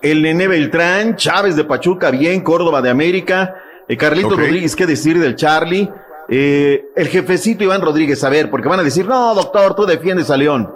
El 0.00 0.22
Nene 0.22 0.48
Beltrán, 0.48 1.16
Chávez 1.16 1.56
de 1.56 1.64
Pachuca, 1.64 2.10
bien, 2.10 2.40
Córdoba 2.40 2.82
de 2.82 2.90
América. 2.90 3.54
Eh, 3.88 3.96
Carlito. 3.96 4.30
Rodríguez, 4.30 4.74
¿qué 4.74 4.86
decir 4.86 5.18
del 5.18 5.36
Charlie? 5.36 5.88
Eh, 6.28 6.86
el 6.96 7.08
jefecito 7.08 7.64
Iván 7.64 7.82
Rodríguez, 7.82 8.22
a 8.24 8.28
ver, 8.28 8.50
porque 8.50 8.68
van 8.68 8.80
a 8.80 8.84
decir, 8.84 9.06
no, 9.06 9.34
doctor, 9.34 9.74
tú 9.74 9.86
defiendes 9.86 10.30
a 10.30 10.36
León. 10.36 10.72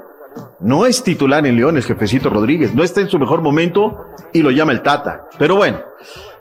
No 0.61 0.87
es 0.87 1.03
titular 1.03 1.47
en 1.47 1.57
León 1.57 1.77
el 1.77 1.83
jefecito 1.83 2.29
Rodríguez, 2.29 2.75
no 2.75 2.83
está 2.83 3.01
en 3.01 3.09
su 3.09 3.19
mejor 3.19 3.41
momento 3.41 4.07
y 4.33 4.43
lo 4.43 4.51
llama 4.51 4.73
el 4.73 4.83
Tata. 4.83 5.29
Pero 5.39 5.57
bueno. 5.57 5.81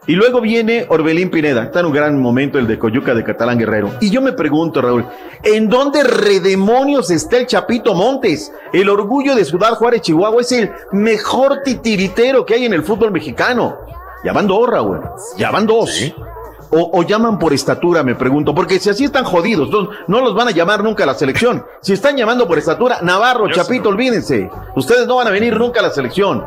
Y 0.08 0.14
luego 0.14 0.40
viene 0.40 0.86
Orbelín 0.90 1.32
Pineda, 1.32 1.64
está 1.64 1.80
en 1.80 1.88
un 1.88 1.92
gran 1.92 2.22
momento 2.22 2.60
el 2.60 2.68
de 2.68 2.78
Coyuca 2.78 3.16
de 3.16 3.24
Catalán 3.24 3.58
Guerrero. 3.58 3.92
Y 4.02 4.12
yo 4.12 4.22
me 4.22 4.34
pregunto, 4.34 4.80
Raúl, 4.82 5.06
¿en 5.44 5.68
dónde 5.68 6.04
redemonios 6.04 7.10
está 7.10 7.38
el 7.38 7.48
Chapito 7.48 7.96
Montes? 7.96 8.54
El 8.72 8.90
orgullo 8.90 9.34
de 9.36 9.46
Ciudad 9.46 9.74
Juárez, 9.74 10.02
Chihuahua, 10.02 10.42
es 10.42 10.52
el 10.52 10.72
mejor 10.92 11.62
titiritero 11.64 12.46
que 12.46 12.54
hay 12.54 12.66
en 12.66 12.74
el 12.74 12.84
fútbol 12.84 13.12
mexicano. 13.12 13.78
Ya 14.24 14.32
van 14.32 14.46
dos, 14.48 14.70
Raúl, 14.70 15.02
ya 15.38 15.50
van 15.50 15.66
dos. 15.66 16.14
O, 16.70 17.00
o 17.00 17.04
llaman 17.04 17.40
por 17.40 17.54
estatura, 17.54 18.04
me 18.04 18.16
pregunto, 18.16 18.54
porque 18.54 18.80
si 18.80 18.90
así 18.90 19.06
están 19.06 19.24
jodidos, 19.24 19.70
no, 19.70 19.90
no 20.08 20.22
los 20.22 20.36
van 20.36 20.50
a 20.50 20.52
llamar 20.52 20.84
nunca 20.84 21.04
a 21.04 21.08
la 21.08 21.14
selección. 21.14 21.64
Si 21.82 21.94
están 21.94 22.18
llamando 22.18 22.48
por 22.48 22.58
estatura, 22.58 23.00
Navarro, 23.02 23.50
Chapito, 23.50 23.90
olvídense. 23.90 24.50
Ustedes 24.76 25.08
no 25.08 25.16
van 25.16 25.28
a 25.28 25.32
venir 25.32 25.58
nunca 25.58 25.80
a 25.80 25.84
la 25.84 25.92
selección. 25.92 26.44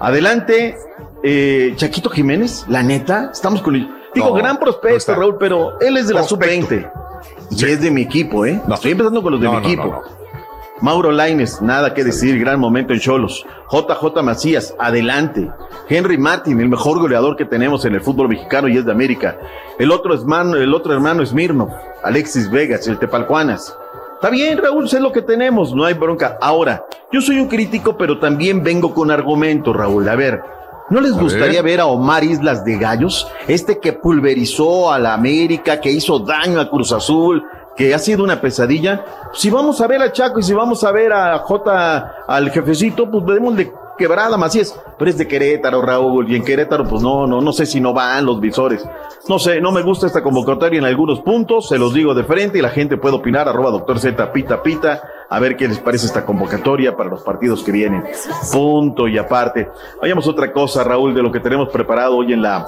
Adelante, 0.00 0.76
eh, 1.22 1.72
Chaquito 1.76 2.10
Jiménez, 2.10 2.64
la 2.68 2.82
neta, 2.82 3.30
estamos 3.32 3.62
con 3.62 3.74
el... 3.76 3.88
Digo, 4.14 4.28
No, 4.28 4.34
gran 4.34 4.58
prospecto. 4.58 5.14
Raúl, 5.14 5.36
pero 5.38 5.80
él 5.80 5.96
es 5.96 6.08
de 6.08 6.14
la 6.14 6.20
Prospecto. 6.20 6.66
sub-20. 6.68 6.92
Y 7.50 7.64
es 7.64 7.80
de 7.80 7.90
mi 7.90 8.02
equipo, 8.02 8.44
¿eh? 8.44 8.60
Estoy 8.72 8.92
empezando 8.92 9.22
con 9.22 9.32
los 9.32 9.40
de 9.40 9.48
mi 9.48 9.56
equipo. 9.56 10.02
Mauro 10.80 11.12
Laines, 11.12 11.62
nada 11.62 11.94
que 11.94 12.02
decir, 12.02 12.38
gran 12.40 12.58
momento 12.58 12.92
en 12.92 12.98
Cholos. 12.98 13.46
JJ 13.70 14.20
Macías, 14.22 14.74
adelante. 14.80 15.48
Henry 15.88 16.18
Martin, 16.18 16.60
el 16.60 16.68
mejor 16.68 16.98
goleador 16.98 17.36
que 17.36 17.44
tenemos 17.44 17.84
en 17.84 17.94
el 17.94 18.00
fútbol 18.00 18.28
mexicano 18.28 18.66
y 18.68 18.76
es 18.76 18.84
de 18.84 18.90
América. 18.90 19.38
El 19.78 19.92
otro 19.92 20.12
hermano, 20.12 20.56
el 20.56 20.74
otro 20.74 20.92
hermano 20.92 21.22
es 21.22 21.32
Mirno, 21.32 21.68
Alexis 22.02 22.50
Vegas, 22.50 22.86
el 22.88 22.98
Tepalcuanas. 22.98 23.76
Está 24.22 24.30
bien, 24.30 24.56
Raúl, 24.56 24.88
sé 24.88 25.00
lo 25.00 25.10
que 25.10 25.20
tenemos, 25.20 25.74
no 25.74 25.84
hay 25.84 25.94
bronca. 25.94 26.38
Ahora, 26.40 26.86
yo 27.10 27.20
soy 27.20 27.40
un 27.40 27.48
crítico, 27.48 27.96
pero 27.96 28.20
también 28.20 28.62
vengo 28.62 28.94
con 28.94 29.10
argumentos, 29.10 29.74
Raúl. 29.74 30.08
A 30.08 30.14
ver, 30.14 30.40
¿no 30.90 31.00
les 31.00 31.14
A 31.14 31.20
gustaría 31.20 31.60
ver. 31.60 31.72
ver 31.72 31.80
a 31.80 31.86
Omar 31.86 32.22
Islas 32.22 32.64
de 32.64 32.78
Gallos? 32.78 33.26
Este 33.48 33.80
que 33.80 33.92
pulverizó 33.94 34.92
a 34.92 35.00
la 35.00 35.14
América, 35.14 35.80
que 35.80 35.90
hizo 35.90 36.20
daño 36.20 36.60
a 36.60 36.70
Cruz 36.70 36.92
Azul, 36.92 37.44
que 37.76 37.96
ha 37.96 37.98
sido 37.98 38.22
una 38.22 38.40
pesadilla. 38.40 39.04
Si 39.32 39.50
vamos 39.50 39.80
a 39.80 39.88
ver 39.88 40.00
a 40.02 40.12
Chaco 40.12 40.38
y 40.38 40.44
si 40.44 40.54
vamos 40.54 40.84
a 40.84 40.92
ver 40.92 41.12
a 41.12 41.38
J, 41.38 42.14
al 42.28 42.50
jefecito, 42.52 43.10
pues 43.10 43.26
debemos 43.26 43.56
de 43.56 43.72
quebrada 44.02 44.36
Macías, 44.36 44.74
pero 44.98 45.08
es 45.08 45.16
de 45.16 45.28
Querétaro, 45.28 45.80
Raúl, 45.80 46.28
y 46.28 46.34
en 46.34 46.42
Querétaro, 46.42 46.88
pues 46.88 47.04
no, 47.04 47.24
no, 47.24 47.40
no 47.40 47.52
sé 47.52 47.66
si 47.66 47.80
no 47.80 47.92
van 47.92 48.26
los 48.26 48.40
visores. 48.40 48.84
No 49.28 49.38
sé, 49.38 49.60
no 49.60 49.70
me 49.70 49.82
gusta 49.82 50.08
esta 50.08 50.24
convocatoria 50.24 50.80
en 50.80 50.84
algunos 50.84 51.20
puntos, 51.20 51.68
se 51.68 51.78
los 51.78 51.94
digo 51.94 52.12
de 52.14 52.24
frente 52.24 52.58
y 52.58 52.62
la 52.62 52.70
gente 52.70 52.96
puede 52.96 53.14
opinar, 53.14 53.48
arroba 53.48 53.70
doctor 53.70 54.00
Z, 54.00 54.32
pita, 54.32 54.60
pita, 54.60 55.02
a 55.30 55.38
ver 55.38 55.56
qué 55.56 55.68
les 55.68 55.78
parece 55.78 56.06
esta 56.06 56.24
convocatoria 56.24 56.96
para 56.96 57.10
los 57.10 57.22
partidos 57.22 57.62
que 57.62 57.70
vienen. 57.70 58.02
Punto 58.52 59.06
y 59.06 59.18
aparte. 59.18 59.68
Vayamos 60.00 60.26
a 60.26 60.30
otra 60.30 60.52
cosa, 60.52 60.82
Raúl, 60.82 61.14
de 61.14 61.22
lo 61.22 61.30
que 61.30 61.38
tenemos 61.38 61.68
preparado 61.68 62.16
hoy 62.16 62.32
en 62.32 62.42
la, 62.42 62.66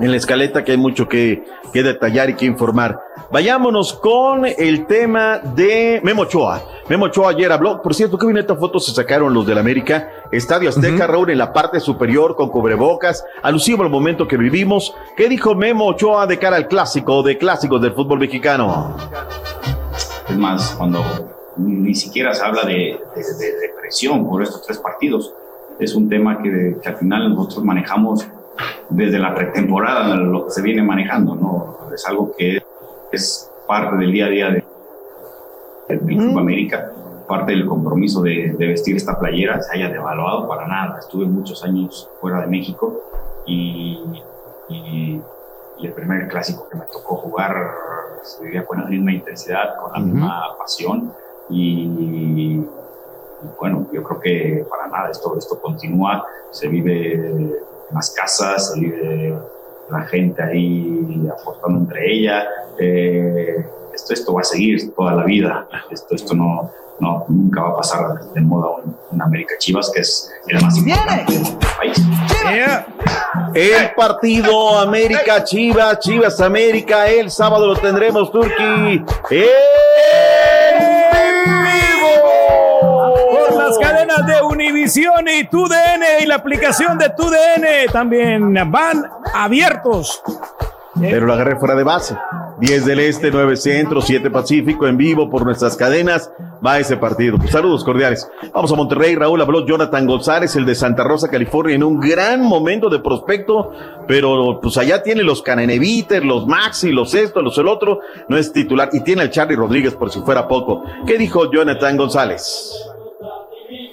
en 0.00 0.10
la 0.10 0.16
escaleta, 0.16 0.64
que 0.64 0.72
hay 0.72 0.78
mucho 0.78 1.06
que, 1.06 1.44
que 1.70 1.82
detallar 1.82 2.30
y 2.30 2.34
que 2.34 2.46
informar. 2.46 2.98
Vayámonos 3.30 3.92
con 3.92 4.46
el 4.46 4.86
tema 4.86 5.38
de 5.38 6.00
Memo 6.02 6.22
Ochoa. 6.22 6.62
Memo 6.88 7.06
Ochoa 7.06 7.30
ayer 7.30 7.50
habló, 7.50 7.82
por 7.82 7.94
cierto, 7.94 8.16
qué 8.16 8.24
bonita 8.24 8.54
foto 8.54 8.78
se 8.78 8.92
sacaron 8.92 9.34
los 9.34 9.46
del 9.46 9.58
América. 9.58 10.08
Estadio 10.32 10.68
Azteca, 10.68 11.06
Raúl, 11.06 11.30
en 11.30 11.38
la 11.38 11.52
parte 11.52 11.80
superior 11.80 12.34
con 12.36 12.50
cubrebocas, 12.50 13.24
alusivo 13.42 13.82
al 13.82 13.90
momento 13.90 14.26
que 14.28 14.36
vivimos. 14.36 14.94
¿Qué 15.16 15.28
dijo 15.28 15.54
Memo 15.54 15.86
Ochoa 15.86 16.26
de 16.26 16.38
cara 16.38 16.56
al 16.56 16.68
clásico, 16.68 17.22
de 17.22 17.38
clásicos 17.38 17.80
del 17.80 17.92
fútbol 17.92 18.18
mexicano? 18.18 18.96
Es 20.28 20.36
más, 20.36 20.74
cuando 20.76 21.02
ni 21.56 21.94
siquiera 21.94 22.34
se 22.34 22.44
habla 22.44 22.62
de, 22.64 22.74
de, 23.14 23.22
de- 23.38 23.58
de 23.60 23.68
presión 23.80 24.28
por 24.28 24.42
estos 24.42 24.62
tres 24.62 24.78
partidos, 24.78 25.32
es 25.78 25.94
un 25.94 26.08
tema 26.08 26.42
que, 26.42 26.76
que 26.82 26.88
al 26.88 26.96
final 26.96 27.28
nosotros 27.34 27.64
manejamos 27.64 28.26
desde 28.88 29.18
la 29.18 29.34
pretemporada, 29.34 30.16
lo 30.16 30.46
que 30.46 30.50
se 30.50 30.62
viene 30.62 30.82
manejando, 30.82 31.34
¿no? 31.34 31.78
Es 31.94 32.06
algo 32.06 32.34
que 32.36 32.62
es 33.12 33.50
parte 33.68 33.96
del 33.96 34.12
día 34.12 34.26
a 34.26 34.28
día 34.28 34.50
de, 34.50 34.64
del 35.88 36.00
Club 36.00 36.38
América, 36.38 36.90
parte 37.26 37.52
del 37.52 37.66
compromiso 37.66 38.22
de, 38.22 38.54
de 38.58 38.66
vestir 38.68 38.96
esta 38.96 39.18
playera, 39.18 39.60
se 39.60 39.76
haya 39.76 39.88
devaluado 39.88 40.48
para 40.48 40.66
nada. 40.66 40.98
Estuve 40.98 41.26
muchos 41.26 41.62
años 41.64 42.08
fuera 42.20 42.40
de 42.40 42.46
México 42.46 43.02
y, 43.46 44.02
y, 44.68 45.20
y 45.78 45.86
el 45.86 45.92
primer 45.92 46.28
clásico 46.28 46.68
que 46.70 46.76
me 46.76 46.84
tocó 46.86 47.16
jugar 47.16 47.54
se 48.22 48.42
vivía 48.44 48.64
con 48.64 48.80
la 48.80 48.86
misma 48.86 49.12
intensidad, 49.12 49.76
con 49.80 49.92
la 49.92 49.98
misma 49.98 50.42
pasión 50.58 51.12
y, 51.48 51.84
y 51.84 52.66
bueno, 53.60 53.86
yo 53.92 54.02
creo 54.02 54.20
que 54.20 54.66
para 54.68 54.88
nada 54.88 55.10
esto, 55.10 55.36
esto 55.38 55.60
continúa, 55.60 56.26
se 56.50 56.68
vive 56.68 57.14
en 57.14 57.54
las 57.92 58.10
casas, 58.10 58.72
se 58.72 58.80
vive 58.80 59.38
la 59.90 60.00
gente 60.02 60.42
ahí 60.42 61.28
apostando 61.30 61.78
entre 61.78 62.12
ella, 62.12 62.44
eh, 62.78 63.64
esto, 63.94 64.12
esto 64.12 64.34
va 64.34 64.40
a 64.40 64.44
seguir 64.44 64.94
toda 64.94 65.14
la 65.14 65.24
vida, 65.24 65.68
esto, 65.90 66.14
esto 66.14 66.34
no, 66.34 66.70
no, 67.00 67.24
nunca 67.28 67.62
va 67.62 67.68
a 67.70 67.76
pasar 67.76 68.20
de 68.32 68.40
moda 68.40 68.70
un, 68.82 68.96
un 69.10 69.22
América 69.22 69.54
Chivas, 69.58 69.90
que 69.92 70.00
es 70.00 70.32
el 70.48 70.62
más 70.62 70.76
importante 70.76 71.32
del 71.32 71.56
país. 71.76 72.02
El 73.54 73.94
partido 73.94 74.78
América 74.78 75.44
Chivas, 75.44 75.98
Chivas 76.00 76.40
América, 76.40 77.06
el 77.08 77.30
sábado 77.30 77.66
lo 77.66 77.76
tendremos, 77.76 78.30
Turki. 78.30 79.04
Por 83.30 83.56
las 83.56 83.78
cadenas 83.78 84.26
de 84.26 84.42
Univisión 84.42 85.28
y 85.28 85.44
TUDN 85.44 86.22
y 86.22 86.26
la 86.26 86.36
aplicación 86.36 86.98
de 86.98 87.10
TUDN 87.10 87.92
también 87.92 88.54
van 88.70 89.04
abiertos. 89.34 90.22
Pero 90.98 91.26
lo 91.26 91.34
agarré 91.34 91.56
fuera 91.56 91.74
de 91.74 91.84
base. 91.84 92.16
10 92.58 92.86
del 92.86 93.00
Este, 93.00 93.30
9 93.30 93.56
Centro, 93.56 94.00
7 94.00 94.30
Pacífico, 94.30 94.86
en 94.86 94.96
vivo 94.96 95.28
por 95.28 95.44
nuestras 95.44 95.76
cadenas. 95.76 96.30
Va 96.64 96.78
ese 96.78 96.96
partido. 96.96 97.36
Pues, 97.36 97.50
saludos 97.50 97.84
cordiales. 97.84 98.28
Vamos 98.54 98.72
a 98.72 98.76
Monterrey. 98.76 99.14
Raúl 99.14 99.40
habló 99.40 99.66
Jonathan 99.66 100.06
González, 100.06 100.56
el 100.56 100.64
de 100.64 100.74
Santa 100.74 101.04
Rosa, 101.04 101.28
California, 101.28 101.74
en 101.74 101.82
un 101.82 102.00
gran 102.00 102.42
momento 102.42 102.88
de 102.88 102.98
prospecto. 102.98 103.72
Pero 104.08 104.58
pues 104.60 104.78
allá 104.78 105.02
tiene 105.02 105.22
los 105.22 105.42
Cananeviter, 105.42 106.24
los 106.24 106.46
Maxi, 106.46 106.92
los 106.92 107.14
esto, 107.14 107.42
los 107.42 107.58
el 107.58 107.68
otro. 107.68 108.00
No 108.28 108.38
es 108.38 108.52
titular. 108.52 108.88
Y 108.92 109.00
tiene 109.00 109.22
al 109.22 109.30
Charlie 109.30 109.56
Rodríguez 109.56 109.94
por 109.94 110.10
si 110.10 110.20
fuera 110.20 110.48
poco. 110.48 110.82
¿Qué 111.06 111.18
dijo 111.18 111.50
Jonathan 111.52 111.96
González? 111.96 112.72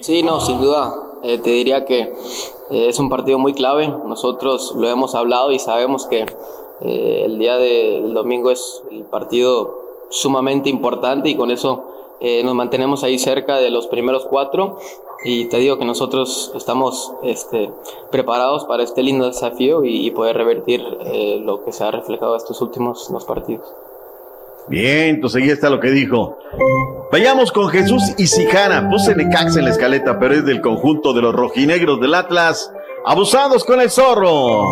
Sí, 0.00 0.22
no, 0.22 0.40
sin 0.40 0.60
duda. 0.60 0.94
Eh, 1.22 1.38
te 1.38 1.50
diría 1.50 1.84
que 1.84 2.00
eh, 2.00 2.88
es 2.88 2.98
un 2.98 3.10
partido 3.10 3.38
muy 3.38 3.52
clave. 3.52 3.88
Nosotros 3.88 4.74
lo 4.76 4.88
hemos 4.88 5.14
hablado 5.14 5.52
y 5.52 5.58
sabemos 5.58 6.06
que 6.06 6.26
eh, 6.80 7.22
el 7.24 7.38
día 7.38 7.56
del 7.56 8.12
domingo 8.14 8.50
es 8.50 8.82
el 8.90 9.04
partido 9.04 10.06
sumamente 10.10 10.68
importante 10.68 11.28
y 11.28 11.36
con 11.36 11.50
eso 11.50 12.16
eh, 12.20 12.42
nos 12.44 12.54
mantenemos 12.54 13.04
ahí 13.04 13.18
cerca 13.18 13.56
de 13.56 13.70
los 13.70 13.86
primeros 13.86 14.24
cuatro. 14.26 14.78
Y 15.24 15.46
te 15.46 15.56
digo 15.58 15.78
que 15.78 15.84
nosotros 15.84 16.52
estamos 16.54 17.12
este, 17.22 17.70
preparados 18.10 18.64
para 18.64 18.82
este 18.82 19.02
lindo 19.02 19.26
desafío 19.26 19.84
y, 19.84 20.06
y 20.06 20.10
poder 20.10 20.36
revertir 20.36 20.82
eh, 21.06 21.40
lo 21.42 21.64
que 21.64 21.72
se 21.72 21.82
ha 21.84 21.90
reflejado 21.90 22.36
estos 22.36 22.60
últimos 22.60 23.10
dos 23.10 23.24
partidos. 23.24 23.66
Bien, 24.68 25.16
entonces 25.16 25.42
ahí 25.42 25.50
está 25.50 25.68
lo 25.68 25.80
que 25.80 25.90
dijo. 25.90 26.38
Vayamos 27.12 27.52
con 27.52 27.68
Jesús 27.68 28.02
y 28.16 28.26
Sijana. 28.26 28.88
Puse 28.88 29.14
Necaxa 29.14 29.58
en 29.58 29.66
la 29.66 29.70
escaleta, 29.70 30.18
pero 30.18 30.34
es 30.34 30.44
del 30.44 30.60
conjunto 30.60 31.12
de 31.12 31.22
los 31.22 31.34
rojinegros 31.34 32.00
del 32.00 32.14
Atlas. 32.14 32.72
Abusados 33.06 33.64
con 33.64 33.80
el 33.80 33.90
zorro. 33.90 34.62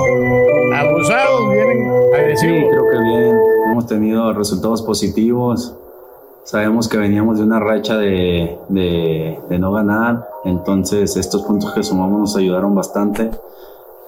Abusados, 0.75 1.53
vienen 1.53 1.93
Sí, 2.37 2.47
creo 2.47 2.85
que 2.91 2.99
bien. 2.99 3.37
Hemos 3.71 3.87
tenido 3.87 4.33
resultados 4.33 4.81
positivos. 4.83 5.75
Sabemos 6.45 6.89
que 6.89 6.97
veníamos 6.97 7.39
de 7.39 7.45
una 7.45 7.61
racha 7.61 7.97
de, 7.97 8.59
de- 8.69 9.39
de 9.49 9.59
no 9.59 9.73
ganar. 9.73 10.27
Entonces, 10.45 11.17
estos 11.17 11.43
puntos 11.43 11.73
que 11.73 11.83
sumamos 11.83 12.21
nos 12.21 12.37
ayudaron 12.37 12.75
bastante. 12.75 13.31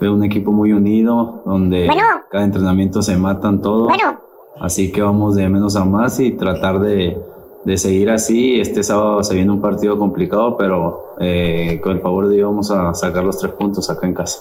Veo 0.01 0.15
un 0.15 0.25
equipo 0.25 0.51
muy 0.53 0.73
unido, 0.73 1.43
donde 1.45 1.87
Bueno. 1.87 2.03
cada 2.31 2.45
entrenamiento 2.45 3.03
se 3.03 3.17
matan 3.17 3.61
todos. 3.61 3.89
Bueno. 3.89 4.19
Así 4.59 4.91
que 4.91 5.03
vamos 5.03 5.37
de 5.37 5.49
menos 5.49 5.77
a 5.77 5.85
más 5.85 6.19
y 6.19 6.33
tratar 6.33 6.81
de, 6.81 7.17
de 7.65 7.77
seguir 7.79 8.11
así. 8.11 8.59
Este 8.61 8.83
sábado 8.83 9.23
se 9.23 9.35
viene 9.35 9.53
un 9.53 9.61
partido 9.61 9.99
complicado, 9.99 10.57
pero 10.57 11.04
eh, 11.21 11.81
con 11.83 11.93
el 11.93 12.01
favor 12.01 12.29
de 12.29 12.37
Dios 12.37 12.49
vamos 12.49 12.71
a 12.71 12.93
sacar 12.95 13.25
los 13.25 13.39
tres 13.39 13.53
puntos 13.53 13.89
acá 13.91 14.07
en 14.07 14.15
casa. 14.15 14.41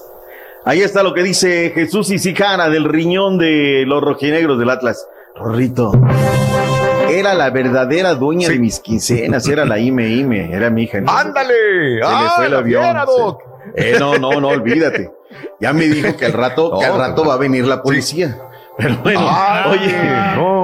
Ahí 0.65 0.81
está 0.81 1.03
lo 1.03 1.13
que 1.13 1.23
dice 1.23 1.71
Jesús 1.75 2.09
y 2.11 2.19
Sijana 2.19 2.69
del 2.69 2.85
riñón 2.85 3.37
de 3.37 3.83
los 3.85 4.01
rojinegros 4.01 4.57
del 4.59 4.69
Atlas. 4.69 5.07
Rorrito. 5.35 5.91
Era 7.09 7.33
la 7.33 7.49
verdadera 7.49 8.15
dueña 8.15 8.49
de 8.49 8.59
mis 8.59 8.79
quincenas, 8.79 9.47
era 9.47 9.65
la 9.65 9.77
Ime 9.77 10.09
Ime, 10.09 10.53
era 10.53 10.69
mi 10.69 10.83
hija. 10.83 10.99
¡Ándale! 11.05 11.53
Se 11.53 11.95
le 11.95 12.01
¡Ah, 12.03 12.33
fue 12.35 12.45
el 12.45 12.51
la 12.53 12.57
avión. 12.59 12.83
fiera, 12.83 13.05
se- 13.05 13.11
Doc! 13.21 13.41
Eh, 13.75 13.95
no, 13.99 14.17
no, 14.17 14.39
no, 14.39 14.47
olvídate. 14.49 15.11
Ya 15.59 15.73
me 15.73 15.85
dijo 15.85 16.15
que 16.17 16.25
al 16.25 16.33
rato, 16.33 16.77
que 16.79 16.85
al 16.85 16.97
rato 16.97 17.25
va 17.25 17.33
a 17.33 17.37
venir 17.37 17.65
la 17.65 17.81
policía. 17.81 18.39
Pero 18.77 18.97
bueno, 19.03 19.19
Ah, 19.23 19.71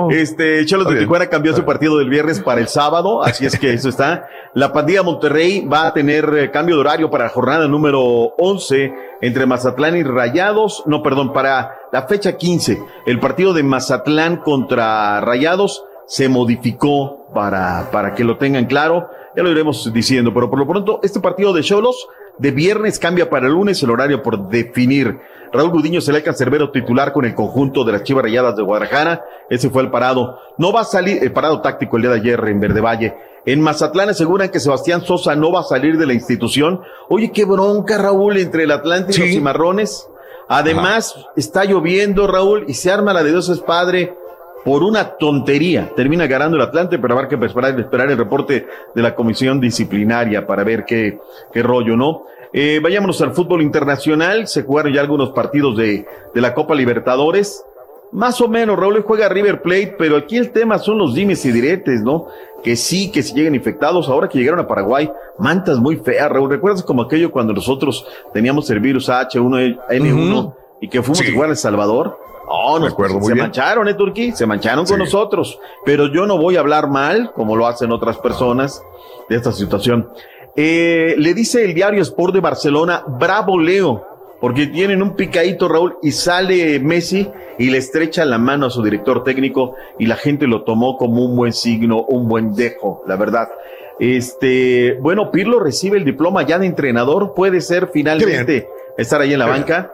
oye, 0.10 0.22
este 0.22 0.66
Cholos 0.66 0.90
de 0.90 1.00
Tijuana 1.00 1.28
cambió 1.28 1.56
su 1.56 1.64
partido 1.64 1.98
del 2.00 2.10
viernes 2.10 2.40
para 2.40 2.60
el 2.60 2.68
sábado, 2.68 3.24
así 3.24 3.46
es 3.46 3.58
que 3.60 3.74
eso 3.74 3.90
está. 3.90 4.28
La 4.54 4.74
pandilla 4.74 5.04
Monterrey 5.04 5.66
va 5.66 5.88
a 5.88 5.94
tener 5.94 6.26
eh, 6.36 6.50
cambio 6.52 6.76
de 6.76 6.82
horario 6.82 7.10
para 7.12 7.26
la 7.26 7.30
jornada 7.30 7.68
número 7.68 8.02
11 8.02 8.94
entre 9.22 9.46
Mazatlán 9.46 9.96
y 9.96 10.04
Rayados, 10.04 10.84
no, 10.88 11.04
perdón, 11.04 11.34
para 11.34 11.76
la 11.92 12.04
fecha 12.04 12.36
15. 12.36 12.82
El 13.06 13.20
partido 13.20 13.54
de 13.54 13.64
Mazatlán 13.64 14.38
contra 14.38 15.22
Rayados 15.22 15.84
se 16.08 16.28
modificó 16.30 17.28
para, 17.36 17.92
para 17.92 18.16
que 18.16 18.24
lo 18.24 18.38
tengan 18.38 18.66
claro. 18.66 19.10
Ya 19.36 19.44
lo 19.44 19.52
iremos 19.52 19.94
diciendo, 19.94 20.34
pero 20.34 20.50
por 20.50 20.58
lo 20.58 20.68
pronto, 20.68 21.00
este 21.04 21.20
partido 21.20 21.54
de 21.54 21.62
Cholos 21.62 22.08
de 22.40 22.52
viernes 22.52 22.98
cambia 22.98 23.30
para 23.30 23.48
el 23.48 23.54
lunes 23.54 23.84
el 23.84 23.92
horario 23.92 24.24
por 24.24 24.50
definir. 24.50 25.20
Raúl 25.52 25.72
Gudiño 25.72 26.02
será 26.02 26.18
el 26.18 26.24
cancerbero 26.24 26.72
titular 26.72 27.12
con 27.12 27.26
el 27.26 27.36
conjunto 27.36 27.84
de 27.84 27.92
las 27.92 28.04
Chivas 28.04 28.24
Rayadas 28.24 28.56
de 28.56 28.64
Guadalajara. 28.64 29.26
Ese 29.50 29.70
fue 29.70 29.84
el 29.84 29.92
parado. 29.92 30.40
No 30.58 30.72
va 30.72 30.82
a 30.82 30.86
salir, 30.86 31.24
el 31.24 31.32
parado 31.32 31.62
táctico 31.62 31.98
el 31.98 32.04
día 32.04 32.12
de 32.12 32.18
ayer 32.18 32.40
en 32.48 32.60
Verde 32.60 32.82
Valle. 32.82 33.16
En 33.46 33.62
Mazatlán 33.62 34.10
aseguran 34.10 34.50
que 34.50 34.60
Sebastián 34.60 35.04
Sosa 35.04 35.36
no 35.36 35.52
va 35.52 35.62
a 35.62 35.64
salir 35.64 35.98
de 35.98 36.06
la 36.06 36.14
institución. 36.14 36.82
Oye, 37.10 37.32
qué 37.32 37.46
bronca, 37.46 37.98
Raúl, 37.98 38.38
entre 38.38 38.64
el 38.64 38.72
Atlante 38.72 39.14
y 39.16 39.20
los 39.20 39.30
Cimarrones. 39.30 40.08
Además, 40.48 41.16
está 41.36 41.66
lloviendo, 41.66 42.26
Raúl, 42.28 42.66
y 42.68 42.74
se 42.74 42.92
arma 42.92 43.14
la 43.14 43.24
de 43.24 43.32
Dios 43.32 43.50
es 43.50 43.60
padre 43.60 44.16
por 44.64 44.84
una 44.84 45.18
tontería. 45.18 45.92
Termina 45.96 46.28
ganando 46.28 46.58
el 46.58 46.64
Atlante, 46.64 47.00
pero 47.00 47.16
habrá 47.16 47.28
que 47.28 47.36
esperar, 47.36 47.80
esperar 47.80 48.12
el 48.12 48.18
reporte 48.18 48.68
de 48.94 49.02
la 49.02 49.16
comisión 49.16 49.60
disciplinaria 49.60 50.46
para 50.46 50.64
ver 50.64 50.86
qué, 50.86 51.20
qué 51.54 51.64
rollo, 51.64 51.96
¿no? 51.96 52.26
Eh, 52.52 52.80
vayámonos 52.82 53.22
al 53.22 53.34
fútbol 53.34 53.62
internacional. 53.62 54.48
Se 54.48 54.64
jugaron 54.64 54.94
ya 54.94 55.02
algunos 55.02 55.32
partidos 55.32 55.78
de, 55.78 56.06
de 56.34 56.42
la 56.42 56.54
Copa 56.54 56.76
Libertadores. 56.76 57.64
Más 58.12 58.42
o 58.42 58.48
menos, 58.48 58.78
Raúl 58.78 59.04
juega 59.04 59.30
River 59.30 59.62
Plate, 59.62 59.96
pero 59.98 60.18
aquí 60.18 60.38
el 60.38 60.50
tema 60.50 60.80
son 60.80 60.98
los 60.98 61.14
dimes 61.14 61.46
y 61.46 61.52
diretes, 61.52 62.02
¿no? 62.02 62.28
Que 62.64 62.76
sí, 62.76 63.12
que 63.12 63.22
si 63.22 63.36
llegan 63.36 63.54
infectados, 63.54 64.10
ahora 64.10 64.28
que 64.28 64.40
llegaron 64.40 64.60
a 64.60 64.68
Paraguay, 64.68 65.12
mantas 65.38 65.78
muy 65.78 65.98
feas, 65.98 66.28
Raúl. 66.30 66.50
¿Recuerdas 66.50 66.82
como 66.82 67.04
aquello 67.04 67.32
cuando 67.32 67.54
nosotros 67.54 68.06
teníamos 68.34 68.68
el 68.72 68.80
virus 68.80 69.10
H1N1 69.10 70.54
y 70.82 70.88
que 70.88 71.04
fuimos 71.04 71.22
igual 71.28 71.50
a 71.50 71.52
El 71.52 71.58
Salvador? 71.58 72.29
No, 72.50 72.80
nos 72.80 72.94
acuerdo 72.94 73.16
muy 73.20 73.28
se 73.28 73.34
bien. 73.34 73.46
mancharon, 73.46 73.88
¿eh, 73.88 73.94
Turquí? 73.94 74.32
Se 74.32 74.46
mancharon 74.46 74.86
con 74.86 75.00
nosotros. 75.00 75.60
Pero 75.86 76.08
yo 76.12 76.26
no 76.26 76.38
voy 76.38 76.58
a 76.58 76.60
hablar 76.62 76.90
mal, 76.90 77.32
como 77.34 77.56
lo 77.56 77.68
hacen 77.68 77.92
otras 77.92 78.18
personas, 78.18 78.82
de 79.30 79.36
esta 79.36 79.52
situación. 79.52 80.10
Eh, 80.56 81.16
le 81.18 81.34
dice 81.34 81.64
el 81.64 81.74
diario 81.74 82.02
Sport 82.02 82.34
de 82.34 82.40
Barcelona, 82.42 83.04
bravo 83.08 83.60
Leo, 83.60 84.04
porque 84.42 84.68
tienen 84.68 85.02
un 85.04 85.16
picadito, 85.16 85.68
Raúl, 85.68 85.98
y 86.02 86.12
sale 86.12 86.80
Messi 86.80 87.30
y 87.58 87.70
le 87.70 87.78
estrecha 87.78 88.26
la 88.26 88.38
mano 88.38 88.66
a 88.66 88.70
su 88.70 88.82
director 88.82 89.24
técnico 89.24 89.76
y 90.00 90.08
la 90.08 90.16
gente 90.16 90.48
lo 90.48 90.64
tomó 90.64 90.98
como 90.98 91.24
un 91.24 91.36
buen 91.36 91.54
signo, 91.54 92.02
un 92.02 92.28
buen 92.28 92.56
dejo, 92.56 93.04
la 93.06 93.16
verdad. 93.16 93.50
Este, 94.00 94.98
bueno, 95.02 95.30
Pirlo 95.30 95.60
recibe 95.60 95.98
el 95.98 96.06
diploma 96.06 96.44
ya 96.44 96.58
de 96.58 96.66
entrenador, 96.66 97.34
puede 97.36 97.62
ser 97.62 97.90
finalmente 97.94 98.68
estar 98.98 99.22
ahí 99.22 99.34
en 99.34 99.40
la 99.40 99.46
banca. 99.46 99.92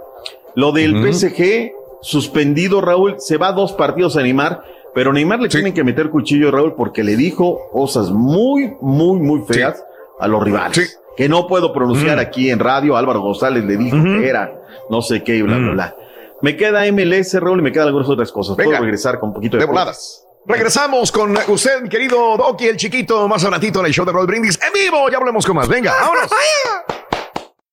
Lo 0.53 0.71
del 0.71 0.95
Ujú. 0.95 1.11
PSG, 1.11 1.71
suspendido, 2.05 2.81
Raúl, 2.81 3.15
se 3.17 3.37
va 3.37 3.47
a 3.47 3.51
dos 3.53 3.73
partidos 3.73 4.15
a 4.15 4.21
Neymar, 4.21 4.63
pero 4.93 5.11
Neymar 5.11 5.39
le 5.41 5.49
tienen 5.49 5.73
que 5.73 5.83
meter 5.83 6.09
cuchillo, 6.09 6.51
Raúl, 6.51 6.75
porque 6.75 7.03
le 7.03 7.15
dijo 7.15 7.69
cosas 7.71 8.11
muy, 8.11 8.75
muy, 8.79 9.19
muy 9.19 9.41
feas 9.47 9.83
a 10.19 10.27
los 10.27 10.41
rivales. 10.43 10.99
Que 11.17 11.27
no 11.27 11.47
puedo 11.47 11.73
pronunciar 11.73 12.17
Mm. 12.17 12.19
aquí 12.21 12.49
en 12.51 12.59
radio. 12.59 12.95
Álvaro 12.95 13.21
González 13.21 13.63
le 13.65 13.77
dijo 13.77 13.97
que 14.03 14.27
era 14.29 14.53
no 14.89 15.01
sé 15.01 15.23
qué 15.23 15.37
y 15.37 15.41
bla, 15.41 15.57
bla, 15.57 15.71
bla. 15.71 15.95
Me 16.41 16.55
queda 16.57 16.85
MLS, 16.91 17.33
Raúl, 17.39 17.59
y 17.59 17.63
me 17.63 17.71
quedan 17.71 17.87
algunas 17.87 18.07
otras 18.09 18.31
cosas. 18.31 18.55
Puedo 18.55 18.69
Venga. 18.69 18.81
regresar 18.81 19.19
con 19.19 19.29
un 19.29 19.35
poquito 19.35 19.57
de, 19.57 19.61
De 19.61 19.67
voladas. 19.67 20.21
Regresamos 20.45 21.11
con 21.11 21.35
usted, 21.47 21.81
mi 21.81 21.89
querido 21.89 22.37
Doki, 22.37 22.67
el 22.67 22.77
chiquito, 22.77 23.27
más 23.27 23.41
ratito 23.43 23.79
en 23.79 23.87
el 23.87 23.93
show 23.93 24.05
de 24.05 24.11
Roll 24.11 24.27
Brindis. 24.27 24.59
En 24.61 24.71
vivo, 24.73 25.09
ya 25.09 25.17
hablemos 25.17 25.43
con 25.45 25.55
más. 25.55 25.67
Venga, 25.67 25.91
vámonos. 25.99 26.29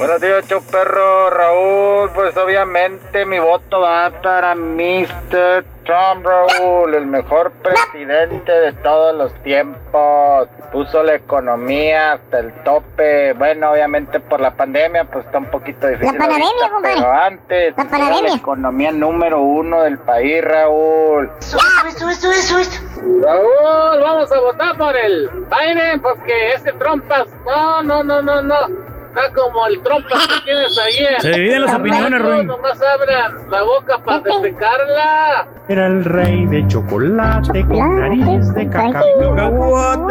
Buenos 0.00 0.18
días, 0.22 0.46
perro. 0.72 1.28
Raúl, 1.28 2.08
pues 2.14 2.34
obviamente 2.34 3.26
mi 3.26 3.38
voto 3.38 3.82
va 3.82 4.10
para 4.22 4.54
Mr. 4.54 5.62
Trump, 5.84 6.24
Raúl, 6.24 6.94
el 6.94 7.04
mejor 7.04 7.52
presidente 7.62 8.50
de 8.50 8.72
todos 8.82 9.14
los 9.14 9.34
tiempos. 9.42 10.48
Puso 10.72 11.02
la 11.02 11.16
economía 11.16 12.12
hasta 12.12 12.38
el 12.38 12.50
tope. 12.64 13.34
Bueno, 13.34 13.72
obviamente 13.72 14.20
por 14.20 14.40
la 14.40 14.52
pandemia, 14.52 15.04
pues 15.04 15.26
está 15.26 15.36
un 15.36 15.50
poquito 15.50 15.86
difícil. 15.86 16.16
pandemia, 16.16 16.46
ahorita, 16.46 16.70
compadre. 16.70 16.94
Pero 16.96 17.12
antes, 17.12 17.76
La 17.76 17.82
era 17.82 17.90
pandemia. 17.90 18.30
la 18.30 18.36
economía 18.36 18.92
número 18.92 19.42
uno 19.42 19.82
del 19.82 19.98
país, 19.98 20.42
Raúl. 20.42 21.30
Esto, 21.40 22.08
esto, 22.08 22.58
esto. 22.58 22.80
Raúl, 23.22 24.00
vamos 24.02 24.32
a 24.32 24.40
votar 24.40 24.78
por 24.78 24.96
el 24.96 25.28
Biden 25.28 26.00
porque 26.00 26.52
ese 26.54 26.72
trompas, 26.72 27.26
no, 27.44 27.82
no, 27.82 28.02
no, 28.02 28.22
no, 28.22 28.40
no. 28.40 28.89
Está 29.10 29.32
como 29.32 29.66
el 29.66 29.82
trompas 29.82 30.24
que 30.28 30.40
tienes 30.44 30.78
ahí. 30.78 31.06
Se 31.18 31.30
dividen 31.32 31.62
las 31.62 31.74
opiniones, 31.74 32.22
Ruin. 32.22 32.46
Nomás 32.46 32.80
abran 32.80 33.50
la 33.50 33.62
boca 33.62 33.98
para 34.04 34.20
defecarla. 34.20 35.48
Era 35.68 35.86
el 35.86 36.04
rey 36.04 36.46
de 36.46 36.66
chocolate 36.68 37.66
con 37.66 37.96
nariz 38.00 38.54
de 38.54 38.68
cacao. 38.68 39.04
Yo 39.20 39.34
no 39.34 39.56
puedo 39.56 40.08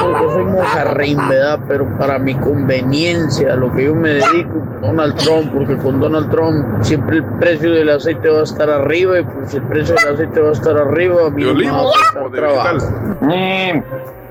porque 0.00 0.32
soy 0.34 0.44
mojarrín, 0.44 1.28
¿verdad? 1.28 1.58
Pero 1.66 1.98
para 1.98 2.18
mi 2.20 2.34
conveniencia, 2.36 3.54
a 3.54 3.56
lo 3.56 3.72
que 3.74 3.86
yo 3.86 3.94
me 3.96 4.10
dedico, 4.10 4.62
Donald 4.80 5.16
Trump, 5.16 5.52
porque 5.52 5.76
con 5.76 5.98
Donald 5.98 6.30
Trump 6.30 6.82
siempre 6.82 7.16
el 7.16 7.24
precio 7.24 7.72
del 7.72 7.90
aceite 7.90 8.28
va 8.28 8.40
a 8.40 8.44
estar 8.44 8.70
arriba 8.70 9.18
y 9.18 9.24
pues 9.24 9.50
si 9.50 9.56
el 9.56 9.64
precio 9.64 9.96
del 9.96 10.14
aceite 10.14 10.40
va 10.40 10.50
a 10.50 10.52
estar 10.52 10.76
arriba, 10.76 11.28
mi 11.30 11.44
mamá 11.44 11.56
olivo 11.56 11.74
va 11.76 11.80
a 11.82 12.08
estar 12.08 12.22
o 12.22 12.30
de 12.30 12.38
trabajando. 12.38 12.84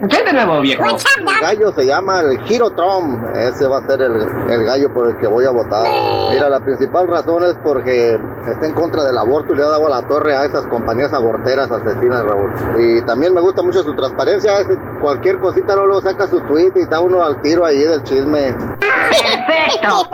¿Qué 0.09 0.23
de 0.23 0.33
nuevo, 0.33 0.61
viejo? 0.61 0.83
El 0.83 1.41
gallo 1.41 1.71
se 1.73 1.85
llama 1.85 2.19
el 2.19 2.39
Giro 2.41 2.69
Trump. 2.71 3.23
Ese 3.35 3.65
va 3.65 3.77
a 3.77 3.87
ser 3.87 4.01
el, 4.01 4.21
el 4.49 4.65
gallo 4.65 4.93
por 4.93 5.09
el 5.09 5.17
que 5.17 5.27
voy 5.27 5.45
a 5.45 5.51
votar. 5.51 5.85
Mira, 6.31 6.49
la 6.49 6.59
principal 6.59 7.07
razón 7.07 7.43
es 7.45 7.55
porque 7.63 8.19
está 8.47 8.65
en 8.65 8.73
contra 8.73 9.05
del 9.05 9.17
aborto 9.17 9.53
y 9.53 9.57
le 9.57 9.63
ha 9.63 9.67
dado 9.67 9.87
a 9.87 9.89
la 9.89 10.07
torre 10.07 10.35
a 10.35 10.45
esas 10.45 10.65
compañías 10.67 11.13
aborteras 11.13 11.71
asesinas, 11.71 12.25
Raúl. 12.25 12.51
Y 12.77 13.01
también 13.05 13.33
me 13.33 13.41
gusta 13.41 13.61
mucho 13.63 13.83
su 13.83 13.95
transparencia. 13.95 14.51
cualquier 15.01 15.39
cosita 15.39 15.75
no 15.75 15.85
lo 15.85 16.01
saca 16.01 16.27
su 16.27 16.41
tweet 16.41 16.71
y 16.75 16.81
está 16.81 16.99
uno 16.99 17.23
al 17.23 17.41
tiro 17.41 17.65
ahí 17.65 17.79
del 17.79 18.03
chisme. 18.03 18.53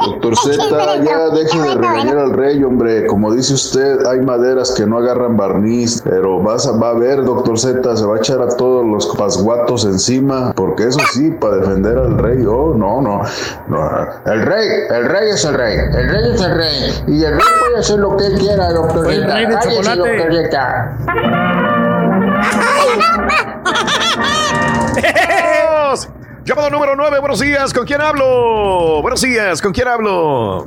Doctor 0.06 0.36
Z, 0.36 1.04
ya 1.04 1.30
deje 1.30 1.60
de 1.60 1.76
regañar 1.76 2.18
al 2.18 2.34
rey, 2.34 2.64
hombre. 2.64 3.08
Como 3.08 3.34
dice 3.34 3.54
usted, 3.54 4.06
hay 4.06 4.22
maderas 4.22 4.72
que 4.72 4.86
no 4.86 4.98
agarran 4.98 5.38
barniz, 5.38 6.02
pero 6.04 6.40
vas 6.40 6.68
a, 6.68 6.74
va 6.74 6.90
a 6.90 6.94
ver, 6.94 7.24
doctor 7.24 7.58
Z, 7.58 7.96
se 7.96 8.06
va 8.06 8.16
a 8.16 8.18
echar 8.18 8.42
a 8.42 8.50
todos 8.56 8.86
los 8.86 9.16
pasguatos 9.16 9.71
encima, 9.78 10.54
porque 10.54 10.88
eso 10.88 11.00
sí, 11.14 11.32
para 11.32 11.58
defender 11.58 11.98
al 11.98 12.18
rey, 12.18 12.46
oh, 12.46 12.74
no, 12.76 13.02
no, 13.02 13.22
no. 13.68 13.90
El 14.26 14.42
rey, 14.42 14.68
el 14.90 15.06
rey 15.06 15.30
es 15.32 15.46
el 15.46 15.54
rey, 15.54 15.78
el 15.78 16.10
rey 16.10 16.32
es 16.34 16.42
el 16.42 16.56
rey, 16.56 17.04
y 17.08 17.24
el 17.24 17.32
rey 17.32 17.46
puede 17.62 17.80
hacer 17.80 18.00
lo 18.00 18.18
que 18.18 18.34
quiera, 18.38 18.72
doctor 18.74 19.12
El 19.12 19.24
rey 19.32 19.46
de. 19.46 19.56
Llamado 26.44 26.70
número 26.70 26.96
9, 26.96 27.20
buenos 27.20 27.40
días, 27.40 27.74
¿con 27.74 27.86
quién 27.86 28.02
hablo? 28.02 29.02
Buenos 29.02 29.22
días, 29.22 29.62
¿con 29.62 29.72
quién 29.72 29.88
hablo? 29.88 30.66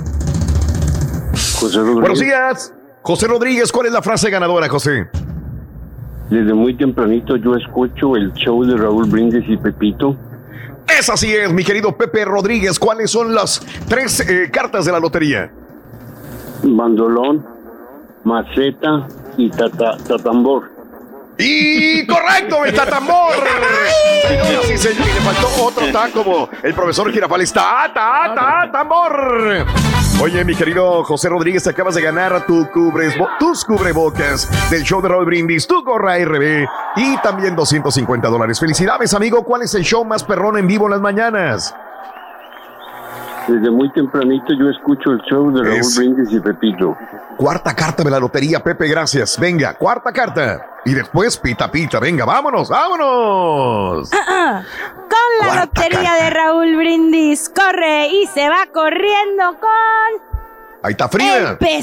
José 1.60 1.78
Rodríguez. 1.78 2.00
Buenos 2.00 2.20
días, 2.20 2.72
José 3.02 3.26
Rodríguez, 3.26 3.70
¿cuál 3.70 3.86
es 3.86 3.92
la 3.92 4.00
frase 4.00 4.30
ganadora, 4.30 4.68
José? 4.68 5.10
Desde 6.30 6.54
muy 6.54 6.74
tempranito 6.74 7.36
yo 7.36 7.54
escucho 7.54 8.16
el 8.16 8.32
show 8.32 8.64
de 8.64 8.76
Raúl 8.76 9.08
Brindis 9.08 9.44
y 9.48 9.56
Pepito. 9.56 10.16
Esa 10.98 11.16
sí 11.16 11.32
es, 11.32 11.52
mi 11.52 11.64
querido 11.64 11.96
Pepe 11.96 12.24
Rodríguez, 12.24 12.78
¿cuáles 12.78 13.10
son 13.10 13.34
las 13.34 13.60
tres 13.88 14.20
eh, 14.20 14.50
cartas 14.50 14.84
de 14.84 14.92
la 14.92 15.00
lotería? 15.00 15.50
Bandolón, 16.62 17.44
maceta 18.24 19.06
y 19.36 19.50
tata, 19.50 19.96
tatambor. 20.06 20.73
Y 21.38 22.06
correcto, 22.06 22.64
el 22.64 22.74
tatambor. 22.74 23.34
Sí, 24.66 24.78
sí, 24.78 24.88
le 24.88 25.20
faltó 25.20 25.64
otro 25.64 25.92
ta 25.92 26.08
como 26.12 26.48
el 26.62 26.74
profesor 26.74 27.12
Girafales. 27.12 27.52
Ta, 27.52 27.90
ta, 27.92 28.32
ta, 28.34 28.70
tambor. 28.72 29.66
Oye, 30.20 30.44
mi 30.44 30.54
querido 30.54 31.02
José 31.04 31.28
Rodríguez, 31.28 31.66
acabas 31.66 31.96
de 31.96 32.02
ganar 32.02 32.46
tu 32.46 32.68
tus 33.38 33.64
cubrebocas 33.64 34.48
del 34.70 34.82
show 34.82 35.02
de 35.02 35.08
Roy 35.08 35.24
Brindis, 35.24 35.66
tu 35.66 35.82
gorra 35.82 36.16
RB 36.18 36.66
y 36.96 37.16
también 37.18 37.56
250 37.56 38.28
dólares. 38.28 38.60
Felicidades, 38.60 39.12
amigo. 39.12 39.42
¿Cuál 39.44 39.62
es 39.62 39.74
el 39.74 39.82
show 39.82 40.04
más 40.04 40.22
perrón 40.22 40.56
en 40.56 40.66
vivo 40.66 40.86
en 40.86 40.92
las 40.92 41.00
mañanas? 41.00 41.74
Desde 43.46 43.70
muy 43.70 43.90
tempranito 43.92 44.52
yo 44.58 44.70
escucho 44.70 45.10
el 45.10 45.20
show 45.28 45.50
de 45.52 45.62
Raúl 45.62 45.78
Es- 45.80 45.96
Brindis 45.98 46.32
y 46.32 46.40
Pepito. 46.40 46.96
Cuarta 47.36 47.74
carta 47.74 48.02
de 48.02 48.10
la 48.10 48.18
lotería, 48.18 48.60
Pepe, 48.62 48.88
gracias. 48.88 49.38
Venga, 49.38 49.74
cuarta 49.74 50.12
carta. 50.12 50.66
Y 50.84 50.94
después 50.94 51.36
pita 51.36 51.70
pita. 51.70 51.98
Venga, 51.98 52.24
vámonos, 52.24 52.68
vámonos. 52.68 54.10
Ah, 54.12 54.24
ah. 54.28 54.62
Con 54.96 55.46
la 55.48 55.60
lotería 55.64 56.14
de 56.14 56.30
Raúl 56.30 56.76
Brindis. 56.76 57.48
Corre 57.50 58.08
y 58.08 58.26
se 58.28 58.48
va 58.48 58.66
corriendo 58.72 59.58
con 59.60 60.34
Ahí 60.82 60.92
está 60.92 61.08
Frida. 61.08 61.36
el 61.36 61.42
Venga, 61.44 61.56
Frida. 61.58 61.80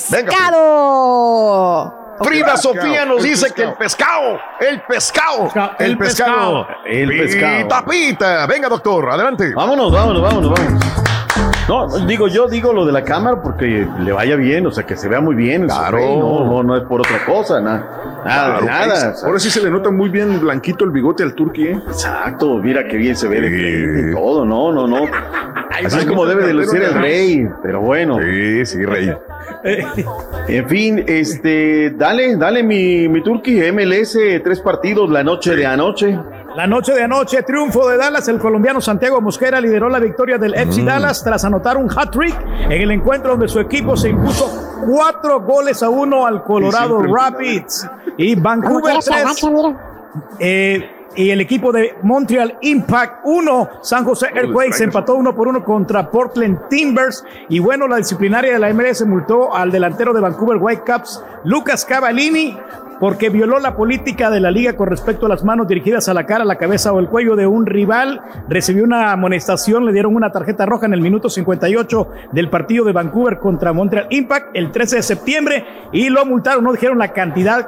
pescado. 0.96 1.98
Frida 2.24 2.52
Pescado, 2.54 2.74
Sofía 2.76 3.06
nos 3.06 3.24
dice 3.24 3.52
que 3.52 3.64
el 3.64 3.74
pescado, 3.74 4.40
el 4.60 4.82
pescado, 4.84 5.50
el 5.80 5.92
el 5.92 5.98
pescado, 5.98 6.68
El 6.86 7.08
pescado. 7.10 7.58
Pita, 7.64 7.86
pita. 7.86 8.46
Venga, 8.46 8.70
doctor, 8.70 9.10
adelante. 9.10 9.54
Vámonos, 9.56 9.92
vámonos, 9.92 10.22
vámonos, 10.22 10.52
vámonos. 10.52 11.11
No, 11.68 11.88
digo, 12.06 12.28
yo 12.28 12.48
digo 12.48 12.74
lo 12.74 12.86
de 12.86 12.92
la 12.92 13.04
cámara 13.04 13.42
porque 13.42 13.88
le 14.00 14.12
vaya 14.12 14.36
bien, 14.36 14.66
o 14.68 14.72
sea, 14.72 14.86
que 14.86 14.98
se 14.98 15.08
vea 15.08 15.22
muy 15.22 15.36
bien. 15.36 15.64
el 15.64 15.68
Claro. 15.70 15.98
rey, 15.98 16.18
No, 16.18 16.46
no, 16.46 16.64
no 16.64 16.76
es 16.76 16.84
por 16.84 17.00
otra 17.02 17.24
cosa, 17.26 17.62
nada. 17.62 18.24
Nada, 18.26 18.60
Claro, 18.60 18.66
nada. 18.66 19.14
Ahora 19.24 19.40
sí 19.40 19.50
se 19.50 19.62
le 19.62 19.70
nota 19.72 19.90
muy 19.90 20.10
bien 20.10 20.40
blanquito 20.42 20.84
el 20.86 20.92
bigote 20.92 21.24
al 21.24 21.34
turqui, 21.34 21.68
¿eh? 21.68 21.80
Exacto, 21.88 22.58
mira 22.58 22.84
qué 22.88 22.98
bien 22.98 23.16
se 23.16 23.28
ve 23.28 23.42
de 23.42 24.12
todo, 24.14 24.46
no, 24.46 24.72
no, 24.72 24.88
no. 24.88 25.06
Así 25.86 26.00
es 26.00 26.06
como 26.06 26.26
debe 26.26 26.46
de 26.46 26.54
lucir 26.54 26.82
el 26.84 26.94
rey, 26.94 27.48
pero 27.64 27.82
bueno. 27.82 28.18
Sí, 28.22 28.66
sí, 28.66 28.86
rey. 28.86 29.12
En 30.48 30.68
fin, 30.68 31.04
este, 31.08 31.92
dale, 31.92 32.36
dale 32.36 32.64
mi, 32.64 33.08
mi 33.08 33.22
Turqui, 33.22 33.60
MLS, 33.72 34.18
tres 34.44 34.60
partidos 34.60 35.10
la 35.10 35.24
noche 35.24 35.56
de 35.56 35.66
anoche. 35.66 36.18
La 36.56 36.68
noche 36.68 36.94
de 36.94 37.04
anoche, 37.04 37.44
triunfo 37.44 37.88
de 37.88 37.98
Dallas. 37.98 38.28
El 38.28 38.38
colombiano 38.38 38.82
Santiago 38.82 39.22
Mosquera 39.22 39.62
lideró 39.62 39.88
la 39.90 40.00
victoria 40.00 40.38
del 40.38 40.54
FC 40.54 40.84
Dallas 40.84 41.24
tras 41.24 41.46
anotar 41.46 41.78
un 41.78 41.90
hat-trick 41.90 42.36
en 42.66 42.72
el 42.72 42.92
encuentro 42.92 43.32
donde 43.32 43.48
su 43.48 43.60
equipo 43.60 43.96
se 43.96 44.10
impuso 44.10 44.82
cuatro 44.86 45.42
goles 45.42 45.82
a 45.82 45.90
uno 45.90 46.26
al 46.26 46.44
Colorado 46.44 47.02
Rapids. 47.04 47.88
Y 48.18 48.36
¿Cómo 48.36 48.44
Vancouver 48.44 48.84
quieres 48.84 49.08
esa 49.08 49.16
3. 49.16 49.26
racha, 49.26 49.50
mira? 49.50 49.92
Eh, 50.40 50.90
y 51.16 51.30
el 51.30 51.42
equipo 51.42 51.72
de 51.72 51.96
Montreal 52.04 52.58
Impact 52.62 53.22
1, 53.26 53.70
San 53.82 54.04
José 54.06 54.28
Earthquakes 54.34 54.82
empató 54.82 55.16
uno 55.16 55.34
por 55.36 55.48
uno 55.48 55.64
contra 55.64 56.10
Portland 56.10 56.68
Timbers. 56.70 57.24
Y 57.50 57.60
bueno, 57.60 57.88
la 57.88 57.98
disciplinaria 57.98 58.54
de 58.54 58.60
la 58.60 58.74
MLS 58.74 59.06
multó 59.06 59.56
al 59.56 59.72
delantero 59.72 60.14
de 60.14 60.22
Vancouver 60.22 60.58
Whitecaps, 60.58 61.24
Lucas 61.46 61.86
Cavallini, 61.86 62.58
porque 63.02 63.30
violó 63.30 63.58
la 63.58 63.76
política 63.76 64.30
de 64.30 64.40
la 64.40 64.52
liga 64.52 64.76
con 64.76 64.88
respecto 64.88 65.26
a 65.26 65.30
las 65.30 65.44
manos 65.44 65.68
dirigidas 65.68 66.08
a 66.08 66.14
la 66.14 66.28
cara, 66.28 66.46
la 66.46 66.60
cabeza 66.60 66.94
o 66.94 67.00
el 67.00 67.08
cuello 67.10 67.36
de 67.36 67.48
un 67.48 67.66
rival. 67.66 68.22
Recibió 68.48 68.84
una 68.84 69.12
amonestación, 69.12 69.88
le 69.88 69.92
dieron 69.92 70.16
una 70.16 70.32
tarjeta 70.32 70.68
roja 70.68 70.86
en 70.86 70.94
el 70.94 71.02
minuto 71.02 71.28
58 71.28 72.08
del 72.32 72.52
partido 72.52 72.86
de 72.86 72.92
Vancouver 72.92 73.40
contra 73.40 73.74
Montreal 73.74 74.06
Impact 74.12 74.56
el 74.56 74.72
13 74.72 74.98
de 74.98 75.02
septiembre 75.02 75.66
y 75.92 76.10
lo 76.10 76.28
multaron, 76.28 76.64
no 76.64 76.74
dijeron 76.74 77.00
la 77.00 77.12
cantidad 77.12 77.66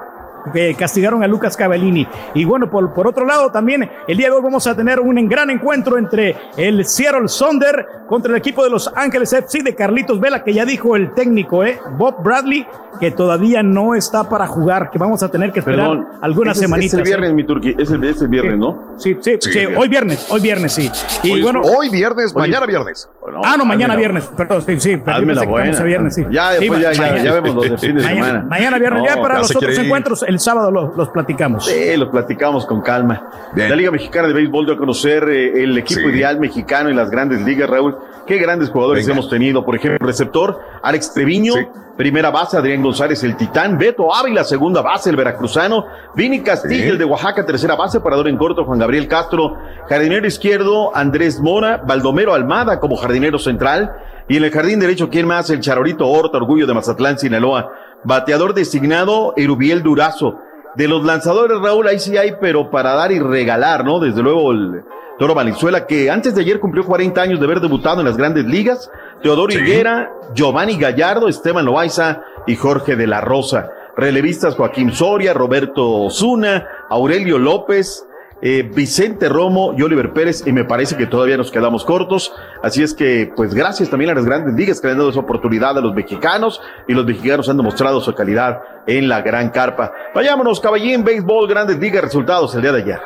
que 0.51 0.73
castigaron 0.75 1.23
a 1.23 1.27
Lucas 1.27 1.55
Cavallini. 1.55 2.07
Y 2.33 2.45
bueno, 2.45 2.69
por, 2.69 2.93
por 2.93 3.07
otro 3.07 3.25
lado, 3.25 3.51
también 3.51 3.89
el 4.07 4.17
día 4.17 4.27
de 4.29 4.35
hoy 4.35 4.41
vamos 4.43 4.65
a 4.67 4.75
tener 4.75 4.99
un 4.99 5.13
gran 5.29 5.49
encuentro 5.49 5.97
entre 5.97 6.35
el 6.57 6.85
Seattle 6.85 7.27
Sonder 7.27 7.85
contra 8.07 8.31
el 8.31 8.37
equipo 8.37 8.63
de 8.63 8.69
Los 8.69 8.91
Ángeles 8.95 9.31
FC 9.33 9.63
de 9.63 9.75
Carlitos 9.75 10.19
Vela, 10.19 10.43
que 10.43 10.53
ya 10.53 10.65
dijo 10.65 10.95
el 10.95 11.13
técnico, 11.13 11.63
¿eh? 11.63 11.79
Bob 11.97 12.21
Bradley, 12.23 12.65
que 12.99 13.11
todavía 13.11 13.63
no 13.63 13.95
está 13.95 14.29
para 14.29 14.45
jugar, 14.47 14.89
que 14.91 14.97
vamos 14.99 15.23
a 15.23 15.29
tener 15.29 15.51
que 15.51 15.59
esperar 15.59 15.87
Perdón, 15.89 16.07
algunas 16.21 16.57
es- 16.57 16.61
semanitas. 16.61 16.93
Es 16.93 16.99
el 16.99 16.99
¿eh? 17.01 17.03
viernes, 17.09 17.33
mi 17.33 17.43
Turqui, 17.45 17.75
es 17.77 17.89
el, 17.91 18.03
es 18.03 18.21
el 18.21 18.27
viernes, 18.27 18.57
¿no? 18.57 18.93
Sí, 18.97 19.17
sí, 19.19 19.37
sí, 19.39 19.59
hoy 19.77 19.87
viernes, 19.89 20.27
hoy 20.29 20.41
viernes, 20.41 20.73
sí. 20.73 20.91
Y 21.23 21.31
Hoy- 21.31 21.41
bueno, 21.41 21.61
hoy 21.61 21.89
viernes, 21.89 22.35
mañana 22.35 22.65
viernes. 22.65 23.09
ah, 23.43 23.55
no, 23.57 23.65
mañana 23.65 23.93
la- 23.93 23.99
viernes, 23.99 24.25
perdón, 24.37 24.61
sí, 24.65 24.79
sí, 24.79 25.01
la 25.05 25.19
buena. 25.45 25.77
a 25.79 25.83
viernes, 25.83 26.13
sí. 26.15 26.25
Ya, 26.29 26.51
Sí, 26.53 26.59
después 26.59 26.81
ya, 26.81 26.91
ya, 26.93 27.01
mañana. 27.01 27.23
ya 27.23 27.33
vemos 27.33 27.55
los 27.55 27.69
de 27.71 27.77
fin 27.77 27.95
de 27.95 28.03
Mañana- 28.03 28.25
semana. 28.25 28.45
Mañana 28.49 28.77
viernes, 28.79 29.03
ya 29.07 29.21
para 29.21 29.39
los 29.39 29.55
otros 29.55 29.77
encuentros, 29.77 30.23
el 30.33 30.39
sábado 30.39 30.69
los, 30.71 30.95
los 30.97 31.09
platicamos. 31.09 31.65
Sí, 31.65 31.95
los 31.95 32.09
platicamos 32.09 32.65
con 32.65 32.81
calma. 32.81 33.29
La 33.55 33.75
Liga 33.75 33.91
Mexicana 33.91 34.27
de 34.27 34.33
Béisbol 34.33 34.65
dio 34.65 34.75
a 34.75 34.77
conocer 34.77 35.23
eh, 35.29 35.63
el 35.63 35.77
equipo 35.77 36.09
ideal 36.09 36.39
mexicano 36.39 36.89
en 36.89 36.95
las 36.95 37.09
grandes 37.09 37.41
ligas, 37.41 37.69
Raúl. 37.69 37.95
Qué 38.25 38.37
grandes 38.37 38.69
jugadores 38.69 39.07
hemos 39.07 39.29
tenido. 39.29 39.63
Por 39.65 39.75
ejemplo, 39.75 40.05
receptor, 40.05 40.59
Alex 40.81 41.13
Treviño. 41.13 41.53
Primera 41.97 42.31
base, 42.31 42.57
Adrián 42.57 42.81
González, 42.81 43.23
el 43.23 43.35
Titán. 43.37 43.77
Beto 43.77 44.13
Ávila, 44.15 44.43
segunda 44.43 44.81
base, 44.81 45.11
el 45.11 45.15
veracruzano. 45.15 45.85
Vini 46.15 46.41
Castillo, 46.41 46.83
Sí. 46.83 46.89
el 46.89 46.97
de 46.97 47.05
Oaxaca, 47.05 47.45
tercera 47.45 47.75
base, 47.75 47.99
parador 47.99 48.27
en 48.27 48.37
corto, 48.37 48.65
Juan 48.65 48.79
Gabriel 48.79 49.07
Castro. 49.07 49.57
Jardinero 49.87 50.25
izquierdo, 50.25 50.95
Andrés 50.95 51.39
Mora. 51.39 51.83
Baldomero 51.85 52.33
Almada 52.33 52.79
como 52.79 52.95
jardinero 52.95 53.37
central. 53.37 53.91
Y 54.27 54.37
en 54.37 54.43
el 54.45 54.51
jardín 54.51 54.79
derecho, 54.79 55.09
¿quién 55.09 55.27
más? 55.27 55.49
El 55.51 55.59
Charorito 55.59 56.07
Horta, 56.07 56.37
orgullo 56.37 56.65
de 56.65 56.73
Mazatlán, 56.73 57.19
Sinaloa. 57.19 57.71
Bateador 58.03 58.53
designado, 58.53 59.33
Erubiel 59.37 59.83
Durazo. 59.83 60.39
De 60.75 60.87
los 60.87 61.03
lanzadores, 61.03 61.59
Raúl, 61.59 61.87
ahí 61.87 61.99
sí 61.99 62.17
hay, 62.17 62.35
pero 62.41 62.71
para 62.71 62.93
dar 62.93 63.11
y 63.11 63.19
regalar, 63.19 63.85
¿no? 63.85 63.99
Desde 63.99 64.23
luego 64.23 64.51
el 64.51 64.83
Toro 65.19 65.35
Valenzuela, 65.35 65.85
que 65.85 66.09
antes 66.09 66.33
de 66.33 66.41
ayer 66.41 66.59
cumplió 66.59 66.83
40 66.83 67.21
años 67.21 67.39
de 67.39 67.45
haber 67.45 67.59
debutado 67.59 67.99
en 67.99 68.07
las 68.07 68.17
grandes 68.17 68.45
ligas. 68.45 68.89
Teodoro 69.21 69.53
Higuera, 69.53 70.11
Giovanni 70.33 70.77
Gallardo, 70.77 71.27
Esteban 71.27 71.65
Loaiza 71.65 72.21
y 72.47 72.55
Jorge 72.55 72.95
de 72.95 73.07
la 73.07 73.21
Rosa. 73.21 73.69
Relevistas 73.95 74.55
Joaquín 74.55 74.91
Soria, 74.91 75.33
Roberto 75.33 75.87
Osuna, 75.87 76.67
Aurelio 76.89 77.37
López, 77.37 78.05
eh, 78.45 78.69
Vicente 78.75 79.29
Romo 79.29 79.73
y 79.77 79.81
Oliver 79.83 80.11
Pérez, 80.11 80.45
y 80.45 80.51
me 80.51 80.65
parece 80.65 80.97
que 80.97 81.05
todavía 81.05 81.37
nos 81.37 81.49
quedamos 81.49 81.85
cortos. 81.85 82.33
Así 82.61 82.83
es 82.83 82.93
que, 82.93 83.31
pues 83.33 83.53
gracias 83.53 83.89
también 83.89 84.11
a 84.11 84.15
las 84.15 84.25
grandes 84.25 84.53
ligas 84.53 84.81
que 84.81 84.87
le 84.87 84.91
han 84.91 84.97
dado 84.97 85.11
esa 85.11 85.21
oportunidad 85.21 85.77
a 85.77 85.81
los 85.81 85.95
mexicanos, 85.95 86.61
y 86.85 86.93
los 86.93 87.05
mexicanos 87.05 87.47
han 87.47 87.55
demostrado 87.55 88.01
su 88.01 88.13
calidad 88.13 88.59
en 88.85 89.07
la 89.07 89.21
gran 89.21 89.49
carpa. 89.49 89.93
Vayámonos, 90.13 90.59
caballín, 90.59 91.05
béisbol, 91.05 91.47
grandes 91.47 91.79
ligas, 91.79 92.03
resultados 92.03 92.53
el 92.55 92.61
día 92.63 92.73
de 92.73 92.81
ayer. 92.81 92.99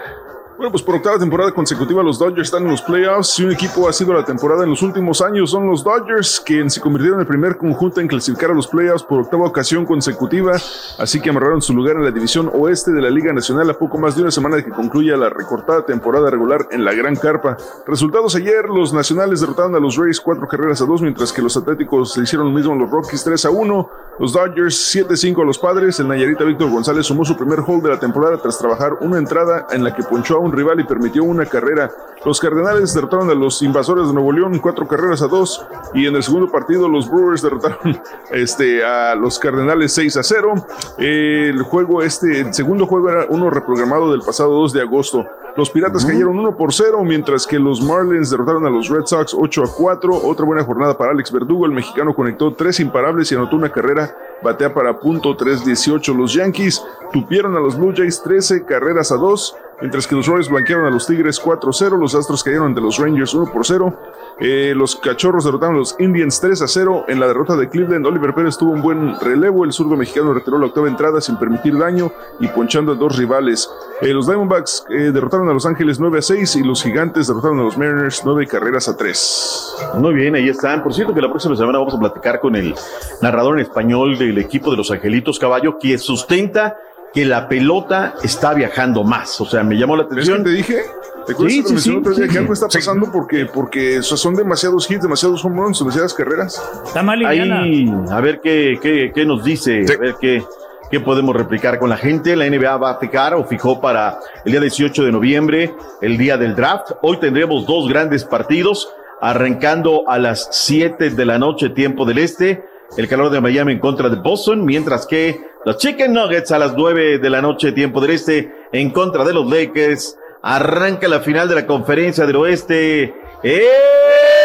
Bueno, 0.57 0.71
pues 0.71 0.81
por 0.81 0.95
octava 0.95 1.19
temporada 1.19 1.51
consecutiva 1.51 2.01
los 2.01 2.17
Dodgers 2.17 2.47
están 2.47 2.63
en 2.63 2.71
los 2.71 2.81
playoffs 2.81 3.37
y 3.37 3.45
un 3.45 3.51
equipo 3.51 3.87
ha 3.87 3.93
sido 3.93 4.11
la 4.11 4.25
temporada 4.25 4.63
en 4.63 4.71
los 4.71 4.81
últimos 4.81 5.21
años. 5.21 5.51
Son 5.51 5.67
los 5.67 5.83
Dodgers, 5.83 6.41
quien 6.43 6.71
se 6.71 6.81
convirtieron 6.81 7.19
en 7.19 7.21
el 7.21 7.27
primer 7.27 7.57
conjunto 7.57 8.01
en 8.01 8.07
clasificar 8.07 8.49
a 8.49 8.55
los 8.55 8.65
playoffs 8.65 9.03
por 9.03 9.21
octava 9.21 9.45
ocasión 9.45 9.85
consecutiva, 9.85 10.53
así 10.97 11.21
que 11.21 11.29
amarraron 11.29 11.61
su 11.61 11.75
lugar 11.75 11.97
en 11.97 12.03
la 12.03 12.09
división 12.09 12.49
oeste 12.51 12.89
de 12.89 13.03
la 13.03 13.11
Liga 13.11 13.31
Nacional 13.33 13.69
a 13.69 13.77
poco 13.77 13.99
más 13.99 14.15
de 14.15 14.23
una 14.23 14.31
semana 14.31 14.55
de 14.55 14.65
que 14.65 14.71
concluya 14.71 15.15
la 15.15 15.29
recortada 15.29 15.85
temporada 15.85 16.31
regular 16.31 16.67
en 16.71 16.83
la 16.83 16.95
Gran 16.95 17.15
Carpa. 17.17 17.55
Resultados 17.85 18.35
ayer, 18.35 18.65
los 18.65 18.93
nacionales 18.93 19.41
derrotaron 19.41 19.75
a 19.75 19.79
los 19.79 19.95
Rays 19.95 20.19
cuatro 20.19 20.47
carreras 20.47 20.81
a 20.81 20.85
dos, 20.85 21.03
mientras 21.03 21.31
que 21.31 21.43
los 21.43 21.55
Atléticos 21.55 22.17
le 22.17 22.23
hicieron 22.23 22.47
lo 22.47 22.53
mismo 22.53 22.73
a 22.73 22.77
los 22.77 22.89
Rockies 22.89 23.23
3 23.23 23.45
a 23.45 23.51
1, 23.51 23.89
los 24.17 24.33
Dodgers 24.33 24.95
7-5 24.95 25.39
a 25.39 25.45
los 25.45 25.59
Padres, 25.59 25.99
el 25.99 26.07
Nayarita 26.07 26.45
Víctor 26.45 26.71
González 26.71 27.05
sumó 27.05 27.23
su 27.23 27.37
primer 27.37 27.59
hold 27.59 27.83
de 27.83 27.89
la 27.89 27.99
temporada 27.99 28.39
tras 28.39 28.57
trabajar 28.57 28.93
una 29.01 29.19
entrada 29.19 29.67
en 29.69 29.83
la 29.83 29.93
que 29.93 30.01
ponchó 30.01 30.37
a 30.37 30.39
un 30.39 30.46
rival 30.51 30.79
y 30.79 30.83
permitió 30.83 31.23
una 31.23 31.45
carrera. 31.45 31.91
Los 32.25 32.39
Cardenales 32.39 32.93
derrotaron 32.93 33.29
a 33.29 33.33
los 33.33 33.61
Invasores 33.61 34.07
de 34.07 34.13
Nuevo 34.13 34.31
León 34.31 34.59
cuatro 34.59 34.87
carreras 34.87 35.21
a 35.21 35.27
dos 35.27 35.65
y 35.93 36.07
en 36.07 36.15
el 36.15 36.23
segundo 36.23 36.51
partido 36.51 36.89
los 36.89 37.09
Brewers 37.09 37.41
derrotaron 37.41 38.01
este, 38.31 38.83
a 38.83 39.15
los 39.15 39.39
Cardenales 39.39 39.93
6 39.93 40.17
a 40.17 40.23
0. 40.23 40.53
el 40.97 41.61
juego 41.61 42.01
este, 42.01 42.41
el 42.41 42.53
segundo 42.53 42.85
juego 42.85 43.09
era 43.09 43.25
uno 43.29 43.49
reprogramado 43.49 44.11
del 44.11 44.21
pasado 44.21 44.51
2 44.51 44.73
de 44.73 44.81
agosto. 44.81 45.25
Los 45.57 45.71
Piratas 45.71 46.05
cayeron 46.05 46.37
1 46.37 46.55
por 46.55 46.71
0, 46.71 47.03
mientras 47.03 47.47
que 47.47 47.57
los 47.57 47.81
Marlins 47.81 48.29
derrotaron 48.29 48.67
a 48.67 48.69
los 48.69 48.89
Red 48.89 49.07
Sox 49.07 49.33
8 49.33 49.63
a 49.63 49.67
4. 49.75 50.15
Otra 50.15 50.45
buena 50.45 50.63
jornada 50.63 50.95
para 50.95 51.13
Alex 51.13 51.31
Verdugo. 51.31 51.65
El 51.65 51.71
mexicano 51.71 52.13
conectó 52.13 52.53
tres 52.53 52.79
imparables 52.79 53.31
y 53.31 53.35
anotó 53.35 53.55
una 53.55 53.71
carrera. 53.71 54.15
Batea 54.43 54.71
para 54.71 54.99
punto 54.99 55.35
3-18. 55.35 56.15
Los 56.15 56.35
Yankees 56.35 56.85
tupieron 57.11 57.55
a 57.55 57.59
los 57.59 57.75
Blue 57.75 57.91
Jays 57.95 58.21
13 58.21 58.65
carreras 58.65 59.11
a 59.11 59.15
2. 59.15 59.55
Mientras 59.79 60.07
que 60.07 60.15
los 60.15 60.25
Royals 60.25 60.49
blanquearon 60.49 60.85
a 60.85 60.89
los 60.89 61.05
Tigres 61.05 61.39
4-0. 61.39 61.99
Los 61.99 62.15
Astros 62.15 62.43
cayeron 62.43 62.67
ante 62.67 62.81
los 62.81 62.97
Rangers 62.97 63.33
1 63.33 63.51
por 63.51 63.63
0. 63.63 63.93
Eh, 64.39 64.73
los 64.75 64.95
Cachorros 64.95 65.45
derrotaron 65.45 65.75
a 65.75 65.79
los 65.79 65.95
Indians 65.99 66.39
3 66.41 66.63
a 66.63 66.67
0. 66.67 67.05
En 67.07 67.19
la 67.19 67.27
derrota 67.27 67.55
de 67.55 67.69
Cleveland, 67.69 68.05
Oliver 68.07 68.33
Pérez 68.33 68.57
tuvo 68.57 68.71
un 68.71 68.81
buen 68.81 69.19
relevo. 69.19 69.63
El 69.65 69.73
zurdo 69.73 69.95
mexicano 69.95 70.33
retiró 70.33 70.57
la 70.57 70.65
octava 70.65 70.87
entrada 70.87 71.21
sin 71.21 71.37
permitir 71.37 71.77
daño 71.77 72.11
y 72.39 72.47
ponchando 72.47 72.93
a 72.93 72.95
dos 72.95 73.17
rivales. 73.17 73.69
Eh, 74.01 74.13
los 74.13 74.25
Diamondbacks 74.25 74.85
eh, 74.89 75.11
derrotaron 75.11 75.47
a 75.49 75.53
Los 75.53 75.65
Ángeles 75.67 75.99
9 75.99 76.19
a 76.19 76.21
6 76.23 76.55
y 76.55 76.63
los 76.63 76.81
Gigantes 76.81 77.27
derrotaron 77.27 77.59
a 77.59 77.63
los 77.63 77.77
Mariners 77.77 78.23
9 78.25 78.47
carreras 78.47 78.89
a 78.89 78.97
3. 78.97 79.75
Muy 79.99 80.15
bien, 80.15 80.33
ahí 80.33 80.49
están. 80.49 80.81
Por 80.81 80.93
cierto, 80.93 81.13
que 81.13 81.21
la 81.21 81.29
próxima 81.29 81.55
semana 81.55 81.77
vamos 81.77 81.93
a 81.93 81.99
platicar 81.99 82.39
con 82.39 82.55
el 82.55 82.73
narrador 83.21 83.59
en 83.59 83.65
español 83.65 84.17
del 84.17 84.39
equipo 84.39 84.71
de 84.71 84.77
los 84.77 84.89
Angelitos 84.89 85.37
Caballo, 85.37 85.77
que 85.77 85.99
sustenta 85.99 86.77
que 87.17 87.25
la 87.25 87.49
pelota 87.49 88.13
está 88.21 88.53
viajando 88.53 89.03
más. 89.03 89.41
O 89.41 89.45
sea, 89.47 89.63
me 89.63 89.75
llamó 89.75 89.95
la 89.95 90.03
atención. 90.03 90.43
¿Te 90.43 90.51
dije? 90.51 90.83
¿Te 91.25 91.31
acuerdas 91.33 91.51
Sí, 91.51 91.63
que 91.63 91.69
sí, 91.69 91.79
sí, 91.79 91.95
otro 91.95 92.13
día 92.13 92.27
sí. 92.27 92.31
que 92.31 92.37
algo 92.37 92.53
está 92.53 92.67
pasando? 92.67 93.11
Porque, 93.11 93.47
porque 93.47 94.03
son 94.03 94.35
demasiados 94.35 94.89
hits, 94.91 95.01
demasiados 95.01 95.43
home 95.43 95.59
runs, 95.59 95.79
demasiadas 95.79 96.13
carreras. 96.13 96.61
Está 96.85 97.01
mal 97.01 97.25
Ahí, 97.25 97.91
a 98.11 98.21
ver 98.21 98.39
qué, 98.39 98.77
qué, 98.79 99.11
qué 99.15 99.25
nos 99.25 99.43
dice, 99.43 99.83
a 99.91 99.97
ver 99.99 100.15
qué, 100.21 100.43
qué 100.91 100.99
podemos 100.99 101.35
replicar 101.35 101.79
con 101.79 101.89
la 101.89 101.97
gente. 101.97 102.35
La 102.35 102.47
NBA 102.47 102.77
va 102.77 102.91
a 102.91 102.99
fijar 102.99 103.33
o 103.33 103.43
fijó 103.45 103.81
para 103.81 104.19
el 104.45 104.51
día 104.51 104.61
18 104.61 105.03
de 105.03 105.11
noviembre, 105.11 105.73
el 106.03 106.19
día 106.19 106.37
del 106.37 106.55
draft. 106.55 106.91
Hoy 107.01 107.17
tendremos 107.17 107.65
dos 107.65 107.89
grandes 107.89 108.25
partidos, 108.25 108.93
arrancando 109.21 110.07
a 110.07 110.19
las 110.19 110.49
7 110.51 111.09
de 111.09 111.25
la 111.25 111.39
noche, 111.39 111.69
tiempo 111.69 112.05
del 112.05 112.19
este. 112.19 112.63
El 112.95 113.07
calor 113.07 113.31
de 113.31 113.41
Miami 113.41 113.73
en 113.73 113.79
contra 113.79 114.07
de 114.07 114.17
Boston, 114.17 114.63
mientras 114.63 115.07
que 115.07 115.41
los 115.67 115.79
Chicken 115.79 116.13
Nuggets 116.13 116.49
a 116.53 116.59
las 116.59 116.75
9 116.77 117.19
de 117.19 117.29
la 117.29 117.41
noche, 117.41 117.73
tiempo 117.73 117.99
del 117.99 118.11
este, 118.11 118.49
en 118.71 118.89
contra 118.89 119.25
de 119.25 119.33
los 119.33 119.51
Lakers. 119.51 120.17
Arranca 120.41 121.09
la 121.09 121.19
final 121.19 121.49
de 121.49 121.55
la 121.55 121.67
conferencia 121.67 122.25
del 122.25 122.37
oeste. 122.37 123.13
¡En 123.43 124.36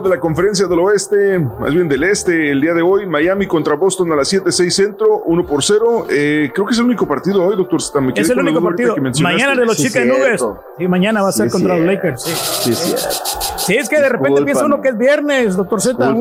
de 0.00 0.08
la 0.10 0.18
conferencia 0.20 0.66
del 0.66 0.78
oeste, 0.78 1.38
más 1.38 1.72
bien 1.72 1.88
del 1.88 2.04
este, 2.04 2.50
el 2.50 2.60
día 2.60 2.74
de 2.74 2.82
hoy. 2.82 3.06
Miami 3.06 3.46
contra 3.46 3.74
Boston 3.76 4.12
a 4.12 4.16
las 4.16 4.32
7-6 4.32 4.70
centro, 4.70 5.22
1 5.26 5.46
por 5.46 5.62
0. 5.62 6.06
Eh, 6.10 6.50
creo 6.54 6.66
que 6.66 6.72
es 6.72 6.78
el 6.78 6.84
único 6.86 7.06
partido 7.06 7.44
hoy, 7.44 7.56
doctor. 7.56 7.80
Me 8.02 8.12
Es 8.14 8.30
el 8.30 8.38
único 8.38 8.62
partido. 8.62 8.96
Mañana 9.22 9.54
de 9.54 9.66
los 9.66 9.76
Sí, 9.76 9.84
Chicken 9.84 10.04
cierto. 10.14 10.46
Nuggets. 10.48 10.66
Sí, 10.78 10.88
mañana 10.88 11.22
va 11.22 11.28
a 11.28 11.32
ser 11.32 11.46
Sí, 11.48 11.52
contra 11.52 11.76
los. 11.76 11.86
Lakers. 11.86 12.22
Sí. 12.22 12.32
Sí, 12.34 12.70
es 12.72 12.78
cierto. 12.78 13.08
Sí, 13.58 13.76
es 13.76 13.88
que 13.88 13.96
de 13.96 14.02
repente 14.08 14.28
Discúlpame. 14.28 14.44
piensa 14.46 14.64
uno 14.66 14.80
que 14.82 14.88
es 14.90 14.98
viernes, 14.98 15.56
doctor 15.56 15.80
Z. 15.80 16.16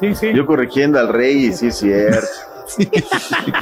Sí, 0.00 0.14
sí. 0.14 0.32
Yo 0.34 0.46
corrigiendo 0.46 0.98
al 0.98 1.08
rey, 1.08 1.52
sí 1.52 1.68
es 1.68 1.76
cierto. 1.76 2.26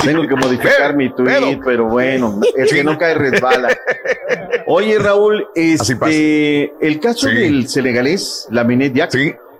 Tengo 0.02 0.26
que 0.26 0.34
modificar 0.34 0.96
mi 0.96 1.10
tweet, 1.14 1.60
pero 1.64 1.84
bueno, 1.86 2.40
el 2.56 2.68
que 2.68 2.82
no 2.82 2.96
cae 2.96 3.14
resbala. 3.14 3.68
Oye, 4.66 4.98
Raúl, 4.98 5.46
este, 5.54 6.72
el 6.80 7.00
caso 7.00 7.28
del 7.28 7.68
senegalés, 7.68 8.48
Laminet 8.50 8.92
Diak, 8.94 9.10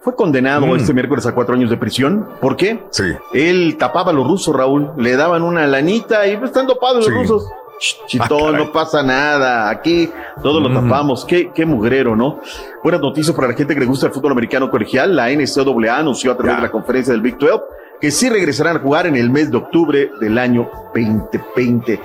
fue 0.04 0.14
condenado 0.14 0.66
Mm. 0.66 0.76
este 0.76 0.92
miércoles 0.92 1.26
a 1.26 1.34
cuatro 1.34 1.54
años 1.54 1.70
de 1.70 1.76
prisión. 1.78 2.28
¿Por 2.40 2.56
qué? 2.56 2.84
Sí. 2.90 3.04
Él 3.32 3.76
tapaba 3.78 4.10
a 4.10 4.14
los 4.14 4.26
rusos, 4.28 4.54
Raúl, 4.54 4.90
le 4.98 5.16
daban 5.16 5.42
una 5.42 5.66
lanita 5.66 6.26
y 6.28 6.36
pues, 6.36 6.50
están 6.50 6.66
dopados 6.66 7.04
Sí. 7.06 7.10
los 7.10 7.20
rusos. 7.26 7.50
Ch, 7.80 7.96
Ah, 8.00 8.04
Chitón, 8.06 8.52
caray. 8.52 8.64
no 8.66 8.72
pasa 8.72 9.02
nada. 9.02 9.68
Aquí 9.68 10.08
todos 10.42 10.62
lo 10.62 10.72
tapamos. 10.72 11.24
Qué, 11.24 11.50
qué 11.52 11.66
mugrero, 11.66 12.14
¿no? 12.14 12.38
Buenas 12.84 13.00
noticias 13.00 13.34
para 13.34 13.48
la 13.48 13.54
gente 13.54 13.74
que 13.74 13.80
le 13.80 13.86
gusta 13.86 14.06
el 14.06 14.12
fútbol 14.12 14.30
americano 14.32 14.70
colegial. 14.70 15.16
La 15.16 15.30
NCAA 15.30 15.98
anunció 15.98 16.30
a 16.32 16.36
través 16.36 16.56
de 16.56 16.62
la 16.62 16.70
conferencia 16.70 17.12
del 17.12 17.20
Big 17.22 17.36
12 17.36 17.62
que 18.00 18.10
sí 18.10 18.28
regresarán 18.28 18.76
a 18.76 18.80
jugar 18.80 19.06
en 19.06 19.16
el 19.16 19.30
mes 19.30 19.50
de 19.50 19.56
octubre 19.56 20.10
del 20.20 20.38
año 20.38 20.70
2020. 20.94 21.98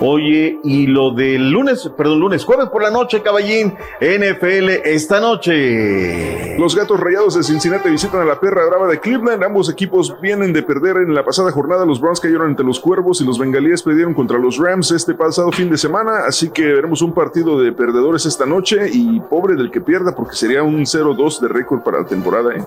Oye, 0.00 0.60
y 0.62 0.86
lo 0.86 1.10
del 1.10 1.50
lunes, 1.50 1.90
perdón, 1.96 2.20
lunes, 2.20 2.44
jueves 2.44 2.68
por 2.68 2.82
la 2.82 2.90
noche, 2.90 3.20
caballín, 3.22 3.74
NFL 4.00 4.68
esta 4.84 5.20
noche. 5.20 6.56
Los 6.58 6.76
Gatos 6.76 7.00
Rayados 7.00 7.34
de 7.34 7.42
Cincinnati 7.42 7.88
visitan 7.88 8.20
a 8.20 8.24
la 8.24 8.38
Perra 8.38 8.66
Brava 8.66 8.86
de 8.86 9.00
Cleveland. 9.00 9.42
Ambos 9.42 9.68
equipos 9.70 10.14
vienen 10.20 10.52
de 10.52 10.62
perder 10.62 10.98
en 10.98 11.14
la 11.14 11.24
pasada 11.24 11.50
jornada. 11.50 11.84
Los 11.84 12.00
Browns 12.00 12.20
cayeron 12.20 12.48
ante 12.48 12.62
los 12.62 12.78
Cuervos 12.78 13.20
y 13.20 13.24
los 13.24 13.38
Bengalíes 13.38 13.82
perdieron 13.82 14.14
contra 14.14 14.38
los 14.38 14.56
Rams 14.58 14.90
este 14.92 15.14
pasado 15.14 15.50
fin 15.52 15.70
de 15.70 15.78
semana. 15.78 16.24
Así 16.26 16.50
que 16.50 16.64
veremos 16.64 17.02
un 17.02 17.12
partido 17.12 17.60
de 17.60 17.72
perdedores 17.72 18.26
esta 18.26 18.46
noche 18.46 18.88
y 18.92 19.20
pobre 19.20 19.56
del 19.56 19.70
que 19.70 19.80
pierda 19.80 20.14
porque 20.14 20.36
sería 20.36 20.62
un 20.62 20.80
0-2 20.82 21.40
de 21.40 21.48
récord 21.48 21.80
para 21.82 22.02
la 22.02 22.06
temporada. 22.06 22.54
¿eh? 22.54 22.64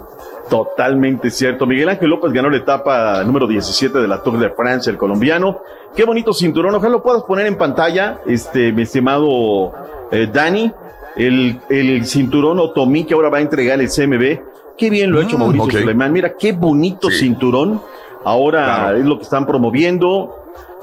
Totalmente 0.50 1.30
cierto. 1.30 1.66
Miguel 1.66 1.90
Ángel 1.90 2.10
López 2.10 2.34
ganó 2.34 2.50
la 2.50 2.58
etapa 2.58 3.24
número 3.24 3.48
17 3.48 4.00
de 4.00 4.08
la 4.08 4.22
Tour 4.22 4.40
de 4.40 4.50
Francia, 4.50 4.92
el 4.92 4.98
colombiano. 4.98 5.62
Qué 5.96 6.06
bonito 6.06 6.34
cinturón. 6.34 6.74
Ojalá 6.76 6.92
lo 6.94 7.04
puedas 7.04 7.24
poner 7.24 7.46
en 7.48 7.58
pantalla, 7.58 8.20
este, 8.26 8.72
mi 8.72 8.84
estimado 8.84 9.74
eh, 10.12 10.28
Dani. 10.32 10.72
El, 11.16 11.60
el 11.70 12.06
cinturón 12.06 12.58
Otomí 12.60 13.04
que 13.04 13.14
ahora 13.14 13.30
va 13.30 13.40
a 13.40 13.42
entregar 13.42 13.82
el 13.82 13.90
CMB. 13.90 14.76
Qué 14.78 14.90
bien 14.90 15.12
lo 15.12 15.20
ha 15.20 15.24
hecho 15.24 15.38
Mm, 15.38 15.42
Mauricio 15.42 15.64
ok. 15.66 15.72
Suleiman. 15.72 16.14
Mira, 16.14 16.34
qué 16.40 16.54
bonito 16.54 17.10
cinturón. 17.12 17.82
Ahora 18.24 18.64
Claro. 18.64 18.98
es 18.98 19.06
lo 19.06 19.18
que 19.18 19.24
están 19.24 19.46
promoviendo. 19.46 20.38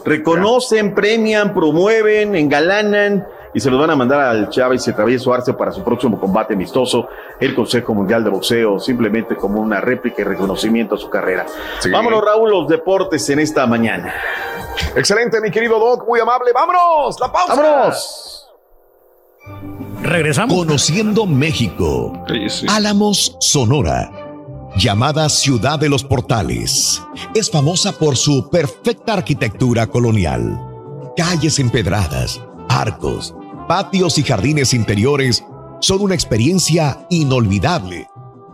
Reconocen, 0.05 0.95
premian, 0.95 1.55
promueven, 1.55 2.35
engalanan 2.35 3.27
y 3.55 3.61
se 3.61 3.71
los 3.71 3.81
van 3.81 3.91
a 3.91 3.97
mandar 3.97 4.21
al 4.21 4.49
Chávez 4.51 4.87
y 4.87 4.93
Travieso 4.93 5.33
Arce 5.33 5.55
para 5.55 5.73
su 5.73 5.83
próximo 5.83 6.21
combate 6.21 6.55
amistoso, 6.55 7.09
el 7.41 7.55
Consejo 7.55 7.95
Mundial 7.95 8.23
de 8.23 8.31
Boxeo, 8.31 8.79
simplemente 8.79 9.35
como 9.37 9.61
una 9.61 9.81
réplica 9.81 10.21
y 10.23 10.25
reconocimiento 10.25 10.95
a 10.95 10.99
su 10.99 11.09
carrera. 11.11 11.47
Sí. 11.81 11.91
Vámonos, 11.91 12.23
Raúl, 12.25 12.51
los 12.51 12.69
deportes 12.69 13.29
en 13.31 13.39
esta 13.41 13.67
mañana. 13.67 14.13
Excelente, 14.97 15.41
mi 15.41 15.51
querido 15.51 15.79
Doc, 15.79 16.07
muy 16.07 16.21
amable. 16.21 16.53
¡Vámonos! 16.53 17.19
¡La 17.21 17.33
pausa! 17.33 17.55
¡Vámonos! 17.55 18.51
Regresamos. 20.03 20.57
Conociendo 20.57 21.27
México. 21.27 22.13
Álamos, 22.69 23.37
Sonora. 23.41 24.11
Llamada 24.77 25.29
Ciudad 25.29 25.79
de 25.79 25.89
los 25.89 26.05
Portales. 26.05 27.03
Es 27.35 27.51
famosa 27.51 27.93
por 27.93 28.17
su 28.17 28.49
perfecta 28.49 29.15
arquitectura 29.15 29.87
colonial. 29.87 30.61
Calles 31.17 31.59
empedradas, 31.59 32.41
arcos, 32.69 33.35
patios 33.67 34.19
y 34.19 34.23
jardines 34.23 34.73
interiores 34.73 35.45
son 35.81 36.01
una 36.01 36.15
experiencia 36.15 37.07
inolvidable. 37.11 38.09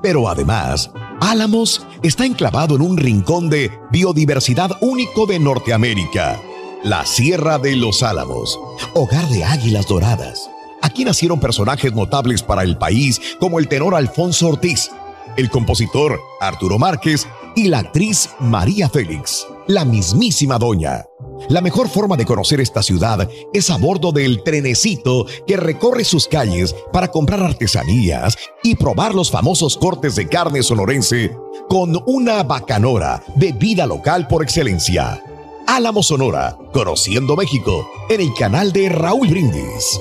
Pero 0.05 0.28
además, 0.28 0.90
Álamos 1.18 1.86
está 2.02 2.26
enclavado 2.26 2.76
en 2.76 2.82
un 2.82 2.98
rincón 2.98 3.48
de 3.48 3.72
biodiversidad 3.90 4.72
único 4.82 5.24
de 5.24 5.39
Norteamérica, 5.39 6.39
la 6.82 7.06
Sierra 7.06 7.59
de 7.59 7.74
los 7.74 8.02
Álamos, 8.02 8.60
hogar 8.93 9.26
de 9.31 9.44
águilas 9.44 9.86
doradas. 9.86 10.51
Aquí 10.82 11.06
nacieron 11.06 11.40
personajes 11.40 11.94
notables 11.94 12.43
para 12.43 12.64
el 12.64 12.76
país 12.76 13.18
como 13.40 13.59
el 13.59 13.66
tenor 13.66 13.94
Alfonso 13.94 14.48
Ortiz, 14.48 14.90
el 15.36 15.51
compositor 15.51 16.20
Arturo 16.40 16.78
Márquez 16.78 17.27
y 17.56 17.69
la 17.69 17.78
actriz 17.78 18.31
María 18.40 18.89
Félix, 18.89 19.47
la 19.66 19.85
mismísima 19.85 20.59
doña. 20.59 21.05
La 21.48 21.61
mejor 21.61 21.89
forma 21.89 22.16
de 22.16 22.24
conocer 22.24 22.61
esta 22.61 22.82
ciudad 22.82 23.28
es 23.52 23.70
a 23.70 23.77
bordo 23.77 24.12
del 24.12 24.43
trenecito 24.43 25.27
que 25.47 25.56
recorre 25.56 26.05
sus 26.05 26.27
calles 26.27 26.74
para 26.93 27.09
comprar 27.09 27.43
artesanías 27.43 28.36
y 28.62 28.77
probar 28.77 29.15
los 29.15 29.31
famosos 29.31 29.77
cortes 29.77 30.16
de 30.16 30.28
carne 30.28 30.62
sonorense 30.62 31.36
con 31.69 32.02
una 32.06 32.43
bacanora, 32.43 33.23
bebida 33.36 33.86
local 33.86 34.27
por 34.27 34.43
excelencia. 34.43 35.23
Álamo 35.66 36.02
Sonora, 36.02 36.59
conociendo 36.73 37.36
México, 37.36 37.90
en 38.09 38.20
el 38.20 38.35
canal 38.35 38.73
de 38.73 38.89
Raúl 38.90 39.28
Brindis. 39.28 40.01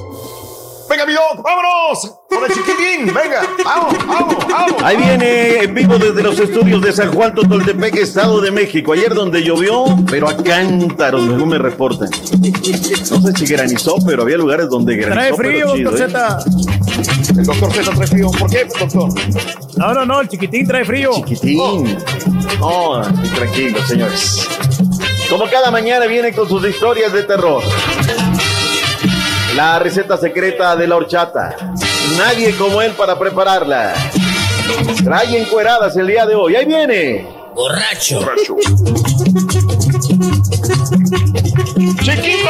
Venga, 0.89 1.05
mi 1.05 1.13
Doc, 1.13 1.43
vámonos. 1.43 2.19
Con 2.29 2.43
el 2.43 2.51
chiquitín, 2.51 3.13
venga, 3.13 3.41
vamos, 3.63 4.07
vamos, 4.07 4.47
vamos. 4.47 4.83
Ahí 4.83 4.97
viene 4.97 5.63
en 5.63 5.73
vivo 5.73 5.97
desde 5.97 6.21
los 6.23 6.39
estudios 6.39 6.81
de 6.81 6.91
San 6.91 7.13
Juan 7.13 7.33
Totoltepec, 7.33 7.95
Estado 7.95 8.41
de 8.41 8.51
México. 8.51 8.93
Ayer 8.93 9.13
donde 9.13 9.43
llovió, 9.43 9.85
pero 10.09 10.29
a 10.29 10.35
cántaros, 10.37 11.23
según 11.25 11.49
me 11.49 11.57
reportan. 11.57 12.09
No 12.09 13.21
sé 13.21 13.33
si 13.37 13.45
granizó, 13.45 13.95
pero 14.05 14.23
había 14.23 14.37
lugares 14.37 14.69
donde 14.69 14.95
granizó. 14.95 15.35
Trae 15.35 15.51
frío, 15.51 15.73
pero 15.73 15.75
chido, 15.75 15.91
doctor 15.91 16.09
¿eh? 16.09 16.11
Z. 16.11 17.39
El 17.39 17.45
doctor 17.45 17.73
Z 17.73 17.91
trae 17.91 18.07
frío. 18.07 18.31
¿Por 18.31 18.49
qué, 18.49 18.67
doctor? 18.79 19.09
No, 19.77 19.93
no, 19.93 20.05
no, 20.05 20.21
el 20.21 20.27
chiquitín 20.27 20.67
trae 20.67 20.85
frío. 20.85 21.11
Chiquitín. 21.13 21.97
No, 22.59 23.01
tranquilo, 23.35 23.79
señores. 23.85 24.47
Como 25.29 25.49
cada 25.49 25.71
mañana 25.71 26.05
viene 26.05 26.33
con 26.33 26.47
sus 26.47 26.65
historias 26.67 27.13
de 27.13 27.23
terror. 27.23 27.63
La 29.55 29.77
receta 29.77 30.17
secreta 30.17 30.75
de 30.75 30.87
la 30.87 30.95
horchata. 30.95 31.55
Nadie 32.17 32.55
como 32.57 32.81
él 32.81 32.93
para 32.93 33.19
prepararla. 33.19 33.93
Trae 35.03 35.39
encueradas 35.39 35.95
el 35.95 36.07
día 36.07 36.25
de 36.25 36.33
hoy. 36.33 36.55
Ahí 36.55 36.65
viene. 36.65 37.27
Borracho. 37.53 38.19
¡Chiquito! 42.01 42.49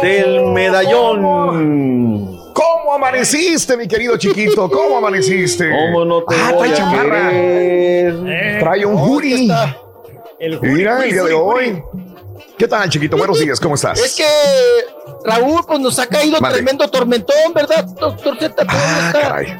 Del 0.00 0.46
medallón. 0.46 2.42
¿Cómo 2.52 2.94
amaneciste, 2.94 3.76
mi 3.76 3.88
querido 3.88 4.16
chiquito? 4.16 4.70
¿Cómo 4.70 4.98
amaneciste? 4.98 5.70
¿Cómo 5.70 6.04
no 6.04 6.22
te 6.22 6.36
ah, 6.36 6.52
voy 6.52 6.68
trae 6.68 6.72
a 6.72 6.76
chamarra. 6.76 7.30
Trae 8.60 8.86
un 8.86 8.96
hoodie. 8.96 9.52
El 10.38 10.60
Mira, 10.60 11.04
el 11.04 11.10
día 11.12 11.24
de 11.24 11.34
hoy. 11.34 11.82
¿Qué 12.62 12.68
tal, 12.68 12.88
chiquito? 12.88 13.16
Buenos 13.16 13.40
días, 13.40 13.58
¿cómo 13.58 13.74
estás? 13.74 13.98
Es 13.98 14.14
que 14.14 14.24
Raúl, 15.24 15.64
pues 15.66 15.80
nos 15.80 15.98
ha 15.98 16.06
caído 16.06 16.38
tremendo 16.38 16.88
tormentón, 16.88 17.52
¿verdad, 17.52 17.84
doctor 17.86 18.38
Z? 18.38 18.54
¿Cómo 18.54 18.68
Ah, 18.80 19.02
está 19.08 19.20
caray. 19.20 19.56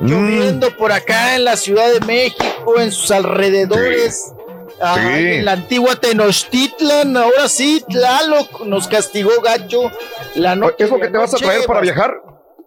Mm, 0.00 0.06
Lloviendo 0.08 0.74
por 0.78 0.90
acá 0.90 1.34
en 1.36 1.44
la 1.44 1.58
Ciudad 1.58 1.92
de 1.92 2.00
México, 2.06 2.80
en 2.80 2.92
sus 2.92 3.10
alrededores. 3.10 4.32
Sí. 4.68 5.00
En 5.04 5.44
la 5.44 5.52
antigua 5.52 5.96
Tenochtitlan, 5.96 7.14
ahora 7.18 7.46
sí, 7.50 7.84
Tlaloc 7.90 8.62
nos 8.64 8.88
castigó 8.88 9.32
gacho. 9.42 9.92
La 10.34 10.54
¿Qué 10.54 10.60
noche 10.60 10.84
es 10.84 10.90
lo 10.90 10.98
que 10.98 11.08
te 11.08 11.18
vas 11.18 11.34
a 11.34 11.36
traer 11.36 11.66
para 11.66 11.80
viajar? 11.80 12.22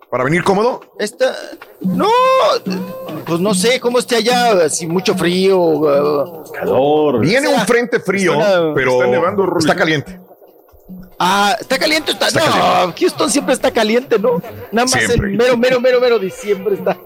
¿Para 0.09 0.23
venir 0.23 0.43
cómodo? 0.43 0.81
Esta, 0.97 1.35
no, 1.81 2.09
pues 3.27 3.39
no 3.39 3.53
sé 3.53 3.79
cómo 3.79 3.99
esté 3.99 4.15
allá, 4.15 4.67
si 4.69 4.87
mucho 4.87 5.13
frío. 5.15 5.59
uh, 5.59 6.51
Calor. 6.51 7.19
Viene 7.19 7.47
un 7.47 7.59
frente 7.67 7.99
frío, 7.99 8.33
Está- 8.33 8.73
pero 8.73 8.91
está 8.93 9.07
nevando, 9.07 9.57
está 9.59 9.75
caliente. 9.75 10.19
Ah, 11.21 11.57
está 11.59 11.77
caliente, 11.77 12.11
está, 12.13 12.27
Está 12.29 12.45
no, 12.45 12.51
caliente. 12.51 12.99
Houston 13.01 13.29
siempre 13.29 13.53
está 13.53 13.71
caliente, 13.71 14.17
¿no? 14.17 14.41
Nada 14.71 14.85
más 14.87 14.91
Siempre. 14.91 15.31
en 15.31 15.37
mero, 15.37 15.57
mero, 15.57 15.81
mero, 15.81 15.99
mero 15.99 16.17
diciembre 16.17 16.75
está, 16.75 16.97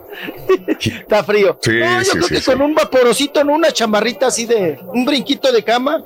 está 0.79 1.23
frío. 1.23 1.57
Sí, 1.61 1.71
no, 1.79 1.97
yo 1.97 2.03
sí, 2.03 2.11
creo 2.11 2.23
sí, 2.27 2.33
que 2.35 2.39
sí. 2.41 2.45
con 2.51 2.61
un 2.61 2.75
vaporosito, 2.75 3.41
en 3.41 3.49
una 3.49 3.71
chamarrita 3.71 4.27
así 4.27 4.45
de, 4.45 4.79
un 4.93 5.03
brinquito 5.03 5.51
de 5.51 5.63
cama, 5.63 6.03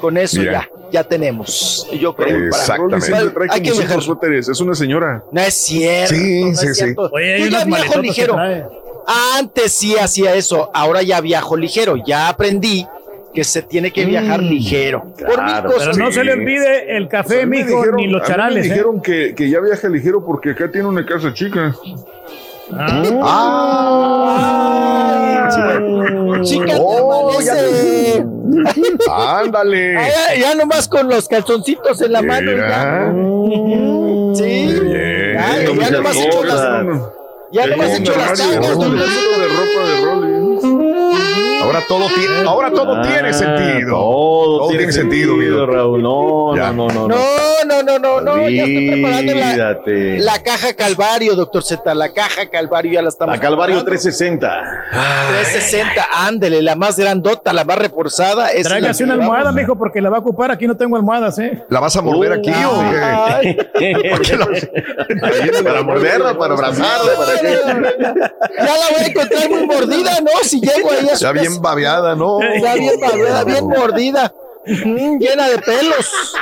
con 0.00 0.16
eso 0.16 0.40
Bien. 0.40 0.52
ya, 0.52 0.68
ya 0.92 1.02
tenemos. 1.04 1.88
Yo 1.98 2.14
creo. 2.14 2.50
para- 2.50 2.62
Exactamente. 2.62 3.30
Trae 3.30 3.48
Hay 3.50 3.62
que 3.62 3.72
viajar. 3.72 4.00
suéteres. 4.00 4.48
Es 4.48 4.60
una 4.60 4.74
señora. 4.76 5.24
No 5.32 5.40
es 5.40 5.54
cierto. 5.54 6.14
Sí, 6.14 6.44
no 6.44 6.56
sí, 6.56 6.66
es 6.68 6.76
sí. 6.78 6.84
cierto. 6.84 7.10
Oye, 7.12 7.34
hay 7.34 7.40
Yo 7.42 7.48
ya 7.48 7.64
unas 7.64 7.96
ligero. 7.96 8.36
Antes 9.36 9.72
sí 9.72 9.96
hacía 9.96 10.34
eso, 10.34 10.70
ahora 10.72 11.02
ya 11.02 11.20
viajo 11.20 11.56
ligero. 11.56 11.96
Ya 12.06 12.28
aprendí 12.28 12.86
que 13.32 13.44
se 13.44 13.62
tiene 13.62 13.92
que 13.92 14.04
viajar 14.04 14.42
ligero. 14.42 15.02
Por 15.18 15.28
mil 15.28 15.34
claro. 15.36 15.70
cosas. 15.72 15.88
Pero 15.94 16.04
no 16.06 16.12
se 16.12 16.24
le 16.24 16.32
olvide 16.32 16.96
el 16.96 17.08
café, 17.08 17.46
mí 17.46 17.58
me 17.58 17.64
mijo, 17.64 17.78
dijeron- 17.80 17.96
ni 17.96 18.06
los 18.08 18.20
a 18.22 18.24
mí 18.24 18.28
charales. 18.30 18.54
Me 18.56 18.66
¿eh? 18.66 18.70
dijeron 18.70 19.00
que, 19.00 19.34
que 19.34 19.48
ya 19.50 19.60
viaja 19.60 19.88
ligero 19.88 20.24
porque 20.24 20.50
acá 20.50 20.70
tiene 20.70 20.88
una 20.88 21.04
casa 21.06 21.32
chica. 21.32 21.74
Chica, 26.42 26.74
Oh, 26.78 27.36
te 27.38 27.44
ya. 27.44 27.54
Ándale. 29.40 29.96
Ah, 29.96 30.08
ya, 30.08 30.40
ya 30.40 30.54
nomás 30.54 30.88
con 30.88 31.08
los 31.08 31.28
calzoncitos 31.28 32.00
en 32.00 32.12
la 32.12 32.22
mano. 32.22 32.52
Ya. 32.56 33.12
Sí. 34.34 34.80
Bien. 34.82 35.34
Ya, 35.34 35.62
No 35.64 35.80
ya 35.80 35.90
nomás 35.90 36.14
seas 36.14 36.26
hecho 36.26 36.44
las, 36.44 36.60
ya 37.52 37.66
nomás 37.66 37.88
Tengo 37.92 38.00
hecho 38.10 38.16
las 38.16 38.38
tangas. 38.38 38.60
de 38.60 38.74
ropa 39.48 39.88
de 39.88 40.04
Rolly. 40.04 40.19
Ahora 41.80 41.86
todo 41.88 42.06
tiene, 42.14 42.40
ahora 42.46 42.70
todo 42.70 43.02
tiene 43.02 43.32
sentido. 43.32 43.90
Todo, 43.90 44.68
tiene, 44.68 44.92
sentido, 44.92 45.66
Raúl. 45.66 46.02
No, 46.02 46.54
no, 46.54 46.72
no, 46.72 46.88
no, 46.88 47.08
No, 47.08 47.16
no, 47.64 47.82
no, 47.82 47.98
no, 47.98 48.20
no. 48.20 48.48
Ya 48.48 48.62
estoy 48.62 48.90
preparando 48.90 49.34
la, 49.34 50.32
la 50.32 50.42
caja 50.42 50.74
Calvario, 50.74 51.34
doctor 51.34 51.62
Z. 51.62 51.94
La 51.94 52.12
caja 52.12 52.48
Calvario 52.48 52.92
ya 52.92 53.02
la 53.02 53.08
estamos. 53.08 53.34
La 53.34 53.40
Calvario 53.40 53.84
preparando. 53.84 53.90
360. 53.90 55.40
360, 55.42 56.08
ándele, 56.12 56.62
la 56.62 56.76
más 56.76 56.98
grandota, 56.98 57.52
la 57.52 57.64
más 57.64 57.78
reforzada. 57.78 58.50
es 58.50 58.66
Tráigase 58.66 59.04
una 59.04 59.14
almohada, 59.14 59.52
mijo, 59.52 59.76
porque 59.76 60.00
la 60.00 60.10
va 60.10 60.18
a 60.18 60.20
ocupar. 60.20 60.50
Aquí 60.50 60.66
no 60.66 60.76
tengo 60.76 60.96
almohadas, 60.96 61.38
¿eh? 61.38 61.64
¿La 61.68 61.80
vas 61.80 61.96
a 61.96 62.02
morder 62.02 62.32
aquí 62.32 62.50
o 62.50 62.80
Ay. 62.80 63.56
Para 65.64 65.82
morderla, 65.82 66.36
para 66.38 66.54
abrazarla, 66.54 67.12
para 67.16 67.40
qué. 67.40 67.58
Ya 68.56 68.64
la 68.64 68.72
voy 68.90 69.00
a 69.00 69.06
encontrar 69.06 69.50
muy 69.50 69.66
mordida, 69.66 70.20
¿no? 70.20 70.30
Si 70.42 70.60
llego 70.60 70.90
ahí 70.90 71.08
a 71.08 71.16
su 71.16 71.32
bien 71.32 71.60
babeada, 71.70 72.14
¿no? 72.14 72.38
Ya 72.60 72.74
bien 72.74 73.00
babeada, 73.00 73.44
bien 73.44 73.66
mordida. 73.66 74.32
Ujú, 74.66 75.18
Llena 75.18 75.48
de 75.48 75.58
pelos. 75.58 76.34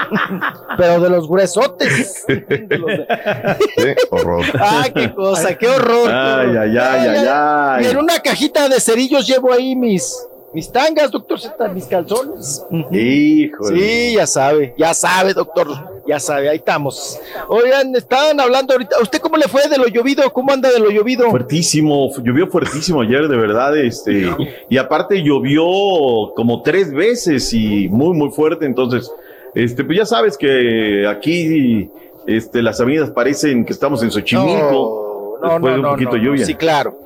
Pero 0.76 1.00
de 1.00 1.08
los 1.08 1.28
gruesotes. 1.28 2.24
Qué 2.26 3.96
horror. 4.10 4.44
Ah, 4.58 4.86
qué 4.92 5.14
cosa, 5.14 5.56
qué 5.56 5.68
horror. 5.68 6.10
Ay, 6.10 6.48
ay, 6.56 6.76
ay, 6.78 7.06
ay, 7.08 7.26
ay. 7.28 7.84
Y 7.84 7.88
en 7.88 7.96
una 7.96 8.18
cajita 8.18 8.68
de 8.68 8.80
cerillos 8.80 9.26
llevo 9.26 9.52
ahí 9.52 9.76
mis, 9.76 10.26
mis 10.52 10.70
tangas, 10.70 11.10
doctor 11.12 11.38
Z, 11.40 11.68
mis 11.68 11.84
calzones. 11.84 12.64
Híjole. 12.90 13.78
Sí, 13.78 14.14
ya 14.16 14.26
sabe, 14.26 14.74
ya 14.76 14.92
sabe, 14.94 15.32
doctor. 15.32 15.68
Ya 16.08 16.18
sabe, 16.18 16.48
ahí 16.48 16.56
estamos. 16.56 17.20
Oigan, 17.48 17.94
estaban 17.94 18.40
hablando 18.40 18.72
ahorita. 18.72 18.96
¿A 18.98 19.02
usted 19.02 19.18
cómo 19.18 19.36
le 19.36 19.46
fue 19.46 19.68
de 19.68 19.76
lo 19.76 19.88
llovido? 19.88 20.32
¿Cómo 20.32 20.50
anda 20.50 20.70
de 20.70 20.80
lo 20.80 20.90
llovido? 20.90 21.28
Fuertísimo, 21.28 22.10
llovió 22.22 22.46
fuertísimo 22.46 23.02
ayer, 23.02 23.28
de 23.28 23.36
verdad, 23.36 23.76
este, 23.76 24.26
y 24.70 24.78
aparte 24.78 25.22
llovió 25.22 26.32
como 26.34 26.62
tres 26.62 26.94
veces 26.94 27.52
y 27.52 27.88
muy, 27.88 28.16
muy 28.16 28.30
fuerte, 28.30 28.64
entonces, 28.64 29.12
este, 29.54 29.84
pues 29.84 29.98
ya 29.98 30.06
sabes 30.06 30.38
que 30.38 31.06
aquí, 31.06 31.90
este, 32.26 32.62
las 32.62 32.80
avenidas 32.80 33.10
parecen 33.10 33.66
que 33.66 33.74
estamos 33.74 34.02
en 34.02 34.10
Xochimilco, 34.10 35.38
No, 35.42 35.48
después 35.50 35.60
no, 35.60 35.68
de 35.68 35.74
un 35.74 35.82
no, 35.82 35.90
poquito 35.90 36.10
no, 36.12 36.16
de 36.16 36.24
lluvia. 36.24 36.46
Sí, 36.46 36.54
claro. 36.54 36.96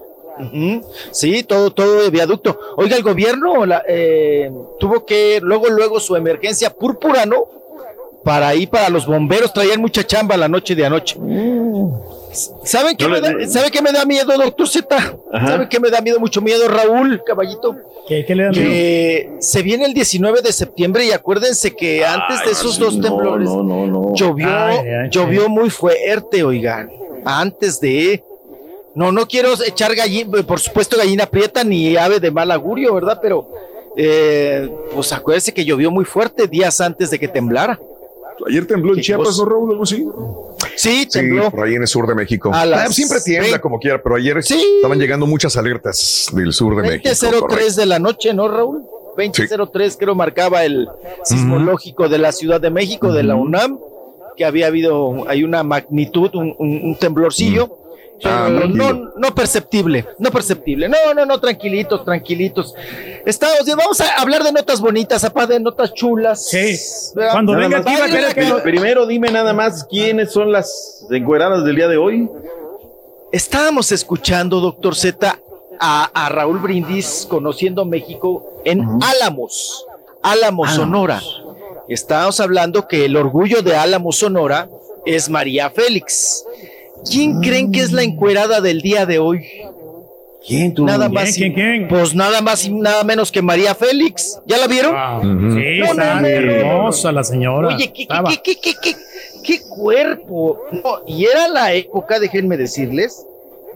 Sí, 1.11 1.43
todo, 1.43 1.73
todo 1.73 2.03
de 2.03 2.11
viaducto. 2.11 2.57
Oiga, 2.77 2.97
el 2.97 3.03
gobierno 3.03 3.67
la, 3.67 3.83
eh, 3.89 4.51
tuvo 4.79 5.05
que, 5.05 5.41
luego, 5.43 5.69
luego 5.69 5.99
su 5.99 6.15
emergencia 6.15 6.71
púrpura, 6.71 7.27
¿no? 7.27 7.62
Para 8.25 8.49
ahí, 8.49 8.67
para 8.67 8.89
los 8.89 9.07
bomberos, 9.07 9.53
traían 9.53 9.81
mucha 9.81 10.07
chamba 10.07 10.37
la 10.37 10.49
noche 10.49 10.75
de 10.75 10.87
anoche. 10.87 11.19
¿Saben 12.65 12.97
qué, 12.97 13.05
Yo 13.05 13.11
me 13.11 13.21
da, 13.21 13.33
¿sabe 13.47 13.71
qué 13.71 13.83
me 13.83 13.93
da 13.93 14.05
miedo, 14.05 14.33
doctor 14.39 14.69
Z? 14.69 14.97
Ajá. 15.33 15.47
¿Sabe 15.47 15.69
qué 15.69 15.79
me 15.81 15.91
da 15.91 16.01
miedo? 16.01 16.19
Mucho 16.19 16.41
miedo, 16.41 16.67
Raúl, 16.69 17.23
caballito. 17.25 17.77
¿Qué, 18.07 18.25
qué 18.25 18.35
le 18.35 18.45
da 18.45 18.51
miedo? 18.51 18.65
Que 18.65 19.33
se 19.41 19.63
viene 19.63 19.85
el 19.85 19.93
19 19.93 20.41
de 20.41 20.53
septiembre 20.53 21.05
y 21.05 21.13
acuérdense 21.13 21.75
que 21.75 22.05
antes 22.07 22.45
de 22.45 22.53
esos 22.53 22.79
dos 22.79 22.97
no, 22.97 23.03
temblores 23.03 23.49
no, 23.49 23.63
no, 23.63 23.87
no. 23.87 24.15
llovió, 24.15 24.49
Ay, 24.49 24.79
ay, 24.79 25.11
llovió 25.11 25.49
muy 25.49 25.69
fuerte, 25.69 26.43
oigan. 26.43 26.91
Antes 27.25 27.81
de. 27.81 28.23
No, 28.95 29.11
no 29.11 29.27
quiero 29.27 29.53
echar 29.65 29.95
gallina, 29.95 30.43
por 30.43 30.61
supuesto, 30.61 30.97
gallina 30.97 31.27
prieta 31.27 31.65
ni 31.65 31.97
ave 31.97 32.21
de 32.21 32.31
mal 32.31 32.51
augurio, 32.51 32.95
¿verdad? 32.95 33.19
Pero, 33.21 33.49
eh, 33.97 34.71
pues 34.95 35.13
acuérdense 35.13 35.53
que 35.53 35.65
llovió 35.65 35.91
muy 35.91 36.05
fuerte 36.05 36.47
días 36.47 36.81
antes 36.81 37.11
de 37.11 37.19
que 37.19 37.29
temblara. 37.29 37.79
Ayer 38.49 38.67
tembló 38.67 38.95
en 38.95 39.01
Chiapas. 39.01 39.39
¿no, 39.39 39.45
Raúl? 39.45 39.71
Algo 39.71 39.83
así. 39.85 40.05
Sí, 40.77 41.03
Sí, 41.05 41.09
tembló. 41.09 41.51
por 41.51 41.67
ahí 41.67 41.75
en 41.75 41.83
el 41.83 41.89
sur 41.89 42.07
de 42.07 42.15
México. 42.15 42.51
A 42.53 42.65
las 42.67 42.89
Ah, 42.91 42.93
siempre 42.93 43.19
tiembla 43.21 43.45
20. 43.49 43.61
como 43.61 43.79
quiera, 43.79 44.03
pero 44.03 44.17
ayer 44.17 44.43
Sí. 44.43 44.61
estaban 44.77 44.99
llegando 44.99 45.27
muchas 45.27 45.57
alertas 45.57 46.27
del 46.33 46.53
sur 46.53 46.75
de 46.77 46.83
México. 46.83 47.03
20.03 47.09 47.41
correcto. 47.41 47.81
de 47.81 47.87
la 47.87 47.99
noche, 47.99 48.35
¿no, 48.35 48.49
Raúl? 48.49 48.83
20.03 49.17 49.97
creo 49.99 50.15
marcaba 50.15 50.65
el 50.65 50.89
sismológico 51.25 52.09
de 52.09 52.19
la 52.19 52.33
Ciudad 52.33 52.61
de 52.61 52.71
México, 52.71 53.13
de 53.13 53.23
la 53.23 53.35
UNAM, 53.37 53.79
que 54.37 54.45
había 54.45 54.67
habido, 54.69 55.29
hay 55.29 55.45
una 55.45 55.63
magnitud, 55.63 56.31
un, 56.35 56.55
un- 56.59 56.81
un 56.85 56.97
temblorcillo. 56.99 57.65
Ah, 57.65 57.69
pero 57.69 57.82
no, 58.25 59.13
no 59.17 59.35
perceptible, 59.35 60.07
no 60.19 60.31
perceptible. 60.31 60.89
No, 60.89 61.15
no, 61.15 61.27
no, 61.27 61.41
tranquilitos, 61.41 62.05
tranquilitos. 62.05 62.75
Estamos, 63.27 63.59
vamos 63.77 64.01
a 64.01 64.21
hablar 64.21 64.43
de 64.45 64.53
notas 64.53 64.81
bonitas, 64.81 65.25
apá, 65.25 65.47
de 65.47 65.59
notas 65.61 65.93
chulas. 65.95 66.47
Sí. 66.49 66.79
¿Verdad? 67.15 67.33
Cuando 67.33 67.53
Nada 67.55 67.65
venga 67.65 67.79
más, 67.83 67.87
aquí 67.87 68.01
va 68.01 68.07
a 68.07 68.09
querer 68.09 68.35
que 68.35 68.41
pri- 68.43 68.49
lo- 68.51 68.63
Primero 68.63 69.07
dime 69.07 69.31
nada 69.31 69.53
más 69.53 69.85
quiénes 69.91 70.33
son 70.33 70.53
las 70.53 71.07
encueradas 71.11 71.65
del 71.65 71.77
día 71.77 71.89
de 71.89 71.97
hoy. 71.97 72.29
Estábamos 73.33 73.93
escuchando, 73.93 74.61
doctor 74.61 74.95
Z, 74.95 75.39
a, 75.81 76.05
a 76.13 76.29
Raúl 76.29 76.59
Brindis 76.59 77.27
conociendo 77.29 77.85
México 77.85 78.61
en 78.65 78.87
Álamos, 79.03 79.87
Álamos, 80.23 80.71
Sonora. 80.73 81.21
Estábamos 81.89 82.39
hablando 82.41 82.87
que 82.87 83.05
el 83.07 83.17
orgullo 83.17 83.63
de 83.63 83.75
Álamos, 83.77 84.19
Sonora, 84.19 84.69
es 85.05 85.29
María 85.29 85.71
Félix. 85.71 86.45
¿Quién 87.09 87.41
creen 87.41 87.73
que 87.73 87.81
es 87.81 87.93
la 87.93 88.03
encuerada 88.03 88.61
del 88.61 88.81
día 88.81 89.07
de 89.07 89.19
hoy? 89.19 89.47
¿Quién 90.47 90.75
tú? 90.75 90.85
Nada 90.85 91.07
¿Quién, 91.09 91.15
más, 91.15 91.35
quién, 91.37 91.53
y- 91.53 91.55
quién? 91.55 91.89
pues 91.89 92.15
nada 92.15 92.41
más 92.41 92.65
y 92.65 92.71
nada 92.71 93.05
menos 93.05 93.31
que 93.31 93.41
María 93.43 93.75
Félix. 93.75 94.41
¿Ya 94.47 94.59
la 94.59 94.67
vieron? 94.67 94.95
Ujú. 95.19 95.55
Sí, 95.61 95.79
No, 95.79 95.85
está 95.87 96.15
no, 96.15 96.21
no, 96.21 96.29
no, 96.29 96.41
no. 96.47 96.53
hermosa 96.53 97.13
la 97.13 97.23
señora. 97.25 97.69
Oye, 97.69 97.93
¿qué, 97.93 98.07
qué, 98.07 98.17
qué, 98.27 98.41
qué, 98.43 98.61
qué, 98.61 98.75
qué- 98.83 98.97
qué 99.45 99.61
cuerpo? 99.69 100.65
No, 100.73 101.01
y 101.07 101.25
era 101.27 101.47
la 101.49 101.73
época, 101.75 102.19
déjenme 102.19 102.57
decirles, 102.57 103.25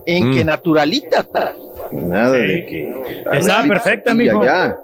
en 0.06 0.32
que 0.32 0.44
Naturalita 0.44 1.22
ta- 1.22 1.54
Nada 1.92 2.32
de 2.32 2.66
que. 2.66 2.94
Estaba 3.32 3.62
perfecta, 3.68 4.12
mijo. 4.12 4.42
Ya. 4.44 4.76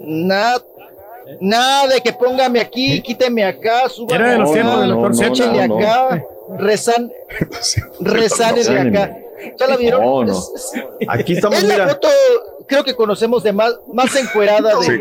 Nada, 0.00 0.62
nada 1.40 1.86
de 1.88 2.00
que 2.00 2.12
póngame 2.14 2.60
aquí, 2.60 3.00
quíteme 3.02 3.44
acá, 3.44 3.88
súbame 3.90 4.16
Era 4.22 4.32
de 4.32 4.38
los 4.38 4.50
acá, 4.50 4.54
tiempos 4.60 4.80
del 4.80 4.90
doctor 4.90 5.16
Seuss. 5.16 5.40
No, 6.48 6.56
no. 6.56 6.56
acá, 6.56 6.64
rezan, 6.64 7.12
rezánenle 8.00 8.80
acá. 8.80 9.16
¿Ya 9.58 9.66
la 9.66 9.76
vieron? 9.76 10.00
No, 10.00 10.24
no. 10.24 10.32
Es- 10.32 10.52
es- 10.74 11.08
Aquí 11.08 11.34
estamos, 11.34 11.58
es 11.58 11.64
la 11.64 11.74
mira. 11.74 11.88
foto, 11.88 12.08
creo 12.66 12.84
que 12.84 12.94
conocemos 12.94 13.42
de 13.42 13.52
más, 13.52 13.76
más 13.92 14.14
encuerada 14.16 14.78
de... 14.78 14.84
Sí. 14.86 14.92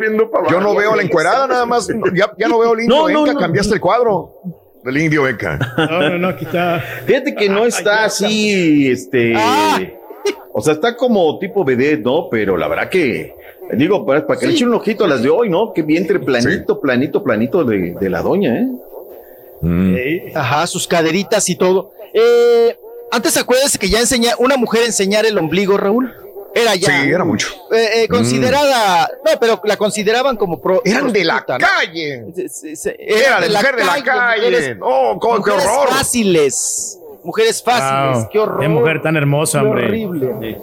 Yo 0.50 0.60
no 0.60 0.76
veo 0.76 0.96
la 0.96 1.04
encuerada, 1.04 1.48
nada 1.48 1.66
más. 1.66 1.88
Ya, 2.14 2.32
ya 2.38 2.48
no 2.48 2.60
veo 2.60 2.74
el 2.74 2.82
indio 2.82 2.96
No, 2.96 3.10
no, 3.10 3.26
no. 3.32 3.40
cambiaste 3.40 3.76
el 3.76 3.80
cuadro 3.82 4.34
del 4.84 4.98
indio 4.98 5.28
Enca. 5.28 5.58
No, 5.78 6.10
no, 6.10 6.18
no, 6.18 6.28
aquí 6.30 6.46
está. 6.46 6.82
Fíjate 7.06 7.36
que 7.36 7.48
no 7.48 7.66
está 7.66 8.06
así, 8.06 8.90
este. 8.92 9.34
Ah. 9.38 9.80
O 10.52 10.62
sea, 10.62 10.74
está 10.74 10.96
como 10.98 11.40
tipo 11.40 11.64
vedette, 11.64 12.04
¿no? 12.04 12.28
Pero 12.30 12.58
la 12.58 12.68
verdad 12.68 12.90
que. 12.90 13.34
Digo, 13.78 14.06
para, 14.06 14.28
para 14.28 14.40
que 14.40 14.48
le 14.48 14.54
eche 14.54 14.66
un 14.66 14.74
ojito 14.74 15.06
a 15.06 15.08
las 15.08 15.24
de 15.24 15.30
hoy, 15.30 15.50
¿no? 15.50 15.72
Que 15.74 15.84
vientre 15.84 16.20
planito, 16.20 16.82
planito, 16.82 17.24
planito 17.24 17.64
de, 17.64 17.96
de 18.00 18.10
la 18.10 18.22
doña, 18.22 18.60
¿eh? 18.60 18.68
Mm. 19.64 19.96
Ajá, 20.36 20.68
sus 20.68 20.88
caderitas 20.88 21.48
y 21.50 21.56
todo. 21.56 21.92
Eh, 22.14 22.78
antes 23.12 23.38
acuérdense 23.38 23.78
que 23.80 23.90
ya 23.90 24.00
enseña, 24.00 24.34
una 24.40 24.58
mujer 24.58 24.84
enseñar 24.86 25.26
el 25.26 25.38
ombligo, 25.38 25.78
Raúl. 25.78 26.14
Era 26.56 26.76
ya. 26.76 27.02
Sí, 27.02 27.10
era 27.10 27.24
mucho. 27.24 27.48
eh, 27.72 28.04
eh, 28.04 28.08
considerada, 28.08 29.10
no, 29.26 29.32
pero 29.40 29.60
la 29.64 29.76
consideraban 29.76 30.38
como 30.38 30.62
pro, 30.62 30.82
Eran 30.86 31.12
de 31.12 31.24
la 31.24 31.44
calle. 31.44 32.26
Se- 32.36 32.50
se- 32.50 32.76
se- 32.76 32.96
Era 33.00 33.40
de 33.42 33.50
mujer 33.50 33.76
de 33.76 33.84
la 33.86 34.04
calle. 34.04 34.50
mujeres- 34.52 34.78
Oh, 34.82 35.18
co- 35.20 35.32
qué 35.44 35.52
mujeres 35.52 35.66
horror. 35.66 35.90
fáciles, 35.90 37.00
mujeres 37.24 37.64
fáciles, 37.64 38.18
Wow, 38.18 38.30
qué 38.32 38.40
horror. 38.40 38.60
Qué 38.60 38.68
mujer 38.68 39.02
tan 39.02 39.16
hermosa, 39.18 39.62
qué 39.62 39.66
hombre. 39.66 39.86
horrible. 39.88 40.58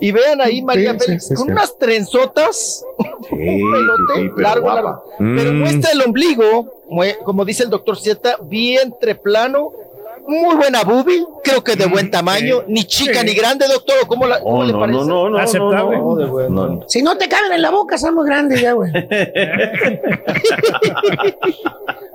Y 0.00 0.12
vean 0.12 0.40
ahí 0.40 0.62
María 0.62 0.92
Sí, 0.94 0.98
Félix 1.06 1.26
sí, 1.28 1.34
con 1.34 1.46
sí. 1.46 1.52
unas 1.52 1.78
trenzotas, 1.78 2.84
Sí, 3.28 3.34
un 3.34 3.72
pelote 3.72 4.14
sí, 4.14 4.20
sí, 4.22 4.28
pero 4.34 4.48
largo, 4.48 4.68
largo. 4.68 5.04
Pero 5.18 5.52
Mm. 5.52 5.58
muestra 5.58 5.90
el 5.92 6.02
ombligo, 6.02 6.82
mue- 6.88 7.18
como 7.22 7.44
dice 7.44 7.64
el 7.64 7.70
doctor 7.70 7.98
Z, 7.98 8.36
vientre 8.44 9.14
plano, 9.14 9.72
muy 10.26 10.54
buena 10.56 10.82
boobie, 10.84 11.24
creo 11.42 11.62
que 11.64 11.74
de 11.76 11.86
buen 11.86 12.10
tamaño, 12.10 12.62
ni 12.68 12.84
chica 12.84 13.22
ni 13.22 13.34
grande, 13.34 13.66
doctor, 13.66 13.96
¿o 14.02 14.06
¿cómo, 14.06 14.26
la, 14.26 14.40
cómo 14.40 14.58
No, 14.58 14.64
le 14.64 14.72
parece? 14.72 14.98
no, 14.98 15.04
no, 15.04 15.22
no, 15.24 15.30
no, 15.30 15.38
Aceptable. 15.38 15.96
no, 15.98 16.14
no, 16.16 16.48
no, 16.48 16.66
no. 16.68 16.84
Si 16.88 17.02
no 17.02 17.16
te 17.18 17.28
caben 17.28 17.52
en 17.52 17.62
la 17.62 17.70
boca, 17.70 17.98
son 17.98 18.14
muy 18.14 18.26
grandes 18.26 18.60
ya, 18.60 18.72
güey. 18.72 18.92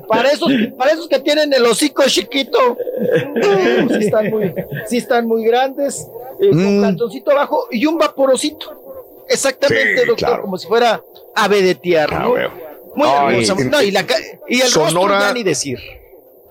Para 0.08 0.30
esos, 0.32 0.52
para 0.78 0.92
esos 0.92 1.08
que 1.08 1.20
tienen 1.20 1.52
el 1.52 1.66
hocico 1.66 2.04
chiquito, 2.06 2.78
mm, 2.78 3.90
sí 3.90 4.06
están 4.06 4.30
muy, 4.30 4.54
sí 4.88 4.98
están 4.98 5.28
muy 5.28 5.44
grandes, 5.44 6.08
eh, 6.40 6.50
con 6.52 6.78
Mm. 6.78 6.82
calzoncito 6.84 7.32
abajo 7.32 7.68
y 7.72 7.86
un 7.88 7.98
vaporosito. 7.98 9.24
Exactamente, 9.28 10.02
Sí, 10.02 10.06
doctor, 10.08 10.16
claro. 10.16 10.42
como 10.44 10.58
si 10.60 10.68
fuera 10.68 11.02
ave 11.34 11.64
de 11.64 11.74
tierra. 11.76 12.24
Ah. 12.24 12.50
Muy 12.96 13.08
Ay, 13.10 13.44
hermosa. 13.50 13.56
No, 13.70 13.82
y, 13.82 13.90
la 13.92 14.06
ca- 14.06 14.16
y 14.48 14.58
el 14.58 14.72
rostro 14.72 14.90
Sonora- 14.90 15.20
ya 15.22 15.34
ni 15.34 15.42
decir. 15.44 15.80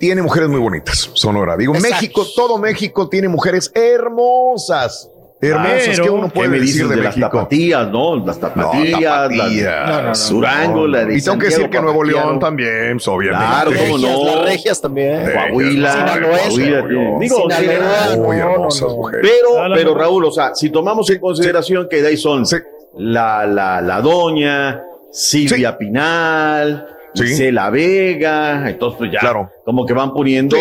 Tiene 0.05 0.21
mujeres 0.21 0.51
muy 0.51 0.61
bonitas, 0.61 1.11
Sonora. 1.15 1.57
Digo, 1.57 1.75
Exacto. 1.75 1.95
México, 1.97 2.27
todo 2.37 2.59
México 2.59 3.09
tiene 3.09 3.27
mujeres 3.27 3.73
hermosas. 3.75 5.11
Hermosas, 5.41 5.83
Pero- 5.87 6.05
¿qué 6.05 6.11
uno 6.11 6.27
¿Qué 6.27 6.33
puede 6.35 6.49
me 6.51 6.61
decir 6.61 6.89
de, 6.89 6.97
de, 6.97 7.03
las 7.03 7.19
tapatías, 7.19 7.89
no? 7.91 8.17
Las 8.17 8.39
tapatías, 8.39 9.01
tapatías. 9.01 9.65
las 9.65 9.89
No, 9.89 10.03
no, 10.03 10.03
no, 10.03 10.15
Durango, 10.29 10.87
la 10.87 11.05
de 11.07 11.17
Y 11.17 11.23
tengo 11.23 11.39
que 11.39 11.47
decir 11.47 11.71
que 11.71 11.81
Nuevo. 11.81 12.05
León 12.05 12.39
también, 12.39 12.93
pues, 12.97 13.09
obviamente. 13.09 13.47
Claro, 13.47 13.71
cómo 13.79 13.99
no. 13.99 14.25
Las 14.27 14.45
regias 14.45 14.81
también. 14.83 15.25
Coahuila. 15.33 16.21
Coahuila, 16.23 16.83
digo, 16.87 17.01
Muy 17.13 17.29
no, 17.29 18.53
hermosas 18.53 18.89
mujeres. 18.91 19.31
Pero, 19.31 19.75
pero. 19.75 19.95
Raúl, 19.95 20.27
o 20.27 20.31
sea, 20.33 20.55
si 20.55 20.69
tomamos 20.69 21.09
en 21.09 21.19
consideración 21.19 21.89
que 21.91 22.03
de 22.03 22.09
ahí 22.09 22.17
son 22.19 22.45
Sí. 22.45 22.57
la, 22.99 23.47
la, 23.47 23.81
la 23.81 24.03
doña, 24.03 24.83
Silvia 25.11 25.79
Pinal, 25.79 26.89
Cela 27.15 27.71
Vega, 27.71 28.69
entonces 28.69 28.99
pues 28.99 29.11
ya, 29.13 29.21
como 29.65 29.87
que 29.87 29.93
van 29.93 30.13
poniendo... 30.13 30.57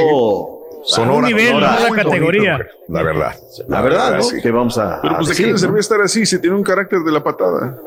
Sonora, 0.85 1.19
Un 1.19 1.25
nivel, 1.27 1.48
Sonora. 1.53 1.77
una 1.80 1.88
Muy 1.88 1.98
categoría. 1.98 2.51
bonito, 2.57 2.75
La 2.90 3.03
verdad. 3.03 3.35
La 3.69 3.82
verdad, 3.82 4.17
¿no? 4.17 4.23
sí. 4.23 4.41
Que 4.41 4.51
vamos 4.51 4.77
a. 4.77 4.99
Pero 5.01 5.15
pues 5.15 5.30
de 5.30 5.33
qué 5.35 5.38
decir, 5.43 5.53
le 5.53 5.57
servía 5.57 5.73
¿no? 5.75 5.80
estar 5.80 6.01
así 6.01 6.25
si 6.25 6.41
tiene 6.41 6.57
un 6.57 6.64
carácter 6.64 6.99
de 6.99 7.09
la 7.14 7.23
patada. 7.23 7.77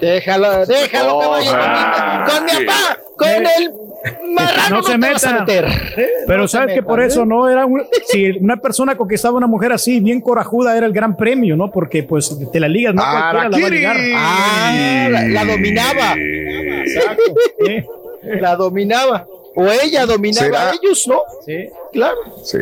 Déjalo, 0.00 0.64
déjalo 0.66 1.20
que 1.20 1.26
vaya 1.26 1.50
Ah, 1.54 2.24
con, 2.26 2.36
con 2.36 2.44
mi 2.46 2.50
sí. 2.52 2.64
papá, 2.64 2.98
con 3.16 3.28
el 3.28 3.72
marrano 4.34 4.76
no 4.76 4.82
se 4.82 4.98
meta. 4.98 5.40
meter. 5.40 5.66
Pero 6.26 6.42
No 6.42 6.48
sabes 6.48 6.74
que 6.74 6.82
por 6.82 7.00
¿eh? 7.02 7.06
eso 7.06 7.24
no 7.24 7.48
era 7.48 7.66
un- 7.66 7.86
si 8.08 8.30
una 8.38 8.56
persona 8.56 8.96
conquistaba 8.96 9.34
a 9.34 9.38
una 9.38 9.46
mujer 9.46 9.72
así, 9.72 10.00
bien 10.00 10.20
corajuda, 10.20 10.76
era 10.76 10.86
el 10.86 10.92
gran 10.92 11.16
premio, 11.16 11.56
¿no? 11.56 11.70
Porque 11.70 12.02
pues 12.02 12.36
te 12.52 12.60
la 12.60 12.68
ligas, 12.68 12.94
no 12.94 13.02
cualquiera 13.02 13.48
la 13.48 13.58
va 13.58 13.66
a 13.66 13.70
ligar. 13.70 13.96
Ah, 14.14 15.08
la, 15.10 15.22
la 15.28 15.44
dominaba. 15.44 16.14
Exacto. 16.16 17.22
¿eh? 17.66 17.86
La 18.40 18.56
dominaba. 18.56 19.26
O 19.56 19.66
ella 19.66 20.06
dominaba 20.06 20.46
¿Será? 20.46 20.70
a 20.70 20.74
ellos, 20.80 21.06
¿no? 21.08 21.22
Sí. 21.44 21.68
Claro. 21.92 22.16
Sí, 22.44 22.58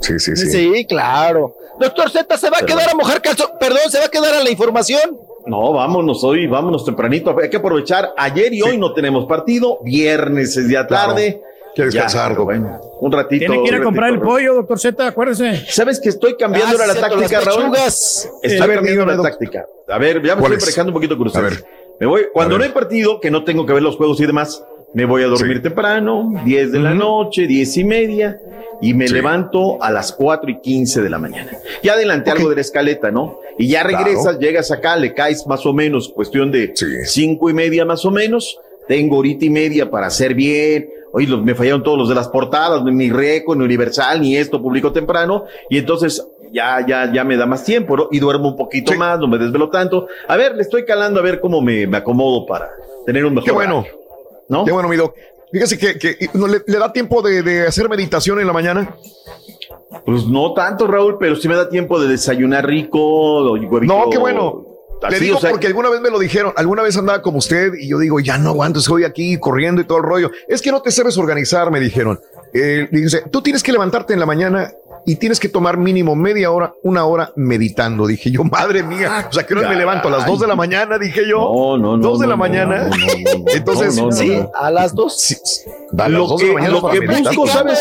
sí, 0.00 0.18
sí, 0.20 0.36
sí. 0.36 0.50
Sí, 0.50 0.84
claro. 0.84 1.54
Doctor 1.80 2.10
Z 2.10 2.38
se 2.38 2.48
va 2.48 2.58
a 2.58 2.64
quedar 2.64 2.88
a 2.88 2.94
mojar 2.94 3.20
calzón. 3.20 3.48
Perdón, 3.58 3.80
se 3.90 3.98
va 3.98 4.04
a 4.06 4.08
quedar 4.08 4.32
a 4.34 4.42
la 4.42 4.50
información. 4.50 5.18
No, 5.46 5.72
vámonos 5.72 6.22
hoy, 6.24 6.46
vámonos 6.46 6.84
tempranito. 6.84 7.34
Hay 7.40 7.48
que 7.50 7.56
aprovechar. 7.58 8.12
Ayer 8.16 8.52
y 8.52 8.62
hoy 8.62 8.78
no 8.78 8.92
tenemos 8.92 9.26
partido. 9.26 9.78
Viernes 9.82 10.56
es 10.56 10.68
ya 10.68 10.86
tarde. 10.86 11.40
Quiere 11.74 11.90
descansar, 11.90 12.32
Ya, 12.32 12.38
bueno, 12.38 12.80
un 13.00 13.12
ratito. 13.12 13.46
Tiene 13.52 13.62
que 13.62 13.68
ir 13.68 13.74
a 13.80 13.82
comprar 13.84 14.10
el 14.10 14.18
pollo, 14.18 14.54
doctor 14.54 14.78
Z, 14.80 15.06
acuérdese. 15.06 15.62
¿Sabes 15.68 16.00
que 16.00 16.08
estoy 16.08 16.34
cambiando 16.36 16.78
Ah, 16.82 16.86
la 16.86 16.94
táctica, 16.94 17.40
Raúl? 17.40 17.76
Estoy 17.76 18.58
A 18.70 18.74
cambiando 18.74 19.04
la 19.04 19.22
táctica. 19.22 19.66
A 19.88 19.98
ver, 19.98 20.22
ya 20.22 20.34
me 20.36 20.40
¿Cuál 20.40 20.52
estoy 20.52 20.56
es? 20.56 20.64
parejando 20.64 20.90
un 20.90 20.94
poquito 20.94 21.18
con 21.18 21.26
A 21.26 21.30
ustedes. 21.30 21.50
ver. 21.50 21.64
Me 22.00 22.06
voy, 22.06 22.22
cuando 22.32 22.54
A 22.56 22.58
no 22.58 22.64
hay 22.64 22.70
partido, 22.70 23.20
que 23.20 23.30
no 23.30 23.44
tengo 23.44 23.66
que 23.66 23.74
ver 23.74 23.82
los 23.82 23.96
juegos 23.96 24.18
y 24.20 24.26
demás, 24.26 24.64
me 24.94 25.04
voy 25.04 25.22
a 25.22 25.26
dormir 25.26 25.56
Sí. 25.58 25.62
temprano, 25.62 26.32
10 26.44 26.72
de 26.72 26.78
la 26.78 26.94
noche, 26.94 27.46
10 27.46 27.76
y 27.76 27.84
media, 27.84 28.40
y 28.80 28.94
me 28.94 29.08
Sí. 29.08 29.14
levanto 29.14 29.82
a 29.82 29.90
las 29.90 30.12
4 30.12 30.50
y 30.50 30.60
15 30.60 31.02
de 31.02 31.10
la 31.10 31.18
mañana. 31.18 31.50
Ya 31.82 31.94
adelanté 31.94 32.30
algo 32.30 32.48
de 32.48 32.56
la 32.56 32.60
escaleta, 32.60 33.10
¿no? 33.10 33.40
Y 33.58 33.68
ya 33.68 33.82
regresas, 33.82 34.22
Claro. 34.22 34.40
llegas 34.40 34.70
acá, 34.70 34.96
le 34.96 35.14
caes 35.14 35.46
más 35.46 35.64
o 35.66 35.72
menos, 35.72 36.08
cuestión 36.10 36.50
de 36.52 36.72
Sí. 36.74 36.86
5 37.04 37.48
y 37.50 37.54
media 37.54 37.84
más 37.84 38.04
o 38.04 38.10
menos. 38.10 38.58
Tengo 38.88 39.18
horita 39.18 39.44
y 39.44 39.50
media 39.50 39.90
para 39.90 40.06
hacer 40.06 40.34
bien. 40.34 40.88
Oye, 41.12 41.26
los- 41.26 41.42
me 41.42 41.54
fallaron 41.54 41.82
todos 41.82 41.98
los 41.98 42.08
de 42.08 42.14
las 42.14 42.28
portadas, 42.28 42.82
ni 42.84 43.10
Reco, 43.10 43.54
ni 43.56 43.64
Universal, 43.64 44.20
ni 44.20 44.36
esto 44.36 44.60
publico 44.62 44.92
temprano. 44.92 45.44
Y 45.70 45.78
entonces 45.78 46.24
ya, 46.52 46.84
ya, 46.86 47.10
ya 47.12 47.24
me 47.24 47.36
da 47.36 47.46
más 47.46 47.64
tiempo, 47.64 47.96
¿no? 47.96 48.08
Y 48.12 48.18
duermo 48.20 48.50
un 48.50 48.56
poquito 48.56 48.92
Sí. 48.92 48.98
más, 48.98 49.18
no 49.18 49.26
me 49.26 49.38
desvelo 49.38 49.68
tanto. 49.70 50.06
A 50.28 50.36
ver, 50.36 50.54
le 50.54 50.62
estoy 50.62 50.84
calando 50.84 51.18
a 51.18 51.22
ver 51.22 51.40
cómo 51.40 51.60
me, 51.60 51.86
me 51.86 51.96
acomodo 51.96 52.46
para 52.46 52.68
tener 53.06 53.24
un 53.24 53.34
mejor. 53.34 53.46
Qué 53.46 53.52
bueno. 53.52 53.84
¿No? 54.48 54.64
Qué 54.64 54.72
bueno, 54.72 54.88
mi 54.88 54.96
doc. 54.96 55.14
Fíjese 55.52 55.78
que, 55.78 55.98
que 55.98 56.28
no, 56.34 56.46
le, 56.46 56.62
le 56.66 56.78
da 56.78 56.92
tiempo 56.92 57.22
de, 57.22 57.42
de 57.42 57.66
hacer 57.66 57.88
meditación 57.88 58.40
en 58.40 58.46
la 58.46 58.52
mañana. 58.52 58.96
Pues 60.04 60.26
no 60.26 60.52
tanto, 60.54 60.86
Raúl, 60.86 61.16
pero 61.18 61.36
sí 61.36 61.48
me 61.48 61.56
da 61.56 61.68
tiempo 61.68 62.00
de 62.00 62.08
desayunar 62.08 62.66
rico. 62.66 63.56
No, 63.82 64.10
qué 64.10 64.18
bueno. 64.18 64.64
Le 65.10 65.20
digo 65.20 65.36
o 65.36 65.40
sea, 65.40 65.50
porque 65.50 65.66
alguna 65.66 65.90
vez 65.90 66.00
me 66.00 66.10
lo 66.10 66.18
dijeron, 66.18 66.52
alguna 66.56 66.82
vez 66.82 66.96
andaba 66.96 67.20
como 67.20 67.38
usted 67.38 67.74
y 67.78 67.88
yo 67.88 67.98
digo, 67.98 68.18
ya 68.18 68.38
no 68.38 68.48
aguanto, 68.50 68.80
estoy 68.80 69.04
aquí 69.04 69.38
corriendo 69.38 69.80
y 69.80 69.84
todo 69.84 69.98
el 69.98 70.04
rollo. 70.04 70.30
Es 70.48 70.62
que 70.62 70.72
no 70.72 70.80
te 70.80 70.90
sabes 70.90 71.18
organizar, 71.18 71.70
me 71.70 71.80
dijeron. 71.80 72.18
Eh, 72.54 72.88
dice, 72.90 73.22
tú 73.30 73.42
tienes 73.42 73.62
que 73.62 73.72
levantarte 73.72 74.14
en 74.14 74.20
la 74.20 74.26
mañana 74.26 74.72
y 75.06 75.16
tienes 75.16 75.38
que 75.40 75.48
tomar 75.48 75.76
mínimo 75.78 76.16
media 76.16 76.50
hora, 76.50 76.74
una 76.82 77.04
hora 77.06 77.32
meditando. 77.36 78.06
Dije 78.08 78.30
yo, 78.30 78.42
madre 78.44 78.82
mía, 78.82 79.28
o 79.30 79.32
sea, 79.32 79.46
que 79.46 79.54
no 79.54 79.62
me 79.68 79.76
levanto 79.76 80.08
a 80.08 80.10
las 80.10 80.26
dos 80.26 80.40
de 80.40 80.46
la 80.48 80.56
mañana, 80.56 80.98
dije 80.98 81.22
yo. 81.28 81.38
No, 81.38 81.78
no, 81.78 81.96
no. 81.96 82.02
Dos 82.02 82.18
de 82.18 82.26
no, 82.26 82.30
la 82.30 82.36
no, 82.36 82.40
mañana. 82.40 82.88
no, 82.88 83.44
Entonces, 83.54 83.94
Sí, 84.18 84.38
a 84.54 84.70
las 84.70 84.94
dos. 84.94 85.18
Sí, 85.20 85.36
a 85.96 86.08
las 86.08 86.10
Lo 86.10 86.26
dos 86.26 86.40
de 86.40 86.46
que, 86.46 86.52
la 86.52 86.54
mañana 86.54 86.74
lo 86.74 86.82
para 86.82 86.94
que 86.94 87.00
meditar. 87.06 87.34
busco, 87.36 87.46
¿sabes? 87.46 87.78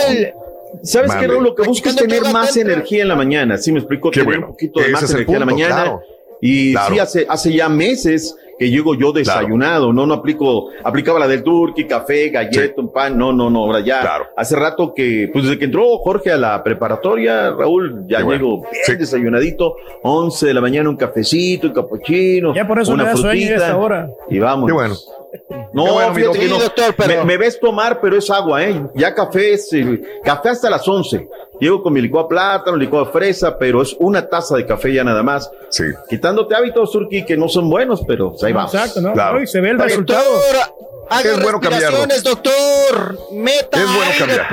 ¿Sabes 0.84 1.12
qué. 1.16 1.28
Raúl? 1.28 1.44
Lo 1.44 1.56
que 1.56 1.64
busco 1.64 1.90
es 1.90 1.96
tener 1.96 2.22
más 2.32 2.56
energía 2.58 3.02
en 3.02 3.08
la 3.08 3.16
mañana. 3.16 3.58
Sí, 3.58 3.72
me 3.72 3.80
explico, 3.80 4.12
Qué 4.12 4.20
tener 4.20 4.36
bueno. 4.36 4.48
un 4.48 4.52
poquito 4.54 4.80
de 4.80 4.86
Ese 4.86 4.92
más 4.94 5.10
energía 5.12 5.34
en 5.36 5.40
la 5.40 5.46
mañana. 5.46 5.76
claro. 5.76 6.02
Y 6.42 6.74
Claro. 6.74 6.94
sí, 6.94 7.00
hace, 7.00 7.26
hace 7.28 7.54
ya 7.54 7.70
meses 7.70 8.36
que 8.58 8.70
llego 8.70 8.96
yo 8.96 9.12
desayunado, 9.12 9.92
no, 9.94 10.06
no 10.06 10.14
aplico, 10.16 10.70
aplicaba 10.84 11.20
la 11.20 11.28
del 11.28 11.44
turqui, 11.44 11.86
café, 11.86 12.30
galleta, 12.30 12.82
un 12.82 12.92
pan, 12.92 13.18
no, 13.18 13.34
no, 13.34 13.50
no, 13.50 13.66
ahora 13.66 13.80
ya. 13.82 14.02
Claro. 14.02 14.26
Hace 14.38 14.56
rato 14.56 14.94
que, 14.96 15.30
pues 15.32 15.46
desde 15.46 15.60
que 15.60 15.66
entró 15.66 15.98
Jorge 16.00 16.32
a 16.32 16.38
la 16.38 16.64
preparatoria, 16.64 17.52
Raúl, 17.52 18.06
ya 18.08 18.24
bueno. 18.24 18.32
llego 18.46 18.58
bien 18.62 18.84
Sí. 18.86 18.96
desayunadito, 18.96 19.76
11 20.04 20.48
de 20.48 20.54
la 20.54 20.62
mañana 20.62 20.90
un 20.90 20.96
cafecito, 20.98 21.68
un 21.68 21.74
capuchino, 21.74 22.54
Ya 22.56 22.66
por 22.68 22.80
eso 22.80 22.94
una 22.94 23.08
frutita, 23.16 23.76
hora. 23.78 24.10
y 24.30 24.40
vamos. 24.40 24.68
Qué 24.68 24.74
bueno. 24.74 24.96
No, 25.74 25.92
bueno, 25.94 26.10
mi 26.14 26.22
fíjate 26.22 26.40
que 26.40 26.46
Sí, 26.46 26.52
no. 26.52 26.60
doctor, 26.60 26.96
pero- 26.98 27.20
me, 27.20 27.26
me 27.26 27.38
ves 27.38 27.60
tomar, 27.60 28.00
pero 28.00 28.16
es 28.18 28.30
agua, 28.30 28.64
¿eh? 28.64 28.82
Ya 28.96 29.14
café 29.14 29.54
es, 29.54 29.72
eh, 29.74 30.02
café 30.24 30.50
hasta 30.50 30.70
las 30.70 30.88
11. 30.88 31.28
Llego 31.60 31.84
con 31.84 31.92
mi 31.94 32.02
licuado 32.02 32.26
de 32.28 32.30
plátano, 32.30 32.78
licuado 32.78 33.06
de 33.06 33.12
fresa, 33.12 33.58
pero 33.58 33.82
es 33.82 33.96
una 34.00 34.28
taza 34.30 34.56
de 34.56 34.66
café 34.66 34.94
ya 34.94 35.04
nada 35.04 35.24
más. 35.24 35.52
Sí. 35.70 35.84
Quitándote 36.10 36.56
hábitos, 36.56 36.92
Turki, 36.92 37.26
que 37.26 37.36
no 37.36 37.50
son 37.50 37.70
buenos, 37.70 38.04
pero 38.08 38.34
ahí 38.48 38.54
vamos. 38.54 38.74
Exacto, 38.74 39.02
¿no? 39.02 39.14
Claro. 39.14 39.38
Hoy 39.38 39.48
se 39.48 39.62
ve 39.62 39.70
el 39.72 39.78
bien. 39.78 39.90
resultado. 39.90 40.24
Doctor, 40.32 40.56
haga 41.10 41.30
Es 41.32 41.42
bueno 41.42 41.60
respiraciones, 41.60 42.24
doctor. 42.24 43.20
Meta 43.34 43.78
Es 43.80 43.86
bueno 43.86 44.02
aire 44.12 44.18
cambiar. 44.18 44.48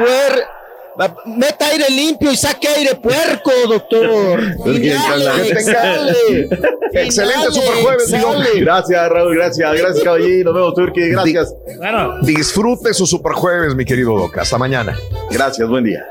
Meta 1.24 1.66
aire 1.68 1.88
limpio 1.88 2.30
y 2.30 2.36
saque 2.36 2.68
aire 2.68 2.94
puerco, 2.96 3.50
doctor. 3.66 4.40
Exhale. 4.66 6.48
Excelente 6.92 7.34
Inhale, 7.38 7.52
super 7.52 7.82
jueves, 7.82 8.12
amigo. 8.12 8.34
exhale. 8.34 8.60
Gracias, 8.60 9.08
Raúl, 9.08 9.34
gracias, 9.34 9.72
gracias, 9.78 10.04
caballero. 10.04 10.44
Nos 10.52 10.54
vemos, 10.54 10.74
Turki, 10.74 11.08
gracias. 11.08 11.54
Bueno, 11.78 12.18
Disfrute 12.20 12.92
su 12.92 13.06
super 13.06 13.32
jueves, 13.32 13.74
mi 13.74 13.86
querido 13.86 14.14
Doc. 14.18 14.36
Hasta 14.36 14.58
mañana. 14.58 14.94
Gracias, 15.30 15.66
buen 15.66 15.84
día. 15.84 16.06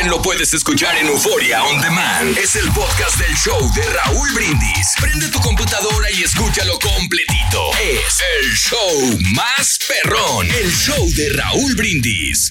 También 0.00 0.16
lo 0.16 0.22
puedes 0.22 0.54
escuchar 0.54 0.96
en 0.96 1.08
Euforia 1.08 1.62
On 1.62 1.78
Demand. 1.78 2.38
Es 2.38 2.56
el 2.56 2.66
podcast 2.72 3.18
del 3.18 3.36
show 3.36 3.70
de 3.74 3.82
Raúl 3.82 4.32
Brindis. 4.32 4.94
Prende 4.98 5.28
tu 5.28 5.38
computadora 5.40 6.10
y 6.10 6.22
escúchalo 6.22 6.78
completito. 6.78 7.70
Es 7.74 8.22
el 8.40 8.50
show 8.54 9.18
más 9.34 9.78
perrón. 9.86 10.46
El 10.58 10.72
show 10.72 11.06
de 11.14 11.34
Raúl 11.34 11.74
Brindis. 11.74 12.50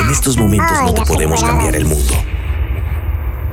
En 0.00 0.10
estos 0.12 0.36
momentos 0.36 0.80
no 0.80 0.94
te 0.94 1.02
podemos 1.02 1.42
cambiar 1.42 1.74
el 1.74 1.86
mundo. 1.86 2.14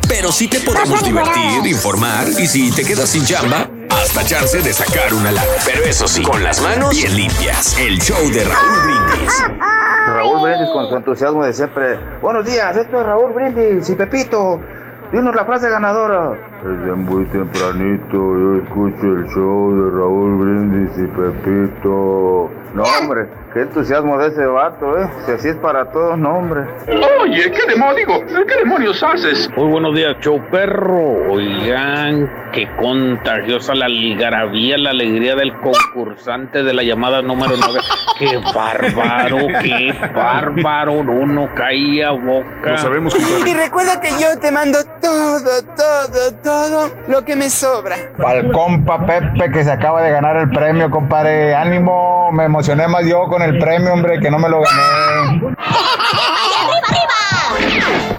Pero 0.07 0.31
sí 0.31 0.47
te 0.47 0.59
podemos 0.59 1.03
divertir, 1.03 1.65
informar 1.65 2.27
y 2.37 2.47
si 2.47 2.69
te 2.71 2.85
quedas 2.85 3.09
sin 3.09 3.25
chamba, 3.25 3.67
hasta 3.99 4.23
chance 4.23 4.61
de 4.61 4.73
sacar 4.73 5.13
una 5.13 5.31
lana. 5.31 5.47
Pero 5.65 5.83
eso 5.83 6.07
sí, 6.07 6.23
con 6.23 6.43
las 6.43 6.61
manos 6.61 6.91
bien 6.91 7.15
limpias. 7.15 7.77
El 7.79 7.99
show 7.99 8.29
de 8.31 8.43
Raúl 8.43 8.79
Brindis. 8.85 9.43
Raúl 10.07 10.41
Brindis 10.41 10.69
con 10.69 10.89
su 10.89 10.95
entusiasmo 10.95 11.45
de 11.45 11.53
siempre. 11.53 11.99
Buenos 12.21 12.45
días, 12.45 12.75
esto 12.75 12.99
es 12.99 13.05
Raúl 13.05 13.33
Brindis 13.33 13.89
y 13.89 13.95
Pepito. 13.95 14.59
Dinos 15.11 15.35
la 15.35 15.45
frase 15.45 15.69
ganadora. 15.69 16.50
Desde 16.63 16.93
muy 16.93 17.25
tempranito 17.25 18.11
yo 18.13 18.55
escucho 18.63 19.03
el 19.17 19.25
show 19.29 19.75
de 19.75 19.97
Raúl 19.97 20.37
Brindis 20.37 20.91
y 20.95 21.07
Pepito. 21.07 22.51
No, 22.75 22.83
hombre, 23.01 23.27
qué 23.51 23.61
entusiasmo 23.63 24.17
de 24.19 24.27
ese 24.27 24.45
vato, 24.45 24.97
¿eh? 24.97 25.09
Si 25.25 25.31
así 25.31 25.47
es 25.49 25.55
para 25.57 25.91
todos, 25.91 26.17
no, 26.19 26.37
hombre. 26.37 26.61
Oye, 27.21 27.51
¿qué 27.51 27.65
demonios? 27.67 28.07
¿Qué 28.47 28.55
demonios 28.63 29.03
haces? 29.03 29.49
Muy 29.57 29.71
buenos 29.71 29.93
días, 29.95 30.15
show 30.21 30.39
perro. 30.51 31.33
Oigan, 31.33 32.31
qué 32.53 32.69
contagiosa 32.79 33.73
la 33.75 33.87
algarabía, 33.87 34.77
la 34.77 34.91
alegría 34.91 35.35
del 35.35 35.51
concursante 35.59 36.63
de 36.63 36.73
la 36.73 36.83
llamada 36.83 37.21
número 37.23 37.55
9. 37.57 37.79
Qué 38.19 38.37
bárbaro, 38.55 39.37
qué 39.63 39.93
bárbaro. 40.15 40.93
Uno 40.93 41.49
caía 41.55 42.11
boca. 42.11 42.71
Lo 42.71 42.77
sabemos, 42.77 43.15
Y 43.19 43.21
compadre. 43.21 43.65
recuerda 43.65 43.99
que 43.99 44.09
yo 44.11 44.39
te 44.39 44.49
mando 44.51 44.77
todo, 45.01 45.39
todo, 45.75 46.31
todo 46.41 46.50
lo 47.07 47.25
que 47.25 47.35
me 47.35 47.49
sobra. 47.49 47.95
Para 48.17 48.39
el 48.39 48.51
compa 48.51 49.05
Pepe 49.05 49.51
que 49.51 49.63
se 49.63 49.71
acaba 49.71 50.01
de 50.01 50.11
ganar 50.11 50.37
el 50.37 50.49
premio, 50.49 50.89
compadre. 50.89 51.55
Ánimo, 51.55 52.31
me 52.31 52.45
emocioné 52.45 52.87
más 52.87 53.05
yo 53.05 53.25
con 53.25 53.41
el 53.41 53.57
premio, 53.59 53.93
hombre, 53.93 54.19
que 54.19 54.31
no 54.31 54.39
me 54.39 54.49
lo 54.49 54.61
gané. 54.61 55.55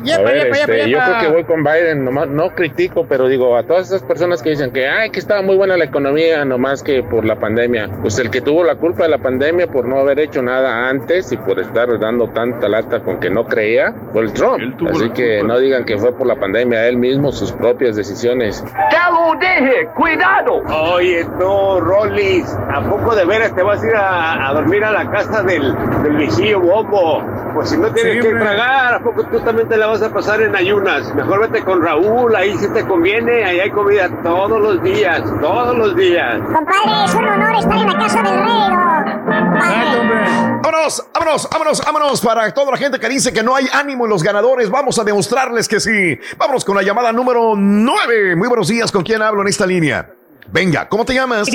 Yepa, 0.02 0.20
A 0.20 0.24
ver, 0.24 0.44
yepa, 0.44 0.56
este, 0.56 0.76
yepa, 0.76 0.88
yo 0.88 0.98
creo 0.98 1.20
que 1.20 1.28
voy 1.34 1.44
con 1.44 1.64
Biden, 1.64 2.04
nomás, 2.04 2.28
no 2.28 2.50
critico, 2.54 3.06
pero 3.08 3.28
digo, 3.28 3.56
a 3.56 3.62
todas 3.64 3.86
esas 3.88 4.02
personas 4.02 4.42
que 4.42 4.50
dicen 4.50 4.72
que, 4.72 4.88
ay, 4.88 5.10
que 5.10 5.18
estaba 5.18 5.42
muy 5.42 5.56
buena 5.56 5.76
la 5.76 5.84
economía, 5.84 6.44
nomás 6.44 6.82
que 6.82 7.02
por 7.02 7.24
la 7.24 7.36
pandemia. 7.36 7.88
Pues 8.00 8.18
el 8.18 8.30
que 8.30 8.40
tuvo 8.40 8.64
la 8.64 8.76
culpa 8.76 9.04
de 9.04 9.10
la 9.10 9.18
pandemia 9.18 9.66
por 9.66 9.86
no 9.86 9.98
haber 9.98 10.18
hecho 10.20 10.42
nada 10.42 10.88
antes 10.88 11.32
y 11.32 11.36
por 11.36 11.58
estar 11.58 11.98
dando 11.98 12.28
tanta 12.28 12.68
lata 12.68 13.00
con 13.00 13.20
que 13.20 13.30
no 13.30 13.44
creía, 13.46 13.94
fue 14.12 14.22
el 14.22 14.32
Trump. 14.32 14.60
Así 14.90 15.10
que 15.10 15.42
no 15.42 15.58
digan 15.58 15.84
que 15.84 15.96
fue 15.98 16.12
por 16.16 16.26
la 16.26 16.36
pandemia, 16.36 16.86
él 16.88 16.96
mismo, 16.96 17.32
sus 17.32 17.52
propias 17.52 17.96
decisiones. 17.96 18.64
¡Qué 18.90 18.96
como 19.12 19.34
dije, 19.36 19.88
cuidado. 19.94 20.62
Oye, 20.94 21.24
no, 21.38 21.80
Rollis, 21.80 22.56
¿a 22.72 22.82
poco 22.88 23.14
de 23.14 23.24
veras 23.24 23.54
te 23.54 23.62
vas 23.62 23.82
a 23.82 23.86
ir 23.86 23.94
a, 23.94 24.48
a 24.48 24.54
dormir 24.54 24.82
a 24.84 24.92
la 24.92 25.10
casa 25.10 25.42
del, 25.42 25.74
del 26.02 26.16
viejillo 26.16 26.60
Bobo? 26.60 27.22
Pues 27.54 27.70
si 27.70 27.76
no 27.78 27.92
tienes 27.92 28.14
Sí, 28.24 28.28
que 28.30 28.34
tragar, 28.34 28.94
¿a 28.94 29.00
poco 29.00 29.24
tú 29.24 29.38
también 29.40 29.68
te 29.68 29.76
la 29.76 29.86
vas 29.92 30.02
a 30.02 30.10
pasar 30.12 30.40
en 30.40 30.56
ayunas? 30.56 31.14
Mejor 31.14 31.40
vete 31.40 31.62
con 31.64 31.82
Raúl, 31.82 32.34
ahí 32.34 32.56
sí 32.56 32.66
te 32.72 32.82
conviene, 32.86 33.44
ahí 33.44 33.60
hay 33.60 33.70
comida 33.70 34.08
todos 34.22 34.58
los 34.60 34.82
días, 34.82 35.22
todos 35.40 35.76
los 35.76 35.94
días. 35.94 36.40
Compadre, 36.52 37.04
es 37.04 37.14
un 37.14 37.24
honor 37.28 37.54
estar 37.56 37.76
en 37.78 37.86
la 37.86 37.98
casa 37.98 38.22
del 38.22 38.38
rey, 38.38 38.68
¿no? 38.70 40.62
Vámonos, 40.62 41.04
vámonos, 41.12 41.48
vámonos, 41.50 41.84
vámonos 41.84 42.20
para 42.22 42.54
toda 42.54 42.70
la 42.72 42.78
gente 42.78 42.98
que 42.98 43.08
dice 43.08 43.32
que 43.34 43.42
no 43.42 43.54
hay 43.54 43.66
ánimo 43.72 44.04
en 44.04 44.10
los 44.10 44.22
ganadores. 44.22 44.70
Vamos 44.70 44.98
a 44.98 45.04
demostrarles 45.04 45.68
que 45.68 45.78
sí. 45.78 46.18
Vámonos 46.38 46.64
con 46.64 46.74
la 46.76 46.82
llamada 46.82 47.12
número 47.12 47.52
9. 47.54 48.34
Muy 48.36 48.48
buenos 48.48 48.68
días, 48.68 48.90
¿con 48.90 49.02
quién 49.04 49.20
hablo 49.20 49.42
en 49.42 49.48
esta 49.48 49.66
línea? 49.66 50.08
Venga, 50.50 50.88
¿cómo 50.88 51.04
te 51.04 51.12
llamas? 51.14 51.48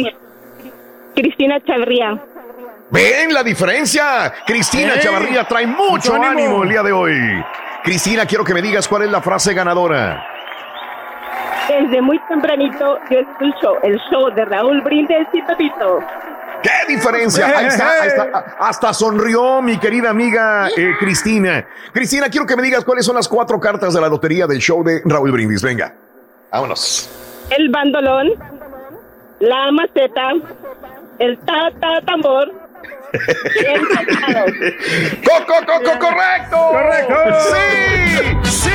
Cristina 1.15 1.59
Chavarría. 1.65 2.21
Ven 2.91 3.33
la 3.33 3.43
diferencia. 3.43 4.31
Cristina. 4.45 4.99
Chavarría 4.99 5.43
trae 5.45 5.65
mucho 5.65 5.91
Mucho 5.91 6.13
ánimo. 6.15 6.29
ánimo. 6.29 6.63
el 6.63 6.69
día 6.69 6.83
de 6.83 6.91
hoy. 6.91 7.13
Cristina, 7.83 8.25
quiero 8.25 8.43
que 8.43 8.53
me 8.53 8.61
digas 8.61 8.87
cuál 8.87 9.03
es 9.03 9.11
la 9.11 9.21
frase 9.21 9.53
ganadora. 9.53 10.25
Desde 11.67 12.01
muy 12.01 12.19
tempranito 12.27 12.99
yo 13.09 13.19
escucho 13.19 13.81
el 13.83 13.99
show 14.09 14.33
de 14.33 14.45
Raúl 14.45 14.81
Brindis 14.81 15.27
y 15.33 15.41
Pepito. 15.41 15.99
¡Qué 16.63 16.93
diferencia! 16.93 17.45
Ahí 17.57 17.67
está, 17.67 18.01
ahí 18.01 18.07
está. 18.07 18.55
Hasta 18.59 18.93
sonrió 18.93 19.61
mi 19.61 19.77
querida 19.77 20.09
amiga 20.09 20.69
eh, 20.75 20.93
Cristina. 20.99 21.65
Cristina, 21.93 22.29
quiero 22.29 22.45
que 22.45 22.55
me 22.55 22.63
digas 22.63 22.83
cuáles 22.83 23.05
son 23.05 23.15
las 23.15 23.27
cuatro 23.27 23.59
cartas 23.59 23.93
de 23.93 24.01
la 24.01 24.07
lotería 24.07 24.47
del 24.47 24.59
show 24.59 24.83
de 24.83 25.01
Raúl 25.05 25.31
Brindis. 25.31 25.61
Venga, 25.61 25.93
vámonos. 26.51 27.09
El 27.55 27.69
bandolón, 27.69 28.33
la 29.39 29.71
maceta, 29.71 30.31
el 31.19 31.37
ta 31.39 31.69
ta 31.79 32.01
tambor. 32.05 32.51
¡Coco, 35.25 35.53
coco, 35.65 35.99
correcto! 35.99 36.57
¡Correcto! 36.71 37.15
¡Sí! 37.39 38.49
¡Sí! 38.49 38.69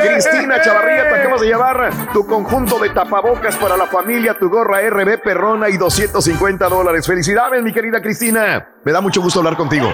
Cristina 0.00 0.60
Chavarría, 0.60 1.08
te 1.08 1.14
acabas 1.14 1.40
de 1.40 1.46
llevar 1.46 1.90
tu 2.12 2.26
conjunto 2.26 2.78
de 2.78 2.90
tapabocas 2.90 3.56
para 3.56 3.76
la 3.76 3.86
familia, 3.86 4.34
tu 4.34 4.48
gorra 4.48 4.80
RB 4.88 5.20
perrona 5.22 5.68
y 5.68 5.76
250 5.76 6.68
dólares. 6.68 7.06
Felicidades, 7.06 7.62
mi 7.62 7.72
querida 7.72 8.00
Cristina. 8.00 8.66
Me 8.84 8.92
da 8.92 9.00
mucho 9.00 9.20
gusto 9.20 9.40
hablar 9.40 9.56
contigo. 9.56 9.92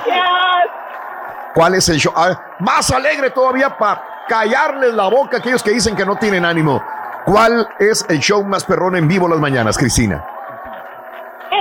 ¿Cuál 1.54 1.74
es 1.74 1.88
el 1.88 1.98
show? 1.98 2.12
Ah, 2.16 2.56
más 2.60 2.90
alegre 2.90 3.30
todavía 3.30 3.76
para 3.76 4.02
callarles 4.28 4.94
la 4.94 5.08
boca 5.08 5.36
a 5.36 5.40
aquellos 5.40 5.62
que 5.62 5.70
dicen 5.72 5.94
que 5.94 6.04
no 6.04 6.16
tienen 6.16 6.44
ánimo. 6.44 6.82
¿Cuál 7.24 7.68
es 7.78 8.04
el 8.08 8.18
show 8.18 8.42
más 8.44 8.64
perrón 8.64 8.96
en 8.96 9.06
vivo 9.06 9.28
las 9.28 9.38
mañanas, 9.38 9.78
Cristina? 9.78 10.24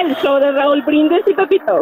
El 0.05 0.15
show 0.17 0.39
de 0.39 0.51
Raúl 0.51 0.81
Brindis 0.83 1.21
y 1.27 1.33
Pepito. 1.33 1.81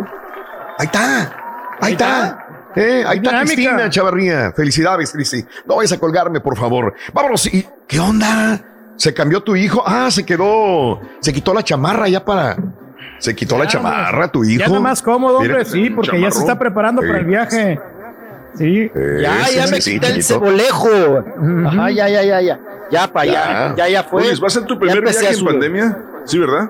Ahí 0.78 0.86
está. 0.86 1.32
Ahí 1.80 1.92
está. 1.94 2.48
Eh, 2.76 3.04
ahí 3.06 3.18
está 3.18 3.30
Dinámica. 3.32 3.44
Cristina 3.54 3.90
Chavarría. 3.90 4.52
Felicidades, 4.56 5.12
Cristi. 5.12 5.44
No 5.66 5.76
vayas 5.78 5.92
a 5.94 6.00
colgarme, 6.00 6.40
por 6.40 6.58
favor. 6.58 6.94
Vámonos. 7.14 7.46
¿Y 7.54 7.66
qué 7.88 8.00
onda? 8.00 8.60
¿Se 8.96 9.14
cambió 9.14 9.42
tu 9.42 9.56
hijo? 9.56 9.84
Ah, 9.86 10.10
se 10.12 10.26
quedó. 10.26 11.02
Se 11.20 11.34
quitó 11.34 11.54
la 11.54 11.64
chamarra 11.64 12.08
ya 12.08 12.24
para. 12.24 12.56
Se 13.20 13.36
quitó 13.36 13.58
la 13.58 13.68
chamarra, 13.68 14.28
tu 14.32 14.44
hijo. 14.44 14.60
Ya 14.60 14.66
anda 14.68 14.80
más 14.80 15.02
cómodo, 15.02 15.42
Mira, 15.42 15.56
hombre, 15.56 15.66
sí, 15.70 15.90
porque 15.90 16.20
ya 16.20 16.32
se 16.32 16.40
está 16.40 16.58
preparando 16.58 17.02
Sí. 17.02 17.08
para 17.08 17.20
el 17.20 17.26
viaje. 17.26 17.80
Sí. 18.56 18.92
Ya, 19.22 19.46
sí, 19.46 19.56
ya 19.56 19.68
sí, 19.68 19.72
me 19.74 19.80
quité 19.80 20.08
el 20.16 20.24
cebolejo. 20.24 20.90
Ajá, 21.68 21.92
ya, 21.92 22.10
ya, 22.10 22.24
ya, 22.24 22.42
ya. 22.42 22.60
Ya, 22.92 23.08
pa, 23.08 23.26
ya, 23.26 23.32
Ya. 23.32 23.76
ya, 23.78 23.90
ya 23.90 24.04
fue. 24.04 24.24
Oye, 24.24 24.40
¿va 24.42 24.48
a 24.48 24.50
ser 24.50 24.64
tu 24.66 24.74
Ya 24.74 24.80
primer 24.80 25.02
viaje 25.02 25.34
en 25.38 25.46
pandemia? 25.46 25.98
Sí, 26.26 26.38
¿verdad? 26.40 26.70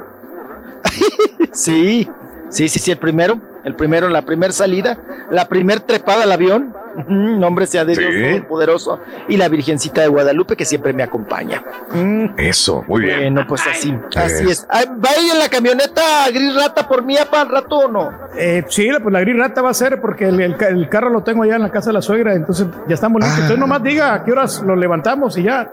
Sí, 1.53 2.07
sí, 2.49 2.67
sí, 2.69 2.79
sí, 2.79 2.91
el 2.91 2.97
primero, 2.97 3.39
el 3.63 3.75
primero, 3.75 4.09
la 4.09 4.21
primera 4.23 4.53
salida, 4.53 4.97
la 5.29 5.47
primer 5.47 5.81
trepada 5.81 6.23
al 6.23 6.31
avión. 6.31 6.73
Nombre 7.07 7.67
sea 7.67 7.85
de 7.85 7.95
Dios 7.95 8.11
Sí. 8.13 8.37
Todopoderoso. 8.39 8.99
Y 9.29 9.37
la 9.37 9.47
Virgencita 9.47 10.01
de 10.01 10.09
Guadalupe 10.09 10.57
que 10.57 10.65
siempre 10.65 10.91
me 10.91 11.03
acompaña. 11.03 11.63
Mm, 11.93 12.31
Eso, 12.37 12.83
muy 12.85 13.03
bien. 13.03 13.19
Bueno, 13.33 13.45
pues 13.47 13.61
así, 13.65 13.95
así 14.17 14.49
es. 14.51 14.67
Ay, 14.69 14.85
¿Va 14.87 15.09
ahí 15.17 15.29
en 15.31 15.39
la 15.39 15.47
camioneta 15.47 16.01
gris 16.33 16.53
rata 16.53 16.85
por 16.89 17.01
mí 17.03 17.15
para 17.31 17.43
el 17.43 17.49
rato 17.49 17.77
o 17.77 17.87
no? 17.87 18.11
Eh, 18.37 18.65
sí, 18.67 18.89
pues 19.01 19.13
la 19.13 19.21
gris 19.21 19.37
rata 19.37 19.61
va 19.61 19.69
a 19.69 19.73
ser 19.73 20.01
porque 20.01 20.25
el, 20.27 20.41
el 20.41 20.57
ca- 20.57 20.67
el 20.67 20.89
carro 20.89 21.09
lo 21.09 21.23
tengo 21.23 21.43
allá 21.43 21.55
en 21.55 21.61
la 21.61 21.69
casa 21.71 21.91
de 21.91 21.93
la 21.93 22.01
suegra, 22.01 22.33
entonces 22.33 22.67
ya 22.89 22.95
estamos 22.95 23.21
listos. 23.21 23.37
Ah. 23.39 23.41
Entonces 23.43 23.59
nomás 23.59 23.83
diga 23.83 24.13
a 24.13 24.23
qué 24.25 24.33
horas 24.33 24.61
lo 24.61 24.75
levantamos 24.75 25.37
y 25.37 25.43
ya. 25.43 25.71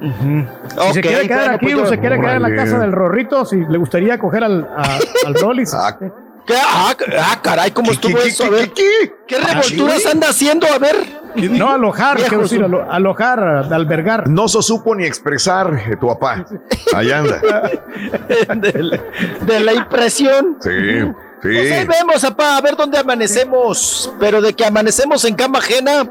Si 0.00 0.92
se 0.94 1.00
quiere 1.00 1.26
quedar 1.26 1.40
bueno, 1.40 1.54
aquí 1.56 1.66
pues 1.74 1.78
o 1.78 1.86
se 1.86 1.98
quiere 1.98 2.20
quedar 2.20 2.36
en 2.36 2.42
la 2.42 2.54
casa 2.54 2.78
del 2.78 2.92
Rorrito, 2.92 3.44
si 3.44 3.56
le 3.56 3.78
gustaría 3.78 4.18
coger 4.18 4.44
al, 4.44 4.64
a- 4.76 4.98
al 5.26 5.34
Rollis. 5.34 5.74
¿Qué? 6.46 6.54
Ah, 6.56 6.94
ah, 7.18 7.38
caray, 7.42 7.72
¿cómo 7.72 7.92
estuvo 7.92 8.16
qué, 8.16 8.28
eso? 8.28 8.44
A 8.44 8.46
qué, 8.48 8.52
ver, 8.54 8.72
¿qué, 9.26 9.38
revolturas 9.38 10.00
sí? 10.02 10.08
anda 10.08 10.28
haciendo? 10.30 10.66
A 10.66 10.78
ver. 10.78 10.96
No, 11.50 11.70
alojar, 11.74 12.16
quiero 12.16 12.44
decir, 12.44 12.62
alo- 12.62 12.86
alojar, 12.90 13.38
albergar. 13.70 14.28
No 14.28 14.48
se 14.48 14.62
supo 14.62 14.94
ni 14.94 15.04
expresar 15.04 15.74
eh, 15.90 15.96
tu 16.00 16.06
papá. 16.06 16.46
Ahí 16.94 17.10
anda. 17.12 17.38
de, 18.56 19.00
de 19.42 19.60
la 19.60 19.74
impresión. 19.74 20.56
Sí, 20.60 20.70
Pues 21.42 21.72
ahí 21.72 21.82
sí. 21.82 21.86
vemos, 21.86 22.22
papá, 22.22 22.56
a 22.56 22.60
ver 22.62 22.76
dónde 22.76 22.96
amanecemos. 22.98 24.10
Pero 24.18 24.40
de 24.40 24.54
que 24.54 24.64
amanecemos 24.64 25.24
en 25.26 25.34
cama 25.34 25.58
ajena, 25.58 26.08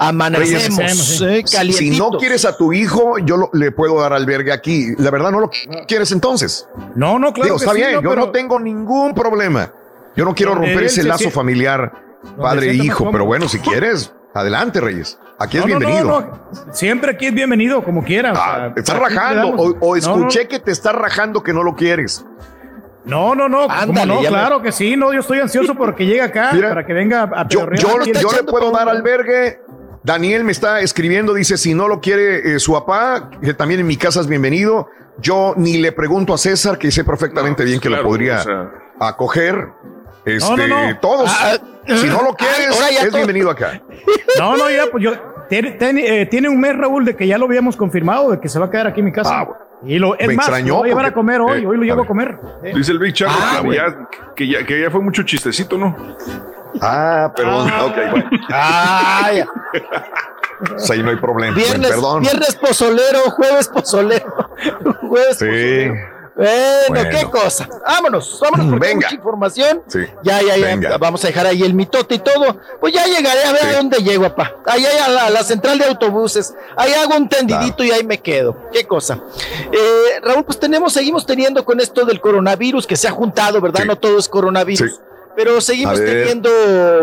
amanecemos. 0.00 0.78
Reyes, 1.20 1.54
eh, 1.54 1.72
Si 1.72 1.96
no 1.98 2.10
quieres 2.12 2.44
a 2.44 2.56
tu 2.56 2.72
hijo, 2.72 3.18
yo 3.18 3.36
lo- 3.36 3.50
le 3.52 3.70
puedo 3.70 4.00
dar 4.00 4.12
albergue 4.12 4.50
aquí. 4.52 4.94
La 4.98 5.10
verdad, 5.10 5.30
no 5.30 5.40
lo 5.40 5.50
quieres 5.86 6.10
entonces. 6.12 6.66
No, 6.96 7.18
no, 7.18 7.32
claro 7.32 7.44
Digo, 7.44 7.56
que 7.58 7.64
está 7.64 7.74
sí, 7.74 7.80
bien, 7.80 7.92
no, 7.94 8.02
yo 8.02 8.10
pero- 8.10 8.22
no 8.26 8.30
tengo 8.30 8.58
ningún 8.58 9.14
problema. 9.14 9.70
Yo 10.16 10.24
no 10.24 10.34
quiero 10.34 10.54
romper 10.54 10.84
ese 10.84 11.02
se 11.02 11.08
lazo 11.08 11.18
siente- 11.18 11.34
familiar, 11.34 11.92
padre 12.40 12.70
e 12.70 12.74
hijo, 12.74 13.10
pero 13.12 13.24
bueno, 13.26 13.48
si 13.48 13.58
quieres, 13.60 14.12
adelante, 14.34 14.80
Reyes. 14.80 15.18
Aquí 15.38 15.56
es 15.58 15.64
No, 15.66 15.68
no, 15.68 15.80
no, 15.80 15.86
bienvenido. 15.86 16.20
no. 16.66 16.72
Siempre 16.74 17.12
aquí 17.12 17.26
es 17.26 17.34
bienvenido, 17.34 17.82
como 17.84 18.02
quiera. 18.04 18.32
o 18.32 18.34
sea, 18.36 18.74
Te 18.74 18.80
estás 18.80 18.98
rajando, 18.98 19.48
o, 19.50 19.68
o 19.80 19.96
No, 19.96 20.16
no. 20.16 20.18
escuché 20.28 20.48
que 20.48 20.58
te 20.58 20.70
estás 20.72 20.94
rajando 20.94 21.42
que 21.42 21.52
no 21.52 21.62
lo 21.62 21.74
quieres. 21.76 22.24
No, 23.04 23.34
no, 23.34 23.48
no, 23.48 23.62
¿cómo 23.62 23.72
Ándale, 23.72 24.06
no, 24.14 24.20
me- 24.20 24.28
claro 24.28 24.60
que 24.60 24.72
sí, 24.72 24.94
no, 24.94 25.12
yo 25.14 25.20
estoy 25.20 25.38
ansioso 25.40 25.74
porque 25.74 26.04
llegue 26.04 26.20
acá 26.20 26.50
Mira, 26.52 26.68
para 26.68 26.84
que 26.84 26.92
venga 26.92 27.22
a 27.22 27.48
Yo, 27.48 27.66
yo, 27.72 28.02
yo 28.04 28.32
le 28.32 28.42
puedo 28.44 28.70
dar 28.70 28.88
albergue. 28.90 29.60
Daniel 30.02 30.44
me 30.44 30.52
está 30.52 30.80
escribiendo, 30.80 31.34
dice, 31.34 31.56
si 31.58 31.74
no 31.74 31.86
lo 31.88 32.00
quiere 32.00 32.54
eh, 32.54 32.58
su 32.58 32.72
papá, 32.72 33.30
que 33.42 33.52
también 33.54 33.80
en 33.80 33.86
mi 33.86 33.96
casa 33.96 34.20
es 34.20 34.26
bienvenido. 34.26 34.88
Yo 35.18 35.52
ni 35.56 35.76
le 35.78 35.92
pregunto 35.92 36.32
a 36.32 36.38
César, 36.38 36.78
que 36.78 36.90
sé 36.90 37.04
perfectamente 37.04 37.64
bien 37.64 37.78
que 37.80 37.88
claro, 37.88 38.04
lo 38.04 38.08
podría 38.08 38.38
o 38.38 38.42
sea. 38.42 38.70
acoger. 38.98 39.68
Este, 40.24 40.68
no, 40.68 40.88
no. 40.88 40.98
Todos. 41.00 41.30
Ah, 41.30 41.56
si 41.86 42.06
no 42.06 42.22
lo 42.22 42.34
quieres, 42.34 42.68
es 42.70 43.00
todo- 43.08 43.16
bienvenido 43.16 43.50
acá. 43.50 43.82
No, 44.38 44.56
no, 44.56 44.70
ya, 44.70 44.84
pues 44.90 45.02
yo. 45.04 45.12
Tiene, 45.50 45.72
tiene, 45.72 46.20
eh, 46.22 46.26
tiene 46.26 46.48
un 46.48 46.60
mes, 46.60 46.76
Raúl, 46.76 47.04
de 47.04 47.16
que 47.16 47.26
ya 47.26 47.36
lo 47.36 47.46
habíamos 47.46 47.76
confirmado, 47.76 48.30
de 48.30 48.38
que 48.40 48.48
se 48.48 48.58
va 48.60 48.66
a 48.66 48.70
quedar 48.70 48.86
aquí 48.86 49.00
en 49.00 49.06
mi 49.06 49.12
casa. 49.12 49.48
Y 49.84 49.98
lo, 49.98 50.16
es 50.18 50.28
Me 50.28 50.34
más, 50.34 50.46
extrañó 50.46 50.74
lo 50.74 50.78
voy 50.78 50.88
a 50.88 50.92
llevar 50.92 51.04
a 51.06 51.08
porque- 51.08 51.14
comer 51.16 51.40
hoy, 51.40 51.62
eh, 51.62 51.66
hoy 51.66 51.76
lo 51.76 51.82
llevo 51.82 52.02
a 52.02 52.06
comer. 52.06 52.38
Eh. 52.62 52.72
Dice 52.74 52.92
el 52.92 52.98
Big 53.00 53.12
Charlie 53.14 53.36
Ah, 53.38 53.58
que, 53.60 53.66
güey. 53.66 53.76
ya, 53.78 54.08
que, 54.36 54.46
ya, 54.48 54.64
que 54.64 54.80
ya 54.80 54.90
fue 54.90 55.00
mucho 55.00 55.24
chistecito, 55.24 55.76
¿no? 55.76 55.96
Ah, 56.80 57.32
perdón. 57.34 57.70
Ok, 57.82 57.96
bueno. 58.10 58.30
Ah, 58.50 59.30
ya. 59.34 59.46
Ahí 60.90 61.02
no 61.02 61.10
hay 61.10 61.16
problema. 61.16 61.54
Viernes, 61.56 61.78
Bueno, 61.78 61.88
perdón. 62.02 62.22
viernes 62.22 62.56
pozolero, 62.56 63.20
jueves 63.30 63.68
pozolero. 63.68 64.48
jueves 65.08 65.38
Sí. 65.38 65.88
Bueno, 66.36 66.52
Bueno. 66.88 67.10
qué 67.10 67.24
cosa. 67.30 67.68
Vámonos, 67.86 68.38
vámonos 68.40 68.66
porque 68.70 68.86
hay 68.86 68.94
Venga. 68.94 69.06
mucha 69.08 69.14
información. 69.16 69.82
Sí. 69.88 69.98
Ya, 70.22 70.40
ya, 70.40 70.56
ya. 70.56 70.66
Venga. 70.68 70.96
Vamos 70.96 71.22
a 71.24 71.26
dejar 71.26 71.46
ahí 71.46 71.62
el 71.62 71.74
mitote 71.74 72.14
y 72.14 72.18
todo. 72.18 72.56
Pues 72.80 72.94
ya 72.94 73.04
llegaré 73.04 73.44
a 73.44 73.52
ver 73.52 73.64
a 73.64 73.76
dónde 73.76 73.98
llego, 73.98 74.22
papá. 74.24 74.54
Ahí 74.66 74.84
hay 74.86 74.98
a 75.00 75.08
la, 75.08 75.26
a 75.26 75.30
la 75.30 75.42
central 75.42 75.78
de 75.78 75.84
autobuses. 75.86 76.54
Ahí 76.76 76.92
hago 76.94 77.14
un 77.14 77.28
tendidito 77.28 77.84
y 77.84 77.90
ahí 77.90 78.04
me 78.04 78.18
quedo. 78.20 78.56
Qué 78.72 78.84
cosa. 78.86 79.20
Eh, 79.70 80.20
Raúl, 80.22 80.44
pues 80.44 80.58
tenemos, 80.58 80.92
seguimos 80.94 81.26
teniendo 81.26 81.62
con 81.64 81.78
esto 81.78 82.06
del 82.06 82.20
coronavirus 82.22 82.86
que 82.86 82.96
se 82.96 83.06
ha 83.08 83.10
juntado, 83.10 83.60
¿verdad? 83.60 83.84
No 83.84 83.96
todo 83.96 84.18
es 84.18 84.28
coronavirus. 84.28 84.98
Sí. 85.40 85.44
Pero 85.46 85.60
seguimos 85.60 85.98
teniendo 85.98 86.50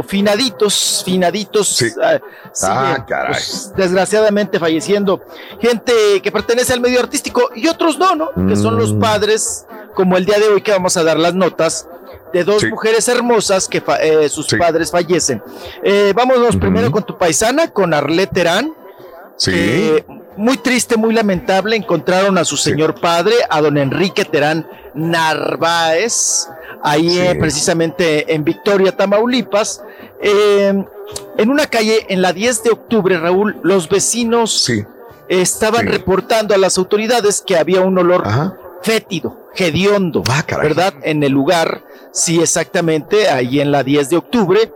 finaditos, 0.08 1.02
finaditos. 1.06 1.84
ah, 2.02 2.20
Ah, 2.20 2.50
siguen, 2.92 3.04
caray. 3.08 3.32
pues, 3.34 3.72
desgraciadamente 3.76 4.60
falleciendo 4.60 5.22
gente 5.60 5.92
que 6.22 6.32
pertenece 6.32 6.74
al 6.74 6.82
medio 6.82 7.00
artístico 7.00 7.50
y 7.56 7.68
otros 7.68 7.98
no, 7.98 8.16
¿no? 8.16 8.30
Que 8.48 8.56
son 8.56 8.78
los 8.78 8.94
Mm. 8.94 9.00
padres, 9.00 9.66
como 9.96 10.18
el 10.18 10.26
día 10.26 10.38
de 10.40 10.48
hoy 10.50 10.62
que 10.62 10.72
vamos 10.72 10.96
a 10.98 11.04
dar 11.04 11.18
las 11.18 11.34
notas 11.34 11.88
de 12.34 12.44
dos 12.44 12.62
Sí. 12.62 12.68
mujeres 12.68 13.08
hermosas 13.08 13.68
que 13.68 13.82
fa- 13.82 13.98
eh, 14.02 14.30
sus 14.30 14.48
padres 14.48 14.92
fallecen. 14.92 15.42
Eh, 15.84 16.14
vámonos 16.16 16.56
primero 16.58 16.92
con 16.92 17.04
tu 17.04 17.18
paisana, 17.18 17.72
con 17.72 17.94
Arlette 17.94 18.34
Terán. 18.34 18.74
Sí. 19.40 19.52
que 19.52 20.06
muy 20.38 20.58
triste, 20.58 20.98
muy 20.98 21.14
lamentable, 21.14 21.76
encontraron 21.76 22.38
a 22.38 22.46
su 22.46 22.58
señor 22.58 23.00
padre, 23.00 23.34
a 23.50 23.62
don 23.62 23.78
Enrique 23.78 24.24
Terán 24.26 24.68
Narváez, 24.94 26.48
ahí 26.84 27.20
eh, 27.20 27.36
precisamente 27.40 28.34
en 28.34 28.44
Victoria, 28.44 28.96
Tamaulipas, 28.96 29.84
eh, 30.22 30.84
en 31.38 31.50
una 31.50 31.66
calle 31.66 32.06
en 32.10 32.22
la 32.22 32.34
10 32.34 32.64
de 32.64 32.70
octubre, 32.72 33.18
Raúl, 33.18 33.58
los 33.64 33.90
vecinos 33.90 34.72
estaban 35.28 35.88
reportando 35.88 36.54
a 36.54 36.58
las 36.58 36.78
autoridades 36.78 37.44
que 37.46 37.58
había 37.58 37.82
un 37.82 37.98
olor 37.98 38.24
fétido, 38.82 39.50
hediondo, 39.56 40.24
Ah, 40.30 40.46
¿verdad? 40.62 40.94
En 41.04 41.24
el 41.24 41.32
lugar, 41.32 41.84
sí, 42.12 42.40
exactamente, 42.40 43.30
ahí 43.30 43.60
en 43.60 43.72
la 43.72 43.84
10 43.84 44.10
de 44.10 44.18
octubre. 44.18 44.72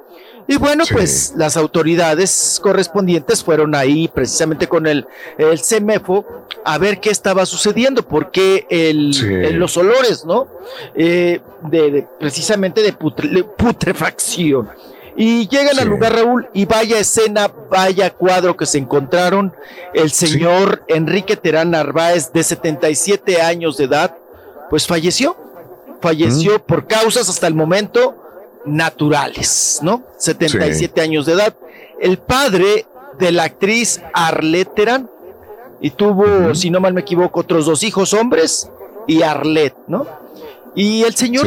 Y 0.52 0.58
bueno, 0.58 0.84
pues 0.92 1.34
las 1.38 1.56
autoridades 1.56 2.60
correspondientes 2.62 3.42
fueron 3.42 3.74
ahí 3.74 4.10
precisamente 4.10 4.68
con 4.68 4.86
el, 4.86 5.08
el 5.38 5.58
CEMEFO 5.60 6.26
a 6.66 6.78
ver 6.78 7.00
qué 7.00 7.10
estaba 7.10 7.46
sucediendo, 7.46 8.06
porque 8.06 8.66
el, 8.70 9.14
Sí. 9.14 9.26
el- 9.28 9.56
los 9.56 9.78
olores, 9.78 10.26
¿no? 10.26 10.48
Eh, 10.94 11.40
de, 11.62 11.92
de- 11.92 12.08
precisamente 12.20 12.82
de 12.82 12.94
putre- 12.94 13.30
de 13.32 13.44
putrefacción. 13.46 14.70
Y 15.16 15.48
llegan 15.48 15.80
al 15.80 15.88
lugar, 15.88 16.16
Raúl, 16.16 16.50
y 16.54 16.66
vaya 16.66 17.00
escena, 17.00 17.50
vaya 17.70 18.10
cuadro 18.10 18.58
que 18.58 18.66
se 18.66 18.78
encontraron. 18.78 19.54
El 19.94 20.12
señor 20.12 20.84
Enrique 20.90 21.38
Terán 21.38 21.72
Narváez, 21.72 22.34
de 22.34 22.44
77 22.44 23.42
años 23.42 23.78
de 23.78 23.86
edad, 23.86 24.18
pues 24.70 24.86
falleció. 24.86 25.38
Falleció 26.02 26.62
por 26.66 26.88
causas 26.88 27.30
hasta 27.30 27.48
el 27.48 27.54
momento 27.54 28.16
naturales, 28.66 29.80
¿no? 29.82 30.04
77 30.18 31.02
años 31.02 31.26
de 31.26 31.34
edad. 31.34 31.54
El 32.00 32.18
padre 32.18 32.86
de 33.20 33.32
la 33.32 33.44
actriz 33.44 34.02
Arlette 34.14 34.74
Terán, 34.76 35.10
y 35.80 35.90
tuvo, 35.92 36.54
si 36.56 36.70
no 36.70 36.80
mal 36.80 36.94
me 36.94 37.02
equivoco, 37.02 37.40
otros 37.40 37.66
dos 37.66 37.84
hijos 37.84 38.14
hombres 38.14 38.70
y 39.08 39.22
Arlette, 39.24 39.78
¿no? 39.88 40.06
Y 40.76 41.04
el 41.04 41.16
señor, 41.16 41.46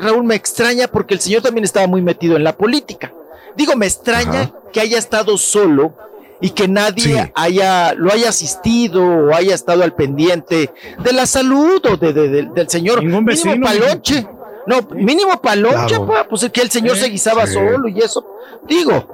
Raúl, 0.00 0.24
me 0.24 0.34
extraña 0.34 0.86
porque 0.88 1.14
el 1.14 1.20
señor 1.20 1.42
también 1.42 1.64
estaba 1.64 1.86
muy 1.86 2.02
metido 2.02 2.36
en 2.36 2.44
la 2.44 2.54
política. 2.56 3.12
Digo, 3.56 3.74
me 3.76 3.86
extraña 3.86 4.52
que 4.72 4.80
haya 4.80 4.98
estado 4.98 5.38
solo 5.38 5.94
y 6.42 6.50
que 6.50 6.68
nadie 6.68 7.32
haya, 7.34 7.94
lo 7.94 8.12
haya 8.12 8.28
asistido 8.28 9.02
o 9.02 9.34
haya 9.34 9.54
estado 9.54 9.82
al 9.82 9.94
pendiente 9.94 10.70
de 11.02 11.12
la 11.14 11.24
salud 11.24 11.80
o 11.90 11.96
de, 11.96 12.12
de- 12.12 12.28
de- 12.28 12.42
del 12.54 12.68
señor. 12.68 13.02
Ningún 13.02 13.24
vecino, 13.24 13.54
palonche. 13.66 14.26
No, 14.66 14.82
mínimo 14.90 15.40
palonche, 15.40 15.96
Claro. 15.96 16.06
pa, 16.06 16.24
pues 16.28 16.42
es 16.42 16.50
que 16.50 16.60
el 16.60 16.70
señor 16.70 16.96
se 16.96 17.08
guisaba 17.08 17.46
Sí. 17.46 17.54
solo 17.54 17.88
y 17.88 17.98
eso. 18.00 18.24
Digo, 18.66 19.06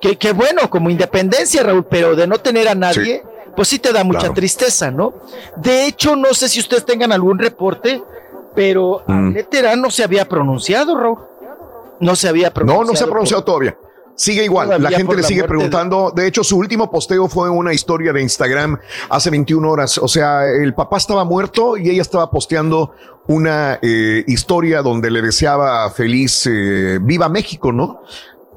que, 0.00 0.16
que 0.18 0.32
bueno, 0.32 0.68
como 0.68 0.90
independencia, 0.90 1.62
Raúl, 1.62 1.84
pero 1.84 2.16
de 2.16 2.26
no 2.26 2.38
tener 2.38 2.68
a 2.68 2.74
nadie, 2.74 3.22
pues 3.54 3.68
sí 3.68 3.78
te 3.78 3.92
da 3.92 4.02
mucha 4.02 4.20
Claro. 4.20 4.34
tristeza, 4.34 4.90
¿no? 4.90 5.14
De 5.56 5.86
hecho, 5.86 6.16
no 6.16 6.34
sé 6.34 6.48
si 6.48 6.58
ustedes 6.60 6.84
tengan 6.84 7.12
algún 7.12 7.38
reporte, 7.38 8.02
pero 8.54 9.02
Mm. 9.06 9.36
Terán 9.48 9.80
no 9.80 9.90
se 9.90 10.02
había 10.04 10.28
pronunciado, 10.28 10.96
Raúl. 10.98 11.18
No 12.00 12.16
se 12.16 12.28
había 12.28 12.52
pronunciado. 12.52 12.84
No, 12.84 12.90
no 12.90 12.96
se 12.96 13.04
ha 13.04 13.06
pronunciado 13.06 13.44
todavía. 13.44 13.76
Sigue 14.22 14.44
igual, 14.44 14.68
Todavía 14.68 14.90
la 14.90 14.96
gente 14.96 15.16
le 15.16 15.22
la 15.22 15.26
sigue 15.26 15.40
muerte 15.40 15.52
de- 15.54 15.58
preguntando. 15.58 16.12
De 16.14 16.28
hecho, 16.28 16.44
su 16.44 16.56
último 16.56 16.88
posteo 16.92 17.26
fue 17.26 17.50
una 17.50 17.72
historia 17.74 18.12
de 18.12 18.22
Instagram 18.22 18.78
hace 19.10 19.30
21 19.30 19.68
horas. 19.68 19.98
O 19.98 20.06
sea, 20.06 20.44
el 20.46 20.74
papá 20.74 20.98
estaba 20.98 21.24
muerto 21.24 21.76
y 21.76 21.90
ella 21.90 22.02
estaba 22.02 22.30
posteando 22.30 22.92
una 23.26 23.80
eh, 23.82 24.22
historia 24.28 24.80
donde 24.80 25.10
le 25.10 25.22
deseaba 25.22 25.90
feliz 25.90 26.46
eh, 26.46 27.00
Viva 27.02 27.28
México, 27.28 27.72
¿no? 27.72 28.02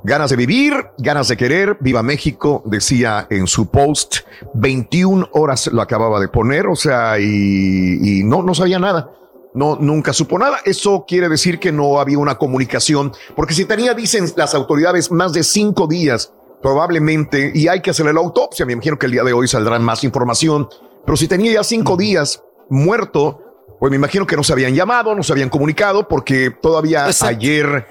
Ganas 0.04 0.30
de 0.30 0.36
vivir, 0.36 0.74
ganas 1.00 1.30
de 1.30 1.36
querer, 1.36 1.78
viva 1.80 2.04
México, 2.04 2.62
decía 2.68 3.26
en 3.32 3.48
su 3.48 3.72
post. 3.72 4.18
21 4.54 5.30
horas 5.32 5.66
lo 5.74 5.82
acababa 5.82 6.20
de 6.20 6.28
poner, 6.28 6.68
o 6.68 6.76
sea, 6.76 7.18
y, 7.18 8.20
y 8.20 8.24
no, 8.24 8.44
no 8.44 8.54
sabía 8.54 8.78
nada. 8.78 9.10
No, 9.56 9.78
nunca 9.80 10.12
supo 10.12 10.38
nada. 10.38 10.60
Eso 10.66 11.06
quiere 11.08 11.30
decir 11.30 11.60
que 11.60 11.72
no 11.72 12.00
había 12.00 12.20
una 12.20 12.38
comunicación, 12.38 13.14
porque 13.36 13.54
si 13.54 13.66
tenía, 13.66 13.94
dicen 13.94 14.26
las 14.36 14.54
autoridades, 14.54 15.12
más 15.12 15.32
de 15.32 15.44
cinco 15.44 15.88
días, 15.88 16.34
probablemente, 16.62 17.52
y 17.56 17.70
hay 17.70 17.82
que 17.82 17.92
hacerle 17.92 18.14
la 18.14 18.20
autopsia. 18.20 18.66
Me 18.66 18.74
imagino 18.74 19.00
que 19.00 19.06
el 19.06 19.14
día 19.14 19.24
de 19.24 19.32
hoy 19.32 19.48
saldrá 19.48 19.80
más 19.80 20.04
información, 20.04 20.68
pero 21.06 21.16
si 21.16 21.28
tenía 21.28 21.54
ya 21.54 21.64
cinco 21.64 21.96
días 21.96 22.44
muerto, 22.70 23.42
pues 23.80 23.90
me 23.90 23.96
imagino 23.96 24.28
que 24.28 24.36
no 24.36 24.44
se 24.44 24.52
habían 24.52 24.76
llamado, 24.76 25.16
no 25.16 25.24
se 25.24 25.32
habían 25.32 25.50
comunicado, 25.50 26.08
porque 26.08 26.52
todavía 26.52 27.08
ayer 27.22 27.88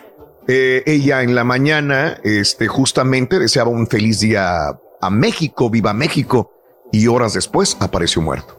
eh, 0.46 0.82
ella 0.84 1.22
en 1.22 1.34
la 1.34 1.44
mañana, 1.44 2.18
este, 2.24 2.66
justamente 2.66 3.38
deseaba 3.38 3.70
un 3.70 3.86
feliz 3.86 4.20
día 4.20 4.78
a 5.00 5.10
México, 5.10 5.70
viva 5.70 5.94
México, 5.94 6.52
y 6.92 7.06
horas 7.06 7.32
después 7.32 7.76
apareció 7.80 8.20
muerto, 8.20 8.56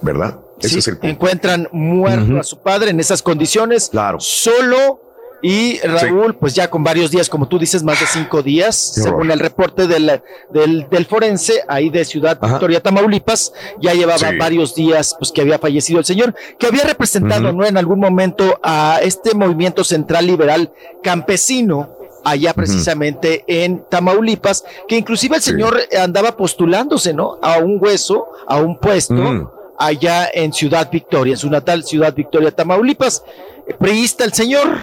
¿verdad? 0.00 0.40
Ese 0.66 0.74
Sí, 0.74 0.78
es 0.78 0.88
el 0.88 0.94
punto. 0.98 1.08
encuentran 1.08 1.68
muerto 1.72 2.38
a 2.38 2.42
su 2.42 2.58
padre 2.62 2.90
en 2.90 3.00
esas 3.00 3.22
condiciones, 3.22 3.90
solo 4.18 5.00
y 5.44 5.80
Raúl, 5.80 6.36
pues 6.36 6.54
ya 6.54 6.70
con 6.70 6.84
varios 6.84 7.10
días, 7.10 7.28
como 7.28 7.48
tú 7.48 7.58
dices, 7.58 7.82
más 7.82 7.98
de 7.98 8.06
cinco 8.06 8.42
días, 8.44 8.92
Qué 8.94 9.00
según 9.02 9.22
horror. 9.22 9.32
el 9.32 9.40
reporte 9.40 9.86
del, 9.88 10.22
del, 10.50 10.86
del 10.88 11.04
forense 11.06 11.64
ahí 11.66 11.90
de 11.90 12.04
Ciudad 12.04 12.38
Ajá. 12.40 12.52
Victoria, 12.54 12.80
Tamaulipas, 12.80 13.52
ya 13.80 13.92
llevaba 13.92 14.18
Sí. 14.30 14.36
varios 14.38 14.72
días 14.76 15.16
pues 15.18 15.32
que 15.32 15.40
había 15.40 15.58
fallecido 15.58 15.98
el 15.98 16.04
señor, 16.04 16.32
que 16.60 16.68
había 16.68 16.84
representado. 16.84 17.52
¿no? 17.52 17.64
en 17.66 17.76
algún 17.76 17.98
momento 17.98 18.60
a 18.62 19.00
este 19.02 19.34
movimiento 19.34 19.82
central 19.82 20.26
liberal 20.28 20.70
campesino 21.02 21.96
allá 22.24 22.54
precisamente 22.54 23.42
en 23.48 23.82
Tamaulipas, 23.90 24.64
que 24.86 24.96
inclusive 24.96 25.34
el 25.36 25.42
señor 25.42 25.76
andaba 26.00 26.36
postulándose, 26.36 27.12
¿no? 27.12 27.38
A 27.42 27.58
un 27.58 27.78
hueso, 27.80 28.28
a 28.46 28.58
un 28.58 28.78
puesto. 28.78 29.52
Allá 29.86 30.28
en 30.32 30.52
Ciudad 30.52 30.88
Victoria, 30.90 31.32
en 31.32 31.38
su 31.38 31.50
natal 31.50 31.84
Ciudad 31.84 32.14
Victoria, 32.14 32.50
Tamaulipas. 32.50 33.22
Eh, 33.66 33.74
Priista 33.78 34.24
el 34.24 34.32
señor, 34.32 34.78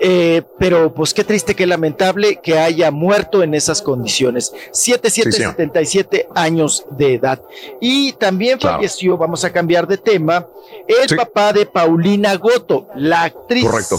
eh, 0.00 0.42
pero 0.58 0.94
pues 0.94 1.12
qué 1.12 1.24
triste, 1.24 1.54
qué 1.54 1.66
lamentable 1.66 2.36
que 2.42 2.58
haya 2.58 2.90
muerto 2.90 3.42
en 3.42 3.54
esas 3.54 3.82
condiciones. 3.82 4.52
7, 4.72 5.10
7, 5.10 5.30
Sí, 5.32 5.36
señor. 5.38 5.52
77 5.56 6.28
años 6.34 6.84
de 6.90 7.14
edad. 7.14 7.42
Y 7.80 8.12
también 8.14 8.58
Claro. 8.58 8.76
falleció, 8.78 9.16
vamos 9.18 9.44
a 9.44 9.52
cambiar 9.52 9.86
de 9.86 9.98
tema, 9.98 10.46
el 10.88 11.08
Sí. 11.08 11.14
papá 11.16 11.52
de 11.52 11.66
Paulina 11.66 12.34
Goto, 12.36 12.86
la 12.94 13.24
actriz. 13.24 13.66
Correcto. 13.66 13.98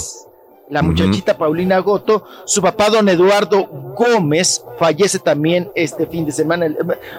La 0.70 0.82
muchachita 0.82 1.38
Paulina 1.38 1.80
Goto, 1.80 2.24
su 2.46 2.62
papá 2.62 2.90
don 2.90 3.10
Eduardo 3.10 3.66
Gómez 3.68 4.64
fallece 4.80 5.20
también 5.20 5.70
este 5.76 6.08
fin 6.08 6.26
de 6.26 6.32
semana. 6.32 6.74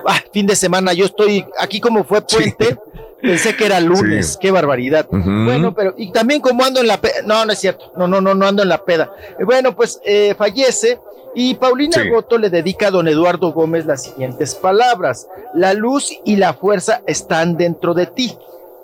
Ah, 0.07 0.19
fin 0.33 0.47
de 0.47 0.57
semana, 0.57 0.95
yo 0.95 1.05
estoy 1.05 1.45
aquí 1.59 1.79
como 1.79 2.03
fue 2.03 2.23
puente, 2.23 2.79
pensé 3.23 3.57
que 3.57 3.65
era 3.67 3.81
lunes, 3.81 4.33
Sí. 4.33 4.39
qué 4.41 4.51
barbaridad. 4.51 5.07
Bueno, 5.11 5.73
pero 5.75 5.95
y 5.97 6.11
también 6.13 6.41
como 6.41 6.65
ando 6.65 6.81
en 6.81 6.89
la 6.89 7.01
peda, 7.01 7.15
no, 7.25 7.45
no 7.47 7.53
es 7.53 7.59
cierto, 7.61 7.93
no, 7.97 8.07
no, 8.09 8.21
no, 8.21 8.35
no 8.35 8.47
ando 8.47 8.63
en 8.63 8.69
la 8.69 8.85
peda. 8.85 9.11
Eh, 9.39 9.45
Bueno, 9.45 9.75
pues 9.75 10.01
eh, 10.05 10.35
fallece 10.37 10.99
y 11.35 11.55
Paulina 11.55 12.03
Sí. 12.03 12.09
Goto 12.11 12.37
le 12.37 12.51
dedica 12.51 12.89
a 12.89 12.91
don 12.91 13.09
Eduardo 13.09 13.53
Gómez 13.53 13.87
las 13.87 14.03
siguientes 14.03 14.55
palabras. 14.55 15.29
La 15.55 15.73
luz 15.73 16.13
y 16.25 16.37
la 16.37 16.53
fuerza 16.53 17.01
están 17.07 17.57
dentro 17.57 17.95
de 17.95 18.07
ti. 18.07 18.37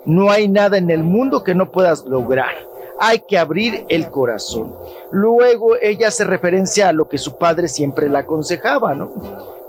No 0.05 0.31
hay 0.31 0.47
nada 0.47 0.77
en 0.77 0.89
el 0.89 1.03
mundo 1.03 1.43
que 1.43 1.53
no 1.53 1.69
puedas 1.71 2.05
lograr. 2.05 2.55
Hay 2.99 3.19
que 3.19 3.37
abrir 3.37 3.85
el 3.89 4.09
corazón. 4.09 4.73
Luego 5.11 5.75
ella 5.81 6.09
hace 6.09 6.23
referencia 6.25 6.89
a 6.89 6.93
lo 6.93 7.07
que 7.07 7.17
su 7.17 7.37
padre 7.37 7.67
siempre 7.67 8.09
le 8.09 8.17
aconsejaba, 8.17 8.93
¿no? 8.93 9.11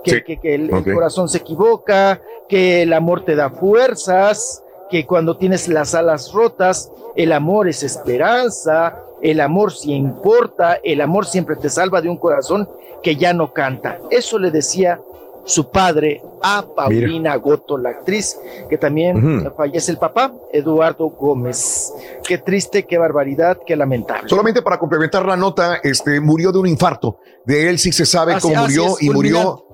Que, 0.03 0.11
Sí. 0.11 0.23
que- 0.23 0.37
que 0.37 0.55
el, 0.55 0.73
el 0.73 0.93
corazón 0.93 1.29
se 1.29 1.37
equivoca, 1.39 2.19
que 2.49 2.81
el 2.81 2.93
amor 2.93 3.23
te 3.23 3.35
da 3.35 3.49
fuerzas, 3.49 4.63
que 4.89 5.05
cuando 5.05 5.37
tienes 5.37 5.67
las 5.67 5.95
alas 5.95 6.31
rotas, 6.33 6.91
el 7.15 7.31
amor 7.31 7.67
es 7.69 7.83
esperanza, 7.83 8.97
el 9.21 9.39
amor 9.39 9.71
sí 9.71 9.93
importa, 9.93 10.79
el 10.83 11.01
amor 11.01 11.25
siempre 11.25 11.55
te 11.55 11.69
salva 11.69 12.01
de 12.01 12.09
un 12.09 12.17
corazón 12.17 12.67
que 13.03 13.15
ya 13.15 13.33
no 13.33 13.53
canta. 13.53 13.99
Eso 14.09 14.37
le 14.39 14.51
decía 14.51 14.99
su 15.45 15.69
padre 15.69 16.21
a 16.41 16.65
Paulina 16.75 17.35
Goto, 17.35 17.77
la 17.77 17.89
actriz, 17.89 18.37
que 18.69 18.77
también 18.77 19.45
fallece 19.55 19.91
el 19.91 19.97
papá, 19.97 20.31
Eduardo 20.51 21.07
Gómez. 21.09 21.93
Qué 22.23 22.37
triste, 22.37 22.85
qué 22.85 22.97
barbaridad, 22.97 23.57
qué 23.65 23.75
lamentable. 23.75 24.29
Solamente 24.29 24.61
para 24.61 24.77
complementar 24.77 25.25
la 25.25 25.35
nota, 25.35 25.77
este 25.83 26.19
murió 26.19 26.51
de 26.51 26.59
un 26.59 26.67
infarto. 26.67 27.17
De 27.45 27.69
él 27.69 27.79
sí 27.79 27.91
se 27.91 28.05
sabe 28.05 28.33
Así- 28.33 28.47
cómo 28.47 28.61
murió 28.61 28.85
es, 28.97 29.01
y 29.03 29.09
murió. 29.09 29.65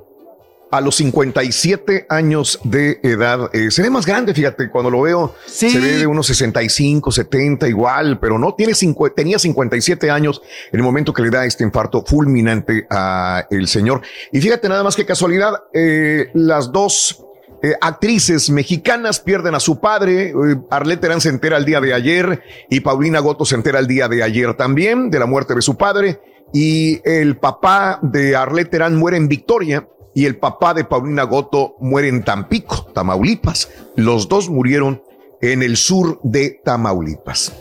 A 0.71 0.81
los 0.81 0.95
57 0.95 2.05
años 2.09 2.59
de 2.63 2.99
edad. 3.03 3.49
Eh, 3.53 3.71
se 3.71 3.81
ve 3.81 3.89
más 3.89 4.05
grande, 4.05 4.33
fíjate, 4.33 4.69
cuando 4.69 4.89
lo 4.89 5.01
veo, 5.01 5.33
Sí. 5.45 5.69
se 5.69 5.79
ve 5.79 5.97
de 5.97 6.07
unos 6.07 6.27
65, 6.27 7.11
70 7.11 7.67
igual, 7.67 8.19
pero 8.19 8.37
no, 8.37 8.53
tiene 8.55 8.73
cincu- 8.73 9.13
tenía 9.15 9.39
57 9.39 10.09
años 10.11 10.41
en 10.71 10.79
el 10.79 10.83
momento 10.83 11.13
que 11.13 11.21
le 11.21 11.29
da 11.29 11.45
este 11.45 11.63
infarto 11.63 12.03
fulminante 12.05 12.85
a 12.89 13.45
el 13.49 13.67
señor. 13.67 14.01
Y 14.31 14.41
fíjate 14.41 14.67
nada 14.69 14.83
más 14.83 14.95
que 14.95 15.05
casualidad, 15.05 15.53
eh, 15.73 16.29
las 16.33 16.71
dos 16.71 17.23
eh, 17.63 17.73
actrices 17.81 18.51
mexicanas 18.51 19.19
pierden 19.19 19.55
a 19.55 19.59
su 19.59 19.79
padre. 19.79 20.29
Eh, 20.29 20.33
Arlette 20.69 21.01
Terán 21.01 21.21
se 21.21 21.29
entera 21.29 21.57
el 21.57 21.65
día 21.65 21.81
de 21.81 21.91
ayer 21.91 22.43
y 22.69 22.81
Paulina 22.81 23.19
Goto 23.19 23.45
se 23.45 23.55
entera 23.55 23.79
el 23.79 23.87
día 23.87 24.07
de 24.07 24.21
ayer 24.21 24.53
también 24.53 25.09
de 25.09 25.17
la 25.17 25.25
muerte 25.25 25.55
de 25.55 25.63
su 25.63 25.75
padre. 25.75 26.19
Y 26.53 27.01
el 27.03 27.37
papá 27.37 27.99
de 28.03 28.35
Arlette 28.35 28.69
Terán 28.69 28.95
muere 28.95 29.17
en 29.17 29.27
Victoria 29.27 29.87
y 30.17 30.25
el 30.25 30.37
papá 30.37 30.73
de 30.73 30.83
Paulina 30.83 31.21
Goto 31.25 31.75
muere 31.79 32.07
en 32.07 32.23
Tampico, 32.23 32.87
Tamaulipas. 32.91 33.69
Los 33.95 34.27
dos 34.27 34.49
murieron 34.49 35.03
en 35.41 35.61
el 35.61 35.77
sur 35.77 36.19
de 36.23 36.59
Tamaulipas. 36.65 37.53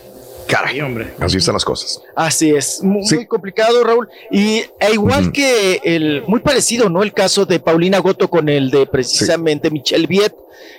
Caray, 0.49 0.81
hombre. 0.81 1.13
Así 1.21 1.37
están 1.37 1.53
las 1.53 1.67
cosas. 1.67 2.01
Así 2.15 2.53
es, 2.57 2.83
muy, 2.83 3.03
muy 3.13 3.27
complicado, 3.27 3.85
Raúl. 3.85 4.09
Y 4.31 4.63
e 4.81 4.93
igual 4.95 5.33
que 5.33 5.83
el, 5.85 6.23
muy 6.29 6.41
parecido, 6.41 6.89
¿no? 6.89 7.03
El 7.03 7.13
caso 7.13 7.45
de 7.45 7.61
Paulina 7.61 7.99
Goto 7.99 8.31
con 8.31 8.49
el 8.49 8.71
de 8.71 8.87
precisamente 8.87 9.71
Michelle 9.71 10.07
Viet, 10.07 10.35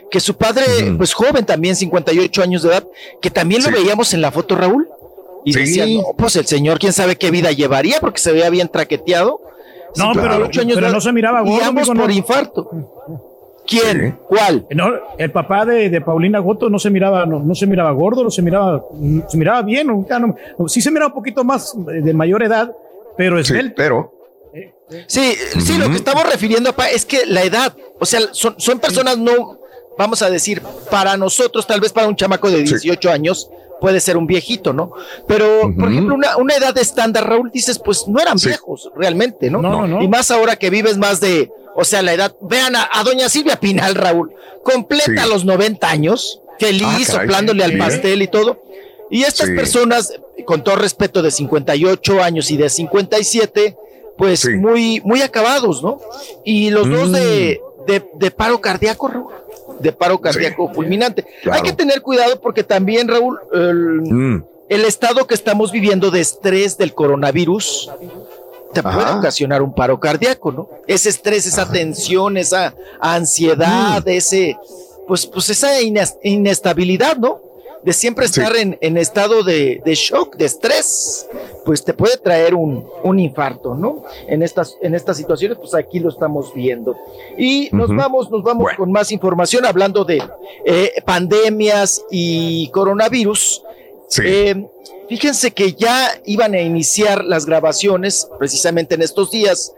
que 0.09 0.19
su 0.19 0.35
padre, 0.35 0.65
pues 0.97 1.13
joven 1.13 1.45
también, 1.45 1.75
58 1.75 2.41
años 2.41 2.63
de 2.63 2.69
edad, 2.69 2.87
que 3.21 3.29
también 3.29 3.61
lo 3.61 3.69
veíamos 3.69 4.15
en 4.15 4.21
la 4.21 4.31
foto, 4.31 4.55
Raúl. 4.55 4.87
Y 5.45 5.53
Sí. 5.53 5.59
decían, 5.59 5.93
no, 5.93 6.15
pues 6.17 6.35
el 6.37 6.47
señor, 6.47 6.79
quién 6.79 6.91
sabe 6.91 7.17
qué 7.17 7.29
vida 7.29 7.51
llevaría, 7.51 7.99
porque 7.99 8.19
se 8.19 8.31
veía 8.31 8.49
bien 8.49 8.67
traqueteado. 8.67 9.41
No, 9.97 10.11
pero- 10.13 10.23
58 10.47 10.61
años 10.61 10.75
pero 10.75 10.89
no 10.91 11.01
se 11.01 11.11
miraba 11.13 11.41
Y 11.43 11.49
gordo, 11.49 11.65
ambos 11.65 11.81
amigo, 11.89 11.93
no. 11.95 12.01
por 12.01 12.11
infarto. 12.11 12.69
¿Quién? 13.65 14.17
¿Cuál? 14.27 14.65
No, 14.71 14.91
el 15.17 15.31
papá 15.31 15.65
de, 15.65 15.89
de 15.89 15.99
Paulina 16.01 16.39
Goto 16.39 16.69
no 16.69 16.79
se 16.79 16.89
miraba, 16.89 17.25
no, 17.25 17.39
no 17.41 17.53
se 17.53 17.67
miraba 17.67 17.91
gordo, 17.91 18.23
no 18.23 18.31
se 18.31 18.41
miraba, 18.41 18.81
se 19.27 19.37
miraba 19.37 19.61
bien, 19.61 19.87
no- 19.87 20.67
sí 20.69 20.81
se 20.81 20.89
miraba 20.89 21.07
un 21.07 21.13
poquito 21.15 21.43
más 21.43 21.73
de 21.75 22.13
mayor 22.13 22.43
edad, 22.43 22.71
pero 23.17 23.37
es 23.39 23.51
pero 23.75 24.13
Sí, 25.07 25.33
sí, 25.59 25.77
lo 25.77 25.89
que 25.89 25.97
estamos 25.97 26.23
refiriendo 26.31 26.73
es 26.93 27.03
que 27.05 27.25
la 27.25 27.43
edad, 27.43 27.75
o 27.99 28.05
sea, 28.05 28.21
son, 28.31 28.55
son 28.57 28.79
personas 28.79 29.17
no, 29.17 29.59
vamos 29.97 30.21
a 30.21 30.29
decir, 30.29 30.61
para 30.89 31.17
nosotros, 31.17 31.67
tal 31.67 31.81
vez 31.81 31.91
para 31.91 32.07
un 32.07 32.15
chamaco 32.15 32.49
de 32.49 32.59
18 32.63 33.11
años, 33.11 33.49
puede 33.79 33.99
ser 33.99 34.17
un 34.17 34.27
viejito, 34.27 34.73
¿no? 34.73 34.91
Pero, 35.27 35.73
por 35.77 35.89
ejemplo, 35.91 36.15
una, 36.15 36.37
una 36.37 36.55
edad 36.55 36.77
estándar, 36.77 37.27
Raúl, 37.29 37.51
dices, 37.51 37.79
pues 37.79 38.07
no 38.07 38.19
eran 38.19 38.37
viejos, 38.43 38.89
realmente, 38.95 39.49
¿no? 39.49 39.61
No, 39.61 39.69
no, 39.71 39.87
no. 39.87 40.01
Y 40.03 40.07
más 40.07 40.31
ahora 40.31 40.55
que 40.55 40.69
vives 40.69 40.97
más 40.97 41.19
de, 41.19 41.51
o 41.75 41.83
sea, 41.85 42.01
la 42.01 42.13
edad, 42.13 42.35
vean 42.41 42.75
a, 42.75 42.89
a 42.91 43.03
doña 43.03 43.29
Silvia 43.29 43.59
Pinal, 43.59 43.95
Raúl, 43.95 44.31
completa 44.63 45.23
Sí. 45.23 45.29
los 45.29 45.45
90 45.45 45.89
años, 45.89 46.41
feliz, 46.59 46.83
Ah, 46.85 46.91
caray. 47.13 47.27
soplándole 47.27 47.63
al 47.63 47.77
pastel 47.77 48.21
y 48.21 48.27
todo. 48.27 48.61
Y 49.09 49.23
estas 49.23 49.47
Sí. 49.49 49.53
personas, 49.55 50.13
con 50.45 50.63
todo 50.63 50.75
respeto, 50.75 51.21
de 51.21 51.31
58 51.31 52.21
años 52.23 52.51
y 52.51 52.57
de 52.57 52.69
57, 52.69 53.77
pues 54.17 54.47
muy, 54.49 54.99
muy 55.05 55.21
acabados, 55.21 55.83
¿no? 55.83 55.99
Y 56.43 56.71
los 56.71 56.89
dos 56.89 57.11
de, 57.11 57.61
de, 57.85 58.03
de 58.15 58.31
paro 58.31 58.59
cardíaco, 58.59 59.07
Raúl, 59.07 59.31
de 59.79 59.91
paro 59.91 60.19
cardíaco 60.19 60.71
fulminante. 60.73 61.25
Hay 61.51 61.61
que 61.61 61.73
tener 61.73 62.01
cuidado 62.01 62.39
porque 62.39 62.63
también, 62.63 63.07
Raúl, 63.07 63.39
el, 63.53 64.01
Mm. 64.01 64.43
el 64.69 64.85
estado 64.85 65.25
que 65.27 65.33
estamos 65.33 65.71
viviendo 65.71 66.11
de 66.11 66.19
estrés 66.21 66.77
del 66.77 66.93
coronavirus 66.93 67.89
te 68.73 68.83
puede 68.83 69.11
ocasionar 69.11 69.61
un 69.61 69.73
paro 69.73 69.99
cardíaco, 69.99 70.51
¿no? 70.51 70.69
Ese 70.87 71.09
estrés, 71.09 71.45
esa 71.47 71.69
tensión, 71.71 72.37
esa 72.37 72.73
ansiedad, 72.99 74.03
Mm. 74.05 74.09
ese, 74.09 74.57
pues, 75.07 75.25
pues 75.25 75.49
esa 75.49 75.79
ines- 75.81 76.17
inestabilidad, 76.23 77.17
¿no? 77.17 77.41
De 77.83 77.93
siempre 77.93 78.25
estar 78.25 78.55
en, 78.55 78.77
en 78.81 78.97
estado 78.97 79.43
de, 79.43 79.81
de 79.85 79.95
shock, 79.95 80.35
de 80.35 80.45
estrés, 80.45 81.27
pues 81.63 81.83
te 81.83 81.93
puede 81.93 82.17
traer 82.17 82.53
un, 82.55 82.85
un 83.03 83.19
infarto, 83.19 83.75
¿no? 83.75 84.03
En 84.27 84.43
estas, 84.43 84.77
en 84.81 84.95
estas 84.95 85.17
situaciones, 85.17 85.57
pues 85.57 85.73
aquí 85.73 85.99
lo 85.99 86.09
estamos 86.09 86.53
viendo. 86.53 86.95
Y 87.37 87.69
nos 87.71 87.95
vamos, 87.95 88.29
nos 88.29 88.43
vamos 88.43 88.71
con 88.75 88.91
más 88.91 89.11
información 89.11 89.65
hablando 89.65 90.03
de 90.03 90.21
eh, 90.65 90.93
pandemias 91.05 92.03
y 92.11 92.69
coronavirus. 92.69 93.63
Eh, 94.23 94.65
fíjense 95.07 95.51
que 95.51 95.73
ya 95.73 96.19
iban 96.25 96.53
a 96.53 96.61
iniciar 96.61 97.23
las 97.23 97.45
grabaciones 97.45 98.27
precisamente 98.37 98.95
en 98.95 99.01
estos 99.01 99.31
días 99.31 99.73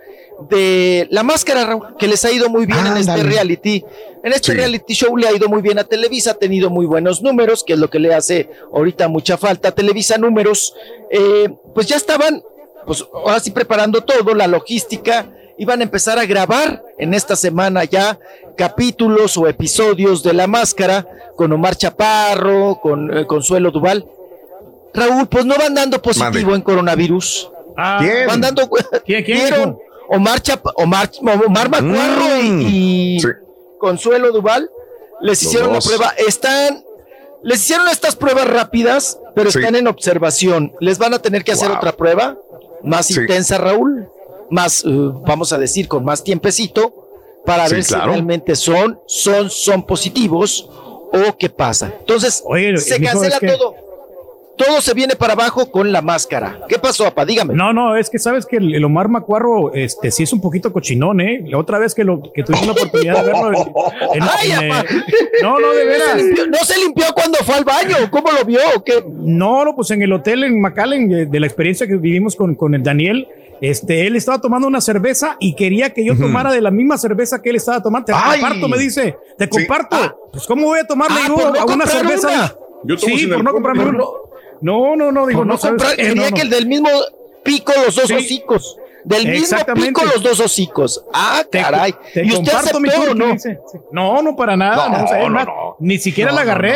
de 0.47 1.07
la 1.11 1.23
máscara 1.23 1.65
Raúl, 1.65 1.95
que 1.97 2.07
les 2.07 2.23
ha 2.23 2.31
ido 2.31 2.49
muy 2.49 2.65
bien 2.65 2.85
en 2.85 2.97
este 2.97 3.23
reality. 3.23 3.83
En 4.23 4.33
este 4.33 4.53
reality 4.53 4.93
show 4.93 5.15
le 5.15 5.27
ha 5.27 5.33
ido 5.33 5.47
muy 5.47 5.61
bien 5.61 5.79
a 5.79 5.83
Televisa, 5.83 6.31
ha 6.31 6.33
tenido 6.35 6.69
muy 6.69 6.85
buenos 6.85 7.21
números, 7.21 7.63
que 7.63 7.73
es 7.73 7.79
lo 7.79 7.89
que 7.89 7.99
le 7.99 8.13
hace 8.13 8.49
ahorita 8.73 9.07
mucha 9.07 9.37
falta 9.37 9.69
a 9.69 9.71
Televisa 9.71 10.17
números. 10.17 10.73
Eh, 11.09 11.49
pues 11.73 11.87
ya 11.87 11.97
estaban, 11.97 12.43
pues 12.85 13.05
ahora 13.13 13.39
sí 13.39 13.51
preparando 13.51 14.01
todo, 14.01 14.33
la 14.33 14.47
logística, 14.47 15.27
iban 15.57 15.81
a 15.81 15.83
empezar 15.83 16.17
a 16.19 16.25
grabar 16.25 16.81
en 16.97 17.13
esta 17.13 17.35
semana 17.35 17.83
ya 17.83 18.17
capítulos 18.57 19.37
o 19.37 19.47
episodios 19.47 20.23
de 20.23 20.33
La 20.33 20.47
Máscara 20.47 21.05
con 21.35 21.51
Omar 21.51 21.75
Chaparro, 21.75 22.79
con 22.81 23.17
eh, 23.17 23.25
Consuelo 23.25 23.71
Duval. 23.71 24.05
Raúl, 24.93 25.27
pues 25.27 25.45
no 25.45 25.55
van 25.57 25.75
dando 25.75 26.01
positivo 26.01 26.55
en 26.55 26.61
coronavirus. 26.61 27.51
¿Quién? 27.99 28.27
Van 28.27 28.41
dando. 28.41 28.69
¿Quién, 29.05 29.23
quién. 29.23 29.77
Omar, 30.09 30.41
Chapa- 30.41 30.73
Omar, 30.75 31.09
Omar 31.45 31.69
Macuarro 31.69 32.37
y, 32.41 33.17
y 33.17 33.21
Consuelo 33.77 34.31
Duval 34.31 34.69
les 35.21 35.41
Los 35.41 35.43
hicieron 35.43 35.73
la 35.73 35.79
prueba. 35.79 36.13
Están. 36.17 36.83
Les 37.43 37.61
hicieron 37.61 37.87
estas 37.89 38.15
pruebas 38.15 38.47
rápidas, 38.47 39.17
pero 39.35 39.49
Sí. 39.51 39.59
están 39.59 39.75
en 39.75 39.87
observación. 39.87 40.73
Les 40.79 40.97
van 40.97 41.13
a 41.13 41.19
tener 41.19 41.43
que 41.43 41.53
hacer 41.53 41.69
Wow. 41.69 41.77
otra 41.77 41.91
prueba 41.93 42.37
más 42.83 43.05
Sí. 43.07 43.19
intensa, 43.19 43.57
Raúl. 43.57 44.07
Más, 44.49 44.83
eh, 44.83 44.87
vamos 44.89 45.53
a 45.53 45.57
decir, 45.57 45.87
con 45.87 46.03
más 46.03 46.23
tiempecito 46.23 46.93
para 47.45 47.67
Sí, 47.67 47.75
ver 47.75 47.85
claro. 47.85 48.03
si 48.05 48.09
realmente 48.09 48.55
son, 48.55 48.99
son, 49.05 49.49
son 49.49 49.85
positivos 49.85 50.67
o 50.69 51.37
qué 51.37 51.49
pasa. 51.49 51.93
Entonces, 51.99 52.43
se 52.77 53.01
cancela 53.01 53.35
es 53.35 53.39
que- 53.39 53.47
todo. 53.47 53.75
Todo 54.59 54.81
se 54.81 54.93
viene 54.93 55.15
para 55.15 55.33
abajo 55.33 55.71
con 55.71 55.91
la 55.91 56.01
máscara. 56.01 56.59
¿Qué 56.67 56.77
pasó, 56.77 57.07
apa? 57.07 57.23
Dígame. 57.25 57.53
No, 57.55 57.71
no, 57.71 57.95
es 57.95 58.09
que 58.09 58.19
sabes 58.19 58.45
que 58.45 58.57
el, 58.57 58.75
el 58.75 58.83
Omar 58.83 59.07
Macuarro, 59.07 59.73
este, 59.73 60.11
sí 60.11 60.23
es 60.23 60.33
un 60.33 60.41
poquito 60.41 60.73
cochinón, 60.73 61.21
¿eh? 61.21 61.43
La 61.47 61.57
otra 61.57 61.79
vez 61.79 61.95
que 61.95 62.03
lo 62.03 62.21
que 62.33 62.43
tuvimos 62.43 62.67
la 62.67 62.73
oportunidad 62.73 63.23
de 63.23 63.31
verlo. 63.31 63.51
en- 63.53 64.21
en- 64.21 64.29
Ay, 64.37 64.51
en, 64.51 64.71
apa. 64.71 64.81
eh, 64.81 65.03
no, 65.41 65.59
no, 65.59 65.71
de 65.71 65.85
No 65.85 65.89
veras. 65.91 66.09
se 66.11 66.17
limpió- 66.23 66.47
No 66.47 66.57
se 66.57 66.77
limpió 66.77 67.05
cuando 67.15 67.37
fue 67.39 67.55
al 67.55 67.63
baño. 67.63 67.95
¿Cómo 68.11 68.29
lo 68.31 68.43
vio? 68.45 68.59
No, 69.21 69.63
no, 69.63 69.75
pues 69.75 69.91
en 69.91 70.01
el 70.01 70.11
hotel 70.11 70.43
en 70.43 70.59
McAllen, 70.61 71.07
de, 71.09 71.25
de 71.25 71.39
la 71.39 71.47
experiencia 71.47 71.87
que 71.87 71.95
vivimos 71.95 72.35
con, 72.35 72.53
con 72.55 72.75
el 72.75 72.83
Daniel, 72.83 73.27
este, 73.61 74.07
él 74.07 74.15
estaba 74.17 74.39
tomando 74.41 74.67
una 74.67 74.81
cerveza 74.81 75.35
y 75.39 75.53
quería 75.55 75.93
que 75.93 76.03
yo 76.03 76.17
tomara 76.17 76.51
de 76.51 76.61
la 76.61 76.71
misma 76.71 76.97
cerveza 76.97 77.41
que 77.41 77.49
él 77.49 77.55
estaba 77.55 77.81
tomando. 77.81 78.07
Te 78.07 78.13
Ay. 78.13 78.39
comparto, 78.41 78.67
me 78.67 78.77
dice, 78.77 79.17
te 79.37 79.47
comparto. 79.49 79.97
Pues, 80.33 80.45
¿cómo 80.45 80.65
voy 80.65 80.79
a 80.79 80.83
tomarle 80.87 81.17
Ah, 81.23 81.27
yo 81.29 81.35
por 81.35 81.53
no 81.53 81.59
a 81.61 81.65
una 81.65 81.85
cerveza? 81.85 82.27
una. 82.29 82.53
Yo 82.85 82.97
tomo 82.97 83.17
sí, 83.17 83.27
por 83.27 83.43
no 83.43 83.51
comprarme 83.53 83.83
uno. 83.85 84.09
No, 84.61 84.95
no, 84.95 85.11
no, 85.11 85.25
digo, 85.27 85.45
no, 85.45 85.53
no 85.53 85.57
¿sabes 85.57 85.81
comprar, 85.81 85.95
qué? 85.95 86.15
No, 86.15 86.23
que 86.35 86.41
el 86.41 86.49
del 86.49 86.67
mismo 86.67 86.89
pico 87.43 87.71
los 87.85 87.95
dos 87.95 88.07
Sí. 88.07 88.13
hocicos. 88.13 88.77
Del 89.05 89.27
mismo 89.29 89.57
pico 89.75 90.03
los 90.03 90.21
dos 90.21 90.39
hocicos. 90.41 91.03
Ah, 91.13 91.43
Te- 91.49 91.61
caray. 91.61 91.95
te 92.13 92.23
¿Y 92.25 92.33
usted 92.33 92.51
comparto 92.51 92.79
mi 92.81 92.89
aceptó 92.89 93.11
o 93.11 93.15
no? 93.15 93.39
Sí. 93.39 93.49
No, 93.93 94.21
no, 94.21 94.35
para 94.35 94.57
nada. 94.57 94.89
No, 94.89 95.05
o 95.05 95.07
sea, 95.07 95.29
más. 95.29 95.47
Ni 95.79 95.97
siquiera 95.97 96.33
la 96.33 96.41
agarré. 96.41 96.73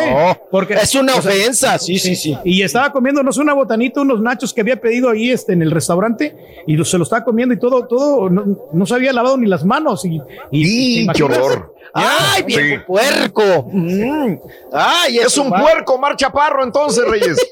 Porque, 0.50 0.74
Es 0.76 0.96
una 0.96 1.16
o 1.16 1.22
sea, 1.22 1.32
ofensa, 1.32 1.78
sí, 1.78 2.00
sí, 2.00 2.16
sí. 2.16 2.38
Y 2.46 2.62
estaba 2.64 2.92
comiéndonos 2.94 3.38
una 3.38 3.54
botanita, 3.54 4.02
unos 4.02 4.22
nachos 4.22 4.54
que 4.54 4.62
había 4.62 4.80
pedido 4.80 5.10
ahí 5.10 5.32
este, 5.32 5.52
en 5.52 5.62
el 5.62 5.72
restaurante 5.72 6.36
y 6.66 6.82
se 6.86 6.98
lo 6.98 7.04
estaba 7.04 7.26
comiendo 7.26 7.54
y 7.54 7.60
todo, 7.60 7.86
todo, 7.88 8.30
no, 8.30 8.58
no 8.72 8.86
se 8.86 8.96
había 8.96 9.12
lavado 9.12 9.38
ni 9.38 9.48
las 9.48 9.66
manos. 9.66 10.06
Y, 10.06 10.22
y, 10.50 11.06
¿te 11.08 11.14
¡Qué 11.14 11.24
horror! 11.24 11.73
¡Ay, 11.94 12.44
viejo 12.44 12.62
Sí. 12.64 12.78
puerco! 12.88 13.68
Mm. 13.72 14.36
¡Ay, 14.74 15.20
Es 15.20 15.38
un 15.38 15.50
puerco, 15.50 15.98
Mar 16.00 16.16
Chaparro, 16.16 16.64
entonces, 16.64 17.04
Reyes. 17.08 17.38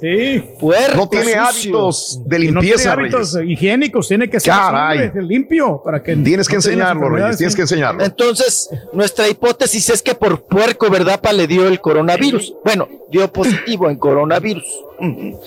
Sí. 0.00 0.42
Puerco 0.58 0.96
No 0.96 1.08
tiene 1.08 1.26
sucio. 1.26 1.44
hábitos 1.46 2.20
de 2.26 2.36
Y 2.36 2.50
no 2.50 2.60
limpieza, 2.60 2.82
tiene 2.96 3.08
hábitos 3.08 3.32
Reyes. 3.34 3.52
higiénicos, 3.52 4.08
tiene 4.08 4.28
que 4.28 4.40
ser 4.40 4.52
Caray. 4.52 5.12
limpio 5.14 5.80
para 5.84 6.02
que 6.02 6.16
Tienes 6.16 6.48
que 6.48 6.54
no 6.54 6.58
enseñarlo, 6.58 7.08
Reyes, 7.10 7.36
tienes 7.38 7.54
que 7.54 7.62
enseñarlo. 7.62 8.02
Entonces, 8.04 8.68
nuestra 8.92 9.28
hipótesis 9.28 9.88
es 9.90 10.02
que 10.02 10.16
por 10.16 10.42
puerco, 10.46 10.90
¿verdad, 10.90 11.20
pa? 11.20 11.32
Le 11.32 11.46
dio 11.46 11.68
el 11.68 11.80
coronavirus. 11.80 12.54
Bueno, 12.64 12.88
dio 13.08 13.32
positivo 13.32 13.88
en 13.88 13.96
coronavirus. 13.96 14.64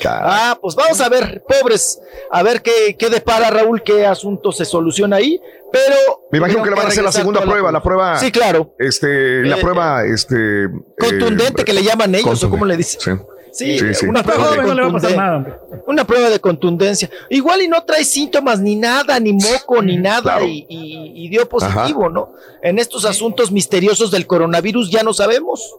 Ah, 0.05 0.57
pues 0.61 0.75
vamos 0.75 0.99
a 1.01 1.09
ver, 1.09 1.43
pobres, 1.47 1.99
a 2.31 2.43
ver 2.43 2.61
qué, 2.61 2.95
qué 2.97 3.09
depara 3.09 3.49
Raúl, 3.49 3.81
qué 3.83 4.05
asunto 4.05 4.51
se 4.51 4.65
soluciona 4.65 5.17
ahí, 5.17 5.39
pero... 5.71 5.95
Me 6.31 6.37
imagino 6.39 6.63
que 6.63 6.69
le 6.69 6.75
van 6.75 6.85
a 6.85 6.89
hacer 6.89 7.03
la 7.03 7.11
segunda 7.11 7.41
prueba, 7.41 7.71
la 7.71 7.81
prueba. 7.81 8.17
Sí, 8.19 8.31
claro. 8.31 8.73
Este, 8.77 9.43
la 9.43 9.57
Eh, 9.57 9.61
prueba, 9.61 10.03
este. 10.05 10.67
Contundente 10.99 11.61
eh, 11.61 11.65
que 11.65 11.73
le 11.73 11.83
llaman 11.83 12.13
ellos, 12.15 12.43
o 12.43 12.49
cómo 12.49 12.65
le 12.65 12.77
dicen. 12.77 12.99
Sí. 13.01 13.11
Sí, 13.53 13.79
Sí, 13.79 13.93
sí. 13.95 14.05
una 14.05 14.21
prueba 14.21 14.51
de 14.51 14.57
no. 14.75 15.45
Una 15.87 16.05
prueba 16.05 16.29
de 16.29 16.39
contundencia. 16.39 17.09
Igual 17.29 17.63
y 17.63 17.67
no 17.67 17.83
trae 17.85 18.03
síntomas 18.03 18.59
ni 18.59 18.75
nada, 18.75 19.19
ni 19.19 19.33
moco, 19.33 19.81
ni 19.81 19.97
nada, 19.97 20.21
Claro. 20.21 20.45
y, 20.45 20.65
y- 20.69 21.25
y 21.25 21.29
dio 21.29 21.47
positivo, 21.49 22.07
¿no? 22.09 22.33
En 22.61 22.77
estos 22.77 23.03
asuntos 23.05 23.51
misteriosos 23.51 24.11
del 24.11 24.27
coronavirus 24.27 24.91
ya 24.91 25.01
no 25.01 25.11
sabemos. 25.13 25.75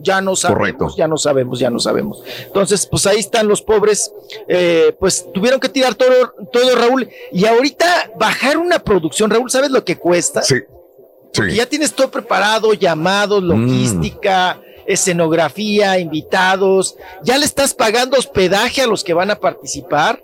Ya 0.00 0.20
no 0.20 0.36
sabemos, 0.36 0.58
Correcto. 0.58 0.94
ya 0.96 1.08
no 1.08 1.16
sabemos, 1.16 1.58
ya 1.58 1.70
no 1.70 1.78
sabemos. 1.80 2.22
Entonces, 2.46 2.86
pues 2.86 3.06
ahí 3.06 3.18
están 3.18 3.48
los 3.48 3.62
pobres, 3.62 4.12
eh, 4.46 4.94
pues 5.00 5.26
tuvieron 5.34 5.58
que 5.58 5.68
tirar 5.68 5.94
todo, 5.94 6.34
todo, 6.52 6.76
Raúl. 6.76 7.08
Y 7.32 7.44
ahorita 7.46 8.12
bajar 8.18 8.58
una 8.58 8.78
producción, 8.78 9.28
Raúl, 9.30 9.50
¿sabes 9.50 9.70
lo 9.70 9.84
que 9.84 9.96
cuesta? 9.98 10.42
Sí. 10.42 10.56
Porque 11.34 11.50
Sí. 11.50 11.56
ya 11.56 11.66
tienes 11.66 11.92
todo 11.92 12.10
preparado, 12.10 12.72
llamados, 12.74 13.42
logística, 13.42 14.60
escenografía, 14.86 15.98
invitados, 15.98 16.96
ya 17.22 17.36
le 17.38 17.44
estás 17.44 17.74
pagando 17.74 18.16
hospedaje 18.16 18.82
a 18.82 18.86
los 18.86 19.02
que 19.04 19.14
van 19.14 19.30
a 19.30 19.36
participar 19.38 20.22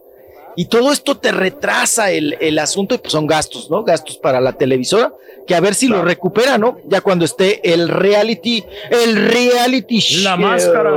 Y 0.57 0.67
todo 0.67 0.93
esto 0.93 1.17
te 1.17 1.33
retrasa 1.33 2.11
el, 2.11 2.37
el 2.41 2.59
asunto 2.59 2.95
y 2.95 2.99
pues 2.99 3.13
son 3.13 3.27
gastos, 3.27 3.71
¿no? 3.71 3.83
Gastos 3.85 4.19
para 4.19 4.41
la 4.41 4.53
televisora, 4.53 5.13
que 5.47 5.55
a 5.55 5.61
ver 5.61 5.75
si 5.75 5.89
lo 5.89 6.03
recupera, 6.03 6.59
¿no? 6.59 6.79
Ya 6.87 7.01
cuando 7.01 7.25
esté 7.25 7.61
el 7.73 7.89
reality, 7.89 8.65
el 8.91 9.17
reality 9.31 10.01
La 10.23 10.37
show. 10.37 10.39
máscara. 10.39 10.91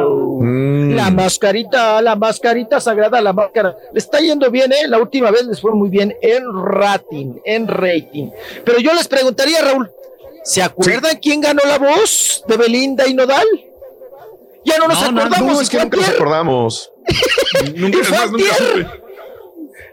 La 0.95 1.11
mascarita, 1.11 2.01
la 2.01 2.15
mascarita 2.15 2.79
sagrada, 2.79 3.19
la 3.21 3.33
máscara. 3.33 3.75
Le 3.93 3.99
está 3.99 4.19
yendo 4.19 4.49
bien, 4.51 4.71
¿eh? 4.71 4.87
La 4.87 4.99
última 4.99 5.31
vez 5.31 5.43
les 5.45 5.59
fue 5.59 5.71
muy 5.73 5.89
bien 5.89 6.15
en 6.21 6.43
rating, 6.65 7.33
en 7.43 7.67
rating. 7.67 8.29
Pero 8.63 8.79
yo 8.79 8.93
les 8.93 9.07
preguntaría, 9.07 9.61
Raúl, 9.61 9.89
¿se 10.43 10.61
acuerdan 10.61 11.17
quién 11.21 11.41
ganó 11.41 11.61
la 11.67 11.77
voz 11.79 12.43
de 12.47 12.57
Belinda 12.57 13.07
y 13.07 13.13
Nodal? 13.13 13.45
Ya 14.65 14.77
no 14.77 14.87
nos 14.87 15.01
No, 15.01 15.11
no, 15.11 15.21
acordamos. 15.21 15.53
no, 15.53 15.61
es 15.61 15.69
que 15.69 15.77
nunca 15.79 15.97
nos 15.97 16.09
acordamos. 16.09 16.91
Nunca, 17.75 17.97
más, 18.09 18.31
nunca 18.31 18.53
supe. 18.55 18.87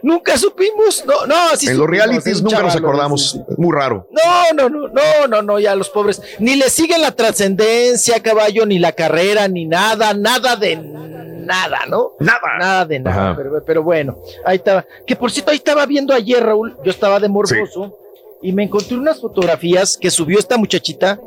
Nunca 0.05 0.37
supimos. 0.37 1.03
No, 1.07 1.25
no, 1.25 1.55
sí 1.57 1.67
en 1.67 1.79
los 1.79 1.87
realities 1.89 2.27
es 2.27 2.37
un 2.37 2.43
nunca 2.43 2.61
nos 2.61 2.75
acordamos. 2.75 3.39
Muy 3.57 3.75
raro. 3.75 4.07
No, 4.11 4.53
no, 4.53 4.69
no, 4.69 4.87
no, 4.89 5.27
no, 5.27 5.41
no, 5.41 5.59
ya 5.59 5.73
los 5.75 5.89
pobres. 5.89 6.21
Ni 6.37 6.55
le 6.55 6.69
siguen 6.69 7.01
la 7.01 7.11
trascendencia, 7.11 8.21
caballo, 8.21 8.67
ni 8.67 8.77
la 8.77 8.91
carrera, 8.91 9.47
ni 9.47 9.65
nada, 9.65 10.13
nada 10.13 10.55
de 10.57 10.75
nada, 10.75 11.79
¿no? 11.89 12.11
Nada. 12.19 12.39
Nada 12.59 12.85
de 12.85 12.99
nada. 12.99 13.35
Pero, 13.35 13.63
pero 13.65 13.81
bueno, 13.83 14.19
ahí 14.45 14.57
estaba. 14.57 14.85
Que 15.07 15.15
por 15.15 15.31
cierto, 15.31 15.49
ahí 15.49 15.57
estaba 15.57 15.87
viendo 15.87 16.13
ayer, 16.13 16.43
Raúl, 16.43 16.77
yo 16.83 16.91
estaba 16.91 17.19
de 17.19 17.27
morboso 17.27 17.97
y 18.43 18.51
me 18.51 18.61
encontré 18.63 18.95
unas 18.97 19.19
fotografías 19.19 19.97
que 19.97 20.11
subió 20.11 20.37
esta 20.37 20.55
muchachita, 20.57 21.19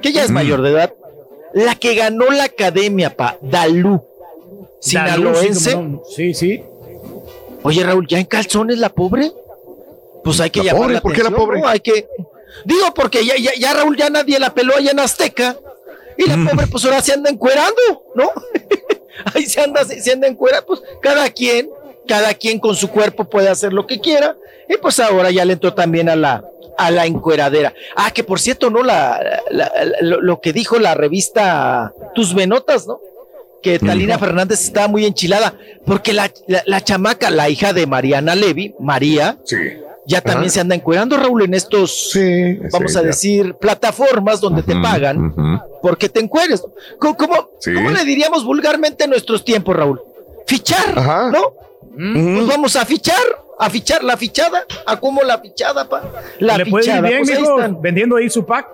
que 0.00 0.12
ya 0.12 0.22
es 0.22 0.30
Mm. 0.30 0.34
mayor 0.34 0.62
de 0.62 0.70
edad, 0.70 0.94
la 1.52 1.74
que 1.74 1.96
ganó 1.96 2.30
la 2.30 2.44
academia, 2.44 3.10
pa, 3.16 3.38
Dalú. 3.40 4.00
Sinaloense. 4.80 5.50
Dalú, 5.50 5.54
sí, 5.60 5.70
cómo 5.74 5.88
no. 5.88 6.02
Sí, 6.14 6.32
sí. 6.34 6.62
Oye, 7.62 7.82
Raúl, 7.84 8.06
¿ya 8.06 8.18
en 8.18 8.26
calzones 8.26 8.78
la 8.78 8.88
pobre? 8.88 9.32
Pues 10.24 10.40
hay 10.40 10.50
que 10.50 10.62
La 10.62 10.74
pobre, 10.74 10.94
la 10.94 11.00
¿por 11.00 11.12
qué 11.12 11.22
la 11.22 11.30
pobre? 11.30 11.60
¿no? 11.60 11.68
Hay 11.68 11.80
que... 11.80 12.06
Digo, 12.64 12.92
porque 12.94 13.24
ya, 13.24 13.36
ya, 13.36 13.52
ya 13.58 13.72
Raúl 13.74 13.96
ya 13.96 14.10
nadie 14.10 14.38
la 14.38 14.52
peló 14.54 14.76
allá 14.76 14.90
en 14.90 15.00
Azteca. 15.00 15.56
Y 16.18 16.24
Mm. 16.28 16.44
la 16.44 16.50
pobre, 16.50 16.66
pues 16.66 16.84
ahora 16.84 17.00
se 17.00 17.12
anda 17.12 17.30
encuerando, 17.30 17.80
¿no? 18.14 18.30
Ahí 19.34 19.46
se 19.46 19.60
anda, 19.60 19.84
se, 19.84 20.00
se 20.00 20.12
anda 20.12 20.26
encuerando, 20.26 20.66
pues 20.66 20.80
cada 21.02 21.28
quien, 21.30 21.70
cada 22.06 22.34
quien 22.34 22.58
con 22.58 22.74
su 22.76 22.88
cuerpo 22.88 23.24
puede 23.24 23.48
hacer 23.48 23.72
lo 23.72 23.86
que 23.86 24.00
quiera. 24.00 24.36
Y 24.68 24.76
pues 24.78 24.98
ahora 25.00 25.30
ya 25.30 25.44
le 25.44 25.54
entró 25.54 25.72
también 25.74 26.08
a 26.08 26.16
la, 26.16 26.44
a 26.78 26.90
la 26.90 27.06
encueradera. 27.06 27.72
Ah, 27.96 28.10
que 28.12 28.24
por 28.24 28.40
cierto, 28.40 28.68
¿no? 28.70 28.82
La, 28.82 29.40
la- 29.50 29.72
la- 29.84 29.96
lo, 30.02 30.20
lo 30.20 30.40
que 30.40 30.52
dijo 30.52 30.78
la 30.78 30.94
revista 30.94 31.92
Tus 32.14 32.34
Venotas, 32.34 32.86
¿no? 32.86 33.00
Que 33.62 33.78
Talina 33.78 34.18
Fernández 34.18 34.60
estaba 34.64 34.88
muy 34.88 35.04
enchilada, 35.04 35.54
porque 35.86 36.12
la, 36.12 36.30
la- 36.46 36.62
la 36.66 36.80
chamaca, 36.82 37.30
la 37.30 37.48
hija 37.48 37.72
de 37.72 37.86
Mariana 37.86 38.34
Levy, 38.34 38.74
María, 38.80 39.38
ya 40.06 40.20
también 40.22 40.46
Ajá. 40.46 40.54
se 40.54 40.60
anda 40.60 40.74
encuerando, 40.74 41.16
Raúl, 41.16 41.42
en 41.42 41.54
estos, 41.54 42.10
vamos 42.72 42.92
sí, 42.92 42.98
a 42.98 43.02
ya. 43.02 43.06
decir, 43.08 43.54
plataformas 43.54 44.40
donde 44.40 44.62
te 44.62 44.74
pagan 44.76 45.34
porque 45.82 46.08
te 46.08 46.20
encueres. 46.20 46.62
¿Cómo, 46.98 47.16
cómo, 47.16 47.50
Sí. 47.60 47.72
cómo 47.74 47.90
le 47.90 48.04
diríamos 48.04 48.44
vulgarmente 48.44 49.04
en 49.04 49.10
nuestros 49.10 49.44
tiempos, 49.44 49.76
Raúl? 49.76 50.00
Fichar, 50.46 50.98
Ajá. 50.98 51.30
¿no? 51.30 51.52
Pues 51.92 52.46
vamos 52.46 52.76
a 52.76 52.84
fichar, 52.86 53.16
a 53.58 53.68
fichar 53.68 54.02
la 54.02 54.16
fichada, 54.16 54.64
a 54.86 54.98
cómo 54.98 55.22
la 55.22 55.38
fichada, 55.38 55.88
pa. 55.88 56.02
La 56.38 56.56
Le 56.56 56.66
puede 56.66 56.86
ir 56.86 56.90
fichada, 56.92 57.08
bien, 57.08 57.18
pues 57.20 57.30
ahí 57.36 57.42
mijo, 57.42 57.56
están. 57.60 57.82
vendiendo 57.82 58.16
ahí 58.16 58.30
su 58.30 58.44
pack. 58.46 58.66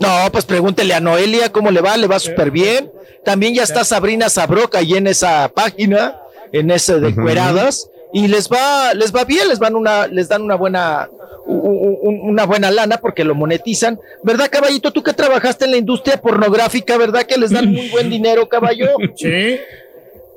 No, 0.00 0.08
pues 0.32 0.44
pregúntele 0.46 0.94
a 0.94 1.00
Noelia 1.00 1.52
cómo 1.52 1.70
le 1.70 1.80
va, 1.80 1.96
le 1.96 2.06
va 2.06 2.18
súper 2.18 2.50
bien. 2.50 2.90
También 3.24 3.54
ya 3.54 3.62
está 3.62 3.84
Sabrina 3.84 4.28
Sabroca 4.30 4.78
ahí 4.78 4.94
en 4.94 5.06
esa 5.06 5.48
página, 5.54 6.16
en 6.52 6.70
ese 6.70 6.98
de 7.00 7.14
cueradas, 7.14 7.90
y 8.12 8.26
les 8.28 8.48
va, 8.48 8.94
les 8.94 9.14
va 9.14 9.24
bien, 9.24 9.46
les 9.48 9.58
van 9.58 9.76
una, 9.76 10.06
les 10.06 10.28
dan 10.28 10.40
una 10.42 10.54
buena, 10.56 11.08
u- 11.44 11.52
u- 11.54 11.98
u- 12.02 12.28
una 12.28 12.46
buena 12.46 12.70
lana 12.70 12.96
porque 12.96 13.24
lo 13.24 13.34
monetizan. 13.34 14.00
¿Verdad, 14.22 14.48
caballito? 14.50 14.90
Tú 14.90 15.02
que 15.02 15.12
trabajaste 15.12 15.66
en 15.66 15.72
la 15.72 15.76
industria 15.76 16.16
pornográfica, 16.16 16.96
¿verdad? 16.96 17.24
Que 17.24 17.36
les 17.38 17.50
dan 17.50 17.70
muy 17.70 17.88
buen 17.90 18.08
dinero, 18.10 18.48
caballo. 18.48 18.88
Sí. 19.16 19.58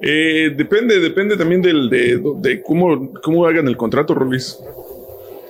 Eh, 0.05 0.51
depende, 0.57 0.99
depende 0.99 1.37
también 1.37 1.61
del, 1.61 1.89
de, 1.89 2.21
de 2.39 2.61
cómo, 2.61 3.13
cómo 3.23 3.45
hagan 3.47 3.67
el 3.69 3.77
contrato, 3.77 4.13
Rolis. 4.13 4.59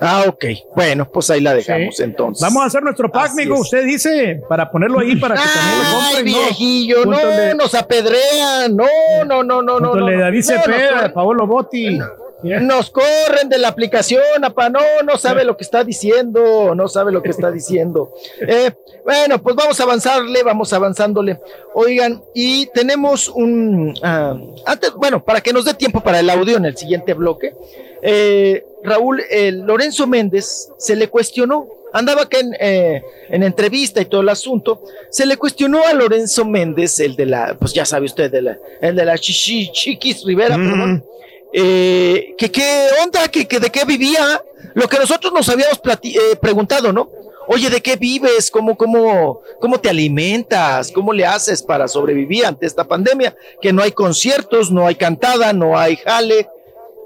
Ah, 0.01 0.25
ok. 0.27 0.45
Bueno, 0.75 1.09
pues 1.09 1.29
ahí 1.29 1.39
la 1.41 1.53
dejamos 1.53 1.99
entonces. 1.99 2.41
Vamos 2.41 2.63
a 2.63 2.65
hacer 2.67 2.83
nuestro 2.83 3.09
pack, 3.11 3.25
Así 3.31 3.41
amigo. 3.41 3.55
es. 3.55 3.61
Usted 3.61 3.85
dice, 3.85 4.41
para 4.49 4.69
ponerlo 4.69 4.99
ahí 4.99 5.15
para 5.15 5.35
que 5.35 5.41
también 5.41 5.79
lo 5.79 5.97
compren. 5.97 6.25
¿no? 6.25 6.39
viejillo, 6.39 7.05
no, 7.05 7.17
Júntale- 7.17 7.55
nos 7.55 7.73
apedrean, 7.75 8.75
no, 8.75 8.85
no, 9.25 9.43
no, 9.43 9.61
no, 9.61 9.79
no. 9.79 9.95
no, 9.95 10.05
David 10.19 10.43
no, 10.49 10.55
nos 10.55 10.65
Cepeda. 10.65 11.13
Paolo 11.13 11.47
Botti. 11.47 11.99
Nos 12.43 12.89
corren 12.89 13.47
de 13.49 13.57
la 13.57 13.69
aplicación, 13.69 14.21
apa, 14.43 14.69
no, 14.69 14.79
no 15.05 15.17
sabe 15.17 15.45
lo 15.45 15.55
que 15.55 15.63
está 15.63 15.83
diciendo, 15.83 16.75
no 16.75 16.87
sabe 16.87 17.11
lo 17.11 17.23
que 17.23 17.29
está 17.29 17.51
diciendo. 17.51 18.13
Eh, 18.41 18.71
bueno, 19.05 19.41
pues 19.41 19.55
vamos 19.55 19.79
a 19.79 19.83
avanzarle, 19.83 20.43
vamos 20.43 20.73
avanzándole. 20.73 21.39
Oigan, 21.73 22.21
y 22.35 22.67
tenemos 22.67 23.29
un, 23.29 23.93
ah, 24.03 24.37
antes, 24.65 24.93
bueno, 24.93 25.23
para 25.23 25.41
que 25.41 25.53
nos 25.53 25.65
dé 25.65 25.73
tiempo 25.73 26.01
para 26.01 26.19
el 26.19 26.29
audio 26.29 26.57
en 26.57 26.65
el 26.65 26.75
siguiente 26.75 27.13
bloque, 27.13 27.53
eh, 28.01 28.65
Raúl, 28.83 29.23
el 29.29 29.61
Lorenzo 29.61 30.05
Méndez 30.05 30.69
se 30.77 30.97
le 30.97 31.07
cuestionó, 31.07 31.67
andaba 31.93 32.23
acá 32.23 32.39
en, 32.39 32.53
eh, 32.59 33.01
en 33.29 33.43
entrevista 33.43 34.01
y 34.01 34.05
todo 34.05 34.19
el 34.19 34.29
asunto, 34.29 34.83
se 35.09 35.25
le 35.25 35.37
cuestionó 35.37 35.85
a 35.85 35.93
Lorenzo 35.93 36.43
Méndez, 36.43 36.99
el 36.99 37.15
de 37.15 37.25
la, 37.25 37.55
pues 37.57 37.73
ya 37.73 37.85
sabe 37.85 38.05
usted, 38.05 38.29
de 38.29 38.41
la, 38.41 38.57
el 38.81 38.95
de 38.95 39.05
la 39.05 39.17
Chichi, 39.17 39.71
Chiquis 39.71 40.25
Rivera, 40.25 40.55
perdón, 40.55 41.05
eh, 41.53 42.33
que 42.37 42.51
qué 42.51 42.87
onda, 43.03 43.27
que, 43.27 43.47
que 43.47 43.59
de 43.59 43.69
qué 43.69 43.85
vivía, 43.85 44.41
lo 44.73 44.87
que 44.87 44.97
nosotros 44.97 45.31
nos 45.31 45.47
habíamos 45.49 45.79
eh, 46.03 46.35
preguntado, 46.41 46.91
¿no? 46.91 47.09
Oye, 47.47 47.69
¿de 47.69 47.81
qué 47.81 47.95
vives? 47.97 48.49
¿Cómo, 48.49 48.77
cómo, 48.77 49.41
¿Cómo 49.59 49.79
te 49.79 49.89
alimentas? 49.89 50.91
¿Cómo 50.91 51.11
le 51.11 51.25
haces 51.25 51.61
para 51.61 51.87
sobrevivir 51.87 52.45
ante 52.45 52.65
esta 52.65 52.85
pandemia? 52.85 53.35
Que 53.61 53.73
no 53.73 53.83
hay 53.83 53.91
conciertos, 53.91 54.71
no 54.71 54.87
hay 54.87 54.95
cantada, 54.95 55.51
no 55.51 55.77
hay 55.77 55.97
jale. 55.97 56.47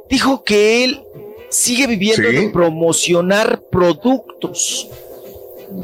Dijo 0.10 0.44
que 0.44 0.84
él 0.84 1.04
sigue 1.50 1.88
viviendo 1.88 2.30
Sí. 2.30 2.36
de 2.36 2.50
promocionar 2.50 3.62
productos, 3.72 4.90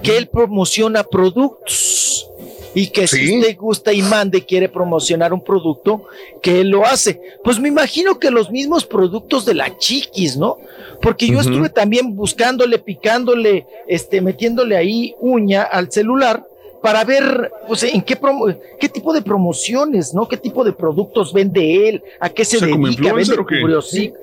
que 0.03 0.17
él 0.17 0.27
promociona 0.27 1.03
productos 1.03 2.29
y 2.75 2.87
que 2.87 3.07
si 3.07 3.37
usted 3.39 3.57
gusta 3.57 3.93
y 3.93 4.01
mande 4.01 4.39
y 4.39 4.41
quiere 4.41 4.67
promocionar 4.69 5.33
un 5.33 5.43
producto, 5.43 6.05
que 6.41 6.61
él 6.61 6.69
lo 6.69 6.85
hace. 6.85 7.19
Pues 7.43 7.59
me 7.59 7.67
imagino 7.69 8.19
que 8.19 8.31
los 8.31 8.49
mismos 8.49 8.85
productos 8.85 9.45
de 9.45 9.53
la 9.53 9.77
chiquis, 9.77 10.37
¿no? 10.37 10.57
Porque 11.01 11.27
yo 11.27 11.39
estuve 11.41 11.69
también 11.69 12.15
buscándole, 12.15 12.79
picándole, 12.79 13.65
este, 13.87 14.21
metiéndole 14.21 14.75
ahí 14.77 15.15
uña 15.19 15.63
al 15.63 15.91
celular 15.91 16.45
para 16.81 17.03
ver, 17.05 17.51
pues, 17.67 17.83
en 17.83 18.01
qué 18.01 18.15
promo 18.15 18.47
qué 18.79 18.89
tipo 18.89 19.13
de 19.13 19.21
promociones, 19.21 20.13
¿no? 20.13 20.27
¿Qué 20.27 20.35
tipo 20.37 20.63
de 20.63 20.73
productos 20.73 21.31
vende 21.31 21.87
él? 21.89 22.03
¿A 22.19 22.29
qué 22.29 22.43
se 22.43 22.57
O 22.57 22.59
sea, 22.59 22.69
¿como 22.69 22.87
dedica? 22.87 23.03
influencer 23.03 23.37
¿Vende 23.37 23.41
o 23.41 23.45
qué? 23.45 23.61
cubriosic- 23.61 24.13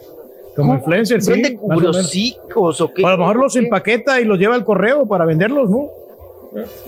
Como 0.57 0.75
influencer, 0.75 1.23
sí. 1.23 1.31
¿Vende 1.31 1.57
cubriosicos 1.57 2.81
o 2.81 2.93
qué? 2.93 3.05
A 3.07 3.11
lo 3.13 3.19
mejor 3.19 3.37
los 3.37 3.57
empaqueta 3.57 4.21
y 4.21 4.25
los 4.25 4.39
lleva 4.39 4.55
al 4.57 4.65
correo 4.65 5.07
para 5.07 5.25
venderlos, 5.25 5.71
¿no? 5.71 5.89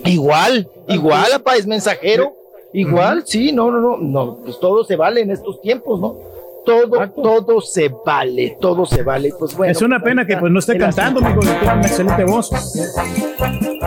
Igual, 0.05 0.67
igual, 0.87 1.33
apa, 1.33 1.55
es 1.55 1.65
mensajero. 1.65 2.35
Igual, 2.73 3.23
sí, 3.25 3.51
no, 3.51 3.69
no, 3.69 3.79
no, 3.79 3.97
no, 3.97 4.37
pues 4.43 4.59
todo 4.59 4.83
se 4.83 4.95
vale 4.95 5.21
en 5.21 5.29
estos 5.29 5.61
tiempos, 5.61 5.99
¿no? 5.99 6.17
Todo, 6.65 7.09
todo 7.09 7.61
se 7.61 7.91
vale, 8.05 8.57
todo 8.59 8.85
se 8.85 9.03
vale. 9.03 9.31
Pues 9.37 9.55
bueno. 9.55 9.71
es 9.71 9.81
una 9.81 10.01
pena 10.01 10.25
que 10.25 10.37
pues 10.37 10.51
no 10.51 10.59
esté 10.59 10.77
cantando, 10.77 11.19
amigo, 11.19 11.41
tiene 11.41 11.61
una 11.61 11.81
excelente 11.81 12.23
voz. 12.23 12.49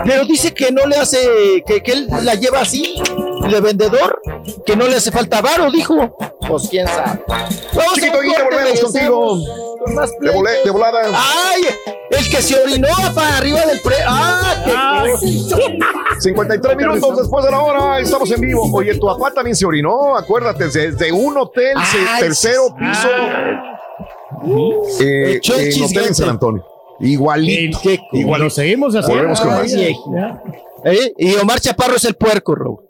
Pero 0.05 0.25
dice 0.27 0.53
que 0.53 0.71
no 0.71 0.87
le 0.87 0.97
hace, 0.97 1.65
que, 1.67 1.83
que 1.83 1.93
él 1.93 2.07
la 2.23 2.35
lleva 2.35 2.61
así, 2.61 3.03
de 3.51 3.61
vendedor, 3.61 4.21
que 4.65 4.77
no 4.77 4.87
le 4.87 4.97
hace 4.97 5.11
falta 5.11 5.41
varo, 5.41 5.71
dijo. 5.71 6.17
Pues 6.49 6.69
quién 6.69 6.87
sabe. 6.87 7.23
Vamos 7.29 7.95
Chiquito, 7.95 8.13
a 8.13 8.23
corte, 8.23 8.43
volvemos 8.45 8.81
contigo. 8.81 9.37
regresamos 9.37 9.79
con 9.85 9.95
más 9.95 10.11
De, 10.65 10.71
volada. 10.71 11.01
¡Ay! 11.13 11.63
El 12.11 12.31
que 12.31 12.43
se 12.43 12.61
orinó 12.61 12.89
para 13.15 13.39
arriba 13.39 13.61
del 13.67 13.81
pre. 13.81 13.97
¡Ah! 14.07 15.05
qué 15.21 16.21
53 16.21 16.77
minutos 16.77 17.19
después 17.19 17.45
de 17.45 17.51
la 17.51 17.61
hora, 17.61 18.01
estamos 18.01 18.31
en 18.31 18.41
vivo. 18.41 18.69
Oye, 18.73 18.95
tu 18.99 19.07
papá 19.07 19.33
también 19.33 19.55
se 19.57 19.67
orinó, 19.67 20.17
acuérdate, 20.17 20.69
desde 20.69 21.13
un 21.13 21.37
hotel, 21.37 21.75
Ay, 21.77 22.21
tercero 22.21 22.75
piso, 22.77 23.09
eh, 25.01 25.35
Echó 25.37 25.55
el 25.55 25.61
en 25.61 25.67
hotel 25.67 25.77
en 25.77 25.89
chisguete. 25.89 26.15
San 26.15 26.29
Antonio. 26.31 26.65
Igualito. 27.01 27.79
Igual 28.13 28.41
lo 28.43 28.51
seguimos 28.51 28.95
haciendo. 28.95 29.15
Volvemos 29.15 29.41
con 29.41 29.51
más. 29.51 29.73
¿Eh? 30.85 31.13
Y 31.19 31.35
Omar 31.37 31.61
Chaparro 31.61 31.97
es 31.97 32.05
el 32.05 32.15
puerco, 32.15 32.55
Raúl. 32.55 32.86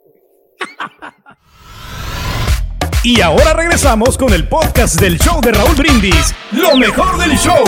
Y 3.02 3.20
ahora 3.20 3.52
regresamos 3.52 4.18
con 4.18 4.32
el 4.32 4.48
podcast 4.48 5.00
del 5.00 5.16
show 5.18 5.40
de 5.40 5.52
Raúl 5.52 5.76
Brindis. 5.76 6.34
Lo 6.50 6.76
mejor 6.76 7.16
del 7.18 7.38
show. 7.38 7.62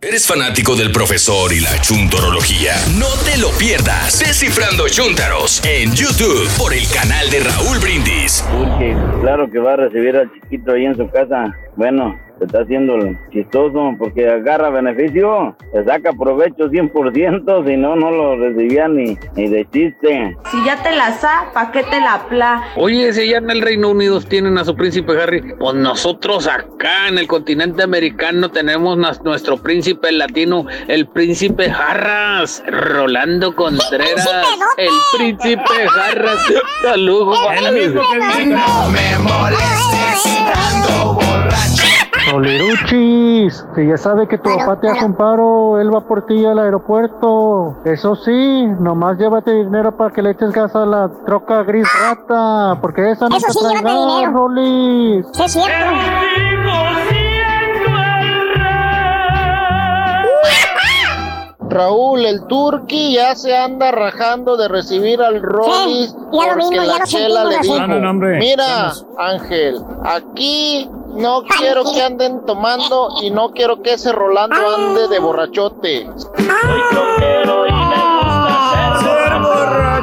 ¿Eres 0.00 0.26
fanático 0.26 0.74
del 0.74 0.90
profesor 0.90 1.52
y 1.52 1.60
la 1.60 1.80
chuntorología, 1.80 2.72
no 2.98 3.08
te 3.24 3.36
lo 3.36 3.50
pierdas. 3.50 4.18
Descifrando 4.18 4.88
Chuntaros 4.88 5.62
en 5.64 5.92
YouTube 5.94 6.48
por 6.56 6.72
el 6.72 6.88
canal 6.88 7.28
de 7.30 7.40
Raúl 7.40 7.78
Brindis. 7.78 8.42
Claro 9.20 9.50
que 9.50 9.58
va 9.58 9.74
a 9.74 9.76
recibir 9.76 10.16
al 10.16 10.32
chiquito 10.32 10.72
ahí 10.72 10.86
en 10.86 10.96
su 10.96 11.10
casa. 11.10 11.54
Bueno, 11.76 12.18
se 12.38 12.44
está 12.44 12.60
haciendo 12.60 12.96
chistoso 13.32 13.94
porque 13.98 14.28
agarra 14.28 14.70
beneficio, 14.70 15.56
se 15.72 15.84
saca 15.84 16.12
provecho 16.12 16.68
100%, 16.70 17.66
si 17.66 17.76
no, 17.76 17.96
no 17.96 18.10
lo 18.10 18.36
recibía 18.36 18.88
ni, 18.88 19.16
ni 19.34 19.48
de 19.48 19.66
chiste. 19.70 20.36
Si 20.50 20.64
ya 20.64 20.82
te 20.82 20.94
la 20.94 21.12
sa, 21.18 21.50
¿pa' 21.52 21.70
qué 21.72 21.82
te 21.84 22.00
la 22.00 22.24
pla? 22.28 22.62
Oye, 22.76 23.12
si 23.12 23.22
allá 23.22 23.38
en 23.38 23.50
el 23.50 23.62
Reino 23.62 23.90
Unido 23.90 24.20
tienen 24.20 24.56
a 24.58 24.64
su 24.64 24.74
príncipe 24.76 25.20
Harry, 25.20 25.42
pues 25.58 25.74
nosotros 25.74 26.46
acá 26.46 27.08
en 27.08 27.18
el 27.18 27.26
continente 27.26 27.82
americano 27.82 28.50
tenemos 28.50 28.96
nas- 28.96 29.22
nuestro 29.22 29.56
príncipe 29.58 30.12
latino, 30.12 30.66
el 30.88 31.06
príncipe 31.08 31.70
Jarras, 31.70 32.62
Rolando 32.68 33.54
Contreras, 33.54 34.28
el 34.76 34.90
príncipe 35.16 35.88
Jarras. 35.88 36.38
Saludos. 36.82 37.38
No 38.46 38.88
me 38.90 39.18
molestes 39.18 40.26
ando 40.54 41.14
borracho. 41.14 41.97
Soliruchis, 42.30 43.64
si 43.74 43.86
ya 43.86 43.96
sabe 43.96 44.28
que 44.28 44.38
tu 44.38 44.50
papá 44.58 44.78
te 44.80 44.88
hace 44.88 45.04
un 45.04 45.14
paro, 45.14 45.80
él 45.80 45.94
va 45.94 46.00
por 46.06 46.26
ti 46.26 46.44
al 46.44 46.58
aeropuerto. 46.58 47.76
Eso 47.84 48.16
sí, 48.16 48.66
nomás 48.80 49.18
llévate 49.18 49.52
dinero 49.52 49.96
para 49.96 50.12
que 50.12 50.22
le 50.22 50.30
eches 50.32 50.52
gas 50.52 50.74
a 50.76 50.84
la 50.84 51.10
troca 51.26 51.62
gris 51.62 51.86
rata, 52.02 52.78
porque 52.80 53.10
esa 53.12 53.28
no 53.28 53.36
Eso 53.36 53.46
te 53.46 53.52
sí, 53.52 53.58
trae 53.60 53.76
llévate 53.76 53.94
gas, 53.96 54.16
dinero. 54.16 54.32
Rolis. 54.32 55.26
Sí, 55.32 55.42
es 55.42 55.52
cierto. 55.52 55.68
Raúl, 61.70 62.24
el 62.24 62.46
Turqui 62.46 63.14
ya 63.14 63.34
se 63.34 63.54
anda 63.54 63.90
rajando 63.90 64.56
de 64.56 64.68
recibir 64.68 65.20
al 65.20 65.42
Rollis 65.42 66.16
ya 66.32 66.54
lo 66.54 66.70
vimos, 66.70 67.10
ya 67.10 67.28
la 67.28 67.44
lo 67.44 67.50
sentimos 67.50 67.54
así. 67.58 67.68
dijo, 67.72 67.78
No, 67.78 67.86
no, 67.88 68.00
no, 68.00 68.10
hombre, 68.10 68.38
mira, 68.38 68.64
vamos. 68.66 69.06
Ángel, 69.18 69.82
aquí 70.04 70.90
no 71.08 71.42
quiero 71.58 71.82
que 71.92 72.02
anden 72.02 72.44
tomando 72.46 73.08
y 73.22 73.30
no 73.30 73.50
quiero 73.52 73.82
que 73.82 73.94
ese 73.94 74.12
Rolando 74.12 74.56
ande 74.76 75.08
de 75.08 75.18
borrachote. 75.18 76.08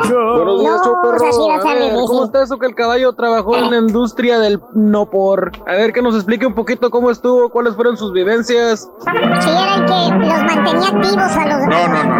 Buenos 0.08 0.60
días, 0.62 0.82
show 0.84 1.02
perro. 1.02 1.18
pues 1.18 1.24
así 1.36 1.48
va 1.50 1.56
a 1.56 1.62
ser 1.62 1.70
A 1.70 1.74
ver, 1.74 1.84
difícil. 1.84 2.08
¿Cómo 2.08 2.26
está 2.26 2.44
eso 2.44 2.58
que 2.60 2.68
el 2.68 2.76
caballo 2.76 3.14
trabajó 3.14 3.56
en 3.58 3.72
la 3.72 3.78
industria 3.78 4.40
del 4.40 4.60
no 4.74 5.10
por? 5.10 5.52
A 5.68 5.72
ver, 5.74 5.94
que 5.94 6.02
nos 6.02 6.16
explique 6.16 6.46
un 6.46 6.54
poquito 6.54 6.90
cómo 6.90 7.10
estuvo, 7.10 7.50
cuáles 7.50 7.76
fueron 7.76 7.98
sus 7.98 8.12
vivencias. 8.14 8.90
Sí, 9.02 9.50
era 9.50 9.76
el 9.76 9.86
que 9.86 10.26
los 10.28 10.44
mantenía 10.44 10.88
activos 10.88 11.32
a 11.38 11.46
los. 11.48 11.68
No, 11.68 11.88
no, 11.88 12.04
no. 12.04 12.16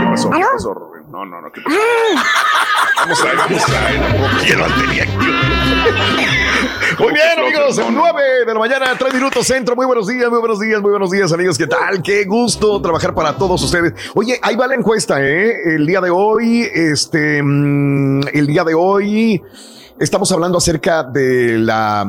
¿Qué 0.00 0.06
pasó? 0.10 0.28
¿Ah, 0.32 0.36
¿Qué 0.36 0.40
no? 0.42 0.48
pasó, 0.52 0.74
Rubén? 0.74 1.02
No, 1.10 1.24
no, 1.24 1.40
no. 1.40 1.50
¿Qué 1.52 1.60
pasó? 1.62 1.76
Vamos 3.00 3.20
a 3.22 3.24
ver, 3.24 3.36
vamos 3.36 3.68
a 3.68 3.72
ver. 3.72 4.44
¿Quién 4.44 4.58
lo 4.58 4.66
tenía 4.66 5.02
activo? 5.02 5.32
Muy 6.98 7.12
bien, 7.12 7.38
amigos, 7.38 7.80
9 7.90 8.22
de 8.46 8.52
la 8.52 8.58
mañana, 8.58 8.86
3 8.98 9.14
minutos 9.14 9.46
centro. 9.46 9.74
Muy 9.74 9.86
buenos 9.86 10.06
días, 10.06 10.28
muy 10.30 10.38
buenos 10.38 10.60
días, 10.60 10.80
muy 10.80 10.90
buenos 10.90 11.10
días, 11.10 11.32
amigos. 11.32 11.58
¿Qué 11.58 11.66
tal? 11.66 12.02
Qué 12.02 12.24
gusto 12.24 12.80
trabajar 12.80 13.14
para 13.14 13.36
todos 13.36 13.62
ustedes. 13.62 13.94
Oye, 14.14 14.38
ahí 14.42 14.54
va 14.56 14.66
la 14.66 14.74
encuesta, 14.74 15.22
¿eh? 15.22 15.74
El 15.74 15.86
día 15.86 16.00
de 16.00 16.10
hoy, 16.10 16.68
este, 16.72 17.42
mm, 17.42 18.28
el 18.32 18.46
día 18.46 18.64
de 18.64 18.74
hoy, 18.74 19.42
estamos 19.98 20.30
hablando 20.32 20.58
acerca 20.58 21.02
de 21.04 21.58
la. 21.58 22.06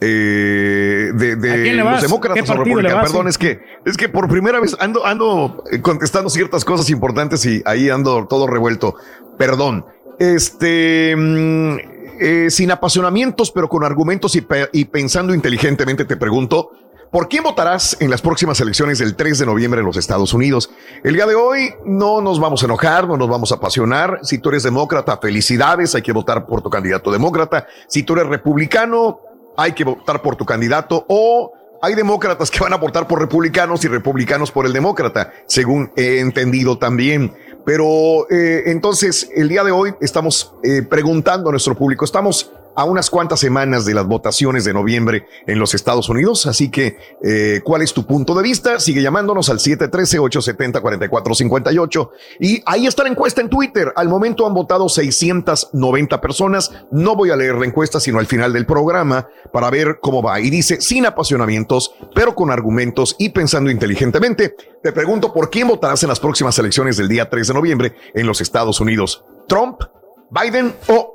eh, 0.00 1.10
de, 1.14 1.36
de 1.36 1.50
¿A 1.52 1.62
quién 1.62 1.76
le 1.76 1.84
los 1.84 2.02
demócratas 2.02 2.50
o 2.50 2.54
republicanos. 2.54 3.10
Perdón, 3.10 3.28
es 3.28 3.38
que, 3.38 3.60
es 3.84 3.96
que 3.96 4.08
por 4.08 4.28
primera 4.28 4.58
vez 4.58 4.76
ando, 4.80 5.06
ando 5.06 5.62
contestando 5.82 6.28
ciertas 6.28 6.64
cosas 6.64 6.90
importantes 6.90 7.44
y 7.46 7.62
ahí 7.66 7.88
ando 7.90 8.26
todo 8.26 8.46
revuelto. 8.46 8.96
Perdón. 9.38 9.84
Este, 10.18 11.14
mm, 11.16 11.91
eh, 12.22 12.50
sin 12.50 12.70
apasionamientos, 12.70 13.50
pero 13.50 13.68
con 13.68 13.84
argumentos 13.84 14.36
y, 14.36 14.46
y 14.72 14.84
pensando 14.84 15.34
inteligentemente, 15.34 16.04
te 16.04 16.16
pregunto, 16.16 16.70
¿por 17.10 17.28
quién 17.28 17.42
votarás 17.42 17.96
en 18.00 18.10
las 18.10 18.22
próximas 18.22 18.60
elecciones 18.60 18.98
del 19.00 19.16
3 19.16 19.40
de 19.40 19.46
noviembre 19.46 19.80
en 19.80 19.86
los 19.86 19.96
Estados 19.96 20.32
Unidos? 20.32 20.70
El 21.02 21.14
día 21.14 21.26
de 21.26 21.34
hoy 21.34 21.74
no 21.84 22.20
nos 22.20 22.38
vamos 22.38 22.62
a 22.62 22.66
enojar, 22.66 23.08
no 23.08 23.16
nos 23.16 23.28
vamos 23.28 23.50
a 23.50 23.56
apasionar. 23.56 24.20
Si 24.22 24.38
tú 24.38 24.50
eres 24.50 24.62
demócrata, 24.62 25.18
felicidades, 25.18 25.96
hay 25.96 26.02
que 26.02 26.12
votar 26.12 26.46
por 26.46 26.62
tu 26.62 26.70
candidato 26.70 27.10
demócrata. 27.10 27.66
Si 27.88 28.04
tú 28.04 28.12
eres 28.12 28.26
republicano, 28.28 29.18
hay 29.56 29.72
que 29.72 29.82
votar 29.82 30.22
por 30.22 30.36
tu 30.36 30.46
candidato 30.46 31.04
o 31.08 31.52
hay 31.84 31.96
demócratas 31.96 32.48
que 32.48 32.60
van 32.60 32.72
a 32.72 32.76
votar 32.76 33.08
por 33.08 33.20
republicanos 33.20 33.84
y 33.84 33.88
republicanos 33.88 34.52
por 34.52 34.66
el 34.66 34.72
demócrata, 34.72 35.32
según 35.48 35.90
he 35.96 36.20
entendido 36.20 36.78
también. 36.78 37.34
Pero 37.64 38.28
eh, 38.30 38.64
entonces, 38.66 39.30
el 39.34 39.48
día 39.48 39.62
de 39.62 39.70
hoy 39.70 39.94
estamos 40.00 40.52
eh, 40.62 40.82
preguntando 40.82 41.48
a 41.48 41.52
nuestro 41.52 41.76
público, 41.76 42.04
estamos 42.04 42.50
a 42.74 42.84
unas 42.84 43.10
cuantas 43.10 43.40
semanas 43.40 43.84
de 43.84 43.92
las 43.94 44.06
votaciones 44.06 44.64
de 44.64 44.72
noviembre 44.72 45.26
en 45.46 45.58
los 45.58 45.74
Estados 45.74 46.08
Unidos, 46.08 46.46
así 46.46 46.70
que, 46.70 46.96
eh, 47.22 47.60
¿cuál 47.64 47.82
es 47.82 47.92
tu 47.92 48.06
punto 48.06 48.34
de 48.34 48.42
vista? 48.42 48.80
Sigue 48.80 49.02
llamándonos 49.02 49.50
al 49.50 49.58
713-870-4458 49.58 52.10
y 52.40 52.62
ahí 52.66 52.86
está 52.86 53.02
la 53.02 53.10
encuesta 53.10 53.40
en 53.40 53.48
Twitter. 53.48 53.92
Al 53.96 54.08
momento 54.08 54.46
han 54.46 54.54
votado 54.54 54.88
690 54.88 56.20
personas. 56.20 56.70
No 56.90 57.16
voy 57.16 57.30
a 57.30 57.36
leer 57.36 57.56
la 57.56 57.66
encuesta, 57.66 58.00
sino 58.00 58.18
al 58.18 58.26
final 58.26 58.52
del 58.52 58.66
programa 58.66 59.28
para 59.52 59.70
ver 59.70 59.98
cómo 60.00 60.22
va. 60.22 60.40
Y 60.40 60.50
dice, 60.50 60.80
sin 60.80 61.06
apasionamientos, 61.06 61.94
pero 62.14 62.34
con 62.34 62.50
argumentos 62.50 63.16
y 63.18 63.30
pensando 63.30 63.70
inteligentemente. 63.70 64.54
Te 64.82 64.92
pregunto, 64.92 65.32
¿por 65.32 65.50
quién 65.50 65.68
votarás 65.68 66.02
en 66.02 66.08
las 66.08 66.20
próximas 66.20 66.58
elecciones 66.58 66.96
del 66.96 67.08
día 67.08 67.28
3 67.28 67.48
de 67.48 67.54
noviembre 67.54 67.94
en 68.14 68.26
los 68.26 68.40
Estados 68.40 68.80
Unidos? 68.80 69.24
¿Trump, 69.46 69.82
Biden 70.30 70.74
o 70.88 71.11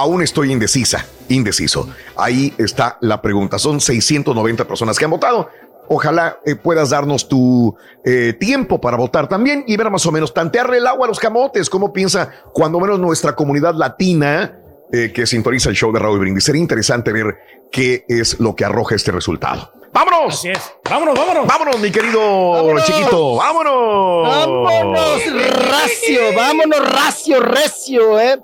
aún 0.00 0.22
estoy 0.22 0.50
indecisa, 0.50 1.06
indeciso. 1.28 1.88
Ahí 2.16 2.54
está 2.56 2.96
la 3.00 3.20
pregunta. 3.20 3.58
Son 3.58 3.80
690 3.80 4.66
personas 4.66 4.98
que 4.98 5.04
han 5.04 5.10
votado. 5.10 5.50
Ojalá 5.88 6.38
eh, 6.46 6.54
puedas 6.54 6.90
darnos 6.90 7.28
tu 7.28 7.76
eh, 8.04 8.32
tiempo 8.38 8.80
para 8.80 8.96
votar 8.96 9.28
también 9.28 9.64
y 9.66 9.76
ver 9.76 9.90
más 9.90 10.06
o 10.06 10.12
menos, 10.12 10.32
tantearle 10.32 10.78
el 10.78 10.86
agua 10.86 11.06
a 11.06 11.08
los 11.08 11.18
camotes. 11.18 11.68
¿Cómo 11.68 11.92
piensa 11.92 12.30
cuando 12.52 12.80
menos 12.80 12.98
nuestra 12.98 13.34
comunidad 13.34 13.74
latina 13.74 14.58
eh, 14.92 15.12
que 15.12 15.26
sintoniza 15.26 15.68
el 15.68 15.76
show 15.76 15.92
de 15.92 15.98
Raúl 15.98 16.20
Brindis? 16.20 16.44
Sería 16.44 16.62
interesante 16.62 17.12
ver 17.12 17.36
qué 17.70 18.04
es 18.08 18.40
lo 18.40 18.54
que 18.54 18.64
arroja 18.64 18.94
este 18.94 19.10
resultado. 19.12 19.72
¡Vámonos! 19.92 20.34
Así 20.34 20.48
es. 20.48 20.60
Vámonos, 20.88 21.18
vámonos. 21.18 21.46
Vámonos, 21.46 21.80
mi 21.80 21.90
querido 21.90 22.74
chiquito. 22.84 23.36
¡Vámonos! 23.36 24.28
Vámonos, 24.28 25.22
racio, 25.68 26.20
vámonos, 26.36 26.92
racio, 26.92 27.40
recio, 27.40 28.20
¿eh? 28.20 28.38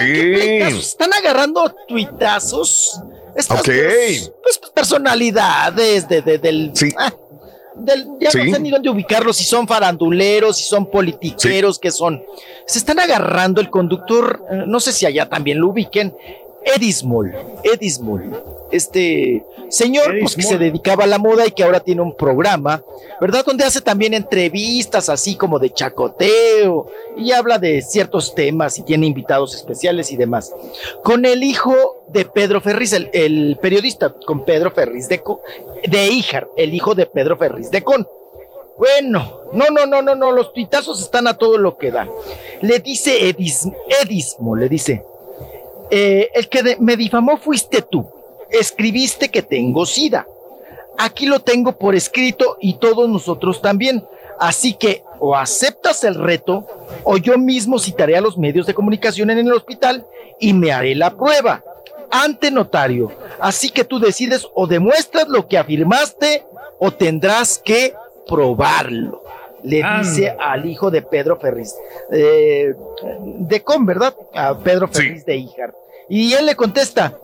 Oye, 0.00 0.70
Sí. 0.70 0.78
Están 0.78 1.12
agarrando 1.12 1.74
tuitazos. 1.88 3.00
Estas 3.34 3.60
Ok. 3.60 3.66
pues, 3.66 4.32
pues, 4.42 4.60
personalidades 4.74 6.08
de, 6.08 6.20
de- 6.22 6.38
del. 6.38 6.72
ah, 6.98 7.12
del- 7.74 8.06
ya 8.20 8.30
Sí. 8.30 8.38
no 8.44 8.54
sé 8.54 8.60
ni 8.60 8.70
dónde 8.70 8.90
ubicarlos, 8.90 9.36
si 9.36 9.44
son 9.44 9.66
faranduleros, 9.66 10.56
si 10.58 10.64
son 10.64 10.84
politiqueros, 10.86 11.78
que 11.78 11.90
son. 11.90 12.22
Se 12.66 12.78
están 12.78 12.98
agarrando 13.00 13.60
el 13.60 13.70
conductor, 13.70 14.42
eh, 14.50 14.64
no 14.66 14.80
sé 14.80 14.92
si 14.92 15.06
allá 15.06 15.28
también 15.28 15.58
lo 15.60 15.68
ubiquen, 15.68 16.14
Edismol, 16.64 17.34
Edismol, 17.64 18.42
este 18.72 19.44
señor 19.68 20.14
pues, 20.20 20.34
que 20.34 20.42
se 20.42 20.58
dedicaba 20.58 21.04
a 21.04 21.06
la 21.06 21.18
moda 21.18 21.46
y 21.46 21.50
que 21.52 21.62
ahora 21.62 21.80
tiene 21.80 22.02
un 22.02 22.16
programa, 22.16 22.82
¿verdad? 23.20 23.44
Donde 23.44 23.64
hace 23.64 23.80
también 23.80 24.14
entrevistas 24.14 25.08
así 25.08 25.36
como 25.36 25.58
de 25.58 25.70
chacoteo 25.70 26.88
y 27.16 27.32
habla 27.32 27.58
de 27.58 27.80
ciertos 27.82 28.34
temas 28.34 28.78
y 28.78 28.82
tiene 28.82 29.06
invitados 29.06 29.54
especiales 29.54 30.10
y 30.12 30.16
demás. 30.16 30.52
Con 31.04 31.24
el 31.24 31.42
hijo 31.44 31.74
de 32.08 32.24
Pedro 32.24 32.60
Ferriz, 32.60 32.92
el, 32.92 33.08
el 33.12 33.58
periodista, 33.62 34.14
con 34.26 34.44
Pedro 34.44 34.70
Ferriz 34.72 35.08
de, 35.08 35.22
de 35.88 36.06
Híjar, 36.08 36.48
el 36.56 36.74
hijo 36.74 36.94
de 36.94 37.06
Pedro 37.06 37.36
Ferriz 37.36 37.70
de 37.70 37.82
Con. 37.82 38.06
Bueno, 38.78 39.42
no, 39.52 39.66
no, 39.70 39.86
no, 39.86 40.02
no, 40.02 40.14
no, 40.14 40.32
los 40.32 40.52
tuitazos 40.52 41.00
están 41.00 41.26
a 41.28 41.36
todo 41.36 41.58
lo 41.58 41.76
que 41.76 41.90
da. 41.90 42.08
Le 42.62 42.78
dice 42.80 43.28
Edis, 43.28 43.68
Edismo, 44.02 44.56
le 44.56 44.68
dice, 44.68 45.04
eh, 45.90 46.30
el 46.34 46.48
que 46.48 46.62
de- 46.62 46.76
me 46.80 46.96
difamó 46.96 47.36
fuiste 47.36 47.82
tú. 47.82 48.06
Escribiste 48.52 49.28
que 49.30 49.42
tengo 49.42 49.86
sida. 49.86 50.26
Aquí 50.98 51.26
lo 51.26 51.40
tengo 51.40 51.72
por 51.72 51.94
escrito 51.94 52.56
y 52.60 52.74
todos 52.74 53.08
nosotros 53.08 53.60
también. 53.62 54.04
Así 54.38 54.74
que 54.74 55.02
o 55.18 55.34
aceptas 55.36 56.04
el 56.04 56.14
reto 56.16 56.66
o 57.04 57.16
yo 57.16 57.38
mismo 57.38 57.78
citaré 57.78 58.16
a 58.16 58.20
los 58.20 58.36
medios 58.36 58.66
de 58.66 58.74
comunicación 58.74 59.30
en 59.30 59.38
el 59.38 59.52
hospital 59.52 60.04
y 60.40 60.52
me 60.52 60.72
haré 60.72 60.94
la 60.94 61.10
prueba 61.10 61.62
ante 62.10 62.50
notario. 62.50 63.10
Así 63.40 63.70
que 63.70 63.84
tú 63.84 63.98
decides 63.98 64.46
o 64.54 64.66
demuestras 64.66 65.28
lo 65.28 65.46
que 65.48 65.58
afirmaste 65.58 66.44
o 66.78 66.90
tendrás 66.90 67.58
que 67.58 67.94
probarlo. 68.26 69.22
Le 69.62 69.80
Ah. 69.82 70.00
dice 70.02 70.36
al 70.40 70.66
hijo 70.66 70.90
de 70.90 71.02
Pedro 71.02 71.38
Ferriz, 71.38 71.72
eh, 72.10 72.74
de 73.24 73.62
con, 73.62 73.86
¿verdad? 73.86 74.14
A 74.34 74.58
Pedro 74.58 74.88
Ferriz 74.88 75.24
de 75.24 75.36
Híjar. 75.36 75.72
Y 76.14 76.34
él 76.34 76.44
le 76.44 76.56
contesta, 76.56 77.18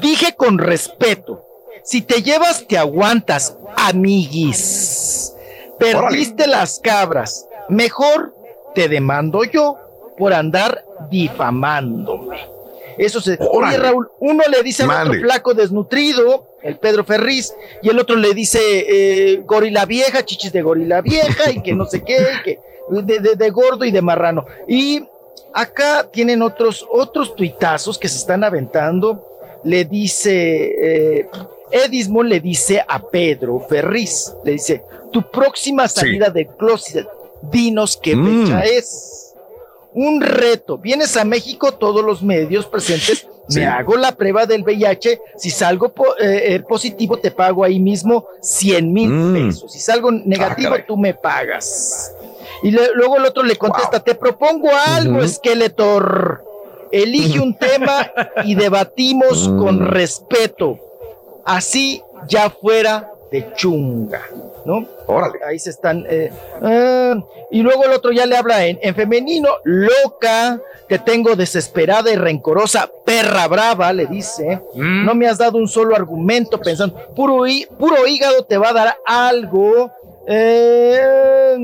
dije 0.00 0.34
con 0.34 0.56
respeto, 0.56 1.44
si 1.84 2.00
te 2.00 2.22
llevas 2.22 2.66
te 2.66 2.78
aguantas, 2.78 3.54
amiguis. 3.76 5.34
Perdiste 5.78 6.46
las 6.46 6.80
cabras. 6.80 7.46
Mejor 7.68 8.34
te 8.74 8.88
demando 8.88 9.44
yo 9.44 9.76
por 10.16 10.32
andar 10.32 10.82
difamándome. 11.10 12.38
Eso 12.96 13.20
se. 13.20 13.36
Oye, 13.40 13.76
Raúl, 13.76 14.08
uno 14.20 14.42
le 14.50 14.62
dice 14.62 14.84
al 14.84 15.08
otro 15.08 15.20
flaco 15.20 15.52
desnutrido, 15.52 16.46
el 16.62 16.78
Pedro 16.78 17.04
Ferriz, 17.04 17.52
y 17.82 17.90
el 17.90 17.98
otro 17.98 18.16
le 18.16 18.32
dice 18.32 18.58
eh, 18.62 19.42
gorila 19.44 19.84
vieja, 19.84 20.24
chichis 20.24 20.50
de 20.50 20.62
gorila 20.62 21.02
vieja, 21.02 21.50
y 21.50 21.60
que 21.60 21.74
no 21.74 21.84
sé 21.84 22.02
qué, 22.02 22.16
que 22.42 22.58
de, 22.88 23.36
de 23.36 23.50
gordo 23.50 23.84
y 23.84 23.90
de 23.90 24.00
marrano. 24.00 24.46
Y 24.66 25.04
acá 25.52 26.08
tienen 26.10 26.42
otros, 26.42 26.86
otros 26.90 27.34
tuitazos 27.34 27.98
que 27.98 28.08
se 28.08 28.18
están 28.18 28.44
aventando. 28.44 29.24
Le 29.64 29.84
dice, 29.84 31.18
eh, 31.20 31.28
Edismo 31.70 32.22
le 32.22 32.40
dice 32.40 32.82
a 32.86 32.98
Pedro 33.00 33.60
Ferriz, 33.68 34.32
le 34.44 34.52
dice, 34.52 34.82
tu 35.12 35.22
próxima 35.30 35.86
salida 35.88 36.30
de 36.30 36.46
closet, 36.46 37.06
dinos 37.42 37.96
qué 37.96 38.16
Mm. 38.16 38.44
fecha 38.46 38.60
es. 38.64 39.34
Un 39.92 40.20
reto, 40.20 40.78
vienes 40.78 41.16
a 41.16 41.24
México, 41.24 41.72
todos 41.72 42.04
los 42.04 42.22
medios 42.22 42.66
presentes, 42.66 43.26
me 43.54 43.66
hago 43.66 43.96
la 43.96 44.12
prueba 44.12 44.46
del 44.46 44.62
VIH, 44.62 45.20
si 45.36 45.50
salgo 45.50 45.88
po- 45.88 46.16
eh, 46.20 46.54
eh, 46.54 46.60
positivo 46.60 47.18
te 47.18 47.32
pago 47.32 47.64
ahí 47.64 47.80
mismo 47.80 48.24
100 48.40 48.92
mil 48.92 49.10
Mm. 49.10 49.32
pesos, 49.34 49.72
si 49.72 49.80
salgo 49.80 50.12
negativo 50.12 50.70
caray. 50.70 50.86
tú 50.86 50.96
me 50.96 51.12
pagas. 51.14 52.14
Y 52.62 52.70
le- 52.70 52.90
luego 52.94 53.16
el 53.16 53.24
otro 53.24 53.42
le 53.42 53.56
contesta, 53.56 54.00
te 54.00 54.14
propongo 54.14 54.68
algo. 54.86 55.26
Skeletor. 55.26 56.44
Elige 56.92 57.38
un 57.38 57.54
tema 57.56 58.10
y 58.44 58.54
debatimos 58.56 59.48
Mm. 59.48 59.58
con 59.62 59.86
respeto. 59.86 60.78
Así 61.44 62.02
ya 62.28 62.50
fuera 62.50 63.10
de 63.30 63.52
chunga, 63.54 64.22
¿no? 64.64 64.84
Órale. 65.06 65.38
Ahí 65.46 65.58
se 65.58 65.70
están. 65.70 66.04
eh, 66.08 66.32
ah, 66.60 67.14
y 67.52 67.62
luego 67.62 67.84
el 67.84 67.92
otro 67.92 68.10
ya 68.10 68.26
le 68.26 68.36
habla 68.36 68.66
en, 68.66 68.78
en 68.82 68.94
femenino, 68.94 69.48
loca, 69.64 70.60
te 70.88 70.98
tengo 70.98 71.36
desesperada 71.36 72.10
y 72.10 72.16
rencorosa, 72.16 72.90
perra 73.04 73.46
brava, 73.46 73.92
le 73.92 74.06
dice. 74.06 74.60
No 74.74 75.14
me 75.14 75.28
has 75.28 75.38
dado 75.38 75.58
un 75.58 75.68
solo 75.68 75.94
argumento 75.94 76.58
pensando, 76.60 76.96
puro, 77.14 77.44
puro 77.78 78.06
hígado 78.08 78.44
te 78.44 78.58
va 78.58 78.70
a 78.70 78.72
dar 78.72 78.96
algo. 79.06 79.90
Eh, 80.26 81.56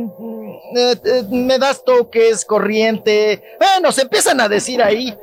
eh, 0.74 0.96
eh, 1.04 1.22
me 1.30 1.58
das 1.58 1.84
toques, 1.84 2.44
corriente. 2.44 3.42
Bueno, 3.58 3.92
se 3.92 4.02
empiezan 4.02 4.40
a 4.40 4.48
decir 4.48 4.82
ahí 4.82 5.14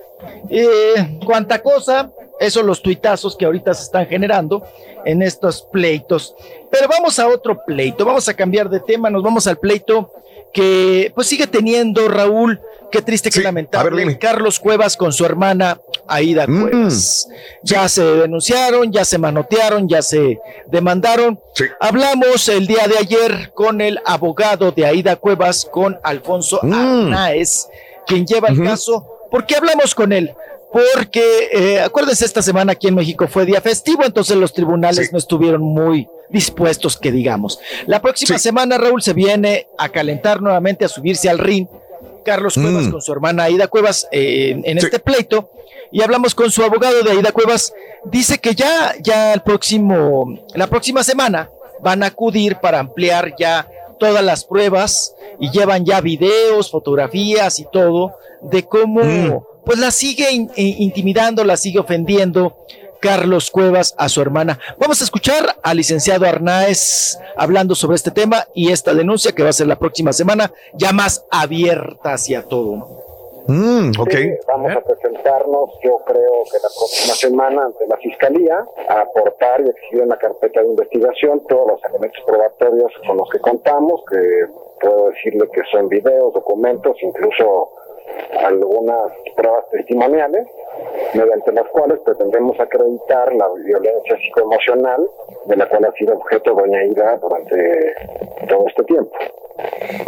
eh, 0.50 1.20
cuánta 1.26 1.62
cosa. 1.62 2.12
Esos 2.40 2.66
los 2.66 2.82
tuitazos 2.82 3.38
que 3.38 3.45
ahorita 3.45 3.74
se 3.74 3.84
están 3.84 4.08
generando 4.08 4.64
en 5.06 5.22
estos 5.22 5.62
pleitos. 5.72 6.36
Pero 6.72 6.88
vamos 6.88 7.20
a 7.20 7.28
otro 7.28 7.64
pleito, 7.66 8.06
vamos 8.06 8.28
a 8.28 8.34
cambiar 8.34 8.70
de 8.70 8.80
tema, 8.80 9.10
nos 9.10 9.24
vamos 9.24 9.45
al 9.48 9.58
pleito 9.58 10.12
que 10.53 11.11
pues 11.15 11.27
sigue 11.27 11.48
teniendo 11.48 12.07
Raúl, 12.07 12.61
qué 12.91 13.01
triste, 13.01 13.30
qué 13.32 13.41
lamentable, 13.41 14.17
Carlos 14.19 14.59
Cuevas 14.59 14.95
con 14.95 15.11
su 15.11 15.25
hermana 15.25 15.80
Aida 16.07 16.45
Cuevas. 16.45 17.27
Ya 17.64 17.90
se 17.90 18.03
denunciaron, 18.03 18.91
ya 18.91 19.03
se 19.03 19.17
manotearon, 19.17 19.90
ya 19.90 20.01
se 20.01 20.40
demandaron. 20.67 21.40
Hablamos 21.80 22.48
el 22.49 22.67
día 22.67 22.88
de 22.88 22.98
ayer 22.98 23.51
con 23.53 23.82
el 23.82 23.99
abogado 24.06 24.72
de 24.72 24.85
Aida 24.85 25.15
Cuevas, 25.15 25.67
con 25.72 25.99
Alfonso 26.03 26.59
Arnaez, 26.61 27.67
quien 28.06 28.25
lleva 28.25 28.49
el 28.49 28.64
caso. 28.64 29.06
¿Por 29.32 29.45
qué 29.48 29.56
hablamos 29.56 29.95
con 29.95 30.14
él? 30.14 30.33
Porque, 30.74 31.50
eh, 31.53 31.80
acuérdense, 31.82 32.26
esta 32.26 32.42
semana 32.42 32.72
aquí 32.72 32.88
en 32.88 32.95
México 32.95 33.27
fue 33.27 33.45
día 33.45 33.61
festivo, 33.61 34.03
entonces 34.03 34.35
los 34.35 34.53
tribunales 34.53 35.14
no 35.14 35.19
estuvieron 35.19 35.61
muy 35.61 36.10
dispuestos, 36.30 36.98
que 36.98 37.11
digamos. 37.11 37.60
La 37.85 38.02
próxima 38.02 38.40
semana, 38.40 38.80
Raúl, 38.80 39.03
se 39.03 39.14
viene 39.14 39.68
a 39.77 39.90
calentar 39.90 40.42
nuevamente, 40.42 40.84
a 40.84 40.88
subirse 40.88 41.30
al 41.30 41.38
ring. 41.38 41.68
Carlos 42.26 42.56
Cuevas 42.56 42.88
con 42.88 43.02
su 43.02 43.11
hermana 43.11 43.43
Aida 43.43 43.68
Cuevas 43.68 44.08
eh, 44.10 44.52
en, 44.52 44.61
en 44.66 44.77
este 44.77 44.98
pleito 44.98 45.52
y 45.92 46.02
hablamos 46.02 46.34
con 46.34 46.50
su 46.50 46.64
abogado 46.64 47.03
de 47.03 47.11
Aida 47.11 47.32
Cuevas. 47.32 47.74
Dice 48.06 48.40
que 48.40 48.56
ya, 48.56 48.95
ya 49.00 49.34
el 49.34 49.42
próximo, 49.42 50.40
la 50.56 50.68
próxima 50.68 51.03
semana 51.03 51.50
van 51.82 52.02
a 52.02 52.08
acudir 52.08 52.56
para 52.56 52.80
ampliar 52.80 53.35
ya 53.38 53.68
todas 54.00 54.24
las 54.24 54.43
pruebas 54.45 55.14
y 55.40 55.52
llevan 55.52 55.85
ya 55.85 56.02
videos, 56.02 56.72
fotografías 56.72 57.60
y 57.60 57.66
todo 57.72 58.16
de 58.42 58.64
cómo 58.64 59.45
pues 59.66 59.80
la 59.80 59.92
sigue 59.92 60.32
in- 60.32 60.51
in- 60.56 60.82
intimidando, 60.83 61.43
la 61.43 61.58
sigue 61.58 61.80
ofendiendo 61.80 62.56
Carlos 63.00 63.51
Cuevas 63.51 63.93
a 63.98 64.08
su 64.08 64.22
hermana. 64.22 64.59
Vamos 64.77 65.01
a 65.01 65.03
escuchar 65.03 65.56
al 65.61 65.77
licenciado 65.77 66.25
Arnaez 66.25 67.17
hablando 67.35 67.75
sobre 67.75 67.95
este 67.95 68.11
tema 68.11 68.45
y 68.53 68.72
esta 68.72 68.93
denuncia 68.93 69.33
que 69.33 69.43
va 69.43 69.50
a 69.50 69.53
ser 69.53 69.67
la 69.67 69.77
próxima 69.77 70.14
semana, 70.14 70.51
ya 70.74 70.93
más 70.93 71.25
abierta 71.30 72.14
hacia 72.14 72.43
todo. 72.43 73.01
Mm, 73.48 73.92
ok. 74.00 74.09
Sí, 74.09 74.30
vamos 74.48 74.72
a 74.72 74.80
presentarnos, 74.80 75.69
yo 75.83 75.98
creo 76.06 76.43
que 76.50 76.58
la 76.64 76.69
próxima 76.80 77.14
semana 77.14 77.66
ante 77.66 77.85
la 77.88 77.98
Fiscalía, 77.98 78.66
a 78.88 79.01
aportar 79.01 79.59
y 79.66 79.69
exhibir 79.69 80.03
en 80.03 80.09
la 80.09 80.17
carpeta 80.17 80.61
de 80.61 80.67
investigación 80.69 81.43
todos 81.50 81.67
los 81.67 81.80
elementos 81.90 82.24
probatorios 82.25 82.90
con 83.06 83.17
los 83.17 83.30
que 83.30 83.40
contamos, 83.40 84.01
que 84.09 84.17
puedo 84.80 85.09
decirle 85.09 85.50
que 85.53 85.61
son 85.74 85.90
videos, 85.90 86.33
documentos, 86.33 86.95
incluso 87.01 87.69
algunas 88.40 89.11
pruebas 89.35 89.69
testimoniales, 89.69 90.48
mediante 91.14 91.51
las 91.51 91.67
cuales 91.69 91.99
pretendemos 91.99 92.59
acreditar 92.59 93.33
la 93.33 93.48
violencia 93.65 94.17
psicoemocional 94.17 95.07
de 95.45 95.56
la 95.56 95.67
cual 95.67 95.85
ha 95.85 95.91
sido 95.93 96.15
objeto 96.15 96.53
doña 96.53 96.83
Ida 96.85 97.17
durante 97.17 97.95
todo 98.48 98.67
este 98.67 98.83
tiempo. 98.83 99.15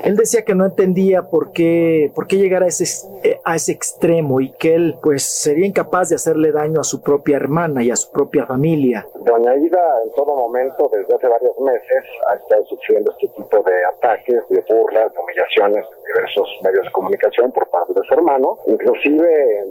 Él 0.06 0.16
decía 0.16 0.44
que 0.44 0.54
no 0.54 0.66
entendía 0.66 1.24
por 1.24 1.52
qué, 1.52 2.12
por 2.14 2.28
qué 2.28 2.36
llegar 2.36 2.62
a 2.62 2.68
ese, 2.68 2.86
eh, 3.24 3.40
a 3.44 3.56
ese 3.56 3.72
extremo 3.72 4.40
y 4.40 4.52
que 4.52 4.76
él 4.76 4.96
pues 5.02 5.24
sería 5.24 5.66
incapaz 5.66 6.10
de 6.10 6.16
hacerle 6.16 6.52
daño 6.52 6.80
a 6.80 6.84
su 6.84 7.02
propia 7.02 7.38
hermana 7.38 7.82
y 7.82 7.90
a 7.90 7.96
su 7.96 8.12
propia 8.12 8.46
familia. 8.46 9.08
Doña 9.16 9.56
Ida 9.58 9.82
en 10.06 10.12
todo 10.14 10.36
momento, 10.36 10.92
desde 10.94 11.12
hace 11.12 11.28
varios 11.28 11.60
meses, 11.60 12.04
ha 12.28 12.36
estado 12.36 12.64
sufriendo 12.68 13.12
este 13.14 13.30
tipo 13.30 13.64
de 13.64 13.74
ataques, 13.98 14.44
de 14.50 14.64
burlas, 14.70 15.12
de 15.12 15.20
humillaciones 15.20 15.84
en 15.98 16.04
diversos 16.14 16.48
medios 16.62 16.86
de 16.86 16.92
comunicación 16.92 17.52
por 17.52 17.68
parte 17.70 17.94
de 17.94 18.02
su 18.08 18.14
hermano. 18.14 18.60
Inclusive, 18.68 19.66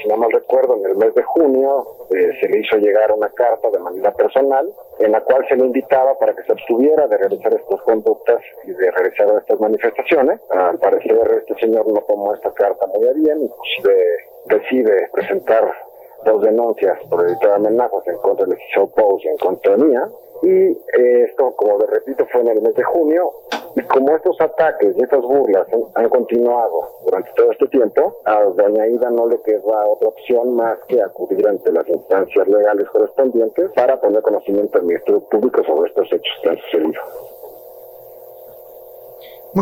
si 0.00 0.08
no 0.08 0.16
mal 0.16 0.30
recuerdo, 0.30 0.76
en 0.76 0.90
el 0.92 0.96
mes 0.96 1.12
de 1.14 1.24
junio 1.24 1.86
eh, 2.14 2.30
se 2.40 2.48
le 2.48 2.60
hizo 2.60 2.76
llegar 2.76 3.10
una 3.10 3.30
carta 3.30 3.68
de 3.68 3.80
manera 3.80 4.12
personal 4.12 4.72
en 4.98 5.12
la 5.12 5.20
cual 5.20 5.44
se 5.48 5.56
le 5.56 5.64
invitaba 5.64 6.18
para 6.18 6.34
que 6.34 6.42
se 6.42 6.52
abstuviera 6.52 7.06
de 7.06 7.16
realizar 7.16 7.52
estas 7.54 7.80
conductas 7.82 8.40
y 8.64 8.72
de 8.72 8.90
realizar 8.90 9.28
estas 9.38 9.60
manifestaciones. 9.60 10.40
Al 10.50 10.78
parecer 10.78 11.18
este 11.38 11.54
señor 11.60 11.86
no 11.86 12.00
tomó 12.02 12.34
esta 12.34 12.52
carta 12.52 12.86
muy 12.86 13.20
bien, 13.20 13.42
inclusive 13.42 13.94
decide 14.46 15.08
presentar 15.12 15.72
dos 16.24 16.42
denuncias 16.42 16.98
por 17.08 17.26
editar 17.26 17.52
amenazas 17.52 18.06
en 18.06 18.16
contra 18.18 18.46
del 18.46 18.58
Show 18.74 18.90
Post 18.90 19.24
y 19.24 19.28
en 19.28 19.36
contra 19.38 19.76
mía. 19.76 20.08
Y 20.42 20.48
eh, 20.48 21.24
esto, 21.28 21.54
como 21.56 21.78
le 21.78 21.86
repito, 21.86 22.26
fue 22.32 22.40
en 22.40 22.48
el 22.48 22.62
mes 22.62 22.74
de 22.74 22.82
junio. 22.82 23.32
Y 23.76 23.82
como 23.82 24.14
estos 24.14 24.40
ataques 24.40 24.94
y 24.96 25.02
estas 25.02 25.22
burlas 25.22 25.66
han, 25.72 26.04
han 26.04 26.10
continuado 26.10 26.98
durante 27.04 27.30
todo 27.36 27.52
este 27.52 27.68
tiempo, 27.68 28.20
a 28.24 28.42
doña 28.42 28.86
Ida 28.86 29.10
no 29.10 29.28
le 29.28 29.40
queda 29.42 29.86
otra 29.86 30.08
opción 30.08 30.56
más 30.56 30.78
que 30.88 31.00
acudir 31.00 31.46
ante 31.46 31.72
las 31.72 31.88
instancias 31.88 32.48
legales 32.48 32.88
correspondientes 32.90 33.70
para 33.74 34.00
poner 34.00 34.20
conocimiento 34.22 34.78
al 34.78 34.84
Ministerio 34.84 35.20
Público 35.28 35.62
sobre 35.64 35.88
estos 35.88 36.06
hechos 36.12 36.38
que 36.42 36.48
han 36.50 36.58
sucedido. 36.58 37.00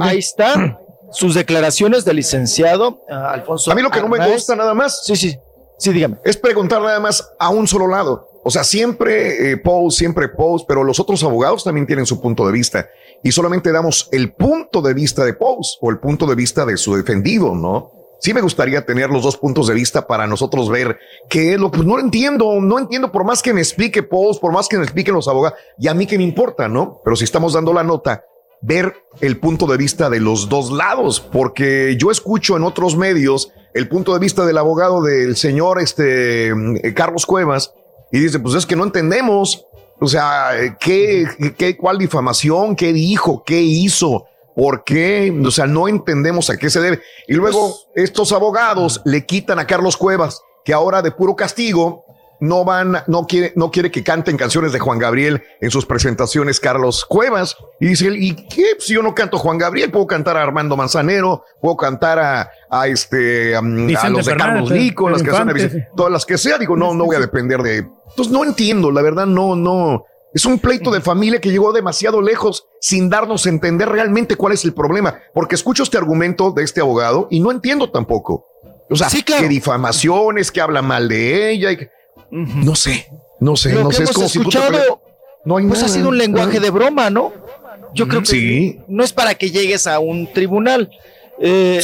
Ahí 0.00 0.18
está 0.18 0.80
sus 1.10 1.34
declaraciones 1.34 2.04
del 2.04 2.16
licenciado 2.16 3.00
ah, 3.08 3.32
Alfonso. 3.32 3.70
A 3.70 3.74
mí 3.74 3.82
lo 3.82 3.90
que 3.90 4.00
no 4.00 4.08
me 4.08 4.32
gusta 4.32 4.56
nada 4.56 4.74
más. 4.74 5.04
Sí, 5.04 5.16
sí. 5.16 5.38
Sí, 5.80 5.94
dígame. 5.94 6.18
Es 6.24 6.36
preguntar 6.36 6.82
nada 6.82 7.00
más 7.00 7.32
a 7.38 7.48
un 7.48 7.66
solo 7.66 7.88
lado. 7.88 8.28
O 8.44 8.50
sea, 8.50 8.64
siempre 8.64 9.52
eh, 9.52 9.62
siempre 9.88 10.28
post, 10.28 10.66
pero 10.68 10.84
los 10.84 11.00
otros 11.00 11.24
abogados 11.24 11.64
también 11.64 11.86
tienen 11.86 12.04
su 12.04 12.20
punto 12.20 12.46
de 12.46 12.52
vista 12.52 12.88
y 13.22 13.32
solamente 13.32 13.72
damos 13.72 14.08
el 14.12 14.32
punto 14.32 14.82
de 14.82 14.92
vista 14.92 15.24
de 15.24 15.32
post 15.32 15.78
o 15.80 15.90
el 15.90 15.98
punto 15.98 16.26
de 16.26 16.34
vista 16.34 16.66
de 16.66 16.76
su 16.76 16.94
defendido, 16.94 17.54
¿no? 17.54 17.92
Sí 18.20 18.34
me 18.34 18.42
gustaría 18.42 18.84
tener 18.84 19.08
los 19.08 19.22
dos 19.22 19.38
puntos 19.38 19.68
de 19.68 19.74
vista 19.74 20.06
para 20.06 20.26
nosotros 20.26 20.68
ver 20.68 20.98
qué 21.30 21.54
es 21.54 21.58
lo 21.58 21.70
pues 21.70 21.86
no 21.86 21.96
lo 21.96 22.02
entiendo, 22.02 22.60
no 22.60 22.78
entiendo 22.78 23.10
por 23.10 23.24
más 23.24 23.42
que 23.42 23.54
me 23.54 23.62
explique 23.62 24.02
post, 24.02 24.38
por 24.38 24.52
más 24.52 24.68
que 24.68 24.76
me 24.76 24.84
expliquen 24.84 25.14
los 25.14 25.28
abogados, 25.28 25.58
y 25.78 25.88
a 25.88 25.94
mí 25.94 26.06
que 26.06 26.18
me 26.18 26.24
importa, 26.24 26.68
¿no? 26.68 27.00
Pero 27.02 27.16
si 27.16 27.24
estamos 27.24 27.54
dando 27.54 27.72
la 27.72 27.84
nota, 27.84 28.22
ver 28.60 28.94
el 29.22 29.38
punto 29.38 29.66
de 29.66 29.78
vista 29.78 30.10
de 30.10 30.20
los 30.20 30.50
dos 30.50 30.70
lados, 30.70 31.20
porque 31.20 31.96
yo 31.98 32.10
escucho 32.10 32.58
en 32.58 32.64
otros 32.64 32.96
medios 32.96 33.50
el 33.74 33.88
punto 33.88 34.12
de 34.12 34.18
vista 34.18 34.44
del 34.44 34.58
abogado 34.58 35.02
del 35.02 35.36
señor 35.36 35.80
este 35.80 36.48
eh, 36.48 36.94
Carlos 36.94 37.26
Cuevas 37.26 37.72
y 38.12 38.18
dice, 38.18 38.40
pues 38.40 38.54
es 38.56 38.66
que 38.66 38.76
no 38.76 38.84
entendemos, 38.84 39.66
o 40.00 40.08
sea, 40.08 40.60
eh, 40.60 40.76
qué, 40.80 41.26
qué 41.56 41.76
cuál 41.76 41.98
difamación, 41.98 42.74
qué 42.74 42.92
dijo, 42.92 43.44
qué 43.44 43.60
hizo, 43.60 44.26
por 44.56 44.82
qué, 44.82 45.32
o 45.44 45.50
sea, 45.50 45.66
no 45.66 45.86
entendemos 45.86 46.50
a 46.50 46.56
qué 46.56 46.70
se 46.70 46.80
debe. 46.80 47.00
Y 47.28 47.34
luego 47.34 47.76
estos 47.94 48.32
abogados 48.32 49.00
le 49.04 49.24
quitan 49.26 49.58
a 49.58 49.66
Carlos 49.66 49.96
Cuevas, 49.96 50.42
que 50.64 50.72
ahora 50.72 51.02
de 51.02 51.12
puro 51.12 51.36
castigo 51.36 52.04
no 52.40 52.64
van, 52.64 53.02
no 53.06 53.26
quiere, 53.26 53.52
no 53.56 53.70
quiere 53.70 53.90
que 53.90 54.02
canten 54.02 54.36
canciones 54.36 54.72
de 54.72 54.78
Juan 54.78 54.98
Gabriel 54.98 55.42
en 55.60 55.70
sus 55.70 55.86
presentaciones 55.86 56.58
Carlos 56.58 57.04
Cuevas. 57.04 57.56
Y 57.78 57.86
dice 57.88 58.06
él, 58.08 58.16
¿y 58.22 58.34
qué? 58.34 58.64
Si 58.78 58.94
yo 58.94 59.02
no 59.02 59.14
canto 59.14 59.38
Juan 59.38 59.58
Gabriel, 59.58 59.90
puedo 59.90 60.06
cantar 60.06 60.36
a 60.36 60.42
Armando 60.42 60.76
Manzanero, 60.76 61.44
puedo 61.60 61.76
cantar 61.76 62.18
a, 62.18 62.50
a 62.70 62.88
este, 62.88 63.54
a 63.54 63.60
los 64.10 64.26
de 64.26 64.32
Carlos 64.52 64.70
Lico, 64.78 65.08
las 65.10 65.22
canciones, 65.22 65.86
todas 65.96 66.12
las 66.12 66.24
que 66.26 66.38
sea. 66.38 66.58
Digo, 66.58 66.76
no, 66.76 66.94
no 66.94 67.04
voy 67.04 67.16
a 67.16 67.20
depender 67.20 67.62
de. 67.62 67.78
Entonces 68.10 68.32
no 68.32 68.42
entiendo, 68.44 68.90
la 68.90 69.02
verdad, 69.02 69.26
no, 69.26 69.54
no. 69.54 70.04
Es 70.32 70.44
un 70.44 70.60
pleito 70.60 70.90
de 70.92 71.00
familia 71.00 71.40
que 71.40 71.50
llegó 71.50 71.72
demasiado 71.72 72.22
lejos 72.22 72.66
sin 72.80 73.10
darnos 73.10 73.46
a 73.46 73.48
entender 73.48 73.88
realmente 73.88 74.36
cuál 74.36 74.52
es 74.52 74.64
el 74.64 74.72
problema. 74.72 75.18
Porque 75.34 75.56
escucho 75.56 75.82
este 75.82 75.98
argumento 75.98 76.52
de 76.52 76.62
este 76.62 76.80
abogado 76.80 77.26
y 77.32 77.40
no 77.40 77.50
entiendo 77.50 77.90
tampoco. 77.90 78.46
O 78.88 78.96
sea, 78.96 79.08
que 79.42 79.48
difamaciones, 79.48 80.50
que 80.52 80.60
habla 80.60 80.82
mal 80.82 81.08
de 81.08 81.50
ella. 81.50 81.72
y 81.72 81.76
que- 81.78 81.90
No 82.30 82.74
sé, 82.76 83.08
no 83.40 83.56
sé, 83.56 83.72
Lo 83.72 83.84
no 83.84 83.88
que 83.90 83.96
sé. 83.96 84.02
Es 84.04 84.08
hemos 84.10 84.16
como 84.16 84.28
si 84.28 84.38
tú 84.38 84.48
te 84.50 84.58
escuchado, 84.58 84.68
pre- 84.72 84.94
no 85.44 85.56
hay 85.56 85.66
pues 85.66 85.82
ha 85.82 85.88
sido 85.88 86.08
un 86.08 86.18
lenguaje 86.18 86.60
de 86.60 86.70
broma, 86.70 87.10
¿no? 87.10 87.32
Yo 87.94 88.06
creo 88.06 88.20
que 88.20 88.26
Sí. 88.26 88.80
no 88.88 89.02
es 89.02 89.12
para 89.12 89.34
que 89.34 89.50
llegues 89.50 89.86
a 89.86 89.98
un 89.98 90.32
tribunal. 90.32 90.90
Eh, 91.40 91.80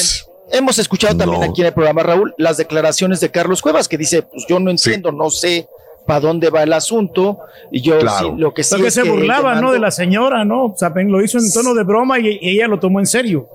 hemos 0.53 0.79
escuchado 0.79 1.17
también 1.17 1.41
No. 1.41 1.51
aquí 1.51 1.63
en 1.63 1.69
el 1.69 1.73
programa, 1.73 2.03
Raúl, 2.03 2.35
las 2.39 2.57
declaraciones 2.59 3.21
de 3.21 3.31
Carlos 3.31 3.61
Cuevas, 3.63 3.89
que 3.89 3.99
dice, 3.99 4.23
pues 4.23 4.45
yo 4.49 4.61
no 4.61 4.71
entiendo, 4.71 5.11
no 5.11 5.31
sé 5.31 5.69
para 6.07 6.21
dónde 6.21 6.51
va 6.51 6.63
el 6.63 6.73
asunto, 6.73 7.41
y 7.73 7.81
yo 7.81 7.99
Claro. 7.99 8.29
sí, 8.29 8.35
lo 8.41 8.55
que 8.55 8.63
sí 8.63 8.77
Lo 8.77 8.83
que 8.83 8.89
es 8.89 8.95
se 8.95 9.03
que 9.03 9.11
burlaba, 9.11 9.57
¿no? 9.61 9.73
De 9.73 9.81
la 9.81 9.91
señora, 9.91 10.45
¿no? 10.45 10.67
O 10.67 10.77
sea, 10.77 10.91
lo 10.95 11.25
hizo 11.25 11.39
en 11.39 11.53
tono 11.53 11.75
de 11.75 11.83
broma 11.83 12.21
y, 12.21 12.39
y 12.41 12.51
ella 12.51 12.69
lo 12.69 12.79
tomó 12.79 13.01
en 13.01 13.07
serio. 13.07 13.49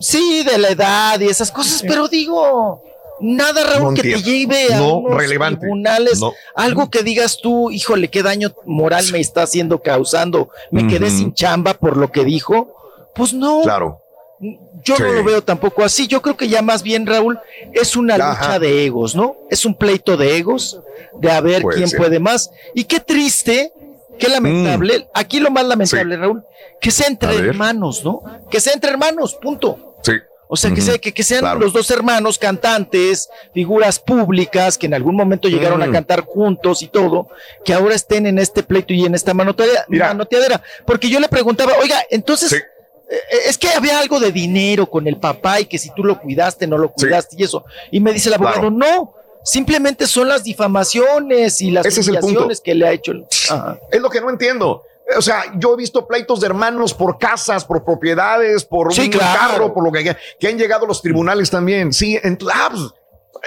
Sí, 0.00 0.42
de 0.44 0.58
la 0.58 0.70
edad 0.70 1.20
y 1.20 1.26
esas 1.26 1.50
cosas, 1.52 1.82
pero 1.86 2.08
digo, 2.08 2.82
nada, 3.20 3.64
Raúl, 3.64 3.94
No 3.94 3.94
que 3.94 4.02
te 4.02 4.22
lleve 4.22 4.72
a 4.74 4.78
No, 4.78 4.98
unos 4.98 5.18
relevante. 5.18 5.60
tribunales, 5.60 6.20
No. 6.20 6.32
algo 6.54 6.90
que 6.90 7.02
digas 7.02 7.38
tú, 7.42 7.70
híjole, 7.70 8.08
qué 8.08 8.22
daño 8.22 8.54
moral 8.64 9.04
me 9.12 9.20
está 9.20 9.42
haciendo, 9.42 9.80
causando, 9.82 10.50
me 10.70 10.86
quedé 10.86 11.10
sin 11.10 11.32
chamba 11.34 11.74
por 11.74 11.96
lo 11.96 12.10
que 12.12 12.24
dijo, 12.24 12.74
pues 13.14 13.32
no. 13.32 13.62
Claro. 13.62 14.00
Yo 14.84 14.98
no 14.98 15.12
lo 15.12 15.24
veo 15.24 15.42
tampoco 15.42 15.82
así. 15.82 16.06
Yo 16.06 16.20
creo 16.20 16.36
que 16.36 16.48
ya 16.48 16.60
más 16.60 16.82
bien, 16.82 17.06
Raúl, 17.06 17.38
es 17.72 17.96
una 17.96 18.16
Ajá. 18.16 18.28
lucha 18.44 18.58
de 18.58 18.84
egos, 18.84 19.14
¿no? 19.16 19.34
Es 19.50 19.64
un 19.64 19.74
pleito 19.74 20.16
de 20.18 20.36
egos, 20.36 20.78
de 21.18 21.30
a 21.30 21.40
ver 21.40 21.62
Puede 21.62 21.76
quién 21.78 21.88
ser. 21.88 21.98
puede 21.98 22.18
más. 22.20 22.50
Y 22.74 22.84
qué 22.84 23.00
triste, 23.00 23.72
qué 24.18 24.28
lamentable. 24.28 25.08
Aquí 25.14 25.40
lo 25.40 25.50
más 25.50 25.64
lamentable, 25.64 26.18
Raúl, 26.18 26.44
que 26.82 26.90
sea 26.90 27.06
entre 27.06 27.32
Mm. 27.38 27.44
Hermanos, 27.46 28.04
¿no? 28.04 28.22
Que 28.50 28.60
sea 28.60 28.74
entre 28.74 28.90
hermanos, 28.90 29.34
punto. 29.40 29.96
Sí. 30.02 30.12
O 30.48 30.56
sea, 30.56 30.72
que, 30.72 30.80
sea, 30.80 30.96
que, 30.98 31.12
que 31.12 31.22
sean 31.24 31.40
Claro. 31.40 31.58
los 31.60 31.72
dos 31.72 31.90
hermanos 31.90 32.38
cantantes, 32.38 33.28
figuras 33.52 33.98
públicas, 33.98 34.78
que 34.78 34.86
en 34.86 34.94
algún 34.94 35.16
momento 35.16 35.48
llegaron 35.48 35.82
a 35.82 35.86
Mm. 35.86 35.92
cantar 35.92 36.20
juntos 36.24 36.82
y 36.82 36.88
todo, 36.88 37.28
que 37.64 37.74
ahora 37.74 37.94
estén 37.94 38.26
en 38.26 38.38
este 38.38 38.62
pleito 38.62 38.92
y 38.94 39.04
en 39.04 39.14
esta 39.14 39.34
manoteadera. 39.34 39.84
manoteadera. 39.88 40.62
Porque 40.86 41.08
yo 41.08 41.18
le 41.20 41.28
preguntaba, 41.28 41.72
oiga, 41.82 42.00
entonces, 42.10 42.52
eh, 42.52 42.62
es 43.48 43.58
que 43.58 43.68
había 43.70 43.98
algo 43.98 44.20
de 44.20 44.30
dinero 44.32 44.86
con 44.88 45.06
el 45.08 45.16
papá 45.16 45.60
y 45.60 45.66
que 45.66 45.78
si 45.78 45.90
tú 45.94 46.04
lo 46.04 46.20
cuidaste, 46.20 46.66
no 46.66 46.78
lo 46.78 46.90
cuidaste 46.92 47.36
y 47.38 47.42
eso. 47.44 47.64
Y 47.90 47.98
me 48.00 48.12
dice 48.12 48.28
el 48.28 48.34
abogado, 48.34 48.60
Claro. 48.60 48.70
no, 48.70 49.14
simplemente 49.44 50.06
son 50.06 50.28
las 50.28 50.44
difamaciones 50.44 51.60
y 51.60 51.70
las 51.70 51.86
Ese 51.86 52.00
es 52.00 52.08
el 52.08 52.14
punto. 52.14 52.26
humillaciones 52.26 52.60
que 52.60 52.74
le 52.74 52.86
ha 52.86 52.92
hecho. 52.92 53.12
el-. 53.12 53.26
Es 53.90 54.00
lo 54.00 54.10
que 54.10 54.20
no 54.20 54.30
entiendo. 54.30 54.82
O 55.16 55.22
sea, 55.22 55.44
yo 55.56 55.74
he 55.74 55.76
visto 55.76 56.06
pleitos 56.06 56.40
de 56.40 56.46
hermanos 56.46 56.92
por 56.92 57.16
casas, 57.18 57.64
por 57.64 57.84
propiedades, 57.84 58.64
por 58.64 58.92
Sí, 58.92 59.02
un 59.02 59.08
claro. 59.10 59.38
carro, 59.52 59.74
por 59.74 59.84
lo 59.84 59.92
que, 59.92 60.16
que 60.40 60.48
han 60.48 60.58
llegado 60.58 60.84
a 60.84 60.88
los 60.88 61.00
tribunales 61.00 61.48
también. 61.50 61.92
Sí, 61.92 62.16
ent- 62.22 62.48
ah, 62.52 62.68
pues, 62.70 62.92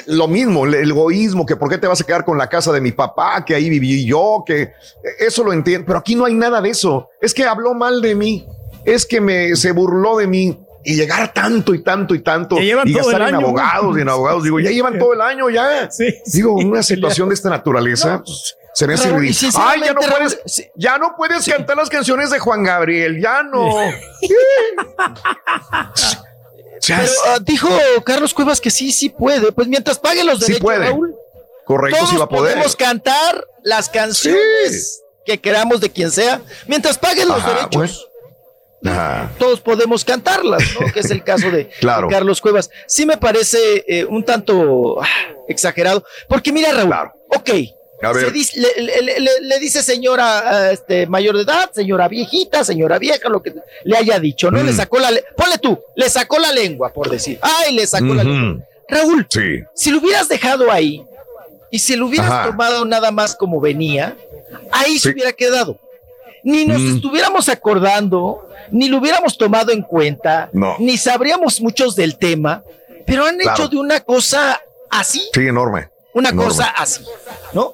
lo 0.08 0.28
mismo, 0.30 0.66
el, 0.66 0.76
egoísmo, 0.76 1.46
que 1.46 1.58
por 1.58 1.70
qué 1.70 1.78
te 1.78 1.88
vas 1.88 2.00
a 2.00 2.06
quedar 2.06 2.24
con 2.24 2.38
la 2.38 2.48
casa 2.48 2.72
de 2.72 2.80
mi 2.80 2.94
papá, 2.94 3.44
que 3.44 3.56
ahí 3.56 3.70
viví 3.70 4.06
yo, 4.06 4.44
que 4.46 4.72
eso 5.20 5.44
lo 5.44 5.52
entiendo. 5.52 5.86
Pero 5.86 6.00
aquí 6.00 6.16
no 6.16 6.24
hay 6.26 6.34
nada 6.34 6.62
de 6.62 6.70
eso. 6.70 7.10
Es 7.20 7.34
que 7.34 7.44
habló 7.46 7.74
mal 7.74 8.02
de 8.02 8.16
mí, 8.16 8.48
es 8.86 9.06
que 9.06 9.20
me 9.20 9.56
se 9.58 9.72
burló 9.74 10.18
de 10.18 10.28
mí. 10.28 10.58
Y 10.82 10.96
llegar 10.96 11.34
tanto 11.34 11.74
y 11.74 11.84
tanto 11.84 12.16
y 12.16 12.20
tanto 12.20 12.56
Ya 12.56 12.62
llevan 12.62 12.88
y 12.88 12.94
todo 12.94 13.04
gastar 13.04 13.22
el 13.24 13.28
en 13.28 13.36
año, 13.36 13.48
abogados 13.48 13.98
y 13.98 14.02
en 14.02 14.10
abogados. 14.10 14.44
Digo, 14.46 14.60
ya 14.62 14.70
llevan 14.72 14.98
todo 14.98 15.12
el 15.14 15.20
año 15.20 15.50
ya. 15.50 15.90
Digo, 16.32 16.54
una 16.54 16.82
situación 16.82 17.28
de 17.28 17.36
esta 17.36 17.50
naturaleza 17.50 18.24
pues, 18.26 18.56
se 18.80 18.88
me 18.88 18.94
hace 18.94 19.10
Raúl, 19.10 19.26
y 19.26 19.28
ridículo. 19.28 19.52
sinceramente, 19.52 19.84
Ay, 19.84 19.88
ya 19.90 19.94
no 19.94 20.02
Raúl, 20.02 20.14
puedes, 20.14 20.72
ya 20.76 20.98
no 20.98 21.16
puedes 21.18 21.46
cantar 21.50 21.76
las 21.78 21.90
canciones 21.90 22.30
de 22.32 22.40
Juan 22.40 22.64
Gabriel, 22.64 23.22
ya 23.22 23.44
no. 23.44 23.70
Pero 26.88 27.02
ah, 27.28 27.40
dijo 27.42 27.70
Carlos 28.06 28.34
Cuevas 28.34 28.62
que 28.62 28.72
sí, 28.72 28.92
sí 28.92 29.10
puede. 29.10 29.52
Pues 29.52 29.68
mientras 29.68 30.00
pague 30.00 30.24
los 30.24 30.40
Sí 30.40 30.46
derechos, 30.46 30.62
puede. 30.64 30.86
Raúl, 30.86 31.14
Correcto, 31.66 31.98
todos 31.98 32.10
sí 32.10 32.16
va 32.18 32.24
a 32.24 32.30
poder. 32.30 32.54
podemos 32.54 32.76
cantar 32.76 33.46
las 33.64 33.90
canciones 33.90 35.02
que 35.26 35.38
queramos 35.40 35.82
de 35.82 35.90
quien 35.92 36.10
sea, 36.10 36.42
mientras 36.68 36.98
paguen 36.98 37.28
los 37.28 37.38
Ajá, 37.40 37.54
derechos. 37.54 38.08
Todos 39.38 39.60
podemos 39.60 40.06
cantarlas, 40.06 40.64
¿no? 40.80 40.92
que 40.92 41.02
es 41.02 41.12
el 41.12 41.22
caso 41.24 41.52
de, 41.52 41.70
Claro. 41.82 42.08
Carlos 42.08 42.40
Cuevas. 42.42 42.70
Sí 42.88 43.06
me 43.06 43.18
parece 43.18 43.84
eh, 43.88 44.06
un 44.06 44.24
tanto 44.24 45.02
ah, 45.02 45.06
exagerado, 45.50 46.04
porque 46.30 46.52
mira, 46.54 46.72
Raúl, 46.72 46.94
ok, 47.28 47.50
ver. 48.14 48.26
se 48.26 48.32
dice- 48.32 48.60
le, 48.60 49.02
le- 49.02 49.20
le- 49.20 49.42
le 49.42 49.60
dice 49.60 49.84
señora 49.84 50.72
este, 50.72 51.06
mayor 51.08 51.36
de 51.36 51.44
edad, 51.44 51.70
señora 51.74 52.08
viejita, 52.08 52.64
señora 52.64 52.98
vieja, 52.98 53.28
lo 53.30 53.42
que 53.42 53.54
le 53.84 53.98
haya 53.98 54.20
dicho, 54.20 54.50
¿no? 54.52 54.64
Le 54.64 54.72
Mm. 54.72 54.76
sacó 54.78 55.00
la, 55.00 55.12
le- 55.12 55.24
ponle 55.36 55.58
tú, 55.58 55.78
le 55.96 56.10
sacó 56.10 56.40
la 56.40 56.52
lengua, 56.52 56.92
por 56.94 57.10
decir. 57.10 57.38
Ay, 57.42 57.74
le 57.76 57.86
sacó 57.86 58.14
la 58.14 58.24
lengua. 58.24 58.64
Raúl, 58.88 59.28
Sí. 59.30 59.60
si 59.76 59.92
lo 59.92 60.00
hubieras 60.00 60.28
dejado 60.30 60.72
ahí 60.72 61.04
y 61.72 61.80
si 61.80 61.96
lo 61.96 62.08
hubieras 62.08 62.32
Ajá. 62.32 62.46
tomado 62.48 62.86
nada 62.86 63.12
más 63.12 63.36
como 63.36 63.60
venía, 63.62 64.16
ahí 64.72 64.98
se 64.98 65.10
hubiera 65.10 65.32
quedado. 65.34 65.78
Ni 66.44 66.66
nos 66.66 66.80
Mm. 66.80 66.96
estuviéramos 66.96 67.50
acordando, 67.50 68.50
ni 68.72 68.88
lo 68.88 68.98
hubiéramos 69.00 69.38
tomado 69.38 69.72
en 69.72 69.82
cuenta, 69.82 70.50
No. 70.54 70.76
ni 70.80 70.98
sabríamos 70.98 71.60
muchos 71.62 71.96
del 71.96 72.18
tema, 72.18 72.64
pero 73.06 73.26
han 73.26 73.38
Claro. 73.38 73.58
hecho 73.64 73.68
de 73.70 73.78
una 73.78 74.00
cosa 74.00 74.62
así, 74.90 75.22
Sí, 75.34 75.42
enorme. 75.48 75.90
una 76.14 76.30
Enorme. 76.30 76.50
cosa 76.50 76.66
así, 76.70 77.04
¿no? 77.54 77.74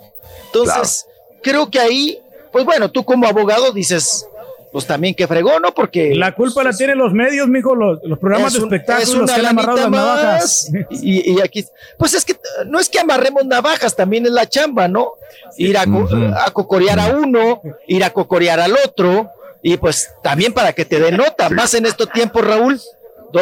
Entonces, 0.63 1.05
creo 1.43 1.69
que 1.69 1.79
ahí, 1.79 2.19
pues 2.51 2.65
bueno, 2.65 2.89
tú 2.89 3.03
como 3.03 3.27
abogado 3.27 3.71
dices, 3.71 4.25
pues 4.71 4.85
también 4.85 5.15
que 5.15 5.25
fregó, 5.27 5.59
¿no? 5.59 5.73
Porque 5.73 6.13
La 6.15 6.35
culpa 6.35 6.61
la 6.63 6.73
tienen 6.73 6.97
los 6.97 7.13
medios, 7.13 7.47
mijo, 7.47 7.75
los, 7.75 7.99
los 8.03 8.19
programas 8.19 8.53
es 8.53 8.59
de 8.59 8.65
espectáculos, 8.65 9.09
es 9.09 9.15
los 9.15 9.23
una 9.23 9.33
que 9.35 9.39
han 9.39 9.45
amarrado 9.47 9.77
las 9.77 9.83
lanita 9.91 10.05
navajas. 10.05 10.69
más. 10.73 11.01
Y, 11.01 11.31
y 11.31 11.41
aquí, 11.41 11.65
pues 11.97 12.13
es 12.13 12.25
que 12.25 12.35
no 12.67 12.79
es 12.79 12.89
que 12.89 12.99
amarremos 12.99 13.45
navajas, 13.45 13.95
también 13.95 14.25
es 14.25 14.31
la 14.31 14.47
chamba, 14.49 14.87
¿no? 14.89 15.13
Ir 15.57 15.77
a, 15.77 15.85
co- 15.85 15.99
Ujú. 15.99 16.15
a 16.35 16.51
cocorear 16.51 16.99
a 16.99 17.07
uno, 17.07 17.61
ir 17.87 18.03
a 18.03 18.09
cocorear 18.09 18.59
al 18.59 18.73
otro, 18.85 19.29
y 19.61 19.77
pues 19.77 20.11
también 20.21 20.53
para 20.53 20.73
que 20.73 20.83
te 20.85 20.99
den 20.99 21.15
nota, 21.17 21.49
más 21.49 21.73
en 21.73 21.85
estos 21.85 22.11
tiempos, 22.11 22.45
Raúl, 22.45 22.79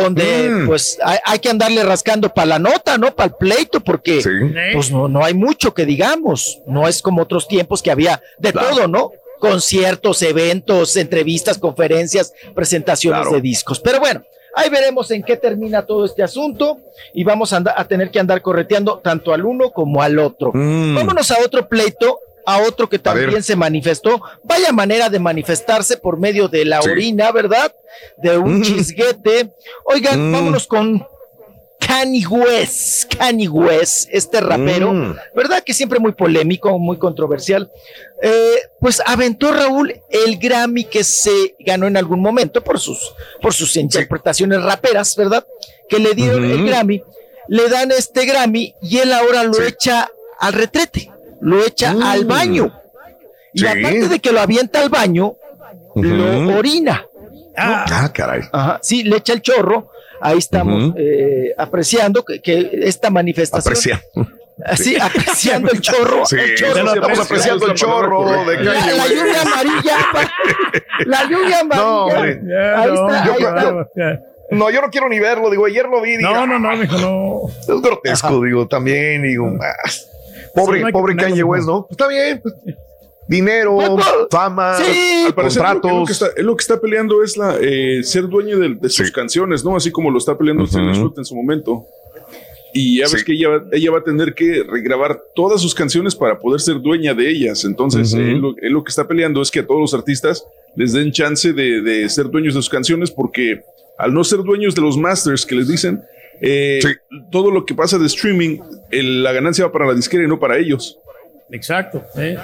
donde 0.01 0.49
Mm. 0.49 0.67
pues 0.67 0.97
hay, 1.03 1.17
hay 1.25 1.39
que 1.39 1.49
andarle 1.49 1.83
rascando 1.83 2.29
para 2.33 2.45
la 2.47 2.59
nota, 2.59 2.97
¿no? 2.97 3.15
Para 3.15 3.27
el 3.27 3.35
pleito, 3.35 3.79
porque 3.81 4.21
Sí. 4.21 4.29
pues 4.73 4.91
no, 4.91 5.07
no 5.07 5.23
hay 5.23 5.33
mucho 5.33 5.73
que 5.73 5.85
digamos, 5.85 6.59
no 6.67 6.87
es 6.87 7.01
como 7.01 7.21
otros 7.21 7.47
tiempos 7.47 7.81
que 7.81 7.91
había 7.91 8.21
de 8.39 8.51
Claro. 8.51 8.69
todo, 8.69 8.87
¿no? 8.87 9.11
Conciertos, 9.39 10.21
eventos, 10.21 10.95
entrevistas, 10.95 11.57
conferencias, 11.57 12.33
presentaciones 12.55 13.21
Claro. 13.21 13.35
de 13.35 13.41
discos. 13.41 13.79
Pero 13.79 13.99
bueno, 13.99 14.23
ahí 14.55 14.69
veremos 14.69 15.11
en 15.11 15.21
qué 15.21 15.35
termina 15.37 15.85
todo 15.85 16.05
este 16.05 16.23
asunto 16.23 16.77
y 17.13 17.23
vamos 17.23 17.51
a 17.53 17.61
tener 17.87 18.09
que 18.09 18.19
andar 18.19 18.41
correteando 18.41 18.99
tanto 18.99 19.33
al 19.33 19.43
uno 19.45 19.69
como 19.71 20.01
al 20.01 20.17
otro. 20.19 20.51
Mm. 20.53 20.95
Vámonos 20.95 21.29
a 21.31 21.37
otro 21.45 21.67
pleito, 21.67 22.17
a 22.45 22.61
otro 22.63 22.89
que 22.89 22.99
también 22.99 23.41
se 23.43 23.55
manifestó. 23.55 24.21
Vaya 24.43 24.71
manera 24.71 25.09
de 25.09 25.19
manifestarse 25.19 25.97
por 25.97 26.19
medio 26.19 26.47
de 26.47 26.65
la 26.65 26.81
Sí. 26.81 26.89
orina, 26.89 27.31
¿verdad? 27.31 27.73
De 28.17 28.37
un 28.37 28.59
Mm. 28.59 28.63
chisguete. 28.63 29.51
Oigan, 29.85 30.29
Mm. 30.29 30.33
vámonos 30.33 30.67
con 30.67 31.05
Kanye 31.79 32.25
West, 32.27 33.13
Kanye 33.15 33.49
West, 33.49 34.07
este 34.11 34.39
rapero, 34.39 34.93
Mm. 34.93 35.15
¿verdad? 35.35 35.61
Que 35.63 35.73
siempre 35.73 35.99
muy 35.99 36.13
polémico, 36.13 36.79
muy 36.79 36.97
controversial. 36.97 37.69
Eh, 38.21 38.55
pues 38.79 39.01
aventó 39.05 39.51
Raúl 39.51 39.93
el 40.09 40.37
Grammy 40.37 40.85
que 40.85 41.03
se 41.03 41.55
ganó 41.59 41.85
en 41.87 41.97
algún 41.97 42.21
momento 42.21 42.63
por 42.63 42.79
sus, 42.79 43.13
por 43.41 43.53
sus 43.53 43.75
interpretaciones 43.75 44.63
raperas, 44.63 45.15
¿verdad? 45.17 45.45
Que 45.89 45.99
le 45.99 46.13
dieron 46.13 46.45
el 46.45 46.65
Grammy, 46.65 47.03
le 47.49 47.67
dan 47.67 47.91
este 47.91 48.25
Grammy 48.25 48.73
y 48.81 48.99
él 48.99 49.11
ahora 49.11 49.43
lo 49.43 49.53
Sí. 49.55 49.63
echa 49.67 50.09
al 50.39 50.53
retrete, 50.53 51.11
lo 51.43 51.63
echa 51.65 51.93
Mm. 51.93 52.01
al 52.03 52.25
baño. 52.25 52.73
Y 53.53 53.59
Sí. 53.59 53.67
aparte 53.67 54.07
de 54.09 54.19
que 54.19 54.31
lo 54.31 54.41
avienta 54.41 54.79
al 54.81 54.89
baño, 54.89 55.35
lo 55.95 56.57
orina. 56.57 57.05
Ah, 57.55 58.09
caray. 58.13 58.41
Ajá, 58.51 58.79
sí, 58.81 59.03
le 59.03 59.17
echa 59.17 59.33
el 59.33 59.41
chorro. 59.41 59.89
Ahí 60.21 60.37
estamos 60.37 60.93
eh, 60.97 61.53
apreciando 61.57 62.23
que, 62.23 62.41
que 62.41 62.69
esta 62.83 63.09
manifestación. 63.09 63.73
Aprecia. 63.75 64.01
Así, 64.65 64.95
apreciando 64.99 65.71
el 65.71 65.81
chorro. 65.81 66.25
Sí, 66.25 66.35
el 66.39 66.55
chorro. 66.55 66.73
sí, 66.87 66.95
estamos 66.95 67.19
apreciando 67.19 67.67
el 67.67 67.73
chorro 67.73 68.45
de 68.45 68.63
La, 68.63 68.73
Kanye 68.73 68.91
la 68.95 69.03
West. 69.03 69.15
lluvia 69.15 69.41
amarilla. 69.41 69.97
la 71.05 71.23
lluvia 71.29 71.59
amarilla. 71.59 71.83
No, 71.85 72.05
hombre. 72.05 72.39
ahí 72.75 72.89
está, 72.93 73.25
Yo 73.25 73.33
ahí 73.33 73.43
está. 73.83 74.19
No, 74.51 74.69
yo 74.69 74.81
no 74.81 74.89
quiero 74.91 75.09
ni 75.09 75.19
verlo, 75.19 75.49
digo, 75.49 75.65
ayer 75.65 75.85
lo 75.87 76.01
vi. 76.01 76.17
digo, 76.17 76.29
No, 76.29 76.45
no, 76.45 76.59
no, 76.59 76.75
mijo, 76.77 76.97
no. 76.97 77.41
Es 77.61 77.81
grotesco, 77.81 78.41
digo, 78.43 78.67
también, 78.67 79.23
digo, 79.23 79.47
ah. 79.61 79.89
Pobre, 80.53 80.79
Sí, 80.79 80.85
no 80.85 80.91
pobre 80.91 81.15
Kanye 81.15 81.43
West, 81.43 81.65
¿no? 81.67 81.87
Pues 81.87 81.91
está 81.91 82.07
bien. 82.07 82.39
pues, 82.41 82.53
dinero, 83.27 83.77
fama, 84.29 84.75
Al 84.77 85.33
parecer, 85.33 85.61
lo- 85.63 85.81
contratos. 85.81 85.91
Él 85.91 85.97
lo, 85.99 86.05
que 86.05 86.11
está, 86.11 86.27
lo 86.41 86.55
que 86.57 86.61
está 86.61 86.81
peleando 86.81 87.23
es 87.23 87.37
la, 87.37 87.57
eh, 87.59 88.03
ser 88.03 88.27
dueño 88.27 88.59
de, 88.59 88.75
de 88.75 88.89
sus 88.89 89.11
canciones, 89.11 89.63
¿no? 89.63 89.75
Así 89.75 89.91
como 89.91 90.11
lo 90.11 90.17
está 90.17 90.37
peleando 90.37 90.67
Taylor 90.67 90.95
Swift 90.95 91.17
en 91.17 91.25
su 91.25 91.35
momento. 91.35 91.85
Y 92.75 92.97
ya 92.97 93.03
ves 93.03 93.19
Sí. 93.21 93.25
que 93.25 93.33
ella, 93.33 93.49
va- 93.49 93.63
ella 93.71 93.91
va 93.91 93.99
a 93.99 94.03
tener 94.03 94.33
que 94.33 94.63
regrabar 94.67 95.21
todas 95.35 95.61
sus 95.61 95.73
canciones 95.75 96.15
para 96.15 96.39
poder 96.39 96.59
ser 96.59 96.81
dueña 96.81 97.13
de 97.13 97.29
ellas. 97.29 97.63
Entonces, 97.65 98.13
él, 98.13 98.39
lo, 98.39 98.55
él 98.61 98.73
lo 98.73 98.83
que 98.83 98.89
está 98.89 99.07
peleando 99.07 99.41
es 99.41 99.51
que 99.51 99.59
a 99.59 99.65
todos 99.67 99.79
los 99.79 99.93
artistas 99.93 100.43
les 100.75 100.91
den 100.91 101.11
chance 101.11 101.53
de, 101.53 101.81
de 101.81 102.09
ser 102.09 102.29
dueños 102.29 102.55
de 102.55 102.59
sus 102.61 102.69
canciones, 102.69 103.11
porque 103.11 103.61
al 103.97 104.13
no 104.13 104.23
ser 104.23 104.39
dueños 104.43 104.73
de 104.75 104.81
los 104.81 104.97
masters 104.97 105.45
que 105.45 105.53
les 105.55 105.67
dicen, 105.67 106.01
eh, 106.43 106.79
todo 107.31 107.49
lo 107.51 107.65
que 107.65 107.73
pasa 107.73 107.97
de 107.97 108.05
streaming, 108.07 108.59
el- 108.91 109.23
la 109.23 109.31
ganancia 109.31 109.65
va 109.65 109.71
para 109.71 109.87
la 109.87 109.93
disquera 109.93 110.23
y 110.23 110.27
no 110.27 110.39
para 110.39 110.57
ellos. 110.57 110.99
Exacto. 111.51 112.03
eh. 112.17 112.37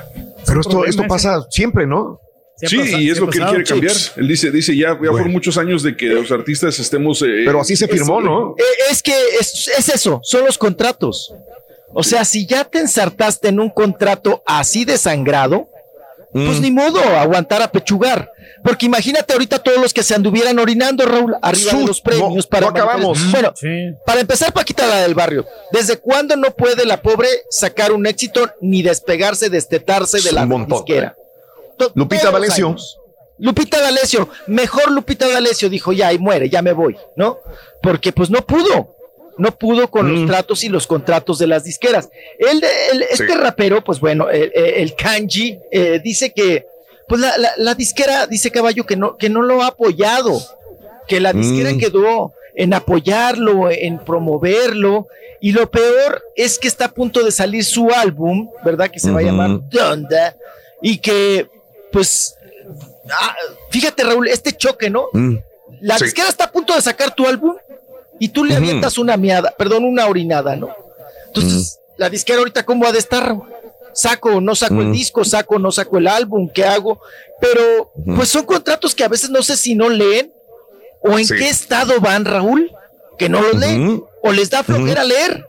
Pero 0.45 0.61
esto, 0.61 0.85
esto 0.85 1.01
ese. 1.01 1.09
pasa 1.09 1.45
siempre, 1.49 1.85
¿no? 1.85 2.19
Sí 2.61 2.77
y 2.99 3.09
es 3.09 3.17
lo 3.19 3.29
que 3.29 3.37
él 3.37 3.45
quiere 3.45 3.63
cambiar. 3.63 3.95
Él 4.17 4.27
dice, 4.27 4.51
dice 4.51 4.75
ya, 4.75 4.89
ya 4.89 4.93
Bueno. 4.95 5.11
fueron 5.13 5.31
muchos 5.31 5.57
años 5.57 5.81
de 5.81 5.95
que 5.95 6.07
los 6.07 6.29
artistas 6.31 6.77
estemos. 6.79 7.21
eh, 7.21 7.43
Pero 7.45 7.61
así 7.61 7.75
se 7.77 7.87
firmó, 7.87 8.19
¿no? 8.19 8.55
Eh, 8.57 8.63
Es 8.91 9.01
que 9.01 9.13
es, 9.39 9.69
es 9.77 9.87
eso, 9.89 10.19
son 10.23 10.43
los 10.45 10.57
contratos. 10.57 11.33
O 11.93 12.03
sea, 12.03 12.23
si 12.25 12.45
ya 12.45 12.65
te 12.65 12.79
ensartaste 12.79 13.47
en 13.47 13.59
un 13.61 13.69
contrato 13.69 14.43
así 14.45 14.83
de 14.85 14.97
pues 16.31 16.59
ni 16.61 16.71
modo, 16.71 16.99
aguantar 17.01 17.61
a 17.61 17.71
pechugar. 17.71 18.31
Porque 18.63 18.85
imagínate 18.85 19.31
ahorita 19.33 19.59
todos 19.59 19.79
los 19.79 19.93
que 19.93 20.03
se 20.03 20.13
anduvieran 20.15 20.59
orinando, 20.59 21.05
Raúl, 21.05 21.35
arriba 21.41 21.73
de 21.73 21.85
los 21.85 22.01
premios 22.01 22.35
no, 22.35 22.41
para 22.49 22.65
no 22.65 22.71
acabamos. 22.71 23.31
Bueno, 23.31 23.53
Sí. 23.55 23.67
para 24.05 24.19
empezar, 24.19 24.51
Paquita, 24.51 24.85
la 24.85 25.01
del 25.01 25.15
barrio. 25.15 25.45
¿Desde 25.71 25.97
cuándo 25.97 26.35
no 26.35 26.51
puede 26.51 26.85
la 26.85 27.01
pobre 27.01 27.29
sacar 27.49 27.91
un 27.93 28.05
éxito 28.05 28.49
ni 28.61 28.81
despegarse, 28.81 29.49
destetarse 29.49 30.19
de 30.21 30.31
la 30.33 30.45
disquera? 30.45 31.15
To- 31.77 31.91
Lupita 31.95 32.29
años. 32.29 32.97
Lupita 33.37 33.79
D'Alessio, 33.81 34.27
mejor 34.47 34.91
Lupita 34.91 35.25
D'Alessio 35.27 35.69
dijo 35.69 35.93
ya 35.93 36.11
y 36.11 36.19
muere, 36.19 36.49
ya 36.49 36.61
me 36.61 36.73
voy, 36.73 36.97
¿no? 37.15 37.37
Porque 37.81 38.11
pues 38.11 38.29
no 38.29 38.45
pudo, 38.45 38.95
no 39.39 39.57
pudo 39.57 39.89
con 39.89 40.07
Mm. 40.11 40.15
los 40.15 40.27
tratos 40.29 40.63
y 40.63 40.69
los 40.69 40.85
contratos 40.85 41.39
de 41.39 41.47
las 41.47 41.63
disqueras. 41.63 42.09
El, 42.37 42.63
el- 42.93 43.03
este 43.03 43.35
rapero, 43.35 43.83
pues 43.83 43.99
bueno, 43.99 44.29
el, 44.29 44.51
el 44.55 44.95
Kanji 44.95 45.57
eh, 45.71 45.99
dice 46.03 46.31
que, 46.31 46.65
pues 47.07 47.19
la, 47.21 47.37
la- 47.37 47.53
la 47.57 47.73
disquera 47.75 48.27
dice 48.27 48.51
Caballo 48.51 48.85
que 48.85 48.95
no, 48.95 49.17
que 49.17 49.29
no 49.29 49.41
lo 49.41 49.63
ha 49.63 49.67
apoyado, 49.67 50.39
que 51.07 51.19
la 51.19 51.33
disquera 51.33 51.71
Mm. 51.73 51.79
quedó 51.79 52.33
en 52.55 52.73
apoyarlo, 52.73 53.71
en 53.71 53.97
promoverlo, 53.99 55.07
y 55.41 55.53
lo 55.53 55.71
peor 55.71 56.21
es 56.35 56.59
que 56.59 56.67
está 56.67 56.85
a 56.85 56.91
punto 56.91 57.23
de 57.23 57.31
salir 57.31 57.63
su 57.63 57.89
álbum, 57.91 58.49
¿verdad? 58.65 58.91
Que 58.91 58.99
se 58.99 59.09
va 59.09 59.19
a 59.21 59.23
llamar 59.23 59.61
Donda, 59.69 60.35
y 60.81 60.97
que, 60.97 61.47
pues, 61.91 62.35
ah, 63.09 63.35
fíjate 63.71 64.03
Raúl, 64.03 64.27
este 64.27 64.51
choque, 64.51 64.89
¿no? 64.89 65.05
Mm. 65.13 65.35
La 65.81 65.97
Sí. 65.97 66.03
disquera 66.05 66.27
está 66.27 66.43
a 66.45 66.51
punto 66.51 66.75
de 66.75 66.81
sacar 66.81 67.15
tu 67.15 67.25
álbum 67.25 67.55
y 68.19 68.29
tú 68.29 68.43
le 68.43 68.55
avientas 68.55 68.97
una 68.97 69.17
miada, 69.17 69.53
perdón, 69.57 69.85
una 69.85 70.07
orinada, 70.07 70.55
¿no? 70.55 70.69
Entonces, 71.27 71.79
la 71.97 72.09
disquera 72.09 72.39
ahorita, 72.39 72.65
¿cómo 72.65 72.85
ha 72.85 72.91
de 72.91 72.99
estar? 72.99 73.35
Saco 73.93 74.35
o 74.35 74.41
no 74.41 74.55
saco 74.55 74.81
el 74.81 74.91
disco, 74.91 75.25
saco 75.25 75.55
o 75.55 75.59
no 75.59 75.71
saco 75.71 75.97
el 75.97 76.07
álbum, 76.07 76.47
¿qué 76.53 76.63
hago? 76.63 77.01
Pero, 77.41 77.91
pues 78.15 78.29
son 78.29 78.45
contratos 78.45 78.93
que 78.93 79.03
a 79.03 79.07
veces 79.09 79.29
no 79.29 79.41
sé 79.41 79.57
si 79.57 79.75
no 79.75 79.89
leen 79.89 80.31
o 81.01 81.17
en 81.17 81.25
Sí. 81.25 81.35
qué 81.35 81.49
estado 81.49 81.99
van, 81.99 82.23
Raúl, 82.25 82.71
que 83.17 83.29
no 83.29 83.41
los 83.41 83.55
leen 83.55 84.03
o 84.21 84.31
les 84.31 84.49
da 84.49 84.63
flojera 84.63 85.03
leer. 85.03 85.45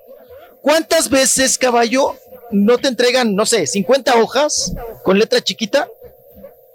¿Cuántas 0.63 1.09
veces, 1.09 1.59
caballo, 1.59 2.17
no 2.51 2.79
te 2.79 2.89
entregan, 2.89 3.35
no 3.35 3.47
sé, 3.47 3.67
50 3.67 4.15
hojas 4.17 4.73
con 5.05 5.19
letra 5.19 5.41
chiquita? 5.41 5.89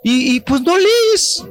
Y, 0.04 0.36
y, 0.36 0.40
pues 0.42 0.62
no 0.62 0.78
lees. 0.78 1.44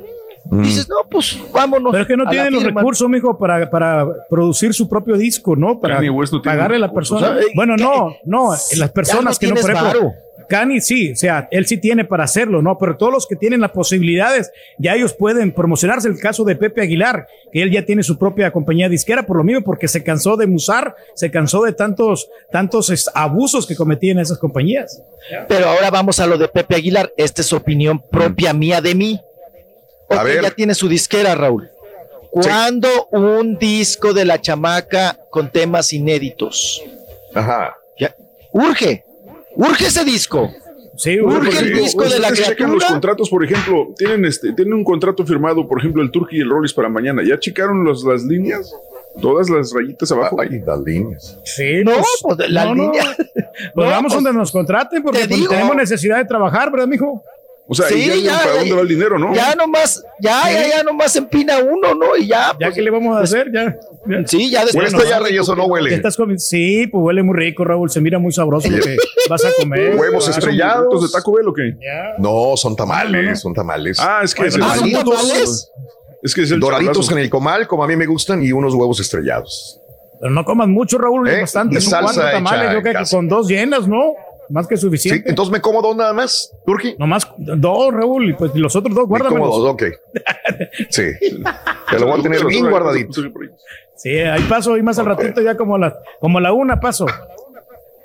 Mm. 0.45 0.63
Dices, 0.63 0.89
no, 0.89 0.97
pues 1.11 1.39
vámonos. 1.53 1.93
Pero 1.93 2.03
es 2.03 2.09
que 2.09 2.17
no 2.17 2.29
tienen 2.29 2.53
los 2.53 2.63
recursos, 2.63 3.09
mijo, 3.09 3.39
para, 3.39 3.71
para 3.71 4.07
producir 4.29 4.75
su 4.75 4.89
propio 4.89 5.17
disco, 5.17 5.57
¿no? 5.57 5.81
Para 5.81 5.97
Kanye 5.97 6.11
West 6.11 6.33
no 6.33 6.43
tiene 6.43 6.57
pagarle 6.57 6.77
a 6.77 6.81
la 6.81 6.93
persona. 6.93 7.31
O 7.31 7.35
sea, 7.35 7.45
bueno, 7.55 7.75
¿qué? 7.77 7.83
no, 7.83 8.17
no, 8.25 8.51
las 8.77 8.91
personas 8.91 9.39
que 9.39 9.49
no, 9.49 9.55
por 9.55 9.71
ejemplo. 9.71 10.13
Kanye 10.49 10.83
sí, 10.83 11.13
o 11.13 11.17
sea, 11.17 11.49
él 11.51 11.67
sí 11.67 11.79
tiene 11.79 12.05
para 12.05 12.25
hacerlo, 12.25 12.61
¿no? 12.61 12.77
Pero 12.79 12.97
todos 12.97 13.13
los 13.13 13.27
que 13.27 13.37
tienen 13.37 13.61
las 13.61 13.71
posibilidades, 13.71 14.53
ya 14.79 14.95
ellos 14.95 15.15
pueden 15.15 15.53
promocionarse. 15.53 16.09
El 16.09 16.19
caso 16.19 16.45
de 16.45 16.57
Pepe 16.57 16.83
Aguilar, 16.83 17.27
que 17.51 17.63
él 17.63 17.71
ya 17.71 17.85
tiene 17.85 18.03
su 18.03 18.19
propia 18.19 18.53
compañía 18.53 18.89
disquera, 18.89 19.25
por 19.25 19.39
lo 19.39 19.45
mismo, 19.45 19.63
porque 19.63 19.89
se 19.89 20.03
cansó 20.03 20.37
de 20.37 20.47
musar, 20.47 20.95
se 21.15 21.31
cansó 21.31 21.63
de 21.63 21.73
tantos, 21.73 22.29
tantos 22.51 23.11
abusos 23.15 23.67
que 23.67 23.77
cometían 23.77 24.19
esas 24.19 24.39
compañías. 24.39 25.03
Pero 25.49 25.69
ahora 25.69 25.91
vamos 25.91 26.21
a 26.21 26.27
lo 26.27 26.37
de 26.37 26.49
Pepe 26.49 26.77
Aguilar. 26.77 27.13
Esta 27.17 27.41
es 27.41 27.53
opinión 27.53 28.03
propia 28.11 28.53
mía 28.53 28.81
de 28.81 28.95
mí. 28.95 29.21
A 30.11 30.17
Ok, 30.17 30.25
ver. 30.25 30.43
ya 30.43 30.51
tiene 30.51 30.75
su 30.75 30.89
disquera, 30.89 31.35
Raúl. 31.35 31.71
¿Cuándo 32.31 32.89
un 33.13 33.57
disco 33.59 34.13
de 34.13 34.25
la 34.25 34.41
chamaca 34.41 35.17
con 35.31 35.51
temas 35.51 35.93
inéditos? 35.93 36.83
Ajá. 37.35 37.77
Ya. 37.99 38.15
Urge, 38.53 39.05
urge 39.55 39.87
ese 39.87 40.05
disco. 40.05 40.53
Sí, 40.97 41.21
Urge 41.21 41.35
Porque 41.51 41.59
el 41.59 41.75
disco 41.75 42.03
de 42.05 42.19
la 42.21 42.29
ustedes 42.29 42.39
checan 42.41 42.55
criatura. 42.55 42.75
los 42.75 42.85
contratos, 42.85 43.29
por 43.31 43.45
ejemplo, 43.45 43.89
tienen 43.97 44.25
este, 44.25 44.53
tienen 44.53 44.75
un 44.75 44.85
contrato 44.85 45.25
firmado, 45.27 45.67
por 45.67 45.79
ejemplo, 45.81 46.03
el 46.03 46.11
Turkey 46.11 46.39
y 46.39 46.43
el 46.43 46.51
Rollis 46.51 46.73
para 46.73 46.89
mañana. 46.89 47.23
¿Ya 47.27 47.39
checaron 47.39 47.83
los- 47.85 48.05
las 48.05 48.23
líneas? 48.25 48.73
Todas 49.21 49.49
las 49.49 49.73
rayitas 49.73 50.11
abajo. 50.13 50.41
Ay, 50.41 50.61
las 50.65 50.81
líneas. 50.81 51.39
Sí, 51.45 51.83
No, 51.85 51.93
pues, 51.93 52.07
pues, 52.37 52.51
la 52.51 52.65
no, 52.65 52.75
no. 52.75 52.83
línea- 52.93 53.17
Pues 53.17 53.47
No, 53.75 53.83
vamos 53.85 54.13
pues, 54.13 54.25
donde 54.25 54.39
nos 54.39 54.51
contraten, 54.53 55.03
porque 55.03 55.21
te 55.21 55.29
pues, 55.29 55.41
digo. 55.41 55.51
tenemos 55.53 55.77
necesidad 55.77 56.17
de 56.19 56.25
trabajar, 56.25 56.71
¿verdad, 56.73 56.87
mijo? 56.89 57.23
O 57.67 57.75
sea, 57.75 57.89
Sí, 57.89 58.07
ya, 58.07 58.15
ya, 58.17 58.39
¿para 58.41 58.53
ya, 58.53 58.59
dónde 58.61 58.75
va 58.75 58.81
el 58.83 58.89
dinero, 58.89 59.19
no? 59.19 59.35
Ya 59.35 59.55
nomás, 59.55 60.05
ya, 60.21 60.43
Sí. 60.47 60.53
ya, 60.53 60.69
ya 60.69 60.83
nomás 60.83 61.17
empina 61.17 61.59
uno, 61.59 61.95
¿no? 61.95 62.15
Y 62.15 62.27
ya. 62.27 62.49
Ya 62.61 62.67
pues, 62.67 62.75
que 62.75 62.83
le 62.83 62.91
vamos 62.91 63.17
a 63.17 63.21
hacer, 63.21 63.51
ya. 63.53 63.75
ya. 64.07 64.27
Sí, 64.27 64.51
ya 64.51 64.67
después. 64.67 64.93
¿Huele 64.93 65.09
ya, 65.09 65.19
Reyes, 65.19 65.49
o 65.49 65.57
no 65.57 65.65
¿Qué 65.65 65.71
huele? 65.71 65.95
estás? 65.95 66.17
Sí, 66.39 66.87
pues 66.89 67.03
huele 67.03 67.23
muy 67.23 67.35
rico, 67.37 67.65
Raúl. 67.65 67.89
Se 67.91 68.03
mira 68.03 68.19
muy 68.19 68.33
sabroso 68.33 68.69
lo 68.69 68.79
que 68.83 68.97
vas 69.31 69.43
a 69.47 69.49
comer. 69.59 69.97
Huevos 69.97 70.25
Claro. 70.27 70.39
estrellados. 70.39 70.85
¿Estos 70.95 71.11
de 71.13 71.19
Taco 71.19 71.33
Bell 71.33 71.49
o 71.49 71.55
qué? 71.55 71.75
Ya. 71.81 72.15
No, 72.19 72.55
son 72.57 72.77
tamales, 72.77 73.41
son 73.41 73.55
tamales. 73.55 73.99
Ah, 73.99 74.21
es 74.23 74.35
que 74.35 74.47
es 74.47 74.55
el 74.57 74.61
no, 74.61 74.75
¿son 74.75 74.93
tamales? 74.93 75.71
Es 76.23 76.35
que 76.35 76.43
es 76.43 76.51
el 76.51 76.61
Doraditos 76.61 77.11
en 77.13 77.19
el 77.19 77.31
comal, 77.31 77.67
como 77.67 77.83
a 77.83 77.87
mí 77.87 77.97
me 77.97 78.05
gustan, 78.07 78.43
y 78.45 78.53
unos 78.53 78.75
huevos 78.75 79.01
estrellados. 79.01 79.81
Pero 80.21 80.33
no 80.33 80.45
comas 80.45 80.69
mucho, 80.69 80.99
Raúl. 80.99 81.29
¿Eh? 81.29 81.41
Bastante. 81.41 81.79
Y 81.79 81.81
son 81.81 81.91
salsa 81.93 82.13
cuatro 82.15 82.31
tamales. 82.31 82.73
Yo 82.75 82.83
creo 82.83 83.03
que 83.05 83.11
con 83.11 83.29
dos 83.29 83.49
llenas, 83.49 83.89
¿no? 83.89 84.13
Más 84.51 84.67
que 84.67 84.77
Sí, 84.77 84.83
suficiente. 84.83 85.29
entonces 85.31 85.53
me 85.53 85.61
como 85.61 85.81
dos 85.83 85.97
nada 85.97 86.13
más, 86.13 86.53
Turki. 86.67 86.95
Nomás 86.99 87.27
dos, 87.37 87.93
Raúl. 87.93 88.31
Y 88.31 88.35
pues 88.35 88.55
los 88.55 88.75
otros 88.77 88.95
dos, 88.95 89.09
Me 89.09 89.21
como 89.21 89.47
dos, 89.47 89.73
ok. 89.73 89.83
Sí. 90.91 91.05
Te 91.91 91.99
lo 91.99 92.07
voy 92.07 92.21
a 92.21 92.23
tener 92.23 92.45
bien 92.47 92.69
guardadito. 92.71 93.23
Sí, 93.97 94.11
ahí 94.19 94.43
paso. 94.43 94.77
Y 94.77 94.83
más 94.83 94.99
al 94.99 95.07
ratito, 95.07 95.41
ya 95.41 95.57
como 95.57 95.79
la, 95.79 95.97
como 96.21 96.41
la 96.41 96.53
una 96.53 96.79
paso. 96.81 97.07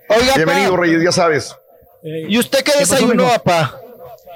Oiga, 0.10 0.34
Bienvenido, 0.36 0.72
pa, 0.76 0.82
Reyes, 0.82 1.04
ya 1.04 1.12
sabes. 1.12 1.56
Eh, 2.04 2.26
¿y 2.30 2.40
usted 2.40 2.60
qué 2.60 2.72
pasó, 2.72 2.80
desayunó, 2.96 3.28
papá? 3.28 3.80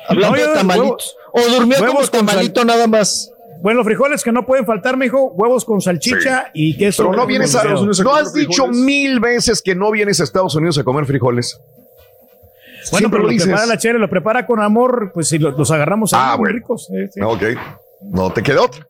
Hablando 0.08 0.38
No, 0.38 0.48
de 0.48 0.54
tamalitos. 0.54 1.16
¿O 1.32 1.42
durmió 1.50 1.78
como 1.78 1.92
huevos 1.92 2.10
con 2.10 2.26
tamalito 2.26 2.64
nada 2.66 2.86
más? 2.88 3.32
Bueno, 3.62 3.78
los 3.78 3.86
frijoles 3.86 4.24
que 4.24 4.32
no 4.34 4.46
pueden 4.46 4.66
faltar, 4.66 4.98
mijo. 4.98 5.32
Huevos 5.32 5.64
con 5.64 5.80
salchicha 5.80 6.52
y 6.54 6.78
queso. 6.78 7.04
Pero 7.04 7.16
no 7.16 7.26
vienes 7.26 7.56
a. 7.56 7.60
Estados 7.60 7.80
Unidos 7.80 8.00
a 8.02 8.04
No 8.04 8.10
comer 8.10 8.24
has 8.26 8.34
dicho 8.34 8.68
mil 8.68 9.20
veces 9.22 9.62
que 9.62 9.74
no 9.74 9.90
vienes 9.90 10.20
a 10.20 10.26
Estados 10.26 10.54
Unidos 10.56 10.78
a 10.78 10.84
comer 10.84 11.06
frijoles. 11.06 11.58
Bueno, 12.92 12.98
Siempre 13.00 13.20
pero 13.20 13.32
lo 13.32 13.38
lo 13.38 13.44
prepara 13.44 13.66
la 13.66 13.78
chere, 13.78 14.00
lo 14.00 14.10
prepara 14.10 14.46
con 14.46 14.62
amor, 14.62 15.12
pues 15.14 15.28
si 15.30 15.38
lo- 15.40 15.52
los 15.52 15.72
agarramos 15.72 16.14
ahí, 16.14 16.20
Ah, 16.24 16.36
bueno. 16.36 16.56
ricos. 16.56 16.90
eh, 16.94 17.08
sí. 17.14 17.22
Ok. 17.22 17.44
No 18.02 18.32
te 18.32 18.44
queda 18.44 18.62
otra. 18.62 18.88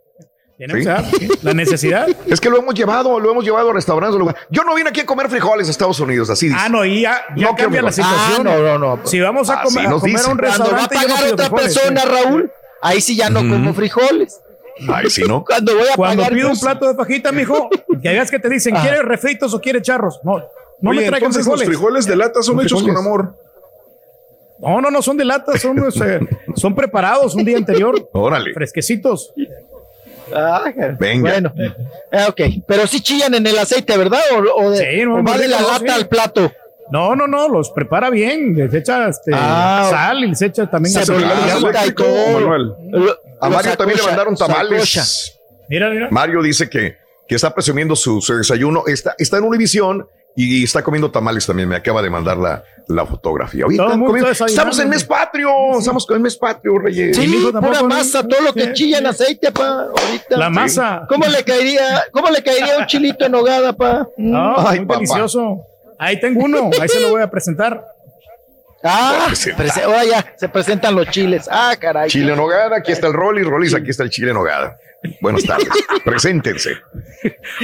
Tiene 0.58 0.74
que 0.76 0.84
sí. 0.84 1.28
la 1.42 1.54
necesidad. 1.54 2.08
Es 2.28 2.40
que 2.40 2.50
lo 2.50 2.58
hemos 2.60 2.74
llevado, 2.76 3.20
lo 3.20 3.32
hemos 3.32 3.44
llevado 3.44 3.72
a 3.72 3.74
restaurantes. 3.74 4.18
lugar- 4.20 4.36
Yo 4.50 4.64
no 4.64 4.76
vine 4.76 4.90
aquí 4.90 5.02
a 5.02 5.06
comer 5.06 5.30
frijoles 5.30 5.68
a 5.68 5.72
Estados 5.72 6.00
Unidos, 6.00 6.30
así 6.30 6.48
dice. 6.48 6.60
Ah, 6.62 6.70
no, 6.70 6.86
y 6.86 7.02
ya, 7.02 7.22
ya 7.36 7.48
No, 7.48 7.56
cambia 7.56 7.82
la 7.82 7.92
situación. 7.92 8.48
Ah, 8.48 8.56
no, 8.56 8.78
no, 8.78 8.78
no. 8.98 9.00
Si 9.06 9.20
vamos 9.20 9.50
a 9.50 9.56
Así 9.62 9.64
comer, 9.74 9.88
a, 9.88 9.90
nos 9.90 10.02
comer 10.02 10.16
a 10.16 10.30
un 10.30 10.38
dicen. 10.38 10.38
Cuando 10.38 10.64
va 10.72 10.78
a 10.78 10.88
restaurante, 10.88 10.96
pagar 10.96 11.34
otra 11.34 11.46
frijoles, 11.48 11.74
persona. 11.80 12.02
Raúl, 12.06 12.52
ahí 12.82 13.02
sí 13.02 13.16
ya 13.16 13.30
no 13.30 13.40
como 13.40 13.74
frijoles. 13.74 14.40
Ay, 14.92 15.10
sí, 15.10 15.24
¿no? 15.28 15.44
Cuando 15.48 15.76
voy 15.76 15.88
a 15.92 15.96
Cuando 15.96 16.24
pagar. 16.24 16.34
pido 16.34 16.48
un 16.48 16.54
pues, 16.54 16.62
plato 16.62 16.88
de 16.88 16.96
fajita, 16.96 17.32
mijo, 17.32 17.70
que 18.02 18.10
veas 18.10 18.32
que 18.32 18.40
te 18.40 18.50
dicen, 18.50 18.76
Ajá. 18.76 18.84
¿quieres 18.88 19.04
refritos 19.04 19.54
o 19.54 19.60
quieres 19.62 19.82
charros? 19.84 20.20
No, 20.24 20.38
no 20.82 20.90
Oye, 20.92 21.02
me 21.02 21.08
traigan 21.08 21.28
entonces 21.32 21.44
frijoles. 21.44 21.68
los 21.68 21.76
frijoles 21.78 22.06
de 22.06 22.16
lata 22.16 22.42
son 22.42 22.60
hechos 22.62 22.82
con 22.84 22.96
amor. 22.96 23.36
No, 24.60 24.80
no, 24.82 24.90
no, 24.92 25.02
son 25.02 25.18
de 25.18 25.26
lata, 25.26 25.58
son, 25.58 25.78
o 25.80 25.92
sea, 25.92 26.20
son 26.56 26.74
preparados 26.76 27.36
un 27.36 27.44
día 27.44 27.58
anterior, 27.58 28.10
Órale. 28.14 28.54
fresquecitos. 28.54 29.34
ah, 30.34 30.64
Venga. 31.00 31.32
Bueno, 31.32 31.54
eh, 32.12 32.26
ok. 32.30 32.42
Pero 32.68 32.88
sí 32.88 33.02
chillan 33.02 33.34
en 33.34 33.46
el 33.46 33.58
aceite, 33.58 33.98
¿verdad? 33.98 34.22
O, 34.36 34.64
o 34.66 34.70
de, 34.72 34.78
Sí, 34.78 35.06
no, 35.06 35.16
o 35.18 35.24
va 35.24 35.38
de 35.38 35.48
la 35.48 35.62
lata 35.62 35.80
sí. 35.80 35.90
al 35.90 36.08
plato. 36.08 36.52
No, 36.92 37.16
no, 37.16 37.28
no, 37.28 37.48
los 37.50 37.72
prepara 37.72 38.10
bien, 38.10 38.56
les 38.56 38.74
echa 38.74 39.08
este, 39.08 39.32
Ah, 39.34 39.88
sal 39.90 40.24
y 40.24 40.28
les 40.28 40.42
echa 40.42 40.70
también 40.70 40.96
aceite. 40.98 41.22
y 41.22 41.58
¿Eléctrico 41.58 41.88
y 41.88 41.92
todo. 41.94 42.40
Lo- 42.58 43.18
A 43.42 43.50
Mario 43.50 43.76
también 43.78 43.98
le 44.00 44.06
mandaron 44.06 44.38
sacocha. 44.38 44.58
tamales. 44.58 45.40
Mira, 45.70 45.90
mira. 45.90 46.08
Mario 46.12 46.42
dice 46.42 46.70
que, 46.70 46.98
que 47.28 47.36
está 47.36 47.54
presumiendo 47.54 47.96
su, 47.96 48.22
su 48.22 48.36
desayuno. 48.38 48.84
Está, 48.86 49.16
está 49.18 49.38
en 49.38 49.46
Univisión 49.46 50.08
Y 50.36 50.64
está 50.64 50.82
comiendo 50.82 51.12
tamales 51.12 51.46
también. 51.46 51.70
Me 51.70 51.76
acaba 51.76 52.02
de 52.02 52.10
mandar 52.10 52.38
la, 52.38 52.64
la 52.88 53.06
fotografía. 53.06 53.66
Comiendo- 53.66 54.30
está 54.32 54.46
estamos 54.46 54.80
en 54.80 54.90
mes 54.90 55.04
patrio. 55.04 55.50
Estamos 55.78 56.06
con 56.08 56.16
el 56.18 56.24
mes 56.24 56.36
patrio, 56.36 56.80
Reyes. 56.80 57.16
Sí, 57.16 57.32
tampoco, 57.52 57.68
pura 57.68 57.82
¿no? 57.82 57.88
masa, 57.88 58.28
todo 58.28 58.42
lo 58.42 58.52
que 58.54 58.64
Sí. 58.68 58.74
chilla 58.74 58.98
en 58.98 59.06
aceite, 59.08 59.52
pa, 59.52 59.68
ahorita. 59.68 60.38
La 60.38 60.48
Sí. 60.48 60.52
masa. 60.54 61.06
¿Cómo 61.08 61.26
le 61.28 61.44
caería, 61.44 62.04
cómo 62.12 62.30
le 62.32 62.42
caería 62.42 62.78
un 62.80 62.86
chilito 62.88 63.26
en 63.26 63.32
nogada, 63.34 63.74
pa? 63.74 64.08
No, 64.18 64.56
Ay, 64.68 64.80
muy 64.80 64.88
papá. 64.88 65.00
delicioso. 65.02 65.62
Ahí 66.00 66.20
tengo 66.20 66.44
uno, 66.46 66.72
ahí 66.82 66.90
se 66.90 67.00
lo 67.00 67.12
voy 67.12 67.22
a 67.22 67.30
presentar. 67.30 67.86
Ah, 68.84 69.26
presentar. 69.28 69.66
prese- 69.66 69.84
ahora 69.84 70.04
ya, 70.04 70.34
se 70.36 70.50
presentan 70.50 70.96
los 70.96 71.08
chiles. 71.10 71.48
Ah, 71.50 71.74
caray. 71.80 72.10
Chile 72.10 72.32
en 72.32 72.38
nogada, 72.38 72.78
aquí 72.78 72.92
está 72.92 73.08
el 73.08 73.14
Rollis, 73.14 73.46
Rollis, 73.46 73.74
aquí 73.74 73.92
está 73.92 74.04
el 74.04 74.10
chile 74.10 74.30
en 74.32 74.36
nogada. 74.36 74.78
Buenas 75.22 75.44
tardes. 75.44 75.68
Preséntense. 76.06 76.72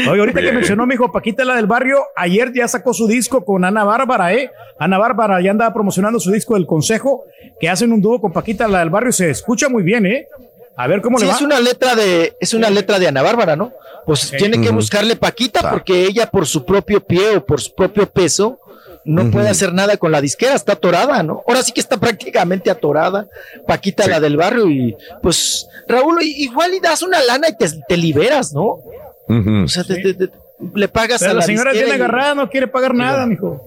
Oye, 0.10 0.20
ahorita 0.20 0.42
que 0.42 0.52
mencionó 0.52 0.86
mi 0.86 0.96
hijo 0.96 1.12
Paquita, 1.12 1.46
la 1.46 1.56
del 1.56 1.68
barrio, 1.68 2.00
ayer 2.16 2.52
ya 2.54 2.68
sacó 2.68 2.94
su 2.94 3.08
disco 3.08 3.44
con 3.46 3.64
Ana 3.66 3.84
Bárbara, 3.84 4.34
¿eh? 4.34 4.52
Ana 4.80 4.98
Bárbara 4.98 5.42
ya 5.42 5.52
andaba 5.52 5.74
promocionando 5.74 6.20
su 6.20 6.32
disco 6.32 6.56
del 6.56 6.66
Consejo, 6.66 7.24
que 7.60 7.70
hacen 7.70 7.92
un 7.94 8.02
dúo 8.02 8.20
con 8.22 8.32
Paquita, 8.34 8.68
la 8.68 8.80
del 8.80 8.90
barrio, 8.90 9.10
y 9.10 9.14
se 9.14 9.30
escucha 9.30 9.70
muy 9.70 9.84
bien, 9.84 10.06
¿eh? 10.06 10.28
A 10.76 10.88
ver 10.88 11.02
cómo 11.02 11.18
Sí, 11.18 11.26
le 11.26 11.32
va. 11.32 11.36
es 11.36 11.42
una 11.42 11.60
letra 11.60 11.96
de, 11.96 12.34
es 12.40 12.54
una 12.54 12.70
letra 12.70 13.00
de 13.00 13.08
Ana 13.08 13.22
Bárbara, 13.22 13.56
¿no? 13.56 13.72
Pues 14.06 14.32
tiene 14.32 14.60
que 14.62 14.72
buscarle 14.72 15.16
Paquita 15.18 15.70
porque 15.70 16.06
ella 16.06 16.28
por 16.32 16.48
su 16.48 16.66
propio 16.66 17.06
pie 17.06 17.38
o 17.38 17.46
por 17.46 17.60
su 17.62 17.76
propio 17.76 18.10
peso 18.10 18.60
no 19.06 19.32
puede 19.32 19.50
hacer 19.50 19.74
nada 19.74 19.98
con 19.98 20.12
la 20.12 20.22
disquera, 20.22 20.56
está 20.56 20.74
atorada, 20.74 21.24
¿no? 21.24 21.42
Ahora 21.48 21.64
sí 21.64 21.72
que 21.72 21.80
está 21.82 21.98
prácticamente 22.00 22.70
atorada. 22.70 23.28
Paquita, 23.68 24.04
Sí. 24.04 24.10
la 24.10 24.20
del 24.20 24.38
barrio, 24.38 24.70
y 24.70 24.96
pues, 25.22 25.68
Raúl, 25.88 26.22
igual 26.22 26.74
y 26.74 26.80
das 26.80 27.02
una 27.02 27.22
lana 27.22 27.50
y 27.50 27.58
te, 27.58 27.68
te 27.88 27.98
liberas, 27.98 28.54
¿no? 28.54 28.80
O 29.28 29.68
sea, 29.68 29.84
te- 29.84 30.02
te- 30.02 30.14
te- 30.14 30.30
le 30.76 30.88
pagas 30.88 31.20
Pero 31.20 31.32
a 31.32 31.34
la 31.36 31.40
la 31.42 31.46
señora 31.46 31.72
tiene 31.72 31.90
y- 31.90 31.92
agarrada, 31.92 32.36
no 32.36 32.50
quiere 32.50 32.68
pagar 32.68 32.94
nada, 32.94 33.26
mijo. 33.26 33.66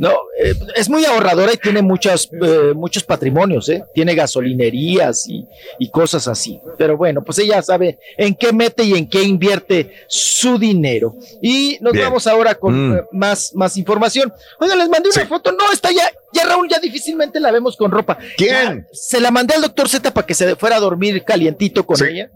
No, 0.00 0.12
eh, 0.42 0.54
es 0.76 0.88
muy 0.88 1.04
ahorradora 1.04 1.52
y 1.52 1.58
tiene 1.58 1.82
muchos, 1.82 2.30
eh, 2.32 2.72
muchos 2.74 3.04
patrimonios, 3.04 3.68
¿eh? 3.68 3.84
Tiene 3.92 4.14
gasolinerías 4.14 5.28
y, 5.28 5.46
y 5.78 5.90
cosas 5.90 6.26
así. 6.26 6.58
Pero 6.78 6.96
bueno, 6.96 7.22
pues 7.22 7.38
ella 7.38 7.60
sabe 7.60 7.98
en 8.16 8.34
qué 8.34 8.50
mete 8.50 8.82
y 8.82 8.94
en 8.94 9.06
qué 9.10 9.22
invierte 9.22 9.92
su 10.08 10.58
dinero. 10.58 11.16
Y 11.42 11.76
nos 11.82 11.92
Bien. 11.92 12.06
vamos 12.06 12.26
ahora 12.26 12.54
con 12.54 12.70
Mm. 12.88 12.94
eh, 12.96 13.02
más, 13.12 13.54
más 13.54 13.76
información. 13.76 14.32
Oiga, 14.58 14.74
les 14.74 14.88
mandé 14.88 15.10
una 15.14 15.26
foto. 15.26 15.52
No, 15.52 15.70
está 15.70 15.90
ya, 15.92 16.10
ya 16.32 16.44
Raúl, 16.46 16.66
ya 16.70 16.78
difícilmente 16.78 17.38
la 17.38 17.50
vemos 17.50 17.76
con 17.76 17.90
ropa. 17.90 18.16
¿Quién? 18.38 18.86
Ya 18.90 18.94
se 18.94 19.20
la 19.20 19.30
mandé 19.30 19.54
al 19.54 19.60
doctor 19.60 19.86
Z 19.86 20.14
para 20.14 20.26
que 20.26 20.32
se 20.32 20.56
fuera 20.56 20.76
a 20.76 20.80
dormir 20.80 21.22
calientito 21.24 21.84
con 21.84 21.98
Sí. 21.98 22.04
ella. 22.10 22.30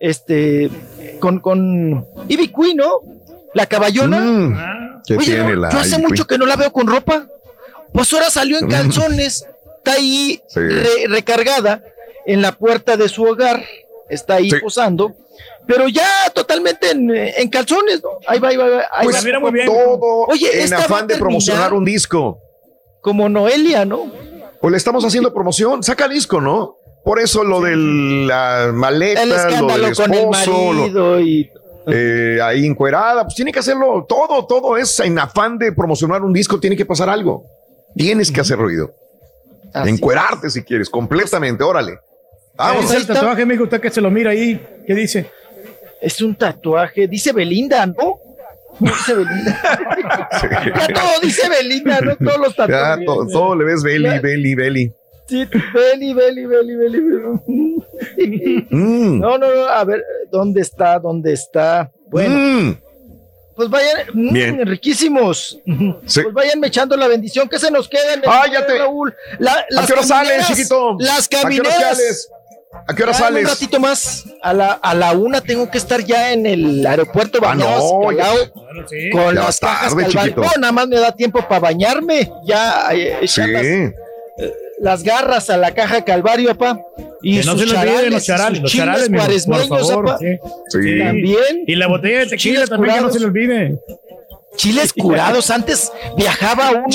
Este, 0.00 0.70
con, 1.18 1.40
con 1.40 2.06
Queen, 2.26 2.76
¿no? 2.78 3.00
La 3.54 3.66
caballona. 3.66 4.20
Mm. 4.20 5.02
¿Qué 5.06 5.16
Oye, 5.16 5.26
tiene 5.34 5.54
no, 5.54 5.60
la 5.62 5.70
yo 5.70 5.78
hace 5.78 5.98
mucho 5.98 6.26
que 6.26 6.38
no 6.38 6.46
la 6.46 6.56
veo 6.56 6.72
con 6.72 6.86
ropa. 6.86 7.26
Pues 7.92 8.12
ahora 8.12 8.30
salió 8.30 8.58
en 8.58 8.68
calzones. 8.68 9.46
Está 9.78 9.92
ahí 9.94 10.40
Sí. 10.48 10.60
re- 10.60 11.06
recargada 11.08 11.82
en 12.26 12.42
la 12.42 12.52
puerta 12.52 12.96
de 12.96 13.08
su 13.08 13.24
hogar. 13.24 13.64
Está 14.08 14.34
ahí 14.34 14.50
Sí. 14.50 14.56
posando. 14.60 15.14
Pero 15.66 15.88
ya 15.88 16.06
totalmente 16.34 16.90
en, 16.90 17.10
en 17.14 17.48
calzones, 17.48 18.02
¿no? 18.02 18.10
Ahí 18.26 18.38
va, 18.38 18.48
ahí 18.48 18.56
va, 18.56 18.66
ahí 18.92 19.04
Pues 19.04 19.16
va. 19.16 19.22
mira 19.22 19.40
muy 19.40 19.52
bien. 19.52 19.66
todo 19.66 20.24
Oye, 20.26 20.64
en 20.64 20.74
afán 20.74 21.06
de 21.06 21.16
promocionar 21.16 21.72
un 21.72 21.84
disco. 21.84 22.40
Como 23.00 23.28
Noelia, 23.28 23.84
¿no? 23.84 24.10
Pues 24.60 24.70
le 24.72 24.76
estamos 24.76 25.04
haciendo 25.04 25.32
promoción. 25.32 25.82
Saca 25.82 26.06
disco, 26.08 26.40
¿no? 26.40 26.76
Por 27.04 27.18
eso 27.18 27.44
lo 27.44 27.60
de 27.62 27.74
la 27.76 28.70
maleta, 28.74 29.22
El 29.22 29.30
lo 29.30 29.34
del 29.36 29.46
escándalo 29.46 29.94
con 29.94 30.12
el 30.12 30.20
esposo, 30.20 30.72
lo- 30.72 30.80
marido 30.80 31.20
y. 31.20 31.50
eh, 31.92 32.38
ahí 32.42 32.66
encuerada, 32.66 33.22
pues 33.24 33.34
tiene 33.34 33.52
que 33.52 33.58
hacerlo 33.58 34.04
todo, 34.08 34.46
todo 34.46 34.76
es 34.76 35.00
en 35.00 35.18
afán 35.18 35.58
de 35.58 35.72
promocionar 35.72 36.22
un 36.22 36.32
disco, 36.32 36.58
tiene 36.60 36.76
que 36.76 36.84
pasar 36.86 37.08
algo. 37.08 37.44
Tienes 37.96 38.30
que 38.30 38.40
hacer 38.40 38.58
ruido. 38.58 38.92
Así. 39.72 39.90
Encuerarte 39.90 40.50
si 40.50 40.62
quieres, 40.62 40.88
completamente, 40.90 41.62
órale. 41.64 41.92
¿Qué 41.92 41.98
Vamos. 42.56 42.82
dice 42.82 42.92
ahí 42.92 42.96
el 42.96 43.02
está. 43.02 43.14
tatuaje, 43.14 43.46
mijo? 43.46 43.64
Usted 43.64 43.80
que 43.80 43.90
se 43.90 44.00
lo 44.00 44.10
mira 44.10 44.30
ahí. 44.32 44.60
¿Qué 44.86 44.94
dice? 44.94 45.30
Es 46.00 46.20
un 46.22 46.34
tatuaje. 46.34 47.06
Dice 47.08 47.32
Belinda, 47.32 47.86
¿no? 47.86 48.18
Dice 48.78 49.14
Belinda. 49.14 49.60
ya 50.78 50.88
todo 50.94 51.20
dice 51.22 51.48
Belinda, 51.48 52.00
¿no? 52.00 52.16
Todos 52.16 52.38
los 52.38 52.56
Ya, 52.56 52.66
tatuajes. 52.66 53.06
to- 53.06 53.26
todo 53.32 53.56
le 53.56 53.64
ves 53.64 53.82
belly, 53.82 54.04
Ya. 54.88 54.94
Belly, 55.30 55.44
belly. 55.44 55.50
Sí, 55.50 55.60
Beli, 55.74 56.14
Beli, 56.14 56.46
Beli, 56.46 56.74
Beli. 56.76 57.00
Beli. 58.16 58.66
Mm. 58.70 59.20
No, 59.20 59.38
no, 59.38 59.54
no, 59.54 59.62
a 59.68 59.84
ver, 59.84 60.04
¿dónde 60.30 60.60
está? 60.60 60.98
¿Dónde 60.98 61.32
está? 61.32 61.90
Bueno, 62.10 62.34
Mm. 62.36 62.76
pues 63.56 63.68
vayan, 63.70 64.06
mm, 64.12 64.32
Bien. 64.32 64.66
riquísimos. 64.66 65.58
Sí. 66.06 66.22
Pues 66.22 66.34
vayan 66.34 66.64
echando 66.64 66.96
la 66.96 67.06
bendición 67.08 67.48
que 67.48 67.58
se 67.58 67.70
nos 67.70 67.88
queda 67.88 68.14
en 68.14 68.20
el 68.20 68.28
Ah, 68.28 68.46
ya 68.52 68.66
te- 68.66 68.78
Raúl. 68.78 69.14
La- 69.38 69.52
¿A 69.52 69.64
las 69.70 69.86
qué 69.86 69.92
hora 69.92 70.02
sales, 70.02 70.46
chiquito? 70.46 70.96
Las 70.98 71.26
¿A 71.26 71.28
qué 71.28 71.36
hora 71.36 71.42
camineras. 71.44 71.74
sales? 71.96 72.30
¿A 72.86 72.94
qué 72.94 73.02
hora 73.02 73.12
en 73.12 73.16
Un 73.16 73.22
sales? 73.22 73.48
ratito 73.50 73.80
más, 73.80 74.24
a 74.42 74.52
la, 74.54 74.72
a 74.72 74.94
la 74.94 75.12
una 75.12 75.40
tengo 75.40 75.68
que 75.70 75.78
estar 75.78 76.00
ya 76.04 76.32
en 76.32 76.46
el 76.46 76.86
aeropuerto 76.86 77.38
Ah, 77.42 77.48
bañado, 77.48 78.00
no, 78.02 78.12
ya- 78.12 78.32
sí. 78.88 79.10
con 79.10 79.34
Ya 79.34 79.42
las 79.42 79.58
cajas 79.60 79.90
tarde, 79.90 80.04
Calvario. 80.04 80.22
chiquito. 80.34 80.40
No, 80.42 80.50
nada 80.60 80.72
más 80.72 80.88
me 80.88 80.98
da 81.00 81.12
tiempo 81.12 81.40
para 81.48 81.58
bañarme, 81.60 82.30
ya 82.46 82.88
eh, 82.92 83.18
echar 83.22 83.48
las, 83.48 83.62
Sí. 83.66 83.92
Las 84.80 85.02
garras 85.02 85.50
a 85.50 85.56
la 85.56 85.72
caja 85.74 86.04
Calvario, 86.04 86.48
papá. 86.56 86.80
Y 87.22 87.40
Que 87.40 87.44
no 87.46 87.52
sus 87.52 87.60
se 87.62 87.66
le 87.66 87.72
olviden 87.72 87.84
charales, 87.92 88.12
los 88.12 88.24
charales, 88.24 88.60
los 88.62 88.70
chiles 88.72 88.86
charales, 89.10 89.46
por 89.46 89.68
favor. 89.68 90.04
papá. 90.06 90.18
sí. 90.20 90.26
Sí. 90.70 90.98
También. 90.98 91.64
Y 91.66 91.74
la 91.76 91.86
botella 91.86 92.18
de 92.20 92.26
tequila 92.26 92.38
chiles 92.38 92.68
también, 92.70 92.94
que 92.94 93.00
no 93.00 93.08
curados. 93.08 93.12
se 93.14 93.20
le 93.20 93.26
olvide. 93.26 93.78
Chiles 94.56 94.92
curados. 94.92 95.48
Antes 95.50 95.92
viajaba 96.16 96.70
uno 96.72 96.86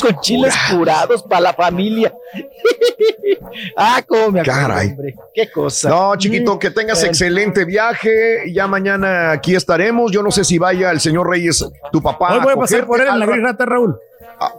con 0.00 0.20
chiles 0.22 0.54
curados 0.70 1.22
para 1.24 1.40
la 1.42 1.52
familia. 1.52 2.14
ah, 3.76 4.02
cómo 4.06 4.30
me 4.30 4.40
acuerdo, 4.40 4.60
Caray. 4.60 4.88
hombre. 4.90 5.14
Qué 5.34 5.50
cosa. 5.50 5.88
No, 5.90 6.16
chiquito, 6.16 6.58
que 6.58 6.70
tengas 6.70 6.98
Bueno. 6.98 7.10
excelente 7.10 7.64
viaje. 7.64 8.50
Ya 8.52 8.66
mañana 8.66 9.32
aquí 9.32 9.54
estaremos. 9.54 10.10
Yo 10.10 10.22
no 10.22 10.30
sé 10.30 10.44
si 10.44 10.58
vaya 10.58 10.90
el 10.90 11.00
señor 11.00 11.28
Reyes, 11.28 11.64
tu 11.92 12.02
papá. 12.02 12.34
Hoy 12.34 12.40
voy 12.44 12.52
a 12.54 12.56
pasar 12.56 12.86
por 12.86 13.00
él 13.00 13.08
en 13.08 13.18
la 13.18 13.26
gris 13.26 13.42
rata, 13.42 13.66
Raúl. 13.66 13.98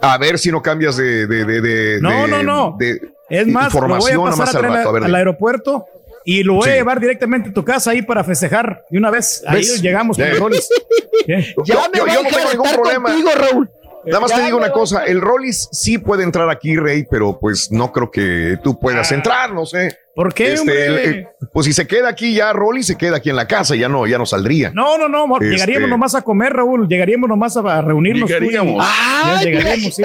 A, 0.01 0.13
a 0.13 0.17
ver 0.17 0.37
si 0.39 0.51
no 0.51 0.61
cambias 0.61 0.97
de. 0.97 1.27
de, 1.27 1.45
de, 1.45 1.61
de- 1.61 2.01
No, 2.01 2.23
de- 2.23 2.27
no, 2.27 2.43
no. 2.43 2.75
de 2.77 2.99
Es 3.29 3.47
más, 3.47 3.73
lo 3.73 3.81
voy 3.81 3.91
a 3.91 4.13
información 4.13 4.23
pasar 4.25 4.29
a 4.29 4.29
nomás 4.31 4.47
al 4.55 4.61
traer 4.61 4.73
rato. 4.73 4.89
A 4.89 4.91
ver, 4.91 5.03
al 5.03 5.07
dime. 5.07 5.17
aeropuerto 5.17 5.85
y 6.25 6.43
lo 6.43 6.53
voy 6.55 6.63
Sí. 6.65 6.69
a 6.71 6.73
llevar 6.75 6.99
directamente 6.99 7.49
a 7.49 7.53
tu 7.53 7.65
casa 7.65 7.91
ahí 7.91 8.01
para 8.01 8.23
festejar 8.23 8.85
de 8.89 8.97
una 8.97 9.11
vez. 9.11 9.43
Ahí 9.47 9.57
¿Ves? 9.57 9.81
llegamos 9.81 10.17
con. 10.17 10.51
¿Qué? 11.25 11.53
Ya 11.65 11.75
Yo- 11.75 11.81
me 11.91 11.97
yo- 11.99 12.05
voy 12.05 12.13
yo 12.13 12.19
a 12.19 12.23
no 12.23 12.29
tengo 12.29 12.49
ningún 12.51 12.71
problema. 12.73 13.09
contigo, 13.09 13.29
Raúl. 13.35 13.69
Nada 14.05 14.19
más 14.19 14.33
te 14.35 14.41
digo 14.43 14.57
una 14.57 14.67
voy- 14.67 14.73
cosa, 14.73 15.05
el 15.05 15.21
Rollis 15.21 15.69
sí 15.71 15.97
puede 15.97 16.23
entrar 16.23 16.49
aquí, 16.49 16.75
Rey, 16.75 17.05
pero 17.09 17.39
pues 17.39 17.71
no 17.71 17.91
creo 17.93 18.11
que 18.11 18.57
tú 18.61 18.77
puedas 18.77 19.09
entrar, 19.13 19.53
no 19.53 19.65
sé. 19.65 19.97
¿Por 20.15 20.33
qué, 20.33 20.53
Este, 20.53 20.85
el- 20.95 21.27
pues 21.51 21.65
si 21.65 21.73
se 21.73 21.87
queda 21.87 22.09
aquí 22.09 22.35
ya, 22.35 22.53
Rollis 22.53 22.85
se 22.87 22.97
queda 22.97 23.17
aquí 23.17 23.29
en 23.31 23.35
la 23.35 23.47
casa, 23.47 23.75
ya 23.75 23.89
no, 23.89 24.05
ya 24.05 24.17
no 24.17 24.25
saldría. 24.25 24.71
No, 24.73 24.97
no, 24.97 25.09
no, 25.09 25.25
Este- 25.37 25.49
llegaríamos 25.49 25.89
nomás 25.89 26.13
a 26.15 26.21
comer, 26.21 26.53
Raúl. 26.53 26.87
Llegaríamos 26.87 27.27
nomás 27.27 27.57
a, 27.57 27.81
reunirnos. 27.81 28.29
tú 28.29 28.35
y- 28.35 28.39
Llegaríamos. 28.39 28.83
Ya 28.83 29.37
Ay, 29.39 29.45
llegaríamos, 29.45 29.95
sí. 29.95 30.03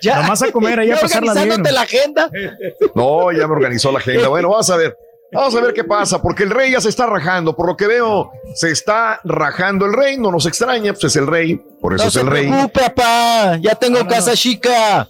Ya, 0.00 0.22
Nomás 0.22 0.40
a 0.42 0.52
comer 0.52 0.78
ahí 0.78 0.90
a 0.92 0.94
ya 0.94 1.00
pasarla 1.00 1.32
bien. 1.34 1.50
organizándote 1.52 1.72
la 1.74 1.80
agenda. 1.82 2.30
No, 2.94 3.32
ya 3.32 3.46
me 3.48 3.52
organizó 3.52 3.90
la 3.92 3.98
agenda. 3.98 4.28
Bueno, 4.28 4.48
vamos 4.50 4.70
a 4.70 4.76
ver. 4.76 4.96
Vamos 5.30 5.54
a 5.56 5.60
ver 5.60 5.74
qué 5.74 5.84
pasa, 5.84 6.22
porque 6.22 6.44
el 6.44 6.50
rey 6.50 6.70
ya 6.70 6.80
se 6.80 6.88
está 6.88 7.04
rajando. 7.06 7.54
Por 7.54 7.66
lo 7.66 7.76
que 7.76 7.86
veo, 7.86 8.30
se 8.54 8.70
está 8.70 9.20
rajando 9.24 9.84
el 9.84 9.92
rey. 9.92 10.16
No 10.16 10.30
nos 10.30 10.46
extraña, 10.46 10.92
pues 10.92 11.04
es 11.04 11.16
el 11.16 11.26
rey. 11.26 11.60
Por 11.82 11.94
eso 11.94 12.04
No 12.04 12.08
es 12.08 12.16
el 12.16 12.26
rey. 12.28 12.46
preocupe, 12.48 12.80
papá. 12.80 13.58
Ya 13.60 13.74
tengo 13.74 14.06
casa 14.06 14.32
chica. 14.34 15.06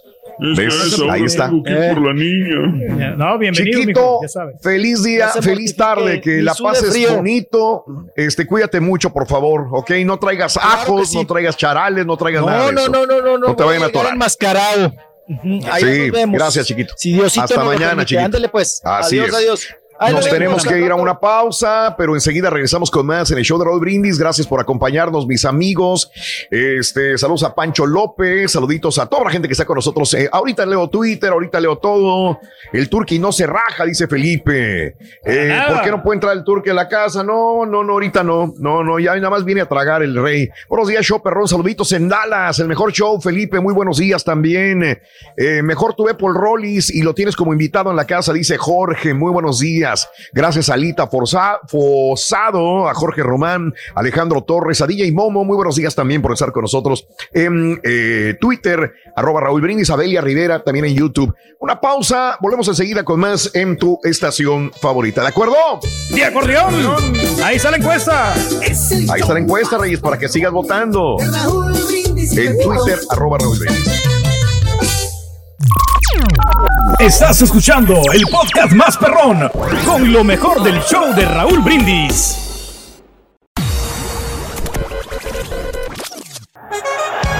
Ahí 1.11 1.23
está. 1.23 1.49
por 1.49 2.01
la 2.01 2.13
niña. 2.13 3.15
No, 3.17 3.37
bienvenido, 3.37 3.79
Chiquito, 3.81 3.99
mijo, 4.01 4.19
ya 4.21 4.27
sabes. 4.29 4.55
feliz 4.61 5.03
día, 5.03 5.27
feliz 5.41 5.75
tarde, 5.75 6.21
que 6.21 6.41
la 6.41 6.53
pases 6.55 6.91
frío. 6.91 7.15
bonito. 7.17 7.83
Este, 8.15 8.45
cuídate 8.47 8.79
mucho, 8.79 9.11
por 9.11 9.27
favor, 9.27 9.67
¿ok? 9.71 9.91
No 10.05 10.17
traigas 10.17 10.53
Claro 10.53 10.69
ajos, 10.69 11.09
sí. 11.09 11.17
no 11.17 11.25
traigas 11.27 11.57
charales, 11.57 12.05
no 12.05 12.15
traigas 12.17 12.45
nada 12.45 12.59
No, 12.59 12.65
de 12.67 12.73
no, 12.73 12.81
eso. 12.81 12.91
no, 12.91 13.05
no, 13.05 13.21
no, 13.21 13.37
no. 13.37 13.47
No 13.49 13.55
te 13.55 13.63
vayan 13.63 13.83
a 13.83 13.87
atorar. 13.87 14.13
enmascarado. 14.13 14.93
Ujú, 15.27 15.59
ahí 15.71 15.83
Sí, 15.83 15.99
nos 16.07 16.11
vemos. 16.11 16.37
gracias, 16.39 16.65
chiquito. 16.65 16.93
Si 16.97 17.13
Diosito 17.13 17.43
Hasta 17.43 17.63
mañana, 17.63 17.87
permite. 17.89 18.05
chiquito. 18.07 18.25
Ándale, 18.25 18.49
pues. 18.49 18.81
Así 18.83 19.19
adiós, 19.19 19.29
es. 19.29 19.35
adiós. 19.35 19.67
Nos 19.99 20.29
tenemos 20.29 20.65
que 20.65 20.79
ir 20.79 20.91
a 20.91 20.95
una 20.95 21.19
pausa, 21.19 21.93
pero 21.97 22.15
enseguida 22.15 22.49
regresamos 22.49 22.89
con 22.89 23.05
más 23.05 23.31
en 23.31 23.37
el 23.37 23.43
show 23.43 23.59
de 23.59 23.65
Raúl 23.65 23.81
Brindis. 23.81 24.17
Gracias 24.17 24.47
por 24.47 24.61
acompañarnos, 24.61 25.27
mis 25.27 25.43
amigos. 25.43 26.09
Este, 26.49 27.17
saludos 27.17 27.43
a 27.43 27.53
Pancho 27.53 27.85
López, 27.85 28.51
saluditos 28.51 28.97
a 28.97 29.07
toda 29.07 29.25
la 29.25 29.29
gente 29.29 29.49
que 29.49 29.51
está 29.51 29.65
con 29.65 29.75
nosotros. 29.75 30.13
Eh, 30.13 30.29
ahorita 30.31 30.65
leo 30.65 30.89
Twitter, 30.89 31.31
ahorita 31.31 31.59
leo 31.59 31.77
todo. 31.77 32.39
El 32.71 32.87
turqui 32.87 33.19
no 33.19 33.33
se 33.33 33.45
raja, 33.45 33.85
dice 33.85 34.07
Felipe. 34.07 34.95
Eh. 35.25 35.61
¿Por 35.67 35.81
qué 35.81 35.91
no 35.91 36.01
puede 36.01 36.15
entrar 36.15 36.37
el 36.37 36.45
turqui 36.45 36.69
a 36.69 36.73
la 36.73 36.87
casa? 36.87 37.21
No, 37.21 37.65
no, 37.65 37.83
no, 37.83 37.93
ahorita 37.93 38.23
no. 38.23 38.53
No, 38.57 38.83
no, 38.83 38.99
ya 38.99 39.15
nada 39.15 39.29
más 39.29 39.43
viene 39.43 39.61
a 39.61 39.67
tragar 39.67 40.01
el 40.01 40.15
rey. 40.15 40.49
Buenos 40.69 40.87
días, 40.87 41.05
show 41.05 41.21
perrón. 41.21 41.47
Saluditos 41.47 41.91
en 41.91 42.07
Dallas, 42.07 42.57
el 42.59 42.67
mejor 42.67 42.93
show, 42.93 43.19
Felipe. 43.19 43.59
Muy 43.59 43.73
buenos 43.73 43.97
días 43.97 44.23
también. 44.23 44.97
Eh, 45.35 45.61
mejor 45.61 45.93
tuve 45.93 46.13
Paul 46.13 46.35
Rollis 46.35 46.89
y 46.89 47.01
lo 47.01 47.13
tienes 47.13 47.35
como 47.35 47.51
invitado 47.51 47.89
en 47.89 47.97
la 47.97 48.05
casa, 48.05 48.31
dice 48.31 48.57
Jorge. 48.57 49.13
Muy 49.13 49.31
buenos 49.33 49.59
días. 49.59 49.88
Gracias 50.33 50.69
a 50.69 50.73
Alita 50.75 51.07
Forza- 51.07 51.59
Fosado, 51.67 52.87
a 52.87 52.93
Jorge 52.93 53.23
Román, 53.23 53.73
Alejandro 53.95 54.43
Torres, 54.43 54.81
a 54.81 54.87
DJ 54.87 55.11
Momo. 55.11 55.43
Muy 55.45 55.55
buenos 55.55 55.75
días 55.75 55.95
también 55.95 56.21
por 56.21 56.33
estar 56.33 56.51
con 56.51 56.61
nosotros 56.63 57.07
en 57.33 57.79
eh, 57.83 58.35
Twitter, 58.39 58.93
arroba 59.15 59.41
Raúl 59.41 59.61
Brindis, 59.61 59.89
Abelia 59.89 60.21
Rivera, 60.21 60.63
también 60.63 60.85
en 60.85 60.95
YouTube. 60.95 61.33
Una 61.59 61.81
pausa, 61.81 62.37
volvemos 62.39 62.67
enseguida 62.69 63.03
con 63.03 63.19
más 63.19 63.51
en 63.53 63.77
tu 63.77 63.99
estación 64.03 64.71
favorita. 64.79 65.21
¿De 65.21 65.27
acuerdo? 65.27 65.55
¡De 66.11 66.23
acordeón! 66.23 66.73
Ahí 67.43 67.57
está 67.57 67.71
la 67.71 67.77
encuesta. 67.77 68.33
Ahí 68.33 69.19
está 69.21 69.33
la 69.33 69.39
encuesta, 69.39 69.77
Reyes, 69.77 69.99
para 69.99 70.17
que 70.17 70.29
sigas 70.29 70.51
votando. 70.53 71.17
En 71.19 72.57
Twitter, 72.59 72.99
arroba 73.09 73.37
Raúl 73.39 73.59
Brindis. 73.59 73.99
Estás 76.99 77.41
escuchando 77.41 78.01
el 78.13 78.23
podcast 78.23 78.73
más 78.73 78.97
perrón 78.97 79.49
con 79.85 80.11
lo 80.11 80.21
mejor 80.21 80.61
del 80.61 80.81
show 80.81 81.15
de 81.15 81.23
Raúl 81.23 81.61
Brindis. 81.61 82.35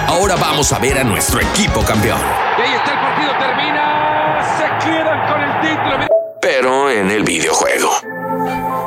Ahora 0.07 0.37
vamos 0.37 0.71
a 0.71 0.79
ver 0.79 0.99
a 0.99 1.03
nuestro 1.03 1.41
equipo 1.41 1.81
campeón. 1.81 2.21
Y 2.57 2.61
ahí 2.61 2.73
está 2.73 2.93
el 2.93 2.99
partido, 2.99 3.31
termina. 3.37 4.57
Se 4.57 4.87
quedan 4.87 5.27
con 5.27 5.41
el 5.41 5.61
título. 5.61 6.07
Pero 6.41 6.89
en 6.89 7.11
el 7.11 7.23
videojuego. 7.25 7.91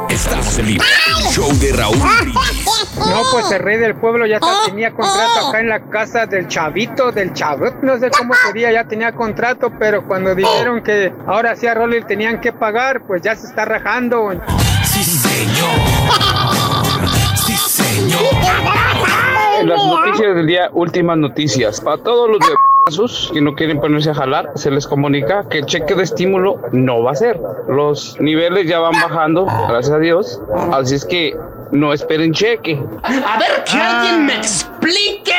Estamos 0.08 0.58
en 0.58 0.66
vivo. 0.68 0.84
Show 1.32 1.52
de 1.58 1.72
Raúl 1.74 1.98
Brindis. 1.98 2.81
No, 3.10 3.22
pues 3.32 3.50
el 3.52 3.58
rey 3.60 3.78
del 3.78 3.94
pueblo 3.94 4.26
ya 4.26 4.38
ta- 4.40 4.46
tenía 4.66 4.90
contrato 4.92 5.48
acá 5.48 5.60
en 5.60 5.68
la 5.68 5.80
casa 5.80 6.26
del 6.26 6.48
chavito, 6.48 7.12
del 7.12 7.32
chavot, 7.32 7.82
no 7.82 7.98
sé 7.98 8.10
cómo 8.10 8.32
sería, 8.46 8.72
ya 8.72 8.84
tenía 8.84 9.12
contrato, 9.12 9.70
pero 9.78 10.06
cuando 10.06 10.34
dijeron 10.34 10.82
que 10.82 11.12
ahora 11.26 11.56
sí 11.56 11.66
a 11.66 11.74
Rolly 11.74 12.02
tenían 12.04 12.40
que 12.40 12.52
pagar, 12.52 13.02
pues 13.06 13.22
ya 13.22 13.34
se 13.34 13.46
está 13.46 13.64
rajando. 13.64 14.32
Sí, 14.84 15.02
señor. 15.04 15.68
Sí, 17.46 17.54
señor. 17.56 18.20
En 19.60 19.68
las 19.68 19.84
noticias 19.84 20.34
del 20.34 20.46
día, 20.46 20.70
últimas 20.72 21.18
noticias. 21.18 21.80
Para 21.80 21.98
todos 21.98 22.28
los 22.30 22.38
de 22.40 22.54
que 23.32 23.40
no 23.40 23.54
quieren 23.54 23.80
ponerse 23.80 24.10
a 24.10 24.14
jalar, 24.14 24.50
se 24.56 24.70
les 24.70 24.86
comunica 24.88 25.44
que 25.48 25.58
el 25.58 25.66
cheque 25.66 25.94
de 25.94 26.02
estímulo 26.02 26.60
no 26.72 27.02
va 27.02 27.12
a 27.12 27.14
ser. 27.14 27.40
Los 27.68 28.16
niveles 28.20 28.66
ya 28.66 28.80
van 28.80 28.92
bajando, 29.00 29.46
gracias 29.68 29.90
a 29.90 29.98
Dios. 29.98 30.40
Así 30.72 30.96
es 30.96 31.04
que 31.04 31.36
no 31.72 31.92
esperen 31.92 32.32
cheque. 32.32 32.80
A 33.02 33.38
ver, 33.38 33.64
que 33.64 33.78
alguien 33.78 34.26
me 34.26 34.36
explique. 34.36 35.32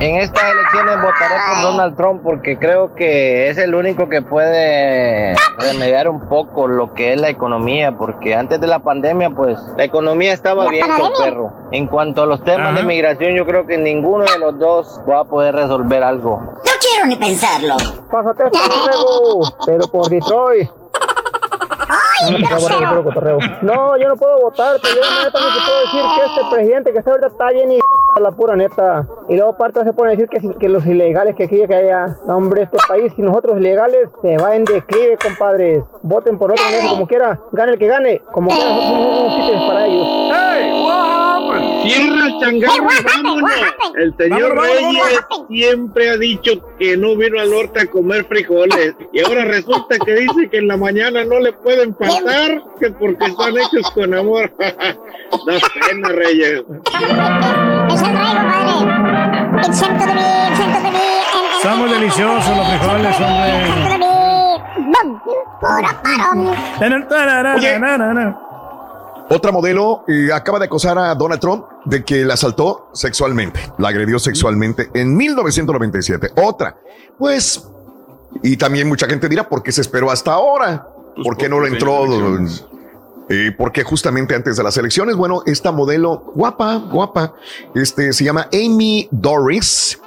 En 0.00 0.16
estas 0.16 0.42
elecciones 0.52 0.96
votaré 0.96 1.34
por 1.48 1.62
Donald 1.62 1.96
Trump 1.96 2.22
porque 2.22 2.58
creo 2.58 2.94
que 2.94 3.48
es 3.48 3.58
el 3.58 3.74
único 3.74 4.08
que 4.08 4.22
puede 4.22 5.34
remediar 5.58 6.08
un 6.08 6.28
poco 6.28 6.66
lo 6.66 6.92
que 6.94 7.12
es 7.12 7.20
la 7.20 7.28
economía, 7.28 7.92
porque 7.92 8.34
antes 8.34 8.60
de 8.60 8.66
la 8.66 8.80
pandemia, 8.80 9.30
pues 9.30 9.58
la 9.76 9.84
economía 9.84 10.32
estaba 10.32 10.64
¿La 10.64 10.70
bien 10.70 10.86
con 10.88 11.12
perro. 11.22 11.52
En 11.72 11.86
cuanto 11.86 12.22
a 12.22 12.26
los 12.26 12.42
temas 12.42 12.74
de 12.74 12.82
migración, 12.82 13.34
yo 13.34 13.46
creo 13.46 13.66
que 13.66 13.78
ninguno 13.78 14.24
de 14.24 14.38
los 14.38 14.58
dos 14.58 15.00
va 15.08 15.20
a 15.20 15.24
poder 15.24 15.54
resolver 15.54 16.02
algo. 16.02 16.40
No 16.40 16.72
quiero 16.80 17.06
ni 17.06 17.16
pensarlo. 17.16 17.76
Pásate 18.10 18.44
pero 19.66 19.86
por 19.88 20.08
Detroit. 20.08 20.79
¡Ay, 22.26 22.42
grosero! 22.42 23.02
No, 23.62 23.96
yo 23.96 24.08
no 24.08 24.16
puedo 24.16 24.40
votar, 24.40 24.76
pero 24.82 24.94
yo 24.94 25.00
neta 25.24 25.38
no 25.40 25.46
te 25.54 25.60
puedo 25.66 25.80
decir 25.80 26.02
que 26.16 26.26
este 26.26 26.54
presidente 26.54 26.92
que 26.92 26.98
está 26.98 27.10
ahorita 27.12 27.26
está 27.28 27.50
bien 27.50 27.72
y 27.72 27.78
la 28.20 28.30
pura 28.32 28.56
neta. 28.56 29.06
Y 29.28 29.36
luego 29.36 29.50
aparte 29.50 29.82
se 29.84 29.92
pone 29.92 30.08
a 30.08 30.10
decir 30.12 30.28
que, 30.28 30.40
si- 30.40 30.54
que 30.54 30.68
los 30.68 30.84
ilegales 30.86 31.34
que 31.36 31.44
aquí 31.44 31.66
que 31.66 31.74
haya. 31.74 32.16
No, 32.26 32.36
hombre, 32.36 32.62
este 32.62 32.78
país 32.88 33.12
y 33.16 33.22
nosotros 33.22 33.58
ilegales 33.58 34.08
se 34.22 34.36
va 34.38 34.54
en 34.56 34.64
declive, 34.64 35.16
compadres. 35.22 35.84
Voten 36.02 36.38
por 36.38 36.50
otro 36.52 36.64
como 36.88 37.06
quiera. 37.06 37.38
Gane 37.52 37.72
el 37.72 37.78
que 37.78 37.86
gane. 37.86 38.20
Como 38.32 38.50
quiera, 38.50 38.68
nosotros 38.70 39.32
somos 39.32 39.68
para 39.68 39.86
ellos. 39.86 41.19
Cierra 41.82 42.26
el 42.26 42.38
changarro 42.40 42.88
vámonos. 43.04 43.50
El 43.98 44.16
señor 44.16 44.54
Vámonos, 44.54 44.72
vámonos, 44.72 45.06
Reyes 45.06 45.20
siempre 45.48 46.10
ha 46.10 46.16
dicho 46.16 46.52
que 46.78 46.96
no 46.96 47.16
vino 47.16 47.40
al 47.40 47.50
norte 47.50 47.80
a 47.80 47.86
comer 47.86 48.24
frijoles. 48.26 48.94
Y 49.12 49.20
ahora 49.20 49.44
resulta 49.44 49.98
que 49.98 50.14
dice 50.14 50.48
que 50.50 50.58
en 50.58 50.68
la 50.68 50.76
mañana 50.76 51.24
no 51.24 51.38
le 51.40 51.52
pueden 51.52 51.94
faltar, 51.96 52.62
que 52.78 52.90
porque 52.90 53.24
están 53.26 53.56
hechos 53.56 53.90
con 53.94 54.14
amor. 54.14 54.52
da 54.58 55.58
pena, 55.88 56.08
Reyes. 56.08 56.62
Es 56.62 58.02
el 58.02 58.08
rey, 58.08 58.34
compadre. 58.72 59.58
Exento 59.66 60.06
de 60.06 60.14
mí, 60.14 60.20
exento 60.50 60.80
de 60.82 60.90
mí. 60.90 60.98
en- 60.98 61.36
en- 61.36 61.62
Son 61.62 61.78
muy 61.78 61.88
deliciosos 61.90 62.56
los 62.56 62.66
frijoles, 62.68 63.16
hombre. 63.20 63.68
exento 63.68 64.00
Otra 69.30 69.52
modelo 69.52 70.04
eh, 70.08 70.32
acaba 70.32 70.58
de 70.58 70.64
acosar 70.64 70.98
a 70.98 71.14
Donald 71.14 71.40
Trump 71.40 71.64
de 71.84 72.04
que 72.04 72.24
la 72.24 72.34
asaltó 72.34 72.90
sexualmente, 72.92 73.60
la 73.78 73.88
agredió 73.88 74.18
sexualmente 74.18 74.90
en 74.92 75.16
1997. 75.16 76.32
Otra, 76.42 76.76
pues, 77.16 77.64
y 78.42 78.56
también 78.56 78.88
mucha 78.88 79.06
gente 79.06 79.28
dirá, 79.28 79.48
¿por 79.48 79.62
qué 79.62 79.70
se 79.70 79.82
esperó 79.82 80.10
hasta 80.10 80.32
ahora? 80.32 80.88
¿Por 81.22 81.36
qué 81.36 81.48
no 81.48 81.60
lo 81.60 81.66
entró? 81.68 82.04
Eh, 83.28 83.52
porque 83.56 83.84
justamente 83.84 84.34
antes 84.34 84.56
de 84.56 84.64
las 84.64 84.76
elecciones, 84.76 85.14
bueno, 85.14 85.44
esta 85.46 85.70
modelo 85.70 86.32
guapa, 86.34 86.76
guapa, 86.78 87.34
este 87.76 88.12
se 88.12 88.24
llama 88.24 88.48
Amy 88.52 89.06
Doris, 89.12 90.00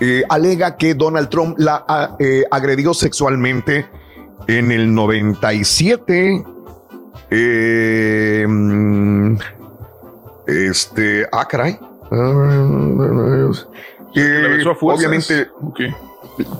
eh, 0.00 0.24
alega 0.28 0.76
que 0.76 0.94
Donald 0.94 1.28
Trump 1.28 1.56
la 1.58 1.84
ah, 1.86 2.16
eh, 2.18 2.42
agredió 2.50 2.92
sexualmente 2.92 3.86
en 4.48 4.72
el 4.72 4.92
97. 4.92 6.44
Eh, 7.30 8.44
mm, 8.48 9.36
este, 10.46 11.26
ah, 11.32 11.46
caray. 11.48 11.78
Eh, 14.14 14.46
besó 14.56 14.70
a 14.70 14.74
fuerzas. 14.74 14.98
obviamente, 15.06 15.48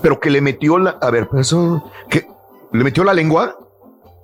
pero 0.01 0.19
que 0.19 0.29
le 0.29 0.41
metió 0.41 0.77
la, 0.77 0.91
a 1.01 1.09
ver, 1.11 1.27
eso, 1.39 1.91
que 2.09 2.27
le 2.71 2.83
metió 2.83 3.03
la 3.03 3.13
lengua 3.13 3.57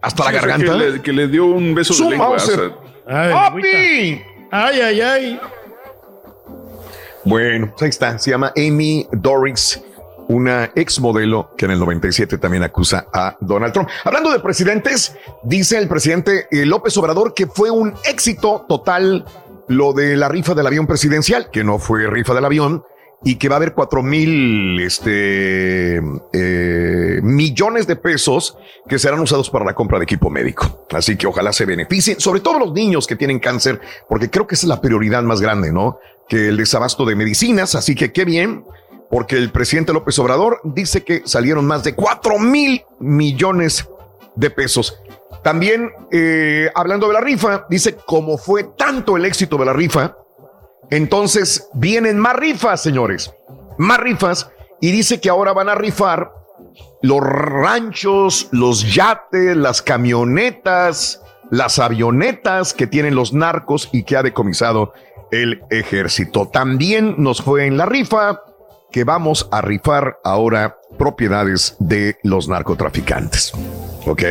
hasta 0.01 0.23
la 0.25 0.29
Sí, 0.31 0.35
garganta. 0.35 0.73
Que 0.73 0.77
le, 0.77 1.01
que 1.01 1.13
le 1.13 1.27
dio 1.27 1.45
un 1.45 1.73
beso 1.73 1.93
Su 1.93 2.05
de 2.05 2.09
lengua. 2.11 2.29
o. 2.29 2.91
Ay, 4.53 4.79
ay, 4.81 5.01
ay. 5.01 5.39
Bueno, 7.23 7.67
pues 7.71 7.83
ahí 7.83 7.89
está. 7.89 8.17
Se 8.19 8.31
llama 8.31 8.51
Amy 8.57 9.07
Dorix, 9.11 9.81
una 10.31 10.71
ex 10.75 10.99
modelo 10.99 11.51
que 11.57 11.65
en 11.65 11.71
el 11.71 11.79
97 11.79 12.37
también 12.37 12.63
acusa 12.63 13.07
a 13.13 13.37
Donald 13.41 13.73
Trump. 13.73 13.89
Hablando 14.05 14.31
de 14.31 14.39
presidentes, 14.39 15.15
dice 15.43 15.77
el 15.77 15.87
presidente 15.87 16.47
eh, 16.49 16.65
López 16.65 16.97
Obrador 16.97 17.33
que 17.33 17.47
fue 17.47 17.69
un 17.69 17.93
éxito 18.05 18.65
total 18.67 19.25
lo 19.67 19.93
de 19.93 20.15
la 20.15 20.29
rifa 20.29 20.53
del 20.53 20.67
avión 20.67 20.87
presidencial, 20.87 21.49
que 21.51 21.63
no 21.63 21.79
fue 21.79 22.07
rifa 22.07 22.33
del 22.33 22.45
avión, 22.45 22.83
y 23.23 23.35
que 23.35 23.49
va 23.49 23.55
a 23.55 23.57
haber 23.57 23.73
cuatro 23.73 24.01
mil 24.01 24.81
este, 24.81 25.97
eh, 26.33 27.19
millones 27.21 27.85
de 27.85 27.95
pesos 27.95 28.57
que 28.87 28.97
serán 28.97 29.19
usados 29.19 29.49
para 29.49 29.63
la 29.63 29.75
compra 29.75 29.99
de 29.99 30.05
equipo 30.05 30.29
médico. 30.29 30.87
Así 30.91 31.15
que 31.17 31.27
ojalá 31.27 31.53
se 31.53 31.65
beneficien, 31.65 32.19
sobre 32.19 32.39
todo 32.39 32.57
los 32.57 32.73
niños 32.73 33.05
que 33.05 33.15
tienen 33.15 33.39
cáncer, 33.39 33.79
porque 34.09 34.29
creo 34.29 34.47
que 34.47 34.55
esa 34.55 34.65
es 34.65 34.69
la 34.69 34.81
prioridad 34.81 35.21
más 35.21 35.39
grande, 35.39 35.71
¿no? 35.71 35.99
Que 36.27 36.47
el 36.49 36.57
desabasto 36.57 37.05
de 37.05 37.15
medicinas. 37.15 37.75
Así 37.75 37.93
que 37.93 38.11
qué 38.11 38.25
bien, 38.25 38.65
porque 39.11 39.35
el 39.35 39.51
presidente 39.51 39.93
López 39.93 40.17
Obrador 40.19 40.61
dice 40.63 41.03
que 41.03 41.21
salieron 41.25 41.65
más 41.65 41.83
de 41.83 41.93
cuatro 41.93 42.39
mil 42.39 42.83
millones 42.99 43.87
de 44.35 44.49
pesos. 44.49 44.97
También, 45.43 45.91
eh, 46.11 46.69
hablando 46.73 47.07
de 47.07 47.13
la 47.13 47.21
rifa, 47.21 47.65
dice 47.69 47.97
cómo 48.05 48.37
fue 48.37 48.63
tanto 48.77 49.17
el 49.17 49.25
éxito 49.25 49.57
de 49.57 49.65
la 49.65 49.73
rifa, 49.73 50.15
entonces 50.89 51.67
vienen 51.73 52.19
más 52.19 52.35
rifas, 52.35 52.81
señores, 52.81 53.33
más 53.77 53.99
rifas, 53.99 54.49
y 54.79 54.91
dice 54.91 55.19
que 55.19 55.29
ahora 55.29 55.51
van 55.51 55.69
a 55.69 55.75
rifar 55.75 56.31
los 57.01 57.19
ranchos, 57.21 58.47
los 58.51 58.93
yates, 58.93 59.57
las 59.57 59.81
camionetas, 59.81 61.21
las 61.49 61.79
avionetas 61.79 62.73
que 62.73 62.87
tienen 62.87 63.15
los 63.15 63.33
narcos 63.33 63.89
y 63.91 64.03
que 64.03 64.15
ha 64.15 64.23
decomisado 64.23 64.93
el 65.31 65.63
ejército. 65.69 66.47
También 66.47 67.15
nos 67.17 67.41
fue 67.41 67.65
en 67.65 67.77
la 67.77 67.85
rifa 67.85 68.41
que 68.91 69.03
vamos 69.03 69.47
a 69.51 69.61
rifar 69.61 70.19
ahora 70.23 70.77
propiedades 70.97 71.75
de 71.79 72.17
los 72.23 72.47
narcotraficantes. 72.47 73.53
¿Ok? 74.05 74.23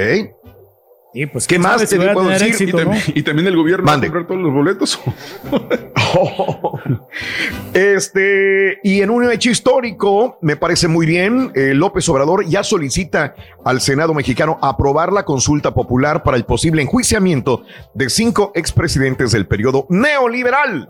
Y 1.13 1.27
pues, 1.27 1.47
¿Qué 1.49 1.59
más 1.59 1.89
te 1.89 1.97
puedo 1.97 2.29
decir? 2.29 2.49
éxito, 2.49 2.81
y, 2.81 2.85
¿no? 2.85 2.91
también, 2.91 3.03
y 3.17 3.23
también 3.23 3.49
el 3.49 3.57
gobierno 3.57 3.85
Mande. 3.85 4.09
va 4.09 4.11
a 4.11 4.15
comprar 4.15 4.27
todos 4.29 4.43
los 4.43 4.53
boletos. 4.53 5.01
Este, 7.73 8.79
y 8.83 9.01
en 9.01 9.11
un 9.11 9.31
hecho 9.31 9.49
histórico, 9.49 10.39
me 10.43 10.57
parece 10.57 10.89
muy 10.89 11.07
bien, 11.07 11.53
eh, 11.55 11.73
López 11.73 12.09
Obrador 12.09 12.45
ya 12.47 12.65
solicita 12.65 13.37
al 13.65 13.81
Senado 13.81 14.13
mexicano 14.13 14.59
aprobar 14.61 15.13
la 15.13 15.25
consulta 15.25 15.73
popular 15.73 16.25
para 16.25 16.37
el 16.37 16.45
posible 16.45 16.83
enjuiciamiento 16.83 17.63
de 17.95 18.11
cinco 18.11 18.51
expresidentes 18.57 19.31
del 19.31 19.47
periodo 19.47 19.87
neoliberal 19.89 20.89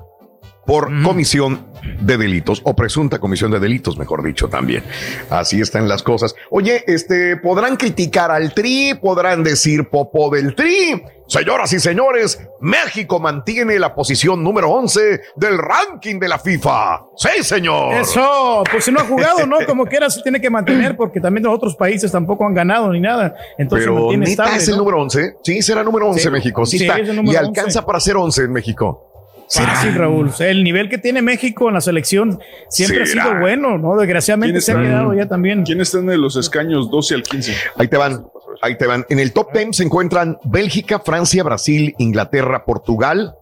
por 0.71 0.89
comisión 1.03 1.67
de 2.01 2.17
delitos 2.17 2.61
o 2.65 2.77
presunta 2.77 3.19
comisión 3.19 3.51
de 3.51 3.59
delitos, 3.59 3.99
mejor 3.99 4.23
dicho, 4.23 4.49
también. 4.49 4.85
Así 5.29 5.61
están 5.61 5.89
las 5.89 6.05
cosas. 6.05 6.33
Oye, 6.49 6.85
este, 6.87 7.37
podrán 7.39 7.75
criticar 7.77 8.31
al 8.31 8.55
Tri, 8.55 8.95
podrán 8.95 9.43
decir 9.43 9.89
popo 9.89 10.31
del 10.31 10.55
Tri. 10.55 11.03
Señoras 11.27 11.73
y 11.73 11.81
señores, 11.81 12.41
México 12.61 13.19
mantiene 13.19 13.81
la 13.81 13.97
posición 13.97 14.45
número 14.45 14.71
11 14.71 15.21
del 15.35 15.59
ranking 15.59 16.21
de 16.21 16.29
la 16.29 16.39
FIFA. 16.39 17.01
Sí, 17.17 17.43
señor. 17.43 17.95
Eso, 17.95 18.63
pues 18.71 18.85
si 18.85 18.93
no 18.93 19.01
ha 19.01 19.05
jugado, 19.05 19.47
¿no? 19.49 19.57
Como 19.67 19.87
quiera 19.87 20.09
se 20.09 20.23
tiene 20.23 20.41
que 20.41 20.51
mantener 20.51 20.97
porque 20.97 21.21
también 21.21 21.45
los 21.45 21.55
otros 21.55 21.75
países 21.75 22.13
tampoco 22.13 22.47
han 22.47 22.55
ganado 22.55 22.93
ni 22.93 23.01
nada. 23.01 23.35
Entonces 23.59 23.87
Pero 23.89 23.99
mantiene 24.03 24.27
neta 24.27 24.43
estable, 24.45 24.57
es 24.63 24.69
el 24.69 24.75
¿no? 24.75 24.79
número 24.83 25.03
11. 25.03 25.35
Sí, 25.43 25.63
será 25.63 25.83
número 25.83 26.09
11 26.11 26.21
Sí. 26.21 26.31
México. 26.31 26.65
Sí, 26.65 26.79
Sí, 26.79 26.87
está. 26.87 26.99
es 27.01 27.09
el 27.09 27.17
número 27.17 27.33
Y 27.33 27.37
alcanza 27.37 27.81
11. 27.81 27.83
para 27.87 27.99
ser 28.01 28.17
11 28.17 28.43
en 28.45 28.53
México. 28.53 29.10
Fácil, 29.51 29.95
Raúl. 29.95 30.29
O 30.29 30.33
sea, 30.33 30.49
el 30.49 30.63
nivel 30.63 30.89
que 30.89 30.99
tiene 30.99 31.23
México 31.23 31.69
en 31.69 31.75
la 31.75 31.81
selección 31.81 32.39
siempre 32.69 33.05
¿Será? 33.07 33.25
ha 33.25 33.27
sido 33.29 33.41
bueno, 33.41 33.79
¿no? 33.79 33.97
Desgraciadamente 33.97 34.61
se 34.61 34.73
ha 34.73 34.81
quedado 34.81 35.13
ya 35.15 35.27
también. 35.27 35.65
¿Quién 35.65 35.81
está 35.81 35.99
en 35.99 36.21
los 36.21 36.37
escaños 36.37 36.91
12 36.91 37.15
al 37.17 37.23
15? 37.23 37.55
Ahí 37.77 37.89
te 37.89 37.97
van, 37.97 38.25
ahí 38.63 38.79
te 38.79 38.87
van. 38.87 39.05
En 39.09 39.19
el 39.19 39.33
top 39.33 39.53
10 39.53 39.77
se 39.77 39.83
encuentran 39.83 40.39
Bélgica, 40.45 41.01
Francia, 41.01 41.43
Brasil, 41.43 41.95
Inglaterra, 41.99 42.65
Portugal. 42.65 43.35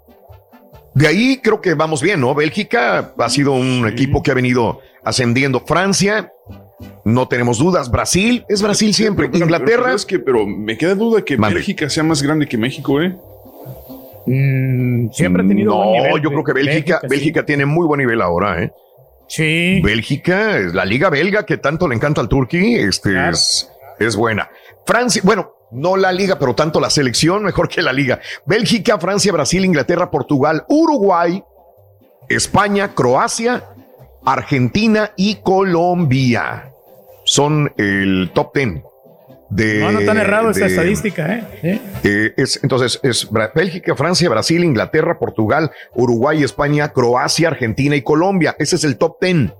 De 0.94 1.06
ahí 1.06 1.40
creo 1.42 1.60
que 1.60 1.74
vamos 1.74 2.02
bien, 2.02 2.20
¿no? 2.20 2.34
Bélgica 2.34 3.12
ha 3.18 3.28
sido 3.28 3.52
un 3.52 3.86
equipo 3.86 4.22
que 4.22 4.30
ha 4.30 4.34
venido 4.34 4.80
ascendiendo. 5.04 5.60
Francia, 5.60 6.32
no 7.04 7.28
tenemos 7.28 7.58
dudas. 7.58 7.90
Brasil, 7.90 8.44
es 8.48 8.62
Brasil 8.62 8.94
siempre. 8.94 9.28
Pero, 9.28 9.44
Inglaterra. 9.44 9.82
pero 9.84 9.96
es 9.96 10.06
que, 10.06 10.18
pero 10.18 10.46
me 10.46 10.78
queda 10.78 10.94
duda 10.94 11.22
que 11.22 11.36
Bélgica 11.36 11.88
sea 11.90 12.02
más 12.02 12.22
grande 12.22 12.46
que 12.46 12.56
México, 12.56 13.00
¿eh? 13.02 13.14
Siempre 15.12 15.42
ha 15.42 15.48
tenido 15.48 15.73
No, 15.73 15.84
buen 15.84 16.02
nivel, 16.02 16.23
yo 16.23 16.31
creo 16.31 16.44
que 16.44 16.52
Bélgica, 16.52 16.74
Bélgica, 16.74 17.08
Bélgica, 17.08 17.40
sí. 17.40 17.47
tiene 17.47 17.66
muy 17.66 17.86
buen 17.86 17.98
nivel 17.98 18.20
ahora, 18.23 18.62
¿eh? 18.62 18.73
Sí. 19.28 19.81
Bélgica, 19.82 20.58
la 20.73 20.84
liga 20.84 21.10
belga 21.10 21.44
que 21.44 21.58
tanto 21.58 21.86
le 21.86 21.94
encanta 21.94 22.20
al 22.20 22.28
Turquí, 22.28 22.76
este 22.76 23.28
es, 23.28 23.70
es 23.98 24.16
buena. 24.16 24.48
Francia, 24.86 25.20
bueno, 25.24 25.52
no 25.70 25.97
la 25.97 26.12
liga, 26.12 26.39
pero 26.39 26.55
tanto 26.55 26.81
la 26.81 26.90
selección 26.90 27.44
mejor 27.44 27.68
que 27.68 27.82
la 27.82 27.92
liga. 27.92 28.20
Bélgica, 28.47 28.98
Francia, 28.98 29.32
Brasil, 29.32 29.65
Inglaterra, 29.65 30.10
Portugal, 30.10 30.65
Uruguay, 30.68 31.42
España, 32.28 32.94
Croacia, 32.94 33.65
Argentina 34.24 35.12
y 35.16 35.36
Colombia. 35.36 36.73
Son 37.24 37.73
el 37.76 38.31
top 38.32 38.52
ten 38.52 38.82
de. 39.51 39.81
No, 39.81 39.93
no 39.93 40.01
tan 40.01 40.18
errado 40.18 40.51
esta 40.51 40.65
de- 40.67 40.70
estadística, 40.70 41.33
¿eh? 41.35 41.44
¿Eh? 41.62 41.81
eh, 42.05 42.35
es, 42.36 42.60
entonces, 42.62 43.01
es 43.02 43.28
Bélgica, 43.55 43.94
Francia, 43.97 44.28
Brasil, 44.28 44.65
Inglaterra, 44.65 45.18
Portugal, 45.18 45.70
Uruguay, 45.94 46.43
España, 46.43 46.89
Croacia, 46.93 47.49
Argentina 47.49 47.97
y 47.97 48.02
Colombia. 48.02 48.57
Ese 48.59 48.77
es 48.77 48.85
el 48.85 48.97
top 48.97 49.17
10. 49.20 49.52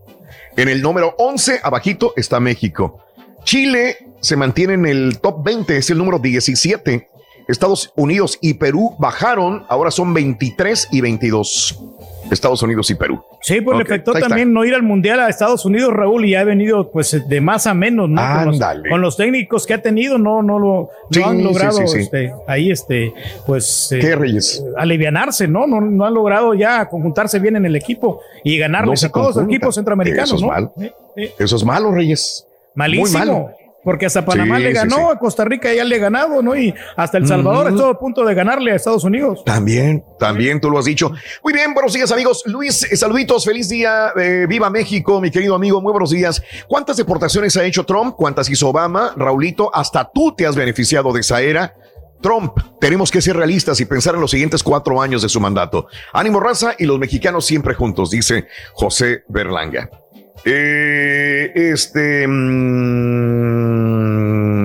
En 0.57 0.69
el 0.69 0.83
número 0.83 1.15
11, 1.19 1.61
abajito, 1.63 2.13
está 2.17 2.41
México. 2.41 3.05
Chile 3.45 3.97
se 4.21 4.37
mantiene 4.37 4.75
en 4.75 4.87
el 4.87 5.21
top 5.21 5.45
20, 5.45 5.77
es 5.77 5.91
el 5.91 5.99
número 5.99 6.19
17. 6.19 7.09
Estados 7.49 7.93
Unidos 7.97 8.39
y 8.43 8.55
Perú 8.55 8.95
bajaron, 8.99 9.65
ahora 9.69 9.91
son 9.91 10.13
23 10.13 10.89
y 10.93 11.01
22. 11.01 11.81
Estados 12.31 12.63
Unidos 12.63 12.91
y 12.91 12.95
Perú. 12.95 13.23
Sí, 13.41 13.61
pues 13.61 13.77
le 13.77 13.85
afectó 13.85 14.13
también 14.13 14.53
no 14.53 14.65
ir 14.65 14.75
al 14.75 14.83
Mundial 14.83 15.21
a 15.21 15.29
Estados 15.29 15.65
Unidos, 15.65 15.93
Raúl, 15.93 16.25
y 16.25 16.35
ha 16.35 16.45
venido 16.45 16.91
pues 16.91 17.29
de 17.29 17.41
más 17.41 17.67
a 17.67 17.75
menos, 17.75 18.09
¿no? 18.09 18.21
Con 18.21 18.47
los, 18.47 18.61
con 18.91 19.01
los 19.01 19.17
técnicos 19.17 19.67
que 19.67 19.75
ha 19.75 19.83
tenido, 19.83 20.19
no, 20.19 20.43
no 20.43 20.59
lo 20.59 20.91
no 21.11 21.27
han 21.27 21.43
logrado 21.43 21.79
sí, 21.79 21.89
sí. 21.89 21.99
este, 22.01 22.33
ahí, 22.47 22.71
este, 22.71 23.13
pues 23.47 23.91
eh, 23.93 23.99
¿Qué, 24.01 24.17
Reyes? 24.17 24.65
alivianarse, 24.77 25.49
¿no? 25.49 25.67
¿no? 25.67 25.81
No 25.81 26.05
han 26.05 26.15
logrado 26.15 26.55
ya 26.55 26.87
conjuntarse 26.89 27.39
bien 27.39 27.57
en 27.57 27.67
el 27.67 27.77
equipo 27.77 28.21
y 28.45 28.59
ganarles 28.59 29.03
No 29.03 29.09
a 29.09 29.13
todos 29.13 29.37
los 29.37 29.45
equipos 29.47 29.75
centroamericanos, 29.75 30.31
Eso 30.31 30.37
es 30.37 30.43
¿no? 30.43 30.49
malo. 30.49 30.73
Eh, 30.81 30.93
eh, 31.17 31.35
Eso 31.39 31.57
es 31.57 31.65
malo, 31.65 31.93
Reyes. 31.93 32.47
Malísimo. 32.75 33.07
Muy 33.09 33.19
malo. 33.19 33.51
Porque 33.89 34.05
hasta 34.05 34.23
Panamá 34.23 34.59
Sí, 34.59 34.65
le 34.65 34.73
ganó, 34.75 34.97
sí. 34.97 35.03
a 35.15 35.19
Costa 35.19 35.47
Rica 35.47 35.73
ya 35.73 35.83
le 35.83 35.97
ha 35.97 35.99
ganado, 35.99 36.43
¿no? 36.43 36.55
Y 36.55 36.75
hasta 36.95 37.17
El 37.17 37.27
Salvador 37.27 37.69
Ujú. 37.69 37.75
estuvo 37.75 37.89
a 37.91 37.99
punto 37.99 38.23
de 38.23 38.35
ganarle 38.35 38.73
a 38.73 38.75
Estados 38.75 39.03
Unidos. 39.03 39.43
También, 39.47 40.05
también 40.19 40.61
tú 40.61 40.69
lo 40.71 40.79
has 40.79 40.85
dicho. 40.85 41.11
Muy 41.43 41.55
bien, 41.55 41.73
buenos 41.73 41.95
días 41.95 42.13
amigos. 42.13 42.43
Luis, 42.45 42.83
eh, 42.83 42.97
saluditos, 42.99 43.47
feliz 43.47 43.71
día, 43.71 44.13
eh, 44.15 44.45
viva 44.47 44.69
México, 44.69 45.23
mi 45.23 45.31
querido 45.31 45.55
amigo, 45.55 45.81
muy 45.81 45.93
buenos 45.93 46.11
días. 46.11 46.43
¿Cuántas 46.69 46.99
deportaciones 46.99 47.57
ha 47.57 47.65
hecho 47.65 47.85
Trump? 47.87 48.15
¿Cuántas 48.15 48.51
hizo 48.51 48.69
Obama? 48.69 49.15
Raulito, 49.17 49.75
hasta 49.75 50.05
tú 50.13 50.35
te 50.37 50.47
has 50.47 50.55
beneficiado 50.55 51.11
de 51.15 51.21
esa 51.21 51.41
era. 51.41 51.75
Trump, 52.21 52.59
tenemos 52.83 53.11
que 53.11 53.23
ser 53.23 53.37
realistas 53.37 53.81
y 53.81 53.87
pensar 53.87 54.15
en 54.17 54.21
los 54.21 54.33
siguientes 54.33 54.63
cuatro 54.63 55.01
años 55.01 55.23
de 55.23 55.31
su 55.31 55.41
mandato. 55.41 55.87
Ánimo 56.13 56.41
raza 56.41 56.75
y 56.79 56.85
los 56.85 56.99
mexicanos 56.99 57.47
siempre 57.47 57.73
juntos, 57.73 58.11
dice 58.11 58.49
José 58.75 59.23
Berlanga. 59.29 59.89
Eh, 60.45 61.53
este, 61.55 62.27
mm, 62.27 63.55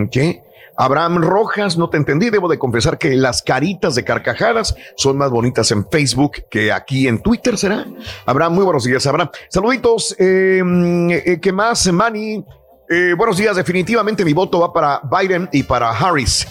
¿qué? 0.10 0.44
Abraham 0.76 1.22
Rojas, 1.22 1.78
no 1.78 1.90
te 1.90 1.98
entendí, 1.98 2.30
debo 2.30 2.48
de 2.48 2.58
confesar 2.58 2.98
que 2.98 3.16
las 3.16 3.44
caritas 3.44 3.94
de 3.96 4.04
carcajadas 4.04 4.76
son 4.96 5.18
más 5.18 5.30
bonitas 5.30 5.70
en 5.72 5.88
Facebook 5.88 6.46
que 6.50 6.72
aquí 6.72 7.08
en 7.08 7.22
Twitter, 7.22 7.58
¿será? 7.58 7.86
Abraham, 8.26 8.54
muy 8.56 8.64
buenos 8.64 8.84
días, 8.84 9.06
Abraham. 9.06 9.30
Saluditos, 9.50 10.16
eh, 10.18 10.62
mm, 10.64 11.12
eh, 11.12 11.40
¿qué 11.42 11.52
más, 11.52 11.92
Manny? 11.92 12.44
Eh, 12.90 13.14
buenos 13.18 13.38
días, 13.38 13.56
definitivamente 13.56 14.26
mi 14.26 14.34
voto 14.34 14.60
va 14.60 14.74
para 14.74 15.02
Biden 15.10 15.48
y 15.52 15.64
para 15.64 15.92
Harris. 15.92 16.48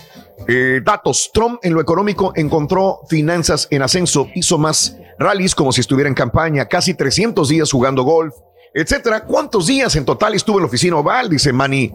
Eh, 0.48 0.80
datos, 0.84 1.30
Trump 1.32 1.60
en 1.62 1.74
lo 1.74 1.80
económico 1.80 2.32
encontró 2.34 3.00
finanzas 3.08 3.68
en 3.70 3.82
ascenso, 3.82 4.28
hizo 4.34 4.58
más 4.58 4.96
rallies 5.18 5.54
como 5.54 5.72
si 5.72 5.80
estuviera 5.80 6.08
en 6.08 6.14
campaña, 6.14 6.66
casi 6.66 6.94
300 6.94 7.48
días 7.48 7.70
jugando 7.70 8.02
golf, 8.02 8.34
etcétera. 8.74 9.24
¿Cuántos 9.24 9.66
días 9.66 9.94
en 9.96 10.04
total 10.04 10.34
estuvo 10.34 10.58
en 10.58 10.62
la 10.62 10.68
oficina 10.68 10.96
oval? 10.96 11.28
Dice 11.28 11.52
Manny 11.52 11.92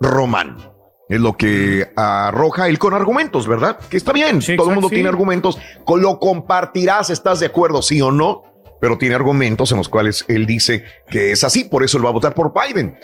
Román. 0.00 0.56
Es 1.08 1.20
lo 1.20 1.36
que 1.36 1.90
arroja 1.94 2.68
él 2.68 2.78
con 2.78 2.94
argumentos, 2.94 3.46
¿verdad? 3.46 3.78
Que 3.90 3.98
está 3.98 4.12
bien, 4.12 4.40
todo 4.56 4.68
el 4.68 4.74
mundo 4.74 4.88
sí. 4.88 4.94
tiene 4.94 5.10
argumentos, 5.10 5.58
lo 5.86 6.18
compartirás, 6.18 7.10
estás 7.10 7.40
de 7.40 7.46
acuerdo, 7.46 7.82
sí 7.82 8.00
o 8.00 8.10
no, 8.10 8.44
pero 8.80 8.96
tiene 8.96 9.14
argumentos 9.14 9.70
en 9.72 9.78
los 9.78 9.90
cuales 9.90 10.24
él 10.28 10.46
dice 10.46 10.84
que 11.10 11.32
es 11.32 11.44
así, 11.44 11.64
por 11.64 11.82
eso 11.84 11.98
él 11.98 12.04
va 12.06 12.08
a 12.08 12.14
votar 12.14 12.34
por 12.34 12.54
Biden. 12.54 12.96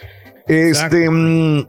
Este, 0.47 1.11
mm, 1.11 1.67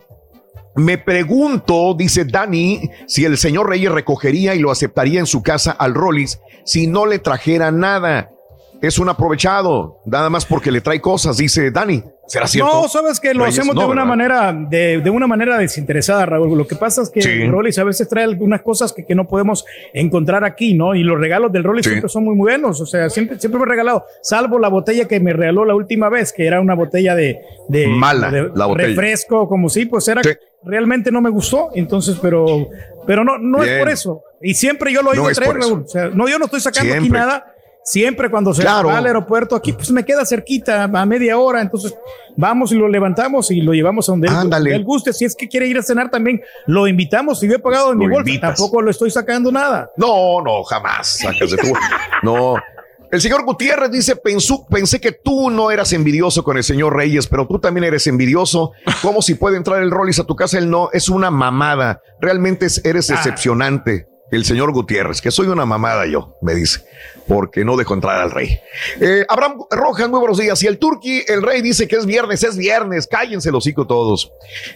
me 0.75 0.97
pregunto, 0.97 1.93
dice 1.93 2.23
Dani, 2.23 2.89
si 3.05 3.25
el 3.25 3.37
señor 3.37 3.67
Reyes 3.67 3.91
recogería 3.91 4.55
y 4.55 4.59
lo 4.59 4.71
aceptaría 4.71 5.19
en 5.19 5.25
su 5.25 5.43
casa 5.43 5.71
al 5.71 5.93
Rollis 5.93 6.39
si 6.63 6.87
no 6.87 7.05
le 7.05 7.19
trajera 7.19 7.71
nada. 7.71 8.31
Es 8.81 8.97
un 8.99 9.09
aprovechado, 9.09 10.01
nada 10.05 10.29
más 10.29 10.45
porque 10.45 10.71
le 10.71 10.81
trae 10.81 11.01
cosas, 11.01 11.37
dice 11.37 11.69
Dani. 11.71 12.03
¿Será 12.27 12.45
cierto? 12.47 12.71
No, 12.83 12.87
sabes 12.87 13.19
que 13.19 13.33
lo 13.33 13.43
Reyes, 13.43 13.57
hacemos 13.57 13.73
no, 13.75 13.81
de 13.81 13.87
una 13.87 14.03
¿verdad? 14.03 14.07
manera, 14.07 14.67
de, 14.69 15.01
de 15.01 15.09
una 15.09 15.25
manera 15.25 15.57
desinteresada, 15.57 16.27
Raúl. 16.27 16.55
Lo 16.55 16.67
que 16.67 16.75
pasa 16.75 17.01
es 17.01 17.09
que 17.09 17.21
Sí. 17.23 17.29
el 17.29 17.51
Rollis 17.51 17.79
a 17.79 17.83
veces 17.83 18.07
trae 18.07 18.23
algunas 18.23 18.61
cosas 18.61 18.93
que, 18.93 19.03
que 19.03 19.15
no 19.15 19.27
podemos 19.27 19.65
encontrar 19.95 20.43
aquí, 20.45 20.75
¿no? 20.75 20.93
Y 20.93 21.01
los 21.03 21.19
regalos 21.19 21.51
del 21.51 21.63
Rollis 21.63 21.85
Sí. 21.85 21.89
siempre 21.89 22.07
son 22.07 22.25
muy 22.25 22.35
buenos. 22.35 22.79
O 22.81 22.85
sea, 22.85 23.09
siempre, 23.09 23.39
siempre 23.39 23.57
me 23.59 23.65
he 23.65 23.69
regalado, 23.69 24.05
salvo 24.21 24.59
la 24.59 24.69
botella 24.69 25.07
que 25.07 25.19
me 25.19 25.33
regaló 25.33 25.65
la 25.65 25.73
última 25.75 26.07
vez, 26.09 26.31
que 26.31 26.45
era 26.45 26.61
una 26.61 26.75
botella 26.75 27.15
de, 27.15 27.39
de, 27.67 27.87
Mala, 27.87 28.29
de 28.29 28.51
la 28.53 28.67
botella. 28.67 28.87
refresco, 28.89 29.47
como 29.49 29.67
sí, 29.67 29.85
pues 29.87 30.07
era 30.07 30.21
realmente 30.63 31.11
no 31.11 31.21
me 31.21 31.31
gustó. 31.31 31.69
Entonces, 31.73 32.17
pero, 32.21 32.67
pero 33.07 33.23
no, 33.23 33.39
no 33.39 33.63
es 33.63 33.79
por 33.79 33.89
eso. 33.89 34.21
Y 34.41 34.53
siempre 34.53 34.93
yo 34.93 34.99
lo 35.01 35.05
No 35.05 35.21
oigo 35.21 35.29
es 35.31 35.37
traer. 35.37 35.55
Raúl. 35.55 35.81
O 35.83 35.87
sea, 35.87 36.09
no, 36.09 36.29
yo 36.29 36.37
no 36.37 36.45
estoy 36.45 36.59
sacando 36.61 36.93
aquí 36.93 37.09
nada. 37.09 37.55
Siempre 37.83 38.29
cuando 38.29 38.53
se 38.53 38.61
Claro. 38.61 38.89
va 38.89 38.97
al 38.99 39.05
aeropuerto, 39.05 39.55
aquí 39.55 39.73
pues 39.73 39.89
me 39.91 40.05
queda 40.05 40.25
cerquita, 40.25 40.83
a 40.83 41.05
media 41.05 41.37
hora, 41.39 41.61
entonces 41.61 41.95
vamos 42.37 42.71
y 42.71 42.75
lo 42.75 42.87
levantamos 42.87 43.49
y 43.51 43.61
lo 43.61 43.73
llevamos 43.73 44.07
a 44.09 44.11
donde 44.11 44.27
Ándale. 44.29 44.75
él 44.75 44.83
guste. 44.83 45.11
Si 45.13 45.25
es 45.25 45.35
que 45.35 45.47
quiere 45.47 45.65
ir 45.67 45.77
a 45.77 45.81
cenar 45.81 46.11
también, 46.11 46.41
lo 46.67 46.87
invitamos. 46.87 47.39
Si 47.39 47.47
yo 47.47 47.55
he 47.55 47.59
pagado 47.59 47.91
en 47.93 47.97
mi 47.97 48.05
bolsa, 48.07 48.19
invitas. 48.29 48.55
tampoco 48.57 48.81
lo 48.81 48.91
estoy 48.91 49.09
sacando 49.09 49.51
nada. 49.51 49.89
No, 49.97 50.41
no, 50.43 50.63
jamás 50.63 51.17
sacas 51.19 51.49
de 51.51 51.57
tu. 51.57 51.67
No. 52.23 52.55
El 53.11 53.21
señor 53.21 53.43
Gutiérrez 53.43 53.89
dice, 53.89 54.15
pensó, 54.17 54.67
pensé 54.67 55.01
que 55.01 55.11
tú 55.11 55.49
no 55.49 55.71
eras 55.71 55.93
envidioso 55.93 56.43
con 56.43 56.57
el 56.57 56.63
señor 56.63 56.95
Reyes, 56.95 57.25
pero 57.25 57.47
tú 57.47 57.57
también 57.57 57.85
eres 57.85 58.05
envidioso. 58.05 58.73
¿Cómo 59.01 59.23
si 59.23 59.33
puede 59.33 59.57
entrar 59.57 59.81
el 59.81 59.89
Rollis 59.89 60.19
a 60.19 60.25
tu 60.25 60.35
casa? 60.35 60.59
Él 60.59 60.69
no, 60.69 60.89
es 60.93 61.09
una 61.09 61.31
mamada. 61.31 62.01
Realmente 62.21 62.67
es- 62.67 62.85
eres 62.85 63.09
Ah. 63.09 63.15
decepcionante. 63.15 64.05
El 64.31 64.45
señor 64.45 64.71
Gutiérrez, 64.71 65.21
que 65.21 65.31
soy 65.31 65.47
una 65.47 65.65
mamada 65.65 66.05
yo, 66.05 66.35
me 66.41 66.53
dice, 66.53 66.81
porque 67.27 67.65
no 67.65 67.77
dejo 67.77 67.95
entrar 67.95 68.21
al 68.21 68.29
rey. 68.29 68.59
Eh, 69.01 69.25
Abraham 69.27 69.61
Rojas, 69.71 70.07
muy 70.07 70.19
buenos 70.19 70.37
días. 70.37 70.61
Y 70.61 70.67
el 70.67 70.77
Turqui, 70.77 71.23
el 71.27 71.41
rey 71.41 71.61
dice 71.61 71.87
que 71.87 71.95
es 71.95 72.05
viernes, 72.05 72.43
es 72.43 72.55
viernes, 72.55 73.07
cállense 73.07 73.51
los 73.51 73.63
hocico 73.65 73.87
todos. 73.87 74.31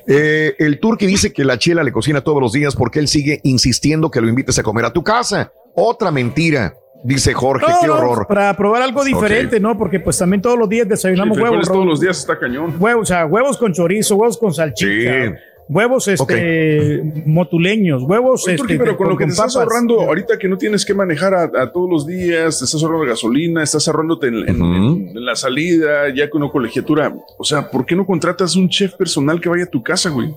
Eh, 0.07 0.55
el 0.57 0.79
Turqui 0.79 1.05
dice 1.05 1.31
que 1.31 1.43
la 1.45 1.57
chela 1.59 1.83
le 1.83 1.91
cocina 1.91 2.21
todos 2.21 2.41
los 2.41 2.51
días 2.51 2.75
porque 2.75 2.99
él 2.99 3.07
sigue 3.07 3.41
insistiendo 3.43 4.09
que 4.09 4.21
lo 4.21 4.27
invites 4.27 4.57
a 4.57 4.63
comer 4.63 4.85
a 4.85 4.93
tu 4.93 5.03
casa. 5.03 5.51
Otra 5.75 6.09
mentira, 6.11 6.73
dice 7.03 7.33
Jorge, 7.33 7.65
No, 7.67 7.77
qué 7.81 7.87
no, 7.87 7.95
horror. 7.95 8.27
Para 8.27 8.55
probar 8.57 8.81
algo 8.81 9.03
diferente, 9.03 9.59
¿no? 9.59 9.77
Porque 9.77 9.99
pues 9.99 10.17
también 10.17 10.41
todos 10.41 10.57
los 10.57 10.67
días 10.67 10.87
desayunamos 10.87 11.37
Sí, 11.37 11.43
huevos. 11.43 11.67
todos 11.67 11.85
los 11.85 11.99
días 11.99 12.17
está 12.17 12.39
cañón. 12.39 12.75
Huevos, 12.79 13.03
o 13.03 13.05
sea, 13.05 13.25
huevos 13.27 13.57
con 13.57 13.71
chorizo, 13.73 14.15
huevos 14.15 14.37
con 14.37 14.51
salchicha. 14.53 14.87
Sí. 15.27 15.33
Huevos 15.73 16.07
este, 16.07 17.01
motuleños, 17.25 18.03
huevos. 18.03 18.45
Oye, 18.45 18.55
este, 18.55 18.77
pero 18.77 18.95
con 18.97 19.09
lo 19.09 19.17
que 19.17 19.25
te 19.25 19.31
estás 19.31 19.55
ahorrando 19.55 20.01
ahorita 20.01 20.37
que 20.37 20.47
no 20.47 20.57
tienes 20.57 20.85
que 20.85 20.93
manejar 20.93 21.33
a, 21.33 21.43
a 21.43 21.71
todos 21.71 21.89
los 21.89 22.05
días, 22.07 22.59
te 22.59 22.65
estás 22.65 22.81
ahorrando 22.83 23.05
gasolina, 23.07 23.63
estás 23.63 23.87
ahorrándote 23.87 24.27
en, 24.27 24.35
en- 24.49 24.61
en- 24.63 25.09
en 25.17 25.25
la 25.25 25.35
salida, 25.35 26.13
ya 26.15 26.29
con 26.29 26.43
una 26.43 26.51
colegiatura. 26.51 27.13
O 27.37 27.43
sea, 27.43 27.69
¿por 27.71 27.85
qué 27.85 27.95
no 27.95 28.05
contratas 28.05 28.55
un 28.55 28.69
chef 28.69 28.93
personal 28.93 29.41
que 29.41 29.49
vaya 29.49 29.63
a 29.63 29.69
tu 29.69 29.81
casa, 29.81 30.09
güey? 30.09 30.33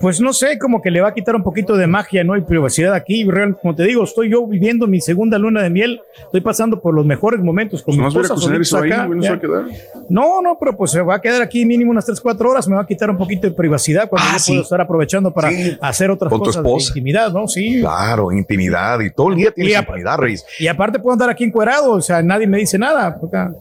Pues 0.00 0.18
no 0.18 0.32
sé, 0.32 0.58
como 0.58 0.80
que 0.80 0.90
le 0.90 1.02
va 1.02 1.08
a 1.08 1.14
quitar 1.14 1.36
un 1.36 1.42
poquito 1.42 1.76
de 1.76 1.86
magia, 1.86 2.24
¿no? 2.24 2.34
Y 2.34 2.40
privacidad 2.40 2.94
aquí. 2.94 3.24
Real- 3.24 3.56
Como 3.60 3.74
te 3.74 3.82
digo, 3.84 4.02
estoy 4.04 4.30
yo 4.30 4.46
viviendo 4.46 4.86
mi 4.86 4.98
segunda 5.00 5.38
luna 5.38 5.62
de 5.62 5.68
miel. 5.68 6.00
Estoy 6.24 6.40
pasando 6.40 6.80
por 6.80 6.94
los 6.94 7.04
mejores 7.04 7.40
momentos 7.40 7.82
con 7.82 7.94
Pues 7.94 7.98
mi 7.98 8.06
esposa. 8.22 8.34
eso 8.34 8.78
ahí, 8.78 8.88
no 8.88 9.22
se 9.22 9.28
va 9.28 9.34
a 9.36 9.40
quedar. 9.40 9.64
No, 10.08 10.40
no, 10.40 10.56
pero 10.58 10.74
pues 10.74 10.90
se 10.92 11.02
va 11.02 11.16
a 11.16 11.20
quedar 11.20 11.42
aquí 11.42 11.66
mínimo 11.66 11.90
unas 11.90 12.06
3, 12.06 12.18
4 12.18 12.48
horas. 12.50 12.66
Me 12.66 12.76
va 12.76 12.80
a 12.82 12.86
quitar 12.86 13.10
un 13.10 13.18
poquito 13.18 13.46
de 13.46 13.52
privacidad 13.52 14.08
cuando 14.08 14.26
Ah, 14.30 14.32
yo 14.34 14.38
sí. 14.38 14.52
puedo 14.52 14.62
estar 14.62 14.80
aprovechando 14.80 15.30
para 15.32 15.50
hacer 15.82 16.10
otras 16.10 16.30
Con 16.30 16.38
tu 16.40 16.44
cosas 16.46 16.62
de 16.62 16.68
esposa. 16.68 16.88
intimidad, 16.88 17.30
¿no? 17.32 17.46
Sí. 17.46 17.80
Claro, 17.80 18.32
intimidad 18.32 19.00
y 19.00 19.10
todo 19.10 19.28
el 19.28 19.36
día 19.36 19.50
tienes 19.50 19.74
Y 19.74 19.76
intimidad, 19.76 20.16
Reyes. 20.18 20.46
Y 20.58 20.66
aparte 20.66 20.98
puedo 20.98 21.12
andar 21.12 21.28
aquí 21.28 21.44
encuerado, 21.44 21.92
o 21.92 22.00
sea, 22.00 22.22
nadie 22.22 22.46
me 22.46 22.56
dice 22.56 22.78
nada. 22.78 23.06
Acá. 23.22 23.52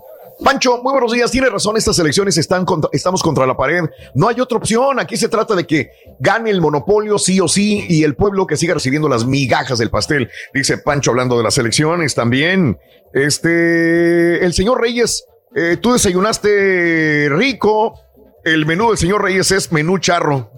Pancho, 0.44 0.82
muy 0.82 0.94
buenos 0.94 1.12
días. 1.12 1.30
Tiene 1.32 1.50
razón, 1.50 1.76
estas 1.76 2.00
elecciones 2.00 2.38
están 2.38 2.64
contra- 2.64 2.90
estamos 2.94 3.22
contra 3.22 3.46
la 3.46 3.58
pared. 3.58 3.84
No 4.14 4.30
hay 4.30 4.40
otra 4.40 4.58
opción. 4.58 5.00
Aquí 5.00 5.18
se 5.18 5.28
trata 5.28 5.54
de 5.56 5.68
que 5.68 5.90
gane 6.20 6.50
el 6.50 6.62
monopolio 6.62 7.18
sí 7.20 7.40
o 7.42 7.48
sí 7.48 7.86
y 7.90 8.04
el 8.04 8.16
pueblo 8.16 8.48
que 8.48 8.56
siga 8.56 8.74
recibiendo 8.74 9.10
las 9.10 9.26
migajas 9.26 9.80
del 9.80 9.90
pastel. 9.90 10.30
Dice 10.54 10.78
Pancho 10.78 11.12
hablando 11.12 11.38
de 11.38 11.44
las 11.44 11.58
elecciones 11.58 12.16
también. 12.16 12.80
Este, 13.14 14.44
el 14.46 14.54
señor 14.54 14.80
Reyes, 14.80 15.26
eh, 15.56 15.78
tú 15.82 15.92
desayunaste 15.94 17.28
rico. 17.32 18.00
El 18.46 18.66
menú 18.66 18.90
del 18.90 18.98
señor 18.98 19.22
Reyes 19.22 19.52
es 19.52 19.72
menú 19.74 19.98
charro. 20.00 20.52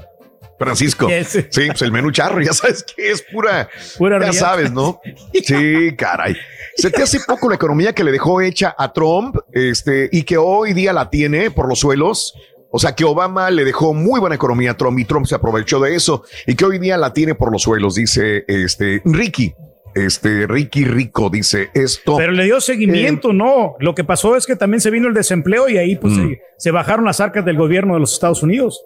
Francisco. 0.66 1.08
Sí, 1.28 1.68
pues 1.68 1.82
el 1.82 1.92
menú 1.92 2.12
charro, 2.12 2.42
ya 2.42 2.54
sabes 2.54 2.84
que 2.84 3.12
es 3.12 3.22
pura, 3.22 3.68
Pura 3.98 4.20
ya 4.20 4.32
sabes, 4.34 4.72
¿no? 4.72 5.02
Sí, 5.44 5.96
caray. 5.98 6.36
Se 6.76 6.90
te 6.90 7.02
hace 7.04 7.20
poco 7.28 7.50
la 7.50 7.56
economía 7.56 7.94
que 7.94 8.04
le 8.04 8.12
dejó 8.12 8.42
hecha 8.42 8.76
a 8.78 8.94
Trump, 8.94 9.36
este, 9.52 10.10
y 10.12 10.24
que 10.24 10.38
hoy 10.38 10.74
día 10.74 10.94
la 10.94 11.10
tiene 11.10 11.52
por 11.52 11.68
los 11.68 11.80
suelos. 11.80 12.34
O 12.70 12.80
sea, 12.80 12.96
que 12.96 13.04
Obama 13.04 13.52
le 13.52 13.66
dejó 13.66 13.94
muy 13.94 14.20
buena 14.22 14.36
economía 14.36 14.72
a 14.72 14.78
Trump 14.78 14.98
y 14.98 15.04
Trump 15.04 15.26
se 15.26 15.36
aprovechó 15.36 15.80
de 15.82 15.94
eso 15.94 16.24
y 16.48 16.56
que 16.56 16.64
hoy 16.64 16.80
día 16.80 16.96
la 16.98 17.12
tiene 17.12 17.36
por 17.36 17.52
los 17.52 17.64
suelos, 17.64 17.96
dice 17.96 18.46
este 18.48 19.02
Ricky. 19.04 19.54
Este 19.94 20.48
Ricky 20.48 20.86
Rico 20.86 21.30
dice 21.30 21.70
esto. 21.74 22.16
Pero 22.16 22.32
le 22.32 22.46
dio 22.46 22.62
seguimiento, 22.62 23.34
no. 23.34 23.76
Lo 23.80 23.94
que 23.94 24.06
pasó 24.06 24.38
es 24.38 24.46
que 24.46 24.56
también 24.56 24.80
se 24.80 24.90
vino 24.90 25.10
el 25.10 25.14
desempleo 25.14 25.68
y 25.68 25.78
ahí 25.78 25.98
pues 25.98 26.14
Mm. 26.14 26.30
se, 26.30 26.42
se 26.58 26.72
bajaron 26.72 27.04
las 27.04 27.20
arcas 27.20 27.44
del 27.44 27.58
gobierno 27.58 27.96
de 27.96 28.00
los 28.00 28.14
Estados 28.14 28.42
Unidos. 28.42 28.82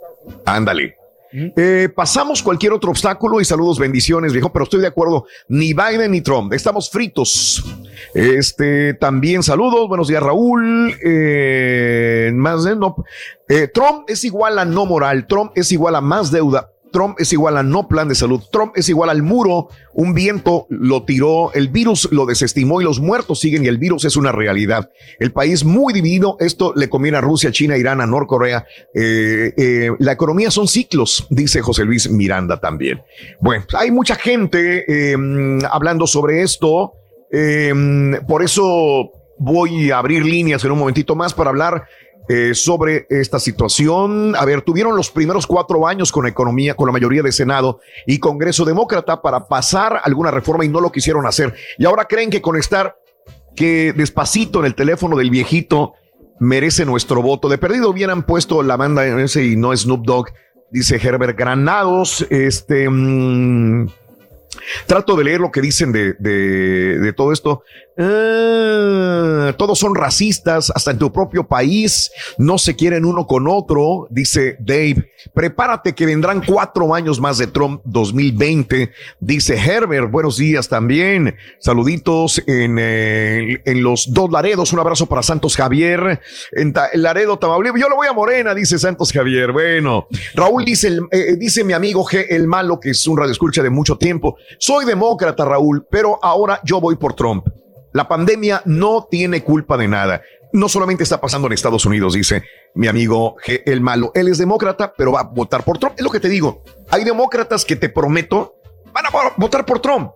Ándale. 0.46 0.96
Eh, 1.38 1.90
pasamos 1.94 2.42
cualquier 2.42 2.72
otro 2.72 2.92
obstáculo 2.92 3.42
y 3.42 3.46
saludos, 3.46 3.78
bendiciones, 3.78 4.32
viejo, 4.32 4.54
pero 4.54 4.64
estoy 4.64 4.80
de 4.80 4.88
acuerdo, 4.88 5.26
ni 5.50 5.74
Biden 5.74 6.12
ni 6.12 6.22
Trump, 6.22 6.54
estamos 6.54 6.90
fritos. 6.90 7.64
Este, 8.14 8.94
también 8.94 9.44
saludos, 9.44 9.90
buenos 9.90 10.08
días, 10.08 10.24
Raúl. 10.24 10.96
Eh, 11.04 12.32
más 12.34 12.64
de 12.64 12.78
no, 12.78 12.96
eh, 13.50 13.68
Trump 13.68 14.06
es 14.08 14.24
igual 14.24 14.58
a 14.60 14.66
no 14.66 14.86
moral, 14.86 15.28
Trump 15.28 15.52
es 15.56 15.72
igual 15.74 15.96
a 15.96 16.02
más 16.02 16.32
deuda. 16.32 16.72
Trump 16.96 17.18
es 17.20 17.34
igual 17.34 17.58
a 17.58 17.64
no 17.64 17.90
plan 17.90 18.08
de 18.08 18.16
salud. 18.16 18.42
Trump 18.50 18.72
es 18.78 18.88
igual 18.88 19.10
al 19.10 19.22
muro. 19.22 19.68
Un 19.92 20.14
viento 20.14 20.66
lo 20.70 21.04
tiró, 21.04 21.52
el 21.52 21.68
virus 21.68 22.08
lo 22.10 22.26
desestimó 22.26 22.80
y 22.80 22.86
los 22.86 23.02
muertos 23.02 23.42
siguen 23.42 23.66
y 23.66 23.68
el 23.68 23.78
virus 23.78 24.06
es 24.06 24.16
una 24.16 24.32
realidad. 24.32 24.90
El 25.20 25.34
país 25.34 25.66
muy 25.66 25.92
dividido. 25.92 26.38
Esto 26.40 26.72
le 26.74 26.88
conviene 26.88 27.18
a 27.18 27.22
Rusia, 27.22 27.52
China, 27.52 27.76
Irán, 27.76 28.00
a 28.00 28.06
Norcorea. 28.06 28.66
Eh, 28.94 29.52
eh, 29.58 29.92
la 30.00 30.14
economía 30.14 30.52
son 30.52 30.70
ciclos, 30.70 31.28
dice 31.30 31.62
José 31.62 31.84
Luis 31.84 32.10
Miranda 32.10 32.62
también. 32.62 33.02
Bueno, 33.42 33.66
hay 33.78 33.92
mucha 33.92 34.16
gente 34.16 34.86
eh, 34.88 35.18
hablando 35.70 36.08
sobre 36.08 36.44
esto. 36.44 36.94
Eh, 37.30 37.74
por 38.26 38.42
eso 38.42 39.12
voy 39.38 39.92
a 39.92 39.98
abrir 39.98 40.26
líneas 40.26 40.64
en 40.64 40.72
un 40.72 40.80
momentito 40.80 41.14
más 41.14 41.34
para 41.34 41.50
hablar 41.50 41.88
eh, 42.28 42.56
sobre 42.56 43.06
esta 43.10 43.40
situación. 43.40 44.36
A 44.36 44.46
ver, 44.46 44.62
tuvieron 44.62 44.96
los 44.96 45.12
primeros 45.12 45.46
cuatro 45.46 45.88
años 45.88 46.12
con 46.12 46.26
economía, 46.26 46.76
con 46.76 46.88
la 46.88 46.92
mayoría 46.92 47.22
de 47.22 47.32
Senado 47.32 47.80
y 48.08 48.20
Congreso 48.20 48.66
Demócrata 48.66 49.22
para 49.22 49.48
pasar 49.48 50.00
alguna 50.04 50.32
reforma 50.32 50.66
y 50.66 50.70
no 50.70 50.82
lo 50.82 50.92
quisieron 50.92 51.28
hacer. 51.28 51.54
Y 51.78 51.86
ahora 51.86 52.06
creen 52.06 52.30
que 52.30 52.42
con 52.42 52.58
estar 52.58 52.98
que 53.56 53.94
despacito 53.94 54.60
en 54.60 54.66
el 54.66 54.76
teléfono 54.76 55.16
del 55.18 55.30
viejito 55.30 55.94
merece 56.40 56.86
nuestro 56.86 57.22
voto. 57.22 57.48
De 57.48 57.58
perdido 57.58 57.90
hubieran 57.90 58.24
puesto 58.24 58.64
la 58.64 58.76
banda 58.76 59.06
en 59.06 59.20
ese 59.20 59.46
y 59.46 59.56
no 59.56 59.76
Snoop 59.76 60.06
Dogg, 60.06 60.30
dice 60.72 61.00
Herbert 61.02 61.38
Granados. 61.38 62.26
Este. 62.30 62.90
mm, 62.90 63.88
Trato 64.88 65.16
de 65.16 65.24
leer 65.24 65.42
lo 65.42 65.52
que 65.52 65.62
dicen 65.62 65.92
de, 65.92 66.14
de, 66.14 67.00
de 67.00 67.14
todo 67.14 67.32
esto. 67.32 67.64
Ah, 67.98 69.54
todos 69.58 69.80
son 69.80 69.96
racistas, 69.96 70.72
hasta 70.74 70.92
en 70.92 70.98
tu 70.98 71.12
propio 71.12 71.48
país. 71.48 72.12
No 72.38 72.58
se 72.58 72.76
quieren 72.76 73.06
uno 73.06 73.26
con 73.28 73.48
otro, 73.48 74.08
dice 74.10 74.58
Dave. 74.60 75.12
Prepárate 75.34 75.94
que 75.96 76.06
vendrán 76.06 76.42
cuatro 76.46 76.94
años 76.94 77.20
más 77.20 77.38
de 77.38 77.48
Trump 77.48 77.82
2020, 77.86 78.92
dice 79.20 79.56
Herbert. 79.58 80.12
Buenos 80.12 80.38
días 80.38 80.68
también. 80.70 81.36
Saluditos 81.60 82.42
en, 82.48 82.78
eh, 82.80 83.62
en 83.66 83.84
los 83.84 84.14
dos 84.14 84.30
Laredos. 84.32 84.72
Un 84.74 84.80
abrazo 84.80 85.06
para 85.08 85.24
Santos 85.24 85.56
Javier. 85.56 86.20
En 86.52 86.74
Ta- 86.74 86.90
Laredo, 86.94 87.38
Tamaulipas. 87.40 87.82
Yo 87.82 87.90
lo 87.90 87.96
voy 87.96 88.08
a 88.08 88.14
Morena, 88.14 88.54
dice 88.54 88.78
Santos 88.78 89.12
Javier. 89.12 89.52
Bueno, 89.52 90.08
Raúl 90.36 90.64
dice, 90.66 90.88
el- 90.90 91.02
eh, 91.12 91.36
dice 91.38 91.64
mi 91.64 91.74
amigo 91.74 92.04
G, 92.06 92.26
el 92.30 92.48
malo, 92.48 92.80
que 92.80 92.92
es 92.92 93.08
un 93.08 93.18
radioescucha 93.18 93.64
de 93.64 93.70
mucho 93.70 93.98
tiempo. 93.98 94.36
Soy 94.60 94.86
demócrata, 94.86 95.44
Raúl, 95.46 95.86
pero 95.90 96.20
ahora 96.24 96.60
yo 96.64 96.80
voy 96.80 96.96
por 96.98 97.14
Trump. 97.14 97.48
La 97.96 98.08
pandemia 98.08 98.62
no 98.66 99.08
tiene 99.10 99.42
culpa 99.42 99.78
de 99.78 99.88
nada. 99.88 100.22
No 100.52 100.68
solamente 100.70 101.04
está 101.04 101.20
pasando 101.22 101.48
en 101.48 101.54
Estados 101.54 101.86
Unidos, 101.86 102.14
dice 102.14 102.44
mi 102.76 102.88
amigo 102.88 103.36
G, 103.46 103.64
el 103.66 103.80
malo. 103.82 104.12
Él 104.16 104.28
es 104.28 104.38
demócrata, 104.38 104.94
pero 104.98 105.14
va 105.14 105.22
a 105.22 105.24
votar 105.24 105.64
por 105.64 105.78
Trump. 105.78 105.96
Es 105.98 106.04
lo 106.04 106.10
que 106.10 106.20
te 106.20 106.28
digo. 106.30 106.62
Hay 106.90 107.04
demócratas 107.06 107.64
que 107.64 107.76
te 107.78 107.88
prometo 107.90 108.56
van 108.94 109.06
a 109.06 109.10
vo- 109.10 109.34
votar 109.38 109.66
por 109.66 109.80
Trump. 109.80 110.12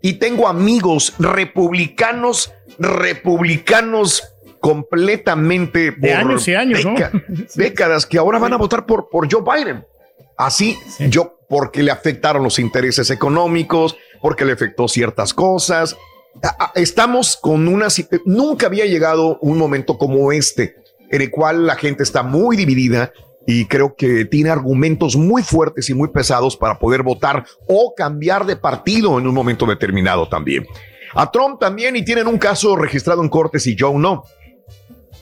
Y 0.00 0.14
tengo 0.14 0.46
amigos 0.48 1.14
republicanos, 1.18 2.52
republicanos 2.78 4.22
completamente 4.60 5.90
De 5.92 5.92
por 5.92 6.10
años 6.10 6.48
y 6.48 6.54
años, 6.54 6.84
¿no? 6.84 6.94
deca- 6.94 7.24
décadas 7.54 8.06
que 8.06 8.18
ahora 8.18 8.38
van 8.38 8.52
a 8.52 8.56
votar 8.56 8.86
por, 8.86 9.08
por 9.08 9.30
Joe 9.32 9.42
Biden. 9.42 9.84
Así, 10.36 10.76
yo, 11.10 11.38
porque 11.48 11.82
le 11.82 11.90
afectaron 11.90 12.42
los 12.42 12.58
intereses 12.58 13.10
económicos, 13.10 13.96
porque 14.20 14.44
le 14.44 14.52
afectó 14.52 14.88
ciertas 14.88 15.32
cosas. 15.34 15.96
Estamos 16.74 17.36
con 17.36 17.68
una... 17.68 17.88
Nunca 18.24 18.66
había 18.66 18.86
llegado 18.86 19.38
un 19.40 19.58
momento 19.58 19.98
como 19.98 20.32
este, 20.32 20.76
en 21.10 21.22
el 21.22 21.30
cual 21.30 21.66
la 21.66 21.76
gente 21.76 22.02
está 22.02 22.22
muy 22.22 22.56
dividida 22.56 23.12
y 23.46 23.66
creo 23.66 23.94
que 23.94 24.24
tiene 24.24 24.50
argumentos 24.50 25.16
muy 25.16 25.42
fuertes 25.42 25.88
y 25.90 25.94
muy 25.94 26.08
pesados 26.08 26.56
para 26.56 26.78
poder 26.78 27.02
votar 27.02 27.44
o 27.66 27.94
cambiar 27.94 28.46
de 28.46 28.56
partido 28.56 29.18
en 29.18 29.26
un 29.26 29.34
momento 29.34 29.66
determinado 29.66 30.28
también. 30.28 30.66
A 31.14 31.30
Trump 31.30 31.60
también 31.60 31.96
y 31.96 32.04
tienen 32.04 32.26
un 32.26 32.38
caso 32.38 32.74
registrado 32.74 33.22
en 33.22 33.28
cortes 33.28 33.66
y 33.66 33.76
Joe 33.78 33.98
no. 33.98 34.24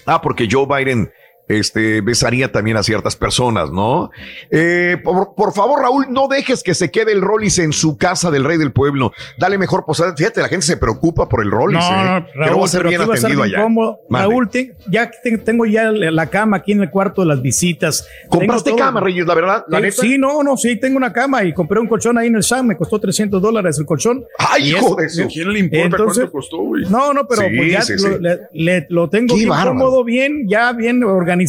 Ah, 0.07 0.20
porque 0.20 0.49
Joe 0.50 0.66
Biden 0.66 1.12
este, 1.58 2.00
besaría 2.00 2.50
también 2.52 2.76
a 2.76 2.82
ciertas 2.82 3.16
personas, 3.16 3.70
¿no? 3.70 4.10
Eh, 4.50 4.97
por, 5.02 5.34
por 5.34 5.52
favor, 5.52 5.81
Raúl, 5.81 6.06
no 6.10 6.28
dejes 6.28 6.62
que 6.62 6.74
se 6.74 6.90
quede 6.90 7.12
el 7.12 7.20
Rollis 7.20 7.58
en 7.58 7.72
su 7.72 7.97
casa 7.97 8.31
del 8.31 8.44
rey 8.44 8.58
del 8.58 8.72
pueblo. 8.72 9.12
Dale 9.39 9.58
mejor 9.58 9.84
posada. 9.84 10.14
Fíjate, 10.16 10.40
la 10.42 10.48
gente 10.48 10.66
se 10.66 10.76
preocupa 10.76 11.28
por 11.28 11.42
el 11.42 11.50
Rollis. 11.50 11.78
No, 11.78 12.16
¿eh? 12.18 12.26
Raúl, 12.34 12.60
va 12.62 12.64
a 12.64 12.68
ser 12.68 12.81
pero 12.82 12.89
bien 12.90 13.02
atendido 13.02 13.42
allá. 13.42 13.66
Raúl, 14.10 14.48
te- 14.48 14.74
ya 14.90 15.10
te- 15.10 15.39
tengo 15.39 15.66
ya 15.66 15.90
la 15.90 16.26
cama 16.28 16.58
aquí 16.58 16.72
en 16.72 16.82
el 16.82 16.90
cuarto 16.90 17.22
de 17.22 17.28
las 17.28 17.42
visitas. 17.42 18.06
¿Compraste 18.28 18.70
todo. 18.70 18.78
cama, 18.78 19.00
Reyes, 19.00 19.26
la 19.26 19.34
verdad? 19.34 19.64
¿La 19.68 19.78
Sí, 19.78 19.82
neta? 19.84 20.02
Sí, 20.02 20.18
no, 20.18 20.42
no, 20.42 20.56
sí, 20.56 20.76
tengo 20.76 20.97
una 20.97 21.12
cama 21.12 21.44
y 21.44 21.52
compré 21.52 21.81
un 21.81 21.86
colchón 21.86 22.18
ahí 22.18 22.28
en 22.28 22.36
el 22.36 22.42
SAM, 22.42 22.66
me 22.66 22.76
costó 22.76 22.98
300 22.98 23.40
dólares 23.40 23.78
el 23.78 23.86
colchón. 23.86 24.24
¡Ay, 24.39 24.70
hijo 24.70 24.94
de 24.97 25.06
eso! 25.06 25.22
¿Quién 25.32 25.52
le 25.52 25.58
importa 25.60 25.84
Entonces- 25.86 26.16
cuánto 26.24 26.32
costó, 26.32 26.56
güey? 26.58 26.84
No, 26.89 27.12
no, 27.12 27.26
pero 27.26 27.42
Sí, 27.42 27.56
pues 27.56 27.72
ya 27.72 27.82
sí, 27.82 27.92
lo, 27.94 27.98
sí. 27.98 28.08
le- 28.20 28.39
le- 28.52 28.86
lo 28.89 29.08
tengo 29.08 29.34
bien 29.34 29.48
cómodo, 29.48 30.05
bien, 30.05 30.48
ya 30.48 30.72
bien 30.72 31.02
organizado 31.05 31.41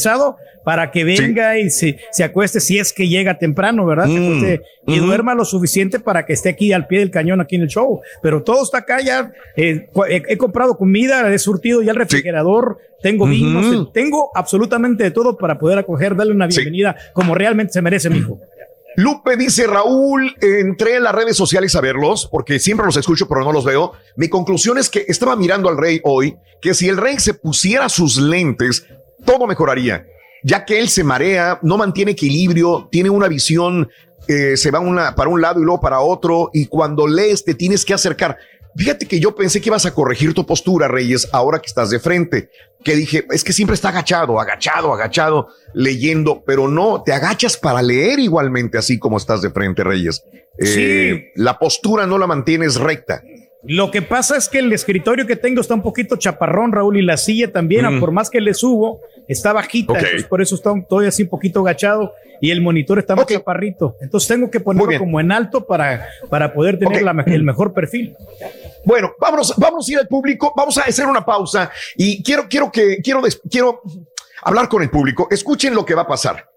para 0.63 0.91
que 0.91 1.03
venga 1.03 1.57
y 1.59 1.69
se, 1.69 1.97
se 2.11 2.23
acueste 2.23 2.59
si 2.61 2.79
es 2.79 2.93
que 2.93 3.07
llega 3.09 3.37
temprano, 3.37 3.85
¿verdad? 3.85 4.05
Se 4.05 4.19
Mm, 4.19 4.23
acueste 4.23 4.61
y 4.87 4.99
duerma 4.99 5.35
lo 5.35 5.43
suficiente 5.43 5.99
para 5.99 6.25
que 6.25 6.33
esté 6.33 6.49
aquí 6.49 6.71
al 6.71 6.87
pie 6.87 6.99
del 6.99 7.11
cañón, 7.11 7.41
aquí 7.41 7.55
en 7.57 7.63
el 7.63 7.67
show. 7.67 7.99
Pero 8.21 8.43
todo 8.43 8.63
está 8.63 8.79
acá 8.79 9.01
ya. 9.01 9.31
eh, 9.57 9.87
he, 10.09 10.23
he 10.29 10.37
comprado 10.37 10.77
comida, 10.77 11.33
he 11.33 11.37
surtido 11.39 11.81
ya 11.81 11.91
el 11.91 11.97
refrigerador, 11.97 12.77
tengo 13.01 13.27
vinos, 13.27 13.65
eh, 13.65 13.89
tengo 13.93 14.29
absolutamente 14.35 15.03
de 15.03 15.11
todo 15.11 15.37
para 15.37 15.59
poder 15.59 15.79
acoger, 15.79 16.15
darle 16.15 16.31
una 16.33 16.47
bienvenida 16.47 16.95
como 17.13 17.35
realmente 17.35 17.73
se 17.73 17.81
merece 17.81 18.09
mi 18.09 18.19
hijo. 18.19 18.39
Lupe 18.95 19.35
dice, 19.37 19.65
Raúl, 19.65 20.35
entré 20.39 20.97
en 20.97 21.03
las 21.03 21.15
redes 21.15 21.35
sociales 21.35 21.75
a 21.75 21.81
verlos, 21.81 22.29
porque 22.31 22.59
siempre 22.59 22.85
los 22.85 22.95
escucho, 22.95 23.27
pero 23.27 23.41
no 23.43 23.51
los 23.51 23.65
veo. 23.65 23.93
Mi 24.15 24.29
conclusión 24.29 24.77
es 24.77 24.87
que 24.87 25.03
estaba 25.07 25.35
mirando 25.35 25.67
al 25.67 25.77
rey 25.77 25.99
hoy, 26.03 26.35
que 26.61 26.75
si 26.75 26.87
el 26.89 26.97
rey 26.97 27.17
se 27.17 27.33
pusiera 27.33 27.89
sus 27.89 28.17
lentes, 28.17 28.85
todo 29.25 29.47
mejoraría, 29.47 30.05
ya 30.43 30.65
que 30.65 30.79
él 30.79 30.89
se 30.89 31.03
marea, 31.03 31.59
no 31.61 31.77
mantiene 31.77 32.11
equilibrio, 32.11 32.87
tiene 32.91 33.09
una 33.09 33.27
visión 33.27 33.89
eh, 34.27 34.55
se 34.55 34.71
va 34.71 34.79
una, 34.79 35.15
para 35.15 35.29
un 35.29 35.41
lado 35.41 35.59
y 35.59 35.63
luego 35.63 35.81
para 35.81 35.99
otro, 35.99 36.49
y 36.53 36.67
cuando 36.67 37.07
lees 37.07 37.43
te 37.43 37.53
tienes 37.53 37.83
que 37.83 37.93
acercar. 37.93 38.37
Fíjate 38.75 39.05
que 39.05 39.19
yo 39.19 39.35
pensé 39.35 39.61
que 39.61 39.69
ibas 39.69 39.85
a 39.85 39.93
corregir 39.93 40.33
tu 40.33 40.45
postura, 40.45 40.87
Reyes, 40.87 41.27
ahora 41.31 41.59
que 41.59 41.67
estás 41.67 41.89
de 41.91 41.99
frente. 41.99 42.49
Que 42.83 42.95
dije, 42.95 43.25
es 43.29 43.43
que 43.43 43.53
siempre 43.53 43.75
está 43.75 43.89
agachado, 43.89 44.39
agachado, 44.39 44.93
agachado, 44.93 45.49
leyendo, 45.73 46.43
pero 46.43 46.67
no, 46.67 47.03
te 47.03 47.13
agachas 47.13 47.55
para 47.55 47.81
leer 47.81 48.19
igualmente 48.19 48.77
así 48.77 48.97
como 48.97 49.17
estás 49.17 49.41
de 49.41 49.51
frente, 49.51 49.83
Reyes. 49.83 50.23
Eh, 50.57 51.31
La 51.35 51.59
postura 51.59 52.07
no 52.07 52.17
la 52.17 52.25
mantienes 52.25 52.75
recta. 52.75 53.21
Lo 53.65 53.91
que 53.91 54.01
pasa 54.01 54.35
es 54.35 54.49
que 54.49 54.59
el 54.59 54.73
escritorio 54.73 55.25
que 55.25 55.37
tengo 55.37 55.61
está 55.61 55.73
un 55.73 55.81
poquito 55.81 56.17
chaparrón, 56.17 56.73
Raúl, 56.73 56.97
y 56.97 57.01
la 57.01 57.15
silla 57.15 57.51
también, 57.51 57.85
Mm. 57.85 57.99
por 57.99 58.11
más 58.11 58.29
que 58.29 58.41
le 58.41 58.53
subo, 58.53 58.99
está 59.27 59.53
bajita, 59.53 59.93
entonces 59.93 60.25
por 60.25 60.41
eso 60.41 60.55
está, 60.55 60.73
estoy 60.77 61.05
así 61.05 61.23
un 61.23 61.29
poquito 61.29 61.61
agachado 61.61 62.13
y 62.41 62.51
el 62.51 62.61
monitor 62.61 62.99
está 62.99 63.15
más 63.15 63.25
chaparrito. 63.25 63.95
Entonces 64.01 64.27
tengo 64.27 64.51
que 64.51 64.59
ponerlo 64.59 64.99
como 64.99 65.19
en 65.21 65.31
alto 65.31 65.65
para, 65.65 66.07
para 66.29 66.53
poder 66.53 66.77
tener 66.77 67.03
la 67.03 67.11
el 67.25 67.43
mejor 67.43 67.73
perfil. 67.73 68.15
Bueno, 68.83 69.13
vámonos, 69.17 69.53
vamos 69.57 69.87
a 69.87 69.91
ir 69.93 69.99
al 69.99 70.07
público, 70.09 70.53
vamos 70.57 70.77
a 70.77 70.81
hacer 70.81 71.05
una 71.05 71.23
pausa 71.23 71.71
y 71.95 72.21
quiero, 72.21 72.47
quiero 72.49 72.69
que, 72.69 72.97
quiero, 72.97 73.21
quiero 73.49 73.81
hablar 74.41 74.67
con 74.67 74.83
el 74.83 74.89
público. 74.89 75.29
Escuchen 75.31 75.73
lo 75.73 75.85
que 75.85 75.95
va 75.95 76.01
a 76.01 76.07
pasar. 76.07 76.49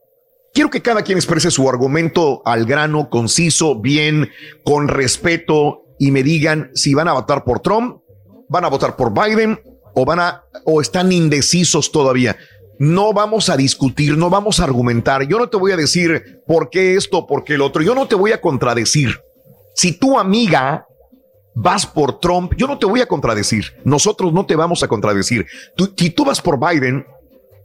Quiero 0.52 0.70
que 0.70 0.82
cada 0.82 1.02
quien 1.02 1.18
exprese 1.18 1.50
su 1.52 1.68
argumento 1.68 2.42
al 2.44 2.64
grano, 2.64 3.10
conciso, 3.10 3.78
bien, 3.78 4.30
con 4.64 4.88
respeto 4.88 5.85
y 5.98 6.10
me 6.10 6.22
digan 6.22 6.70
si 6.74 6.94
van 6.94 7.08
a 7.08 7.12
votar 7.14 7.44
por 7.44 7.60
Trump, 7.60 7.98
van 8.48 8.64
a 8.64 8.68
votar 8.68 8.96
por 8.96 9.12
Biden 9.12 9.60
o 9.94 10.04
van 10.04 10.20
a, 10.20 10.44
o 10.64 10.80
están 10.80 11.10
indecisos 11.12 11.90
todavía. 11.92 12.36
No 12.78 13.14
vamos 13.14 13.48
a 13.48 13.56
discutir, 13.56 14.18
no 14.18 14.28
vamos 14.28 14.60
a 14.60 14.64
argumentar. 14.64 15.26
Yo 15.26 15.38
no 15.38 15.48
te 15.48 15.56
voy 15.56 15.72
a 15.72 15.76
decir 15.76 16.42
por 16.46 16.68
qué 16.68 16.94
esto, 16.96 17.26
por 17.26 17.42
qué 17.44 17.54
el 17.54 17.62
otro. 17.62 17.82
Yo 17.82 17.94
no 17.94 18.06
te 18.06 18.14
voy 18.14 18.32
a 18.32 18.40
contradecir. 18.40 19.18
Si 19.74 19.92
tu 19.92 20.18
amiga 20.18 20.86
vas 21.54 21.86
por 21.86 22.20
Trump, 22.20 22.52
yo 22.58 22.66
no 22.66 22.78
te 22.78 22.84
voy 22.84 23.00
a 23.00 23.06
contradecir. 23.06 23.64
Nosotros 23.84 24.32
no 24.34 24.44
te 24.44 24.56
vamos 24.56 24.82
a 24.82 24.88
contradecir. 24.88 25.46
Tú- 25.74 25.92
si 25.96 26.10
tú 26.10 26.26
vas 26.26 26.42
por 26.42 26.58
Biden, 26.60 27.06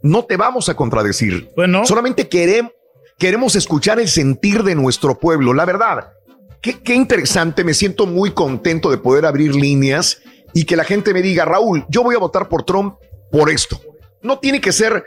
no 0.01 0.23
te 0.23 0.37
vamos 0.37 0.69
a 0.69 0.75
contradecir. 0.75 1.51
Solamente 1.85 2.29
queremos, 2.29 2.71
queremos 3.19 3.55
escuchar 3.57 3.99
el 3.99 4.07
sentir 4.07 4.63
de 4.63 4.75
nuestro 4.75 5.19
pueblo. 5.19 5.53
La 5.53 5.65
verdad, 5.65 6.13
qué, 6.61 6.93
interesante. 6.93 7.63
Me 7.63 7.73
siento 7.73 8.05
muy 8.05 8.31
contento 8.31 8.91
de 8.91 8.97
poder 8.97 9.25
abrir 9.25 9.55
líneas 9.55 10.21
y 10.53 10.65
que 10.65 10.75
la 10.75 10.83
gente 10.83 11.13
me 11.13 11.21
diga, 11.21 11.45
Raúl, 11.45 11.85
yo 11.89 12.03
voy 12.03 12.15
a 12.15 12.19
votar 12.19 12.47
por 12.49 12.63
Trump 12.63 12.95
por 13.31 13.49
esto. 13.49 13.79
No 14.21 14.39
tiene 14.39 14.61
que 14.61 14.71
ser 14.71 15.03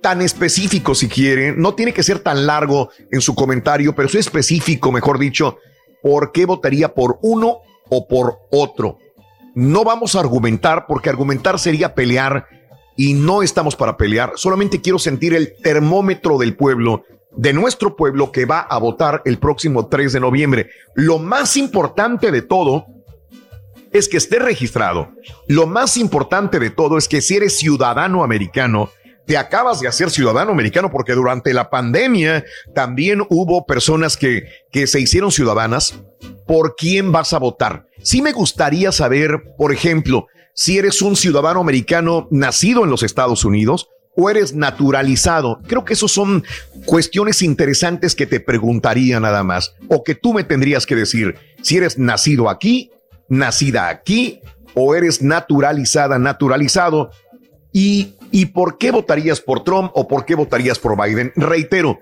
tan 0.00 0.22
específico 0.22 0.94
si 0.94 1.08
quiere, 1.08 1.52
no 1.56 1.74
tiene 1.74 1.92
que 1.92 2.02
ser 2.02 2.20
tan 2.20 2.46
largo 2.46 2.90
en 3.10 3.20
su 3.20 3.34
comentario, 3.34 3.94
pero 3.94 4.08
es 4.08 4.14
específico, 4.14 4.92
mejor 4.92 5.18
dicho, 5.18 5.58
por 6.02 6.32
qué 6.32 6.46
votaría 6.46 6.94
por 6.94 7.18
uno 7.22 7.58
o 7.88 8.06
por 8.06 8.38
otro. 8.50 8.98
No 9.54 9.84
vamos 9.84 10.14
a 10.14 10.20
argumentar 10.20 10.86
porque 10.86 11.10
argumentar 11.10 11.58
sería 11.58 11.94
pelear 11.94 12.46
y 12.96 13.14
no 13.14 13.42
estamos 13.42 13.76
para 13.76 13.96
pelear. 13.96 14.32
Solamente 14.36 14.80
quiero 14.80 14.98
sentir 14.98 15.34
el 15.34 15.54
termómetro 15.62 16.38
del 16.38 16.56
pueblo, 16.56 17.04
de 17.36 17.52
nuestro 17.52 17.96
pueblo 17.96 18.32
que 18.32 18.46
va 18.46 18.60
a 18.60 18.78
votar 18.78 19.22
el 19.24 19.38
próximo 19.38 19.86
3 19.86 20.14
de 20.14 20.20
noviembre. 20.20 20.70
Lo 20.94 21.18
más 21.18 21.56
importante 21.56 22.32
de 22.32 22.42
todo 22.42 22.86
es 23.92 24.08
que 24.08 24.16
esté 24.16 24.38
registrado. 24.38 25.10
Lo 25.46 25.66
más 25.66 25.96
importante 25.96 26.58
de 26.58 26.70
todo 26.70 26.98
es 26.98 27.08
que 27.08 27.20
si 27.20 27.36
eres 27.36 27.58
ciudadano 27.58 28.24
americano, 28.24 28.90
te 29.26 29.36
acabas 29.36 29.80
de 29.80 29.88
hacer 29.88 30.10
ciudadano 30.10 30.52
americano 30.52 30.90
porque 30.90 31.12
durante 31.12 31.52
la 31.52 31.68
pandemia 31.68 32.44
también 32.74 33.22
hubo 33.28 33.66
personas 33.66 34.16
que, 34.16 34.44
que 34.70 34.86
se 34.86 35.00
hicieron 35.00 35.32
ciudadanas. 35.32 36.00
¿Por 36.46 36.76
quién 36.76 37.10
vas 37.10 37.32
a 37.32 37.38
votar? 37.38 37.86
Sí 38.02 38.22
me 38.22 38.32
gustaría 38.32 38.92
saber, 38.92 39.42
por 39.58 39.72
ejemplo, 39.72 40.26
si 40.54 40.78
eres 40.78 41.02
un 41.02 41.16
ciudadano 41.16 41.60
americano 41.60 42.28
nacido 42.30 42.84
en 42.84 42.90
los 42.90 43.02
Estados 43.02 43.44
Unidos 43.44 43.88
o 44.16 44.30
eres 44.30 44.54
naturalizado. 44.54 45.60
Creo 45.66 45.84
que 45.84 45.92
esos 45.92 46.12
son 46.12 46.44
cuestiones 46.84 47.42
interesantes 47.42 48.14
que 48.14 48.26
te 48.26 48.40
preguntaría 48.40 49.20
nada 49.20 49.42
más 49.42 49.74
o 49.88 50.02
que 50.02 50.14
tú 50.14 50.32
me 50.32 50.44
tendrías 50.44 50.86
que 50.86 50.96
decir 50.96 51.36
si 51.62 51.76
eres 51.76 51.98
nacido 51.98 52.48
aquí, 52.48 52.90
nacida 53.28 53.88
aquí 53.88 54.40
o 54.74 54.94
eres 54.94 55.22
naturalizada, 55.22 56.18
naturalizado 56.18 57.10
¿Y, 57.78 58.14
¿Y 58.30 58.46
por 58.46 58.78
qué 58.78 58.90
votarías 58.90 59.42
por 59.42 59.62
Trump 59.62 59.90
o 59.92 60.08
por 60.08 60.24
qué 60.24 60.34
votarías 60.34 60.78
por 60.78 60.96
Biden? 60.96 61.30
Reitero, 61.36 61.98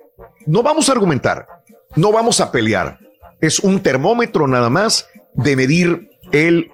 no 0.46 0.62
vamos 0.62 0.88
a 0.88 0.92
argumentar, 0.92 1.48
no 1.96 2.12
vamos 2.12 2.40
a 2.40 2.52
pelear. 2.52 3.00
Es 3.40 3.58
un 3.58 3.80
termómetro 3.80 4.46
nada 4.46 4.70
más 4.70 5.08
de 5.32 5.56
medir 5.56 6.10
el 6.30 6.70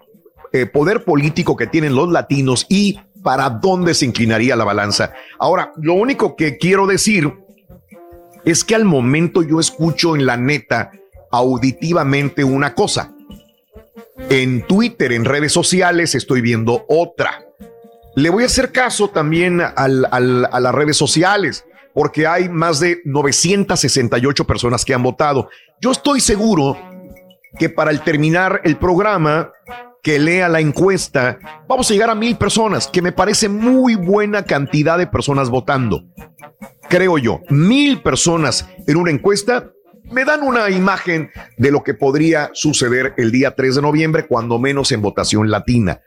eh, 0.52 0.67
poder 0.67 1.05
político 1.05 1.57
que 1.57 1.67
tienen 1.67 1.94
los 1.94 2.10
latinos 2.10 2.67
y 2.69 3.01
para 3.23 3.51
dónde 3.51 3.95
se 3.95 4.07
inclinaría 4.07 4.57
la 4.57 4.65
balanza. 4.65 5.13
Ahora, 5.39 5.73
lo 5.77 5.95
único 5.95 6.37
que 6.37 6.57
quiero 6.59 6.87
decir 6.87 7.33
es 8.45 8.65
que 8.65 8.75
al 8.75 8.85
momento 8.85 9.43
yo 9.43 9.61
escucho 9.61 10.17
en 10.17 10.27
la 10.27 10.37
neta 10.37 10.93
auditivamente 11.31 12.43
una 12.45 12.75
cosa. 12.75 13.15
En 14.29 14.67
Twitter, 14.67 15.13
en 15.13 15.25
redes 15.25 15.53
sociales, 15.53 16.15
estoy 16.15 16.41
viendo 16.41 16.85
otra. 16.89 17.45
Le 18.17 18.31
voy 18.31 18.43
a 18.43 18.47
hacer 18.47 18.73
caso 18.73 19.09
también 19.09 19.61
a 19.61 19.89
las 19.89 20.75
redes 20.75 20.97
sociales, 20.97 21.65
porque 21.95 22.27
hay 22.27 22.49
más 22.49 22.81
de 22.81 23.01
968 23.05 24.47
personas 24.47 24.85
que 24.85 24.95
han 24.95 25.03
votado. 25.03 25.49
Yo 25.81 25.91
estoy 25.91 26.21
seguro 26.21 26.77
que 27.59 27.69
para 27.69 27.91
el 27.91 28.01
terminar 28.03 28.61
el 28.65 28.77
programa, 28.77 29.53
que 30.03 30.19
lea 30.19 30.49
la 30.49 30.61
encuesta, 30.61 31.39
vamos 31.69 31.91
a 31.91 31.95
llegar 31.95 32.11
a 32.11 32.15
mil 32.15 32.37
personas, 32.37 32.87
que 32.87 33.03
me 33.03 33.12
parece 33.12 33.49
muy 33.49 33.95
buena 33.95 34.45
cantidad 34.45 34.99
de 34.99 35.07
personas 35.07 35.51
votando. 35.51 36.05
Creo 36.89 37.19
yo, 37.19 37.41
mil 37.51 38.03
personas 38.03 38.69
en 38.87 38.97
una 38.97 39.11
encuesta 39.11 39.73
me 40.11 40.25
dan 40.25 40.43
una 40.43 40.70
imagen 40.70 41.31
de 41.57 41.70
lo 41.70 41.85
que 41.85 41.95
podría 41.95 42.51
suceder 42.53 43.15
el 43.17 43.31
día 43.31 43.55
3 43.55 43.77
de 43.77 43.83
noviembre, 43.83 44.27
cuando 44.27 44.59
menos 44.59 44.91
en 44.93 45.03
votación 45.03 45.51
latina. 45.51 46.01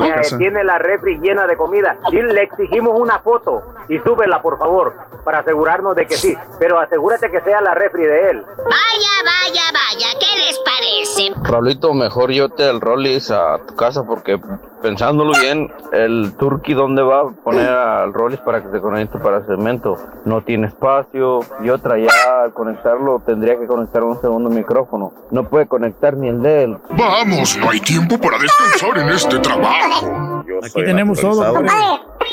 la 0.01 0.07
que 0.07 0.12
casa. 0.15 0.39
tiene 0.39 0.62
la 0.62 0.78
refri 0.78 1.18
llena 1.18 1.47
de 1.47 1.57
comida. 1.57 1.97
Y 2.12 2.23
le 2.23 2.43
exigimos 2.43 2.99
una 3.01 3.18
foto 3.18 3.62
y 3.89 3.99
súbela, 3.99 4.41
por 4.41 4.59
favor, 4.59 4.94
para 5.25 5.41
asegurarnos 5.41 5.97
de 5.97 6.07
que 6.07 6.15
sí. 6.17 6.36
Pero 6.60 6.78
asegúrate 6.78 7.28
que 7.31 7.41
sea 7.41 7.60
la 7.60 7.75
refri 7.75 8.05
de 8.05 8.31
él. 8.31 8.44
Vaya, 8.47 9.15
vaya, 9.25 9.62
vaya, 9.73 9.85
¿qué 9.99 10.26
les 10.39 10.58
parece? 10.58 11.49
Raulito, 11.50 11.94
mejor 11.94 12.31
llévate 12.31 12.68
el 12.68 12.81
Rollis 12.81 13.31
a 13.31 13.58
tu 13.66 13.75
casa 13.75 14.05
porque 14.05 14.39
pensándolo 14.83 15.33
bien, 15.41 15.73
el 15.92 16.34
Turkey 16.39 16.75
dónde 16.75 17.02
va 17.02 17.23
a 17.23 17.31
poner 17.31 17.68
al 17.68 18.12
Rollis 18.12 18.41
para 18.41 18.62
que 18.62 18.70
se 18.70 18.81
conecte 18.81 19.18
para 19.18 19.44
cemento. 19.44 19.97
No 20.25 20.42
tiene 20.42 20.68
espacio 20.68 21.41
y 21.62 21.70
otra 21.70 21.99
ya 21.99 22.42
al 22.44 22.52
conectarlo 22.52 23.23
tendría 23.25 23.58
que 23.58 23.66
conectar 23.66 24.02
un 24.05 24.20
segundo 24.20 24.50
micrófono. 24.50 25.12
No 25.31 25.44
puede 25.44 25.66
conectar 25.66 26.16
ni 26.16 26.28
el 26.28 26.42
de 26.42 26.65
él. 26.65 26.78
Vamos, 26.91 27.57
no 27.57 27.70
hay 27.70 27.81
tiempo 27.81 28.18
para 28.18 28.39
descansar 28.39 28.99
en 28.99 29.08
este 29.08 29.39
trabajo. 29.39 30.44
Aquí 30.62 30.84
tenemos 30.84 31.20
todo. 31.20 31.44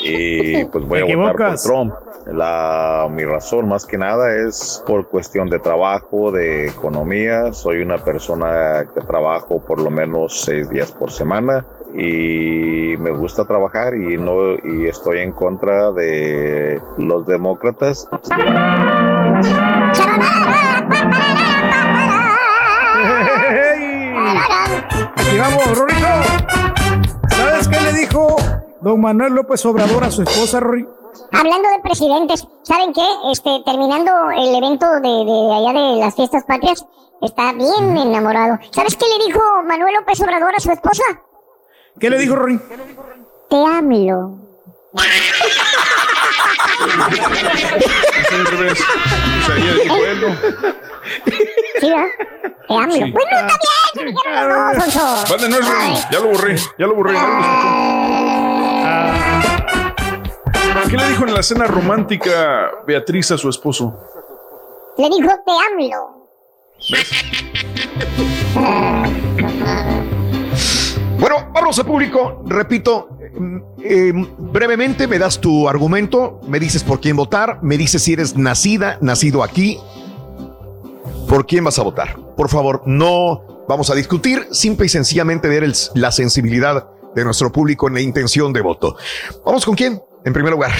Y 0.02 0.64
pues 0.66 0.84
voy 0.86 1.00
a 1.00 1.16
votar 1.16 1.36
por. 1.36 1.60
Trump. 1.60 1.94
La, 2.26 3.06
mi 3.10 3.22
razón 3.24 3.68
más 3.68 3.84
que 3.84 3.98
nada 3.98 4.34
es 4.48 4.82
por 4.86 5.08
cuestión 5.08 5.50
de 5.50 5.58
trabajo, 5.58 6.32
de 6.32 6.68
economía. 6.68 7.52
Soy 7.52 7.82
una 7.82 7.98
persona 7.98 8.86
que 8.94 9.02
trabajo 9.02 9.60
por 9.60 9.78
lo 9.80 9.90
menos 9.90 10.40
seis 10.40 10.70
días 10.70 10.90
por 10.90 11.10
semana 11.10 11.66
y 11.94 12.96
me 12.98 13.10
gusta 13.10 13.44
trabajar 13.44 13.94
y 13.94 14.16
no 14.16 14.54
y 14.54 14.86
estoy 14.88 15.20
en 15.20 15.32
contra 15.32 15.92
de 15.92 16.80
los 16.96 17.26
demócratas. 17.26 18.08
Aquí 25.16 25.38
vamos, 25.38 25.78
Rorito. 25.78 26.06
¿Sabes 27.28 27.68
qué 27.68 27.80
le 27.80 27.92
dijo 27.92 28.33
don 28.84 29.00
Manuel 29.00 29.32
López 29.34 29.64
Obrador 29.66 30.04
a 30.04 30.10
su 30.10 30.22
esposa, 30.22 30.60
Rory? 30.60 30.86
Hablando 31.32 31.68
de 31.70 31.78
presidentes, 31.82 32.46
¿saben 32.62 32.92
qué? 32.92 33.04
Este, 33.32 33.62
terminando 33.64 34.12
el 34.30 34.54
evento 34.54 34.86
de, 35.00 35.00
de- 35.00 35.54
allá 35.54 35.72
de 35.72 35.96
las 36.00 36.14
fiestas 36.14 36.44
patrias, 36.44 36.84
está 37.22 37.52
bien 37.52 37.96
enamorado. 37.96 38.58
¿Sabes 38.70 38.96
qué 38.96 39.06
le 39.18 39.24
dijo 39.26 39.40
Manuel 39.66 39.94
López 39.94 40.20
Obrador 40.20 40.54
a 40.54 40.60
su 40.60 40.70
esposa? 40.70 41.02
¿Qué 41.98 42.10
le 42.10 42.18
dijo 42.18 42.34
Rory? 42.36 42.60
Te 43.48 43.56
amo. 43.64 44.38
Es 48.20 48.32
al 48.32 48.46
revés. 48.46 48.80
O 48.80 49.46
sea, 49.46 49.56
ella 49.56 49.74
dijo 49.82 49.96
él, 49.96 50.20
¿no? 50.20 50.36
¿Sí, 51.80 51.90
va? 51.90 52.06
Te 52.68 52.74
amo. 52.74 52.92
Sí. 52.92 53.00
Bueno, 53.12 53.38
está 53.38 53.58
bien, 55.38 55.50
no. 55.50 55.60
Ya 56.10 56.20
lo 56.20 56.28
borré. 56.28 56.56
Ya 56.78 56.86
lo 56.86 56.94
borré. 56.94 57.12
nadie 57.12 57.28
lo 57.28 57.40
escuchó. 57.40 58.53
¿Qué 60.90 60.96
le 60.96 61.08
dijo 61.08 61.24
en 61.26 61.34
la 61.34 61.42
cena 61.42 61.66
romántica 61.66 62.70
Beatriz 62.86 63.30
a 63.30 63.38
su 63.38 63.48
esposo? 63.48 63.94
Le 64.98 65.08
dijo, 65.08 65.28
te 65.28 65.52
amo. 65.86 66.28
Bueno, 71.18 71.36
vamos 71.52 71.78
a 71.78 71.84
público. 71.84 72.42
Repito, 72.46 73.08
eh, 73.82 74.12
brevemente 74.38 75.06
me 75.06 75.18
das 75.18 75.40
tu 75.40 75.68
argumento, 75.68 76.40
me 76.46 76.58
dices 76.60 76.82
por 76.84 77.00
quién 77.00 77.16
votar, 77.16 77.60
me 77.62 77.76
dices 77.78 78.02
si 78.02 78.12
eres 78.12 78.36
nacida, 78.36 78.98
nacido 79.00 79.42
aquí, 79.42 79.78
por 81.28 81.46
quién 81.46 81.64
vas 81.64 81.78
a 81.78 81.82
votar. 81.82 82.16
Por 82.36 82.48
favor, 82.48 82.82
no 82.84 83.64
vamos 83.68 83.90
a 83.90 83.94
discutir, 83.94 84.46
simple 84.50 84.86
y 84.86 84.88
sencillamente 84.88 85.48
ver 85.48 85.64
el- 85.64 85.74
la 85.94 86.10
sensibilidad 86.12 86.88
de 87.14 87.24
nuestro 87.24 87.50
público 87.50 87.88
en 87.88 87.94
la 87.94 88.00
intención 88.00 88.52
de 88.52 88.60
voto. 88.60 88.96
Vamos 89.46 89.64
con 89.64 89.74
quién, 89.76 90.02
en 90.24 90.32
primer 90.32 90.52
lugar. 90.52 90.72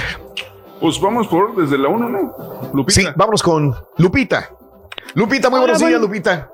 Pues 0.80 1.00
vamos 1.00 1.28
por 1.28 1.56
desde 1.56 1.78
la 1.78 1.88
1, 1.88 2.08
¿no? 2.08 2.34
Lupita. 2.74 3.00
Sí, 3.00 3.06
vámonos 3.16 3.42
con 3.42 3.74
Lupita. 3.98 4.50
Lupita, 5.14 5.48
muy 5.48 5.58
Hola, 5.58 5.72
buenos 5.72 5.78
días, 5.78 5.90
buen- 5.92 6.02
Lupita. 6.02 6.50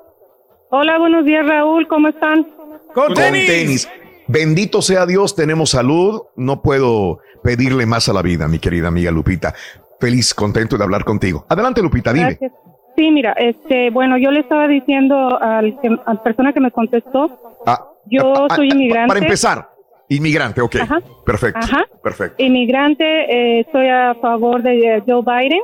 Hola, 0.69 0.97
buenos 0.99 1.25
días, 1.25 1.45
Raúl. 1.45 1.87
¿Cómo 1.87 2.07
están? 2.07 2.47
Con, 2.93 3.13
tenis. 3.13 3.89
Bendito 4.27 4.81
sea 4.81 5.05
Dios, 5.05 5.35
tenemos 5.35 5.71
salud. 5.71 6.21
No 6.35 6.61
puedo 6.61 7.19
pedirle 7.43 7.85
más 7.85 8.07
a 8.07 8.13
la 8.13 8.21
vida, 8.21 8.47
mi 8.47 8.59
querida 8.59 8.87
amiga 8.87 9.11
Lupita. 9.11 9.53
Feliz, 9.99 10.33
contento 10.33 10.77
de 10.77 10.83
hablar 10.83 11.03
contigo. 11.03 11.45
Adelante, 11.49 11.81
Lupita, 11.81 12.13
dime. 12.13 12.37
Gracias. 12.39 12.53
Sí, 12.95 13.11
mira, 13.11 13.33
este, 13.33 13.89
bueno, 13.89 14.17
yo 14.17 14.31
le 14.31 14.41
estaba 14.41 14.67
diciendo 14.67 15.41
al 15.41 15.79
que, 15.81 15.87
a 16.05 16.13
la 16.13 16.23
persona 16.23 16.53
que 16.53 16.59
me 16.59 16.71
contestó, 16.71 17.29
Ah, 17.65 17.87
yo 18.05 18.47
ah, 18.49 18.55
soy 18.55 18.69
ah, 18.69 18.73
inmigrante. 18.73 19.07
Para 19.07 19.19
empezar, 19.19 19.69
inmigrante, 20.15 20.61
ok. 20.61 20.75
Ajá. 20.81 20.99
Perfecto. 21.25 21.59
Ajá. 21.63 21.85
Perfecto. 22.03 22.43
Inmigrante, 22.43 23.03
eh, 23.05 23.59
estoy 23.61 23.87
a 23.87 24.15
favor 24.21 24.61
de 24.61 24.97
eh, 24.97 25.03
Joe 25.07 25.21
Biden. 25.21 25.61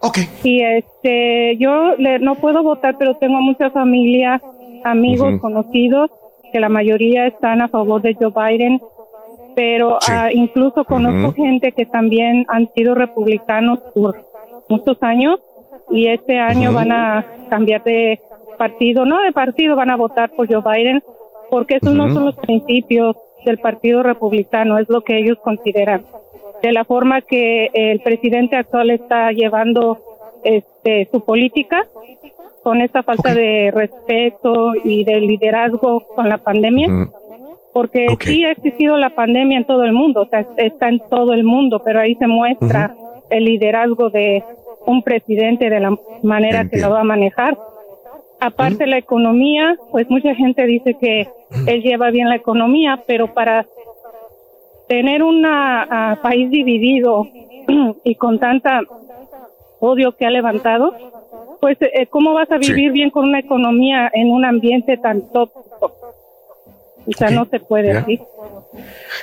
Ok. 0.00 0.18
Y 0.42 0.62
este, 0.62 1.56
yo 1.58 1.94
le- 1.96 2.18
no 2.18 2.34
puedo 2.36 2.62
votar, 2.62 2.96
pero 2.98 3.14
tengo 3.16 3.40
mucha 3.40 3.70
familia, 3.70 4.40
amigos, 4.84 5.40
conocidos, 5.40 6.10
que 6.52 6.60
la 6.60 6.68
mayoría 6.68 7.26
están 7.26 7.60
a 7.62 7.68
favor 7.68 8.02
de 8.02 8.14
Joe 8.14 8.32
Biden. 8.34 8.80
Pero 9.54 9.98
ah, 10.08 10.30
incluso 10.32 10.84
conozco 10.84 11.32
gente 11.34 11.72
que 11.72 11.84
también 11.84 12.46
han 12.48 12.70
sido 12.74 12.94
republicanos 12.94 13.80
por 13.94 14.24
muchos 14.70 14.96
años 15.02 15.40
y 15.90 16.06
este 16.06 16.38
año 16.38 16.72
van 16.72 16.90
a 16.90 17.26
cambiar 17.50 17.84
de 17.84 18.18
partido, 18.56 19.04
no 19.04 19.20
de 19.20 19.30
partido, 19.32 19.76
van 19.76 19.90
a 19.90 19.96
votar 19.96 20.30
por 20.30 20.46
Joe 20.50 20.62
Biden, 20.64 21.02
porque 21.50 21.76
esos 21.76 21.92
no 21.92 22.04
son 22.14 22.24
los 22.26 22.36
principios 22.36 23.14
del 23.44 23.58
Partido 23.58 24.02
Republicano, 24.02 24.78
es 24.78 24.88
lo 24.88 25.02
que 25.02 25.18
ellos 25.18 25.38
consideran. 25.42 26.04
De 26.62 26.72
la 26.72 26.84
forma 26.84 27.20
que 27.22 27.70
el 27.74 28.00
presidente 28.00 28.56
actual 28.56 28.90
está 28.90 29.32
llevando 29.32 29.98
este, 30.44 31.08
su 31.10 31.24
política, 31.24 31.86
con 32.62 32.80
esta 32.80 33.02
falta 33.02 33.34
de 33.34 33.70
respeto 33.72 34.72
y 34.84 35.04
de 35.04 35.20
liderazgo 35.20 36.06
con 36.14 36.28
la 36.28 36.38
pandemia, 36.38 37.10
porque 37.72 38.06
sí 38.20 38.44
ha 38.44 38.52
existido 38.52 38.96
la 38.96 39.10
pandemia 39.10 39.58
en 39.58 39.64
todo 39.64 39.84
el 39.84 39.92
mundo, 39.92 40.22
o 40.22 40.26
sea, 40.26 40.46
está 40.56 40.88
en 40.88 41.00
todo 41.10 41.32
el 41.32 41.44
mundo, 41.44 41.82
pero 41.84 42.00
ahí 42.00 42.14
se 42.14 42.26
muestra 42.26 42.94
el 43.30 43.44
liderazgo 43.46 44.10
de 44.10 44.44
un 44.86 45.02
presidente 45.02 45.70
de 45.70 45.80
la 45.80 45.96
manera 46.22 46.68
que 46.68 46.78
lo 46.78 46.90
va 46.90 47.00
a 47.00 47.04
manejar. 47.04 47.56
Aparte 48.44 48.88
la 48.88 48.98
economía, 48.98 49.78
pues 49.92 50.10
mucha 50.10 50.34
gente 50.34 50.66
dice 50.66 50.96
que 51.00 51.28
él 51.64 51.80
lleva 51.82 52.10
bien 52.10 52.28
la 52.28 52.34
economía, 52.34 53.00
pero 53.06 53.28
para 53.28 53.68
tener 54.88 55.22
un 55.22 55.42
país 56.20 56.50
dividido 56.50 57.28
y 58.04 58.16
con 58.16 58.40
tanta 58.40 58.80
odio 59.78 60.10
que 60.16 60.26
ha 60.26 60.30
levantado, 60.30 60.92
pues 61.60 61.76
eh, 61.82 62.08
¿cómo 62.08 62.34
vas 62.34 62.50
a 62.50 62.58
Sí. 62.58 62.72
vivir 62.72 62.90
bien 62.90 63.10
con 63.10 63.28
una 63.28 63.38
economía 63.38 64.10
en 64.12 64.32
un 64.32 64.44
ambiente 64.44 64.96
tan 64.96 65.22
tóxico? 65.30 65.92
O 67.06 67.12
sea, 67.16 67.30
no 67.30 67.46
se 67.46 67.60
puede 67.60 67.92
así. 67.92 68.20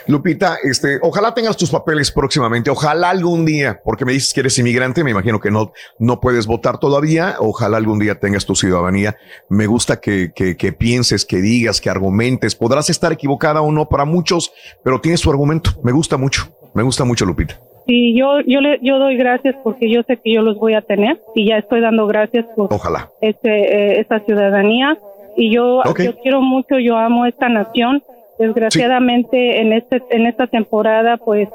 Lupita, 0.07 0.57
este, 0.63 0.99
ojalá 1.01 1.33
tengas 1.33 1.57
tus 1.57 1.69
papeles 1.71 2.11
próximamente, 2.11 2.69
ojalá 2.69 3.09
algún 3.09 3.45
día, 3.45 3.81
porque 3.83 4.05
me 4.05 4.13
dices 4.13 4.33
que 4.33 4.41
eres 4.41 4.57
inmigrante, 4.59 5.03
me 5.03 5.11
imagino 5.11 5.39
que 5.39 5.51
no, 5.51 5.71
no 5.97 6.19
puedes 6.19 6.45
votar 6.47 6.77
todavía, 6.79 7.35
ojalá 7.39 7.77
algún 7.77 7.99
día 7.99 8.19
tengas 8.19 8.45
tu 8.45 8.55
ciudadanía. 8.55 9.17
Me 9.49 9.67
gusta 9.67 9.99
que, 9.99 10.31
que, 10.33 10.55
que 10.57 10.73
pienses, 10.73 11.25
que 11.25 11.37
digas, 11.37 11.81
que 11.81 11.89
argumentes, 11.89 12.55
podrás 12.55 12.89
estar 12.89 13.11
equivocada 13.11 13.61
o 13.61 13.71
no 13.71 13.89
para 13.89 14.05
muchos, 14.05 14.51
pero 14.83 15.01
tienes 15.01 15.21
tu 15.21 15.29
argumento, 15.29 15.71
me 15.83 15.91
gusta 15.91 16.17
mucho, 16.17 16.49
me 16.73 16.83
gusta 16.83 17.03
mucho, 17.03 17.25
Lupita. 17.25 17.59
Sí, 17.87 18.15
yo, 18.15 18.39
yo, 18.45 18.61
le, 18.61 18.77
yo 18.83 18.99
doy 18.99 19.17
gracias 19.17 19.55
porque 19.63 19.91
yo 19.91 20.03
sé 20.03 20.17
que 20.17 20.31
yo 20.31 20.43
los 20.43 20.59
voy 20.59 20.75
a 20.75 20.81
tener 20.81 21.19
y 21.33 21.47
ya 21.49 21.57
estoy 21.57 21.81
dando 21.81 22.05
gracias 22.05 22.45
por 22.55 22.71
Ojalá. 22.71 23.09
este, 23.19 23.49
eh, 23.49 23.99
esta 23.99 24.19
ciudadanía 24.19 24.95
y 25.39 25.53
yo, 25.55 25.81
yo 26.03 26.15
quiero 26.21 26.41
mucho, 26.41 26.77
yo 26.79 26.97
amo 26.97 27.25
esta 27.25 27.49
nación. 27.49 28.03
Desgraciadamente 28.37 29.61
en 29.61 29.73
este 29.73 30.01
en 30.11 30.25
esta 30.25 30.47
temporada 30.47 31.17
pues 31.17 31.49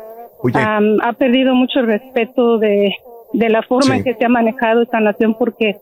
am, 0.55 0.99
ha 1.03 1.13
perdido 1.15 1.55
mucho 1.55 1.81
el 1.81 1.87
respeto 1.87 2.59
de, 2.59 2.95
de 3.33 3.49
la 3.49 3.63
forma 3.63 3.93
Sí. 3.95 3.99
en 3.99 4.05
que 4.05 4.15
se 4.15 4.25
ha 4.25 4.29
manejado 4.29 4.83
esta 4.83 5.01
nación 5.01 5.35
porque 5.39 5.77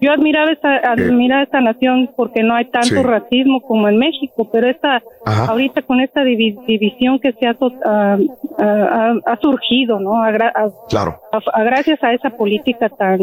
yo 0.00 0.12
admiraba 0.12 0.52
esta 0.52 0.76
admiraba 0.92 1.42
esta 1.42 1.60
nación 1.60 2.10
porque 2.16 2.42
no 2.42 2.54
hay 2.54 2.66
tanto 2.66 2.88
Sí. 2.88 3.02
racismo 3.02 3.60
como 3.60 3.88
en 3.88 3.98
México, 3.98 4.48
pero 4.52 4.68
esta 4.68 5.02
Ajá. 5.26 5.46
ahorita 5.46 5.82
con 5.82 6.00
esta 6.00 6.22
divi- 6.22 6.58
división 6.66 7.18
que 7.18 7.32
se 7.32 7.46
ha, 7.46 7.54
so- 7.54 7.72
ah, 7.84 8.16
ah, 8.58 9.14
ha, 9.26 9.36
surgido, 9.40 9.98
¿no? 10.00 10.22
A 10.22 10.30
gra- 10.30 10.52
a- 10.54 10.70
Claro. 10.88 11.20
a- 11.32 11.62
gracias 11.64 12.02
a 12.02 12.12
esa 12.12 12.30
política 12.30 12.88
tan 12.88 13.18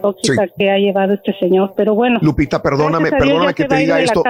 tóxica 0.00 0.44
Sí. 0.46 0.52
que 0.58 0.70
ha 0.70 0.78
llevado 0.78 1.14
este 1.14 1.32
señor. 1.38 1.74
Pero 1.76 1.94
bueno. 1.94 2.18
Lupita, 2.22 2.62
perdóname, 2.62 3.10
perdóname 3.10 3.54
que 3.54 3.64
te 3.64 3.76
diga 3.76 4.00
esto. 4.00 4.22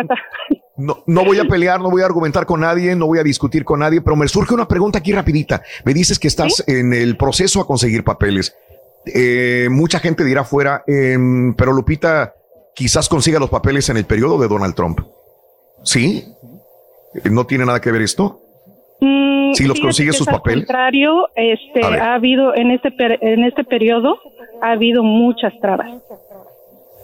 No, 0.76 0.98
no 1.06 1.24
voy 1.24 1.38
a 1.38 1.44
pelear, 1.44 1.80
no 1.80 1.90
voy 1.90 2.00
a 2.02 2.06
argumentar 2.06 2.46
con 2.46 2.60
nadie, 2.60 2.96
no 2.96 3.06
voy 3.06 3.18
a 3.18 3.22
discutir 3.22 3.62
con 3.64 3.80
nadie, 3.80 4.00
pero 4.00 4.16
me 4.16 4.26
surge 4.26 4.54
una 4.54 4.66
pregunta 4.66 4.98
aquí 4.98 5.12
rapidita. 5.12 5.60
Me 5.84 5.92
dices 5.92 6.18
que 6.18 6.28
estás 6.28 6.64
en 6.66 6.94
el 6.94 7.16
proceso 7.18 7.60
a 7.60 7.66
conseguir 7.66 8.02
papeles. 8.04 8.56
Eh, 9.06 9.68
mucha 9.70 9.98
gente 9.98 10.24
dirá 10.24 10.44
fuera, 10.44 10.84
em, 10.86 11.55
pero 11.55 11.72
Lupita 11.72 12.34
quizás 12.74 13.08
consiga 13.08 13.39
los 13.40 13.50
papeles 13.50 13.89
en 13.89 13.97
el 13.97 14.05
periodo 14.05 14.39
de 14.39 14.48
Donald 14.48 14.74
Trump. 14.74 15.00
¿Sí? 15.84 16.24
¿No 17.31 17.44
tiene 17.47 17.66
nada 17.66 17.81
que 17.81 17.90
ver 17.90 18.02
esto? 18.02 18.40
Mm, 19.00 19.52
Si 19.55 19.64
los 19.64 19.81
consigue 19.81 20.12
sus 20.12 20.22
es 20.22 20.28
al 20.28 20.34
papeles. 20.39 20.66
contrario, 20.66 21.26
este, 21.34 21.84
ha 21.84 22.14
habido 22.14 22.55
en 22.55 22.70
este 22.70 22.90
per- 22.92 23.18
en 23.20 23.44
este 23.44 23.64
periodo 23.64 24.16
ha 24.62 24.70
habido 24.72 25.02
muchas 25.02 25.52
trabas. 25.60 25.90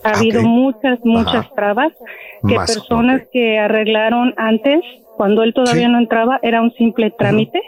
Ha 0.04 0.10
habido 0.18 0.42
muchas 0.42 1.00
muchas 1.02 1.34
Ah, 1.34 1.38
Ajá. 1.40 1.54
trabas 1.56 1.92
que 2.46 2.54
Más, 2.54 2.72
personas 2.72 3.22
que 3.32 3.58
arreglaron 3.58 4.32
antes 4.36 4.80
cuando 5.16 5.42
él 5.42 5.52
todavía 5.52 5.88
no 5.88 5.98
entraba 5.98 6.38
era 6.42 6.62
un 6.62 6.72
simple 6.74 7.10
trámite. 7.10 7.60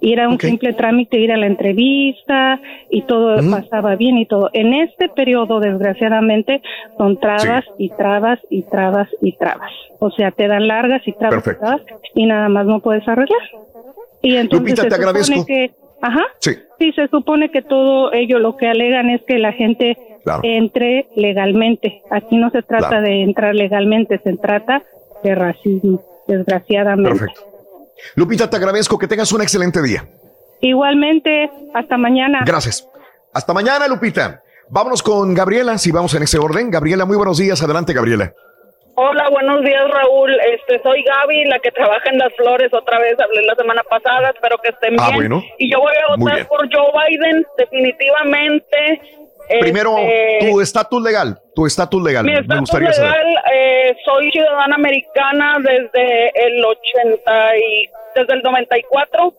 Y 0.00 0.12
era 0.12 0.28
un 0.28 0.38
simple 0.38 0.72
trámite 0.74 1.18
ir 1.18 1.32
a 1.32 1.36
la 1.36 1.46
entrevista 1.46 2.60
y 2.90 3.02
todo 3.02 3.36
pasaba 3.50 3.96
bien 3.96 4.16
y 4.18 4.26
todo. 4.26 4.48
En 4.52 4.72
este 4.74 5.08
periodo, 5.08 5.58
desgraciadamente, 5.60 6.62
son 6.96 7.18
trabas 7.18 7.64
y 7.78 7.88
trabas 7.90 8.38
y 8.48 8.62
trabas 8.62 9.08
y 9.20 9.32
trabas. 9.36 9.72
O 9.98 10.10
sea, 10.10 10.30
te 10.30 10.46
dan 10.46 10.68
largas 10.68 11.02
y 11.06 11.12
trabas, 11.12 11.44
y 11.46 11.54
trabas 11.58 11.82
y 12.14 12.26
nada 12.26 12.48
más 12.48 12.66
no 12.66 12.78
puedes 12.80 13.06
arreglar. 13.08 13.40
Y 14.22 14.36
entonces 14.36 14.60
Lupita, 14.68 14.82
se 14.82 14.88
te 14.88 14.94
supone 14.96 15.08
agradezco. 15.10 15.46
que, 15.46 15.70
ajá, 16.00 16.22
Sí. 16.38 16.50
sí, 16.78 16.92
se 16.92 17.08
supone 17.08 17.50
que 17.50 17.62
todo 17.62 18.12
ello 18.12 18.38
lo 18.38 18.56
que 18.56 18.68
alegan 18.68 19.10
es 19.10 19.22
que 19.22 19.38
la 19.38 19.52
gente 19.52 19.96
Claro. 20.24 20.40
entre 20.44 21.06
legalmente. 21.16 22.02
Aquí 22.10 22.36
no 22.36 22.50
se 22.50 22.62
trata 22.62 22.88
Claro. 22.88 23.02
de 23.04 23.22
entrar 23.22 23.54
legalmente, 23.54 24.18
se 24.18 24.36
trata 24.36 24.82
de 25.24 25.34
racismo, 25.34 26.02
desgraciadamente. 26.28 27.18
Perfecto. 27.18 27.40
Lupita, 28.14 28.48
te 28.48 28.56
agradezco. 28.56 28.98
Que 28.98 29.06
tengas 29.08 29.32
un 29.32 29.42
excelente 29.42 29.82
día. 29.82 30.04
Igualmente, 30.60 31.50
hasta 31.74 31.96
mañana. 31.96 32.40
Gracias. 32.44 32.86
Hasta 33.32 33.52
mañana, 33.52 33.86
Lupita. 33.88 34.42
Vámonos 34.70 35.02
con 35.02 35.32
Gabriela, 35.34 35.78
si 35.78 35.90
vamos 35.92 36.12
en 36.14 36.22
ese 36.24 36.38
orden. 36.38 36.70
Gabriela, 36.70 37.04
muy 37.04 37.16
buenos 37.16 37.38
días. 37.38 37.62
Adelante, 37.62 37.92
Gabriela. 37.92 38.32
Hola, 39.00 39.28
buenos 39.30 39.62
días, 39.62 39.84
Raúl. 39.88 40.32
Este, 40.54 40.82
soy 40.82 41.04
Gaby, 41.04 41.44
la 41.44 41.60
que 41.60 41.70
trabaja 41.70 42.10
en 42.10 42.18
las 42.18 42.34
flores. 42.34 42.68
Otra 42.74 42.98
vez 42.98 43.14
hablé 43.20 43.42
la 43.42 43.54
semana 43.54 43.82
pasada. 43.88 44.30
Espero 44.30 44.58
que 44.60 44.70
estén 44.70 44.96
Ah, 44.98 45.10
bien. 45.10 45.14
bueno. 45.28 45.44
Y 45.58 45.70
yo 45.72 45.78
voy 45.78 45.92
a 45.94 46.16
votar 46.16 46.48
por 46.48 46.68
Joe 46.74 46.90
Biden, 47.08 47.46
definitivamente. 47.56 49.00
Primero, 49.60 49.96
Este, 49.98 50.50
tu 50.50 50.60
estatus 50.60 51.02
legal. 51.02 51.38
Tu 51.54 51.66
estatus 51.66 52.02
legal. 52.02 52.24
Mi 52.24 52.32
Me 52.32 52.38
estatus 52.40 52.60
gustaría 52.60 52.90
legal, 52.90 53.12
saber. 53.12 53.26
eh, 53.54 53.96
soy 54.04 54.30
ciudadana 54.30 54.74
americana 54.76 55.56
desde 55.62 56.30
el 56.46 56.64
80 56.64 57.56
y 57.56 57.88
desde 58.14 58.34
el 58.34 58.42
94. 58.42 59.34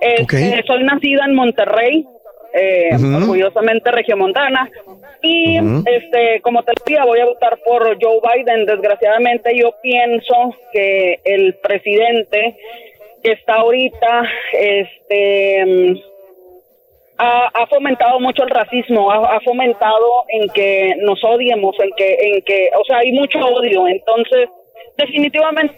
Este, 0.00 0.62
Soy 0.66 0.82
nacida 0.84 1.24
en 1.24 1.34
Monterrey, 1.34 2.04
eh, 2.54 2.90
Ujú. 2.96 3.16
orgullosamente 3.16 3.90
regiomontana. 3.90 4.70
Y 5.22 5.56
este, 5.86 6.40
como 6.42 6.62
te 6.62 6.72
decía, 6.78 7.04
voy 7.04 7.18
a 7.20 7.24
votar 7.24 7.58
por 7.64 7.82
Joe 8.00 8.20
Biden. 8.22 8.66
Desgraciadamente, 8.66 9.56
yo 9.56 9.70
pienso 9.82 10.54
que 10.72 11.18
el 11.24 11.54
presidente 11.54 12.56
que 13.22 13.32
está 13.32 13.54
ahorita, 13.54 14.22
este 14.52 15.96
ha, 17.18 17.48
ha 17.54 17.66
fomentado 17.68 18.20
mucho 18.20 18.42
el 18.44 18.50
racismo, 18.50 19.10
ha, 19.10 19.36
ha 19.36 19.40
fomentado 19.40 20.24
en 20.28 20.48
que 20.50 20.94
nos 21.02 21.22
odiemos, 21.24 21.74
en 21.80 21.90
que, 21.96 22.14
en 22.20 22.42
que, 22.42 22.70
o 22.80 22.84
sea, 22.84 22.98
hay 22.98 23.12
mucho 23.12 23.38
odio. 23.38 23.88
Entonces, 23.88 24.48
definitivamente, 24.98 25.74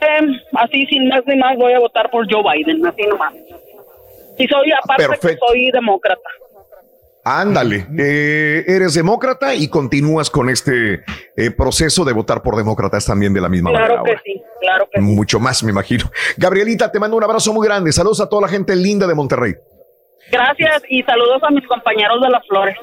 así 0.54 0.86
sin 0.86 1.08
más 1.08 1.22
ni 1.26 1.36
más, 1.36 1.56
voy 1.56 1.72
a 1.72 1.78
votar 1.78 2.10
por 2.10 2.26
Joe 2.30 2.42
Biden, 2.42 2.84
así 2.86 3.02
nomás. 3.02 3.34
Y 4.36 4.46
soy, 4.46 4.72
aparte, 4.72 5.06
que 5.20 5.36
soy 5.46 5.70
demócrata. 5.72 6.28
Ándale, 7.24 7.86
eh, 7.98 8.64
eres 8.66 8.94
demócrata 8.94 9.54
y 9.54 9.68
continúas 9.68 10.30
con 10.30 10.48
este 10.48 11.02
eh, 11.36 11.50
proceso 11.50 12.04
de 12.04 12.14
votar 12.14 12.42
por 12.42 12.56
demócratas 12.56 13.04
también 13.04 13.34
de 13.34 13.40
la 13.40 13.50
misma 13.50 13.70
Claro 13.70 13.96
manera. 13.96 14.02
que 14.04 14.10
ahora. 14.10 14.22
sí, 14.24 14.42
claro 14.60 14.88
que 14.90 14.98
sí. 15.00 15.04
Mucho 15.04 15.38
más, 15.38 15.62
me 15.62 15.70
imagino. 15.70 16.10
Gabrielita, 16.38 16.90
te 16.90 16.98
mando 16.98 17.16
un 17.18 17.24
abrazo 17.24 17.52
muy 17.52 17.66
grande. 17.66 17.92
Saludos 17.92 18.20
a 18.22 18.28
toda 18.30 18.42
la 18.42 18.48
gente 18.48 18.74
linda 18.74 19.06
de 19.06 19.14
Monterrey. 19.14 19.54
Gracias 20.30 20.82
y 20.88 21.02
saludos 21.02 21.42
a 21.42 21.50
mis 21.50 21.66
compañeros 21.66 22.20
de 22.20 22.28
las 22.30 22.46
flores. 22.46 22.76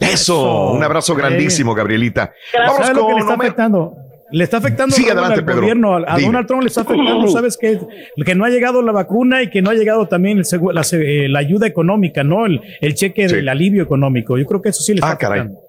Eso, 0.00 0.72
un 0.72 0.82
abrazo 0.84 1.14
grandísimo, 1.14 1.74
Gabrielita. 1.74 2.32
¿Sabes 2.52 2.68
Vamos 2.68 2.88
lo 2.94 2.94
que 2.94 2.98
le 3.00 3.02
con 3.12 3.18
está 3.20 3.34
Homero. 3.34 3.42
afectando? 3.44 3.94
Le 4.32 4.42
está 4.44 4.56
afectando 4.56 4.94
Sí, 4.96 5.08
adelante, 5.08 5.38
al 5.38 5.44
Pedro. 5.44 5.60
gobierno, 5.60 5.96
a. 5.96 6.18
Donald 6.18 6.46
Trump 6.48 6.62
le 6.62 6.68
está 6.68 6.80
afectando, 6.80 7.28
¿sabes 7.28 7.56
qué? 7.56 7.78
Que 8.24 8.34
no 8.34 8.44
ha 8.44 8.48
llegado 8.48 8.82
la 8.82 8.90
vacuna 8.92 9.42
y 9.42 9.50
que 9.50 9.62
no 9.62 9.70
ha 9.70 9.74
llegado 9.74 10.06
también 10.08 10.38
el 10.38 10.44
la, 10.74 10.82
eh, 10.92 11.28
la 11.28 11.38
ayuda 11.38 11.66
económica, 11.68 12.24
¿no? 12.24 12.44
El, 12.44 12.60
el 12.80 12.94
cheque 12.94 13.28
del 13.28 13.48
alivio 13.48 13.82
económico. 13.84 14.36
Yo 14.36 14.44
creo 14.44 14.60
que 14.60 14.70
eso 14.70 14.82
sí 14.82 14.92
le 14.94 14.98
está 14.98 15.12
Ah, 15.12 15.16
caray. 15.18 15.40
afectando. 15.40 15.62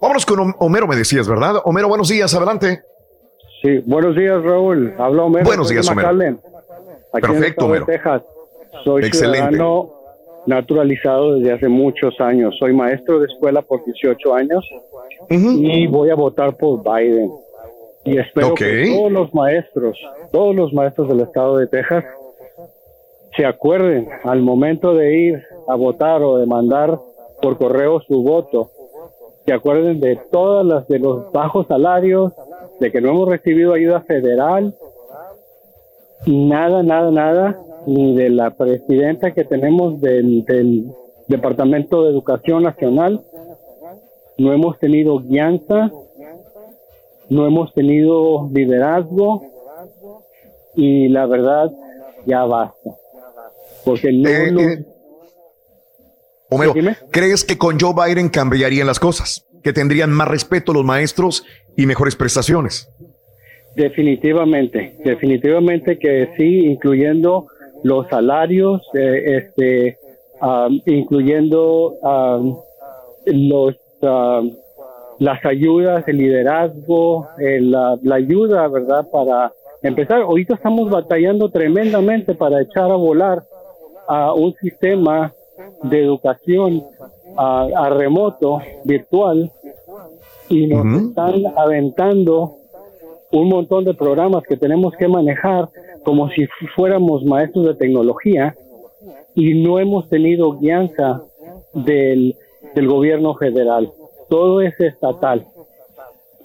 Vámonos 0.00 0.26
con 0.26 0.38
Hom- 0.38 0.56
Homero, 0.58 0.86
me 0.86 0.94
decías, 0.94 1.26
¿verdad? 1.26 1.54
Homero, 1.64 1.88
buenos 1.88 2.08
días, 2.08 2.32
adelante. 2.34 2.82
Sí, 3.62 3.80
buenos 3.86 4.14
días, 4.14 4.42
Raúl. 4.42 4.92
Habla 4.98 5.22
Homero. 5.24 5.46
Buenos 5.46 5.70
días, 5.70 5.88
Homero. 5.88 6.38
Perfecto, 7.12 7.64
Homero. 7.64 7.86
Texas. 7.86 8.22
Soy 8.84 9.04
Excelente. 9.06 9.38
ciudadano 9.56 9.90
naturalizado 10.46 11.34
desde 11.34 11.52
hace 11.52 11.68
muchos 11.68 12.20
años. 12.20 12.56
Soy 12.58 12.72
maestro 12.72 13.18
de 13.20 13.26
escuela 13.26 13.62
por 13.62 13.84
18 13.84 14.34
años 14.34 14.64
y 15.28 15.86
voy 15.86 16.10
a 16.10 16.14
votar 16.14 16.56
por 16.56 16.82
Biden. 16.82 17.30
Y 18.04 18.18
espero 18.18 18.54
que 18.54 18.92
todos 18.94 19.12
los 19.12 19.34
maestros, 19.34 19.98
todos 20.30 20.54
los 20.54 20.72
maestros 20.72 21.08
del 21.08 21.20
estado 21.20 21.58
de 21.58 21.66
Texas 21.66 22.04
se 23.36 23.44
acuerden 23.44 24.08
al 24.24 24.40
momento 24.40 24.94
de 24.94 25.18
ir 25.18 25.42
a 25.68 25.74
votar 25.74 26.22
o 26.22 26.38
de 26.38 26.46
mandar 26.46 26.98
por 27.42 27.58
correo 27.58 28.00
su 28.00 28.22
voto, 28.22 28.70
se 29.44 29.52
acuerden 29.52 30.00
de 30.00 30.18
todas 30.30 30.64
las 30.64 30.88
de 30.88 30.98
los 30.98 31.30
bajos 31.32 31.66
salarios, 31.66 32.32
de 32.80 32.90
que 32.90 33.00
no 33.00 33.10
hemos 33.10 33.28
recibido 33.28 33.74
ayuda 33.74 34.00
federal, 34.02 34.74
nada, 36.26 36.82
nada, 36.82 37.10
nada, 37.10 37.58
ni 37.86 38.14
de 38.16 38.30
la 38.30 38.50
presidenta 38.56 39.32
que 39.32 39.44
tenemos 39.44 40.00
del, 40.00 40.44
del 40.44 40.86
Departamento 41.28 42.04
de 42.04 42.10
Educación 42.10 42.62
Nacional, 42.64 43.24
no 44.38 44.52
hemos 44.52 44.78
tenido 44.78 45.18
guianza, 45.20 45.90
no 47.28 47.46
hemos 47.46 47.72
tenido 47.74 48.48
liderazgo 48.52 49.42
y 50.74 51.08
la 51.08 51.26
verdad 51.26 51.70
ya 52.26 52.44
basta. 52.44 52.90
Porque 53.84 54.12
no, 54.12 54.28
Eh, 54.28 54.50
no- 54.52 54.60
eh, 54.60 54.84
Homero, 56.50 56.74
¿crees 57.10 57.44
que 57.44 57.58
con 57.58 57.78
Joe 57.80 57.92
Biden 57.94 58.28
cambiarían 58.28 58.86
las 58.86 59.00
cosas? 59.00 59.44
Que 59.64 59.72
tendrían 59.72 60.10
más 60.12 60.28
respeto 60.28 60.72
los 60.72 60.84
maestros 60.84 61.44
y 61.76 61.86
mejores 61.86 62.14
prestaciones. 62.14 62.88
Definitivamente, 63.74 64.96
definitivamente 65.04 65.98
que 65.98 66.28
sí, 66.36 66.66
incluyendo 66.66 67.48
los 67.86 68.08
salarios, 68.08 68.82
eh, 68.94 69.36
este, 69.38 69.98
incluyendo 70.86 71.94
am, 72.02 72.56
los 73.26 73.76
am, 74.02 74.52
las 75.18 75.44
ayudas, 75.46 76.06
el 76.08 76.18
liderazgo, 76.18 77.28
eh, 77.38 77.60
la, 77.60 77.96
la 78.02 78.16
ayuda, 78.16 78.66
¿verdad? 78.68 79.06
Para 79.10 79.52
empezar, 79.82 80.20
ahorita 80.20 80.54
estamos 80.54 80.90
batallando 80.90 81.48
tremendamente 81.48 82.34
para 82.34 82.60
echar 82.60 82.90
a 82.90 82.96
volar 82.96 83.44
a 84.08 84.34
un 84.34 84.52
sistema 84.54 85.32
de 85.84 86.02
educación 86.02 86.82
a 87.38 87.90
remoto, 87.90 88.60
virtual, 88.84 89.50
y 90.48 90.66
nos 90.66 91.02
están 91.02 91.42
aventando 91.54 92.56
un 93.30 93.48
montón 93.48 93.84
de 93.84 93.94
programas 93.94 94.42
que 94.44 94.56
tenemos 94.56 94.94
que 94.98 95.06
manejar 95.06 95.68
como 96.06 96.30
si 96.30 96.46
fuéramos 96.76 97.24
maestros 97.24 97.66
de 97.66 97.74
tecnología 97.74 98.54
y 99.34 99.54
no 99.54 99.80
hemos 99.80 100.08
tenido 100.08 100.52
guianza 100.52 101.20
del, 101.74 102.36
del 102.76 102.86
gobierno 102.86 103.34
federal. 103.34 103.90
Todo 104.30 104.60
es 104.60 104.78
estatal. 104.78 105.44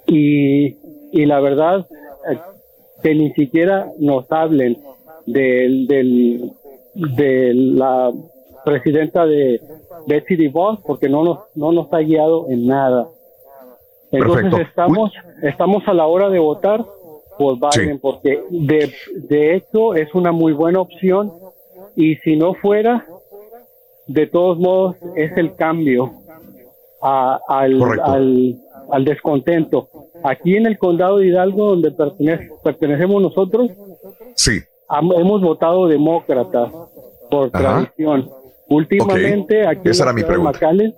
Y, 0.08 0.76
y 1.12 1.26
la 1.26 1.38
verdad, 1.38 1.86
eh, 2.28 2.38
que 3.04 3.14
ni 3.14 3.32
siquiera 3.34 3.86
nos 4.00 4.24
hablen 4.32 4.78
del, 5.26 5.86
del, 5.86 6.50
de 6.94 7.54
la 7.54 8.10
presidenta 8.64 9.26
de 9.26 9.60
Betsy 10.08 10.34
DeVos 10.34 10.80
porque 10.84 11.08
no 11.08 11.22
nos, 11.22 11.38
no 11.54 11.70
nos 11.70 11.92
ha 11.92 11.98
guiado 11.98 12.50
en 12.50 12.66
nada. 12.66 13.06
Entonces 14.10 14.42
Perfecto. 14.42 14.68
estamos, 14.68 15.12
estamos 15.40 15.86
a 15.86 15.94
la 15.94 16.08
hora 16.08 16.30
de 16.30 16.40
votar 16.40 16.84
por 17.42 17.58
Biden 17.74 17.98
porque 17.98 18.42
de, 18.50 18.92
de 19.14 19.56
hecho 19.56 19.94
es 19.94 20.14
una 20.14 20.32
muy 20.32 20.52
buena 20.52 20.80
opción 20.80 21.32
y 21.96 22.16
si 22.16 22.36
no 22.36 22.54
fuera, 22.54 23.06
de 24.06 24.26
todos 24.26 24.58
modos 24.58 24.96
es 25.16 25.36
el 25.36 25.54
cambio 25.56 26.12
a- 27.02 27.40
al, 27.48 27.82
al, 28.00 28.56
al 28.90 29.04
descontento. 29.04 29.88
Aquí 30.24 30.56
en 30.56 30.66
el 30.66 30.78
condado 30.78 31.18
de 31.18 31.26
Hidalgo, 31.26 31.70
donde 31.70 31.90
pertenece- 31.90 32.50
pertenecemos 32.62 33.20
nosotros, 33.22 33.70
Sí. 34.36 34.60
hemos 35.16 35.42
votado 35.42 35.88
demócratas 35.88 36.70
por 37.30 37.50
Ajá. 37.52 37.58
tradición. 37.90 38.30
Últimamente, 38.68 39.66
aquí 39.66 39.88
Esa 39.90 40.04
en 40.04 40.08
la 40.08 40.14
ciudad 40.22 40.36
de. 40.36 40.42
McAllen, 40.44 40.94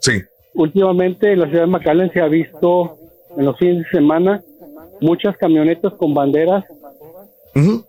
Sí. 0.00 0.12
últimamente 0.54 1.32
en 1.32 1.40
la 1.40 1.46
ciudad 1.48 1.62
de 1.62 1.66
McAllen 1.70 2.12
se 2.12 2.20
ha 2.20 2.28
visto 2.28 2.96
en 3.36 3.44
los 3.44 3.56
fines 3.58 3.84
de 3.84 3.90
semana 3.98 4.42
muchas 5.02 5.36
camionetas 5.36 5.92
con 5.94 6.14
banderas 6.14 6.64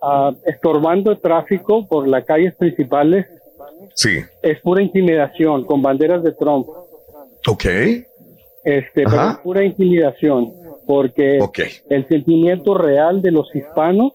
ah, 0.02 0.32
estorbando 0.44 1.10
el 1.12 1.20
tráfico 1.20 1.86
por 1.86 2.06
las 2.08 2.24
calles 2.24 2.54
principales. 2.54 3.26
Sí. 3.94 4.18
Es 4.42 4.60
pura 4.60 4.82
intimidación 4.82 5.64
con 5.64 5.82
banderas 5.82 6.22
de 6.22 6.32
Trump. 6.32 6.66
Ok. 7.48 7.64
Este, 8.64 9.04
pero 9.04 9.30
es 9.30 9.36
pura 9.38 9.64
intimidación 9.64 10.52
porque 10.86 11.38
el 11.90 12.08
sentimiento 12.08 12.74
real 12.74 13.20
de 13.22 13.30
los 13.30 13.54
hispanos 13.54 14.12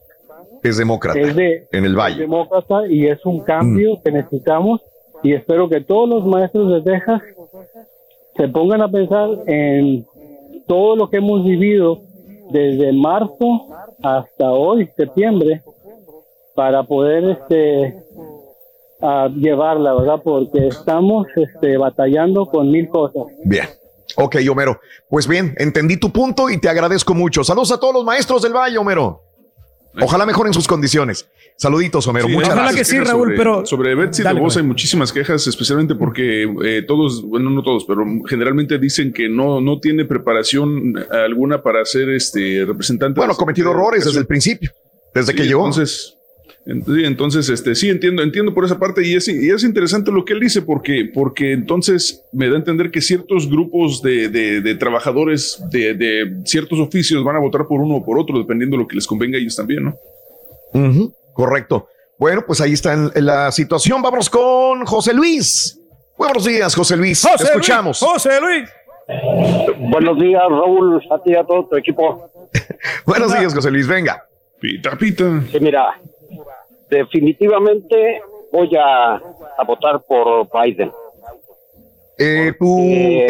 Es 0.63 0.77
demócrata. 0.77 1.19
es 1.19 1.35
de 1.35 1.67
en 1.71 1.85
el 1.85 1.91
es 1.91 1.97
Valle. 1.97 2.19
demócrata 2.21 2.87
y 2.87 3.07
es 3.07 3.23
un 3.25 3.41
cambio 3.41 4.01
que 4.03 4.11
necesitamos 4.11 4.81
y 5.23 5.33
espero 5.33 5.69
que 5.69 5.81
todos 5.81 6.09
los 6.09 6.25
maestros 6.25 6.71
de 6.83 6.91
Texas 6.91 7.21
se 8.35 8.47
pongan 8.47 8.81
a 8.81 8.89
pensar 8.89 9.29
en 9.47 10.05
todo 10.67 10.95
lo 10.95 11.09
que 11.09 11.17
hemos 11.17 11.43
vivido 11.45 12.01
desde 12.49 12.91
marzo 12.93 13.67
hasta 14.03 14.51
hoy, 14.51 14.89
septiembre, 14.95 15.61
para 16.55 16.83
poder 16.83 17.23
este 17.29 18.03
llevarla, 19.35 19.93
¿verdad? 19.93 20.21
Porque 20.23 20.67
estamos 20.67 21.27
este, 21.35 21.77
batallando 21.77 22.45
con 22.45 22.69
mil 22.69 22.89
cosas. 22.89 23.23
Bien. 23.45 23.65
Ok, 24.17 24.37
Homero. 24.51 24.79
Pues 25.07 25.27
bien, 25.27 25.53
entendí 25.57 25.97
tu 25.97 26.11
punto 26.11 26.49
y 26.49 26.59
te 26.59 26.67
agradezco 26.67 27.13
mucho. 27.13 27.43
Saludos 27.43 27.71
a 27.71 27.79
todos 27.79 27.93
los 27.93 28.03
maestros 28.03 28.41
del 28.41 28.53
Valle, 28.53 28.77
Homero. 28.77 29.28
Ojalá 30.05 30.25
mejoren 30.25 30.53
sus 30.53 30.67
condiciones. 30.67 31.27
Saluditos, 31.57 32.07
Homero. 32.07 32.27
Sí, 32.27 32.33
Muchas 32.33 32.49
hay 32.51 32.55
gracias. 32.55 32.77
muchas 32.87 32.91
quejas 32.91 33.09
sobre, 33.09 33.65
Sobre 33.65 33.95
Betsy 33.95 34.23
Dale, 34.23 34.35
DeVos 34.39 34.53
güey. 34.53 34.63
hay 34.63 34.67
muchísimas 34.67 35.11
quejas, 35.11 35.45
especialmente 35.47 35.95
porque 35.95 36.43
eh, 36.63 36.83
todos, 36.87 37.21
bueno, 37.23 37.49
no 37.49 37.61
todos, 37.63 37.85
pero 37.85 38.05
generalmente 38.27 38.77
dicen 38.79 39.11
que 39.11 39.27
no, 39.29 39.59
no 39.61 39.79
tiene 39.79 40.05
preparación 40.05 40.93
alguna 41.11 41.61
para 41.61 41.83
ser 41.85 42.09
este 42.09 42.63
representante. 42.65 43.19
Bueno, 43.19 43.33
ha 43.33 43.37
cometido 43.37 43.71
errores 43.71 44.05
desde 44.05 44.19
el 44.19 44.25
principio, 44.25 44.71
desde 45.13 45.33
que 45.35 45.43
llegó. 45.45 45.65
Entonces, 45.65 46.13
en- 46.13 46.13
sí, 46.13 46.18
entonces, 46.71 47.49
este, 47.49 47.73
sí, 47.73 47.89
entiendo, 47.89 48.21
entiendo 48.21 48.53
por 48.53 48.63
esa 48.63 48.77
parte 48.77 49.05
y 49.05 49.15
es, 49.15 49.27
y 49.27 49.49
es 49.49 49.63
interesante 49.63 50.11
lo 50.11 50.23
que 50.23 50.33
él 50.33 50.39
dice 50.39 50.61
porque, 50.61 51.09
porque 51.13 51.51
entonces 51.53 52.23
me 52.31 52.47
da 52.47 52.55
a 52.55 52.59
entender 52.59 52.91
que 52.91 53.01
ciertos 53.01 53.49
grupos 53.49 54.01
de, 54.03 54.29
de- 54.29 54.61
de 54.61 54.75
trabajadores 54.75 55.63
de, 55.71 55.93
de 55.95 56.41
ciertos 56.45 56.79
oficios 56.79 57.23
van 57.23 57.37
a 57.37 57.39
votar 57.39 57.65
por 57.67 57.81
uno 57.81 57.95
o 57.95 58.05
por 58.05 58.19
otro, 58.19 58.37
dependiendo 58.37 58.77
de 58.77 58.83
lo 58.83 58.87
que 58.87 58.95
les 58.95 59.07
convenga 59.07 59.37
a 59.37 59.41
ellos 59.41 59.55
también, 59.55 59.85
¿no? 59.85 61.11
Correcto. 61.33 61.87
Bueno, 62.17 62.43
pues 62.45 62.61
ahí 62.61 62.73
está 62.73 62.93
en- 62.93 63.11
en 63.15 63.25
la 63.25 63.51
situación. 63.51 64.01
Vamos 64.01 64.29
con 64.29 64.85
José 64.85 65.13
Luis. 65.13 65.79
Buenos 66.17 66.45
días, 66.45 66.75
José 66.75 66.97
Luis. 66.97 67.21
Te 67.37 67.43
escuchamos. 67.45 67.99
José 67.99 68.39
Luis. 68.41 68.69
Buenos 69.79 70.19
días, 70.19 70.41
Raúl, 70.49 71.01
a 71.09 71.23
ti 71.23 71.31
y 71.31 71.35
a 71.35 71.43
todo 71.43 71.67
tu 71.67 71.77
equipo. 71.77 72.29
Buenos 73.05 73.37
días, 73.39 73.53
José 73.55 73.71
Luis. 73.71 73.87
Venga. 73.87 74.23
Pita, 74.59 74.97
pita. 74.97 75.41
Sí, 75.51 75.57
mira, 75.61 75.99
definitivamente 76.89 78.21
voy 78.51 78.69
a, 78.75 79.15
a 79.15 79.63
votar 79.65 80.01
por 80.07 80.47
Biden. 80.51 80.91
Eh, 82.21 82.51
tu 82.59 82.77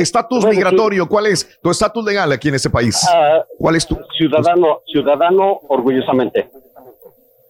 estatus 0.02 0.46
migratorio, 0.48 1.08
¿cuál 1.08 1.28
es 1.28 1.60
tu 1.62 1.70
estatus 1.70 2.04
legal 2.04 2.32
aquí 2.32 2.48
en 2.50 2.56
este 2.56 2.72
país? 2.72 3.08
Ah, 3.14 3.46
¿Cuál 3.60 3.76
es 3.76 3.86
tu 3.86 3.96
ciudadano, 4.18 4.80
ciudadano 4.92 5.60
orgullosamente. 5.68 6.50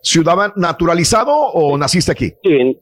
ciudadano 0.01 0.53
naturalizado 0.57 1.33
o 1.33 1.77
naciste 1.77 2.11
aquí? 2.11 2.33
Sí, 2.43 2.77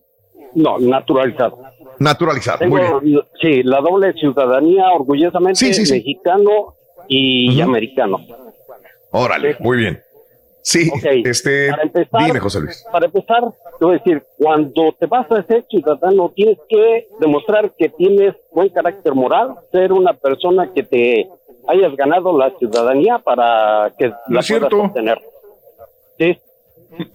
no, 0.55 0.79
naturalizado. 0.79 1.59
Naturalizado, 1.99 2.59
Tengo, 2.59 2.77
muy 2.77 3.09
bien. 3.11 3.21
sí, 3.41 3.61
la 3.63 3.79
doble 3.81 4.13
ciudadanía 4.13 4.85
orgullosamente 4.91 5.59
Sí, 5.59 5.73
sí, 5.73 5.85
sí. 5.85 5.93
mexicano 5.93 6.75
y 7.07 7.61
americano. 7.61 8.19
Órale, 9.11 9.55
muy 9.59 9.77
bien. 9.77 10.01
Sí, 10.69 10.91
este, 11.23 11.69
Para 11.69 11.83
empezar, 11.83 12.25
dime, 12.25 12.39
José 12.41 12.59
Luis. 12.59 12.85
Para 12.91 13.05
empezar, 13.05 13.41
te 13.79 13.85
voy 13.85 13.95
a 13.95 13.97
decir, 13.99 14.21
cuando 14.37 14.93
te 14.99 15.05
vas 15.05 15.31
a 15.31 15.41
ser 15.43 15.63
ciudadano, 15.69 16.29
tienes 16.35 16.57
que 16.67 17.07
demostrar 17.21 17.71
que 17.77 17.87
tienes 17.87 18.35
buen 18.51 18.67
carácter 18.67 19.13
moral, 19.13 19.55
ser 19.71 19.93
una 19.93 20.11
persona 20.11 20.69
que 20.75 20.83
te 20.83 21.29
hayas 21.69 21.95
ganado 21.95 22.37
la 22.37 22.51
ciudadanía 22.59 23.17
para 23.19 23.93
que 23.97 24.07
la 24.07 24.11
es 24.11 24.25
puedas 24.27 24.45
cierto. 24.45 24.77
obtener. 24.81 25.17
Sí. 26.19 26.37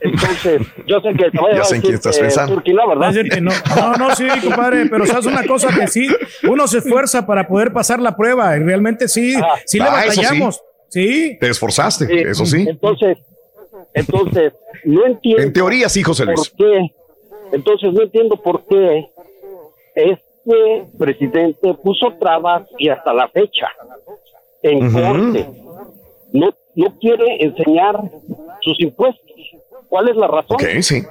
Entonces, 0.00 0.62
yo 0.86 1.00
sé 1.00 1.12
que 1.12 1.30
te 1.30 1.38
voy 1.38 1.52
a 1.52 1.56
Ya 1.56 1.64
sé 1.64 1.74
en 1.76 1.80
decir 1.82 1.82
quién 1.82 1.94
estás 1.96 2.18
pensando. 2.18 2.54
Turquía, 2.54 2.86
¿verdad? 2.88 3.12
No. 3.42 3.50
No, 3.76 3.96
no, 4.08 4.14
sí, 4.16 4.26
compadre, 4.44 4.86
pero 4.86 5.04
sabes 5.04 5.26
una 5.26 5.46
cosa 5.46 5.68
que 5.78 5.88
sí, 5.88 6.08
uno 6.48 6.66
se 6.66 6.78
esfuerza 6.78 7.26
para 7.26 7.46
poder 7.46 7.70
pasar 7.70 8.00
la 8.00 8.16
prueba 8.16 8.56
y 8.56 8.60
realmente 8.60 9.08
sí, 9.08 9.34
sí 9.66 9.78
le 9.78 9.84
Ah, 9.84 10.04
sí. 10.08 10.20
batallamos. 10.22 10.62
Sí. 10.88 11.36
Te 11.38 11.50
esforzaste, 11.50 12.06
Sí. 12.06 12.14
eso 12.14 12.46
sí. 12.46 12.64
Entonces, 12.66 13.18
entonces, 13.94 14.52
no 14.84 15.06
entiendo. 15.06 15.42
En 15.42 15.52
teoría 15.52 15.88
sí, 15.88 16.02
José 16.02 16.24
Luis. 16.26 16.50
¿Por 16.50 16.56
qué? 16.66 16.94
Entonces, 17.52 17.92
no 17.92 18.02
entiendo 18.02 18.36
por 18.36 18.64
qué 18.66 19.10
este 19.94 20.86
presidente 20.98 21.74
puso 21.74 22.12
trabas 22.18 22.66
y 22.78 22.88
hasta 22.88 23.12
la 23.12 23.28
fecha 23.28 23.68
en 24.62 24.92
corte. 24.92 25.48
No, 26.32 26.50
no 26.74 26.98
quiere 26.98 27.44
enseñar 27.44 28.00
sus 28.62 28.80
impuestos. 28.80 29.22
¿Cuál 29.88 30.08
es 30.08 30.16
la 30.16 30.26
razón? 30.28 30.54
Ok, 30.56 30.64
sí. 30.80 31.02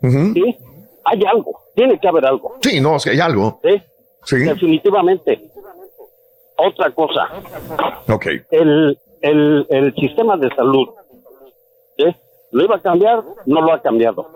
Sí, 0.00 0.56
Hay 1.04 1.20
algo, 1.24 1.58
tiene 1.74 1.98
que 1.98 2.06
haber 2.06 2.24
algo. 2.26 2.54
Sí, 2.62 2.80
no, 2.80 2.96
es 2.96 3.04
que 3.04 3.10
hay 3.10 3.20
algo. 3.20 3.60
¿sí? 3.64 3.82
Sí. 4.24 4.36
Definitivamente. 4.38 5.40
Otra 6.56 6.90
cosa, 6.90 7.28
Ok. 8.08 8.26
el, 8.50 8.98
el, 9.22 9.66
el 9.70 9.94
sistema 9.94 10.36
de 10.36 10.48
salud, 10.56 10.88
¿sí? 11.96 12.04
¿Lo 12.50 12.64
iba 12.64 12.76
a 12.76 12.80
cambiar? 12.80 13.22
No 13.46 13.60
lo 13.60 13.72
ha 13.72 13.82
cambiado. 13.82 14.26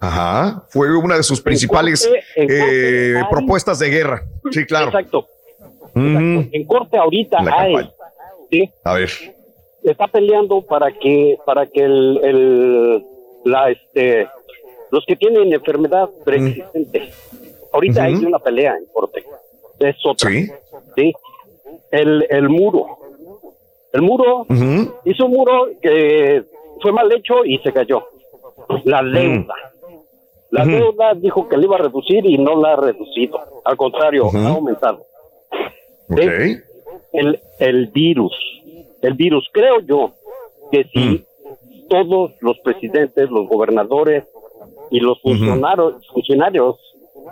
Ajá. 0.00 0.64
Fue 0.68 0.96
una 0.96 1.16
de 1.16 1.22
sus 1.22 1.40
principales 1.40 2.06
corte- 2.06 2.24
en 2.36 2.46
corte 2.48 3.12
eh, 3.12 3.16
hay- 3.18 3.24
propuestas 3.30 3.78
de 3.80 3.88
guerra. 3.90 4.22
Sí, 4.50 4.64
claro. 4.64 4.86
Exacto. 4.86 5.26
En 5.94 6.64
corte 6.66 6.96
ahorita 6.96 7.38
hay. 7.52 7.90
¿sí? 8.50 8.70
A 8.84 8.94
ver. 8.94 9.10
está 9.82 10.06
peleando 10.06 10.62
para 10.62 10.92
que 10.92 11.36
para 11.44 11.66
que 11.66 11.80
el, 11.82 12.20
el 12.22 13.04
la 13.44 13.70
este 13.70 14.28
los 14.90 15.04
que 15.06 15.16
tienen 15.16 15.52
enfermedad 15.52 16.08
preexistente 16.24 17.10
ahorita 17.72 18.04
hay 18.04 18.14
una 18.14 18.38
pelea 18.38 18.76
en 18.76 18.86
corte 18.92 19.24
es 19.80 19.96
otra 20.04 20.30
sí 20.30 20.48
sí 20.96 21.12
el, 21.90 22.26
el 22.30 22.48
muro 22.48 22.86
el 23.92 24.02
muro 24.02 24.46
hizo 25.04 25.26
un 25.26 25.32
muro 25.32 25.68
que 25.80 26.44
fue 26.80 26.92
mal 26.92 27.10
hecho 27.12 27.44
y 27.44 27.58
se 27.58 27.72
cayó. 27.72 28.04
La 28.84 29.02
deuda. 29.02 29.54
La 30.50 30.64
deuda 30.64 31.14
dijo 31.14 31.48
que 31.48 31.56
le 31.56 31.64
iba 31.64 31.76
a 31.76 31.80
reducir 31.80 32.24
y 32.24 32.38
no 32.38 32.60
la 32.60 32.72
ha 32.72 32.76
reducido. 32.76 33.38
Al 33.64 33.76
contrario 33.76 34.30
ha 34.32 34.48
aumentado. 34.48 35.04
El, 37.12 37.40
el 37.58 37.86
virus. 37.88 38.32
El 39.02 39.14
virus, 39.14 39.48
creo 39.52 39.80
yo 39.80 40.12
que 40.70 40.84
si 40.92 41.24
todos 41.88 42.32
los 42.40 42.58
presidentes, 42.60 43.30
los 43.30 43.48
gobernadores 43.48 44.24
y 44.90 45.00
los 45.00 45.20
funcionarios, 45.20 46.06
funcionarios 46.12 46.76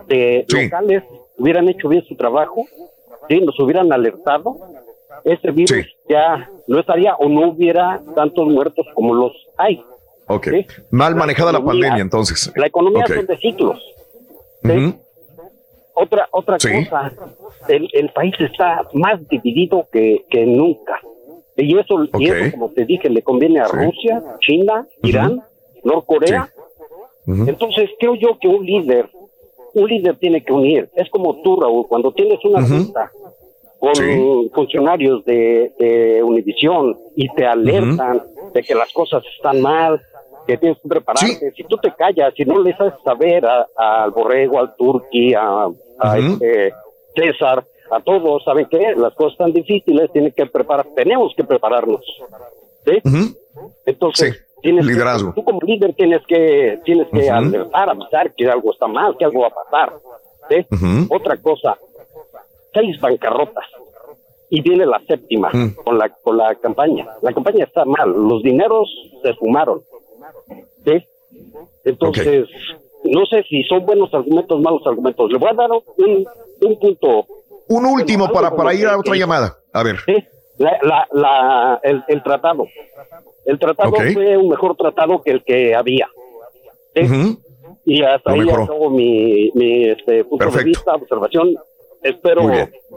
de 0.08 0.44
locales 0.48 1.04
hubieran 1.38 1.68
hecho 1.68 1.88
bien 1.88 2.04
su 2.04 2.16
trabajo, 2.16 2.64
¿sí? 3.28 3.40
nos 3.40 3.58
hubieran 3.60 3.92
alertado, 3.92 4.56
ese 5.24 5.50
virus 5.50 5.86
ya 6.08 6.50
no 6.66 6.80
estaría 6.80 7.14
o 7.16 7.28
no 7.28 7.50
hubiera 7.50 8.02
tantos 8.14 8.46
muertos 8.46 8.86
como 8.94 9.14
los 9.14 9.32
hay. 9.56 9.82
Ok. 10.28 10.48
Mal 10.90 11.14
manejada 11.14 11.52
la 11.52 11.64
pandemia, 11.64 12.02
entonces. 12.02 12.52
La 12.56 12.66
economía 12.66 13.06
son 13.06 13.26
de 13.26 13.36
ciclos. 13.38 13.80
Otra 15.94 16.28
otra 16.30 16.58
cosa, 16.58 17.12
el, 17.68 17.88
el 17.92 18.10
país 18.10 18.34
está 18.38 18.82
más 18.92 19.26
dividido 19.28 19.88
que, 19.90 20.26
que 20.28 20.44
nunca. 20.44 21.00
Y 21.56 21.78
eso, 21.78 22.04
y 22.18 22.28
eso, 22.28 22.50
como 22.52 22.70
te 22.70 22.84
dije, 22.84 23.08
le 23.08 23.22
conviene 23.22 23.60
a. 23.60 23.68
Rusia, 23.68 24.22
China, 24.40 24.86
Irán, 25.02 25.42
Norcorea. 25.84 26.50
Ujú. 27.26 27.48
Entonces, 27.48 27.90
creo 27.98 28.14
yo 28.14 28.38
que 28.38 28.46
un 28.46 28.66
líder, 28.66 29.08
un 29.72 29.88
líder 29.88 30.16
tiene 30.18 30.44
que 30.44 30.52
unir. 30.52 30.90
Es 30.94 31.08
como 31.08 31.40
tú, 31.40 31.58
Raúl, 31.58 31.86
cuando 31.88 32.12
tienes 32.12 32.44
una 32.44 32.60
junta 32.66 33.10
con 33.92 34.50
funcionarios 34.50 35.24
de, 35.24 35.72
de 35.78 36.22
Univisión 36.22 36.96
y 37.14 37.28
te 37.34 37.46
alertan 37.46 38.22
de 38.54 38.62
que 38.62 38.74
las 38.74 38.92
cosas 38.92 39.22
están 39.36 39.60
mal, 39.60 40.00
que 40.46 40.56
tienes 40.56 40.78
que 40.80 40.88
prepararte. 40.88 41.52
Si 41.56 41.64
tú 41.64 41.76
te 41.76 41.92
callas, 41.92 42.32
si 42.36 42.44
no 42.44 42.60
le 42.62 42.72
haces 42.72 42.92
saber 43.04 43.44
a- 43.46 43.66
al 43.76 44.10
Borrego, 44.12 44.58
al 44.60 44.74
Turqui, 44.76 45.34
a, 45.34 45.66
a 45.98 46.18
este 46.18 46.72
César, 47.14 47.64
a 47.90 48.00
todos, 48.00 48.44
¿saben 48.44 48.66
qué? 48.70 48.94
Las 48.96 49.14
cosas 49.14 49.32
están 49.32 49.52
difíciles, 49.52 50.10
tienen 50.12 50.32
que 50.32 50.46
preparar, 50.46 50.86
tenemos 50.94 51.32
que 51.36 51.44
prepararnos. 51.44 52.00
¿sí? 52.84 52.98
Entonces, 53.86 54.46
tienes 54.62 54.86
que- 54.86 54.92
liderazgo. 54.92 55.32
tú 55.34 55.44
como 55.44 55.60
líder 55.60 55.94
tienes 55.94 56.20
que, 56.26 56.78
tienes 56.84 57.08
que 57.12 57.28
alertar, 57.30 57.90
avisar 57.90 58.34
que 58.34 58.48
algo 58.48 58.72
está 58.72 58.86
mal, 58.86 59.16
que 59.18 59.24
algo 59.24 59.40
va 59.42 59.48
a 59.48 59.64
pasar. 59.64 59.92
¿sí? 60.48 60.66
Otra 61.10 61.36
cosa, 61.38 61.76
seis 62.78 63.00
bancarrotas 63.00 63.64
y 64.50 64.60
viene 64.60 64.86
la 64.86 65.00
séptima 65.08 65.50
con 65.84 65.98
la 65.98 66.08
con 66.22 66.36
la 66.36 66.54
campaña. 66.56 67.06
La 67.22 67.32
campaña 67.32 67.64
está 67.64 67.84
mal, 67.84 68.10
los 68.12 68.42
dineros 68.42 68.88
se 69.22 69.32
fumaron. 69.34 69.80
¿sí? 70.84 71.04
Entonces, 71.84 72.46
no 73.04 73.24
sé 73.26 73.42
si 73.48 73.62
son 73.64 73.84
buenos 73.86 74.12
argumentos, 74.14 74.60
malos 74.60 74.82
argumentos. 74.86 75.30
Le 75.32 75.38
voy 75.38 75.50
a 75.50 75.54
dar 75.54 75.70
un, 75.72 76.26
un 76.60 76.78
punto. 76.78 77.26
Un 77.68 77.84
último 77.86 78.28
para, 78.30 78.54
para 78.54 78.74
ir 78.74 78.86
a 78.86 78.98
otra 78.98 79.12
que- 79.14 79.18
llamada. 79.18 79.56
A 79.72 79.82
ver. 79.82 79.96
Sí, 80.06 80.14
la, 80.58 80.78
la, 80.82 81.08
la- 81.12 81.80
el, 81.82 82.02
el 82.08 82.22
tratado. 82.22 82.66
El 83.44 83.58
tratado 83.58 83.92
fue 84.12 84.36
un 84.36 84.48
mejor 84.48 84.76
tratado 84.76 85.22
que 85.22 85.30
el 85.32 85.42
que 85.44 85.74
había. 85.74 86.08
Y 87.84 88.02
hasta 88.02 88.34
Lo 88.34 88.42
ahí 88.42 88.50
acabo 88.50 88.90
mi, 88.90 89.50
mi 89.54 89.88
este, 89.88 90.24
punto 90.24 90.50
de 90.50 90.64
vista, 90.64 90.94
observación. 90.94 91.54
Espero 92.08 92.42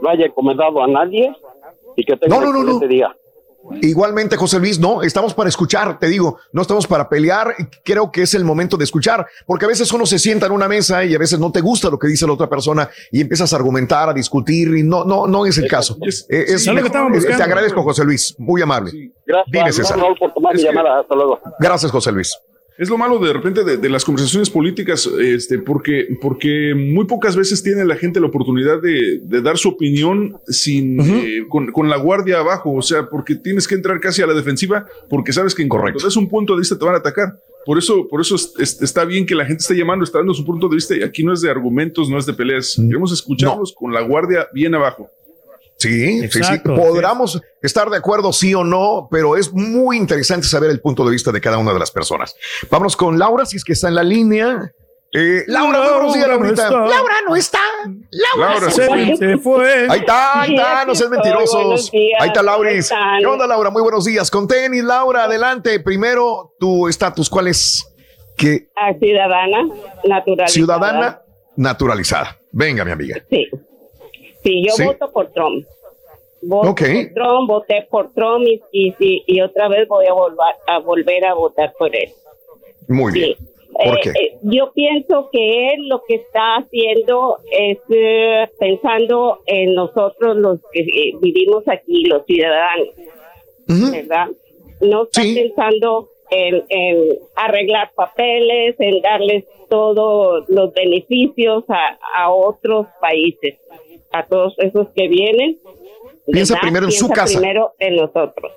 no 0.02 0.08
haya 0.08 0.26
encomendado 0.26 0.82
a 0.82 0.86
nadie 0.86 1.34
y 1.96 2.04
que 2.04 2.16
tenga 2.16 2.34
No, 2.36 2.40
no, 2.42 2.52
no, 2.52 2.60
un 2.60 2.66
no. 2.66 2.72
excelente 2.72 2.94
día. 2.94 3.16
Igualmente, 3.82 4.38
José 4.38 4.58
Luis, 4.58 4.78
no, 4.80 5.02
estamos 5.02 5.34
para 5.34 5.50
escuchar, 5.50 5.98
te 5.98 6.06
digo, 6.06 6.38
no 6.50 6.62
estamos 6.62 6.86
para 6.86 7.10
pelear, 7.10 7.54
creo 7.84 8.10
que 8.10 8.22
es 8.22 8.32
el 8.32 8.42
momento 8.42 8.78
de 8.78 8.84
escuchar, 8.84 9.26
porque 9.46 9.66
a 9.66 9.68
veces 9.68 9.92
uno 9.92 10.06
se 10.06 10.18
sienta 10.18 10.46
en 10.46 10.52
una 10.52 10.66
mesa 10.66 11.04
y 11.04 11.14
a 11.14 11.18
veces 11.18 11.38
no 11.38 11.52
te 11.52 11.60
gusta 11.60 11.90
lo 11.90 11.98
que 11.98 12.08
dice 12.08 12.26
la 12.26 12.32
otra 12.32 12.48
persona 12.48 12.88
y 13.12 13.20
empiezas 13.20 13.52
a 13.52 13.56
argumentar, 13.56 14.08
a 14.08 14.14
discutir 14.14 14.68
y 14.74 14.82
no, 14.82 15.04
no, 15.04 15.26
no 15.26 15.44
es 15.44 15.58
el 15.58 15.68
caso. 15.68 15.98
Eh, 16.00 16.08
es 16.08 16.64
sí, 16.64 16.70
es 16.70 16.74
mejor- 16.74 17.14
eh, 17.14 17.20
te 17.36 17.42
agradezco, 17.42 17.82
José 17.82 18.02
Luis, 18.02 18.34
muy 18.38 18.62
amable. 18.62 19.12
Gracias, 19.26 19.52
Dime, 19.52 19.72
César. 19.72 19.98
Raúl, 19.98 20.16
por 20.18 20.32
tomar 20.32 20.54
mi 20.54 20.60
Es 20.60 20.66
que- 20.66 20.72
llamada. 20.74 21.00
Hasta 21.00 21.14
luego. 21.14 21.38
Gracias, 21.58 21.92
José 21.92 22.12
Luis. 22.12 22.34
Es 22.80 22.88
lo 22.88 22.96
malo 22.96 23.18
de 23.18 23.32
repente 23.32 23.62
de, 23.62 23.76
de 23.76 23.88
las 23.90 24.04
conversaciones 24.06 24.48
políticas, 24.48 25.06
este, 25.20 25.58
porque, 25.58 26.16
porque 26.20 26.74
muy 26.74 27.04
pocas 27.04 27.36
veces 27.36 27.62
tiene 27.62 27.84
la 27.84 27.94
gente 27.96 28.20
la 28.20 28.28
oportunidad 28.28 28.80
de, 28.80 29.20
de 29.22 29.42
dar 29.42 29.58
su 29.58 29.68
opinión 29.68 30.38
sin 30.48 30.98
eh, 31.00 31.44
con, 31.48 31.70
con 31.72 31.90
la 31.90 31.98
guardia 31.98 32.38
abajo, 32.38 32.72
o 32.72 32.80
sea, 32.80 33.06
porque 33.10 33.34
tienes 33.34 33.68
que 33.68 33.74
entrar 33.74 34.00
casi 34.00 34.22
a 34.22 34.26
la 34.26 34.32
defensiva, 34.32 34.86
porque 35.10 35.32
sabes 35.32 35.54
que 35.54 35.62
en 35.62 35.68
cuanto 35.68 36.06
des 36.06 36.16
un 36.16 36.28
punto 36.30 36.54
de 36.54 36.60
vista 36.60 36.78
te 36.78 36.84
van 36.86 36.94
a 36.94 36.98
atacar. 36.98 37.34
Por 37.66 37.76
eso, 37.76 38.08
por 38.08 38.22
eso 38.22 38.36
es- 38.36 38.54
es- 38.58 38.80
está 38.80 39.04
bien 39.04 39.26
que 39.26 39.34
la 39.34 39.44
gente 39.44 39.60
esté 39.60 39.74
llamando, 39.76 40.02
está 40.02 40.16
dando 40.18 40.32
su 40.32 40.46
punto 40.46 40.66
de 40.66 40.76
vista 40.76 40.96
y 40.96 41.02
aquí 41.02 41.22
no 41.22 41.34
es 41.34 41.42
de 41.42 41.50
argumentos, 41.50 42.08
no 42.08 42.16
es 42.18 42.24
de 42.24 42.32
peleas. 42.32 42.76
Queremos 42.88 43.12
escucharlos 43.12 43.74
con 43.74 43.92
la 43.92 44.00
guardia 44.00 44.46
bien 44.54 44.74
abajo. 44.74 45.10
Sí, 45.80 46.20
sí, 46.20 46.28
sí. 46.30 46.38
Exacto, 46.38 46.74
Podremos 46.76 47.40
estar 47.62 47.88
de 47.88 47.96
acuerdo, 47.96 48.32
sí 48.32 48.54
o 48.54 48.62
no, 48.64 49.08
pero 49.10 49.36
es 49.36 49.52
muy 49.52 49.96
interesante 49.96 50.46
saber 50.46 50.70
el 50.70 50.80
punto 50.80 51.04
de 51.04 51.10
vista 51.10 51.32
de 51.32 51.40
cada 51.40 51.56
una 51.58 51.72
de 51.72 51.78
las 51.78 51.90
personas. 51.90 52.36
Vámonos 52.70 52.96
con 52.96 53.18
Laura, 53.18 53.46
si 53.46 53.56
es 53.56 53.64
que 53.64 53.72
está 53.72 53.88
en 53.88 53.94
la 53.94 54.02
línea. 54.02 54.72
Eh, 55.12 55.42
Laura, 55.48 55.80
muy 55.80 55.88
buenos 55.92 56.14
días, 56.14 56.28
Laura 56.28 56.36
no 56.38 56.44
Laurita. 56.44 56.62
está. 56.64 56.78
Laura 56.86 57.14
no 57.26 57.34
está. 57.36 57.58
Laura, 58.12 58.50
Laura 58.54 58.70
se, 58.70 58.86
fue. 58.86 59.16
se 59.16 59.38
fue. 59.38 59.86
Ahí 59.88 59.98
está, 60.00 60.42
ahí 60.42 60.54
está, 60.54 60.84
no 60.84 60.94
sean 60.94 61.12
estoy, 61.14 61.30
mentirosos. 61.32 61.90
días, 61.90 62.20
ahí 62.20 62.28
está 62.28 62.40
¿cómo 62.40 62.52
Lauris. 62.52 62.92
¿Qué 63.18 63.26
onda, 63.26 63.46
Laura? 63.46 63.70
Muy 63.70 63.82
buenos 63.82 64.04
días. 64.04 64.30
Con 64.30 64.46
tenis, 64.46 64.84
Laura, 64.84 65.24
adelante. 65.24 65.80
Primero, 65.80 66.54
tu 66.60 66.86
estatus, 66.88 67.28
¿cuál 67.28 67.48
es? 67.48 67.84
¿Qué 68.36 68.68
a 68.76 68.96
ciudadana 68.98 69.62
naturalizada. 70.04 70.48
ciudadana 70.48 71.22
naturalizada? 71.56 72.38
Venga, 72.52 72.84
mi 72.84 72.92
amiga. 72.92 73.16
Sí. 73.30 73.48
Sí, 74.42 74.62
yo 74.66 74.72
Sí. 74.74 74.84
voto 74.84 75.10
por 75.12 75.30
Trump. 75.32 75.66
Voto 76.42 76.70
Ok. 76.70 76.80
por 76.80 77.14
Trump, 77.14 77.48
voté 77.48 77.86
por 77.90 78.12
Trump 78.14 78.46
y, 78.46 78.60
y, 78.72 79.22
y- 79.26 79.40
otra 79.42 79.68
vez 79.68 79.86
voy 79.88 80.06
a, 80.06 80.12
volver 80.12 80.38
a 80.66 80.78
volver 80.78 81.26
a 81.26 81.34
votar 81.34 81.72
por 81.78 81.94
él. 81.94 82.08
Muy 82.88 83.12
bien. 83.12 83.34
¿Por 83.72 83.98
Eh, 83.98 84.00
qué? 84.02 84.10
eh, 84.10 84.38
yo 84.42 84.72
pienso 84.72 85.28
que 85.30 85.68
él 85.74 85.88
lo 85.88 86.02
que 86.08 86.16
está 86.16 86.56
haciendo 86.56 87.36
es 87.52 87.78
eh, 87.90 88.48
pensando 88.58 89.40
en 89.46 89.74
nosotros 89.74 90.36
los 90.36 90.58
que 90.72 90.80
eh, 90.80 91.12
vivimos 91.20 91.62
aquí, 91.68 92.04
los 92.06 92.24
ciudadanos, 92.26 92.88
¿verdad? 93.66 94.28
No 94.80 95.04
está 95.04 95.22
pensando 95.22 96.08
en, 96.30 96.64
en 96.68 97.18
arreglar 97.36 97.92
papeles, 97.94 98.74
en 98.80 99.00
darles 99.02 99.44
todos 99.68 100.44
los 100.48 100.72
beneficios 100.72 101.64
a, 101.68 101.98
a 102.16 102.32
otros 102.32 102.86
países, 103.00 103.56
a 104.12 104.26
todos 104.26 104.54
esos 104.58 104.88
que 104.90 105.08
vienen. 105.08 105.58
Piensa 106.26 106.54
¿verdad? 106.54 106.62
primero 106.62 106.86
en 106.86 106.92
su 106.92 107.08
casa. 107.08 107.38
Primero 107.38 107.72
en 107.78 107.96
nosotros. 107.96 108.52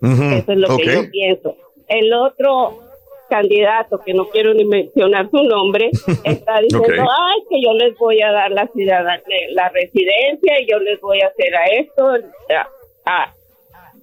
Eso 0.00 0.52
es 0.52 0.58
lo 0.58 0.76
que 0.76 0.84
yo 0.84 1.10
pienso. 1.10 1.56
El 1.88 2.12
otro 2.12 2.80
candidato, 3.28 4.00
que 4.04 4.14
no 4.14 4.28
quiero 4.28 4.54
ni 4.54 4.64
mencionar 4.64 5.30
su 5.30 5.42
nombre, 5.42 5.90
está 6.24 6.60
diciendo, 6.60 7.02
ay, 7.02 7.40
que 7.50 7.60
yo 7.62 7.72
les 7.72 7.96
voy 7.98 8.22
a 8.22 8.30
dar 8.30 8.50
la 8.50 8.66
ciudadanía, 8.68 9.36
la 9.52 9.68
residencia 9.70 10.60
y 10.60 10.70
yo 10.70 10.78
les 10.78 11.00
voy 11.00 11.20
a 11.20 11.28
hacer 11.28 11.54
a 11.54 11.64
esto, 11.66 12.08
a, 12.50 12.68
a, 13.04 13.34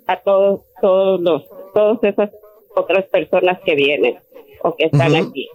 a 0.08 0.20
todos, 0.22 0.62
todos 0.82 1.22
los, 1.22 1.44
todas 1.74 2.04
esas 2.04 2.32
otras 2.76 3.06
personas 3.06 3.60
que 3.62 3.76
vienen 3.76 4.18
o 4.62 4.76
que 4.76 4.86
están 4.86 5.16
aquí. 5.16 5.50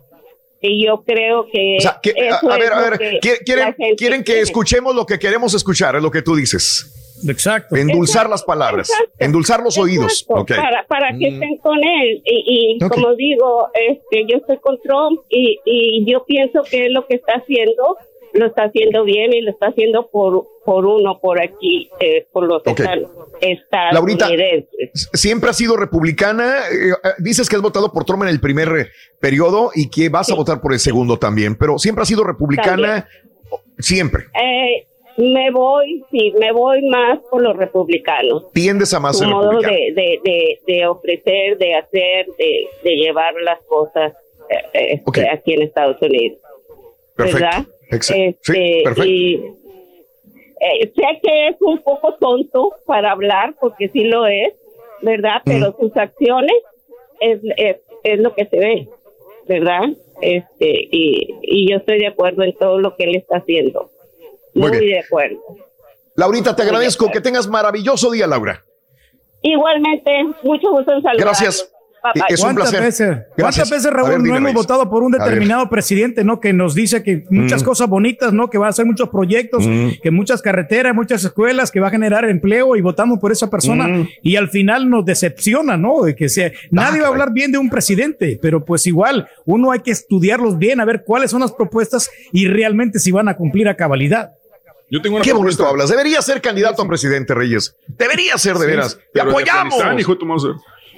Y 0.60 0.84
yo 0.86 1.02
creo 1.06 1.46
que, 1.52 1.76
O 1.78 1.80
sea, 1.80 2.00
que- 2.02 2.10
a, 2.10 2.36
eso 2.36 2.50
a 2.50 2.54
ver, 2.58 2.64
es 2.64 2.70
a 2.72 2.80
ver, 2.90 2.98
que 2.98 3.18
¿quieren, 3.44 3.74
quieren, 3.96 4.18
que 4.18 4.24
quiere. 4.24 4.40
escuchemos 4.40 4.94
lo 4.94 5.06
que 5.06 5.18
queremos 5.18 5.54
escuchar, 5.54 5.94
es 5.96 6.02
lo 6.02 6.10
que 6.10 6.22
tú 6.22 6.34
dices. 6.34 6.94
Exacto. 7.28 7.74
Endulzar 7.74 8.28
las 8.30 8.44
palabras, 8.44 8.88
endulzar 9.18 9.60
los 9.60 9.76
oídos. 9.76 10.24
Ok. 10.28 10.52
para, 10.54 10.86
para 10.86 11.08
que 11.18 11.30
Mm. 11.30 11.34
estén 11.34 11.56
con 11.58 11.76
él. 11.78 12.22
Y, 12.24 12.76
y 12.78 12.84
Ok. 12.84 12.92
como 12.94 13.14
digo, 13.16 13.68
este, 13.74 14.24
yo 14.28 14.36
estoy 14.38 14.58
con 14.58 14.78
Trump 14.82 15.20
y, 15.28 15.58
y 15.64 16.04
yo 16.10 16.24
pienso 16.24 16.62
que 16.62 16.86
él 16.86 16.92
lo 16.92 17.06
que 17.06 17.16
está 17.16 17.32
haciendo, 17.34 17.96
lo 18.34 18.46
está 18.46 18.64
haciendo 18.64 19.04
bien 19.04 19.32
y 19.32 19.40
lo 19.42 19.50
está 19.50 19.66
haciendo 19.68 20.08
por, 20.10 20.44
por 20.64 20.86
uno, 20.86 21.18
por 21.20 21.40
aquí, 21.40 21.90
eh, 22.00 22.26
por 22.32 22.44
los 22.46 22.62
Ok. 22.66 22.80
estan- 23.40 23.92
Laurita, 23.94 24.28
siempre 25.14 25.50
has 25.50 25.56
sido 25.56 25.76
republicana. 25.76 26.58
eh, 26.70 26.90
eh, 26.90 27.08
dices 27.18 27.48
que 27.48 27.56
has 27.56 27.62
votado 27.62 27.92
por 27.92 28.04
Trump 28.04 28.22
en 28.24 28.28
el 28.30 28.40
primer 28.40 28.88
periodo 29.20 29.70
y 29.74 29.88
que 29.90 30.08
vas 30.08 30.30
a 30.30 30.34
votar 30.34 30.60
por 30.60 30.72
el 30.72 30.78
segundo 30.78 31.18
también, 31.18 31.56
pero 31.56 31.78
siempre 31.78 32.02
has 32.02 32.08
sido 32.08 32.24
republicana. 32.24 33.08
Siempre. 33.78 34.24
Eh, 34.34 34.86
me 35.18 35.50
voy, 35.50 36.04
sí, 36.10 36.32
me 36.38 36.52
voy 36.52 36.86
más 36.88 37.18
por 37.30 37.42
los 37.42 37.56
republicanos. 37.56 38.52
Tiendes 38.52 38.92
a 38.94 39.00
más 39.00 39.18
su 39.18 39.24
modo 39.24 39.58
de, 39.60 39.92
de, 39.94 40.20
de, 40.24 40.60
de 40.66 40.86
ofrecer, 40.86 41.58
de 41.58 41.74
hacer, 41.74 42.26
de, 42.38 42.90
llevar 42.96 43.34
las 43.42 43.58
cosas 43.64 44.12
este, 44.72 45.28
aquí 45.30 45.54
en 45.54 45.62
Estados 45.62 46.00
Unidos. 46.02 46.38
Perfecto. 47.16 47.44
¿Verdad? 47.44 47.66
Este, 47.90 48.38
sí, 48.42 48.80
perfecto. 48.84 49.04
Y 49.04 49.34
eh, 50.60 50.92
sé 50.94 51.20
que 51.22 51.48
es 51.48 51.56
un 51.60 51.78
poco 51.82 52.14
tonto 52.14 52.74
para 52.86 53.12
hablar, 53.12 53.54
porque 53.60 53.88
sí 53.88 54.04
lo 54.04 54.26
es, 54.26 54.52
¿verdad? 55.02 55.42
Pero 55.44 55.74
sus 55.78 55.96
acciones 55.96 56.56
es, 57.20 57.40
es, 57.56 57.76
es 58.02 58.20
lo 58.20 58.34
que 58.34 58.46
se 58.46 58.58
ve, 58.58 58.88
¿verdad? 59.46 59.84
Este, 60.20 60.88
y, 60.90 61.34
y 61.42 61.70
yo 61.70 61.76
estoy 61.78 61.98
de 61.98 62.08
acuerdo 62.08 62.42
en 62.42 62.54
todo 62.56 62.78
lo 62.78 62.96
que 62.96 63.04
él 63.04 63.16
está 63.16 63.38
haciendo. 63.38 63.90
Muy 64.54 64.70
de 64.70 64.98
acuerdo. 64.98 65.38
Laurita, 66.16 66.56
te 66.56 66.62
agradezco. 66.62 67.10
Que 67.10 67.20
tengas 67.20 67.46
maravilloso 67.46 68.10
día, 68.10 68.26
Laura. 68.26 68.64
Igualmente, 69.42 70.10
mucho 70.42 70.70
gusto 70.72 70.92
en 70.92 71.02
saludar. 71.02 71.24
Gracias. 71.24 71.72
Es 72.28 72.40
un 72.40 72.44
¿Cuántas 72.54 72.70
placer. 72.70 72.80
veces. 72.82 73.18
¿Cuántas 73.36 73.70
veces, 73.70 73.92
Raúl, 73.92 74.10
ver, 74.10 74.18
no 74.20 74.26
hemos 74.36 74.40
Reyes. 74.40 74.54
votado 74.54 74.88
por 74.90 75.02
un 75.02 75.12
determinado 75.12 75.68
presidente, 75.68 76.24
¿no? 76.24 76.40
Que 76.40 76.52
nos 76.52 76.74
dice 76.74 77.02
que 77.02 77.24
muchas 77.30 77.62
Mm. 77.62 77.64
cosas 77.66 77.88
bonitas, 77.88 78.32
¿no? 78.32 78.48
Que 78.50 78.58
va 78.58 78.66
a 78.66 78.70
hacer 78.70 78.86
muchos 78.86 79.08
proyectos, 79.08 79.66
Mm. 79.66 80.00
que 80.02 80.10
muchas 80.10 80.42
carreteras, 80.42 80.94
muchas 80.94 81.24
escuelas, 81.24 81.70
que 81.70 81.80
va 81.80 81.88
a 81.88 81.90
generar 81.90 82.24
empleo 82.28 82.76
y 82.76 82.80
votamos 82.80 83.18
por 83.18 83.32
esa 83.32 83.48
persona 83.50 83.88
Mm. 83.88 84.08
y 84.22 84.36
al 84.36 84.48
final 84.48 84.88
nos 84.90 85.04
decepciona, 85.04 85.76
¿no? 85.76 86.02
De 86.02 86.14
que 86.14 86.28
sea, 86.28 86.52
nadie 86.70 87.00
va 87.00 87.06
a 87.06 87.10
hablar 87.10 87.32
bien 87.32 87.52
de 87.52 87.58
un 87.58 87.70
presidente, 87.70 88.38
pero 88.40 88.64
pues 88.64 88.86
igual 88.86 89.28
uno 89.44 89.70
hay 89.72 89.80
que 89.80 89.90
estudiarlos 89.90 90.58
bien, 90.58 90.80
a 90.80 90.84
ver 90.84 91.02
cuáles 91.04 91.30
son 91.30 91.40
las 91.40 91.52
propuestas 91.52 92.10
y 92.32 92.46
realmente 92.48 92.98
si 92.98 93.10
van 93.10 93.28
a 93.28 93.36
cumplir 93.36 93.68
a 93.68 93.74
cabalidad. 93.76 94.32
Yo 94.90 95.02
tengo 95.02 95.16
una 95.16 95.22
Qué 95.24 95.32
propuesta. 95.32 95.64
bonito 95.64 95.70
hablas. 95.70 95.90
Debería 95.90 96.22
ser 96.22 96.40
candidato 96.40 96.80
a 96.80 96.88
presidente, 96.88 97.34
Reyes. 97.34 97.76
Debería 97.88 98.38
ser 98.38 98.54
de 98.54 98.60
Sí, 98.64 98.66
veras. 98.70 98.98
Te 99.12 99.20
apoyamos. 99.20 99.74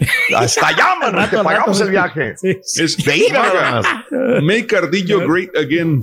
De. 0.00 0.36
Hasta 0.36 0.68
allá, 0.68 0.94
man, 0.98 1.08
Al 1.08 1.12
rato, 1.12 1.36
te 1.38 1.44
pagamos 1.44 1.78
rato. 1.78 1.84
el 1.84 1.90
viaje. 1.90 2.34
Es 2.42 2.96
De 2.96 3.16
ida 3.16 3.42
nada 3.42 3.82
más. 3.82 4.42
Make 4.42 4.66
Cardillo 4.66 5.20
great 5.28 5.54
again. 5.56 6.00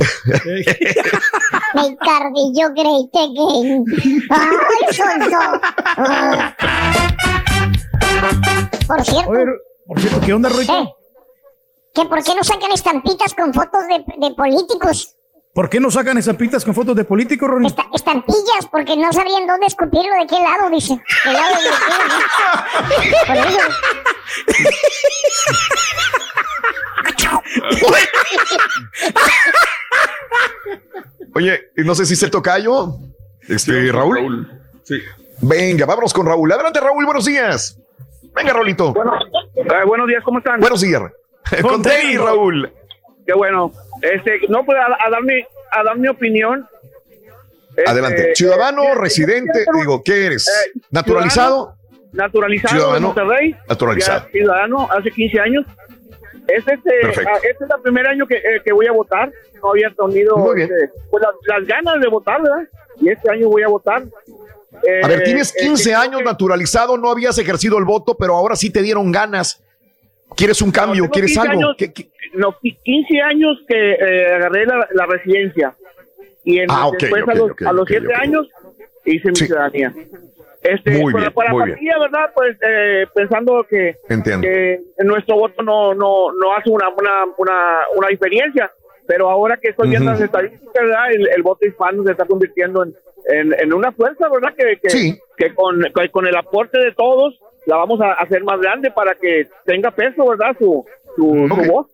Me 1.74 1.98
cardillo 1.98 2.70
great 2.76 3.16
again. 3.16 3.86
Ay, 4.30 4.94
sonso. 4.96 5.62
Por 8.88 9.04
cierto, 9.06 9.32
Por 9.88 10.00
cierto, 10.00 10.22
¿qué 10.26 10.34
onda, 10.34 10.50
Ruito? 10.50 10.74
¿Eh? 10.84 10.94
que 11.94 12.06
por 12.06 12.24
qué 12.24 12.36
no 12.36 12.44
sacan 12.44 12.72
estampitas 12.72 13.34
con 13.34 13.52
fotos 13.52 13.82
de, 13.88 14.28
de 14.28 14.36
políticos. 14.36 15.16
¿Por 15.58 15.72
qué 15.72 15.80
no 15.80 15.90
sacan 15.90 16.16
estampitas 16.20 16.64
con 16.64 16.76
fotos 16.76 16.96
de 16.96 17.04
políticos, 17.04 17.50
Ronnie? 17.50 17.68
Esta- 17.70 17.88
estampillas, 17.92 18.68
porque 18.72 18.96
no 18.96 19.12
sabrían 19.12 19.48
dónde 19.48 19.66
escupirlo, 19.66 20.14
de 20.20 20.28
qué 20.28 20.36
lado, 20.36 20.70
dice. 20.70 21.02
¿Qué 21.24 21.32
lado 21.34 21.56
de 21.56 21.70
qué? 22.94 23.26
Por 23.26 23.38
eso. 23.38 23.60
Oye, 31.34 31.60
no 31.78 31.96
sé 31.96 32.06
si 32.06 32.16
se 32.16 32.30
tocayo. 32.30 32.90
Este, 33.50 33.92
Raúl. 33.92 34.62
Sí. 34.84 35.02
Venga, 35.42 35.88
vámonos 35.88 36.14
con 36.14 36.28
Raúl. 36.28 36.52
Adelante, 36.52 36.80
Raúl, 36.80 37.04
buenos 37.04 37.26
días. 37.26 37.80
Venga, 38.36 38.54
Raulito. 38.54 38.94
buenos 38.94 40.08
días, 40.08 40.24
¿cómo 40.24 40.38
están? 40.38 40.60
Buenos 40.60 40.82
días. 40.82 41.02
Con 41.64 41.84
Raúl. 41.84 42.72
Qué 43.26 43.34
bueno. 43.34 43.72
Este, 44.02 44.40
no, 44.50 44.64
pues 44.66 44.78
a, 44.78 45.08
a 45.08 45.10
dar, 45.10 45.24
mi, 45.24 45.42
a 45.72 45.84
dar 45.84 45.98
mi 45.98 46.08
opinión. 46.08 46.68
Adelante. 47.86 48.22
Este, 48.22 48.36
Ciudadano, 48.36 48.84
eh, 48.84 48.96
residente, 48.96 49.66
digo, 49.80 50.02
¿qué 50.04 50.26
eres? 50.28 50.48
Eh, 50.48 50.80
¿Naturalizado? 50.92 51.76
ciudadano, 51.76 51.78
Naturalizado 52.14 52.74
de 52.76 52.80
Ciudadano, 52.82 53.08
Monterrey. 53.08 53.56
naturalizado. 53.70 54.28
Ciudadano 54.32 54.88
hace 54.92 55.12
15 55.12 55.40
años. 55.40 55.66
Es 56.48 56.60
este, 56.68 56.92
ah, 57.28 57.38
este 57.44 57.64
es 57.66 57.70
el 57.76 57.82
primer 57.84 58.08
año 58.08 58.26
que, 58.26 58.38
eh, 58.38 58.62
que 58.64 58.72
voy 58.72 58.88
a 58.88 58.92
votar. 58.94 59.30
No 59.62 59.72
había 59.72 59.90
tenido 59.90 60.56
este, 60.56 60.74
pues, 61.12 61.24
las, 61.24 61.60
las 61.60 61.68
ganas 61.68 62.00
de 62.00 62.08
votar, 62.08 62.42
¿verdad? 62.42 62.68
Y 63.02 63.10
este 63.10 63.30
año 63.30 63.50
voy 63.50 63.64
a 63.64 63.68
votar. 63.68 64.04
A 65.04 65.08
ver, 65.08 65.24
tienes 65.24 65.54
eh, 65.56 65.60
15 65.66 65.90
que- 65.90 65.96
años 65.96 66.22
naturalizado, 66.24 66.98
no 66.98 67.12
habías 67.12 67.38
ejercido 67.38 67.78
el 67.78 67.84
voto, 67.86 68.16
pero 68.18 68.36
ahora 68.36 68.56
sí 68.56 68.70
te 68.72 68.82
dieron 68.82 69.12
ganas. 69.12 69.62
¿Quieres 70.36 70.62
un 70.62 70.72
cambio? 70.72 71.04
tengo 71.04 71.14
¿Quieres 71.14 71.32
15 71.32 71.48
algo? 71.48 71.62
años- 71.62 71.76
¿Qué- 71.78 71.94
qué- 71.94 72.10
No, 72.34 72.52
qui- 72.62 72.78
15 72.84 73.22
años 73.22 73.58
que 73.68 73.94
eh, 73.94 74.34
agarré 74.36 74.66
la, 74.66 74.88
la 74.92 75.06
residencia. 75.06 75.74
Y 76.44 76.60
en, 76.60 76.68
Ah, 76.70 76.88
ok, 76.88 76.98
después 77.00 77.24
ok, 77.24 77.30
a 77.30 77.36
los, 77.36 77.52
ok, 77.52 77.62
a 77.64 77.72
los 77.74 77.82
ok, 77.84 77.88
7 77.90 78.08
ok. 78.08 78.14
años 78.22 78.48
hice 79.06 79.30
mi 79.30 79.36
ciudadanía. 79.36 79.94
Este, 80.62 80.92
Muy 80.92 81.14
bien, 81.14 81.32
para 81.34 81.52
muy 81.52 81.60
la 81.60 81.66
bien. 81.66 81.76
partida, 81.78 82.00
¿verdad? 82.00 82.30
Pues 82.36 82.58
eh, 82.62 83.06
pensando 83.16 83.66
que, 83.70 83.96
que 84.42 84.80
nuestro 85.06 85.36
voto 85.38 85.64
no, 85.64 85.94
no, 85.94 86.32
no 86.34 86.56
hace 86.56 86.70
una, 86.70 86.90
una, 86.90 87.12
una, 87.38 87.78
una 87.96 88.08
diferencia. 88.10 88.70
Pero 89.08 89.30
ahora 89.30 89.56
que 89.56 89.70
estoy 89.70 89.90
viendo 89.90 90.12
Ujú. 90.12 90.20
las 90.20 90.26
estadísticas, 90.26 90.74
¿verdad? 90.74 91.12
El, 91.14 91.30
el 91.30 91.42
voto 91.42 91.66
hispano 91.66 92.04
se 92.04 92.12
está 92.12 92.26
convirtiendo 92.26 92.84
en, 92.84 92.94
en, 93.30 93.54
en 93.58 93.74
una 93.74 93.94
fuerza, 93.94 94.28
¿verdad? 94.28 94.54
Que, 94.56 94.78
que, 94.82 95.18
que 95.38 95.56
con, 95.56 95.82
que 95.82 96.10
con 96.10 96.28
el 96.28 96.36
aporte 96.36 96.78
de 96.80 96.92
todos 96.92 97.40
la 97.68 97.76
vamos 97.76 98.00
a 98.02 98.14
hacer 98.14 98.44
más 98.44 98.60
grande 98.60 98.90
para 98.90 99.14
que 99.14 99.48
tenga 99.66 99.92
peso, 99.92 100.26
¿verdad? 100.26 100.56
Su, 100.58 100.86
su, 101.16 101.48
su 101.48 101.72
voz. 101.72 101.88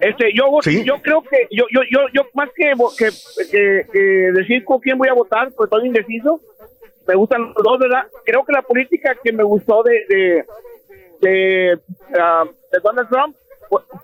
Este, 0.00 0.32
yo, 0.32 0.44
yo 0.84 1.02
creo 1.02 1.22
que, 1.22 1.48
yo, 1.50 1.64
yo, 1.72 1.80
yo, 1.90 2.00
yo 2.14 2.22
más 2.34 2.48
que, 2.54 2.72
que, 2.96 3.10
que, 3.50 3.86
que 3.92 3.98
decir 4.32 4.64
con 4.64 4.78
quién 4.78 4.96
voy 4.96 5.08
a 5.08 5.14
votar, 5.14 5.50
pues 5.56 5.66
estoy 5.66 5.88
indeciso. 5.88 6.40
Me 7.08 7.16
gustan 7.16 7.52
los 7.56 7.64
dos, 7.64 7.78
¿verdad? 7.80 8.06
Creo 8.24 8.44
que 8.44 8.52
la 8.52 8.62
política 8.62 9.16
que 9.20 9.32
me 9.32 9.42
gustó 9.42 9.82
de, 9.82 10.04
de, 10.08 10.44
de, 11.20 11.78
ah, 12.16 12.44
de 12.70 12.78
Donald 12.80 13.08
Trump 13.08 13.36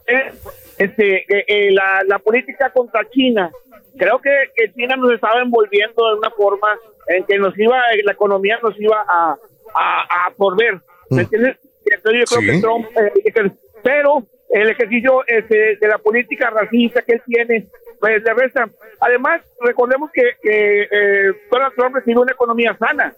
es 0.06 0.34
este, 0.78 1.18
eh, 1.18 1.44
eh, 1.46 1.70
la, 1.70 2.02
la 2.08 2.18
política 2.18 2.70
contra 2.70 3.08
China. 3.10 3.52
Creo 3.96 4.18
que, 4.18 4.34
que 4.56 4.72
China 4.72 4.96
nos 4.96 5.12
estaba 5.12 5.40
envolviendo 5.40 6.08
de 6.08 6.18
una 6.18 6.30
forma 6.30 6.68
en 7.06 7.22
que 7.24 7.38
nos 7.38 7.56
iba, 7.56 7.80
la 8.02 8.12
economía 8.12 8.58
nos 8.60 8.74
iba 8.80 9.00
a, 9.08 9.36
a, 9.74 10.00
a 10.08 10.26
absorber. 10.26 10.80
¿Me 11.10 11.22
entiendes? 11.22 11.56
Entonces 11.86 12.20
yo 12.30 12.36
creo 12.36 12.40
Sí. 12.40 12.46
que 12.46 12.60
Trump, 12.60 12.86
eh, 12.96 13.52
pero 13.82 14.22
el 14.50 14.70
ejercicio 14.70 15.22
este, 15.26 15.76
de 15.76 15.88
la 15.88 15.98
política 15.98 16.50
racista 16.50 17.02
que 17.02 17.14
él 17.14 17.22
tiene, 17.26 17.66
pues 18.00 18.22
le 18.22 18.34
resta. 18.34 18.68
Además, 19.00 19.42
recordemos 19.60 20.10
que, 20.12 20.22
que 20.42 20.82
eh, 20.90 21.32
Donald 21.50 21.74
Trump 21.74 21.94
recibió 21.96 22.22
una 22.22 22.32
economía 22.32 22.76
sana. 22.78 23.12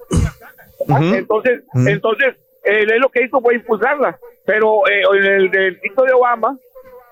Entonces, 0.88 1.62
Ujú. 1.74 1.88
entonces 1.88 2.34
él, 2.64 2.88
lo 3.00 3.08
que 3.08 3.24
hizo 3.24 3.40
fue 3.40 3.54
impulsarla. 3.54 4.18
Pero 4.44 4.86
eh, 4.88 5.02
en 5.18 5.24
el 5.24 5.50
del 5.50 5.80
dicto 5.80 6.04
de 6.04 6.12
Obama, 6.12 6.58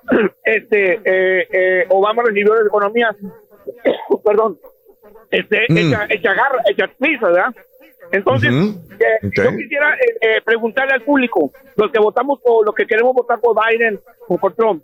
este 0.43 0.93
eh, 1.03 1.47
eh, 1.51 1.85
Obama 1.89 2.23
recibió 2.23 2.55
la 2.55 2.67
economía, 2.67 3.15
perdón, 4.23 4.59
este, 5.31 5.65
Mm. 5.69 5.77
hecha, 5.77 6.05
hecha 6.09 6.33
garra, 6.33 6.61
hecha 6.69 6.89
¿verdad? 7.21 7.55
Entonces, 8.11 8.51
eh, 8.51 9.29
yo 9.35 9.55
quisiera 9.55 9.93
eh, 9.95 10.17
eh, 10.21 10.41
preguntarle 10.43 10.93
al 10.93 11.01
público, 11.01 11.51
los 11.75 11.91
que 11.91 11.99
votamos 11.99 12.39
por, 12.41 12.65
los 12.65 12.75
que 12.75 12.85
queremos 12.85 13.13
votar 13.13 13.39
por 13.39 13.55
Biden 13.55 13.99
o 14.27 14.37
por 14.37 14.53
Trump, 14.53 14.83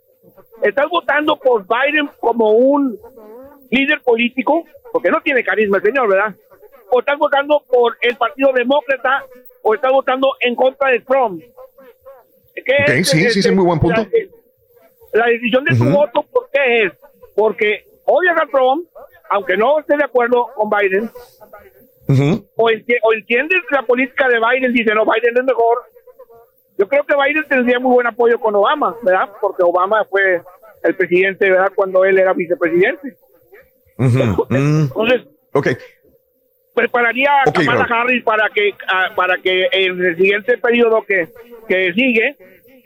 ¿estás 0.61 0.87
votando 0.89 1.37
por 1.37 1.65
Biden 1.65 2.09
como 2.19 2.51
un 2.51 2.97
líder 3.69 4.01
político? 4.01 4.65
Porque 4.91 5.09
no 5.09 5.21
tiene 5.21 5.43
carisma 5.43 5.77
el 5.77 5.83
señor, 5.83 6.09
¿verdad? 6.09 6.35
¿O 6.89 6.99
estás 6.99 7.17
votando 7.17 7.63
por 7.67 7.97
el 8.01 8.17
Partido 8.17 8.51
Demócrata 8.53 9.25
o 9.61 9.73
estás 9.73 9.91
votando 9.91 10.33
en 10.41 10.55
contra 10.55 10.89
de 10.89 10.99
Trump? 11.01 11.41
¿Qué 12.53 12.99
es, 12.99 13.09
sí, 13.09 13.29
sí, 13.29 13.41
sí, 13.41 13.51
muy 13.51 13.65
buen 13.65 13.79
punto. 13.79 14.01
La, 15.13 15.25
la 15.25 15.25
decisión 15.27 15.63
de 15.63 15.75
tu 15.77 15.83
Ujú. 15.83 15.93
voto, 15.93 16.23
¿por 16.23 16.49
qué 16.51 16.83
es? 16.83 16.93
Porque 17.33 17.85
odias 18.05 18.37
a 18.37 18.45
Trump, 18.47 18.87
aunque 19.29 19.55
no 19.55 19.79
esté 19.79 19.95
de 19.95 20.03
acuerdo 20.03 20.47
con 20.55 20.69
Biden, 20.69 21.09
O, 22.07 22.69
enti- 22.69 22.97
o 23.03 23.13
entiendes 23.13 23.59
la 23.71 23.83
política 23.83 24.27
de 24.27 24.39
Biden, 24.39 24.73
dice, 24.73 24.93
no, 24.93 25.05
Biden 25.05 25.37
es 25.37 25.43
mejor. 25.43 25.77
Yo 26.77 26.87
creo 26.87 27.03
que 27.05 27.15
Biden 27.15 27.45
tendría 27.47 27.79
muy 27.79 27.93
buen 27.93 28.07
apoyo 28.07 28.39
con 28.39 28.55
Obama, 28.55 28.95
¿verdad? 29.03 29.29
Porque 29.39 29.63
Obama 29.63 30.03
fue 30.09 30.41
el 30.83 30.95
presidente, 30.95 31.49
¿verdad? 31.49 31.71
Cuando 31.75 32.03
él 32.05 32.17
era 32.17 32.33
vicepresidente. 32.33 33.15
Entonces, 34.49 35.21
Ok. 35.53 35.67
prepararía 36.73 37.29
a 37.45 37.49
Ok, 37.49 37.55
Kamala. 37.55 37.87
Harris 37.89 38.23
para 38.23 38.49
que 38.49 38.71
para 39.15 39.37
que 39.37 39.67
en 39.71 40.03
el 40.03 40.15
siguiente 40.17 40.57
periodo 40.57 41.03
que, 41.07 41.27
que 41.67 41.93
sigue 41.93 42.35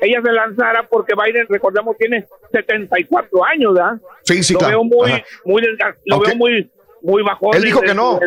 ella 0.02 0.22
se 0.22 0.32
lanzara 0.34 0.86
porque 0.90 1.14
Biden 1.16 1.46
recordemos 1.48 1.96
tiene 1.98 2.26
74 2.52 3.46
años 3.46 3.74
¿verdad? 3.76 3.94
Sí, 4.24 4.44
sí, 4.44 4.54
lo 4.54 4.60
claro. 4.60 4.72
veo 4.80 4.84
muy 4.84 5.12
Ajá. 5.12 5.24
muy 5.46 5.62
lo 6.06 6.20
veo 6.20 6.36
muy 6.36 6.72
muy 7.02 7.24
bajo 7.24 7.54
Él 7.54 7.64
dijo 7.64 7.80
que 7.82 7.94
no. 7.94 8.20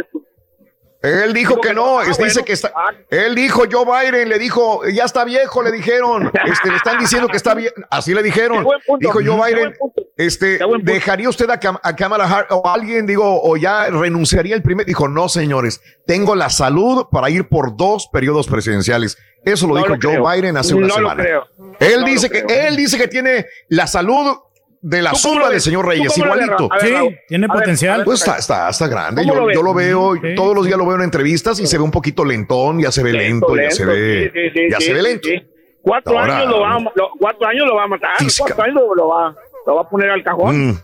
Él 1.00 1.32
dijo 1.32 1.60
que 1.60 1.72
no, 1.72 2.00
Ah, 2.00 2.02
es- 2.02 2.18
dice 2.18 2.22
bueno. 2.40 2.44
que 2.44 2.52
está. 2.54 2.72
Él 3.10 3.34
dijo, 3.36 3.62
Joe 3.70 3.84
Biden 3.84 4.28
le 4.28 4.38
dijo, 4.38 4.84
ya 4.88 5.04
está 5.04 5.24
viejo, 5.24 5.62
le 5.62 5.70
dijeron. 5.70 6.30
Este, 6.44 6.70
le 6.70 6.76
están 6.76 6.98
diciendo 6.98 7.28
que 7.28 7.36
está 7.36 7.54
bien. 7.54 7.72
Así 7.90 8.14
le 8.14 8.22
dijeron. 8.22 8.66
Dijo 8.98 9.20
Joe 9.24 9.52
Biden, 9.54 9.74
este, 10.16 10.58
¿dejaría 10.82 11.28
usted 11.28 11.48
a, 11.50 11.60
Cam- 11.60 11.78
a 11.82 11.94
Kamala 11.94 12.24
Harris 12.24 12.50
o 12.50 12.68
alguien, 12.68 13.06
digo, 13.06 13.40
o 13.42 13.56
ya 13.56 13.86
renunciaría 13.90 14.56
el 14.56 14.62
primer? 14.62 14.86
Dijo, 14.86 15.06
no, 15.08 15.28
señores, 15.28 15.80
tengo 16.06 16.34
la 16.34 16.50
salud 16.50 17.06
para 17.12 17.30
ir 17.30 17.48
por 17.48 17.76
dos 17.76 18.08
periodos 18.12 18.48
presidenciales. 18.48 19.16
Eso 19.44 19.68
lo 19.68 19.74
No 19.74 19.80
dijo 19.82 19.88
lo 19.94 19.98
Joe 20.02 20.16
creo. 20.16 20.28
Biden 20.30 20.56
hace 20.56 20.74
una 20.74 20.88
No 20.88 20.94
lo 20.98 21.08
semana. 21.10 21.22
creo. 21.22 21.44
Él 21.78 22.00
No 22.00 22.00
lo 22.00 22.06
dice 22.12 22.28
que, 22.28 22.44
él 22.48 22.74
dice 22.74 22.98
que 22.98 23.06
tiene 23.06 23.46
la 23.68 23.86
salud 23.86 24.36
de 24.80 25.02
la 25.02 25.10
¿Tú 25.12 25.18
cómo 25.22 25.34
lo 25.34 25.40
zumba 25.40 25.50
del 25.50 25.60
señor 25.60 25.84
¿Tú 25.84 25.90
Reyes, 25.90 26.18
igualito. 26.18 26.68
Ver, 26.80 26.92
Raúl? 26.92 27.18
tiene 27.26 27.48
potencial. 27.48 27.96
ver, 27.98 28.04
Pues 28.04 28.20
está, 28.20 28.38
está, 28.38 28.68
está 28.68 28.86
grande. 28.88 29.22
¿Cómo 29.22 29.34
Yo 29.34 29.40
lo 29.46 29.52
yo 29.52 29.62
lo 29.62 29.74
veo, 29.74 30.14
Sí. 30.14 30.34
todos 30.36 30.54
los 30.54 30.66
días 30.66 30.78
lo 30.78 30.86
veo 30.86 30.96
en 30.96 31.02
entrevistas 31.02 31.58
y 31.60 31.66
se 31.66 31.78
ve 31.78 31.84
un 31.84 31.90
poquito 31.90 32.24
lentón, 32.24 32.80
ya 32.80 32.92
se 32.92 33.02
ve 33.02 33.12
lento, 33.12 33.56
ya 33.56 33.70
se 33.70 33.84
ve, 33.84 34.30
sí, 34.32 34.40
sí, 34.40 34.50
sí, 34.54 34.70
ya 34.70 34.76
sí, 34.78 34.84
se 34.86 34.92
ve 34.92 35.00
sí, 35.00 35.04
lento. 35.06 35.28
sí. 35.28 35.42
Cuatro 35.82 36.18
Ahora- 36.18 36.38
años 36.38 36.50
lo 36.50 36.60
va, 36.60 36.78
lo- 36.94 37.10
cuatro 37.18 37.46
años 37.48 37.66
lo 37.66 37.74
va 37.76 37.84
a 37.84 37.88
matar, 37.88 38.16
Física. 38.18 38.44
cuatro 38.54 38.64
años 38.64 38.82
lo, 38.96 39.08
va, 39.08 39.34
lo 39.66 39.74
va 39.76 39.80
a 39.82 39.88
poner 39.88 40.10
al 40.10 40.22
cajón. 40.22 40.68
Mm. 40.70 40.78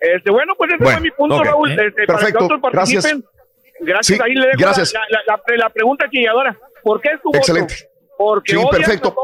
Este, 0.00 0.30
bueno, 0.30 0.54
pues 0.56 0.70
ese 0.72 0.82
Bueno, 0.82 0.98
fue 0.98 1.02
mi 1.02 1.10
punto. 1.10 1.44
Raúl. 1.44 1.70
Eh, 1.70 1.74
Este, 1.74 2.06
para 2.06 2.18
que 2.18 2.24
perfecto, 2.24 2.44
otros 2.46 2.60
participen. 2.60 3.24
Gracias. 3.80 4.18
Sí, 4.18 4.22
Ahí 4.22 4.34
le 4.34 4.46
dejo 4.46 4.58
la- 4.58 4.66
gracias. 4.66 4.92
La, 4.94 5.00
la, 5.10 5.20
la- 5.26 5.56
la 5.56 5.70
pregunta 5.70 6.06
chilladora. 6.10 6.56
¿Por 6.82 7.00
qué 7.00 7.10
es 7.14 7.22
tu 7.22 7.30
Excelente. 7.34 7.74
voto? 7.74 8.14
Porque 8.18 8.52
Sí, 8.56 8.62
perfecto. 8.70 9.14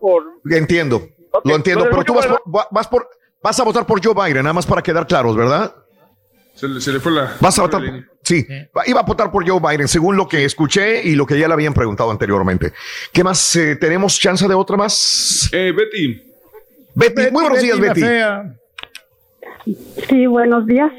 por... 0.00 0.22
Entiendo, 0.50 1.02
lo 1.44 1.54
entiendo, 1.54 1.84
entonces, 1.84 1.90
pero 1.90 2.04
tú 2.04 2.14
vas 2.14 2.26
por, 2.26 2.54
va- 2.54 2.68
vas 2.70 2.88
por, 2.88 3.08
vas 3.46 3.60
a 3.60 3.62
votar 3.62 3.86
por 3.86 4.04
Joe 4.04 4.12
Biden, 4.12 4.42
nada 4.42 4.52
más 4.54 4.66
para 4.66 4.82
quedar 4.82 5.06
claros, 5.06 5.36
¿verdad? 5.36 5.72
Se 6.54 6.66
le, 6.66 6.80
se 6.80 6.92
le 6.92 6.98
fue 6.98 7.12
la. 7.12 7.32
Vas 7.40 7.56
a 7.60 7.62
votar, 7.62 7.80
sí, 8.24 8.44
iba 8.86 9.00
a 9.00 9.02
votar 9.04 9.30
por 9.30 9.48
Joe 9.48 9.60
Biden, 9.60 9.86
según 9.86 10.16
lo 10.16 10.26
que 10.26 10.44
escuché 10.44 11.00
y 11.06 11.14
lo 11.14 11.26
que 11.26 11.38
ya 11.38 11.46
le 11.46 11.54
habían 11.54 11.72
preguntado 11.72 12.10
anteriormente. 12.10 12.72
¿Qué 13.12 13.22
más? 13.22 13.54
eh, 13.54 13.76
¿Tenemos 13.76 14.18
chance 14.18 14.48
de 14.48 14.54
otra 14.54 14.76
más? 14.76 15.48
Eh, 15.52 15.72
Betty. 15.76 16.22
Betty, 16.96 17.30
muy 17.30 17.42
buenos 17.44 17.62
días, 17.62 17.78
Betty. 17.78 18.00
fea. 18.00 18.52
Sí, 20.08 20.26
buenos 20.26 20.66
días. 20.66 20.90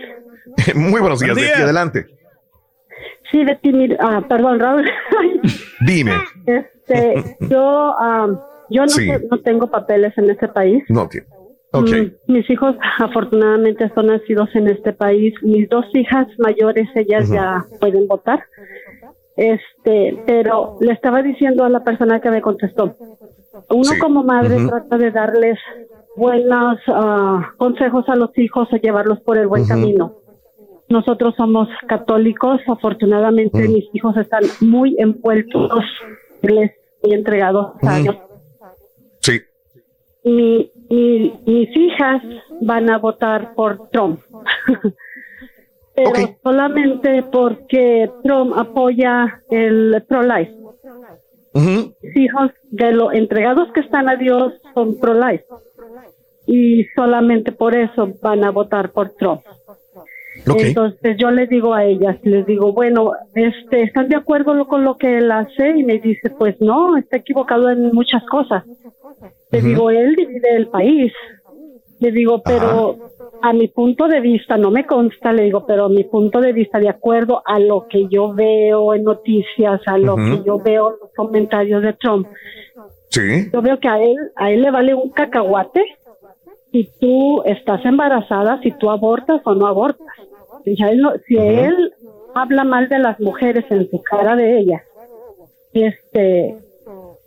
Muy 0.76 1.02
buenos 1.02 1.20
días, 1.20 1.36
Buenos 1.36 1.52
Betty, 1.52 1.62
adelante. 1.64 2.08
Sí, 3.32 3.44
Betty, 3.44 3.74
mira, 3.74 3.98
ah, 4.00 4.22
perdón, 4.28 4.60
Raúl. 4.60 4.90
Dime. 5.82 6.14
Este, 6.46 7.38
yo, 7.42 7.94
ah, 8.00 8.28
yo 8.70 8.82
no, 8.84 8.88
Sí. 8.90 9.08
no 9.30 9.40
tengo 9.42 9.70
papeles 9.70 10.18
en 10.18 10.30
este 10.30 10.48
país. 10.48 10.84
No, 10.90 11.08
tío. 11.10 11.24
Mm, 11.74 12.32
mis 12.34 12.50
hijos, 12.50 12.76
afortunadamente, 13.00 13.92
son 13.94 14.08
nacidos 14.08 14.50
en 14.56 14.68
este 14.68 14.94
país. 14.94 15.34
Mis 15.42 15.68
dos 15.70 15.86
hijas 15.94 16.28
mayores, 16.40 16.88
ellas 16.96 17.30
ya 17.30 17.66
pueden 17.80 18.08
votar. 18.08 18.44
Este, 19.36 20.18
pero 20.26 20.78
le 20.82 20.94
estaba 20.94 21.22
diciendo 21.22 21.64
a 21.64 21.70
la 21.70 21.84
persona 21.84 22.20
que 22.22 22.32
me 22.32 22.42
contestó, 22.42 22.96
uno 23.70 23.84
Sí. 23.84 24.00
como 24.00 24.24
madre 24.24 24.58
trata 24.68 24.98
de 24.98 25.12
darles 25.12 25.60
buenos 26.16 26.80
ah, 26.88 27.52
consejos 27.58 28.06
a 28.10 28.16
los 28.16 28.36
hijos 28.38 28.68
o 28.72 28.76
llevarlos 28.78 29.20
por 29.22 29.38
el 29.38 29.48
buen 29.48 29.68
camino. 29.68 30.16
Nosotros 30.90 31.36
somos 31.36 31.68
católicos, 31.88 32.62
afortunadamente 32.68 33.68
mis 33.68 33.86
hijos 33.94 34.16
están 34.18 34.42
muy 34.62 34.96
envueltos, 34.98 35.84
les 36.42 36.72
y 37.04 37.14
entregados 37.14 37.74
a 37.84 38.00
Dios. 38.00 38.16
Sí. 39.22 39.40
Mi- 40.24 40.72
mi- 40.90 41.34
mis 41.46 41.76
hijas 41.76 42.22
van 42.62 42.90
a 42.90 42.98
votar 42.98 43.54
por 43.56 43.90
Trump. 43.90 44.20
Pero 45.96 46.12
solamente 46.44 47.24
porque 47.32 48.10
Trump 48.24 48.54
apoya 48.56 49.42
el 49.50 50.04
pro-life. 50.08 50.54
Mis 51.54 52.16
hijos 52.16 52.52
de 52.70 52.92
lo 52.92 53.12
entregados 53.12 53.72
que 53.74 53.80
están 53.80 54.08
a 54.08 54.16
Dios 54.16 54.54
son 54.76 55.00
pro-life. 55.00 55.46
y 56.46 56.86
solamente 56.96 57.52
por 57.52 57.76
eso 57.76 58.14
van 58.22 58.44
a 58.46 58.52
votar 58.52 58.92
por 58.92 59.10
Trump. 59.16 59.42
Entonces 60.68 61.18
yo 61.18 61.32
les 61.32 61.50
digo 61.50 61.74
a 61.74 61.84
ellas, 61.84 62.18
les 62.24 62.46
digo, 62.46 62.72
bueno, 62.72 63.12
este, 63.34 63.82
¿están 63.82 64.08
de 64.08 64.16
acuerdo 64.18 64.66
con 64.68 64.86
lo 64.86 64.98
que 64.98 65.18
él 65.18 65.30
hace? 65.32 65.72
Y 65.76 65.84
me 65.84 65.98
dice, 66.00 66.30
pues 66.30 66.56
no, 66.62 66.96
está 66.96 67.18
equivocado 67.18 67.70
en 67.72 67.92
muchas 67.92 68.24
cosas. 68.28 68.64
Le 69.52 69.62
digo, 69.62 69.90
él 69.90 70.16
divide 70.16 70.56
el 70.56 70.68
país. 70.68 71.14
Le 72.00 72.12
digo, 72.12 72.42
pero 72.44 72.96
a 73.42 73.54
mi 73.54 73.68
punto 73.70 74.08
de 74.08 74.20
vista, 74.20 74.58
no 74.58 74.70
me 74.72 74.86
consta, 74.86 75.32
le 75.34 75.44
digo, 75.44 75.66
pero 75.66 75.86
a 75.86 75.90
mi 75.90 76.04
punto 76.04 76.42
de 76.42 76.54
vista, 76.54 76.80
de 76.80 76.90
acuerdo 76.90 77.42
a 77.46 77.60
lo 77.60 77.88
que 77.88 78.08
yo 78.08 78.34
veo 78.34 78.94
en 78.94 79.04
noticias, 79.04 79.82
a 79.86 79.98
lo 79.98 80.16
que 80.16 80.42
yo 80.46 80.60
veo 80.60 80.92
en 80.92 80.96
los 81.02 81.12
comentarios 81.16 81.82
de 81.82 81.94
Trump, 81.94 82.28
Sí. 83.10 83.50
yo 83.52 83.62
veo 83.62 83.80
que 83.80 83.88
a 83.88 84.02
él, 84.02 84.16
a 84.36 84.52
él 84.52 84.62
le 84.62 84.70
vale 84.72 84.94
un 84.94 85.10
cacahuate 85.12 85.84
si 86.72 86.90
tú 87.00 87.42
estás 87.46 87.84
embarazada, 87.86 88.60
si 88.62 88.72
tú 88.72 88.92
abortas 88.92 89.42
o 89.46 89.56
no 89.56 89.66
abortas. 89.66 90.06
Si, 90.66 90.76
a 90.84 90.90
él, 90.90 91.00
no- 91.02 91.14
si 91.26 91.38
él 91.38 91.94
habla 92.36 92.64
mal 92.66 92.90
de 92.90 93.00
las 93.00 93.20
mujeres 93.20 93.66
en 93.70 93.90
su 93.90 94.02
cara 94.04 94.36
de 94.36 94.60
ellas, 94.60 94.82
este, 95.74 96.56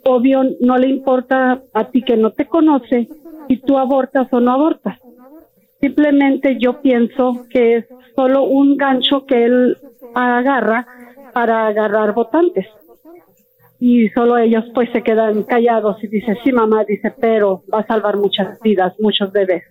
obvio 0.05 0.43
no 0.61 0.79
le 0.79 0.89
importa 0.89 1.63
a 1.73 1.85
ti 1.91 2.03
que 2.03 2.17
no 2.17 2.31
te 2.31 2.47
conoce 2.47 3.09
si 3.49 3.57
tú 3.59 3.79
abortas 3.79 4.29
o 4.33 4.41
no 4.41 4.53
abortas. 4.53 4.99
Simplemente 5.81 6.59
yo 6.59 6.81
pienso 6.83 7.47
que 7.51 7.77
es 7.77 7.87
solo 8.15 8.45
un 8.45 8.77
gancho 8.77 9.25
que 9.25 9.45
él 9.45 9.79
agarra 10.15 10.87
para 11.33 11.67
agarrar 11.67 12.13
votantes. 12.15 12.67
Y 13.79 14.11
solo 14.11 14.37
ellos 14.37 14.65
pues 14.75 14.91
se 14.93 15.03
quedan 15.03 15.43
callados 15.45 15.97
y 16.05 16.09
dicen, 16.09 16.37
sí 16.45 16.53
mamá, 16.53 16.85
dice, 16.85 17.15
pero 17.19 17.63
va 17.73 17.81
a 17.81 17.87
salvar 17.87 18.19
muchas 18.19 18.61
vidas, 18.61 18.95
muchos 19.01 19.33
bebés. 19.33 19.65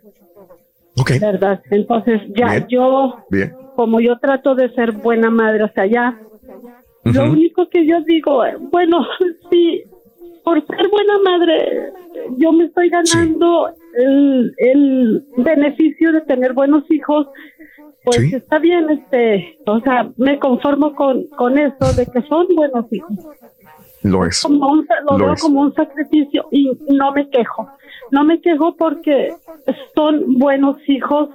¿Verdad? 1.22 1.62
Entonces 1.70 2.22
ya 2.36 2.48
Bien. 2.48 2.68
yo, 2.70 3.16
Bien. 3.30 3.56
como 3.76 4.00
yo 4.00 4.18
trato 4.18 4.56
de 4.56 4.70
ser 4.74 4.94
buena 4.94 5.30
madre 5.30 5.64
hasta 5.64 5.84
allá, 5.84 6.18
lo 7.04 7.32
único 7.32 7.70
que 7.70 7.86
yo 7.86 8.02
digo, 8.02 8.46
eh, 8.46 8.58
bueno, 8.60 9.06
sí, 9.50 9.84
por 10.44 10.66
ser 10.66 10.88
buena 10.90 11.20
madre, 11.24 11.92
yo 12.38 12.52
me 12.52 12.66
estoy 12.66 12.90
ganando 12.90 13.70
el, 13.98 14.54
el 14.58 15.24
beneficio 15.38 16.12
de 16.12 16.22
tener 16.22 16.54
buenos 16.54 16.84
hijos, 16.92 17.28
pues 18.04 18.34
está 18.34 18.60
bien, 18.60 18.90
este, 18.90 19.58
o 19.66 19.80
sea, 19.82 20.10
me 20.18 20.40
conformo 20.40 20.96
con, 20.96 21.26
con 21.38 21.58
eso 21.58 21.94
de 21.96 22.06
que 22.06 22.22
son 22.28 22.48
buenos 22.56 22.86
hijos. 22.92 23.12
Lo 24.04 24.26
es. 24.26 24.42
Como 24.42 24.68
un- 24.72 24.88
lo 25.10 25.18
Lo 25.18 25.26
veo 25.26 25.34
es. 25.34 25.42
como 25.42 25.62
un 25.62 25.74
sacrificio 25.74 26.46
y 26.52 26.72
no 26.94 27.12
me 27.12 27.30
quejo. 27.30 27.68
No 28.12 28.24
me 28.24 28.40
quejo 28.40 28.76
porque 28.78 29.34
son 29.94 30.36
buenos 30.40 30.78
hijos 30.88 31.30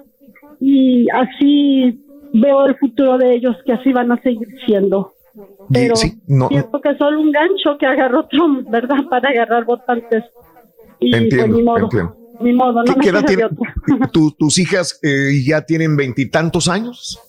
y 0.60 1.06
así 1.10 2.00
veo 2.32 2.64
el 2.66 2.74
futuro 2.76 3.18
de 3.18 3.34
ellos 3.34 3.54
que 3.66 3.74
así 3.74 3.92
van 3.92 4.10
a 4.12 4.20
seguir 4.22 4.48
siendo. 4.64 5.12
Pero 5.72 5.96
sí, 5.96 6.20
no- 6.26 6.48
siento 6.48 6.80
que 6.80 6.96
solo 6.96 7.20
un 7.20 7.32
gancho 7.32 7.76
que 7.78 7.86
agarró 7.86 8.26
Trump, 8.28 8.68
¿verdad? 8.70 8.96
Para 9.10 9.30
agarrar 9.30 9.64
votantes. 9.64 10.24
Y 11.00 11.10
pues, 11.10 11.22
Entiendo, 11.22 11.56
ni 11.56 11.62
modo. 11.62 11.84
entiendo. 11.84 12.16
Ni 12.40 12.52
modo, 12.52 12.82
no 12.82 12.94
¿Qué, 12.96 13.12
¿Tus 14.38 14.58
hijas 14.58 14.98
eh, 15.02 15.40
ya 15.46 15.62
tienen 15.64 15.96
veintitantos 15.96 16.68
años? 16.68 17.20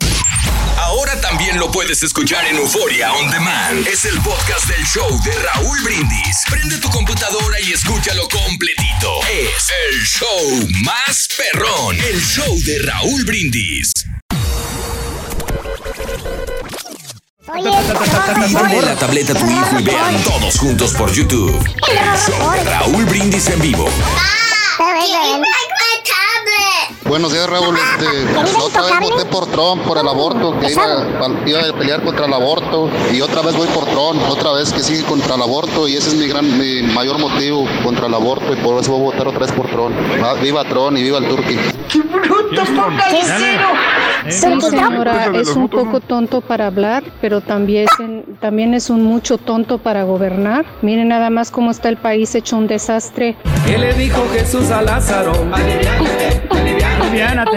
También 1.28 1.58
lo 1.58 1.68
puedes 1.72 2.00
escuchar 2.04 2.46
en 2.46 2.56
Euforia 2.56 3.12
On 3.12 3.28
Demand. 3.28 3.84
Es 3.88 4.04
el 4.04 4.16
podcast 4.20 4.64
del 4.68 4.86
show 4.86 5.08
de 5.24 5.32
Raúl 5.32 5.76
Brindis. 5.82 6.44
Prende 6.48 6.78
tu 6.78 6.88
computadora 6.88 7.60
y 7.60 7.72
escúchalo 7.72 8.28
completito. 8.28 9.20
Es 9.28 9.72
el 9.90 10.04
show 10.04 10.68
más 10.84 11.28
perrón. 11.36 11.96
El 11.98 12.20
show 12.22 12.56
de 12.62 12.78
Raúl 12.78 13.24
Brindis. 13.24 13.92
Dale 17.44 18.82
la 18.82 18.94
tableta 18.94 19.32
a 19.32 19.36
tu 19.36 19.50
hijo 19.50 19.80
y 19.80 19.82
vean 19.82 20.22
todos 20.22 20.56
juntos 20.58 20.92
por 20.92 21.12
YouTube. 21.12 21.58
El 21.88 22.18
show 22.20 22.52
de 22.52 22.64
Raúl 22.64 23.04
Brindis 23.04 23.48
en 23.48 23.60
vivo. 23.60 23.90
Buenos 27.08 27.32
días, 27.32 27.48
Raúl. 27.48 27.76
Este, 27.76 28.34
la 28.34 28.58
otra 28.64 28.82
vez 28.82 28.94
voté 29.00 29.24
por 29.26 29.46
Trump, 29.46 29.82
por 29.84 29.96
el 29.98 30.08
aborto, 30.08 30.58
que 30.58 30.72
iba, 30.72 30.82
a- 30.84 31.48
iba 31.48 31.60
a 31.60 31.72
pelear 31.72 32.02
contra 32.02 32.26
el 32.26 32.32
aborto. 32.34 32.90
Y 33.12 33.20
otra 33.20 33.42
vez 33.42 33.56
voy 33.56 33.68
por 33.68 33.84
Trump, 33.84 34.20
otra 34.28 34.52
vez 34.52 34.72
que 34.72 34.80
sigue 34.80 35.04
contra 35.04 35.36
el 35.36 35.42
aborto. 35.42 35.86
Y 35.86 35.96
ese 35.96 36.08
es 36.08 36.14
mi 36.14 36.26
gran, 36.26 36.58
mi 36.58 36.82
mayor 36.82 37.18
motivo 37.18 37.66
contra 37.84 38.06
el 38.06 38.14
aborto. 38.14 38.52
Y 38.52 38.56
por 38.56 38.80
eso 38.80 38.92
voy 38.92 39.00
a 39.02 39.04
votar 39.04 39.28
otra 39.28 39.40
vez 39.40 39.52
por 39.52 39.66
Trump. 39.68 39.94
Ah, 40.22 40.34
Viva 40.42 40.64
Trump 40.64 40.96
y 40.98 41.02
viva 41.04 41.18
el 41.18 41.28
Turqui. 41.28 41.56
Sí, 44.28 44.42
señora, 44.60 45.30
es 45.34 45.48
un 45.54 45.68
poco 45.68 46.00
tonto 46.00 46.40
para 46.40 46.66
hablar, 46.66 47.04
pero 47.20 47.40
también 47.40 47.84
es, 47.84 48.00
en- 48.00 48.36
también 48.40 48.74
es 48.74 48.90
un 48.90 49.02
mucho 49.04 49.38
tonto 49.38 49.78
para 49.78 50.02
gobernar. 50.02 50.64
Miren 50.82 51.08
nada 51.08 51.30
más 51.30 51.50
cómo 51.52 51.70
está 51.70 51.88
el 51.88 51.96
país 51.98 52.34
hecho 52.34 52.56
un 52.56 52.66
desastre. 52.66 53.36
¿Qué 53.64 53.78
le 53.78 53.94
dijo 53.94 54.24
Jesús 54.32 54.70
a 54.70 54.82
Lázaro? 54.82 55.32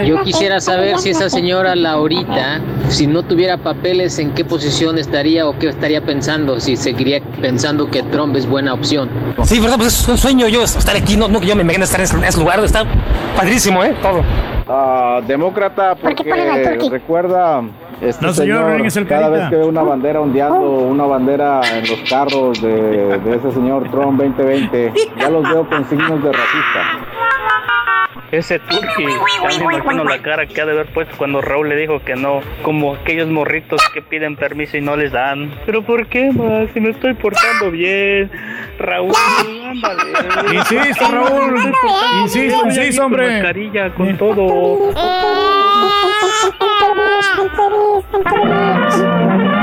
Yo 0.04 0.22
quisiera 0.22 0.60
saber 0.60 0.98
si 0.98 1.10
esa 1.10 1.28
señora 1.28 1.74
Laurita, 1.74 2.60
si 2.88 3.06
no 3.06 3.22
tuviera 3.22 3.58
papeles, 3.58 4.18
en 4.18 4.32
qué 4.32 4.44
posición 4.44 4.98
estaría 4.98 5.46
o 5.46 5.58
qué 5.58 5.68
estaría 5.68 6.00
pensando, 6.00 6.58
si 6.60 6.76
seguiría 6.76 7.20
pensando 7.40 7.90
que 7.90 8.02
Trump 8.02 8.36
es 8.36 8.48
buena 8.48 8.72
opción. 8.72 9.08
Sí, 9.42 9.60
verdad, 9.60 9.76
pues 9.76 10.00
es 10.00 10.08
un 10.08 10.18
sueño 10.18 10.48
yo 10.48 10.62
estar 10.62 10.96
aquí, 10.96 11.16
no, 11.16 11.28
no 11.28 11.40
que 11.40 11.46
yo 11.46 11.56
me 11.56 11.62
imagine 11.62 11.84
estar 11.84 12.00
en 12.00 12.24
ese, 12.24 12.38
lugar, 12.38 12.60
está 12.64 12.84
padrísimo, 13.36 13.84
¿eh? 13.84 13.94
Todo. 14.00 14.22
Ah, 14.68 15.20
demócrata 15.26 15.94
porque 15.96 16.22
recuerda 16.90 17.62
este 18.00 18.24
No, 18.24 18.32
señor, 18.32 18.90
señor, 18.90 19.08
cada 19.08 19.28
vez 19.28 19.50
que 19.50 19.56
ve 19.56 19.64
una 19.64 19.82
bandera 19.82 20.20
ondeando, 20.20 20.60
una 20.60 21.04
bandera 21.04 21.60
en 21.74 21.88
los 21.88 22.08
carros 22.08 22.62
de, 22.62 23.18
de 23.18 23.36
ese 23.36 23.52
señor 23.52 23.90
Trump 23.90 24.20
2020, 24.22 24.92
ya 25.18 25.28
los 25.28 25.42
veo 25.42 25.68
con 25.68 25.88
signos 25.88 26.22
de 26.22 26.32
racista. 26.32 27.10
Ese 28.32 28.60
turqui, 28.60 29.06
imagino 29.60 30.04
la 30.04 30.18
cara 30.22 30.46
que 30.46 30.60
ha 30.60 30.66
de 30.66 30.70
haber 30.72 30.86
puesto 30.86 31.16
cuando 31.16 31.40
Raúl 31.40 31.68
le 31.68 31.76
dijo 31.76 32.00
que 32.04 32.14
no, 32.14 32.40
como 32.62 32.94
aquellos 32.94 33.28
morritos 33.28 33.82
que 33.92 34.02
piden 34.02 34.36
permiso 34.36 34.76
y 34.76 34.80
no 34.80 34.94
les 34.96 35.10
dan. 35.10 35.52
¿Pero 35.66 35.82
por 35.82 36.06
qué, 36.06 36.30
más? 36.30 36.70
Si 36.72 36.80
me 36.80 36.90
estoy 36.90 37.14
portando 37.14 37.72
bien. 37.72 38.30
Raúl, 38.78 39.12
ándale. 39.66 40.54
Insisto, 40.54 41.10
Raúl. 41.10 41.74
Insisto, 42.22 42.66
insisto, 42.66 43.04
hombre. 43.04 43.32
mascarilla, 43.32 43.90
con 43.94 44.16
todo. 44.16 44.92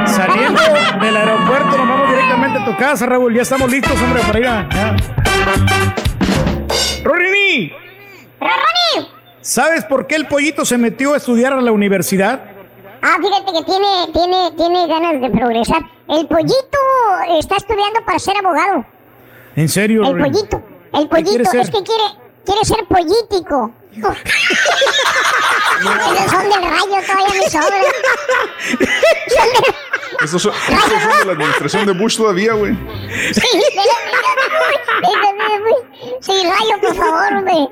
Saliendo 0.06 0.62
del 1.02 1.16
aeropuerto, 1.16 1.78
nos 1.78 1.88
vamos 1.88 2.10
directamente 2.10 2.60
a 2.60 2.66
tu 2.66 2.76
casa, 2.76 3.06
Raúl. 3.06 3.34
Ya 3.34 3.44
estamos 3.44 3.72
listos, 3.72 3.94
hombre, 4.02 4.22
para 4.28 4.40
ir 4.40 4.48
a. 4.48 4.68
ya. 4.70 4.96
¡Rorini! 8.40 9.10
¿Sabes 9.42 9.86
por 9.86 10.08
qué 10.08 10.16
el 10.16 10.28
pollito 10.28 10.66
se 10.66 10.78
metió 10.78 11.14
a 11.14 11.18
estudiar 11.18 11.54
a 11.54 11.62
la 11.62 11.72
universidad? 11.72 12.42
Ah, 13.02 13.18
fíjate 13.22 13.52
que 13.54 13.64
tiene, 13.64 14.08
tiene, 14.12 14.52
tiene 14.58 14.88
ganas 14.88 15.22
de 15.22 15.30
progresar. 15.30 15.82
El 16.10 16.28
pollito 16.28 16.78
está 17.40 17.56
estudiando 17.58 18.04
para 18.06 18.20
ser 18.20 18.36
abogado. 18.38 18.86
¿En 19.56 19.70
serio? 19.70 20.04
El 20.04 20.18
pollito, 20.18 20.62
el 20.94 21.04
¿Qué 21.04 21.08
pollito, 21.08 21.52
es 21.58 21.70
que 21.70 21.84
quiere, 21.84 22.04
quiere 22.46 22.66
ser 22.66 22.86
político. 22.88 23.72
Esos 25.80 26.32
son 26.32 26.44
del 26.50 26.64
rayo, 26.64 26.98
todavía. 27.06 27.50
Son 27.50 27.62
del- 27.62 28.86
Esos 30.24 30.42
son, 30.42 30.52
esos 30.54 31.02
son 31.04 31.20
de 31.20 31.26
la 31.26 31.32
administración 31.34 31.86
de 31.86 31.92
Bush 31.94 32.18
todavía, 32.18 32.54
güey. 32.54 32.74
Sí, 33.34 33.42
Sí, 36.22 36.34
rayo, 36.44 36.82
por 36.82 36.96
favor, 36.96 37.34
hombre. 37.38 37.70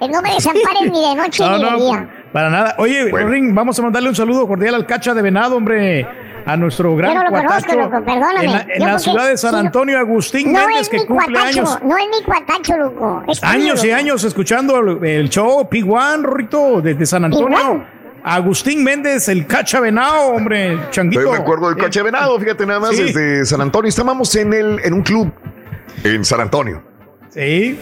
Que 0.00 0.08
no 0.08 0.22
me 0.22 0.34
desampares 0.34 0.90
ni 0.92 1.08
de 1.08 1.14
noche 1.16 1.42
No, 1.44 1.58
ni 1.58 1.64
de 1.64 1.70
no, 1.70 1.76
día. 1.78 2.24
Para 2.32 2.50
nada. 2.50 2.74
Oye, 2.78 3.10
Rorín, 3.10 3.54
vamos 3.54 3.78
a 3.78 3.82
mandarle 3.82 4.08
un 4.10 4.14
saludo 4.14 4.46
cordial 4.46 4.74
al 4.74 4.86
Cacha 4.86 5.14
de 5.14 5.22
Venado, 5.22 5.56
hombre. 5.56 6.06
A 6.48 6.56
nuestro 6.56 6.96
gran 6.96 7.12
Yo 7.12 7.18
no 7.18 7.24
lo 7.24 7.30
cuatacho 7.30 7.66
conozco, 7.66 7.96
loco, 7.96 8.04
perdóname. 8.04 8.44
En 8.74 8.80
la, 8.80 8.92
en 8.94 9.00
ciudad 9.00 9.28
de 9.28 9.36
San 9.36 9.52
no- 9.52 9.58
Antonio, 9.58 9.98
Agustín 9.98 10.52
No 10.52 10.60
Méndez, 10.60 10.80
es 10.82 10.88
que 10.88 10.98
mi 11.00 11.06
cumple 11.06 11.26
cuatacho, 11.34 11.60
años. 11.60 11.78
no 11.84 11.96
es 11.98 12.04
mi 12.18 12.24
cuatacho, 12.24 12.76
loco. 12.78 13.22
Es 13.28 13.42
Años 13.44 13.84
y 13.84 13.90
años 13.90 14.24
escuchando 14.24 14.78
el, 14.78 15.04
el 15.04 15.28
show 15.28 15.68
P1, 15.70 16.22
Rorrito, 16.22 16.80
desde 16.80 17.04
San 17.06 17.24
Antonio. 17.26 17.84
Agustín 18.24 18.82
Méndez, 18.82 19.28
el 19.28 19.46
Cacha 19.46 19.78
Venado, 19.80 20.28
hombre, 20.30 20.78
changuito. 20.90 21.22
Yo 21.22 21.30
me 21.32 21.38
acuerdo 21.38 21.68
del 21.68 21.78
coche 21.78 22.02
venado, 22.02 22.38
fíjate 22.38 22.66
nada 22.66 22.80
más, 22.80 22.90
Sí. 22.96 23.04
desde 23.04 23.44
San 23.46 23.60
Antonio. 23.60 23.88
Estábamos 23.88 24.34
en, 24.34 24.52
el, 24.52 24.80
en 24.84 24.92
un 24.94 25.02
club 25.02 25.30
en 26.04 26.24
San 26.24 26.40
Antonio. 26.40 26.82
Sí. 27.30 27.78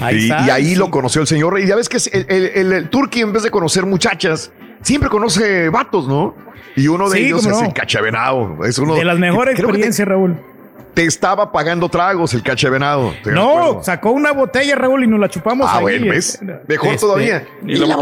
Ahí 0.00 0.16
y, 0.16 0.22
está, 0.30 0.46
y 0.46 0.50
ahí 0.50 0.66
sí. 0.66 0.74
lo 0.76 0.90
conoció 0.90 1.20
el 1.22 1.26
señor. 1.26 1.58
Y 1.58 1.66
ya 1.66 1.76
ves 1.76 1.88
que 1.88 1.96
es 1.96 2.06
el, 2.12 2.26
el, 2.28 2.44
el, 2.54 2.72
el 2.72 2.88
turqui, 2.90 3.20
en 3.22 3.32
vez 3.32 3.42
de 3.42 3.50
conocer 3.50 3.84
muchachas, 3.84 4.52
siempre 4.82 5.08
conoce 5.10 5.68
vatos, 5.68 6.06
¿no? 6.06 6.34
Y 6.76 6.88
uno 6.88 7.08
de 7.10 7.18
Sí, 7.18 7.26
ellos 7.26 7.44
es 7.46 7.52
no. 7.60 7.66
el 7.66 7.72
cachavenado. 7.72 8.64
Es 8.64 8.78
uno 8.78 8.94
De 8.94 9.04
las 9.04 9.18
mejores 9.18 9.58
experiencias, 9.58 10.06
Raúl. 10.08 10.36
Te 10.94 11.06
estaba 11.06 11.50
pagando 11.52 11.88
tragos 11.88 12.34
el 12.34 12.42
cachavenado. 12.42 13.14
¿te 13.24 13.32
No, 13.32 13.82
sacó 13.82 14.10
una 14.10 14.32
botella, 14.32 14.74
Raúl, 14.74 15.04
y 15.04 15.06
nos 15.06 15.18
la 15.20 15.28
chupamos 15.30 15.66
Ah, 15.70 15.76
ahí. 15.78 15.82
bueno, 15.82 16.06
¿ves? 16.12 16.34
Este, 16.34 16.60
Mejor 16.68 16.96
todavía. 16.96 17.44
¿Y 17.66 17.76
la, 17.76 17.96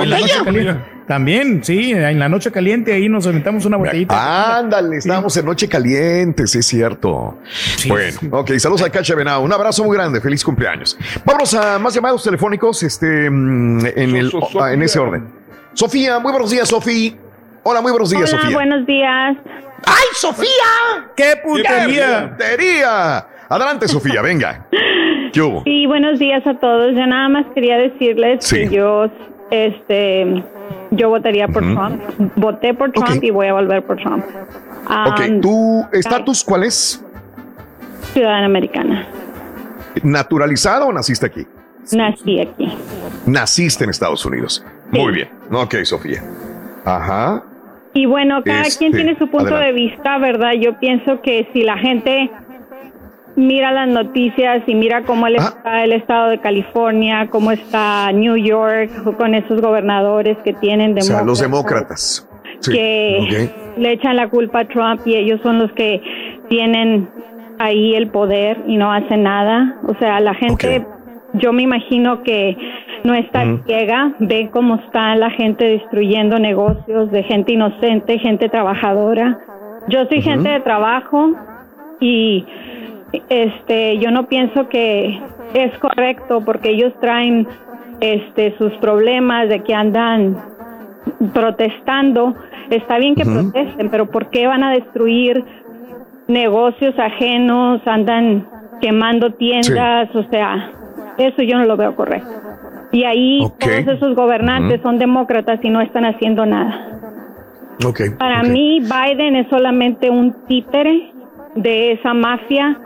caliente. 0.44 0.81
También, 1.07 1.62
sí, 1.65 1.90
en 1.92 2.18
la 2.20 2.28
noche 2.28 2.50
caliente 2.52 2.92
ahí 2.92 3.08
nos 3.08 3.26
aventamos 3.26 3.65
una 3.65 3.76
botellita. 3.76 4.58
Ándale, 4.58 4.97
estábamos 4.99 5.36
en 5.36 5.44
Noche 5.44 5.68
Caliente, 5.68 6.47
sí 6.47 6.58
es 6.58 6.66
cierto. 6.66 7.36
bueno, 7.89 8.18
ok, 8.31 8.52
saludos 8.58 8.82
al 8.82 8.92
Cacha 8.92 9.15
Venado. 9.16 9.40
Un 9.42 9.52
abrazo 9.52 9.82
muy 9.84 9.97
grande, 9.97 10.20
feliz 10.20 10.44
cumpleaños. 10.44 10.97
Vamos 11.24 11.52
a 11.55 11.78
más 11.81 11.94
llamados 11.94 12.23
telefónicos 12.23 12.82
este, 12.84 13.28
mm, 13.28 13.86
en, 13.86 14.16
el, 14.16 14.31
So- 14.31 14.40
so- 14.52 14.68
en 14.68 14.82
ese 14.82 14.99
orden. 15.00 15.26
Sofía, 15.74 16.18
muy 16.20 16.31
buenos 16.32 16.50
días, 16.50 16.68
Sofía. 16.68 17.12
Hola, 17.62 17.80
muy 17.82 17.90
buenos 17.92 18.10
días, 18.10 18.32
Hola, 18.32 18.42
Sofía. 18.42 18.56
buenos 18.56 18.86
días. 18.86 19.36
¡Ay, 19.86 20.05
Sofía! 20.14 20.48
¡Qué 21.16 21.34
putería! 21.44 22.30
¡Putería! 22.30 23.26
Adelante, 23.48 23.89
Sofía, 23.89 24.22
venga. 24.22 24.66
¿Qué 25.32 25.40
hubo? 25.42 25.62
Sí, 25.64 25.86
buenos 25.86 26.18
días 26.18 26.47
a 26.47 26.55
todos. 26.58 26.94
Yo 26.94 27.06
nada 27.06 27.28
más 27.28 27.47
quería 27.55 27.76
decirles 27.76 28.44
Sí. 28.44 28.68
que 28.68 28.76
yo, 28.76 29.06
este, 29.50 30.42
yo 30.90 31.08
votaría 31.08 31.47
por. 31.48 31.62
Trump. 31.62 32.02
Voté 32.36 32.74
por 32.74 32.92
Trump 32.92 33.22
y 33.22 33.30
voy 33.30 33.47
a 33.48 33.52
volver 33.52 33.84
por 33.84 33.97
Trump. 33.98 34.24
Ok, 34.86 35.20
Um, 35.28 35.40
¿tu 35.40 35.86
estatus 35.92 36.42
cuál 36.42 36.64
es? 36.64 37.05
Ciudadana 38.12 38.47
americana. 38.47 39.06
¿Naturalizada 40.02 40.86
o 40.86 40.92
naciste 40.92 41.26
aquí? 41.26 41.47
Nací 41.92 42.40
aquí. 42.40 42.76
Naciste 43.26 43.84
en 43.84 43.90
Estados 43.90 44.24
Unidos. 44.24 44.64
Muy 44.90 45.12
bien. 45.12 45.28
Ok, 45.52 45.76
Sofía. 45.84 46.22
Ajá. 46.84 47.42
Y 47.93 48.07
bueno, 48.07 48.43
cada 48.44 48.62
Este, 48.62 48.78
quien 48.78 48.93
tiene 48.93 49.19
su 49.19 49.28
punto 49.28 49.55
adelante. 49.57 49.67
de 49.67 49.86
vista, 49.89 50.19
¿verdad? 50.19 50.52
Yo 50.60 50.78
pienso 50.78 51.20
que 51.23 51.49
si 51.52 51.62
la 51.62 51.77
gente 51.78 52.31
mira 53.36 53.73
las 53.73 53.89
noticias 53.89 54.62
y 54.67 54.75
mira 54.75 55.02
cómo 55.02 55.27
Ah. 55.27 55.31
está 55.31 55.85
el 55.85 55.93
estado 55.93 56.28
de 56.31 56.39
California, 56.39 57.28
cómo 57.31 57.52
está 57.52 58.10
New 58.12 58.36
York, 58.36 58.91
con 59.17 59.35
esos 59.35 59.60
gobernadores 59.60 60.36
que 60.44 60.52
tienen 60.55 60.97
O 60.99 61.01
sea, 61.01 61.23
los 61.23 61.41
demócratas, 61.41 62.27
demócratas. 62.28 62.60
Sí. 62.60 62.73
que 62.73 63.51
le 63.78 63.93
echan 63.93 64.17
la 64.17 64.28
culpa 64.28 64.60
a 64.60 64.65
Trump 64.69 65.01
y 65.07 65.15
ellos 65.17 65.41
son 65.43 65.59
los 65.59 65.73
que 65.73 66.02
tienen 66.49 67.09
ahí 67.59 67.94
el 67.94 68.09
poder 68.10 68.59
y 68.67 68.77
no 68.77 68.93
hacen 68.93 69.23
nada. 69.23 69.77
O 69.86 69.94
sea, 69.99 70.20
la 70.20 70.35
gente, 70.35 70.85
yo 71.35 71.52
me 71.52 71.62
imagino 71.62 72.23
que 72.23 72.57
no 73.05 73.15
está 73.15 73.45
ciega, 73.67 74.12
ve 74.19 74.51
cómo 74.53 74.77
está 74.77 75.15
la 75.17 75.31
gente 75.31 75.65
destruyendo 75.65 76.39
negocios 76.39 77.11
de 77.11 77.23
gente 77.23 77.53
inocente, 77.53 78.19
gente 78.19 78.49
trabajadora. 78.49 79.39
Yo 79.89 80.05
soy 80.07 80.23
gente 80.23 80.49
de 80.49 80.61
trabajo 80.61 81.31
y 82.01 82.45
este 83.29 83.99
yo 83.99 84.11
no 84.11 84.27
pienso 84.27 84.69
que 84.69 85.20
es 85.55 85.79
correcto 85.79 86.43
porque 86.45 86.70
ellos 86.70 86.93
traen 87.01 87.47
este 88.01 88.57
sus 88.57 88.73
problemas 88.75 89.49
de 89.49 89.61
que 89.62 89.75
andan 89.75 90.37
protestando. 91.33 92.35
Está 92.70 92.99
bien 92.99 93.15
que 93.15 93.25
protesten, 93.25 93.91
pero 93.91 94.07
¿por 94.07 94.31
qué 94.31 94.47
van 94.47 94.62
a 94.62 94.73
destruir 94.73 95.45
negocios 96.29 96.99
ajenos? 96.99 97.81
Andan 97.87 98.47
quemando 98.81 99.33
tiendas, 99.33 100.15
o 100.15 100.23
sea, 100.31 100.70
eso 101.19 101.43
yo 101.43 101.59
no 101.59 101.65
lo 101.65 101.77
veo 101.77 101.95
correcto. 101.97 102.50
Y 102.93 103.05
ahí 103.05 103.41
todos 103.59 103.97
esos 103.97 104.17
gobernantes 104.17 104.81
son 104.83 104.99
demócratas 104.99 105.60
y 105.62 105.70
no 105.70 105.81
están 105.81 106.05
haciendo 106.05 106.44
nada. 106.44 107.01
Para 108.19 108.41
ok. 108.41 108.49
mí, 108.49 108.81
Biden 108.81 109.36
es 109.36 109.49
solamente 109.49 110.10
un 110.10 110.35
títere 110.47 111.12
de 111.55 111.93
esa 111.93 112.15
mafia 112.15 112.78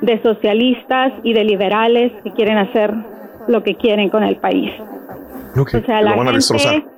de 0.00 0.20
socialistas 0.22 1.12
y 1.22 1.32
de 1.32 1.44
liberales 1.44 2.12
que 2.24 2.32
quieren 2.32 2.58
hacer 2.58 2.92
lo 3.48 3.62
que 3.62 3.76
quieren 3.76 4.08
con 4.08 4.22
el 4.22 4.36
país. 4.36 4.70
O 5.56 5.64
sea, 5.84 6.00
la 6.00 6.14
van 6.14 6.28
a 6.28 6.32
destrozar. 6.32 6.72
gente, 6.72 6.88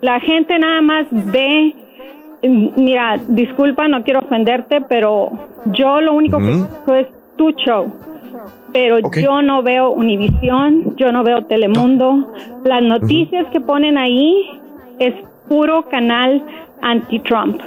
la 0.00 0.20
gente 0.20 0.58
nada 0.58 0.80
más 0.80 1.06
ve, 1.10 1.74
mm, 2.42 2.68
mira, 2.76 3.20
disculpa, 3.28 3.88
no 3.88 4.02
quiero 4.02 4.20
ofenderte, 4.20 4.80
pero 4.88 5.30
yo 5.66 6.00
lo 6.00 6.14
único 6.14 6.38
que 6.86 7.00
es 7.00 7.08
tu 7.36 7.50
show. 7.52 7.92
Pero 8.74 8.98
yo 9.12 9.40
no 9.40 9.62
veo 9.62 9.92
Univisión, 9.92 10.96
yo 10.96 11.12
no 11.12 11.22
veo 11.22 11.42
Telemundo. 11.44 12.32
Las 12.64 12.82
noticias 12.82 13.46
que 13.52 13.60
ponen 13.60 13.96
ahí 13.96 14.60
es 14.98 15.14
puro 15.48 15.84
canal 15.88 16.42
anti-Trump. 16.82 17.60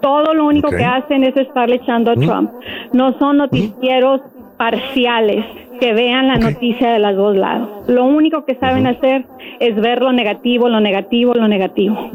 Todo 0.00 0.32
lo 0.32 0.46
único 0.46 0.70
que 0.70 0.82
hacen 0.82 1.24
es 1.24 1.36
estarle 1.36 1.76
echando 1.76 2.12
a 2.12 2.14
Trump. 2.14 2.50
No 2.94 3.18
son 3.18 3.36
noticieros 3.36 4.22
parciales 4.56 5.44
que 5.78 5.92
vean 5.92 6.28
la 6.28 6.36
noticia 6.36 6.90
de 6.92 6.98
los 7.00 7.16
dos 7.16 7.36
lados. 7.36 7.68
Lo 7.86 8.06
único 8.06 8.46
que 8.46 8.54
saben 8.54 8.86
hacer 8.86 9.26
es 9.58 9.76
ver 9.76 10.00
lo 10.00 10.10
negativo, 10.12 10.70
lo 10.70 10.80
negativo, 10.80 11.34
lo 11.34 11.48
negativo. 11.48 12.10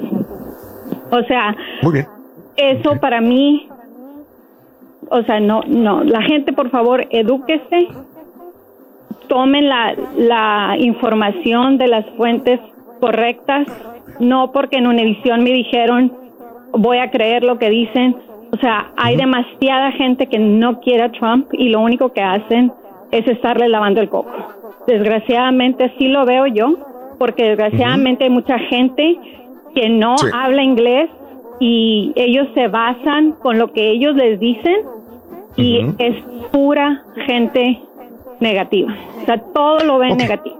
O 1.11 1.21
sea, 1.27 1.55
Muy 1.83 1.93
bien. 1.93 2.07
eso 2.57 2.99
para 2.99 3.21
mí, 3.21 3.67
o 5.09 5.21
sea, 5.23 5.39
no, 5.39 5.61
no, 5.67 6.03
la 6.03 6.23
gente 6.23 6.53
por 6.53 6.71
favor 6.71 7.05
edúquese, 7.11 7.87
tomen 9.27 9.69
la, 9.69 9.95
la 10.17 10.75
información 10.79 11.77
de 11.77 11.87
las 11.87 12.05
fuentes 12.17 12.59
correctas, 12.99 13.67
no 14.19 14.51
porque 14.51 14.77
en 14.77 14.87
Univisión 14.87 15.43
me 15.43 15.51
dijeron 15.51 16.11
voy 16.73 16.97
a 16.97 17.09
creer 17.09 17.43
lo 17.43 17.57
que 17.57 17.69
dicen. 17.69 18.15
O 18.51 18.57
sea, 18.57 18.91
hay 18.97 19.15
demasiada 19.17 19.91
gente 19.93 20.27
que 20.27 20.39
no 20.39 20.79
quiere 20.79 21.03
a 21.03 21.11
Trump 21.11 21.47
y 21.53 21.69
lo 21.69 21.81
único 21.81 22.13
que 22.13 22.21
hacen 22.21 22.71
es 23.11 23.27
estarle 23.27 23.67
lavando 23.69 24.01
el 24.01 24.09
coco. 24.09 24.31
Desgraciadamente 24.87 25.85
así 25.85 26.07
lo 26.07 26.25
veo 26.25 26.47
yo, 26.47 26.77
porque 27.17 27.43
desgraciadamente 27.43 28.25
hay 28.25 28.29
mucha 28.29 28.57
gente 28.59 29.17
que 29.73 29.89
no 29.89 30.17
Sí. 30.17 30.27
habla 30.33 30.63
inglés 30.63 31.09
y 31.59 32.11
ellos 32.15 32.47
se 32.53 32.67
basan 32.67 33.33
con 33.33 33.57
lo 33.57 33.71
que 33.71 33.89
ellos 33.91 34.15
les 34.15 34.39
dicen 34.39 34.75
y 35.57 35.85
es 35.99 36.15
pura 36.51 37.03
gente 37.25 37.79
negativa. 38.39 38.95
O 39.21 39.25
sea, 39.25 39.37
todo 39.37 39.79
lo 39.79 39.97
ven 39.99 40.17
negativo. 40.17 40.57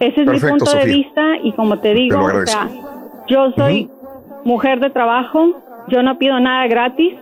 Ese 0.00 0.20
es 0.20 0.26
Perfecto, 0.26 0.54
mi 0.54 0.60
punto 0.60 0.76
de 0.76 0.84
vista 0.84 1.22
y 1.42 1.52
como 1.52 1.78
te 1.80 1.92
digo, 1.92 2.22
o 2.22 2.46
sea, 2.46 2.68
yo 3.26 3.50
soy 3.52 3.90
mujer 4.44 4.80
de 4.80 4.90
trabajo, 4.90 5.60
yo 5.88 6.02
no 6.02 6.18
pido 6.18 6.38
nada 6.38 6.66
gratis 6.68 7.14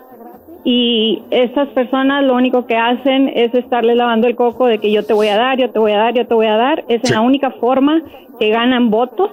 y 0.62 1.22
estas 1.30 1.68
personas 1.68 2.24
lo 2.24 2.34
único 2.34 2.66
que 2.66 2.76
hacen 2.76 3.30
es 3.34 3.54
estarle 3.54 3.94
lavando 3.94 4.26
el 4.26 4.34
coco 4.34 4.66
de 4.66 4.78
que 4.78 4.90
yo 4.90 5.06
te 5.06 5.14
voy 5.14 5.28
a 5.28 5.36
dar, 5.36 5.58
yo 5.58 5.70
te 5.70 5.78
voy 5.78 5.92
a 5.92 5.98
dar, 5.98 6.12
yo 6.12 6.26
te 6.26 6.34
voy 6.34 6.46
a 6.46 6.56
dar. 6.56 6.84
Esa 6.88 7.04
es 7.04 7.10
la 7.12 7.20
única 7.20 7.50
forma 7.52 8.02
que 8.38 8.50
ganan 8.50 8.90
votos 8.90 9.30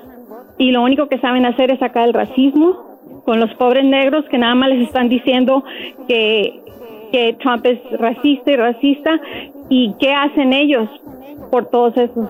y 0.58 0.72
lo 0.72 0.82
único 0.82 1.08
que 1.08 1.18
saben 1.18 1.46
hacer 1.46 1.72
es 1.72 1.80
sacar 1.80 2.08
el 2.08 2.14
racismo 2.14 2.94
con 3.26 3.40
los 3.40 3.54
pobres 3.56 3.84
negros 3.84 4.26
que 4.30 4.38
nada 4.38 4.56
más 4.56 4.70
les 4.70 4.88
están 4.88 5.10
diciendo 5.10 5.64
que, 6.08 6.62
que 7.12 7.36
Trump 7.42 7.66
es 7.66 7.80
racista 8.00 8.52
y 8.52 8.56
racista 8.56 9.20
y 9.76 9.96
qué 10.00 10.14
hacen 10.14 10.54
ellos 10.54 10.88
por 11.52 11.66
todos 11.70 11.98
esos 11.98 12.30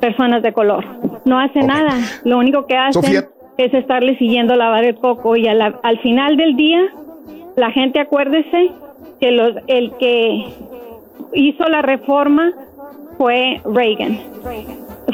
personas 0.00 0.42
de 0.42 0.52
color. 0.52 0.84
No 1.24 1.38
hacen 1.40 1.66
nada. 1.68 1.90
Lo 2.24 2.38
único 2.38 2.66
que 2.66 2.76
hacen 2.76 3.02
Sofía. 3.02 3.24
es 3.56 3.72
estarle 3.72 4.16
siguiendo 4.18 4.54
lavar 4.56 4.84
el 4.84 4.96
coco 4.96 5.36
y 5.36 5.42
la- 5.44 5.78
al 5.82 5.98
final 6.00 6.36
del 6.36 6.54
día 6.56 6.80
la 7.56 7.70
gente 7.70 7.98
acuérdese 8.00 8.70
que 9.20 9.30
los 9.30 9.52
el 9.66 9.92
que 9.98 10.44
hizo 11.32 11.64
la 11.64 11.80
reforma 11.82 12.52
fue 13.16 13.60
Reagan. 13.64 14.18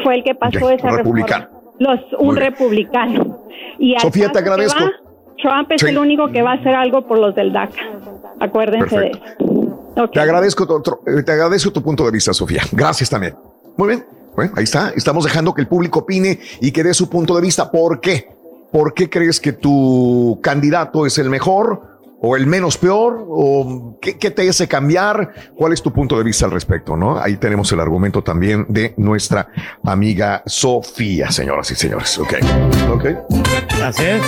Fue 0.02 0.16
el 0.16 0.24
que 0.24 0.34
pasó 0.34 0.68
esa 0.70 0.90
republicano. 0.90 1.46
reforma. 1.46 1.62
Los, 1.78 2.00
un 2.18 2.36
republicano. 2.36 3.38
Y 3.78 3.94
Sofía, 3.98 4.28
te 4.30 4.38
agradezco. 4.40 4.82
va, 4.84 4.90
Trump 5.40 5.70
es 5.72 5.80
Sí. 5.80 5.88
el 5.88 5.98
único 5.98 6.28
que 6.32 6.42
va 6.42 6.52
a 6.52 6.54
hacer 6.54 6.74
algo 6.74 7.02
por 7.02 7.18
los 7.18 7.34
del 7.36 7.52
DACA. 7.52 7.82
Acuérdense 8.40 8.96
Perfecto. 8.96 9.24
de 9.24 9.34
eso. 9.44 9.51
Te 10.12 10.20
agradezco 10.20 10.66
tu, 10.66 10.74
otro- 10.74 11.00
eh, 11.06 11.22
te 11.22 11.32
agradezco 11.32 11.70
tu 11.72 11.82
punto 11.82 12.04
de 12.04 12.10
vista, 12.10 12.32
Sofía. 12.32 12.62
Gracias 12.72 13.10
también. 13.10 13.34
Muy 13.76 13.88
bien. 13.88 14.06
Bueno, 14.34 14.52
ahí 14.56 14.64
está. 14.64 14.90
Estamos 14.96 15.24
dejando 15.24 15.52
que 15.52 15.60
el 15.60 15.68
público 15.68 16.00
opine 16.00 16.38
y 16.60 16.70
que 16.72 16.82
dé 16.82 16.94
su 16.94 17.08
punto 17.10 17.34
de 17.34 17.42
vista. 17.42 17.70
¿Por 17.70 18.00
qué? 18.00 18.28
¿Por 18.72 18.94
qué 18.94 19.10
crees 19.10 19.38
que 19.40 19.52
tu 19.52 20.38
candidato 20.42 21.04
es 21.04 21.18
el 21.18 21.28
mejor 21.28 21.82
o 22.22 22.36
el 22.36 22.46
menos 22.46 22.78
peor? 22.78 23.22
¿O 23.28 23.98
qué, 24.00 24.14
te 24.30 24.48
hace 24.48 24.66
cambiar? 24.66 25.34
¿Cuál 25.54 25.74
es 25.74 25.82
tu 25.82 25.92
punto 25.92 26.16
de 26.16 26.24
vista 26.24 26.46
al 26.46 26.52
respecto? 26.52 26.96
¿no? 26.96 27.18
Ahí 27.18 27.36
tenemos 27.36 27.70
el 27.72 27.80
argumento 27.80 28.22
también 28.22 28.64
de 28.70 28.94
nuestra 28.96 29.48
amiga 29.84 30.42
Sofía, 30.46 31.30
señoras 31.30 31.70
y 31.70 31.74
señores. 31.74 32.18
Ok. 32.18 32.32
Ok. 32.90 33.04
Así 33.82 34.04
es. 34.04 34.22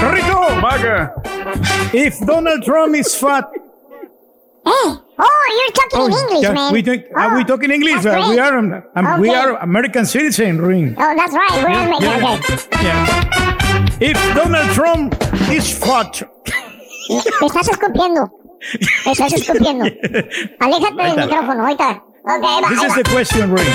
¡Corrito! 0.00 0.40
¡Maga! 0.60 1.14
If 1.92 2.18
Donald 2.22 2.64
Trump 2.64 2.96
is 2.96 3.16
fat, 3.16 3.44
Oh, 4.66 5.00
you're 5.18 5.72
talking 5.72 6.00
oh, 6.00 6.06
in 6.06 6.12
English, 6.12 6.42
yeah, 6.42 6.52
man. 6.52 6.72
We 6.72 6.82
talk, 6.82 7.00
oh, 7.14 7.20
are 7.20 7.36
we 7.36 7.44
talking 7.44 7.70
English? 7.70 8.04
Uh, 8.04 8.26
we 8.28 8.38
are 8.38 8.58
um, 8.58 8.72
um, 8.72 9.06
okay. 9.06 9.20
we 9.20 9.30
are 9.30 9.56
American 9.62 10.04
citizen, 10.04 10.60
ring. 10.60 10.94
Oh, 10.98 11.14
that's 11.16 11.32
right. 11.32 11.62
We're 11.62 11.70
yeah, 11.70 11.86
American. 11.86 12.58
Yeah. 12.82 12.82
yeah. 12.82 13.98
If 14.00 14.16
Donald 14.34 14.68
Trump 14.74 15.14
is 15.50 15.70
fat. 15.78 16.22
Me 17.08 17.46
estás 17.46 17.68
escupiendo. 17.68 18.28
Me 19.06 19.12
estás 19.12 19.32
escupiendo. 19.32 19.84
Aléjate 20.60 21.02
del 21.02 21.16
micrófono, 21.16 21.62
ahorita. 21.62 22.02
Okay, 22.28 22.60
This 22.68 22.82
is 22.82 22.94
the 22.96 23.04
question, 23.04 23.52
ring. 23.52 23.66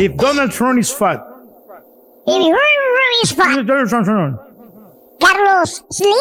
If 0.00 0.16
Donald 0.16 0.52
Trump 0.52 0.78
is 0.78 0.92
fat. 0.92 1.20
If 2.24 3.66
Donald 3.66 3.88
Trump 3.88 4.06
is 4.06 4.06
fat. 4.06 4.47
Carlos 5.20 5.84
Slim. 5.90 6.12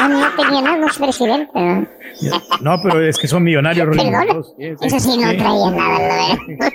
no 0.10 0.30
tenía 0.36 0.62
nada, 0.62 0.76
no 0.76 0.86
es 0.88 0.98
presidente. 0.98 1.88
No, 2.60 2.80
pero 2.82 3.00
es 3.00 3.18
que 3.18 3.28
son 3.28 3.42
millonarios. 3.44 3.96
Perdón, 3.96 4.44
eso 4.58 5.00
sí, 5.00 5.18
no 5.18 5.30
traía 5.36 5.70
nada, 5.70 5.98
la 5.98 6.16
verdad. 6.16 6.68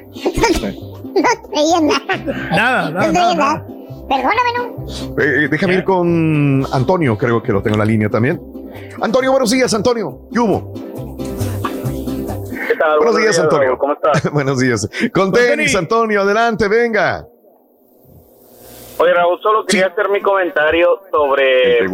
No 1.14 1.50
traía 1.52 1.82
nada. 1.82 2.18
Nada, 2.50 2.90
nada. 2.90 3.08
No 3.08 3.14
traía 3.14 3.36
nada. 3.36 3.66
Perdóname, 4.08 4.52
¿no? 4.58 4.86
Eh, 5.22 5.46
eh, 5.46 5.48
déjame 5.50 5.76
ir 5.76 5.84
con 5.84 6.66
Antonio, 6.74 7.18
creo 7.18 7.42
que 7.42 7.52
lo 7.52 7.62
tengo 7.62 7.76
en 7.76 7.80
la 7.80 7.86
línea 7.86 8.10
también. 8.10 8.42
Antonio, 9.02 9.32
buenos 9.32 9.52
días, 9.52 9.74
Antonio. 9.74 10.28
¿Qué 10.32 10.40
hubo? 10.40 10.74
¿Qué 12.68 12.76
tal? 12.76 12.98
Buenos, 12.98 13.18
días, 13.18 13.40
Antonio. 13.40 13.78
¿Cómo 13.78 13.94
estás? 13.94 14.32
buenos 14.34 14.60
días. 14.60 14.90
Con 15.14 15.32
tenis, 15.32 15.76
Antonio, 15.76 16.22
adelante, 16.22 16.68
venga. 16.68 17.28
Oye, 18.98 19.14
Raúl, 19.14 19.40
solo 19.42 19.66
quería 19.66 19.88
hacer 19.88 20.10
mi 20.10 20.22
comentario 20.22 21.00
sobre... 21.12 21.86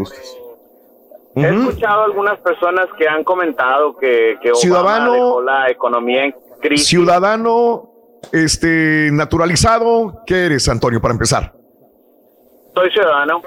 He 1.36 1.48
escuchado 1.48 2.04
algunas 2.04 2.40
personas 2.40 2.88
que 2.98 3.08
han 3.08 3.24
comentado 3.24 3.96
que, 3.96 4.38
que 4.42 4.54
ciudadano, 4.56 5.42
la 5.42 5.70
economía 5.70 6.26
en 6.26 6.36
crisis. 6.60 6.88
Ciudadano 6.88 7.92
este, 8.34 9.10
naturalizado, 9.12 10.24
¿qué 10.26 10.48
eres, 10.48 10.68
Antonio, 10.68 11.00
para 11.00 11.14
empezar? 11.14 11.54
Soy 12.74 12.92
ciudadano. 12.92 13.42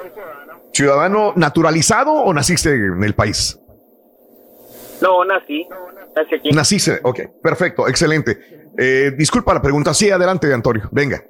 ¿Ciudadano 0.72 1.32
naturalizado 1.36 2.12
o 2.12 2.32
naciste 2.32 2.70
en 2.70 3.04
el 3.04 3.14
país? 3.14 3.58
No, 5.02 5.24
nací. 5.24 5.68
Nací 6.16 6.34
aquí. 6.34 6.50
Naciste, 6.50 7.00
ok, 7.02 7.20
perfecto, 7.42 7.88
excelente. 7.88 8.70
Eh, 8.78 9.12
disculpa 9.16 9.52
la 9.52 9.60
pregunta. 9.60 9.92
Sí, 9.92 10.10
adelante, 10.10 10.52
Antonio, 10.54 10.88
venga. 10.92 11.22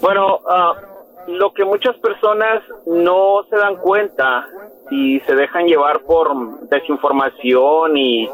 Bueno, 0.00 0.38
uh, 0.38 0.95
lo 1.28 1.52
que 1.52 1.64
muchas 1.64 1.96
personas 1.98 2.62
no 2.86 3.44
se 3.50 3.56
dan 3.56 3.76
cuenta 3.76 4.46
y 4.90 5.20
se 5.20 5.34
dejan 5.34 5.66
llevar 5.66 6.00
por 6.00 6.68
desinformación 6.68 7.96
y 7.96 8.28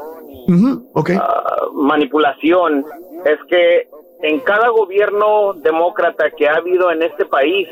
ah, 1.16 1.66
manipulación 1.72 2.84
es 3.24 3.38
que 3.48 3.88
en 4.22 4.40
cada 4.40 4.68
gobierno 4.68 5.54
demócrata 5.54 6.30
que 6.30 6.48
ha 6.48 6.56
habido 6.56 6.90
en 6.90 7.02
este 7.02 7.24
país, 7.24 7.68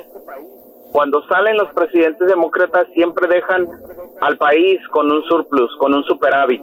cuando 0.92 1.22
salen 1.28 1.56
los 1.56 1.72
presidentes 1.72 2.26
demócratas 2.26 2.88
siempre 2.94 3.28
dejan 3.28 3.68
al 4.20 4.36
país 4.36 4.80
con 4.88 5.10
un 5.10 5.22
surplus, 5.24 5.76
con 5.76 5.94
un 5.94 6.02
superávit. 6.04 6.62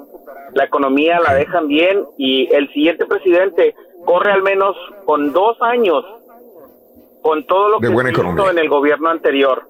La 0.53 0.65
economía 0.65 1.19
la 1.21 1.33
dejan 1.35 1.67
bien 1.67 2.03
y 2.17 2.53
el 2.53 2.67
siguiente 2.73 3.05
presidente 3.05 3.75
corre 4.05 4.31
al 4.31 4.43
menos 4.43 4.75
con 5.05 5.31
dos 5.31 5.57
años 5.61 6.03
con 7.21 7.45
todo 7.45 7.69
lo 7.69 7.79
que 7.79 7.87
se 7.87 8.11
hizo 8.11 8.49
en 8.49 8.57
el 8.57 8.69
gobierno 8.69 9.09
anterior. 9.09 9.63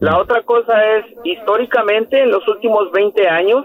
La 0.00 0.18
otra 0.18 0.42
cosa 0.42 0.96
es, 0.96 1.06
históricamente, 1.24 2.20
en 2.20 2.30
los 2.30 2.46
últimos 2.48 2.90
20 2.92 3.28
años, 3.28 3.64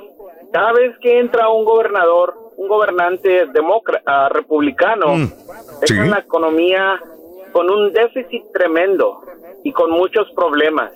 cada 0.52 0.74
vez 0.74 0.98
que 1.00 1.20
entra 1.20 1.50
un 1.50 1.66
gobernador, 1.66 2.34
un 2.58 2.68
gobernante 2.68 3.48
demócrata, 3.48 4.26
ah, 4.26 4.30
republicano, 4.30 5.16
mm. 5.16 5.34
es 5.82 5.92
una 5.92 6.20
economía 6.20 7.02
con 7.52 7.70
un 7.70 7.92
déficit 7.92 8.44
tremendo 8.54 9.22
y 9.64 9.72
con 9.72 9.92
muchos 9.92 10.30
problemas. 10.32 10.92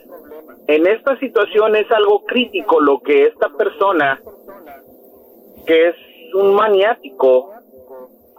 En 0.67 0.87
esta 0.87 1.17
situación 1.19 1.75
es 1.75 1.91
algo 1.91 2.23
crítico 2.25 2.79
lo 2.79 2.99
que 2.99 3.23
esta 3.23 3.49
persona, 3.49 4.21
que 5.65 5.89
es 5.89 5.95
un 6.33 6.55
maniático, 6.55 7.52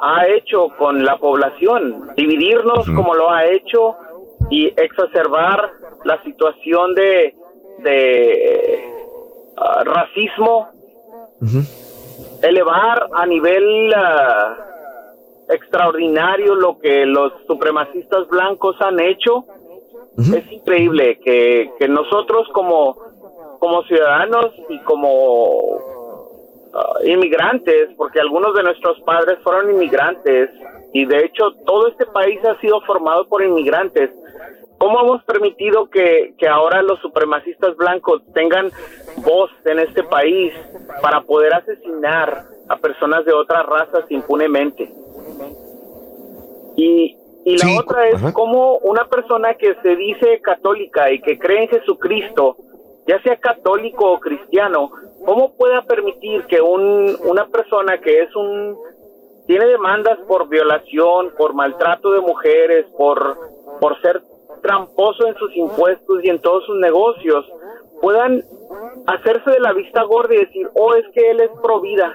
ha 0.06 0.26
hecho 0.28 0.68
con 0.76 1.02
la 1.02 1.16
población, 1.16 2.10
dividirnos 2.14 2.84
como 2.94 3.14
lo 3.14 3.30
ha 3.30 3.46
hecho 3.46 3.96
y 4.50 4.66
exacerbar 4.66 5.70
la 6.04 6.22
situación 6.22 6.94
de, 6.94 7.34
de 7.78 8.84
ah, 9.56 9.82
racismo, 9.84 10.68
elevar 12.42 13.08
a 13.14 13.24
nivel 13.24 13.94
ah, 13.94 14.56
extraordinario 15.48 16.54
lo 16.54 16.78
que 16.78 17.06
los 17.06 17.32
supremacistas 17.46 18.28
blancos 18.28 18.76
han 18.80 19.00
hecho. 19.00 19.46
Es 20.18 20.52
increíble 20.52 21.18
que, 21.24 21.70
que 21.78 21.88
nosotros 21.88 22.46
como, 22.52 22.94
como 23.58 23.82
ciudadanos 23.84 24.52
y 24.68 24.78
como 24.80 25.93
Uh, 26.74 27.06
inmigrantes, 27.06 27.90
porque 27.96 28.18
algunos 28.18 28.52
de 28.52 28.64
nuestros 28.64 29.00
padres 29.02 29.38
fueron 29.44 29.70
inmigrantes 29.70 30.50
y 30.92 31.04
de 31.04 31.26
hecho 31.26 31.52
todo 31.64 31.86
este 31.86 32.04
país 32.04 32.44
ha 32.44 32.60
sido 32.60 32.80
formado 32.80 33.28
por 33.28 33.44
inmigrantes. 33.44 34.10
¿Cómo 34.78 35.00
hemos 35.02 35.22
permitido 35.22 35.88
que, 35.88 36.34
que 36.36 36.48
ahora 36.48 36.82
los 36.82 36.98
supremacistas 36.98 37.76
blancos 37.76 38.22
tengan 38.34 38.72
voz 39.18 39.52
en 39.66 39.78
este 39.78 40.02
país 40.02 40.52
para 41.00 41.20
poder 41.20 41.54
asesinar 41.54 42.42
a 42.68 42.76
personas 42.78 43.24
de 43.24 43.32
otras 43.32 43.64
razas 43.66 44.04
impunemente? 44.08 44.92
Y, 46.76 47.16
y 47.44 47.56
la 47.56 47.78
otra 47.78 48.08
es 48.08 48.32
cómo 48.32 48.78
una 48.78 49.04
persona 49.04 49.54
que 49.54 49.76
se 49.80 49.94
dice 49.94 50.40
católica 50.40 51.12
y 51.12 51.20
que 51.20 51.38
cree 51.38 51.62
en 51.62 51.68
Jesucristo, 51.68 52.56
ya 53.06 53.20
sea 53.22 53.36
católico 53.36 54.12
o 54.12 54.20
cristiano, 54.20 54.90
¿cómo 55.24 55.56
pueda 55.56 55.82
permitir 55.82 56.44
que 56.46 56.60
un, 56.60 57.16
una 57.24 57.46
persona 57.46 57.98
que 57.98 58.22
es 58.22 58.34
un 58.34 58.76
tiene 59.46 59.66
demandas 59.66 60.18
por 60.26 60.48
violación, 60.48 61.32
por 61.36 61.54
maltrato 61.54 62.12
de 62.12 62.20
mujeres, 62.20 62.86
por 62.96 63.36
por 63.80 64.00
ser 64.00 64.22
tramposo 64.62 65.26
en 65.26 65.34
sus 65.34 65.54
impuestos 65.56 66.24
y 66.24 66.30
en 66.30 66.40
todos 66.40 66.64
sus 66.64 66.76
negocios, 66.78 67.44
puedan 68.00 68.42
hacerse 69.06 69.50
de 69.50 69.60
la 69.60 69.72
vista 69.72 70.02
gorda 70.04 70.34
y 70.34 70.38
decir, 70.38 70.68
oh, 70.74 70.94
es 70.94 71.04
que 71.12 71.30
él 71.30 71.40
es 71.40 71.50
pro 71.62 71.80
vida. 71.80 72.14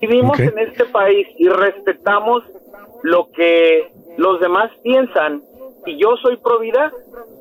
Vivimos 0.00 0.38
en 0.40 0.58
este 0.58 0.84
país 0.86 1.26
y 1.38 1.48
respetamos 1.48 2.42
lo 3.02 3.30
que 3.30 3.92
los 4.16 4.40
demás 4.40 4.70
piensan 4.82 5.42
y 5.86 5.98
yo 5.98 6.16
soy 6.22 6.36
pro 6.38 6.58
vida, 6.58 6.92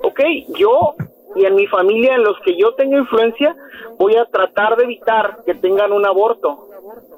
ok, 0.03 0.19
yo 0.57 0.95
y 1.35 1.45
en 1.45 1.55
mi 1.55 1.67
familia, 1.67 2.15
en 2.15 2.23
los 2.23 2.37
que 2.45 2.57
yo 2.57 2.73
tengo 2.75 2.97
influencia, 2.97 3.55
voy 3.97 4.15
a 4.15 4.25
tratar 4.25 4.75
de 4.77 4.83
evitar 4.83 5.39
que 5.45 5.55
tengan 5.55 5.91
un 5.91 6.05
aborto. 6.05 6.69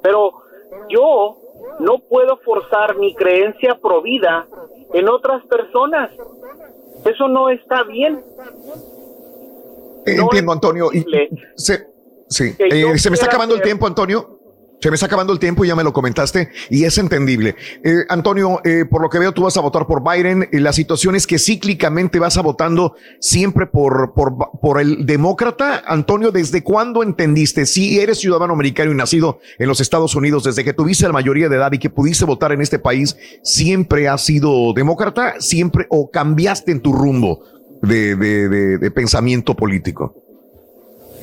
Pero 0.02 0.32
yo 0.88 1.36
no 1.80 1.98
puedo 1.98 2.38
forzar 2.38 2.96
mi 2.96 3.14
creencia 3.14 3.78
pro 3.80 4.02
vida 4.02 4.46
en 4.92 5.08
otras 5.08 5.44
personas. 5.46 6.10
Eso 7.04 7.28
no 7.28 7.50
está 7.50 7.82
bien. 7.84 8.22
Entiendo, 10.06 10.52
Antonio. 10.52 10.90
Y 10.92 11.04
se, 11.56 11.88
sí. 12.28 12.54
Eh, 12.58 12.98
se 12.98 13.10
me 13.10 13.14
está 13.14 13.26
acabando 13.26 13.54
el 13.54 13.62
tiempo, 13.62 13.86
Antonio. 13.86 14.35
Se 14.80 14.90
me 14.90 14.94
está 14.94 15.06
acabando 15.06 15.32
el 15.32 15.38
tiempo 15.38 15.64
y 15.64 15.68
ya 15.68 15.74
me 15.74 15.82
lo 15.82 15.92
comentaste 15.92 16.50
y 16.68 16.84
es 16.84 16.98
entendible. 16.98 17.56
Eh, 17.82 18.04
Antonio, 18.08 18.60
eh, 18.64 18.84
por 18.84 19.00
lo 19.00 19.08
que 19.08 19.18
veo, 19.18 19.32
tú 19.32 19.42
vas 19.42 19.56
a 19.56 19.60
votar 19.60 19.86
por 19.86 20.02
Biden. 20.02 20.48
la 20.52 20.72
situación 20.72 21.16
es 21.16 21.26
que 21.26 21.38
cíclicamente 21.38 22.18
vas 22.18 22.36
a 22.36 22.42
votando 22.42 22.94
siempre 23.18 23.66
por, 23.66 24.12
por, 24.14 24.34
por 24.60 24.80
el 24.80 25.06
demócrata. 25.06 25.82
Antonio, 25.86 26.30
¿desde 26.30 26.62
cuándo 26.62 27.02
entendiste? 27.02 27.64
Si 27.64 27.98
eres 27.98 28.18
ciudadano 28.18 28.52
americano 28.52 28.92
y 28.92 28.94
nacido 28.94 29.40
en 29.58 29.66
los 29.66 29.80
Estados 29.80 30.14
Unidos, 30.14 30.44
desde 30.44 30.62
que 30.62 30.74
tuviste 30.74 31.06
la 31.06 31.12
mayoría 31.12 31.48
de 31.48 31.56
edad 31.56 31.72
y 31.72 31.78
que 31.78 31.90
pudiste 31.90 32.26
votar 32.26 32.52
en 32.52 32.60
este 32.60 32.78
país, 32.78 33.16
¿siempre 33.42 34.08
has 34.08 34.24
sido 34.24 34.74
demócrata? 34.74 35.40
¿Siempre 35.40 35.86
o 35.88 36.10
cambiaste 36.10 36.72
en 36.72 36.80
tu 36.80 36.92
rumbo 36.92 37.42
de, 37.80 38.14
de, 38.14 38.78
de 38.78 38.90
pensamiento 38.90 39.54
político? 39.56 40.14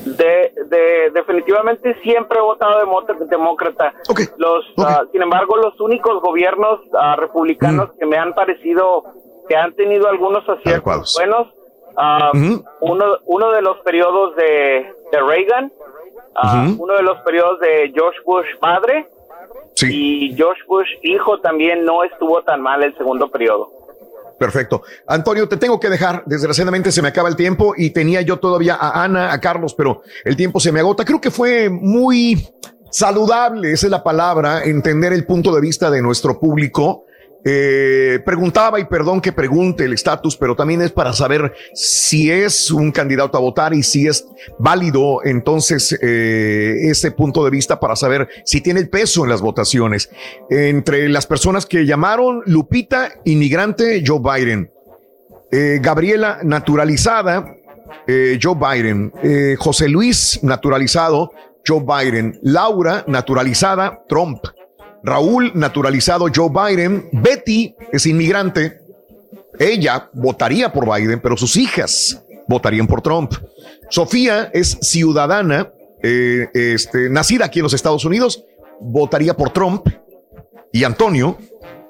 De, 0.05 0.42
de, 0.73 1.11
definitivamente 1.11 1.95
siempre 2.01 2.39
he 2.39 2.41
votado 2.41 2.79
de 2.79 3.25
demócrata. 3.25 3.93
Los, 4.37 4.65
ah, 4.77 5.03
sin 5.11 5.21
embargo, 5.21 5.57
los 5.57 5.79
únicos 5.79 6.21
gobiernos 6.21 6.79
ah, 6.93 7.15
republicanos 7.15 7.89
mm. 7.89 7.99
que 7.99 8.05
me 8.05 8.17
han 8.17 8.33
parecido 8.33 9.03
que 9.47 9.55
han 9.55 9.73
tenido 9.73 10.07
algunos 10.07 10.47
aciertos 10.47 11.15
buenos, 11.17 11.47
ah, 11.97 12.31
uno, 12.81 13.05
uno 13.25 13.51
de 13.51 13.61
los 13.61 13.77
periodos 13.79 14.35
de, 14.35 14.93
de 15.11 15.21
Reagan, 15.21 15.71
uno 16.79 16.93
de 16.95 17.03
los 17.03 17.19
periodos 17.21 17.59
de 17.59 17.91
George 17.93 18.19
Bush 18.25 18.47
padre 18.59 19.07
y 19.81 20.33
George 20.35 20.61
Bush 20.67 20.89
hijo 21.03 21.39
también 21.41 21.85
no 21.85 22.03
estuvo 22.03 22.41
tan 22.41 22.61
mal 22.61 22.83
el 22.83 22.95
segundo 22.97 23.29
periodo. 23.29 23.82
Perfecto. 24.37 24.83
Antonio, 25.07 25.47
te 25.47 25.57
tengo 25.57 25.79
que 25.79 25.89
dejar. 25.89 26.23
Desgraciadamente 26.25 26.91
se 26.91 27.01
me 27.01 27.09
acaba 27.09 27.29
el 27.29 27.35
tiempo 27.35 27.73
y 27.77 27.91
tenía 27.91 28.21
yo 28.21 28.39
todavía 28.39 28.75
a 28.75 29.03
Ana, 29.03 29.31
a 29.31 29.39
Carlos, 29.39 29.73
pero 29.73 30.01
el 30.25 30.35
tiempo 30.35 30.59
se 30.59 30.71
me 30.71 30.79
agota. 30.79 31.05
Creo 31.05 31.21
que 31.21 31.31
fue 31.31 31.69
muy 31.69 32.47
saludable, 32.91 33.71
esa 33.71 33.87
es 33.87 33.91
la 33.91 34.03
palabra, 34.03 34.63
entender 34.63 35.13
el 35.13 35.25
punto 35.25 35.53
de 35.53 35.61
vista 35.61 35.89
de 35.89 36.01
nuestro 36.01 36.39
público 36.39 37.05
eh, 37.45 38.19
preguntaba, 38.25 38.79
y 38.79 38.85
perdón 38.85 39.21
que 39.21 39.31
pregunte 39.31 39.85
el 39.85 39.93
estatus, 39.93 40.37
pero 40.37 40.55
también 40.55 40.81
es 40.81 40.91
para 40.91 41.13
saber 41.13 41.53
si 41.73 42.31
es 42.31 42.71
un 42.71 42.91
candidato 42.91 43.37
a 43.37 43.41
votar 43.41 43.73
y 43.73 43.83
si 43.83 44.07
es 44.07 44.25
válido 44.59 45.23
entonces 45.23 45.97
eh, 46.01 46.89
ese 46.89 47.11
punto 47.11 47.43
de 47.43 47.51
vista 47.51 47.79
para 47.79 47.95
saber 47.95 48.27
si 48.45 48.61
tiene 48.61 48.79
el 48.79 48.89
peso 48.89 49.23
en 49.23 49.29
las 49.29 49.41
votaciones. 49.41 50.09
Entre 50.49 51.09
las 51.09 51.27
personas 51.27 51.65
que 51.65 51.85
llamaron, 51.85 52.43
Lupita, 52.45 53.11
inmigrante, 53.25 54.03
Joe 54.05 54.19
Biden. 54.19 54.71
Eh, 55.51 55.79
Gabriela, 55.81 56.39
naturalizada, 56.43 57.55
eh, 58.07 58.39
Joe 58.41 58.55
Biden. 58.55 59.13
Eh, 59.21 59.55
José 59.59 59.87
Luis, 59.87 60.39
naturalizado, 60.43 61.31
Joe 61.65 61.81
Biden. 61.81 62.39
Laura, 62.41 63.03
naturalizada, 63.07 64.03
Trump. 64.07 64.43
Raúl, 65.03 65.51
naturalizado 65.53 66.27
Joe 66.33 66.49
Biden. 66.49 67.09
Betty 67.11 67.75
es 67.91 68.05
inmigrante. 68.05 68.79
Ella 69.59 70.09
votaría 70.13 70.71
por 70.71 70.85
Biden, 70.85 71.19
pero 71.21 71.37
sus 71.37 71.57
hijas 71.57 72.23
votarían 72.47 72.87
por 72.87 73.01
Trump. 73.01 73.33
Sofía 73.89 74.49
es 74.53 74.77
ciudadana, 74.81 75.71
eh, 76.01 76.47
este, 76.53 77.09
nacida 77.09 77.45
aquí 77.45 77.59
en 77.59 77.63
los 77.63 77.73
Estados 77.73 78.05
Unidos, 78.05 78.43
votaría 78.79 79.35
por 79.35 79.51
Trump. 79.51 79.87
Y 80.71 80.85
Antonio, 80.85 81.37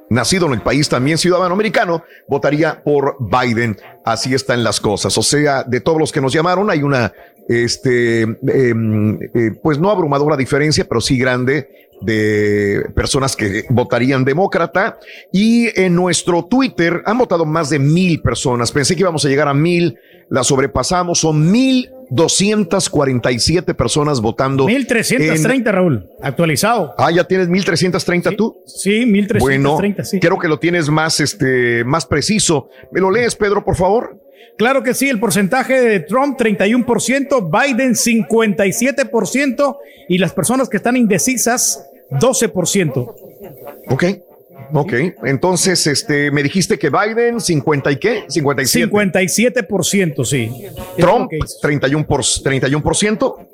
nacido 0.10 0.48
en 0.48 0.54
el 0.54 0.62
país 0.62 0.90
también 0.90 1.18
ciudadano 1.18 1.54
americano, 1.54 2.04
votaría 2.28 2.84
por 2.84 3.16
Biden. 3.20 3.78
Así 4.04 4.34
están 4.34 4.64
las 4.64 4.82
cosas. 4.82 5.18
O 5.18 5.24
sea, 5.24 5.64
de 5.64 5.80
todos 5.80 5.98
los 5.98 6.12
que 6.12 6.20
nos 6.20 6.34
llamaron, 6.34 6.70
hay 6.70 6.84
una, 6.84 7.14
este, 7.48 8.22
em, 8.22 9.20
eh, 9.34 9.52
pues 9.62 9.80
no 9.80 9.90
abrumadora 9.90 10.38
diferencia, 10.38 10.86
pero 10.88 11.02
sí 11.02 11.18
grande 11.18 11.70
de 12.02 12.86
personas 12.96 13.36
que 13.36 13.66
votarían 13.70 14.26
demócrata. 14.26 15.00
Y 15.32 15.80
en 15.80 15.96
nuestro 15.96 16.46
Twitter 16.46 17.02
han 17.06 17.18
votado 17.18 17.46
más 17.46 17.70
de 17.70 17.80
mil 17.80 18.22
personas. 18.22 18.72
Pensé 18.72 18.96
que 18.96 19.02
íbamos 19.02 19.26
a 19.26 19.30
llegar 19.30 19.48
a 19.48 19.54
mil, 19.54 19.98
la 20.30 20.44
sobrepasamos. 20.44 21.20
Son 21.20 21.52
mil 21.52 21.90
247 22.14 23.74
personas 23.74 24.22
votando. 24.22 24.68
1330, 24.68 25.72
Raúl, 25.72 26.08
actualizado. 26.22 26.94
Ah, 26.98 27.10
ya 27.10 27.24
tienes 27.24 27.50
1330 27.50 28.32
tú. 28.32 28.56
Sí, 28.68 29.06
1330, 29.06 29.40
bueno, 29.40 30.04
sí. 30.04 30.20
Creo 30.20 30.38
que 30.38 30.48
lo 30.48 30.60
tienes 30.60 30.90
más, 30.90 31.20
este, 31.20 31.84
más 31.84 32.06
preciso. 32.06 32.70
¿Me 32.92 33.02
lo 33.02 33.10
lees, 33.10 33.36
Pedro, 33.36 33.66
por 33.66 33.76
favor? 33.76 34.20
Claro 34.58 34.84
que 34.84 34.94
sí, 34.94 35.10
el 35.10 35.20
porcentaje 35.20 35.82
de 35.82 36.00
Trump 36.02 36.40
31%, 36.40 37.50
Biden 37.50 37.94
57% 37.94 39.78
y 40.08 40.20
las 40.20 40.34
personas 40.34 40.70
que 40.70 40.78
están 40.78 40.96
indecisas 40.96 41.84
12%. 42.12 43.16
Ok. 43.90 44.04
Ok, 44.72 44.94
entonces 45.24 45.86
este, 45.88 46.32
me 46.32 46.44
dijiste 46.44 46.78
que 46.78 46.90
Biden 46.90 47.40
50 47.40 47.92
y 47.92 47.96
qué? 47.98 48.24
57. 48.28 48.92
57%, 48.92 50.26
sí. 50.26 50.52
Trump 50.98 51.32
31 51.62 52.08
por, 52.08 52.22
31%. 52.22 53.48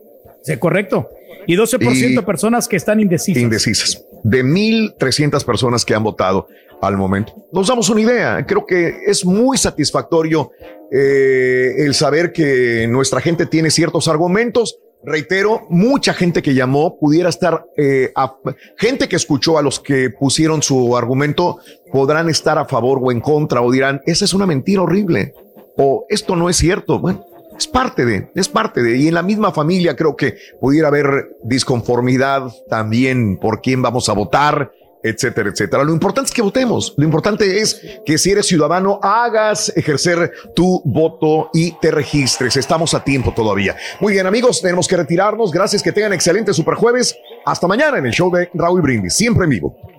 Sí, 0.44 0.58
correcto. 0.58 1.10
Y 1.48 1.56
12% 1.56 2.16
de 2.16 2.22
personas 2.22 2.68
que 2.68 2.76
están 2.76 3.00
indecisas. 3.00 3.42
Indecisas. 3.42 4.06
De 4.24 4.44
1.300 4.44 5.44
personas 5.44 5.84
que 5.84 5.96
han 5.96 6.04
votado 6.04 6.48
al 6.82 6.98
momento. 6.98 7.34
Nos 7.52 7.68
damos 7.68 7.90
una 7.90 8.02
idea. 8.02 8.46
Creo 8.46 8.66
que 8.66 9.00
es 9.06 9.26
muy 9.26 9.58
satisfactorio 9.58 10.52
eh, 10.92 11.74
el 11.80 11.94
saber 11.94 12.32
que 12.32 12.88
nuestra 12.88 13.22
gente 13.22 13.46
tiene 13.46 13.72
ciertos 13.72 14.08
argumentos 14.08 14.80
reitero, 15.04 15.66
mucha 15.70 16.14
gente 16.14 16.42
que 16.42 16.54
llamó 16.54 17.00
pudiera 17.00 17.30
estar, 17.30 17.66
eh, 17.78 18.12
gente 18.78 19.08
que 19.08 19.16
escuchó 19.16 19.58
a 19.58 19.62
los 19.62 19.80
que 19.80 20.10
pusieron 20.10 20.62
su 20.62 20.96
argumento, 20.96 21.60
podrán 21.92 22.30
estar 22.30 22.58
a 22.58 22.66
favor 22.66 23.00
o 23.02 23.12
en 23.12 23.22
contra 23.22 23.62
o 23.62 23.72
dirán, 23.72 24.02
esa 24.06 24.26
es 24.26 24.34
una 24.34 24.46
mentira 24.46 24.82
horrible 24.82 25.34
o 25.78 26.06
esto 26.10 26.36
no 26.36 26.50
es 26.50 26.58
cierto. 26.58 27.00
Bueno, 27.00 27.26
es 27.58 27.68
parte 27.68 28.06
de, 28.06 28.30
es 28.36 28.50
parte 28.50 28.82
de, 28.82 28.98
y 28.98 29.08
en 29.08 29.14
la 29.14 29.24
misma 29.24 29.52
familia 29.52 29.96
creo 29.96 30.16
que 30.16 30.38
pudiera 30.60 30.88
haber 30.88 31.36
disconformidad 31.44 32.44
también 32.70 33.38
por 33.38 33.62
quién 33.62 33.82
vamos 33.82 34.10
a 34.10 34.14
votar, 34.14 34.72
etcétera, 35.04 35.50
etcétera. 35.50 35.84
Lo 35.84 35.94
importante 35.94 36.30
es 36.30 36.34
que 36.34 36.42
votemos. 36.42 36.94
Lo 36.98 37.06
importante 37.06 37.62
es 37.62 37.82
que 38.06 38.18
si 38.18 38.32
eres 38.32 38.48
ciudadano, 38.48 39.00
hagas 39.02 39.72
ejercer 39.76 40.32
tu 40.56 40.82
voto 40.86 41.50
y 41.54 41.72
te 41.80 41.92
registres. 41.92 42.58
Estamos 42.58 42.94
a 42.94 43.04
tiempo 43.04 43.34
todavía. 43.34 43.76
Muy 44.00 44.14
bien, 44.14 44.28
amigos, 44.28 44.62
tenemos 44.62 44.88
que 44.88 44.98
retirarnos. 44.98 45.52
Gracias, 45.52 45.82
que 45.82 45.92
tengan 45.92 46.14
excelente 46.14 46.54
super 46.54 46.76
jueves. 46.76 47.16
Hasta 47.46 47.68
mañana 47.68 47.98
en 47.98 48.06
el 48.06 48.12
show 48.12 48.32
de 48.32 48.50
Raúl 48.54 48.82
Brindis, 48.82 49.16
siempre 49.16 49.46
en 49.46 49.50
vivo. 49.52 49.99